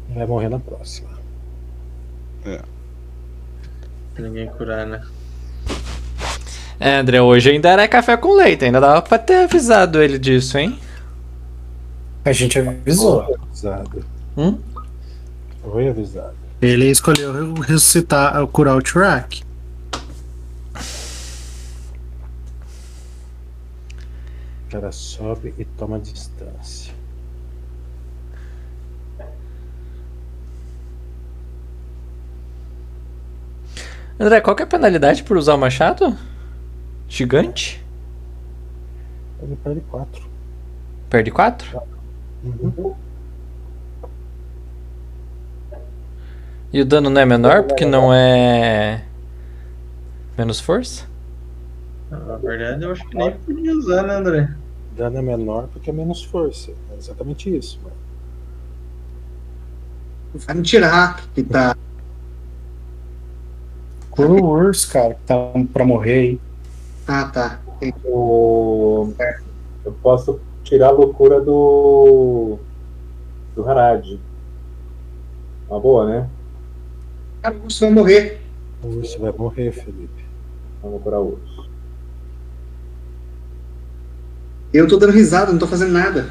Vai 0.10 0.28
morrer 0.28 0.50
na 0.50 0.60
próxima. 0.60 1.10
É. 2.45 2.60
Se 4.16 4.22
ninguém 4.22 4.48
curar, 4.48 4.86
né? 4.86 5.02
É, 6.80 6.98
André, 6.98 7.22
hoje 7.22 7.52
ainda 7.52 7.69
era 7.69 7.88
café 7.88 8.18
com 8.18 8.36
leite. 8.36 8.66
Ainda 8.66 8.82
dava 8.82 9.02
pra 9.02 9.18
ter 9.18 9.44
avisado 9.44 10.02
ele 10.02 10.19
disso, 10.19 10.58
hein? 10.58 10.78
A 12.26 12.34
gente 12.34 12.60
avisou. 12.60 13.24
Foi 13.24 13.36
avisado. 13.36 14.06
Hum? 14.38 14.58
Foi 15.61 15.88
avisado. 15.88 16.36
Ele 16.61 16.86
escolheu 16.86 17.53
ressuscitar, 17.53 18.45
curar 18.48 18.76
o 18.76 18.82
Tirak. 18.82 19.42
Cara 24.70 24.92
sobe 24.92 25.54
e 25.58 25.66
toma 25.66 26.00
distância. 26.00 26.94
André, 34.20 34.42
qual 34.42 34.56
que 34.56 34.62
é 34.62 34.66
a 34.66 34.68
penalidade 34.68 35.24
por 35.24 35.38
usar 35.38 35.56
o 35.56 35.58
machado? 35.58 36.16
Gigante? 37.08 37.84
Ele 39.42 39.56
perde 39.56 39.82
quatro. 39.82 40.30
Perde 41.10 41.32
4? 41.32 41.82
Uhum. 42.44 42.96
E 46.72 46.82
o 46.82 46.86
dano 46.86 47.10
não 47.10 47.20
é 47.20 47.26
menor 47.26 47.64
porque 47.64 47.84
não 47.84 48.14
é. 48.14 49.04
Menos 50.38 50.60
força? 50.60 51.09
Na 52.10 52.38
verdade, 52.38 52.84
eu 52.84 52.92
acho 52.92 53.08
que 53.08 53.16
nem 53.16 53.32
podia 53.32 53.74
usar, 53.74 54.04
né, 54.04 54.16
André? 54.16 54.50
Dano 54.98 55.18
é 55.18 55.22
menor 55.22 55.68
porque 55.72 55.90
é 55.90 55.94
menos 55.94 56.24
força. 56.24 56.72
É 56.92 56.98
exatamente 56.98 57.56
isso. 57.56 57.80
Mano. 57.84 57.96
Vai 60.34 60.56
me 60.56 60.64
tirar 60.64 61.28
que 61.34 61.44
tá. 61.44 61.76
Cura 64.10 64.30
o 64.30 64.46
urso, 64.46 64.92
cara, 64.92 65.14
que 65.14 65.22
tá 65.22 65.36
pra 65.72 65.86
morrer 65.86 66.14
aí. 66.14 66.42
Ah, 67.08 67.26
tá. 67.26 67.60
O... 68.04 69.14
Eu 69.86 69.94
posso 70.04 70.40
tirar 70.64 70.88
a 70.88 70.92
loucura 70.92 71.40
do. 71.40 72.58
do 73.56 73.70
Harad. 73.70 74.20
Uma 75.70 75.80
boa, 75.80 76.06
né? 76.08 76.30
Cara, 77.42 77.56
o 77.56 77.64
urso 77.64 77.80
vai 77.86 77.92
morrer. 77.92 78.42
O 78.84 78.88
urso 78.88 79.20
vai 79.20 79.32
morrer, 79.32 79.72
Felipe. 79.72 80.26
Vamos 80.82 81.02
curar 81.02 81.20
o 81.20 81.34
urso. 81.34 81.69
Eu 84.74 84.88
tô 84.88 84.98
dando 84.98 85.14
risada, 85.14 85.52
não 85.52 85.60
tô 85.60 85.68
fazendo 85.68 85.92
nada. 85.92 86.30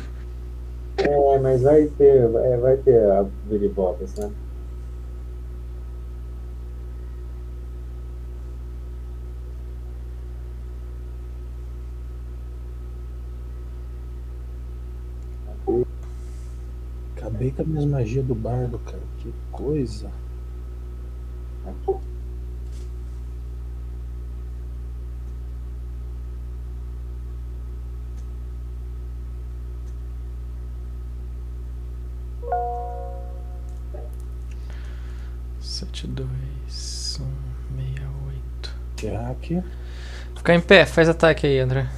É, 0.96 1.38
mas 1.38 1.62
vai 1.62 1.86
ter. 1.86 2.16
é, 2.22 2.56
vai 2.56 2.76
ter 2.76 2.98
a 3.10 3.24
viribotas, 3.48 4.14
né? 4.14 4.30
Acabei 17.16 17.50
com 17.50 17.62
as 17.62 17.68
minhas 17.68 17.84
magias 17.84 18.24
do 18.24 18.34
bardo, 18.34 18.78
cara. 18.78 19.02
Que 19.18 19.32
coisa. 19.52 20.10
Sete, 35.60 36.06
dois, 36.06 37.20
um, 37.20 37.74
meia, 37.76 38.08
oito. 38.26 38.74
Aqui. 39.30 39.62
Ficar 40.36 40.54
em 40.54 40.60
pé, 40.60 40.84
faz 40.86 41.08
ataque 41.08 41.46
aí, 41.46 41.58
André. 41.60 41.88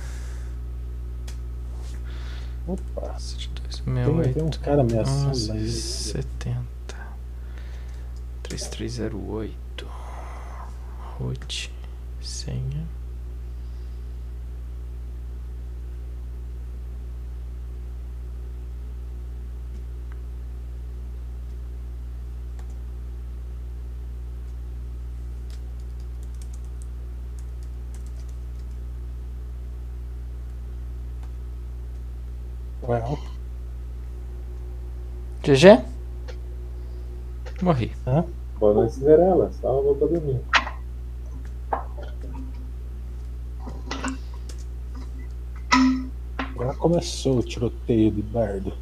Opa. 2.66 3.18
Sete, 3.18 3.50
dois, 3.50 3.76
Tem, 3.80 3.92
meia, 3.92 4.06
tem 4.06 4.16
oito. 4.16 4.44
uns 4.44 4.56
caras 4.58 4.80
ameaçando 4.80 5.30
onze, 5.30 5.52
aí. 5.52 5.68
Setenta. 5.68 6.96
Três, 8.42 8.68
três, 8.68 8.92
zero, 8.92 9.18
oito. 9.30 9.86
Rote. 11.18 11.72
Senha. 12.20 12.86
Well, 32.90 33.16
GG? 35.44 35.78
Morri. 37.62 37.92
Hã? 38.04 38.24
Boa 38.58 38.74
noite, 38.74 38.94
Cinderela. 38.94 39.48
Vou 39.62 39.94
pra 39.94 40.08
dormir. 40.08 40.40
agora 46.38 46.74
começou 46.74 47.38
o 47.38 47.42
tiroteio 47.42 48.10
de 48.10 48.22
bardo. 48.22 48.72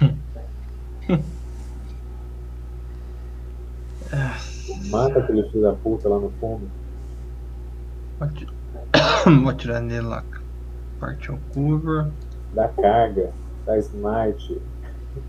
Mata 4.90 5.18
aquele 5.18 5.42
filho 5.50 5.62
da 5.62 5.72
puta 5.74 6.08
lá 6.08 6.18
no 6.18 6.30
fundo. 6.40 6.70
Vou 8.18 8.28
ati- 8.28 8.48
Vou 9.40 9.48
atirar 9.48 9.80
nele 9.80 10.02
lá. 10.06 10.24
Partiu 11.00 11.38
cover. 11.52 12.10
Dá 12.54 12.68
carga. 12.68 13.32
Dá 13.66 13.76
smite. 13.78 14.60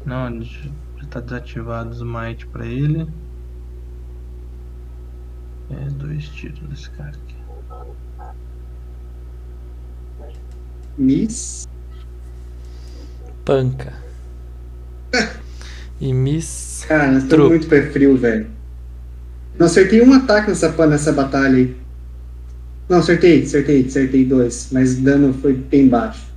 Não, 0.05 0.41
já 0.41 1.07
tá 1.09 1.19
desativado 1.19 1.89
o 1.89 1.93
smite 1.93 2.47
pra 2.47 2.65
ele. 2.65 3.07
É, 5.71 5.89
dois 5.91 6.27
tiros 6.29 6.61
nesse 6.69 6.89
cara 6.91 7.09
aqui. 7.09 7.35
Miss. 10.97 11.67
Panca. 13.43 13.93
E 16.01 16.13
Miss. 16.13 16.83
Cara, 16.89 17.09
nós 17.09 17.23
estamos 17.23 17.47
muito 17.47 17.69
pé 17.69 17.89
frio, 17.89 18.17
velho. 18.17 18.47
Não 19.57 19.65
acertei 19.65 20.01
um 20.01 20.11
ataque 20.13 20.49
nessa, 20.49 20.87
nessa 20.87 21.13
batalha 21.13 21.55
aí. 21.55 21.77
Não, 22.89 22.97
acertei, 22.97 23.43
acertei, 23.43 23.85
acertei 23.85 24.25
dois. 24.25 24.67
Mas 24.73 24.97
dano 24.97 25.33
foi 25.33 25.53
bem 25.53 25.87
baixo. 25.87 26.27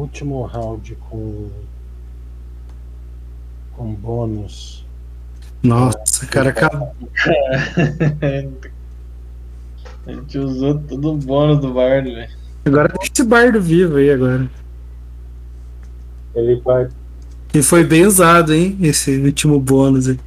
Último 0.00 0.42
round 0.46 0.96
com. 1.10 1.50
Com 3.76 3.92
bônus. 3.92 4.82
Nossa, 5.62 6.26
cara, 6.26 6.48
acabou. 6.48 6.94
A 10.06 10.12
gente 10.12 10.38
usou 10.38 10.78
todo 10.78 11.12
o 11.12 11.16
bônus 11.18 11.60
do 11.60 11.74
bardo, 11.74 12.14
velho. 12.14 12.30
Agora 12.64 12.88
tem 12.88 13.10
esse 13.12 13.22
bardo 13.22 13.60
vivo 13.60 13.96
aí 13.96 14.10
agora. 14.10 14.50
Ele 16.34 16.56
vai. 16.62 16.88
E 17.52 17.62
foi 17.62 17.84
bem 17.84 18.06
usado, 18.06 18.54
hein? 18.54 18.78
Esse 18.80 19.18
último 19.18 19.60
bônus 19.60 20.08
aí. 20.08 20.18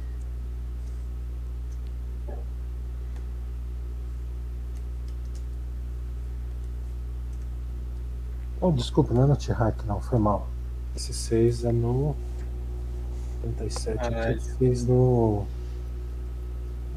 Oh, 8.66 8.72
desculpa, 8.72 9.12
não 9.12 9.24
é 9.24 9.26
no 9.26 9.36
T-Hack, 9.36 9.84
não, 9.84 10.00
foi 10.00 10.18
mal. 10.18 10.48
Esse 10.96 11.12
6 11.12 11.66
é 11.66 11.72
no. 11.72 12.16
37, 13.42 13.98
Caralho. 13.98 14.38
esse 14.38 14.56
6 14.56 14.86
no. 14.86 15.44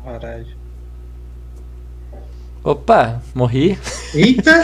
Harad. 0.06 0.48
Opa, 2.64 3.22
morri. 3.36 3.78
Eita! 4.16 4.64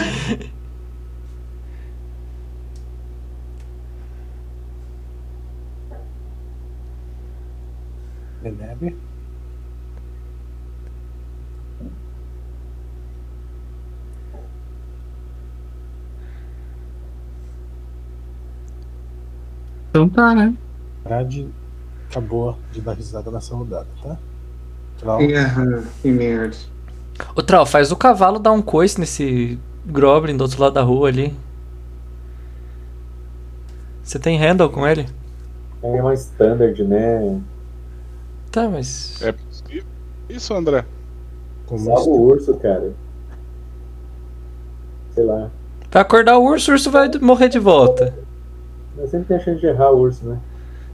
Deneb. 8.40 8.96
Então 19.94 20.08
tá, 20.08 20.34
né? 20.34 20.52
Brad 21.04 21.46
acabou 22.10 22.58
de 22.72 22.80
dar 22.80 22.94
risada 22.94 23.30
nessa 23.30 23.54
rodada, 23.54 23.86
tá? 24.02 24.18
Aham, 25.06 25.84
que 26.02 26.10
merda. 26.10 26.56
Ô, 27.36 27.40
Trau, 27.40 27.64
faz 27.64 27.92
o 27.92 27.96
cavalo 27.96 28.40
dar 28.40 28.50
um 28.50 28.60
coice 28.60 28.98
nesse 28.98 29.56
Goblin 29.86 30.36
do 30.36 30.42
outro 30.42 30.60
lado 30.60 30.72
da 30.72 30.82
rua 30.82 31.06
ali. 31.06 31.32
Você 34.02 34.18
tem 34.18 34.36
handle 34.36 34.68
com 34.68 34.84
ele? 34.84 35.06
É 35.80 35.86
uma 35.86 36.14
standard, 36.14 36.82
né? 36.82 37.40
Tá, 38.50 38.68
mas. 38.68 39.22
É 39.22 39.30
possível? 39.30 39.84
Isso, 40.28 40.52
André. 40.54 40.84
Salva 41.68 42.00
o 42.00 42.20
urso, 42.20 42.52
cara. 42.54 42.92
Sei 45.14 45.22
lá. 45.22 45.52
Pra 45.88 46.00
acordar 46.00 46.36
o 46.36 46.44
urso, 46.44 46.72
o 46.72 46.74
urso 46.74 46.90
vai 46.90 47.08
morrer 47.20 47.48
de 47.48 47.60
volta. 47.60 48.23
Mas 48.96 49.10
sempre 49.10 49.28
tem 49.28 49.36
a 49.36 49.40
chance 49.40 49.60
de 49.60 49.66
errar 49.66 49.90
o 49.90 49.98
urso, 50.00 50.24
né? 50.24 50.40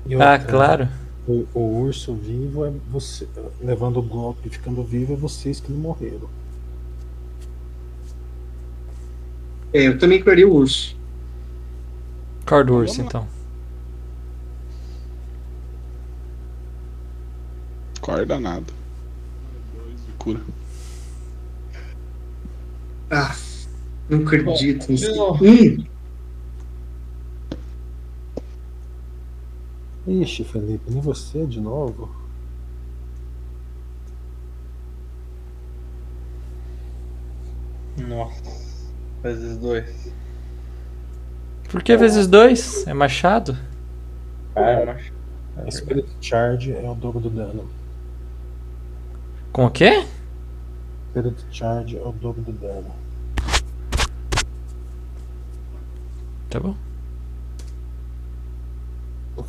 E 0.06 0.14
Ah, 0.14 0.32
outra, 0.32 0.46
claro. 0.46 0.88
O, 1.28 1.46
o 1.54 1.80
urso 1.82 2.14
vivo 2.14 2.64
é 2.64 2.72
você. 2.90 3.28
Levando 3.60 3.98
o 3.98 4.02
golpe 4.02 4.48
e 4.48 4.50
ficando 4.50 4.82
vivo 4.82 5.12
é 5.12 5.16
vocês 5.16 5.60
que 5.60 5.70
não 5.70 5.78
morreram. 5.78 6.28
É, 9.72 9.86
eu 9.86 9.98
também 9.98 10.20
curaria 10.20 10.48
o 10.48 10.54
urso. 10.54 10.96
Acorda 12.44 12.72
o 12.72 12.76
urso, 12.76 13.00
então. 13.00 13.26
Acorda 17.98 18.40
nada. 18.40 18.66
Dois 19.76 20.06
de 20.06 20.12
cura. 20.18 20.40
Ah, 23.10 23.36
não 24.08 24.22
acredito. 24.22 24.86
Hum, 24.90 25.84
Ixi, 30.10 30.42
Felipe, 30.42 30.90
nem 30.90 31.00
você 31.00 31.46
de 31.46 31.60
novo. 31.60 32.10
Nossa, 37.96 38.90
vezes 39.22 39.56
dois. 39.56 40.12
Por 41.70 41.80
que 41.80 41.96
vezes 41.96 42.26
dois? 42.26 42.84
É 42.88 42.92
machado? 42.92 43.56
Ah, 44.56 44.62
é 44.62 44.84
machado. 44.84 45.70
Spirit 45.70 46.08
Charge 46.20 46.72
é 46.72 46.90
o 46.90 46.94
dobro 46.96 47.20
do 47.20 47.30
dano. 47.30 47.70
Com 49.52 49.66
o 49.66 49.70
quê? 49.70 50.04
Spirit 51.10 51.44
Charge 51.52 51.96
é 51.96 52.02
o 52.02 52.10
dobro 52.10 52.42
do 52.42 52.52
dano. 52.52 52.90
Tá 56.48 56.58
bom. 56.58 56.74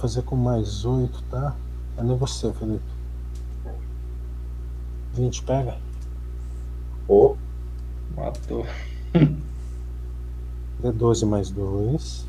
Fazer 0.02 0.24
com 0.24 0.36
mais 0.36 0.84
8, 0.84 1.22
tá? 1.30 1.56
É 1.96 2.02
nem 2.02 2.18
você, 2.18 2.52
Felipe. 2.54 2.84
20 5.14 5.44
pega? 5.44 5.78
Pô, 7.06 7.38
Matou. 8.16 8.66
D12 10.82 11.28
mais 11.28 11.52
2. 11.52 12.26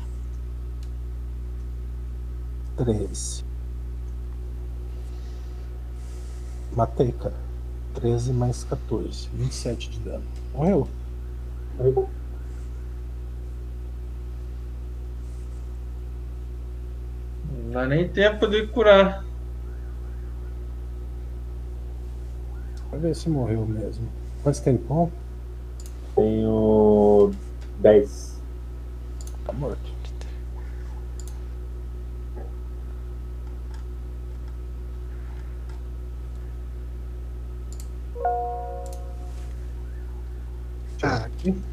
13. 2.77 3.43
Matei, 6.75 7.11
cara. 7.13 7.33
13 7.95 8.33
mais 8.33 8.63
14. 8.65 9.29
27 9.33 9.89
de 9.89 9.99
dano. 10.01 10.23
Morreu. 10.53 10.87
Não 11.79 12.07
dá 17.73 17.87
nem 17.87 18.07
tempo 18.07 18.47
de 18.47 18.67
curar. 18.67 19.25
Pra 22.89 22.99
ver 22.99 23.15
se 23.15 23.27
morreu 23.29 23.65
mesmo. 23.65 24.07
Quantos 24.43 24.61
tem 24.61 24.77
pão? 24.77 25.11
tenho 26.15 27.31
10. 27.79 28.41
Tá 29.45 29.53
morto. 29.53 29.93
Tá. 40.99 41.25
Aqui. 41.25 41.72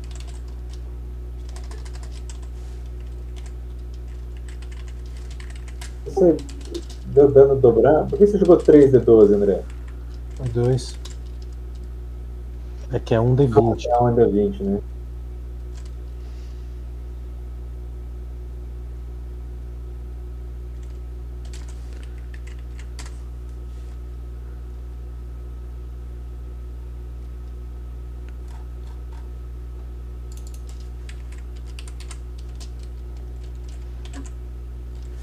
Você 6.20 6.36
deu 7.06 7.32
dano 7.32 7.56
dobrar? 7.56 8.04
Por 8.06 8.18
que 8.18 8.26
você 8.26 8.36
jogou 8.36 8.58
3 8.58 8.92
de 8.92 8.98
12, 8.98 9.34
André? 9.34 9.62
2. 10.52 10.98
É 12.92 12.98
que 12.98 13.14
é 13.14 13.20
um 13.20 13.34
D20. 13.34 13.86
É 13.86 13.98
um 13.98 14.14
D20, 14.14 14.62
né? 14.62 14.80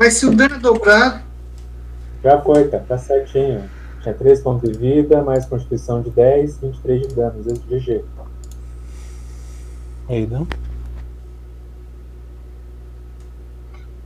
Mas 0.08 0.14
se 0.14 0.26
o 0.26 0.34
dano 0.34 0.56
é 0.56 0.60
dobrado, 0.60 1.22
Já 2.24 2.42
foi, 2.42 2.70
cara, 2.70 2.82
tá 2.88 2.98
certinho. 2.98 3.70
Tinha 4.02 4.14
3 4.14 4.40
pontos 4.40 4.72
de 4.72 4.78
vida, 4.78 5.22
mais 5.22 5.46
constituição 5.46 6.02
de 6.02 6.10
10, 6.12 6.60
23 6.60 7.08
de 7.10 7.14
dano, 7.14 7.44
GG. 7.44 8.06
Aidan. 10.08 10.48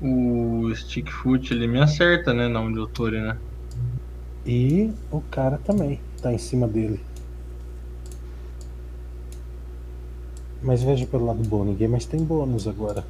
O 0.01 0.73
Stickfoot 0.73 1.53
ele 1.53 1.67
me 1.67 1.79
acerta, 1.79 2.33
né? 2.33 2.47
Na 2.47 2.61
onde 2.61 2.79
eu 2.79 2.87
tô, 2.87 3.07
né? 3.07 3.37
E 4.43 4.91
o 5.11 5.21
cara 5.21 5.59
também 5.63 6.01
tá 6.19 6.33
em 6.33 6.39
cima 6.39 6.67
dele. 6.67 6.99
Mas 10.63 10.81
veja 10.81 11.05
pelo 11.05 11.27
lado 11.27 11.47
bom, 11.47 11.63
ninguém 11.63 11.87
mais 11.87 12.05
tem 12.05 12.23
bônus 12.23 12.67
agora. 12.67 13.03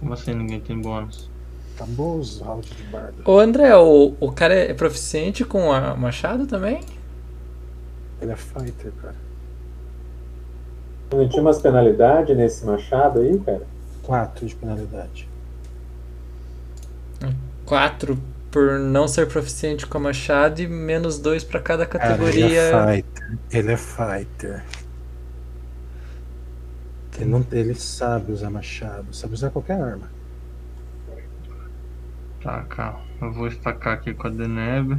Como 0.00 0.12
assim 0.14 0.34
ninguém 0.34 0.60
tem 0.60 0.80
bônus? 0.80 1.30
Acabou 1.76 2.18
os 2.18 2.40
rounds 2.40 2.70
de 2.70 2.82
bardo. 2.84 3.22
Ô 3.24 3.38
André, 3.38 3.74
o, 3.76 4.14
o 4.18 4.32
cara 4.32 4.54
é 4.54 4.74
proficiente 4.74 5.44
com 5.44 5.72
a 5.72 5.94
machado 5.94 6.46
também? 6.46 6.80
Ele 8.20 8.32
é 8.32 8.36
fighter, 8.36 8.92
cara. 9.00 9.14
Não 11.12 11.28
tinha 11.28 11.42
umas 11.42 11.60
penalidades 11.60 12.36
nesse 12.36 12.64
machado 12.64 13.20
aí, 13.20 13.38
cara? 13.40 13.62
4 14.02 14.46
de 14.46 14.54
penalidade. 14.54 15.28
Quatro 17.64 18.18
por 18.50 18.78
não 18.80 19.06
ser 19.06 19.28
proficiente 19.28 19.86
com 19.86 19.98
a 19.98 20.00
machado 20.00 20.60
e 20.60 20.66
menos 20.66 21.18
dois 21.18 21.44
pra 21.44 21.60
cada 21.60 21.86
Cara, 21.86 22.14
ele 22.14 22.18
categoria. 22.18 22.60
é 22.62 22.96
fighter. 22.96 23.38
Ele 23.52 23.72
é 23.72 23.76
fighter. 23.76 24.64
Ele, 27.20 27.30
não, 27.30 27.46
ele 27.52 27.74
sabe 27.74 28.32
usar 28.32 28.50
machado, 28.50 29.14
sabe 29.14 29.34
usar 29.34 29.50
qualquer 29.50 29.80
arma. 29.80 30.10
Tá, 32.42 32.62
calma. 32.64 33.00
Eu 33.20 33.32
vou 33.32 33.46
estacar 33.46 33.94
aqui 33.94 34.14
com 34.14 34.26
a 34.26 34.30
Deneb. 34.30 34.98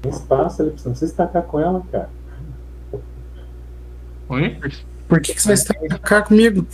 Tem 0.00 0.10
espaço, 0.10 0.62
ele 0.62 0.70
precisa, 0.70 0.88
não 0.88 0.94
precisa 0.94 1.10
estacar 1.12 1.42
com 1.42 1.60
ela, 1.60 1.82
cara. 1.92 2.10
Oi? 4.28 4.58
Por 5.06 5.20
que, 5.20 5.34
que 5.34 5.42
você 5.42 5.48
vai 5.48 5.54
estacar 5.56 6.24
comigo? 6.24 6.66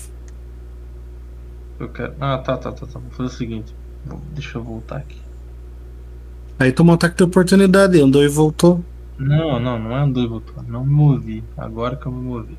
Eu 1.80 1.88
quero. 1.88 2.14
Ah, 2.20 2.38
tá, 2.38 2.56
tá, 2.56 2.70
tá, 2.72 2.86
tá. 2.86 2.98
Vou 2.98 3.10
fazer 3.10 3.28
o 3.28 3.36
seguinte. 3.36 3.74
Vou- 4.04 4.20
Deixa 4.32 4.58
eu 4.58 4.62
voltar 4.62 4.98
aqui. 4.98 5.20
Aí 6.58 6.70
tomou 6.72 6.92
um 6.92 6.94
ataque 6.94 7.16
de 7.16 7.24
oportunidade, 7.24 8.00
andou 8.00 8.22
e 8.22 8.28
voltou. 8.28 8.84
Não, 9.20 9.60
não, 9.60 9.78
não 9.78 9.92
é 9.92 10.00
andou 10.00 10.22
e 10.22 10.26
voltou. 10.26 10.62
Não 10.66 10.82
me 10.82 10.90
movi. 10.90 11.44
Agora 11.54 11.94
que 11.94 12.06
eu 12.06 12.12
me 12.12 12.22
movi. 12.22 12.56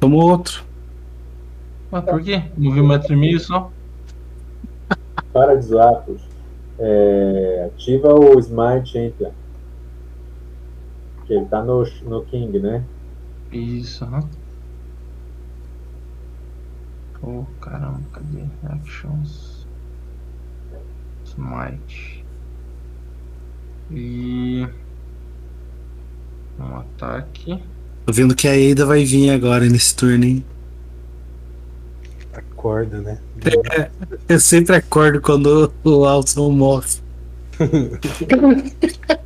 Tomou 0.00 0.30
outro. 0.30 0.64
Mas 1.90 2.02
por 2.04 2.22
quê? 2.22 2.42
Movi 2.56 2.80
um 2.80 2.86
metro 2.86 3.12
e 3.12 3.16
meio 3.16 3.38
só? 3.38 3.70
Para 5.34 5.54
de 5.54 5.66
zoar, 5.66 6.02
poxa. 6.02 6.24
É, 6.78 7.70
ativa 7.74 8.08
o 8.14 8.38
Smite 8.38 8.88
Champion. 8.88 9.32
Que 11.26 11.34
ele 11.34 11.44
tá 11.44 11.62
no, 11.62 11.84
no 12.04 12.24
King, 12.24 12.58
né? 12.58 12.82
Isso, 13.52 14.02
aham. 14.02 14.26
Oh, 17.22 17.44
caramba, 17.60 18.00
cadê? 18.12 18.44
Actions. 18.64 19.66
Smite. 21.24 22.24
E. 23.90 24.66
Um 26.58 26.76
ataque. 26.76 27.62
Tô 28.06 28.12
vendo 28.12 28.34
que 28.34 28.48
a 28.48 28.56
Eida 28.56 28.86
vai 28.86 29.04
vir 29.04 29.30
agora 29.30 29.66
nesse 29.66 29.94
turno, 29.94 30.24
hein? 30.24 30.44
Acorda, 32.32 33.00
né? 33.00 33.18
É, 33.78 33.90
eu 34.28 34.40
sempre 34.40 34.76
acordo 34.76 35.20
quando 35.20 35.72
o 35.84 36.04
Alson 36.04 36.50
morre. 36.50 36.88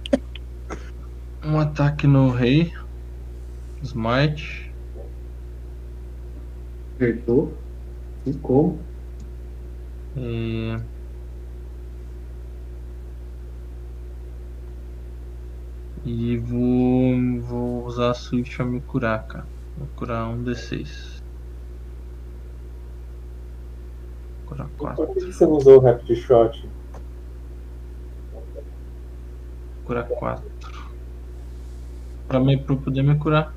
Um 1.43 1.59
ataque 1.59 2.07
no 2.07 2.31
rei. 2.31 2.73
Smite. 3.83 4.71
acertou. 6.97 7.55
Ficou. 8.25 8.79
E. 10.17 10.79
E 16.05 16.39
vou, 16.39 17.41
vou 17.43 17.85
usar 17.85 18.11
a 18.11 18.15
Swift 18.15 18.57
pra 18.57 18.65
me 18.65 18.81
curar, 18.81 19.27
cara. 19.27 19.47
Vou 19.77 19.87
curar 19.97 20.27
um 20.29 20.43
D6. 20.43 21.21
Curar 24.47 24.69
Por 24.77 24.95
4. 24.97 25.15
que 25.15 25.21
você 25.33 25.45
não 25.45 25.53
usou 25.53 25.77
o 25.77 25.81
Rapid 25.81 26.17
Shot? 26.17 26.69
Curar 29.85 30.09
4. 30.09 30.51
Pra, 32.29 32.41
me, 32.41 32.57
pra 32.57 32.75
eu 32.75 32.81
poder 32.81 33.03
me 33.03 33.17
curar. 33.19 33.55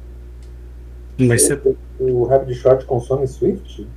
Mas 1.20 1.44
você, 1.44 1.78
O 2.00 2.26
Rapid 2.26 2.56
Shot 2.56 2.86
consome 2.86 3.28
Swift? 3.28 3.88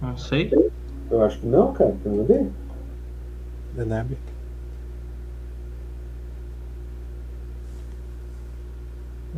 Não 0.00 0.16
sei. 0.16 0.50
Eu 1.10 1.22
acho 1.22 1.38
que 1.40 1.46
não, 1.46 1.72
cara. 1.72 1.94
Tem 2.02 2.20
a 2.20 2.22
ver. 2.24 2.50
Deneb. 3.74 4.16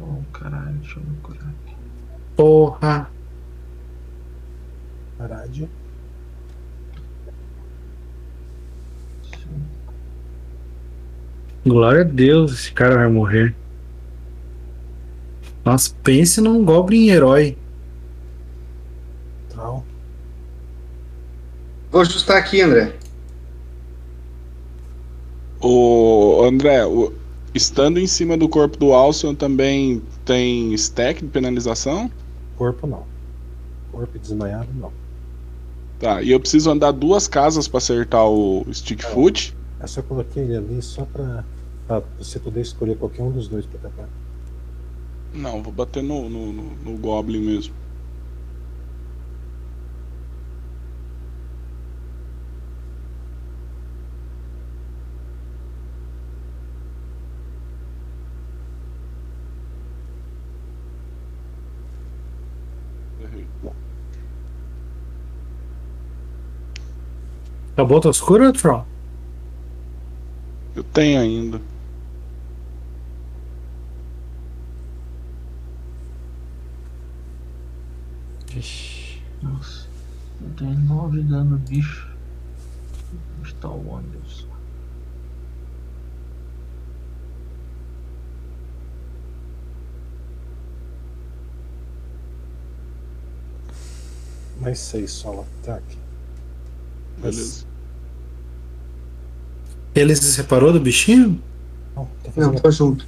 Oh, 0.00 0.22
caralho, 0.32 0.76
deixa 0.78 0.98
eu 0.98 1.04
me 1.04 1.16
curar 1.22 1.42
aqui. 1.42 1.76
porra. 2.36 3.10
Arad. 5.18 5.68
Glória 11.64 12.00
a 12.00 12.04
Deus, 12.04 12.52
esse 12.52 12.72
cara 12.72 12.94
vai 12.94 13.08
morrer. 13.08 13.54
Nossa, 15.62 15.94
pense 16.02 16.40
num 16.40 16.64
Goblin 16.64 17.10
herói. 17.10 17.58
Então, 19.46 19.84
Vou 21.90 22.00
ajustar 22.00 22.38
aqui, 22.38 22.62
André. 22.62 22.94
O 25.62 26.42
André, 26.44 26.86
o- 26.86 27.12
estando 27.54 27.98
em 27.98 28.06
cima 28.06 28.36
do 28.36 28.48
corpo 28.48 28.78
do 28.78 28.92
Alcion 28.92 29.34
também 29.34 30.02
tem 30.24 30.72
stack 30.74 31.22
de 31.22 31.30
penalização? 31.30 32.10
corpo 32.56 32.86
não. 32.86 33.04
Corpo 33.92 34.18
desmaiado 34.18 34.68
não. 34.74 34.92
Tá, 35.98 36.22
e 36.22 36.30
eu 36.30 36.40
preciso 36.40 36.70
andar 36.70 36.92
duas 36.92 37.26
casas 37.28 37.68
pra 37.68 37.78
acertar 37.78 38.26
o 38.26 38.64
stick 38.72 39.02
foot. 39.02 39.54
Eu 39.80 39.88
só 39.88 40.02
coloquei 40.02 40.42
ele 40.44 40.56
ali 40.56 40.82
só 40.82 41.04
pra, 41.04 41.44
pra 41.86 42.02
você 42.18 42.38
poder 42.38 42.60
escolher 42.60 42.96
qualquer 42.96 43.22
um 43.22 43.30
dos 43.30 43.48
dois 43.48 43.66
pra 43.66 43.78
atacar. 43.78 44.08
Não, 45.34 45.62
vou 45.62 45.72
bater 45.72 46.02
no, 46.02 46.28
no, 46.28 46.52
no- 46.52 46.76
no 46.84 46.98
Goblin 46.98 47.40
mesmo. 47.40 47.74
Errei. 63.22 63.46
Acabou 67.80 67.96
a 67.96 68.00
tua 68.02 68.10
escura, 68.10 68.52
Troll? 68.52 68.84
Eu 70.76 70.84
tenho 70.84 71.18
ainda. 71.18 71.58
Vixe. 78.48 79.22
Nossa. 79.42 79.86
Eu 80.42 80.50
tenho 80.56 80.78
9 80.80 81.22
dano, 81.22 81.56
bicho. 81.58 82.06
Onde 83.38 83.54
tá 83.54 83.68
o 83.70 83.96
Anderson? 83.96 84.46
Mais 94.60 94.78
seis 94.78 95.10
só 95.12 95.32
no 95.32 95.42
ataque. 95.42 95.98
Mas- 97.18 97.36
Beleza. 97.36 97.69
Ele 99.94 100.14
se 100.14 100.32
separou 100.32 100.72
do 100.72 100.80
bichinho? 100.80 101.40
Não, 101.96 102.06
tá 102.22 102.30
Não, 102.36 102.54
tô 102.54 102.70
junto. 102.70 103.06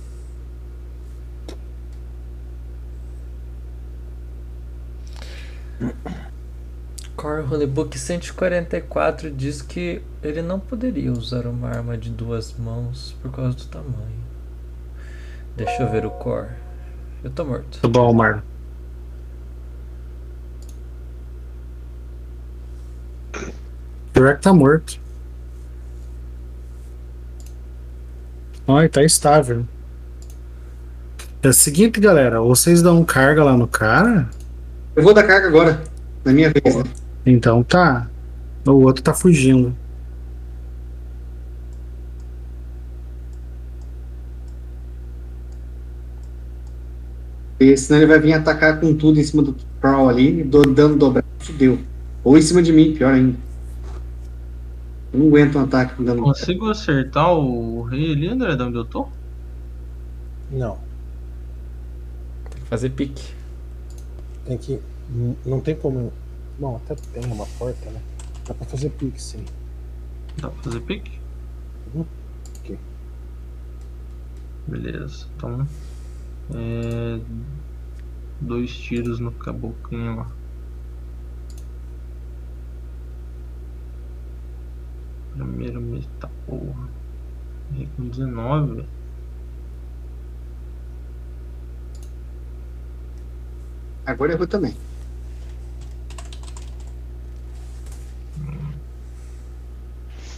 Core 7.17 7.43
Rulebook 7.43 7.97
144 7.97 9.31
diz 9.31 9.63
que 9.63 10.03
ele 10.23 10.43
não 10.43 10.59
poderia 10.59 11.13
usar 11.13 11.47
uma 11.47 11.69
arma 11.69 11.97
de 11.97 12.11
duas 12.11 12.53
mãos 12.59 13.17
por 13.23 13.31
causa 13.31 13.57
do 13.57 13.65
tamanho. 13.67 14.23
Deixa 15.57 15.83
eu 15.83 15.91
ver 15.91 16.05
o 16.05 16.11
core. 16.11 16.49
Eu 17.23 17.31
tô 17.31 17.45
morto. 17.45 17.79
Tá 17.81 17.89
bom, 17.89 18.13
Marlon. 18.13 18.41
Pior 24.13 24.37
que 24.37 24.43
tá 24.43 24.53
morto. 24.53 25.02
Olha, 28.73 28.89
tá 28.89 29.03
estável. 29.03 29.67
É 31.43 31.49
o 31.49 31.53
seguinte, 31.53 32.01
galera. 32.01 32.41
Vocês 32.41 32.81
dão 32.81 33.05
carga 33.05 33.45
lá 33.45 33.57
no 33.57 33.69
cara? 33.69 34.31
Eu 34.97 35.03
vou 35.03 35.13
dar 35.13 35.25
carga 35.25 35.49
agora. 35.49 35.83
Na 36.25 36.33
minha 36.33 36.51
vez, 36.51 36.77
né? 36.77 36.85
Então 37.27 37.63
tá. 37.63 38.09
O 38.67 38.73
outro 38.85 39.03
tá 39.03 39.13
fugindo. 39.13 39.77
Porque 47.59 47.77
senão 47.77 48.01
ele 48.01 48.07
vai 48.07 48.19
vir 48.19 48.33
atacar 48.33 48.81
com 48.81 48.95
tudo 48.95 49.21
em 49.21 49.23
cima 49.23 49.43
do 49.43 49.55
Prowl 49.81 50.09
ali, 50.09 50.43
do, 50.43 50.63
dando 50.63 50.97
dobrado, 50.97 51.27
fudeu. 51.39 51.79
Ou 52.25 52.39
em 52.39 52.43
cima 52.43 52.63
de 52.63 52.73
mim, 52.73 52.95
pior 52.95 53.13
ainda. 53.13 53.37
Eu 55.13 55.19
não 55.21 55.27
aguento 55.29 55.59
um 55.59 55.63
ataque 55.63 55.95
com 55.97 56.05
dano 56.05 56.23
Consigo 56.23 56.71
acertar 56.71 57.33
o 57.33 57.83
rei 57.83 58.13
ali, 58.13 58.29
André, 58.29 58.57
de 58.57 58.63
onde 58.63 58.77
eu 58.79 58.85
tô? 58.85 59.09
Não, 60.51 60.79
Tem 62.51 62.63
que 62.63 62.69
fazer 62.69 62.91
pique. 62.91 63.35
tem 64.47 64.59
que. 64.59 64.81
Não 65.45 65.61
tem 65.61 65.75
como. 65.77 66.13
Bom, 66.59 66.77
até 66.77 66.95
tem 66.95 67.25
uma 67.31 67.47
porta, 67.59 67.91
né? 67.91 68.01
Dá 68.47 68.55
pra 68.55 68.67
fazer 68.67 68.91
pique, 68.91 69.23
sim. 69.23 69.45
Dá 70.39 70.49
pra 70.51 70.63
fazer 70.63 70.81
pique? 70.81 71.19
Uhum. 71.95 72.05
Ok. 72.59 72.79
Beleza, 74.67 75.27
então. 75.37 75.67
É, 76.55 77.21
dois 78.41 78.71
tiros 78.77 79.19
no 79.21 79.33
caboclinho 79.33 80.17
lá. 80.17 80.31
Primeiro 85.35 85.81
mês, 85.81 86.09
tá 86.21 86.29
porra. 86.47 86.89
Errei 87.73 87.89
com 87.97 88.09
19, 88.09 88.75
velho. 88.75 88.89
Agora 94.05 94.33
eu 94.33 94.39
vou 94.39 94.47
também. 94.47 94.77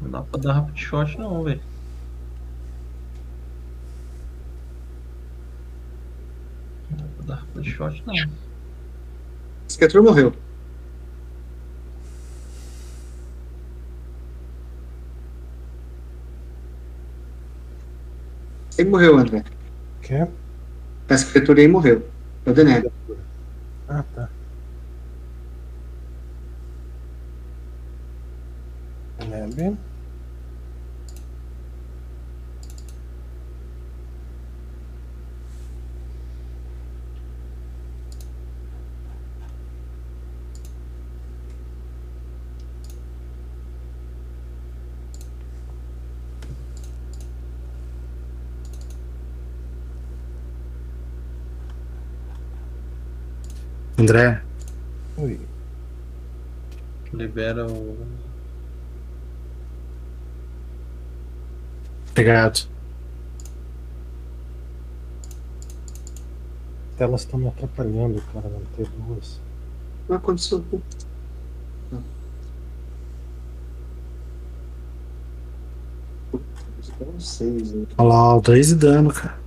Não 0.02 0.10
dá 0.10 0.22
pra 0.22 0.40
dar 0.40 0.52
rapid 0.52 0.78
shot 0.78 1.18
não, 1.18 1.42
velho. 1.42 1.60
Não 6.90 6.98
dá 6.98 7.04
pra 7.16 7.26
dar 7.26 7.34
rapid 7.36 7.66
shot 7.66 8.02
não. 8.06 8.14
Esse 9.66 9.78
morreu. 10.00 10.34
Ele 18.76 18.90
morreu, 18.90 19.16
André. 19.16 19.44
Quer? 20.02 20.28
Essa 21.08 21.30
criatura 21.30 21.60
aí 21.60 21.68
morreu. 21.68 22.06
É 22.44 22.50
o 22.50 22.54
Deneb. 22.54 22.90
Ah, 23.88 24.04
tá. 24.14 24.28
Neb. 29.28 29.76
André, 54.04 54.42
Ui. 55.16 55.40
Libera 57.14 57.66
o. 57.66 57.96
pegado. 62.12 62.60
Elas 66.98 67.22
estão 67.22 67.40
me 67.40 67.48
atrapalhando, 67.48 68.22
cara, 68.32 68.46
não 68.48 68.60
ter 68.76 68.86
duas. 68.90 69.40
Não 70.06 70.16
aconteceu. 70.16 70.62
Não 77.00 77.20
sei, 77.20 77.64
gente. 77.64 77.94
Olha 77.96 78.08
lá, 78.08 78.38
dois 78.38 78.68
de 78.68 78.74
dano, 78.74 79.10
cara. 79.12 79.43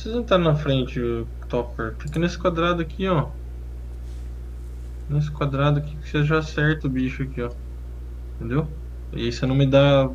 Precisa 0.00 0.18
entrar 0.18 0.38
na 0.38 0.54
frente, 0.54 0.98
o 0.98 1.26
Topper. 1.48 1.94
Fica 1.98 2.18
nesse 2.18 2.38
quadrado 2.38 2.80
aqui, 2.80 3.06
ó. 3.06 3.26
Nesse 5.10 5.30
quadrado 5.30 5.78
aqui 5.80 5.94
que 5.96 6.08
você 6.08 6.24
já 6.24 6.38
acerta 6.38 6.86
o 6.86 6.90
bicho 6.90 7.22
aqui, 7.22 7.42
ó. 7.42 7.50
Entendeu? 8.36 8.66
E 9.12 9.24
aí 9.26 9.32
você 9.32 9.44
não 9.44 9.54
me 9.54 9.66
dá 9.66 10.08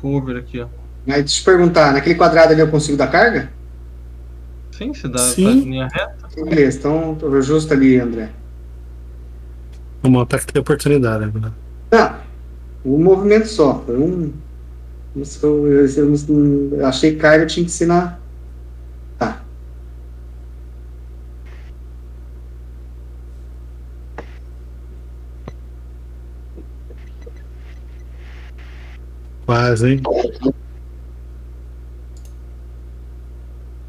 cover 0.00 0.38
aqui, 0.38 0.60
ó. 0.60 0.66
Aí 1.06 1.22
deixa 1.22 1.38
eu 1.38 1.42
te 1.42 1.44
perguntar, 1.44 1.92
naquele 1.92 2.14
quadrado 2.14 2.52
ali 2.52 2.60
eu 2.60 2.70
consigo 2.70 2.96
dar 2.96 3.08
carga? 3.08 3.50
Sim, 4.72 4.94
você 4.94 5.06
dá 5.06 5.18
Sim. 5.18 5.60
linha 5.60 5.88
reta. 5.92 6.16
Beleza, 6.44 6.78
então 6.78 7.18
eu 7.20 7.42
justo 7.42 7.72
ali, 7.74 7.98
André. 7.98 8.30
Tomou 10.02 10.20
um 10.20 10.22
ataque 10.24 10.52
de 10.52 10.60
oportunidade 10.60 11.24
agora. 11.24 11.52
Tá. 11.90 12.20
Um 12.84 13.02
movimento 13.02 13.48
só. 13.48 13.80
Foi 13.80 13.98
um. 13.98 14.32
Eu, 15.14 15.66
eu, 15.66 15.86
eu, 15.86 16.06
não- 16.28 16.78
eu 16.78 16.86
achei 16.86 17.12
que 17.12 17.18
carga 17.18 17.46
tinha 17.46 17.64
que 17.64 17.72
ser 17.72 17.86
na. 17.86 18.18
Quase, 29.56 29.88
hein? 29.88 30.02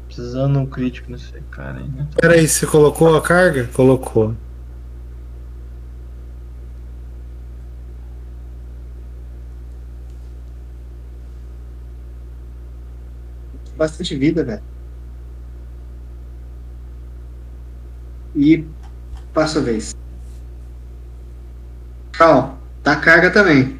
Precisando 0.06 0.58
um 0.60 0.64
crítico 0.64 1.10
nesse 1.10 1.30
cara 1.50 1.76
aí, 1.76 1.88
né? 1.88 2.08
Peraí, 2.18 2.48
você 2.48 2.66
colocou 2.66 3.14
a 3.14 3.20
carga? 3.20 3.68
Colocou. 3.74 4.34
Bastante 13.76 14.16
vida, 14.16 14.42
velho. 14.42 14.62
E 18.34 18.66
passa 19.34 19.58
a 19.58 19.62
vez. 19.62 19.94
Ó, 22.18 22.54
tá 22.82 22.96
carga 22.96 23.30
também. 23.30 23.77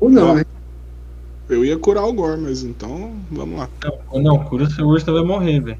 Ou 0.00 0.08
não, 0.10 0.34
né? 0.34 0.44
Eu 1.48 1.64
ia 1.64 1.78
curar 1.78 2.04
o 2.04 2.12
Gore, 2.12 2.40
mas 2.40 2.62
então 2.62 3.12
vamos 3.30 3.58
lá. 3.58 3.68
Não, 4.12 4.22
não 4.22 4.44
cura 4.44 4.68
se 4.70 4.80
o 4.80 4.88
urso 4.88 5.12
vai 5.12 5.22
morrer, 5.22 5.60
velho. 5.60 5.78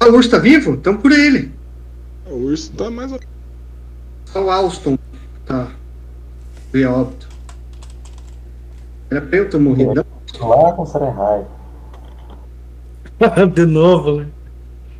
Ah, 0.00 0.08
o 0.08 0.14
urso 0.14 0.30
tá 0.30 0.38
vivo? 0.38 0.72
Então 0.72 0.96
cura 0.96 1.14
ele. 1.16 1.52
O 2.26 2.34
urso 2.34 2.72
tá 2.72 2.90
mais. 2.90 3.12
Só 4.26 4.44
o 4.44 4.50
Alston 4.50 4.98
tá. 5.46 5.70
Veio 6.72 6.92
óbito. 6.92 7.28
Era 9.10 9.20
pra 9.22 9.38
eu 9.38 9.48
ter 9.48 9.58
morrido, 9.58 9.94
não? 9.94 10.48
Lá 10.48 10.72
com 10.72 10.82
o 10.82 10.86
Serenhai. 10.86 11.46
De 13.54 13.64
novo, 13.64 14.20
né? 14.20 14.26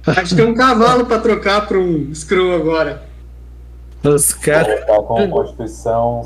A 0.07 0.13
gente 0.13 0.37
tem 0.37 0.45
um 0.45 0.55
cavalo 0.55 1.07
pra 1.07 1.19
trocar 1.19 1.67
pra 1.67 1.79
um 1.79 2.15
Screw 2.15 2.55
agora. 2.55 3.03
Os 4.05 4.33
caras. 4.35 4.87
Tá 4.87 5.03
com 5.03 5.31
Constituição 5.31 6.23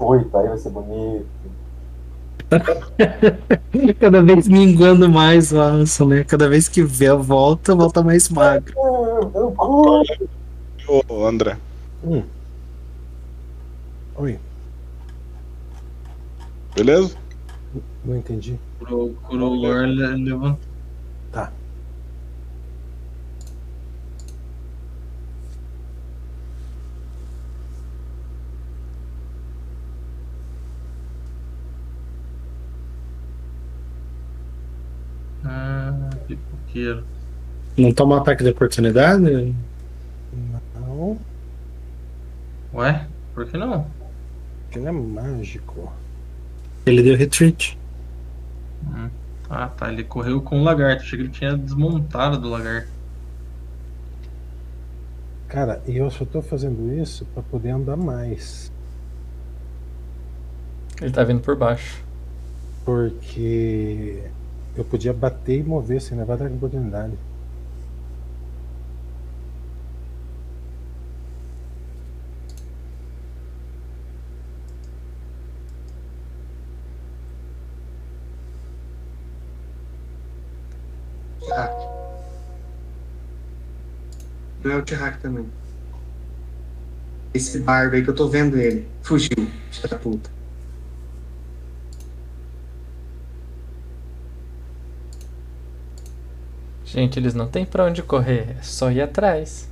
8, 0.00 0.36
aí 0.36 0.48
vai 0.48 0.58
ser 0.58 0.70
bonito. 0.70 1.26
Cada 4.00 4.22
vez 4.22 4.48
minguando 4.48 5.08
mais 5.08 5.52
o 5.52 5.60
Anson, 5.60 6.06
né? 6.06 6.24
Cada 6.24 6.48
vez 6.48 6.68
que 6.68 6.82
vê 6.82 7.06
a 7.06 7.14
volta, 7.14 7.74
volta 7.74 8.02
mais 8.02 8.28
magro. 8.28 8.74
Eu 9.34 9.52
curo. 9.52 10.02
Ô, 11.08 11.26
André. 11.26 11.56
Hum. 12.02 12.24
Oi, 14.16 14.38
Beleza? 16.74 17.14
não 18.04 18.16
entendi. 18.16 18.58
Curou, 18.78 19.14
curou 19.28 19.52
o 19.56 19.82
ele 19.84 20.24
levantou. 20.24 20.58
Tá. 21.32 21.52
Ah, 35.52 36.10
pipoqueiro. 36.28 37.04
Não 37.76 37.92
toma 37.92 38.18
ataque 38.18 38.44
de 38.44 38.50
oportunidade? 38.50 39.54
Não, 40.74 41.18
Ué? 42.72 43.08
Por 43.34 43.46
que 43.46 43.58
não? 43.58 43.84
que 44.70 44.78
não 44.78 44.88
é 44.88 44.92
mágico. 44.92 45.92
Ele 46.86 47.02
deu 47.02 47.16
retreat. 47.16 47.76
Hum. 48.84 49.10
Ah, 49.48 49.66
tá. 49.66 49.92
Ele 49.92 50.04
correu 50.04 50.40
com 50.40 50.60
o 50.60 50.62
lagarto. 50.62 51.02
Achei 51.02 51.18
que 51.18 51.24
ele 51.24 51.32
tinha 51.32 51.56
desmontado 51.56 52.38
do 52.38 52.48
lagarto. 52.48 52.88
Cara, 55.48 55.82
e 55.88 55.96
eu 55.96 56.08
só 56.12 56.24
tô 56.24 56.40
fazendo 56.40 56.92
isso 56.92 57.24
pra 57.34 57.42
poder 57.42 57.70
andar 57.70 57.96
mais. 57.96 58.70
Ele 61.02 61.10
tá 61.10 61.24
vindo 61.24 61.40
por 61.40 61.56
baixo. 61.56 62.04
Porque 62.84 64.22
eu 64.76 64.84
podia 64.84 65.12
bater 65.12 65.60
e 65.60 65.62
mover 65.62 66.00
sem 66.00 66.16
levar 66.16 66.36
de 66.36 66.44
oportunidade. 66.44 67.14
Não 84.62 84.72
é 84.72 84.76
o 84.76 84.82
T-Hack 84.82 85.20
também. 85.20 85.46
Esse 87.32 87.60
bardo 87.60 87.96
aí 87.96 88.04
que 88.04 88.10
eu 88.10 88.14
tô 88.14 88.28
vendo 88.28 88.58
ele. 88.58 88.86
Fugiu, 89.02 89.48
filha 89.70 89.88
da 89.88 89.98
puta. 89.98 90.30
Gente, 96.92 97.20
eles 97.20 97.34
não 97.34 97.46
tem 97.46 97.64
pra 97.64 97.84
onde 97.84 98.02
correr, 98.02 98.56
é 98.58 98.62
só 98.62 98.90
ir 98.90 99.00
atrás. 99.00 99.68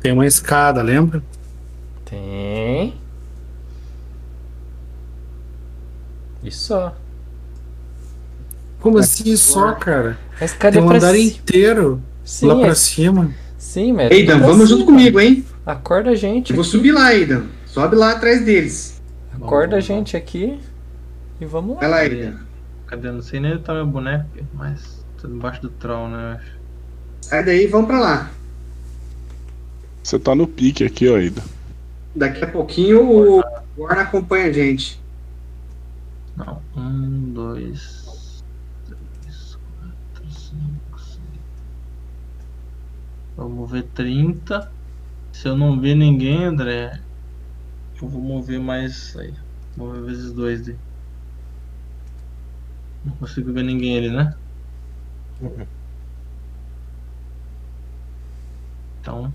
Tem 0.00 0.10
uma 0.12 0.26
escada, 0.26 0.82
lembra? 0.82 1.22
Tem. 2.04 2.94
E 6.42 6.50
só. 6.50 6.96
Como 8.80 8.98
assim 8.98 9.36
só, 9.36 9.72
cara? 9.74 10.18
A 10.40 10.44
escada 10.44 10.72
Tem 10.72 10.80
é 10.82 10.84
um 10.84 10.88
pra 10.88 10.96
andar 10.98 11.16
inteiro 11.16 12.02
Sim, 12.24 12.46
lá 12.46 12.54
é- 12.58 12.60
pra 12.66 12.74
cima. 12.74 13.30
Sim, 13.56 13.92
mas. 13.92 14.10
Eidan, 14.10 14.34
é 14.34 14.38
pra 14.38 14.46
vamos 14.48 14.68
cima. 14.68 14.78
junto 14.80 14.86
comigo, 14.86 15.20
hein? 15.20 15.44
Acorda 15.64 16.10
a 16.10 16.14
gente. 16.16 16.50
Eu 16.50 16.56
vou 16.56 16.64
subir 16.64 16.90
lá, 16.92 17.14
Eidan. 17.14 17.44
Sobe 17.66 17.94
lá 17.96 18.12
atrás 18.12 18.44
deles. 18.44 19.00
Acorda 19.32 19.76
a 19.76 19.80
gente 19.80 20.16
aqui. 20.16 20.58
E 21.40 21.44
vamos 21.44 21.74
lá. 21.76 21.80
Vai 21.82 21.88
lá, 21.90 22.04
Eidan. 22.04 22.34
Cadê? 22.86 23.10
Não 23.12 23.22
sei 23.22 23.38
nem 23.40 23.52
onde 23.52 23.62
tá 23.62 23.72
meu 23.74 23.86
boneco, 23.86 24.26
mas 24.54 24.95
tá 25.26 25.32
debaixo 25.32 25.62
do 25.62 25.70
troll, 25.70 26.08
né? 26.08 26.40
Sai 27.20 27.44
daí 27.44 27.64
e 27.64 27.66
vamos 27.66 27.88
pra 27.88 27.98
lá. 27.98 28.30
Você 30.02 30.18
tá 30.18 30.34
no 30.34 30.46
pique 30.46 30.84
aqui, 30.84 31.08
ó, 31.08 31.18
Ida. 31.18 31.42
Daqui 32.14 32.44
a 32.44 32.46
pouquinho 32.46 33.02
o 33.04 33.42
Warren 33.76 34.02
acompanha 34.02 34.46
a 34.46 34.52
gente. 34.52 35.00
Não. 36.36 36.62
Um, 36.76 37.32
dois, 37.32 38.44
três, 38.86 39.56
quatro, 39.56 40.30
cinco, 40.30 41.00
seis. 41.00 41.20
Vou 43.36 43.48
mover 43.48 43.84
30. 43.94 44.70
Se 45.32 45.48
eu 45.48 45.56
não 45.56 45.78
ver 45.78 45.94
ninguém, 45.94 46.44
André, 46.44 47.00
eu 48.00 48.08
vou 48.08 48.22
mover 48.22 48.60
mais 48.60 49.16
aí. 49.16 49.34
Vou 49.76 49.88
mover 49.88 50.04
vezes 50.04 50.32
dois. 50.32 50.66
Não 53.04 53.12
consigo 53.18 53.52
ver 53.52 53.64
ninguém 53.64 53.98
ali, 53.98 54.10
né? 54.10 54.34
Uhum. 55.40 55.66
Então. 59.00 59.32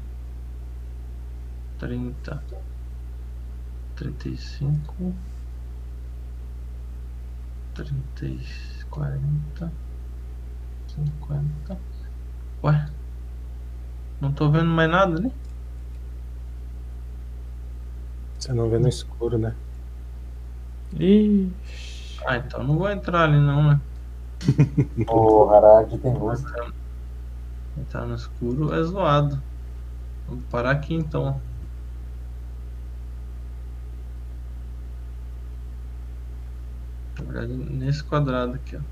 30. 1.79 2.43
35. 3.95 5.13
30, 7.73 8.25
e 8.25 8.85
40, 8.89 9.71
50. 10.87 11.77
Ué? 12.63 12.89
Não 14.19 14.31
tô 14.31 14.49
vendo 14.51 14.69
mais 14.69 14.89
nada, 14.89 15.19
né? 15.19 15.31
Você 18.37 18.53
não 18.53 18.69
vê 18.69 18.79
no 18.79 18.89
escuro, 18.89 19.37
né? 19.37 19.55
Ixi. 20.93 22.19
Ah, 22.25 22.37
então 22.37 22.63
não 22.63 22.77
vou 22.77 22.89
entrar 22.89 23.23
ali 23.23 23.37
não, 23.39 23.63
né? 23.63 23.81
O 25.09 25.49
Harad 25.49 25.97
tem 25.97 26.13
luz. 26.13 26.43
Entrar 27.77 28.05
no 28.05 28.15
escuro 28.15 28.73
é 28.73 28.83
zoado. 28.83 29.41
Vamos 30.27 30.45
parar 30.45 30.71
aqui 30.71 30.93
então. 30.93 31.41
Na 37.17 37.25
verdade, 37.25 37.53
nesse 37.53 38.03
quadrado 38.03 38.55
aqui, 38.55 38.77
ó. 38.77 38.90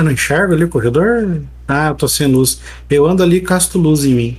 Eu 0.00 0.04
não 0.04 0.12
enxergo 0.12 0.54
ali 0.54 0.64
o 0.64 0.68
corredor? 0.68 1.42
Ah, 1.68 1.88
eu 1.88 1.94
tô 1.94 2.08
sem 2.08 2.26
luz. 2.26 2.58
Eu 2.88 3.06
ando 3.06 3.22
ali 3.22 3.36
e 3.36 3.40
casto 3.42 3.78
luz 3.78 4.02
em 4.02 4.14
mim. 4.14 4.38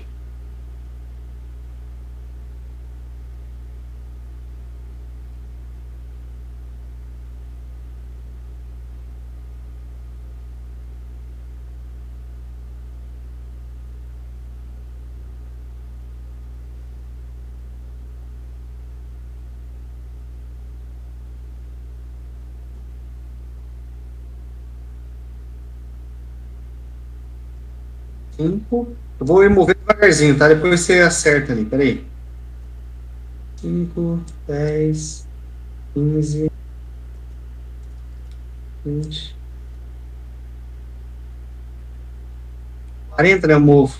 Cinco. 28.42 28.96
Eu 29.20 29.26
vou 29.26 29.50
mover 29.50 29.76
devagarzinho, 29.76 30.38
tá? 30.38 30.48
Depois 30.48 30.80
você 30.80 31.00
acerta 31.00 31.52
ali, 31.54 31.66
peraí. 31.66 32.06
5, 33.58 34.20
10, 34.48 35.28
15, 35.94 36.52
20. 38.84 39.36
40, 43.12 43.48
né? 43.48 43.54
Eu 43.54 43.60
movo. 43.60 43.96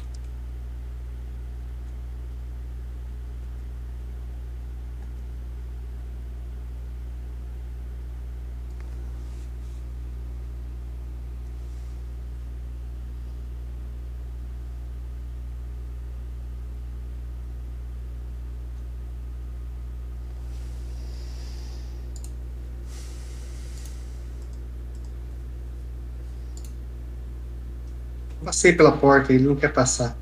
Passei 28.62 28.74
pela 28.74 28.92
porta, 28.92 29.34
ele 29.34 29.48
não 29.48 29.56
quer 29.56 29.74
passar. 29.74 30.16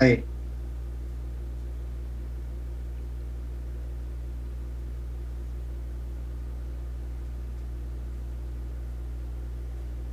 Aí. 0.00 0.24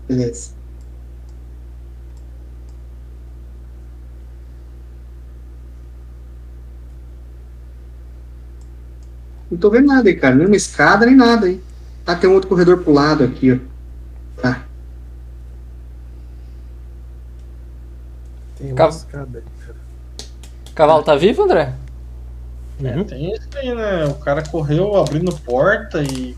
Beleza. 0.07 0.53
Não 9.51 9.57
tô 9.59 9.69
vendo 9.69 9.85
nada 9.85 10.09
aí, 10.09 10.15
cara. 10.15 10.33
Nenhuma 10.33 10.55
escada, 10.55 11.05
nem 11.05 11.15
nada 11.15 11.45
aí. 11.45 11.61
Ah, 12.07 12.15
tem 12.15 12.27
um 12.27 12.33
outro 12.33 12.49
corredor 12.49 12.79
pro 12.83 12.91
lado 12.91 13.23
aqui, 13.23 13.51
ó. 13.51 13.59
Tá. 14.41 14.67
Tem 18.59 18.75
Cav-. 18.75 19.05
O 20.69 20.73
cavalo 20.75 21.03
tá 21.03 21.15
vivo, 21.15 21.43
André? 21.43 21.73
É, 22.83 23.03
tem 23.03 23.33
isso 23.33 23.47
aí, 23.55 23.73
né? 23.73 24.05
O 24.05 24.15
cara 24.15 24.43
correu 24.43 24.95
abrindo 24.97 25.33
porta 25.39 26.03
e. 26.03 26.35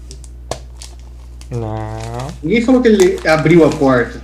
Não. 1.49 2.27
Ninguém 2.41 2.61
falou 2.63 2.81
que 2.81 2.87
ele 2.87 3.27
abriu 3.27 3.65
a 3.65 3.69
porta. 3.69 4.21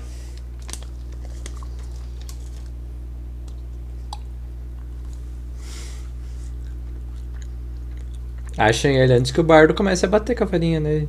Achem 8.58 8.98
ele 8.98 9.14
antes 9.14 9.32
que 9.32 9.40
o 9.40 9.44
bardo 9.44 9.74
comece 9.74 10.06
a 10.06 10.10
bater 10.10 10.36
com 10.36 10.44
a 10.44 10.48
varinha 10.48 10.80
nele. 10.80 11.08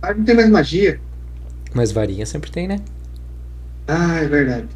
Ah, 0.00 0.14
não 0.14 0.24
tem 0.24 0.36
mais 0.36 0.48
magia. 0.48 1.00
Mas 1.72 1.90
varinha 1.90 2.24
sempre 2.24 2.52
tem, 2.52 2.68
né? 2.68 2.80
Ah, 3.86 4.16
é 4.20 4.26
verdade. 4.26 4.68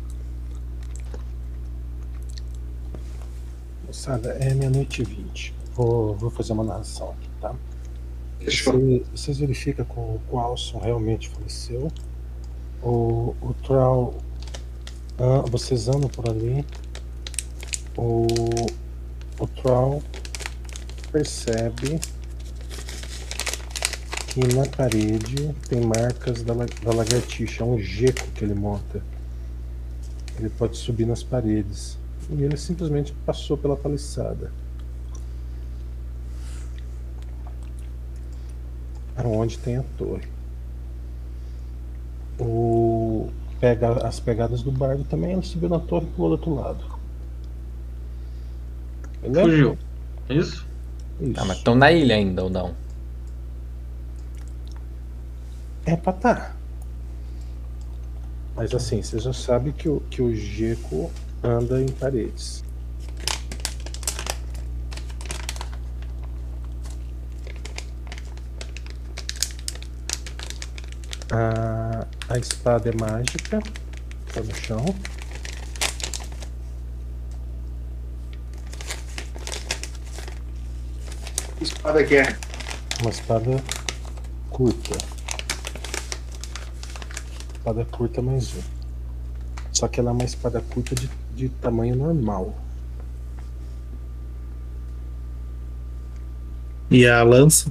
Moçada, 3.87 4.31
é 4.41 4.53
meia-noite 4.55 5.03
e 5.03 5.05
vinte. 5.05 5.55
Vou, 5.75 6.15
vou 6.17 6.31
fazer 6.31 6.53
uma 6.53 6.65
narração 6.65 7.11
aqui, 7.11 7.29
tá? 7.41 7.55
Você- 8.45 9.05
vocês 9.15 9.39
verificam 9.39 9.85
com 9.85 10.01
o 10.01 10.21
Qualson 10.31 10.79
realmente 10.79 11.29
faleceu. 11.29 11.91
O, 12.83 13.35
o 13.41 13.55
Troll. 13.65 14.15
ah, 15.19 15.43
vocês 15.51 15.89
andam 15.89 16.09
por 16.09 16.29
ali. 16.29 16.65
O, 17.97 18.27
o 19.41 19.47
Troll 19.61 20.03
percebe 21.11 21.99
que 24.39 24.55
na 24.55 24.65
parede 24.67 25.53
tem 25.69 25.81
marcas 25.81 26.45
da, 26.45 26.55
da 26.55 26.93
lagartixa, 26.95 27.65
é 27.65 27.67
um 27.67 27.77
geco 27.77 28.25
que 28.37 28.45
ele 28.45 28.55
monta. 28.55 29.03
Ele 30.39 30.49
pode 30.49 30.77
subir 30.77 31.07
nas 31.07 31.25
paredes. 31.25 31.99
E 32.31 32.45
ele 32.45 32.57
simplesmente 32.57 33.13
passou 33.27 33.59
pela 33.59 33.77
paliçada. 33.77 34.53
Onde 39.25 39.59
tem 39.59 39.79
a 39.79 39.85
torre. 39.97 40.29
O 42.39 43.29
pega 43.61 44.07
as 44.07 44.21
pegadas 44.21 44.63
do 44.63 44.71
bardo 44.71 45.03
também, 45.03 45.33
ele 45.33 45.43
subiu 45.43 45.69
na 45.69 45.81
torre 45.81 46.07
e 46.07 46.11
pulou 46.11 46.29
do 46.29 46.33
outro 46.35 46.55
lado. 46.55 46.85
Beleza? 49.21 49.43
Fugiu. 49.43 49.79
É 50.29 50.35
isso? 50.35 50.67
Isso. 51.21 51.35
Tá, 51.35 51.45
mas 51.45 51.59
estão 51.59 51.75
na 51.75 51.91
ilha 51.91 52.15
ainda 52.15 52.45
ou 52.45 52.51
não? 52.51 52.88
É 55.89 55.97
pra 55.97 56.13
tá. 56.13 56.55
Mas 58.55 58.75
assim, 58.75 59.01
você 59.01 59.19
já 59.19 59.33
sabe 59.33 59.73
que 59.73 59.89
o, 59.89 60.01
que 60.11 60.21
o 60.21 60.37
Geco 60.37 61.11
anda 61.43 61.81
em 61.81 61.89
paredes. 61.89 62.63
A, 71.33 72.07
a 72.29 72.39
espada 72.39 72.91
é 72.91 72.93
mágica, 72.93 73.59
tá 74.35 74.43
no 74.43 74.55
chão. 74.55 74.85
Que 81.57 81.65
espada 81.65 82.05
que 82.05 82.17
é? 82.17 82.37
Uma 83.01 83.09
espada 83.09 83.65
curta. 84.51 85.18
Espada 87.69 87.85
curta 87.85 88.23
mais 88.23 88.55
um. 88.55 88.63
Só 89.71 89.89
que 89.89 90.01
ela 90.01 90.09
é 90.09 90.13
uma 90.15 90.25
espada 90.25 90.59
curta 90.59 90.95
de, 90.95 91.11
de 91.37 91.51
tamanho 91.51 91.95
normal. 91.97 92.55
E 96.91 97.07
a 97.07 97.23
lança? 97.23 97.71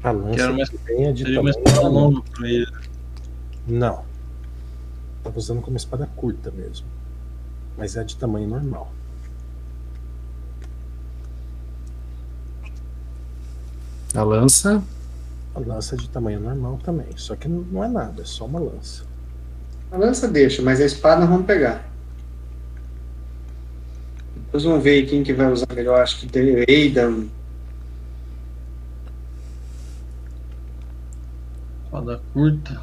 A 0.00 0.12
lança 0.12 0.36
Quero 0.36 0.78
também 0.78 1.06
é 1.06 1.12
de 1.12 1.22
Seria 1.24 1.34
tamanho 1.38 1.58
espada 1.58 1.82
normal. 1.82 2.02
longa 2.10 2.22
pra 2.30 2.48
ele. 2.48 2.72
Não. 3.66 4.04
Tava 5.24 5.38
usando 5.38 5.60
como 5.60 5.76
espada 5.76 6.08
curta 6.14 6.52
mesmo. 6.52 6.86
Mas 7.76 7.96
é 7.96 8.04
de 8.04 8.16
tamanho 8.16 8.46
normal. 8.46 8.92
A 14.14 14.22
lança? 14.22 14.80
A 15.54 15.60
lança 15.60 15.94
é 15.94 15.98
de 15.98 16.08
tamanho 16.08 16.40
normal 16.40 16.78
também. 16.82 17.06
Só 17.16 17.36
que 17.36 17.48
não 17.48 17.84
é 17.84 17.88
nada, 17.88 18.22
é 18.22 18.24
só 18.24 18.44
uma 18.44 18.58
lança. 18.58 19.04
A 19.90 19.96
lança 19.96 20.26
deixa, 20.26 20.60
mas 20.60 20.80
a 20.80 20.84
espada 20.84 21.20
nós 21.20 21.28
vamos 21.28 21.46
pegar. 21.46 21.88
Depois 24.34 24.64
vamos 24.64 24.82
ver 24.82 25.06
quem 25.06 25.22
que 25.22 25.32
vai 25.32 25.50
usar 25.50 25.66
melhor. 25.72 26.00
Acho 26.00 26.20
que 26.20 26.26
tem 26.26 26.64
Aidan. 26.68 27.26
Espada 31.84 32.20
curta. 32.32 32.82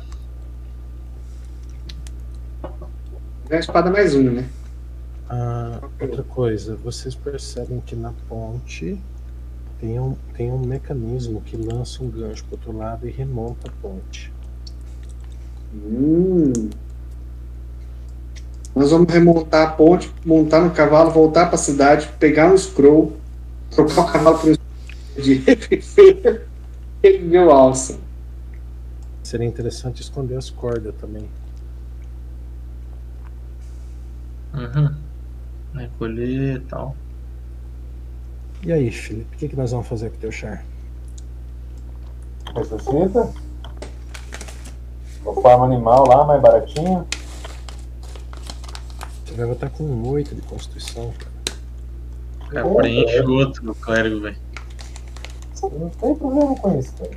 É 3.49 3.57
a 3.57 3.59
espada 3.59 3.89
mais 3.89 4.15
um, 4.15 4.31
né? 4.31 4.49
Ah, 5.29 5.81
outra 5.99 6.23
coisa, 6.23 6.75
vocês 6.77 7.15
percebem 7.15 7.81
que 7.81 7.95
na 7.95 8.13
ponte 8.29 8.97
tem 9.81 9.99
um, 9.99 10.15
tem 10.37 10.51
um 10.51 10.59
mecanismo 10.59 11.41
que 11.41 11.57
lança 11.57 12.03
um 12.03 12.09
gancho 12.09 12.45
pro 12.45 12.53
outro 12.53 12.77
lado 12.77 13.07
e 13.07 13.11
remonta 13.11 13.67
a 13.67 13.71
ponte. 13.81 14.31
Hum. 15.73 16.69
Nós 18.75 18.91
vamos 18.91 19.11
remontar 19.11 19.67
a 19.67 19.71
ponte, 19.71 20.13
montar 20.23 20.61
no 20.61 20.69
cavalo, 20.69 21.09
voltar 21.09 21.47
para 21.47 21.55
a 21.55 21.57
cidade, 21.57 22.07
pegar 22.19 22.53
um 22.53 22.57
scroll, 22.57 23.17
trocar 23.71 24.01
o 24.01 24.11
cavalo 24.11 24.37
por 24.37 24.51
um 24.51 25.21
de 25.21 25.33
reviver, 25.33 26.47
reviver 27.03 27.47
o 27.47 27.51
alça. 27.51 27.99
seria 29.23 29.47
interessante 29.47 30.01
esconder 30.01 30.37
as 30.37 30.49
cordas 30.51 30.93
também. 31.01 31.27
Uhum. 34.53 34.95
Recolher 35.73 36.57
e 36.57 36.59
tal. 36.59 36.95
E 38.63 38.71
aí, 38.71 38.91
Felipe, 38.91 39.35
o 39.35 39.37
que, 39.39 39.49
que 39.49 39.55
nós 39.55 39.71
vamos 39.71 39.87
fazer 39.87 40.11
com 40.11 40.17
o 40.17 40.19
teu 40.19 40.31
char? 40.31 40.63
Ressuscita. 42.55 43.33
O 45.25 45.41
farm 45.41 45.63
animal 45.63 46.07
lá, 46.07 46.25
mais 46.25 46.41
baratinho. 46.41 47.07
Você 49.25 49.33
vai 49.33 49.51
estar 49.51 49.69
com 49.69 49.83
um 49.83 50.07
8 50.09 50.35
de 50.35 50.41
constituição, 50.43 51.11
cara. 51.17 51.31
Cara, 52.51 52.75
preenche 52.75 53.21
o 53.21 53.31
outro 53.31 53.65
no 53.65 53.73
clérigo, 53.73 54.21
velho. 54.21 54.37
Não 55.63 55.89
tem 55.89 56.15
problema 56.15 56.55
com 56.55 56.79
isso, 56.79 56.93
cara. 56.93 57.11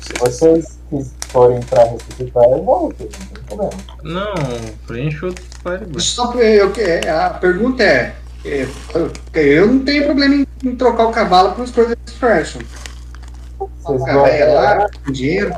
Se 0.00 0.12
vocês 0.18 0.81
quis- 0.96 1.12
forem 1.28 1.60
pra 1.62 1.84
ressuscitar, 1.84 2.44
eu 2.44 2.62
volto, 2.62 3.02
não 3.02 3.08
tem 3.08 3.42
problema. 3.44 3.70
Não, 4.02 4.34
preenche 4.86 5.24
outro 5.24 5.44
velho. 5.64 6.00
Só, 6.00 6.32
eu, 6.34 6.72
a 7.16 7.30
pergunta 7.30 7.82
é, 7.82 8.14
é, 8.44 8.68
eu 9.34 9.66
não 9.68 9.84
tenho 9.84 10.04
problema 10.04 10.34
em, 10.34 10.46
em 10.64 10.76
trocar 10.76 11.06
o 11.06 11.12
cavalo 11.12 11.52
por 11.52 11.70
coisas 11.72 11.96
de 11.96 12.12
Extraction. 12.12 12.60
Vocês 13.58 14.00
vão- 14.00 14.54
lá, 14.54 14.88
com 15.04 15.12
dinheiro. 15.12 15.52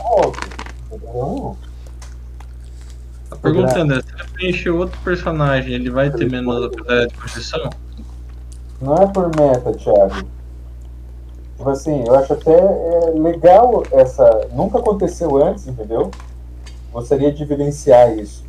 A 3.30 3.36
pergunta 3.36 3.72
é, 3.72 3.84
se 4.02 4.14
ele 4.14 4.28
preencher 4.34 4.70
outro 4.70 4.98
personagem, 5.02 5.74
ele 5.74 5.90
vai 5.90 6.10
ter 6.10 6.30
menos 6.30 6.64
habilidade 6.66 7.08
de 7.08 7.14
construção? 7.20 7.70
Não 8.80 8.94
é 8.96 9.06
por 9.06 9.30
meta, 9.36 9.72
Thiago. 9.72 10.26
Tipo 11.64 11.70
assim, 11.72 12.04
eu 12.06 12.14
acho 12.14 12.34
até 12.34 12.52
é, 12.52 13.10
legal 13.14 13.82
essa. 13.90 14.48
Nunca 14.52 14.76
aconteceu 14.76 15.42
antes, 15.42 15.66
entendeu? 15.66 16.10
Gostaria 16.92 17.32
de 17.32 17.42
evidenciar 17.42 18.18
isso. 18.18 18.44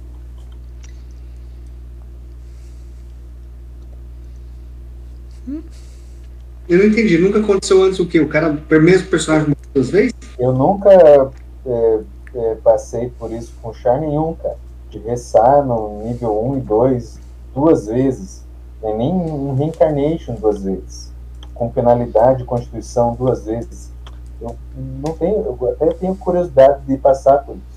Eu 6.68 6.80
não 6.80 6.85
entendi, 6.88 7.18
nunca 7.18 7.40
aconteceu 7.40 7.84
antes 7.84 8.02
o 8.02 8.06
quê? 8.06 8.19
O 8.19 8.27
cara, 8.27 8.50
o 8.50 8.82
mesmo 8.82 9.08
personagem 9.08 9.56
duas 9.74 9.90
vezes? 9.90 10.14
Eu 10.38 10.52
nunca 10.52 10.92
é, 10.92 12.00
é, 12.35 12.56
passei 12.56 13.10
por 13.18 13.32
isso 13.32 13.53
com 13.61 13.74
char 13.74 13.98
nenhum, 13.98 14.34
cara. 14.34 14.58
De 14.90 15.00
ressar 15.00 15.66
no 15.66 16.03
nível 16.03 16.38
1 16.48 16.58
e 16.58 16.60
2 16.60 17.19
duas 17.56 17.88
vezes. 17.88 18.44
Nem, 18.84 18.98
nem 18.98 19.14
um 19.14 19.56
reincarnation 19.56 20.35
duas 20.35 20.61
vezes. 20.61 21.15
Com 21.56 21.69
penalidade 21.72 22.40
de 22.40 22.43
constituição 22.43 23.16
duas 23.16 23.45
vezes. 23.45 23.92
Eu 24.40 24.56
não 25.03 25.14
tenho, 25.14 25.38
eu 25.59 25.75
até 25.82 25.93
tenho 25.95 26.16
curiosidade 26.16 26.82
de 26.85 26.98
passar 26.98 27.38
por 27.40 27.56
isso. 27.56 27.75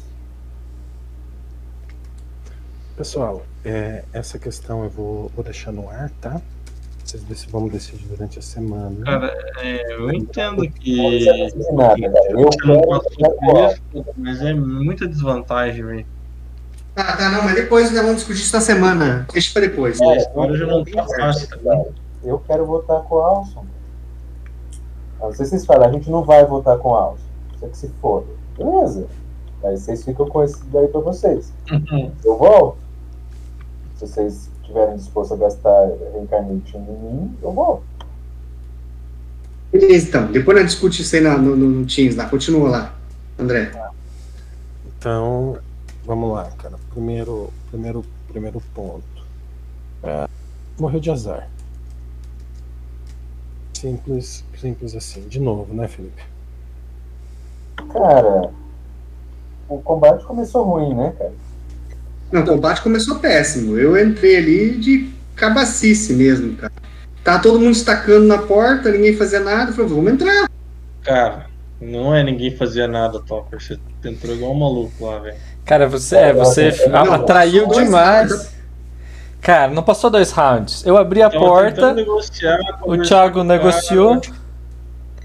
Pessoal, 2.96 3.42
é, 3.64 4.04
essa 4.12 4.38
questão 4.38 4.82
eu 4.82 4.90
vou, 4.90 5.30
vou 5.34 5.44
deixar 5.44 5.70
no 5.70 5.88
ar, 5.88 6.10
tá? 6.20 6.40
Vocês 7.04 7.22
dec- 7.22 7.48
vamos 7.50 7.70
decidir 7.72 8.04
durante 8.06 8.38
a 8.38 8.42
semana. 8.42 8.96
Cara, 9.04 9.32
é, 9.62 9.94
eu 9.94 10.12
entendo 10.12 10.68
que. 10.68 11.24
nada. 11.72 11.96
Eu 12.28 12.50
não 12.66 12.92
alto. 12.94 13.08
isso, 13.94 14.04
mas 14.16 14.42
é 14.42 14.52
muita 14.52 15.06
desvantagem, 15.06 15.84
velho. 15.84 16.06
Ah, 16.96 17.16
tá, 17.16 17.30
não, 17.30 17.44
mas 17.44 17.54
depois 17.54 17.90
nós 17.92 18.00
vamos 18.02 18.16
discutir 18.16 18.40
isso 18.42 18.54
na 18.56 18.60
semana. 18.60 19.26
Deixa 19.32 19.52
pra 19.52 19.62
depois. 19.62 20.00
E 20.00 20.04
a 20.04 20.16
história 20.16 20.56
já 20.56 20.66
não 20.66 20.84
tá 20.84 21.06
fácil, 21.06 21.48
tá? 21.60 21.84
Eu 22.22 22.38
quero 22.40 22.66
votar 22.66 23.02
com 23.02 23.16
o 23.16 23.18
Alson. 23.18 23.64
Não 25.20 25.32
sei 25.32 25.44
se 25.46 25.50
vocês 25.50 25.66
falam, 25.66 25.88
a 25.88 25.92
gente 25.92 26.10
não 26.10 26.24
vai 26.24 26.44
votar 26.44 26.78
com 26.78 26.90
o 26.90 26.94
Alson. 26.94 27.22
Você 27.58 27.68
que 27.68 27.76
se 27.76 27.88
foda. 28.00 28.26
Beleza. 28.56 29.06
Aí 29.64 29.76
vocês 29.76 30.04
ficam 30.04 30.28
com 30.28 30.42
esse 30.44 30.62
daí 30.66 30.88
pra 30.88 31.00
vocês. 31.00 31.52
Uhum. 31.70 32.12
Eu 32.24 32.36
volto. 32.36 32.78
Se 33.96 34.06
vocês 34.06 34.48
estiverem 34.60 34.96
dispostos 34.96 35.32
a 35.36 35.40
gastar 35.44 35.86
reencarnate 36.12 36.76
em 36.76 36.80
mim, 36.80 37.36
eu 37.42 37.52
volto. 37.52 37.82
Beleza, 39.72 40.08
então. 40.08 40.26
Depois 40.32 40.56
nós 40.56 40.66
discutimos 40.70 41.06
isso 41.06 41.16
aí 41.16 41.22
na- 41.22 41.36
no, 41.36 41.56
no, 41.56 41.68
no 41.68 41.86
Teams 41.86 42.16
lá. 42.16 42.28
Continua 42.28 42.68
lá, 42.70 42.94
André. 43.38 43.70
Então, 44.98 45.58
vamos 46.04 46.32
lá, 46.32 46.50
cara. 46.58 46.76
Primeiro, 46.90 47.50
primeiro, 47.70 48.04
primeiro 48.28 48.62
ponto. 48.74 49.02
É, 50.02 50.28
morreu 50.78 51.00
de 51.00 51.10
azar. 51.10 51.48
Simples, 53.78 54.44
simples 54.60 54.96
assim. 54.96 55.20
De 55.28 55.38
novo, 55.38 55.72
né, 55.72 55.86
Felipe? 55.86 56.20
Cara, 57.92 58.50
o 59.68 59.78
combate 59.78 60.24
começou 60.24 60.64
ruim, 60.64 60.94
né, 60.96 61.14
cara? 61.16 61.32
Não, 62.32 62.42
o 62.42 62.46
combate 62.46 62.82
começou 62.82 63.20
péssimo. 63.20 63.78
Eu 63.78 63.96
entrei 63.96 64.36
ali 64.36 64.70
de 64.78 65.10
cabacice 65.36 66.12
mesmo, 66.12 66.56
cara. 66.56 66.72
Tá 67.22 67.38
todo 67.38 67.60
mundo 67.60 67.74
estacando 67.74 68.26
na 68.26 68.38
porta, 68.38 68.90
ninguém 68.90 69.16
fazia 69.16 69.38
nada. 69.38 69.70
Eu 69.70 69.74
falei, 69.74 69.90
vamos 69.90 70.12
entrar. 70.12 70.50
Cara, 71.02 71.46
não 71.80 72.12
é 72.12 72.24
ninguém 72.24 72.56
fazia 72.56 72.88
nada, 72.88 73.20
Topper. 73.20 73.62
Você 73.62 73.78
entrou 74.04 74.34
igual 74.34 74.52
um 74.52 74.58
maluco 74.58 75.06
lá, 75.06 75.20
velho. 75.20 75.36
Cara, 75.64 75.86
você, 75.88 76.16
é, 76.16 76.32
você 76.32 76.88
Não, 76.88 77.12
atraiu 77.12 77.68
demais. 77.68 78.50
Cara, 79.40 79.72
não 79.72 79.82
passou 79.82 80.10
dois 80.10 80.30
rounds. 80.32 80.84
Eu 80.84 80.96
abri 80.96 81.22
a 81.22 81.30
Tava 81.30 81.44
porta, 81.44 81.94
negociar, 81.94 82.58
o 82.82 82.96
Thiago 82.98 83.34
com 83.34 83.40
o 83.40 83.46
cara. 83.46 83.58
negociou. 83.58 84.20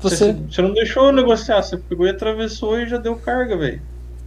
Você, 0.02 0.34
Você. 0.34 0.62
não 0.62 0.74
deixou 0.74 1.06
eu 1.08 1.12
negociar, 1.14 1.62
você 1.62 1.78
pegou 1.78 2.06
e 2.06 2.10
atravessou 2.10 2.80
e 2.80 2.88
já 2.88 2.98
deu 2.98 3.16
carga, 3.16 3.58
velho. 3.58 3.82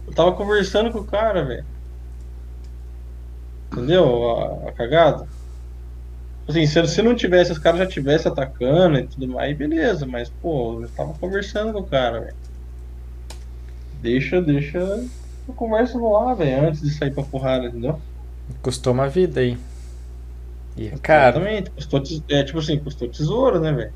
Eu 0.07 0.13
tava 0.13 0.31
conversando 0.33 0.91
com 0.91 0.99
o 0.99 1.03
cara, 1.03 1.43
velho. 1.45 1.65
Entendeu? 3.71 4.31
A, 4.65 4.69
a 4.69 4.71
cagada. 4.71 5.27
Assim, 6.47 6.65
se, 6.65 6.87
se 6.87 7.01
não 7.01 7.13
tivesse, 7.13 7.51
os 7.51 7.59
caras 7.59 7.79
já 7.79 7.85
tivessem 7.85 8.31
atacando 8.31 8.97
e 8.97 9.07
tudo 9.07 9.27
mais, 9.27 9.55
beleza, 9.55 10.05
mas 10.05 10.29
pô, 10.41 10.81
eu 10.81 10.89
tava 10.89 11.13
conversando 11.15 11.73
com 11.73 11.79
o 11.79 11.85
cara, 11.85 12.21
velho. 12.21 12.35
Deixa, 14.01 14.41
deixa 14.41 14.79
a 15.49 15.53
conversa 15.53 15.97
rolar, 15.99 16.35
velho, 16.35 16.67
antes 16.69 16.81
de 16.81 16.89
sair 16.91 17.11
pra 17.11 17.23
porrada, 17.23 17.65
entendeu? 17.65 17.99
Custou 18.61 18.93
uma 18.93 19.09
vida 19.09 19.41
aí. 19.41 19.57
E, 20.77 20.89
cara, 20.99 21.29
Exatamente, 21.37 21.71
custou, 21.71 22.03
tes- 22.03 22.21
é 22.29 22.43
tipo 22.43 22.59
assim, 22.59 22.79
custou 22.79 23.09
tesouro, 23.09 23.59
né, 23.59 23.71
velho? 23.73 23.91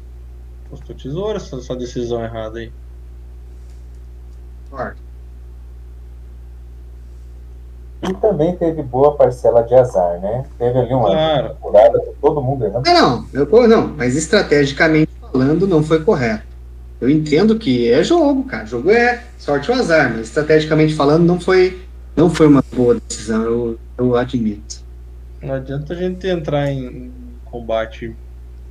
Custou 0.70 0.96
tesouro 0.96 1.38
essa, 1.38 1.56
essa 1.56 1.76
decisão 1.76 2.24
errada 2.24 2.60
aí. 2.60 2.72
E 8.04 8.14
também 8.16 8.56
teve 8.56 8.82
boa 8.82 9.16
parcela 9.16 9.62
de 9.62 9.76
azar, 9.76 10.20
né? 10.20 10.44
Teve 10.58 10.80
ali 10.80 10.94
uma 10.94 11.10
Claro. 11.10 11.50
temporada 11.50 12.02
todo 12.20 12.42
mundo 12.42 12.66
errando. 12.66 12.90
Não, 12.90 13.22
não, 13.22 13.28
eu, 13.34 13.68
não, 13.68 13.88
mas 13.90 14.16
estrategicamente 14.16 15.12
falando, 15.32 15.68
não 15.68 15.84
foi 15.84 16.04
correto. 16.04 16.44
Eu 17.00 17.10
entendo 17.10 17.60
que 17.60 17.92
é 17.92 18.04
jogo, 18.04 18.44
cara. 18.46 18.66
Jogo 18.66 18.90
é 18.90 19.24
sorte 19.38 19.70
ou 19.70 19.78
azar, 19.78 20.10
mas 20.12 20.28
estrategicamente 20.28 20.96
falando, 20.96 21.26
não 21.26 21.40
foi, 21.40 21.80
não 22.16 22.30
foi 22.30 22.48
uma 22.48 22.64
boa 22.74 22.98
decisão, 23.08 23.44
eu, 23.44 23.78
eu 24.00 24.16
admito. 24.16 24.81
Não 25.42 25.56
adianta 25.56 25.94
a 25.94 25.96
gente 25.96 26.28
entrar 26.28 26.70
em 26.72 27.12
combate 27.46 28.16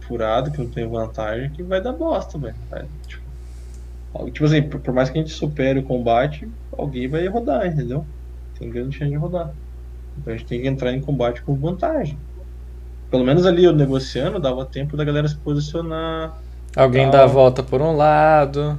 furado, 0.01 0.51
que 0.51 0.59
não 0.59 0.71
tem 0.71 0.89
vantagem, 0.89 1.51
que 1.51 1.63
vai 1.63 1.81
dar 1.83 1.93
bosta, 1.93 2.39
velho. 2.39 2.57
Vai, 2.71 2.87
Tipo, 3.07 3.25
tipo 4.33 4.45
assim, 4.45 4.63
por 4.63 4.93
mais 4.95 5.11
que 5.11 5.19
a 5.19 5.23
gente 5.23 5.33
supere 5.35 5.79
o 5.81 5.85
combate, 5.85 6.49
alguém 6.73 7.09
vai 7.09 7.27
rodar, 7.29 7.67
entendeu? 7.67 8.05
Tem 8.59 8.71
grande 8.71 8.97
chance 8.97 9.11
de 9.11 9.17
rodar. 9.17 9.53
Então 10.19 10.33
a 10.33 10.37
gente 10.37 10.47
tem 10.47 10.61
que 10.61 10.69
entrar 10.69 10.93
em 10.93 11.01
combate 11.01 11.43
com 11.43 11.55
vantagem. 11.55 12.19
Pelo 13.11 13.25
menos 13.25 13.47
ali 13.47 13.65
eu 13.65 13.73
negociando, 13.73 14.39
dava 14.41 14.65
tempo 14.65 14.97
da 14.97 15.05
galera 15.05 15.29
se 15.29 15.37
posicionar. 15.37 16.37
alguém 16.77 17.11
dá 17.11 17.25
a 17.25 17.27
volta 17.27 17.63
por 17.63 17.81
um 17.81 17.97
lado. 17.97 18.79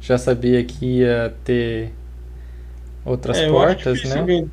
Já 0.00 0.18
sabia 0.18 0.62
que 0.64 0.98
ia 1.00 1.34
ter 1.44 1.92
outras 3.04 3.38
É, 3.38 3.48
portas, 3.48 4.04
né? 4.04 4.48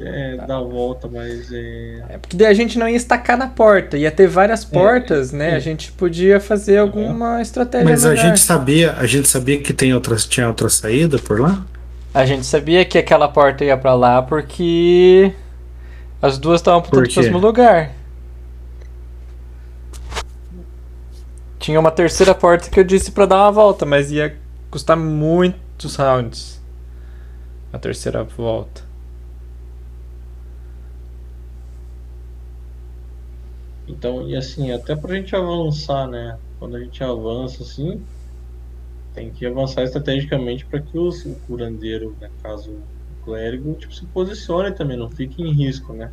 É, 0.00 0.36
dar 0.36 0.56
a 0.56 0.60
volta, 0.60 1.08
mas 1.08 1.50
é. 1.52 2.04
É 2.10 2.18
porque 2.18 2.36
daí 2.36 2.46
a 2.48 2.54
gente 2.54 2.78
não 2.78 2.88
ia 2.88 2.96
estacar 2.96 3.36
na 3.36 3.48
porta, 3.48 3.96
ia 3.96 4.10
ter 4.10 4.26
várias 4.26 4.64
portas, 4.64 5.32
né? 5.32 5.50
sim. 5.50 5.56
A 5.56 5.60
gente 5.60 5.92
podia 5.92 6.40
fazer 6.40 6.78
alguma 6.78 7.40
estratégia 7.42 7.88
Mas 7.88 8.04
a 8.04 8.10
melhor. 8.10 8.22
gente 8.26 8.40
sabia, 8.40 8.92
a 8.92 9.06
gente 9.06 9.28
sabia 9.28 9.60
que 9.60 9.72
tem 9.72 9.92
outras, 9.94 10.26
tinha 10.26 10.46
outra 10.48 10.68
saída 10.68 11.18
por 11.18 11.40
lá? 11.40 11.64
A 12.14 12.24
gente 12.24 12.46
sabia 12.46 12.84
que 12.84 12.98
aquela 12.98 13.28
porta 13.28 13.64
ia 13.64 13.76
pra 13.76 13.94
lá 13.94 14.22
porque 14.22 15.32
as 16.20 16.38
duas 16.38 16.60
estavam 16.60 16.80
apontando 16.80 17.08
pro 17.08 17.22
mesmo 17.22 17.38
lugar. 17.38 17.92
Tinha 21.58 21.78
uma 21.78 21.90
terceira 21.90 22.34
porta 22.34 22.70
que 22.70 22.80
eu 22.80 22.84
disse 22.84 23.10
pra 23.12 23.26
dar 23.26 23.36
uma 23.36 23.52
volta, 23.52 23.84
mas 23.84 24.10
ia 24.10 24.36
custar 24.70 24.96
muitos 24.96 25.96
rounds. 25.96 26.60
A 27.72 27.78
terceira 27.78 28.24
volta. 28.24 28.87
Então, 33.88 34.28
e 34.28 34.36
assim, 34.36 34.70
até 34.70 34.94
pra 34.94 35.14
gente 35.14 35.34
avançar, 35.34 36.06
né? 36.06 36.38
Quando 36.58 36.76
a 36.76 36.80
gente 36.80 37.02
avança 37.02 37.62
assim, 37.62 38.02
tem 39.14 39.30
que 39.30 39.46
avançar 39.46 39.82
estrategicamente 39.82 40.66
para 40.66 40.80
que 40.80 40.98
os, 40.98 41.24
o 41.24 41.34
curandeiro, 41.46 42.14
né, 42.20 42.30
caso 42.42 42.70
o 42.70 43.24
clérigo, 43.24 43.74
tipo, 43.74 43.94
se 43.94 44.04
posicione 44.06 44.72
também, 44.72 44.96
não 44.96 45.10
fique 45.10 45.42
em 45.42 45.52
risco, 45.52 45.92
né? 45.92 46.12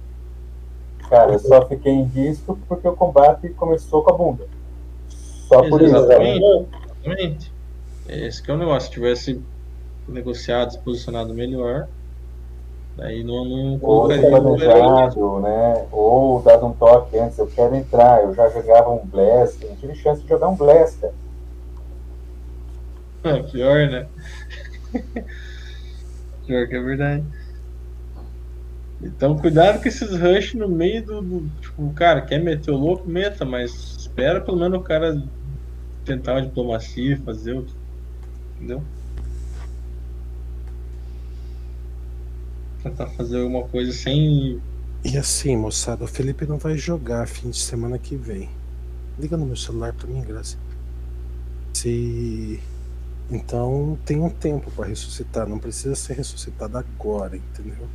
Cara, 1.09 1.33
eu 1.33 1.39
só 1.39 1.67
fiquei 1.67 1.91
em 1.91 2.05
risco 2.05 2.57
porque 2.67 2.87
o 2.87 2.95
combate 2.95 3.49
começou 3.49 4.01
com 4.01 4.09
a 4.09 4.17
bunda. 4.17 4.47
Só 5.47 5.61
por 5.69 5.81
isso. 5.81 5.95
Exatamente. 5.95 6.43
Exatamente. 7.03 7.51
Esse 8.07 8.41
que 8.41 8.49
é 8.49 8.53
o 8.53 8.57
negócio. 8.57 8.87
Se 8.87 8.93
tivesse 8.93 9.41
negociado, 10.07 10.71
se 10.71 10.79
posicionado 10.79 11.33
melhor, 11.33 11.87
daí 12.95 13.23
não, 13.23 13.45
não 13.45 13.79
Ou 13.79 14.07
colocaria 14.07 14.39
risco. 14.41 15.21
planejado, 15.23 15.39
né? 15.39 15.87
Ou 15.91 16.41
dado 16.43 16.65
um 16.65 16.73
toque 16.73 17.17
antes, 17.17 17.37
eu 17.37 17.47
quero 17.49 17.73
entrar, 17.75 18.21
eu 18.23 18.33
já 18.33 18.49
jogava 18.49 18.89
um 18.89 19.05
blast, 19.07 19.63
não 19.65 19.75
tive 19.77 19.95
chance 19.95 20.21
de 20.23 20.27
jogar 20.27 20.49
um 20.49 20.57
blast, 20.57 20.99
cara. 20.99 21.15
Ah, 23.23 23.43
Pior, 23.51 23.89
né? 23.89 24.09
Pior 26.45 26.67
que 26.67 26.75
é 26.75 26.81
verdade. 26.81 27.27
Então, 29.01 29.37
cuidado 29.37 29.81
com 29.81 29.87
esses 29.87 30.09
rush 30.19 30.53
no 30.55 30.69
meio 30.69 31.05
do, 31.05 31.21
do- 31.21 31.49
Tipo, 31.61 31.85
o 31.87 31.93
cara 31.93 32.25
quer 32.25 32.39
meter 32.43 32.71
o 32.71 32.77
louco, 32.77 33.07
meta, 33.09 33.45
mas 33.45 33.71
espera 33.99 34.43
pelo 34.43 34.57
menos 34.57 34.79
o 34.79 34.83
cara 34.83 35.13
tentar 36.05 36.33
uma 36.35 36.43
diplomacia, 36.47 37.21
fazer 37.23 37.53
o. 37.55 37.65
Entendeu? 38.55 38.87
Tentar 42.85 43.07
fazer 43.07 43.39
alguma 43.39 43.63
coisa 43.63 43.91
sem. 43.91 44.61
E 45.03 45.17
assim, 45.17 45.57
moçada, 45.57 46.03
o 46.03 46.07
Felipe 46.07 46.45
não 46.45 46.59
vai 46.59 46.77
jogar 46.77 47.27
fim 47.27 47.49
de 47.49 47.57
semana 47.57 47.97
que 47.97 48.15
vem. 48.15 48.47
Liga 49.17 49.35
no 49.35 49.43
meu 49.43 49.55
celular 49.55 49.91
pra 49.91 50.05
mim, 50.05 50.21
Graça. 50.21 50.55
Se. 51.73 52.59
Então 53.31 53.97
tem 54.05 54.21
um 54.21 54.29
tempo 54.29 54.69
pra 54.69 54.85
ressuscitar, 54.85 55.47
não 55.49 55.57
precisa 55.57 55.95
ser 55.95 56.13
ressuscitado 56.13 56.77
agora, 56.77 57.35
entendeu? 57.35 57.87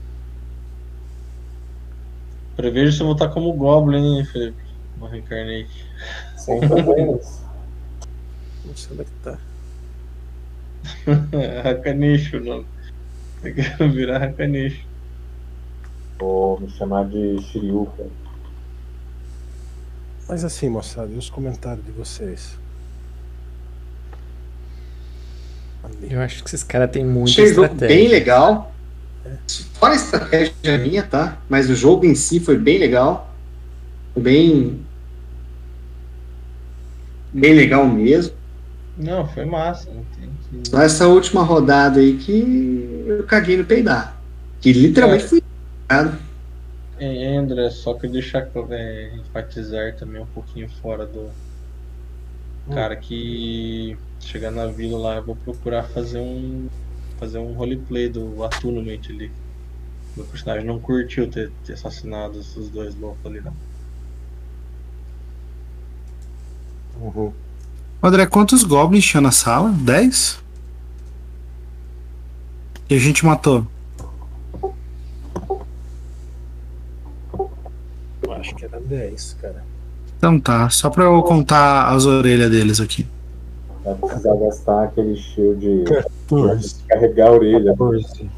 Prevejo 2.57 2.91
se 2.91 3.01
eu 3.01 3.07
voltar 3.07 3.29
como 3.29 3.53
Goblin, 3.53 4.19
hein, 4.19 4.25
Felipe? 4.25 4.61
No 4.99 5.07
Reincarnate. 5.07 5.87
Sem 6.37 6.59
problemas. 6.67 7.41
Não 8.65 8.75
sei 8.75 8.93
onde 8.93 9.03
é 9.03 9.05
que 9.05 9.11
tá. 9.23 9.39
Hakanishi 11.71 12.39
o 12.39 12.45
nome. 12.45 12.67
Tem 13.43 13.55
que 13.55 13.89
virar 13.89 14.23
Hakanishi. 14.23 14.87
Vou 16.19 16.61
me 16.61 16.71
chamar 16.71 17.07
de 17.07 17.41
Shiryu, 17.43 17.87
cara. 17.97 18.11
Mas 20.29 20.45
assim, 20.45 20.69
moçada, 20.69 21.11
e 21.13 21.17
os 21.17 21.31
comentários 21.31 21.85
de 21.85 21.91
vocês? 21.91 22.59
Eu 26.03 26.21
acho 26.21 26.45
que 26.45 26.49
esses 26.51 26.63
caras 26.63 26.91
têm 26.91 27.05
muita 27.05 27.31
Achei 27.31 27.55
jogo 27.55 27.75
bem 27.75 28.09
legal. 28.09 28.73
Fora 29.75 29.95
a 29.95 29.97
estratégia 29.97 30.79
minha, 30.79 31.03
tá? 31.03 31.39
Mas 31.49 31.69
o 31.69 31.75
jogo 31.75 32.05
em 32.05 32.15
si 32.15 32.39
foi 32.39 32.59
bem 32.59 32.79
legal. 32.79 33.35
Bem. 34.17 34.85
Bem 37.33 37.55
legal 37.55 37.87
mesmo. 37.87 38.35
Não, 38.97 39.27
foi 39.29 39.45
massa. 39.45 39.91
Não. 39.91 40.05
Só 40.67 40.81
essa 40.83 41.07
última 41.07 41.43
rodada 41.43 42.01
aí 42.01 42.17
que 42.17 43.05
eu 43.07 43.25
caguei 43.25 43.57
no 43.57 43.65
peidar. 43.65 44.17
Que 44.61 44.73
literalmente 44.73 45.25
É. 45.25 45.29
fui. 45.29 45.43
É, 46.99 47.37
André, 47.37 47.71
só 47.71 47.95
que 47.95 48.07
deixar 48.07 48.47
é, 48.71 49.17
enfatizar 49.17 49.97
também 49.97 50.21
um 50.21 50.27
pouquinho 50.27 50.69
fora 50.83 51.07
do. 51.07 51.31
Cara, 52.73 52.95
que 52.95 53.97
chegar 54.21 54.51
na 54.51 54.67
vila 54.67 54.99
lá, 54.99 55.17
eu 55.17 55.25
vou 55.25 55.35
procurar 55.37 55.85
fazer 55.85 56.19
um. 56.19 56.69
fazer 57.19 57.39
um 57.39 57.53
roleplay 57.53 58.09
do 58.09 58.45
Attunement 58.45 59.01
ali. 59.09 59.33
Meu 60.17 60.27
personagem 60.27 60.67
não 60.67 60.79
curtiu 60.79 61.31
ter, 61.31 61.51
ter 61.65 61.73
assassinado 61.73 62.39
esses 62.39 62.69
dois 62.69 62.95
loucos 62.97 63.25
ali, 63.25 63.41
não. 63.41 63.55
Uhum. 67.01 67.33
André, 68.03 68.27
quantos 68.27 68.65
goblins 68.65 69.05
tinha 69.05 69.21
na 69.21 69.31
sala? 69.31 69.71
10? 69.73 70.39
E 72.89 72.95
a 72.95 72.99
gente 72.99 73.25
matou. 73.25 73.67
Eu 78.23 78.33
acho 78.33 78.55
que 78.55 78.65
era 78.65 78.81
10, 78.81 79.37
cara. 79.41 79.65
Então 80.17 80.39
tá, 80.41 80.69
só 80.71 80.91
pra 80.91 81.05
eu 81.05 81.23
contar 81.23 81.89
as 81.89 82.05
orelhas 82.05 82.51
deles 82.51 82.81
aqui. 82.81 83.07
Vai 83.85 83.95
precisar 83.95 84.35
gastar 84.37 84.85
aquele 84.85 85.17
shield 85.17 85.85
de 85.85 85.85
14. 86.29 86.77
carregar 86.89 87.29
a 87.29 87.33
orelha. 87.33 87.71
14. 87.73 88.31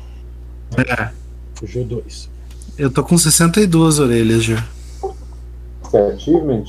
É, 0.77 1.11
Fugiu 1.55 1.85
2. 1.85 2.31
eu 2.79 2.91
tô 2.91 3.03
com 3.05 3.19
62 3.19 3.99
orelhas 3.99 4.45
já. 4.45 4.65
Esse 5.85 5.97
é 5.97 6.13
achievement, 6.13 6.65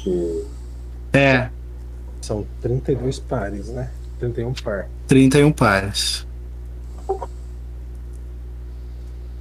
É, 1.14 1.50
São 2.24 2.46
32 2.62 3.20
pares, 3.20 3.68
né? 3.68 3.92
31 4.18 4.54
par. 4.54 4.88
31 5.10 5.52
pares. 5.52 6.26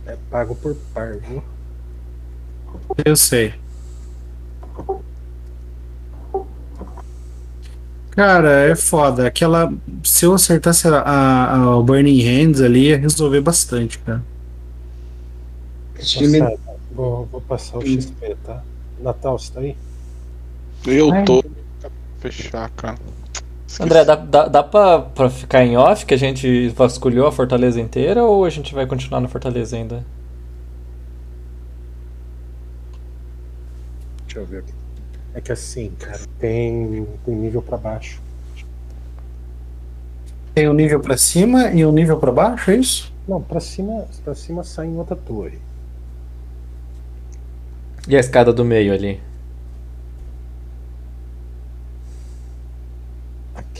É 0.04 0.16
pago 0.28 0.56
por 0.56 0.74
par, 0.92 1.14
viu? 1.18 1.40
Eu 3.04 3.14
sei. 3.14 3.54
Cara, 8.10 8.50
é 8.68 8.74
foda. 8.74 9.28
Aquela. 9.28 9.72
Se 10.02 10.24
eu 10.26 10.34
acertasse 10.34 10.88
a, 10.88 10.98
a- 11.00 11.56
a- 11.56 11.76
o 11.76 11.84
Burning 11.84 12.20
Hands 12.20 12.60
ali, 12.60 12.88
ia 12.88 12.98
resolver 12.98 13.40
bastante, 13.40 13.98
cara. 14.00 14.22
Time- 16.00 16.40
vou, 16.92 17.26
vou 17.26 17.40
passar 17.40 17.78
o 17.78 17.86
XP, 17.86 18.36
tá? 18.44 18.60
Natal, 19.00 19.38
você 19.38 19.52
tá 19.52 19.60
aí? 19.60 19.76
Eu 20.84 21.12
Ai. 21.12 21.24
Fechar, 22.22 22.70
cara. 22.70 22.96
Esqueci. 23.66 23.82
André, 23.82 24.04
dá, 24.04 24.14
dá, 24.14 24.46
dá 24.46 24.62
pra, 24.62 25.00
pra 25.00 25.28
ficar 25.28 25.64
em 25.64 25.76
off 25.76 26.06
que 26.06 26.14
a 26.14 26.16
gente 26.16 26.68
vasculhou 26.68 27.26
a 27.26 27.32
fortaleza 27.32 27.80
inteira 27.80 28.22
ou 28.22 28.44
a 28.44 28.50
gente 28.50 28.72
vai 28.72 28.86
continuar 28.86 29.20
na 29.20 29.26
fortaleza 29.26 29.76
ainda? 29.76 30.04
Deixa 34.24 34.38
eu 34.38 34.46
ver 34.46 34.58
aqui. 34.58 34.72
É 35.34 35.40
que 35.40 35.50
assim, 35.50 35.90
cara, 35.98 36.20
tem, 36.38 37.08
tem 37.24 37.34
nível 37.34 37.60
pra 37.60 37.76
baixo. 37.76 38.20
Tem 40.54 40.68
um 40.68 40.74
nível 40.74 41.00
pra 41.00 41.16
cima 41.16 41.72
e 41.72 41.84
um 41.84 41.90
nível 41.90 42.18
pra 42.18 42.30
baixo, 42.30 42.70
é 42.70 42.76
isso? 42.76 43.12
Não, 43.26 43.42
pra 43.42 43.58
cima, 43.58 44.06
pra 44.22 44.34
cima 44.34 44.62
sai 44.62 44.86
em 44.86 44.96
outra 44.96 45.16
torre. 45.16 45.58
E 48.06 48.16
a 48.16 48.20
escada 48.20 48.52
do 48.52 48.64
meio 48.64 48.92
ali? 48.92 49.20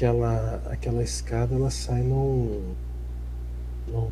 Aquela, 0.03 0.61
aquela 0.69 1.01
escada, 1.05 1.55
ela 1.55 1.71
sai 1.71 2.03
num. 2.03 2.75
num 3.87 4.11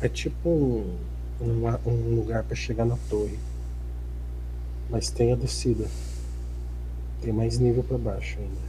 é 0.00 0.08
tipo 0.08 0.48
um, 0.48 0.96
um, 1.38 1.68
um 1.86 2.14
lugar 2.14 2.42
pra 2.44 2.56
chegar 2.56 2.86
na 2.86 2.96
torre. 3.10 3.38
Mas 4.88 5.10
tem 5.10 5.34
a 5.34 5.36
descida. 5.36 5.86
Tem 7.20 7.30
mais 7.30 7.58
nível 7.58 7.84
pra 7.84 7.98
baixo 7.98 8.38
ainda. 8.38 8.66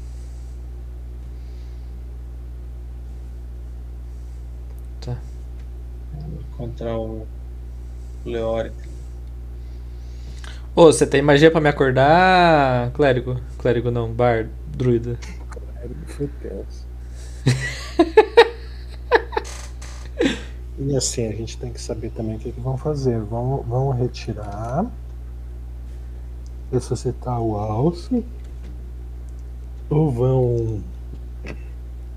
Encontrar 6.52 6.98
o 6.98 7.26
Leoric. 8.26 8.76
Ô, 10.76 10.88
você 10.88 11.08
tem 11.08 11.22
magia 11.22 11.50
pra 11.50 11.62
me 11.62 11.70
acordar, 11.70 12.92
clérigo? 12.92 13.40
Clérigo 13.58 13.90
não, 13.90 14.12
bar, 14.12 14.50
druida. 14.76 15.18
Foi 16.08 16.28
tenso. 16.42 16.86
E 20.80 20.96
assim, 20.96 21.26
a 21.28 21.32
gente 21.32 21.58
tem 21.58 21.74
que 21.74 21.82
saber 21.82 22.12
também 22.12 22.36
o 22.36 22.40
que, 22.40 22.52
que 22.52 22.60
vão 22.60 22.78
fazer. 22.78 23.20
Vão, 23.20 23.64
vão 23.68 23.90
retirar, 23.90 24.86
ressuscitar 26.72 27.42
o 27.42 27.58
alce, 27.58 28.24
ou 29.90 30.12
vão, 30.12 30.84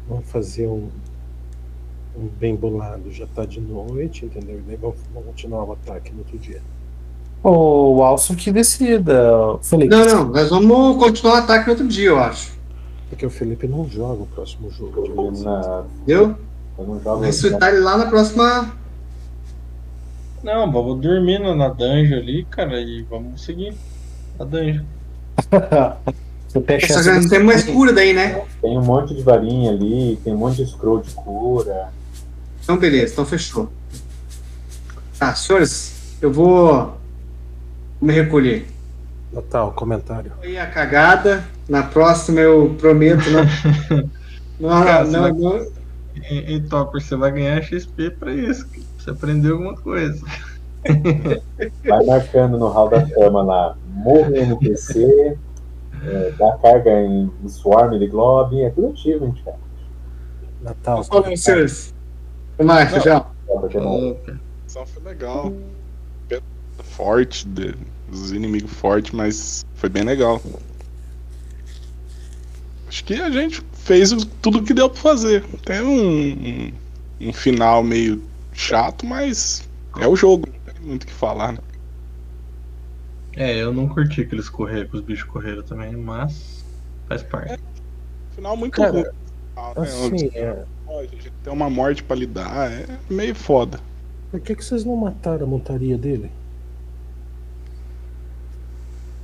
vão 0.06 0.20
fazer 0.20 0.66
um, 0.66 0.90
um 2.14 2.26
bem 2.38 2.54
bolado. 2.54 3.10
Já 3.10 3.26
tá 3.26 3.46
de 3.46 3.60
noite, 3.60 4.26
entendeu? 4.26 4.58
E 4.58 4.62
daí 4.62 4.76
vão, 4.76 4.94
vão 5.14 5.22
continuar 5.22 5.64
o 5.64 5.72
ataque 5.72 6.12
no 6.12 6.18
outro 6.18 6.36
dia. 6.38 6.60
O 7.42 8.02
Alson 8.02 8.34
que 8.34 8.52
decida, 8.52 9.58
Felipe. 9.62 9.88
Não, 9.88 10.04
não, 10.04 10.24
nós 10.28 10.50
vamos 10.50 10.98
continuar 10.98 11.36
o 11.36 11.38
ataque 11.38 11.64
no 11.64 11.72
outro 11.72 11.88
dia, 11.88 12.08
eu 12.08 12.18
acho. 12.18 12.52
Porque 13.10 13.26
o 13.26 13.30
Felipe 13.30 13.66
não 13.68 13.86
joga 13.88 14.22
o 14.22 14.26
próximo 14.26 14.70
jogo. 14.70 15.02
dia 15.02 15.12
ele 15.12 15.30
26. 15.30 15.44
na, 15.44 15.84
Entendeu? 15.96 16.36
eu 16.78 16.84
não 16.86 16.94
Vou 16.94 17.02
jogo 17.02 17.20
ressuscitar 17.24 17.68
ele 17.70 17.80
lá 17.80 17.98
na 17.98 18.06
próxima. 18.06 18.72
Não, 20.42 20.72
vamos 20.72 21.00
dormir 21.02 21.38
na, 21.38 21.54
na 21.54 21.68
dungeon 21.68 22.18
ali, 22.18 22.44
cara, 22.44 22.80
e 22.80 23.02
vamos 23.02 23.42
seguir 23.44 23.74
a 24.38 24.44
dungeon. 24.44 24.84
Já 26.80 27.18
de- 27.18 27.28
tem 27.28 27.42
mais 27.44 27.62
cura 27.62 27.92
daí, 27.92 28.12
né? 28.12 28.42
Tem 28.60 28.76
um 28.76 28.82
monte 28.82 29.14
de 29.14 29.22
varinha 29.22 29.70
ali, 29.70 30.18
tem 30.24 30.32
um 30.32 30.36
monte 30.38 30.56
de 30.56 30.66
scroll 30.70 31.00
de 31.00 31.10
cura. 31.12 31.92
Então, 32.62 32.76
beleza, 32.76 33.12
então 33.12 33.24
fechou. 33.24 33.70
Tá, 35.18 35.32
senhores, 35.34 36.16
eu 36.20 36.32
vou 36.32 36.96
me 38.00 38.12
recolher. 38.12 38.66
Natal, 39.32 39.72
comentário. 39.72 40.32
Aí 40.42 40.58
a 40.58 40.66
cagada. 40.66 41.44
Na 41.70 41.84
próxima 41.84 42.40
eu 42.40 42.74
prometo 42.78 43.22
não. 43.30 43.44
Não, 44.60 44.84
não, 44.84 45.06
você 45.06 45.32
não, 45.32 45.66
E, 46.30 46.56
e 46.56 46.60
Topper, 46.60 47.00
você 47.00 47.16
vai 47.16 47.32
ganhar 47.32 47.62
XP 47.62 48.10
pra 48.10 48.30
isso. 48.30 48.66
Você 48.98 49.08
aprendeu 49.08 49.54
alguma 49.54 49.74
coisa. 49.74 50.22
Vai 51.86 52.04
marcando 52.04 52.58
no 52.58 52.68
hall 52.68 52.90
da 52.90 53.06
fama 53.06 53.42
lá, 53.42 53.74
morre 53.86 54.38
NPC, 54.40 55.38
é, 56.04 56.32
dá 56.38 56.58
carga 56.58 56.90
em, 56.90 57.30
em 57.42 57.48
Swarm 57.48 57.98
de 57.98 58.06
Glob, 58.06 58.60
é 58.60 58.68
tudo 58.68 58.92
achievement, 58.92 59.34
cara. 59.42 59.56
Natal. 60.62 61.04
Falou, 61.04 61.36
senhores. 61.36 61.94
Até 62.54 62.64
mais, 62.64 62.92
Não. 62.92 63.00
tchau. 63.00 63.34
Porque 63.46 63.78
não- 63.80 64.16
Só 64.66 64.84
foi 64.84 65.02
legal. 65.04 65.52
Forte, 66.82 67.46
de- 67.48 67.74
os 68.12 68.30
inimigos 68.32 68.72
fortes, 68.72 69.12
mas 69.12 69.64
foi 69.74 69.88
bem 69.88 70.02
legal. 70.02 70.40
Acho 72.90 73.04
que 73.04 73.14
a 73.14 73.30
gente 73.30 73.62
fez 73.72 74.10
o- 74.10 74.26
tudo 74.26 74.64
que 74.64 74.74
deu 74.74 74.90
pra 74.90 75.00
fazer. 75.00 75.44
Tem 75.64 75.80
um, 75.80 76.32
um, 76.32 76.72
um 77.28 77.32
final 77.32 77.84
meio 77.84 78.20
chato, 78.52 79.06
mas 79.06 79.62
é 79.96 80.08
o 80.08 80.16
jogo. 80.16 80.48
Não 80.48 80.74
tem 80.74 80.84
muito 80.84 81.04
o 81.04 81.06
que 81.06 81.12
falar, 81.12 81.52
né? 81.52 81.58
É, 83.36 83.62
eu 83.62 83.72
não 83.72 83.88
curti 83.88 84.24
que 84.24 84.34
eles 84.34 84.48
correram, 84.48 84.88
que 84.88 84.96
os 84.96 85.02
bichos 85.02 85.28
correram 85.28 85.62
também, 85.62 85.96
mas 85.96 86.64
faz 87.08 87.22
parte. 87.22 87.62
Final 88.34 88.56
muito 88.56 88.74
Cara, 88.74 88.90
ruim. 88.90 89.04
Ah, 89.56 89.72
né? 89.76 89.82
Assim, 89.82 90.30
é, 90.34 90.66
gente 91.02 91.30
tem 91.44 91.52
uma 91.52 91.70
morte 91.70 92.02
pra 92.02 92.16
lidar, 92.16 92.72
é 92.72 92.86
meio 93.08 93.34
foda. 93.36 93.78
por 94.30 94.40
que, 94.40 94.54
que 94.56 94.64
vocês 94.64 94.84
não 94.84 94.96
mataram 94.96 95.46
a 95.46 95.48
montaria 95.48 95.96
dele? 95.96 96.30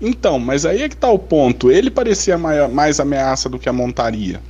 Então, 0.01 0.39
mas 0.39 0.67
aí 0.67 0.83
é 0.83 0.89
que 0.89 0.97
tá 0.97 1.11
o 1.11 1.19
ponto. 1.19 1.71
Ele 1.71 1.91
parecia 1.91 2.37
maior- 2.37 2.69
mais 2.69 3.01
ameaça 3.01 3.49
do 3.49 3.59
que 3.59 3.69
a 3.69 3.73
montaria. 3.73 4.41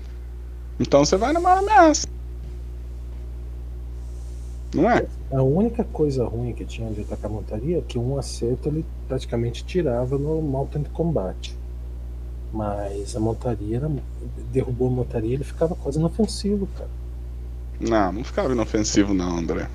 Então 0.78 1.04
você 1.04 1.16
vai 1.16 1.32
na 1.32 1.40
maior 1.40 1.58
ameaça. 1.58 2.06
Não 4.74 4.90
é? 4.90 5.06
A 5.32 5.42
única 5.42 5.84
coisa 5.84 6.24
ruim 6.24 6.52
que 6.52 6.64
tinha 6.64 6.90
de 6.90 7.00
atacar 7.00 7.30
a 7.30 7.34
montaria 7.34 7.78
é 7.78 7.80
que 7.80 7.98
um 7.98 8.18
acerto 8.18 8.68
ele 8.68 8.84
praticamente 9.08 9.64
tirava 9.64 10.18
no 10.18 10.42
Mountain 10.42 10.84
Combat. 10.92 11.56
Mas 12.52 13.14
a 13.16 13.20
montaria 13.20 13.76
era, 13.76 13.90
derrubou 14.52 14.88
a 14.88 14.90
montaria 14.90 15.34
ele 15.34 15.44
ficava 15.44 15.74
quase 15.74 15.98
inofensivo, 15.98 16.68
cara. 16.76 16.90
Não, 17.80 18.12
não 18.12 18.24
ficava 18.24 18.52
inofensivo 18.52 19.14
não, 19.14 19.38
André. 19.38 19.68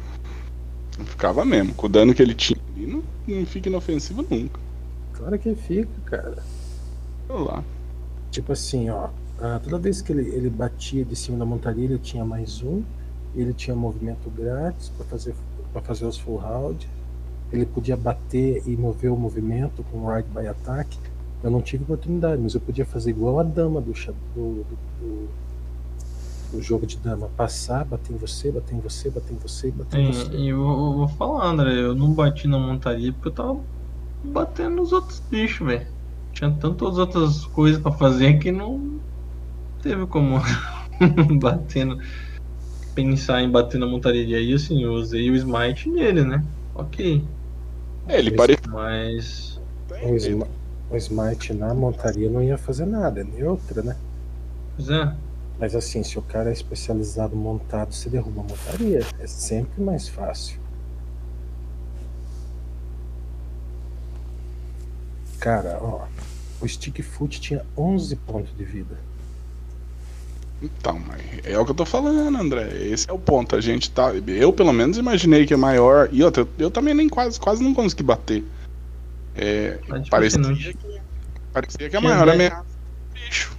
Não 0.97 1.05
ficava 1.05 1.45
mesmo. 1.45 1.73
Com 1.73 1.85
o 1.87 1.89
dano 1.89 2.13
que 2.13 2.21
ele 2.21 2.33
tinha 2.33 2.59
ali, 2.75 2.85
não, 2.87 3.03
não 3.27 3.45
fica 3.45 3.69
inofensivo 3.69 4.25
nunca. 4.29 4.59
Claro 5.13 5.37
que 5.39 5.53
fica, 5.55 5.89
cara. 6.05 6.37
Sei 7.27 7.35
lá. 7.37 7.63
Tipo 8.31 8.51
assim, 8.53 8.89
ó. 8.89 9.09
ah, 9.41 9.59
toda 9.63 9.77
vez 9.77 10.01
que 10.01 10.11
ele, 10.11 10.29
ele 10.29 10.49
batia 10.49 11.03
de 11.05 11.15
cima 11.15 11.37
da 11.37 11.45
montaria, 11.45 11.85
ele 11.85 11.99
tinha 11.99 12.23
mais 12.25 12.61
um. 12.61 12.81
Ele 13.35 13.53
tinha 13.53 13.75
movimento 13.75 14.29
grátis 14.29 14.89
para 14.89 15.05
fazer, 15.05 15.35
pra 15.71 15.81
fazer 15.81 16.05
os 16.05 16.17
full 16.17 16.37
round. 16.37 16.87
Ele 17.51 17.65
podia 17.65 17.97
bater 17.97 18.63
e 18.65 18.75
mover 18.77 19.11
o 19.11 19.17
movimento 19.17 19.83
com 19.91 20.07
ride 20.13 20.27
by 20.29 20.47
attack. 20.47 20.97
Eu 21.43 21.49
não 21.51 21.61
tive 21.61 21.83
oportunidade, 21.83 22.41
mas 22.41 22.53
eu 22.53 22.61
podia 22.61 22.85
fazer 22.85 23.09
igual 23.09 23.39
a 23.39 23.43
dama 23.43 23.81
do, 23.81 23.91
do, 23.91 24.63
do, 24.63 25.29
do- 26.53 26.61
jogo 26.61 26.85
de 26.85 26.97
dama. 26.97 27.29
Passar, 27.35 27.83
bater 27.85 28.13
em 28.13 28.17
você, 28.17 28.51
bater 28.51 28.75
em 28.75 28.79
você, 28.79 29.09
bater 29.09 29.33
em 29.33 29.37
você, 29.37 29.71
bater 29.71 29.99
em 29.99 30.11
você. 30.11 30.31
E, 30.33 30.41
e 30.43 30.49
eu, 30.49 30.59
eu 30.59 30.93
vou 30.93 31.07
falar, 31.07 31.45
André, 31.47 31.73
eu 31.73 31.95
não 31.95 32.13
bati 32.13 32.47
na 32.47 32.59
montaria 32.59 33.11
porque 33.13 33.29
eu 33.29 33.31
tava 33.33 33.59
batendo 34.23 34.77
nos 34.77 34.91
outros 34.91 35.21
bichos, 35.29 35.65
velho. 35.67 35.87
Tinha 36.33 36.51
tantas 36.51 36.97
outras 36.97 37.45
coisas 37.47 37.81
pra 37.81 37.91
fazer 37.91 38.39
que 38.39 38.51
não 38.51 38.99
teve 39.81 40.05
como 40.05 40.39
bater 41.39 41.85
no- 41.85 41.99
pensar 42.95 43.41
em 43.41 43.49
bater 43.49 43.77
na 43.79 43.85
montaria. 43.87 44.23
E 44.23 44.35
aí, 44.35 44.53
assim, 44.53 44.83
eu 44.83 44.93
usei 44.93 45.29
o 45.29 45.35
smite 45.35 45.89
nele, 45.89 46.23
né? 46.23 46.43
Ok. 46.75 47.23
É, 48.07 48.19
ele 48.19 48.31
parecia. 48.31 48.71
Mas. 48.71 49.59
O, 49.89 50.15
sma- 50.15 50.47
o 50.89 50.97
smite 50.97 51.53
na 51.53 51.73
montaria 51.73 52.29
não 52.29 52.41
ia 52.41 52.57
fazer 52.57 52.85
nada, 52.85 53.21
é 53.21 53.23
neutra, 53.23 53.81
né? 53.81 53.95
Pois 54.75 54.89
é. 54.89 55.13
Mas 55.59 55.75
assim, 55.75 56.01
se 56.03 56.17
o 56.17 56.21
cara 56.21 56.49
é 56.49 56.53
especializado 56.53 57.35
montado, 57.35 57.93
você 57.93 58.09
derruba 58.09 58.41
a 58.41 58.43
montaria. 58.43 59.05
É 59.19 59.27
sempre 59.27 59.83
mais 59.83 60.07
fácil. 60.07 60.59
Cara, 65.41 65.77
ó. 65.81 66.05
O 66.61 66.67
Stick 66.67 67.01
Foot 67.01 67.41
tinha 67.41 67.65
11 67.75 68.15
pontos 68.15 68.55
de 68.55 68.63
vida. 68.63 68.95
Então, 70.61 70.99
mas 70.99 71.19
é 71.43 71.57
o 71.57 71.65
que 71.65 71.71
eu 71.71 71.75
tô 71.75 71.85
falando, 71.85 72.37
André. 72.37 72.69
Esse 72.85 73.09
é 73.09 73.13
o 73.13 73.17
ponto. 73.17 73.55
A 73.55 73.61
gente 73.61 73.89
tá. 73.89 74.13
Eu, 74.13 74.53
pelo 74.53 74.71
menos, 74.71 74.97
imaginei 74.97 75.45
que 75.47 75.53
é 75.55 75.57
maior. 75.57 76.07
E 76.11 76.23
outra, 76.23 76.43
eu, 76.43 76.47
eu 76.59 76.71
também 76.71 76.93
nem 76.93 77.09
quase, 77.09 77.39
quase 77.39 77.63
não 77.63 77.73
consegui 77.73 78.03
bater. 78.03 78.43
É, 79.35 79.79
parecia, 80.09 80.39
não 80.39 80.53
que, 80.53 80.77
parecia 81.51 81.89
que 81.89 81.95
a 81.95 82.01
maior 82.01 82.25
dez- 82.25 82.35
ameaça 82.35 82.55
era 82.57 82.61
o 82.61 83.13
bicho. 83.13 83.57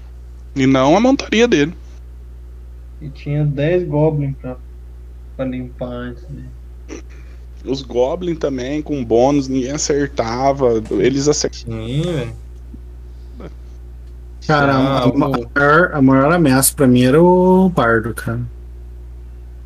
E 0.55 0.67
não 0.67 0.97
a 0.97 1.01
montaria 1.01 1.49
dele. 1.49 1.75
E 3.01 3.09
tinha 3.09 3.45
10 3.45 3.89
Goblin 3.89 4.33
pra, 4.35 4.57
pra 5.37 5.45
limpar 5.45 5.87
antes 5.87 6.23
né? 6.29 6.45
Os 7.65 7.83
Goblin 7.83 8.35
também, 8.37 8.83
com 8.83 9.05
bônus, 9.05 9.49
ninguém 9.49 9.71
acertava. 9.73 10.83
Eles 10.91 11.29
acertavam. 11.29 11.87
Sim, 11.87 12.03
velho. 12.03 12.37
Cara, 14.47 14.73
a, 14.75 14.99
Ah, 14.99 15.05
a 15.05 15.09
o- 15.09 15.17
maior, 15.19 15.95
a 15.95 16.03
maior 16.03 16.33
ameaça 16.33 16.75
pra 16.75 16.87
mim 16.87 17.03
era 17.05 17.23
o 17.23 17.69
Bardo, 17.71 18.15
cara. 18.15 18.41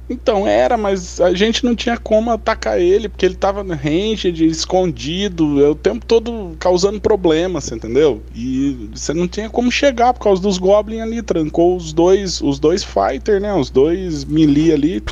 Então 0.09 0.47
era, 0.47 0.77
mas 0.77 1.21
a 1.21 1.35
gente 1.35 1.65
não 1.65 1.75
tinha 1.75 1.99
como 1.99 2.31
atacar 2.31 2.81
ele, 2.81 3.09
porque 3.09 3.27
ele 3.27 3.35
tava 3.35 3.65
no 3.65 3.75
range, 3.75 4.29
escondido, 4.47 5.65
é 5.65 5.69
o 5.69 5.75
tempo 5.75 6.07
todo 6.07 6.57
causando 6.61 7.01
problemas, 7.01 7.73
entendeu? 7.73 8.23
E 8.33 8.89
você 8.95 9.13
não 9.13 9.27
tinha 9.27 9.51
como 9.51 9.71
chegar 9.71 10.15
por 10.15 10.21
causa 10.21 10.41
dos 10.41 10.59
Goblin 10.59 11.01
ali, 11.01 11.23
trancou 11.23 11.77
os 11.77 11.93
dois, 11.93 12.41
os 12.41 12.61
dois 12.61 12.85
fighter, 12.85 13.41
né? 13.41 13.53
Os 13.55 13.69
dois 13.69 14.25
melee 14.25 14.73
ali. 14.73 15.03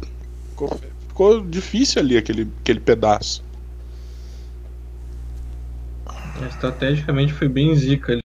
Ficou, 0.50 0.70
ficou 1.14 1.40
difícil 1.42 2.02
ali 2.02 2.16
aquele, 2.16 2.48
aquele 2.60 2.80
pedaço. 2.80 3.40
Estrategicamente 6.44 7.32
foi 7.32 7.48
bem 7.48 7.72
zica 7.76 8.14
ali. 8.14 8.23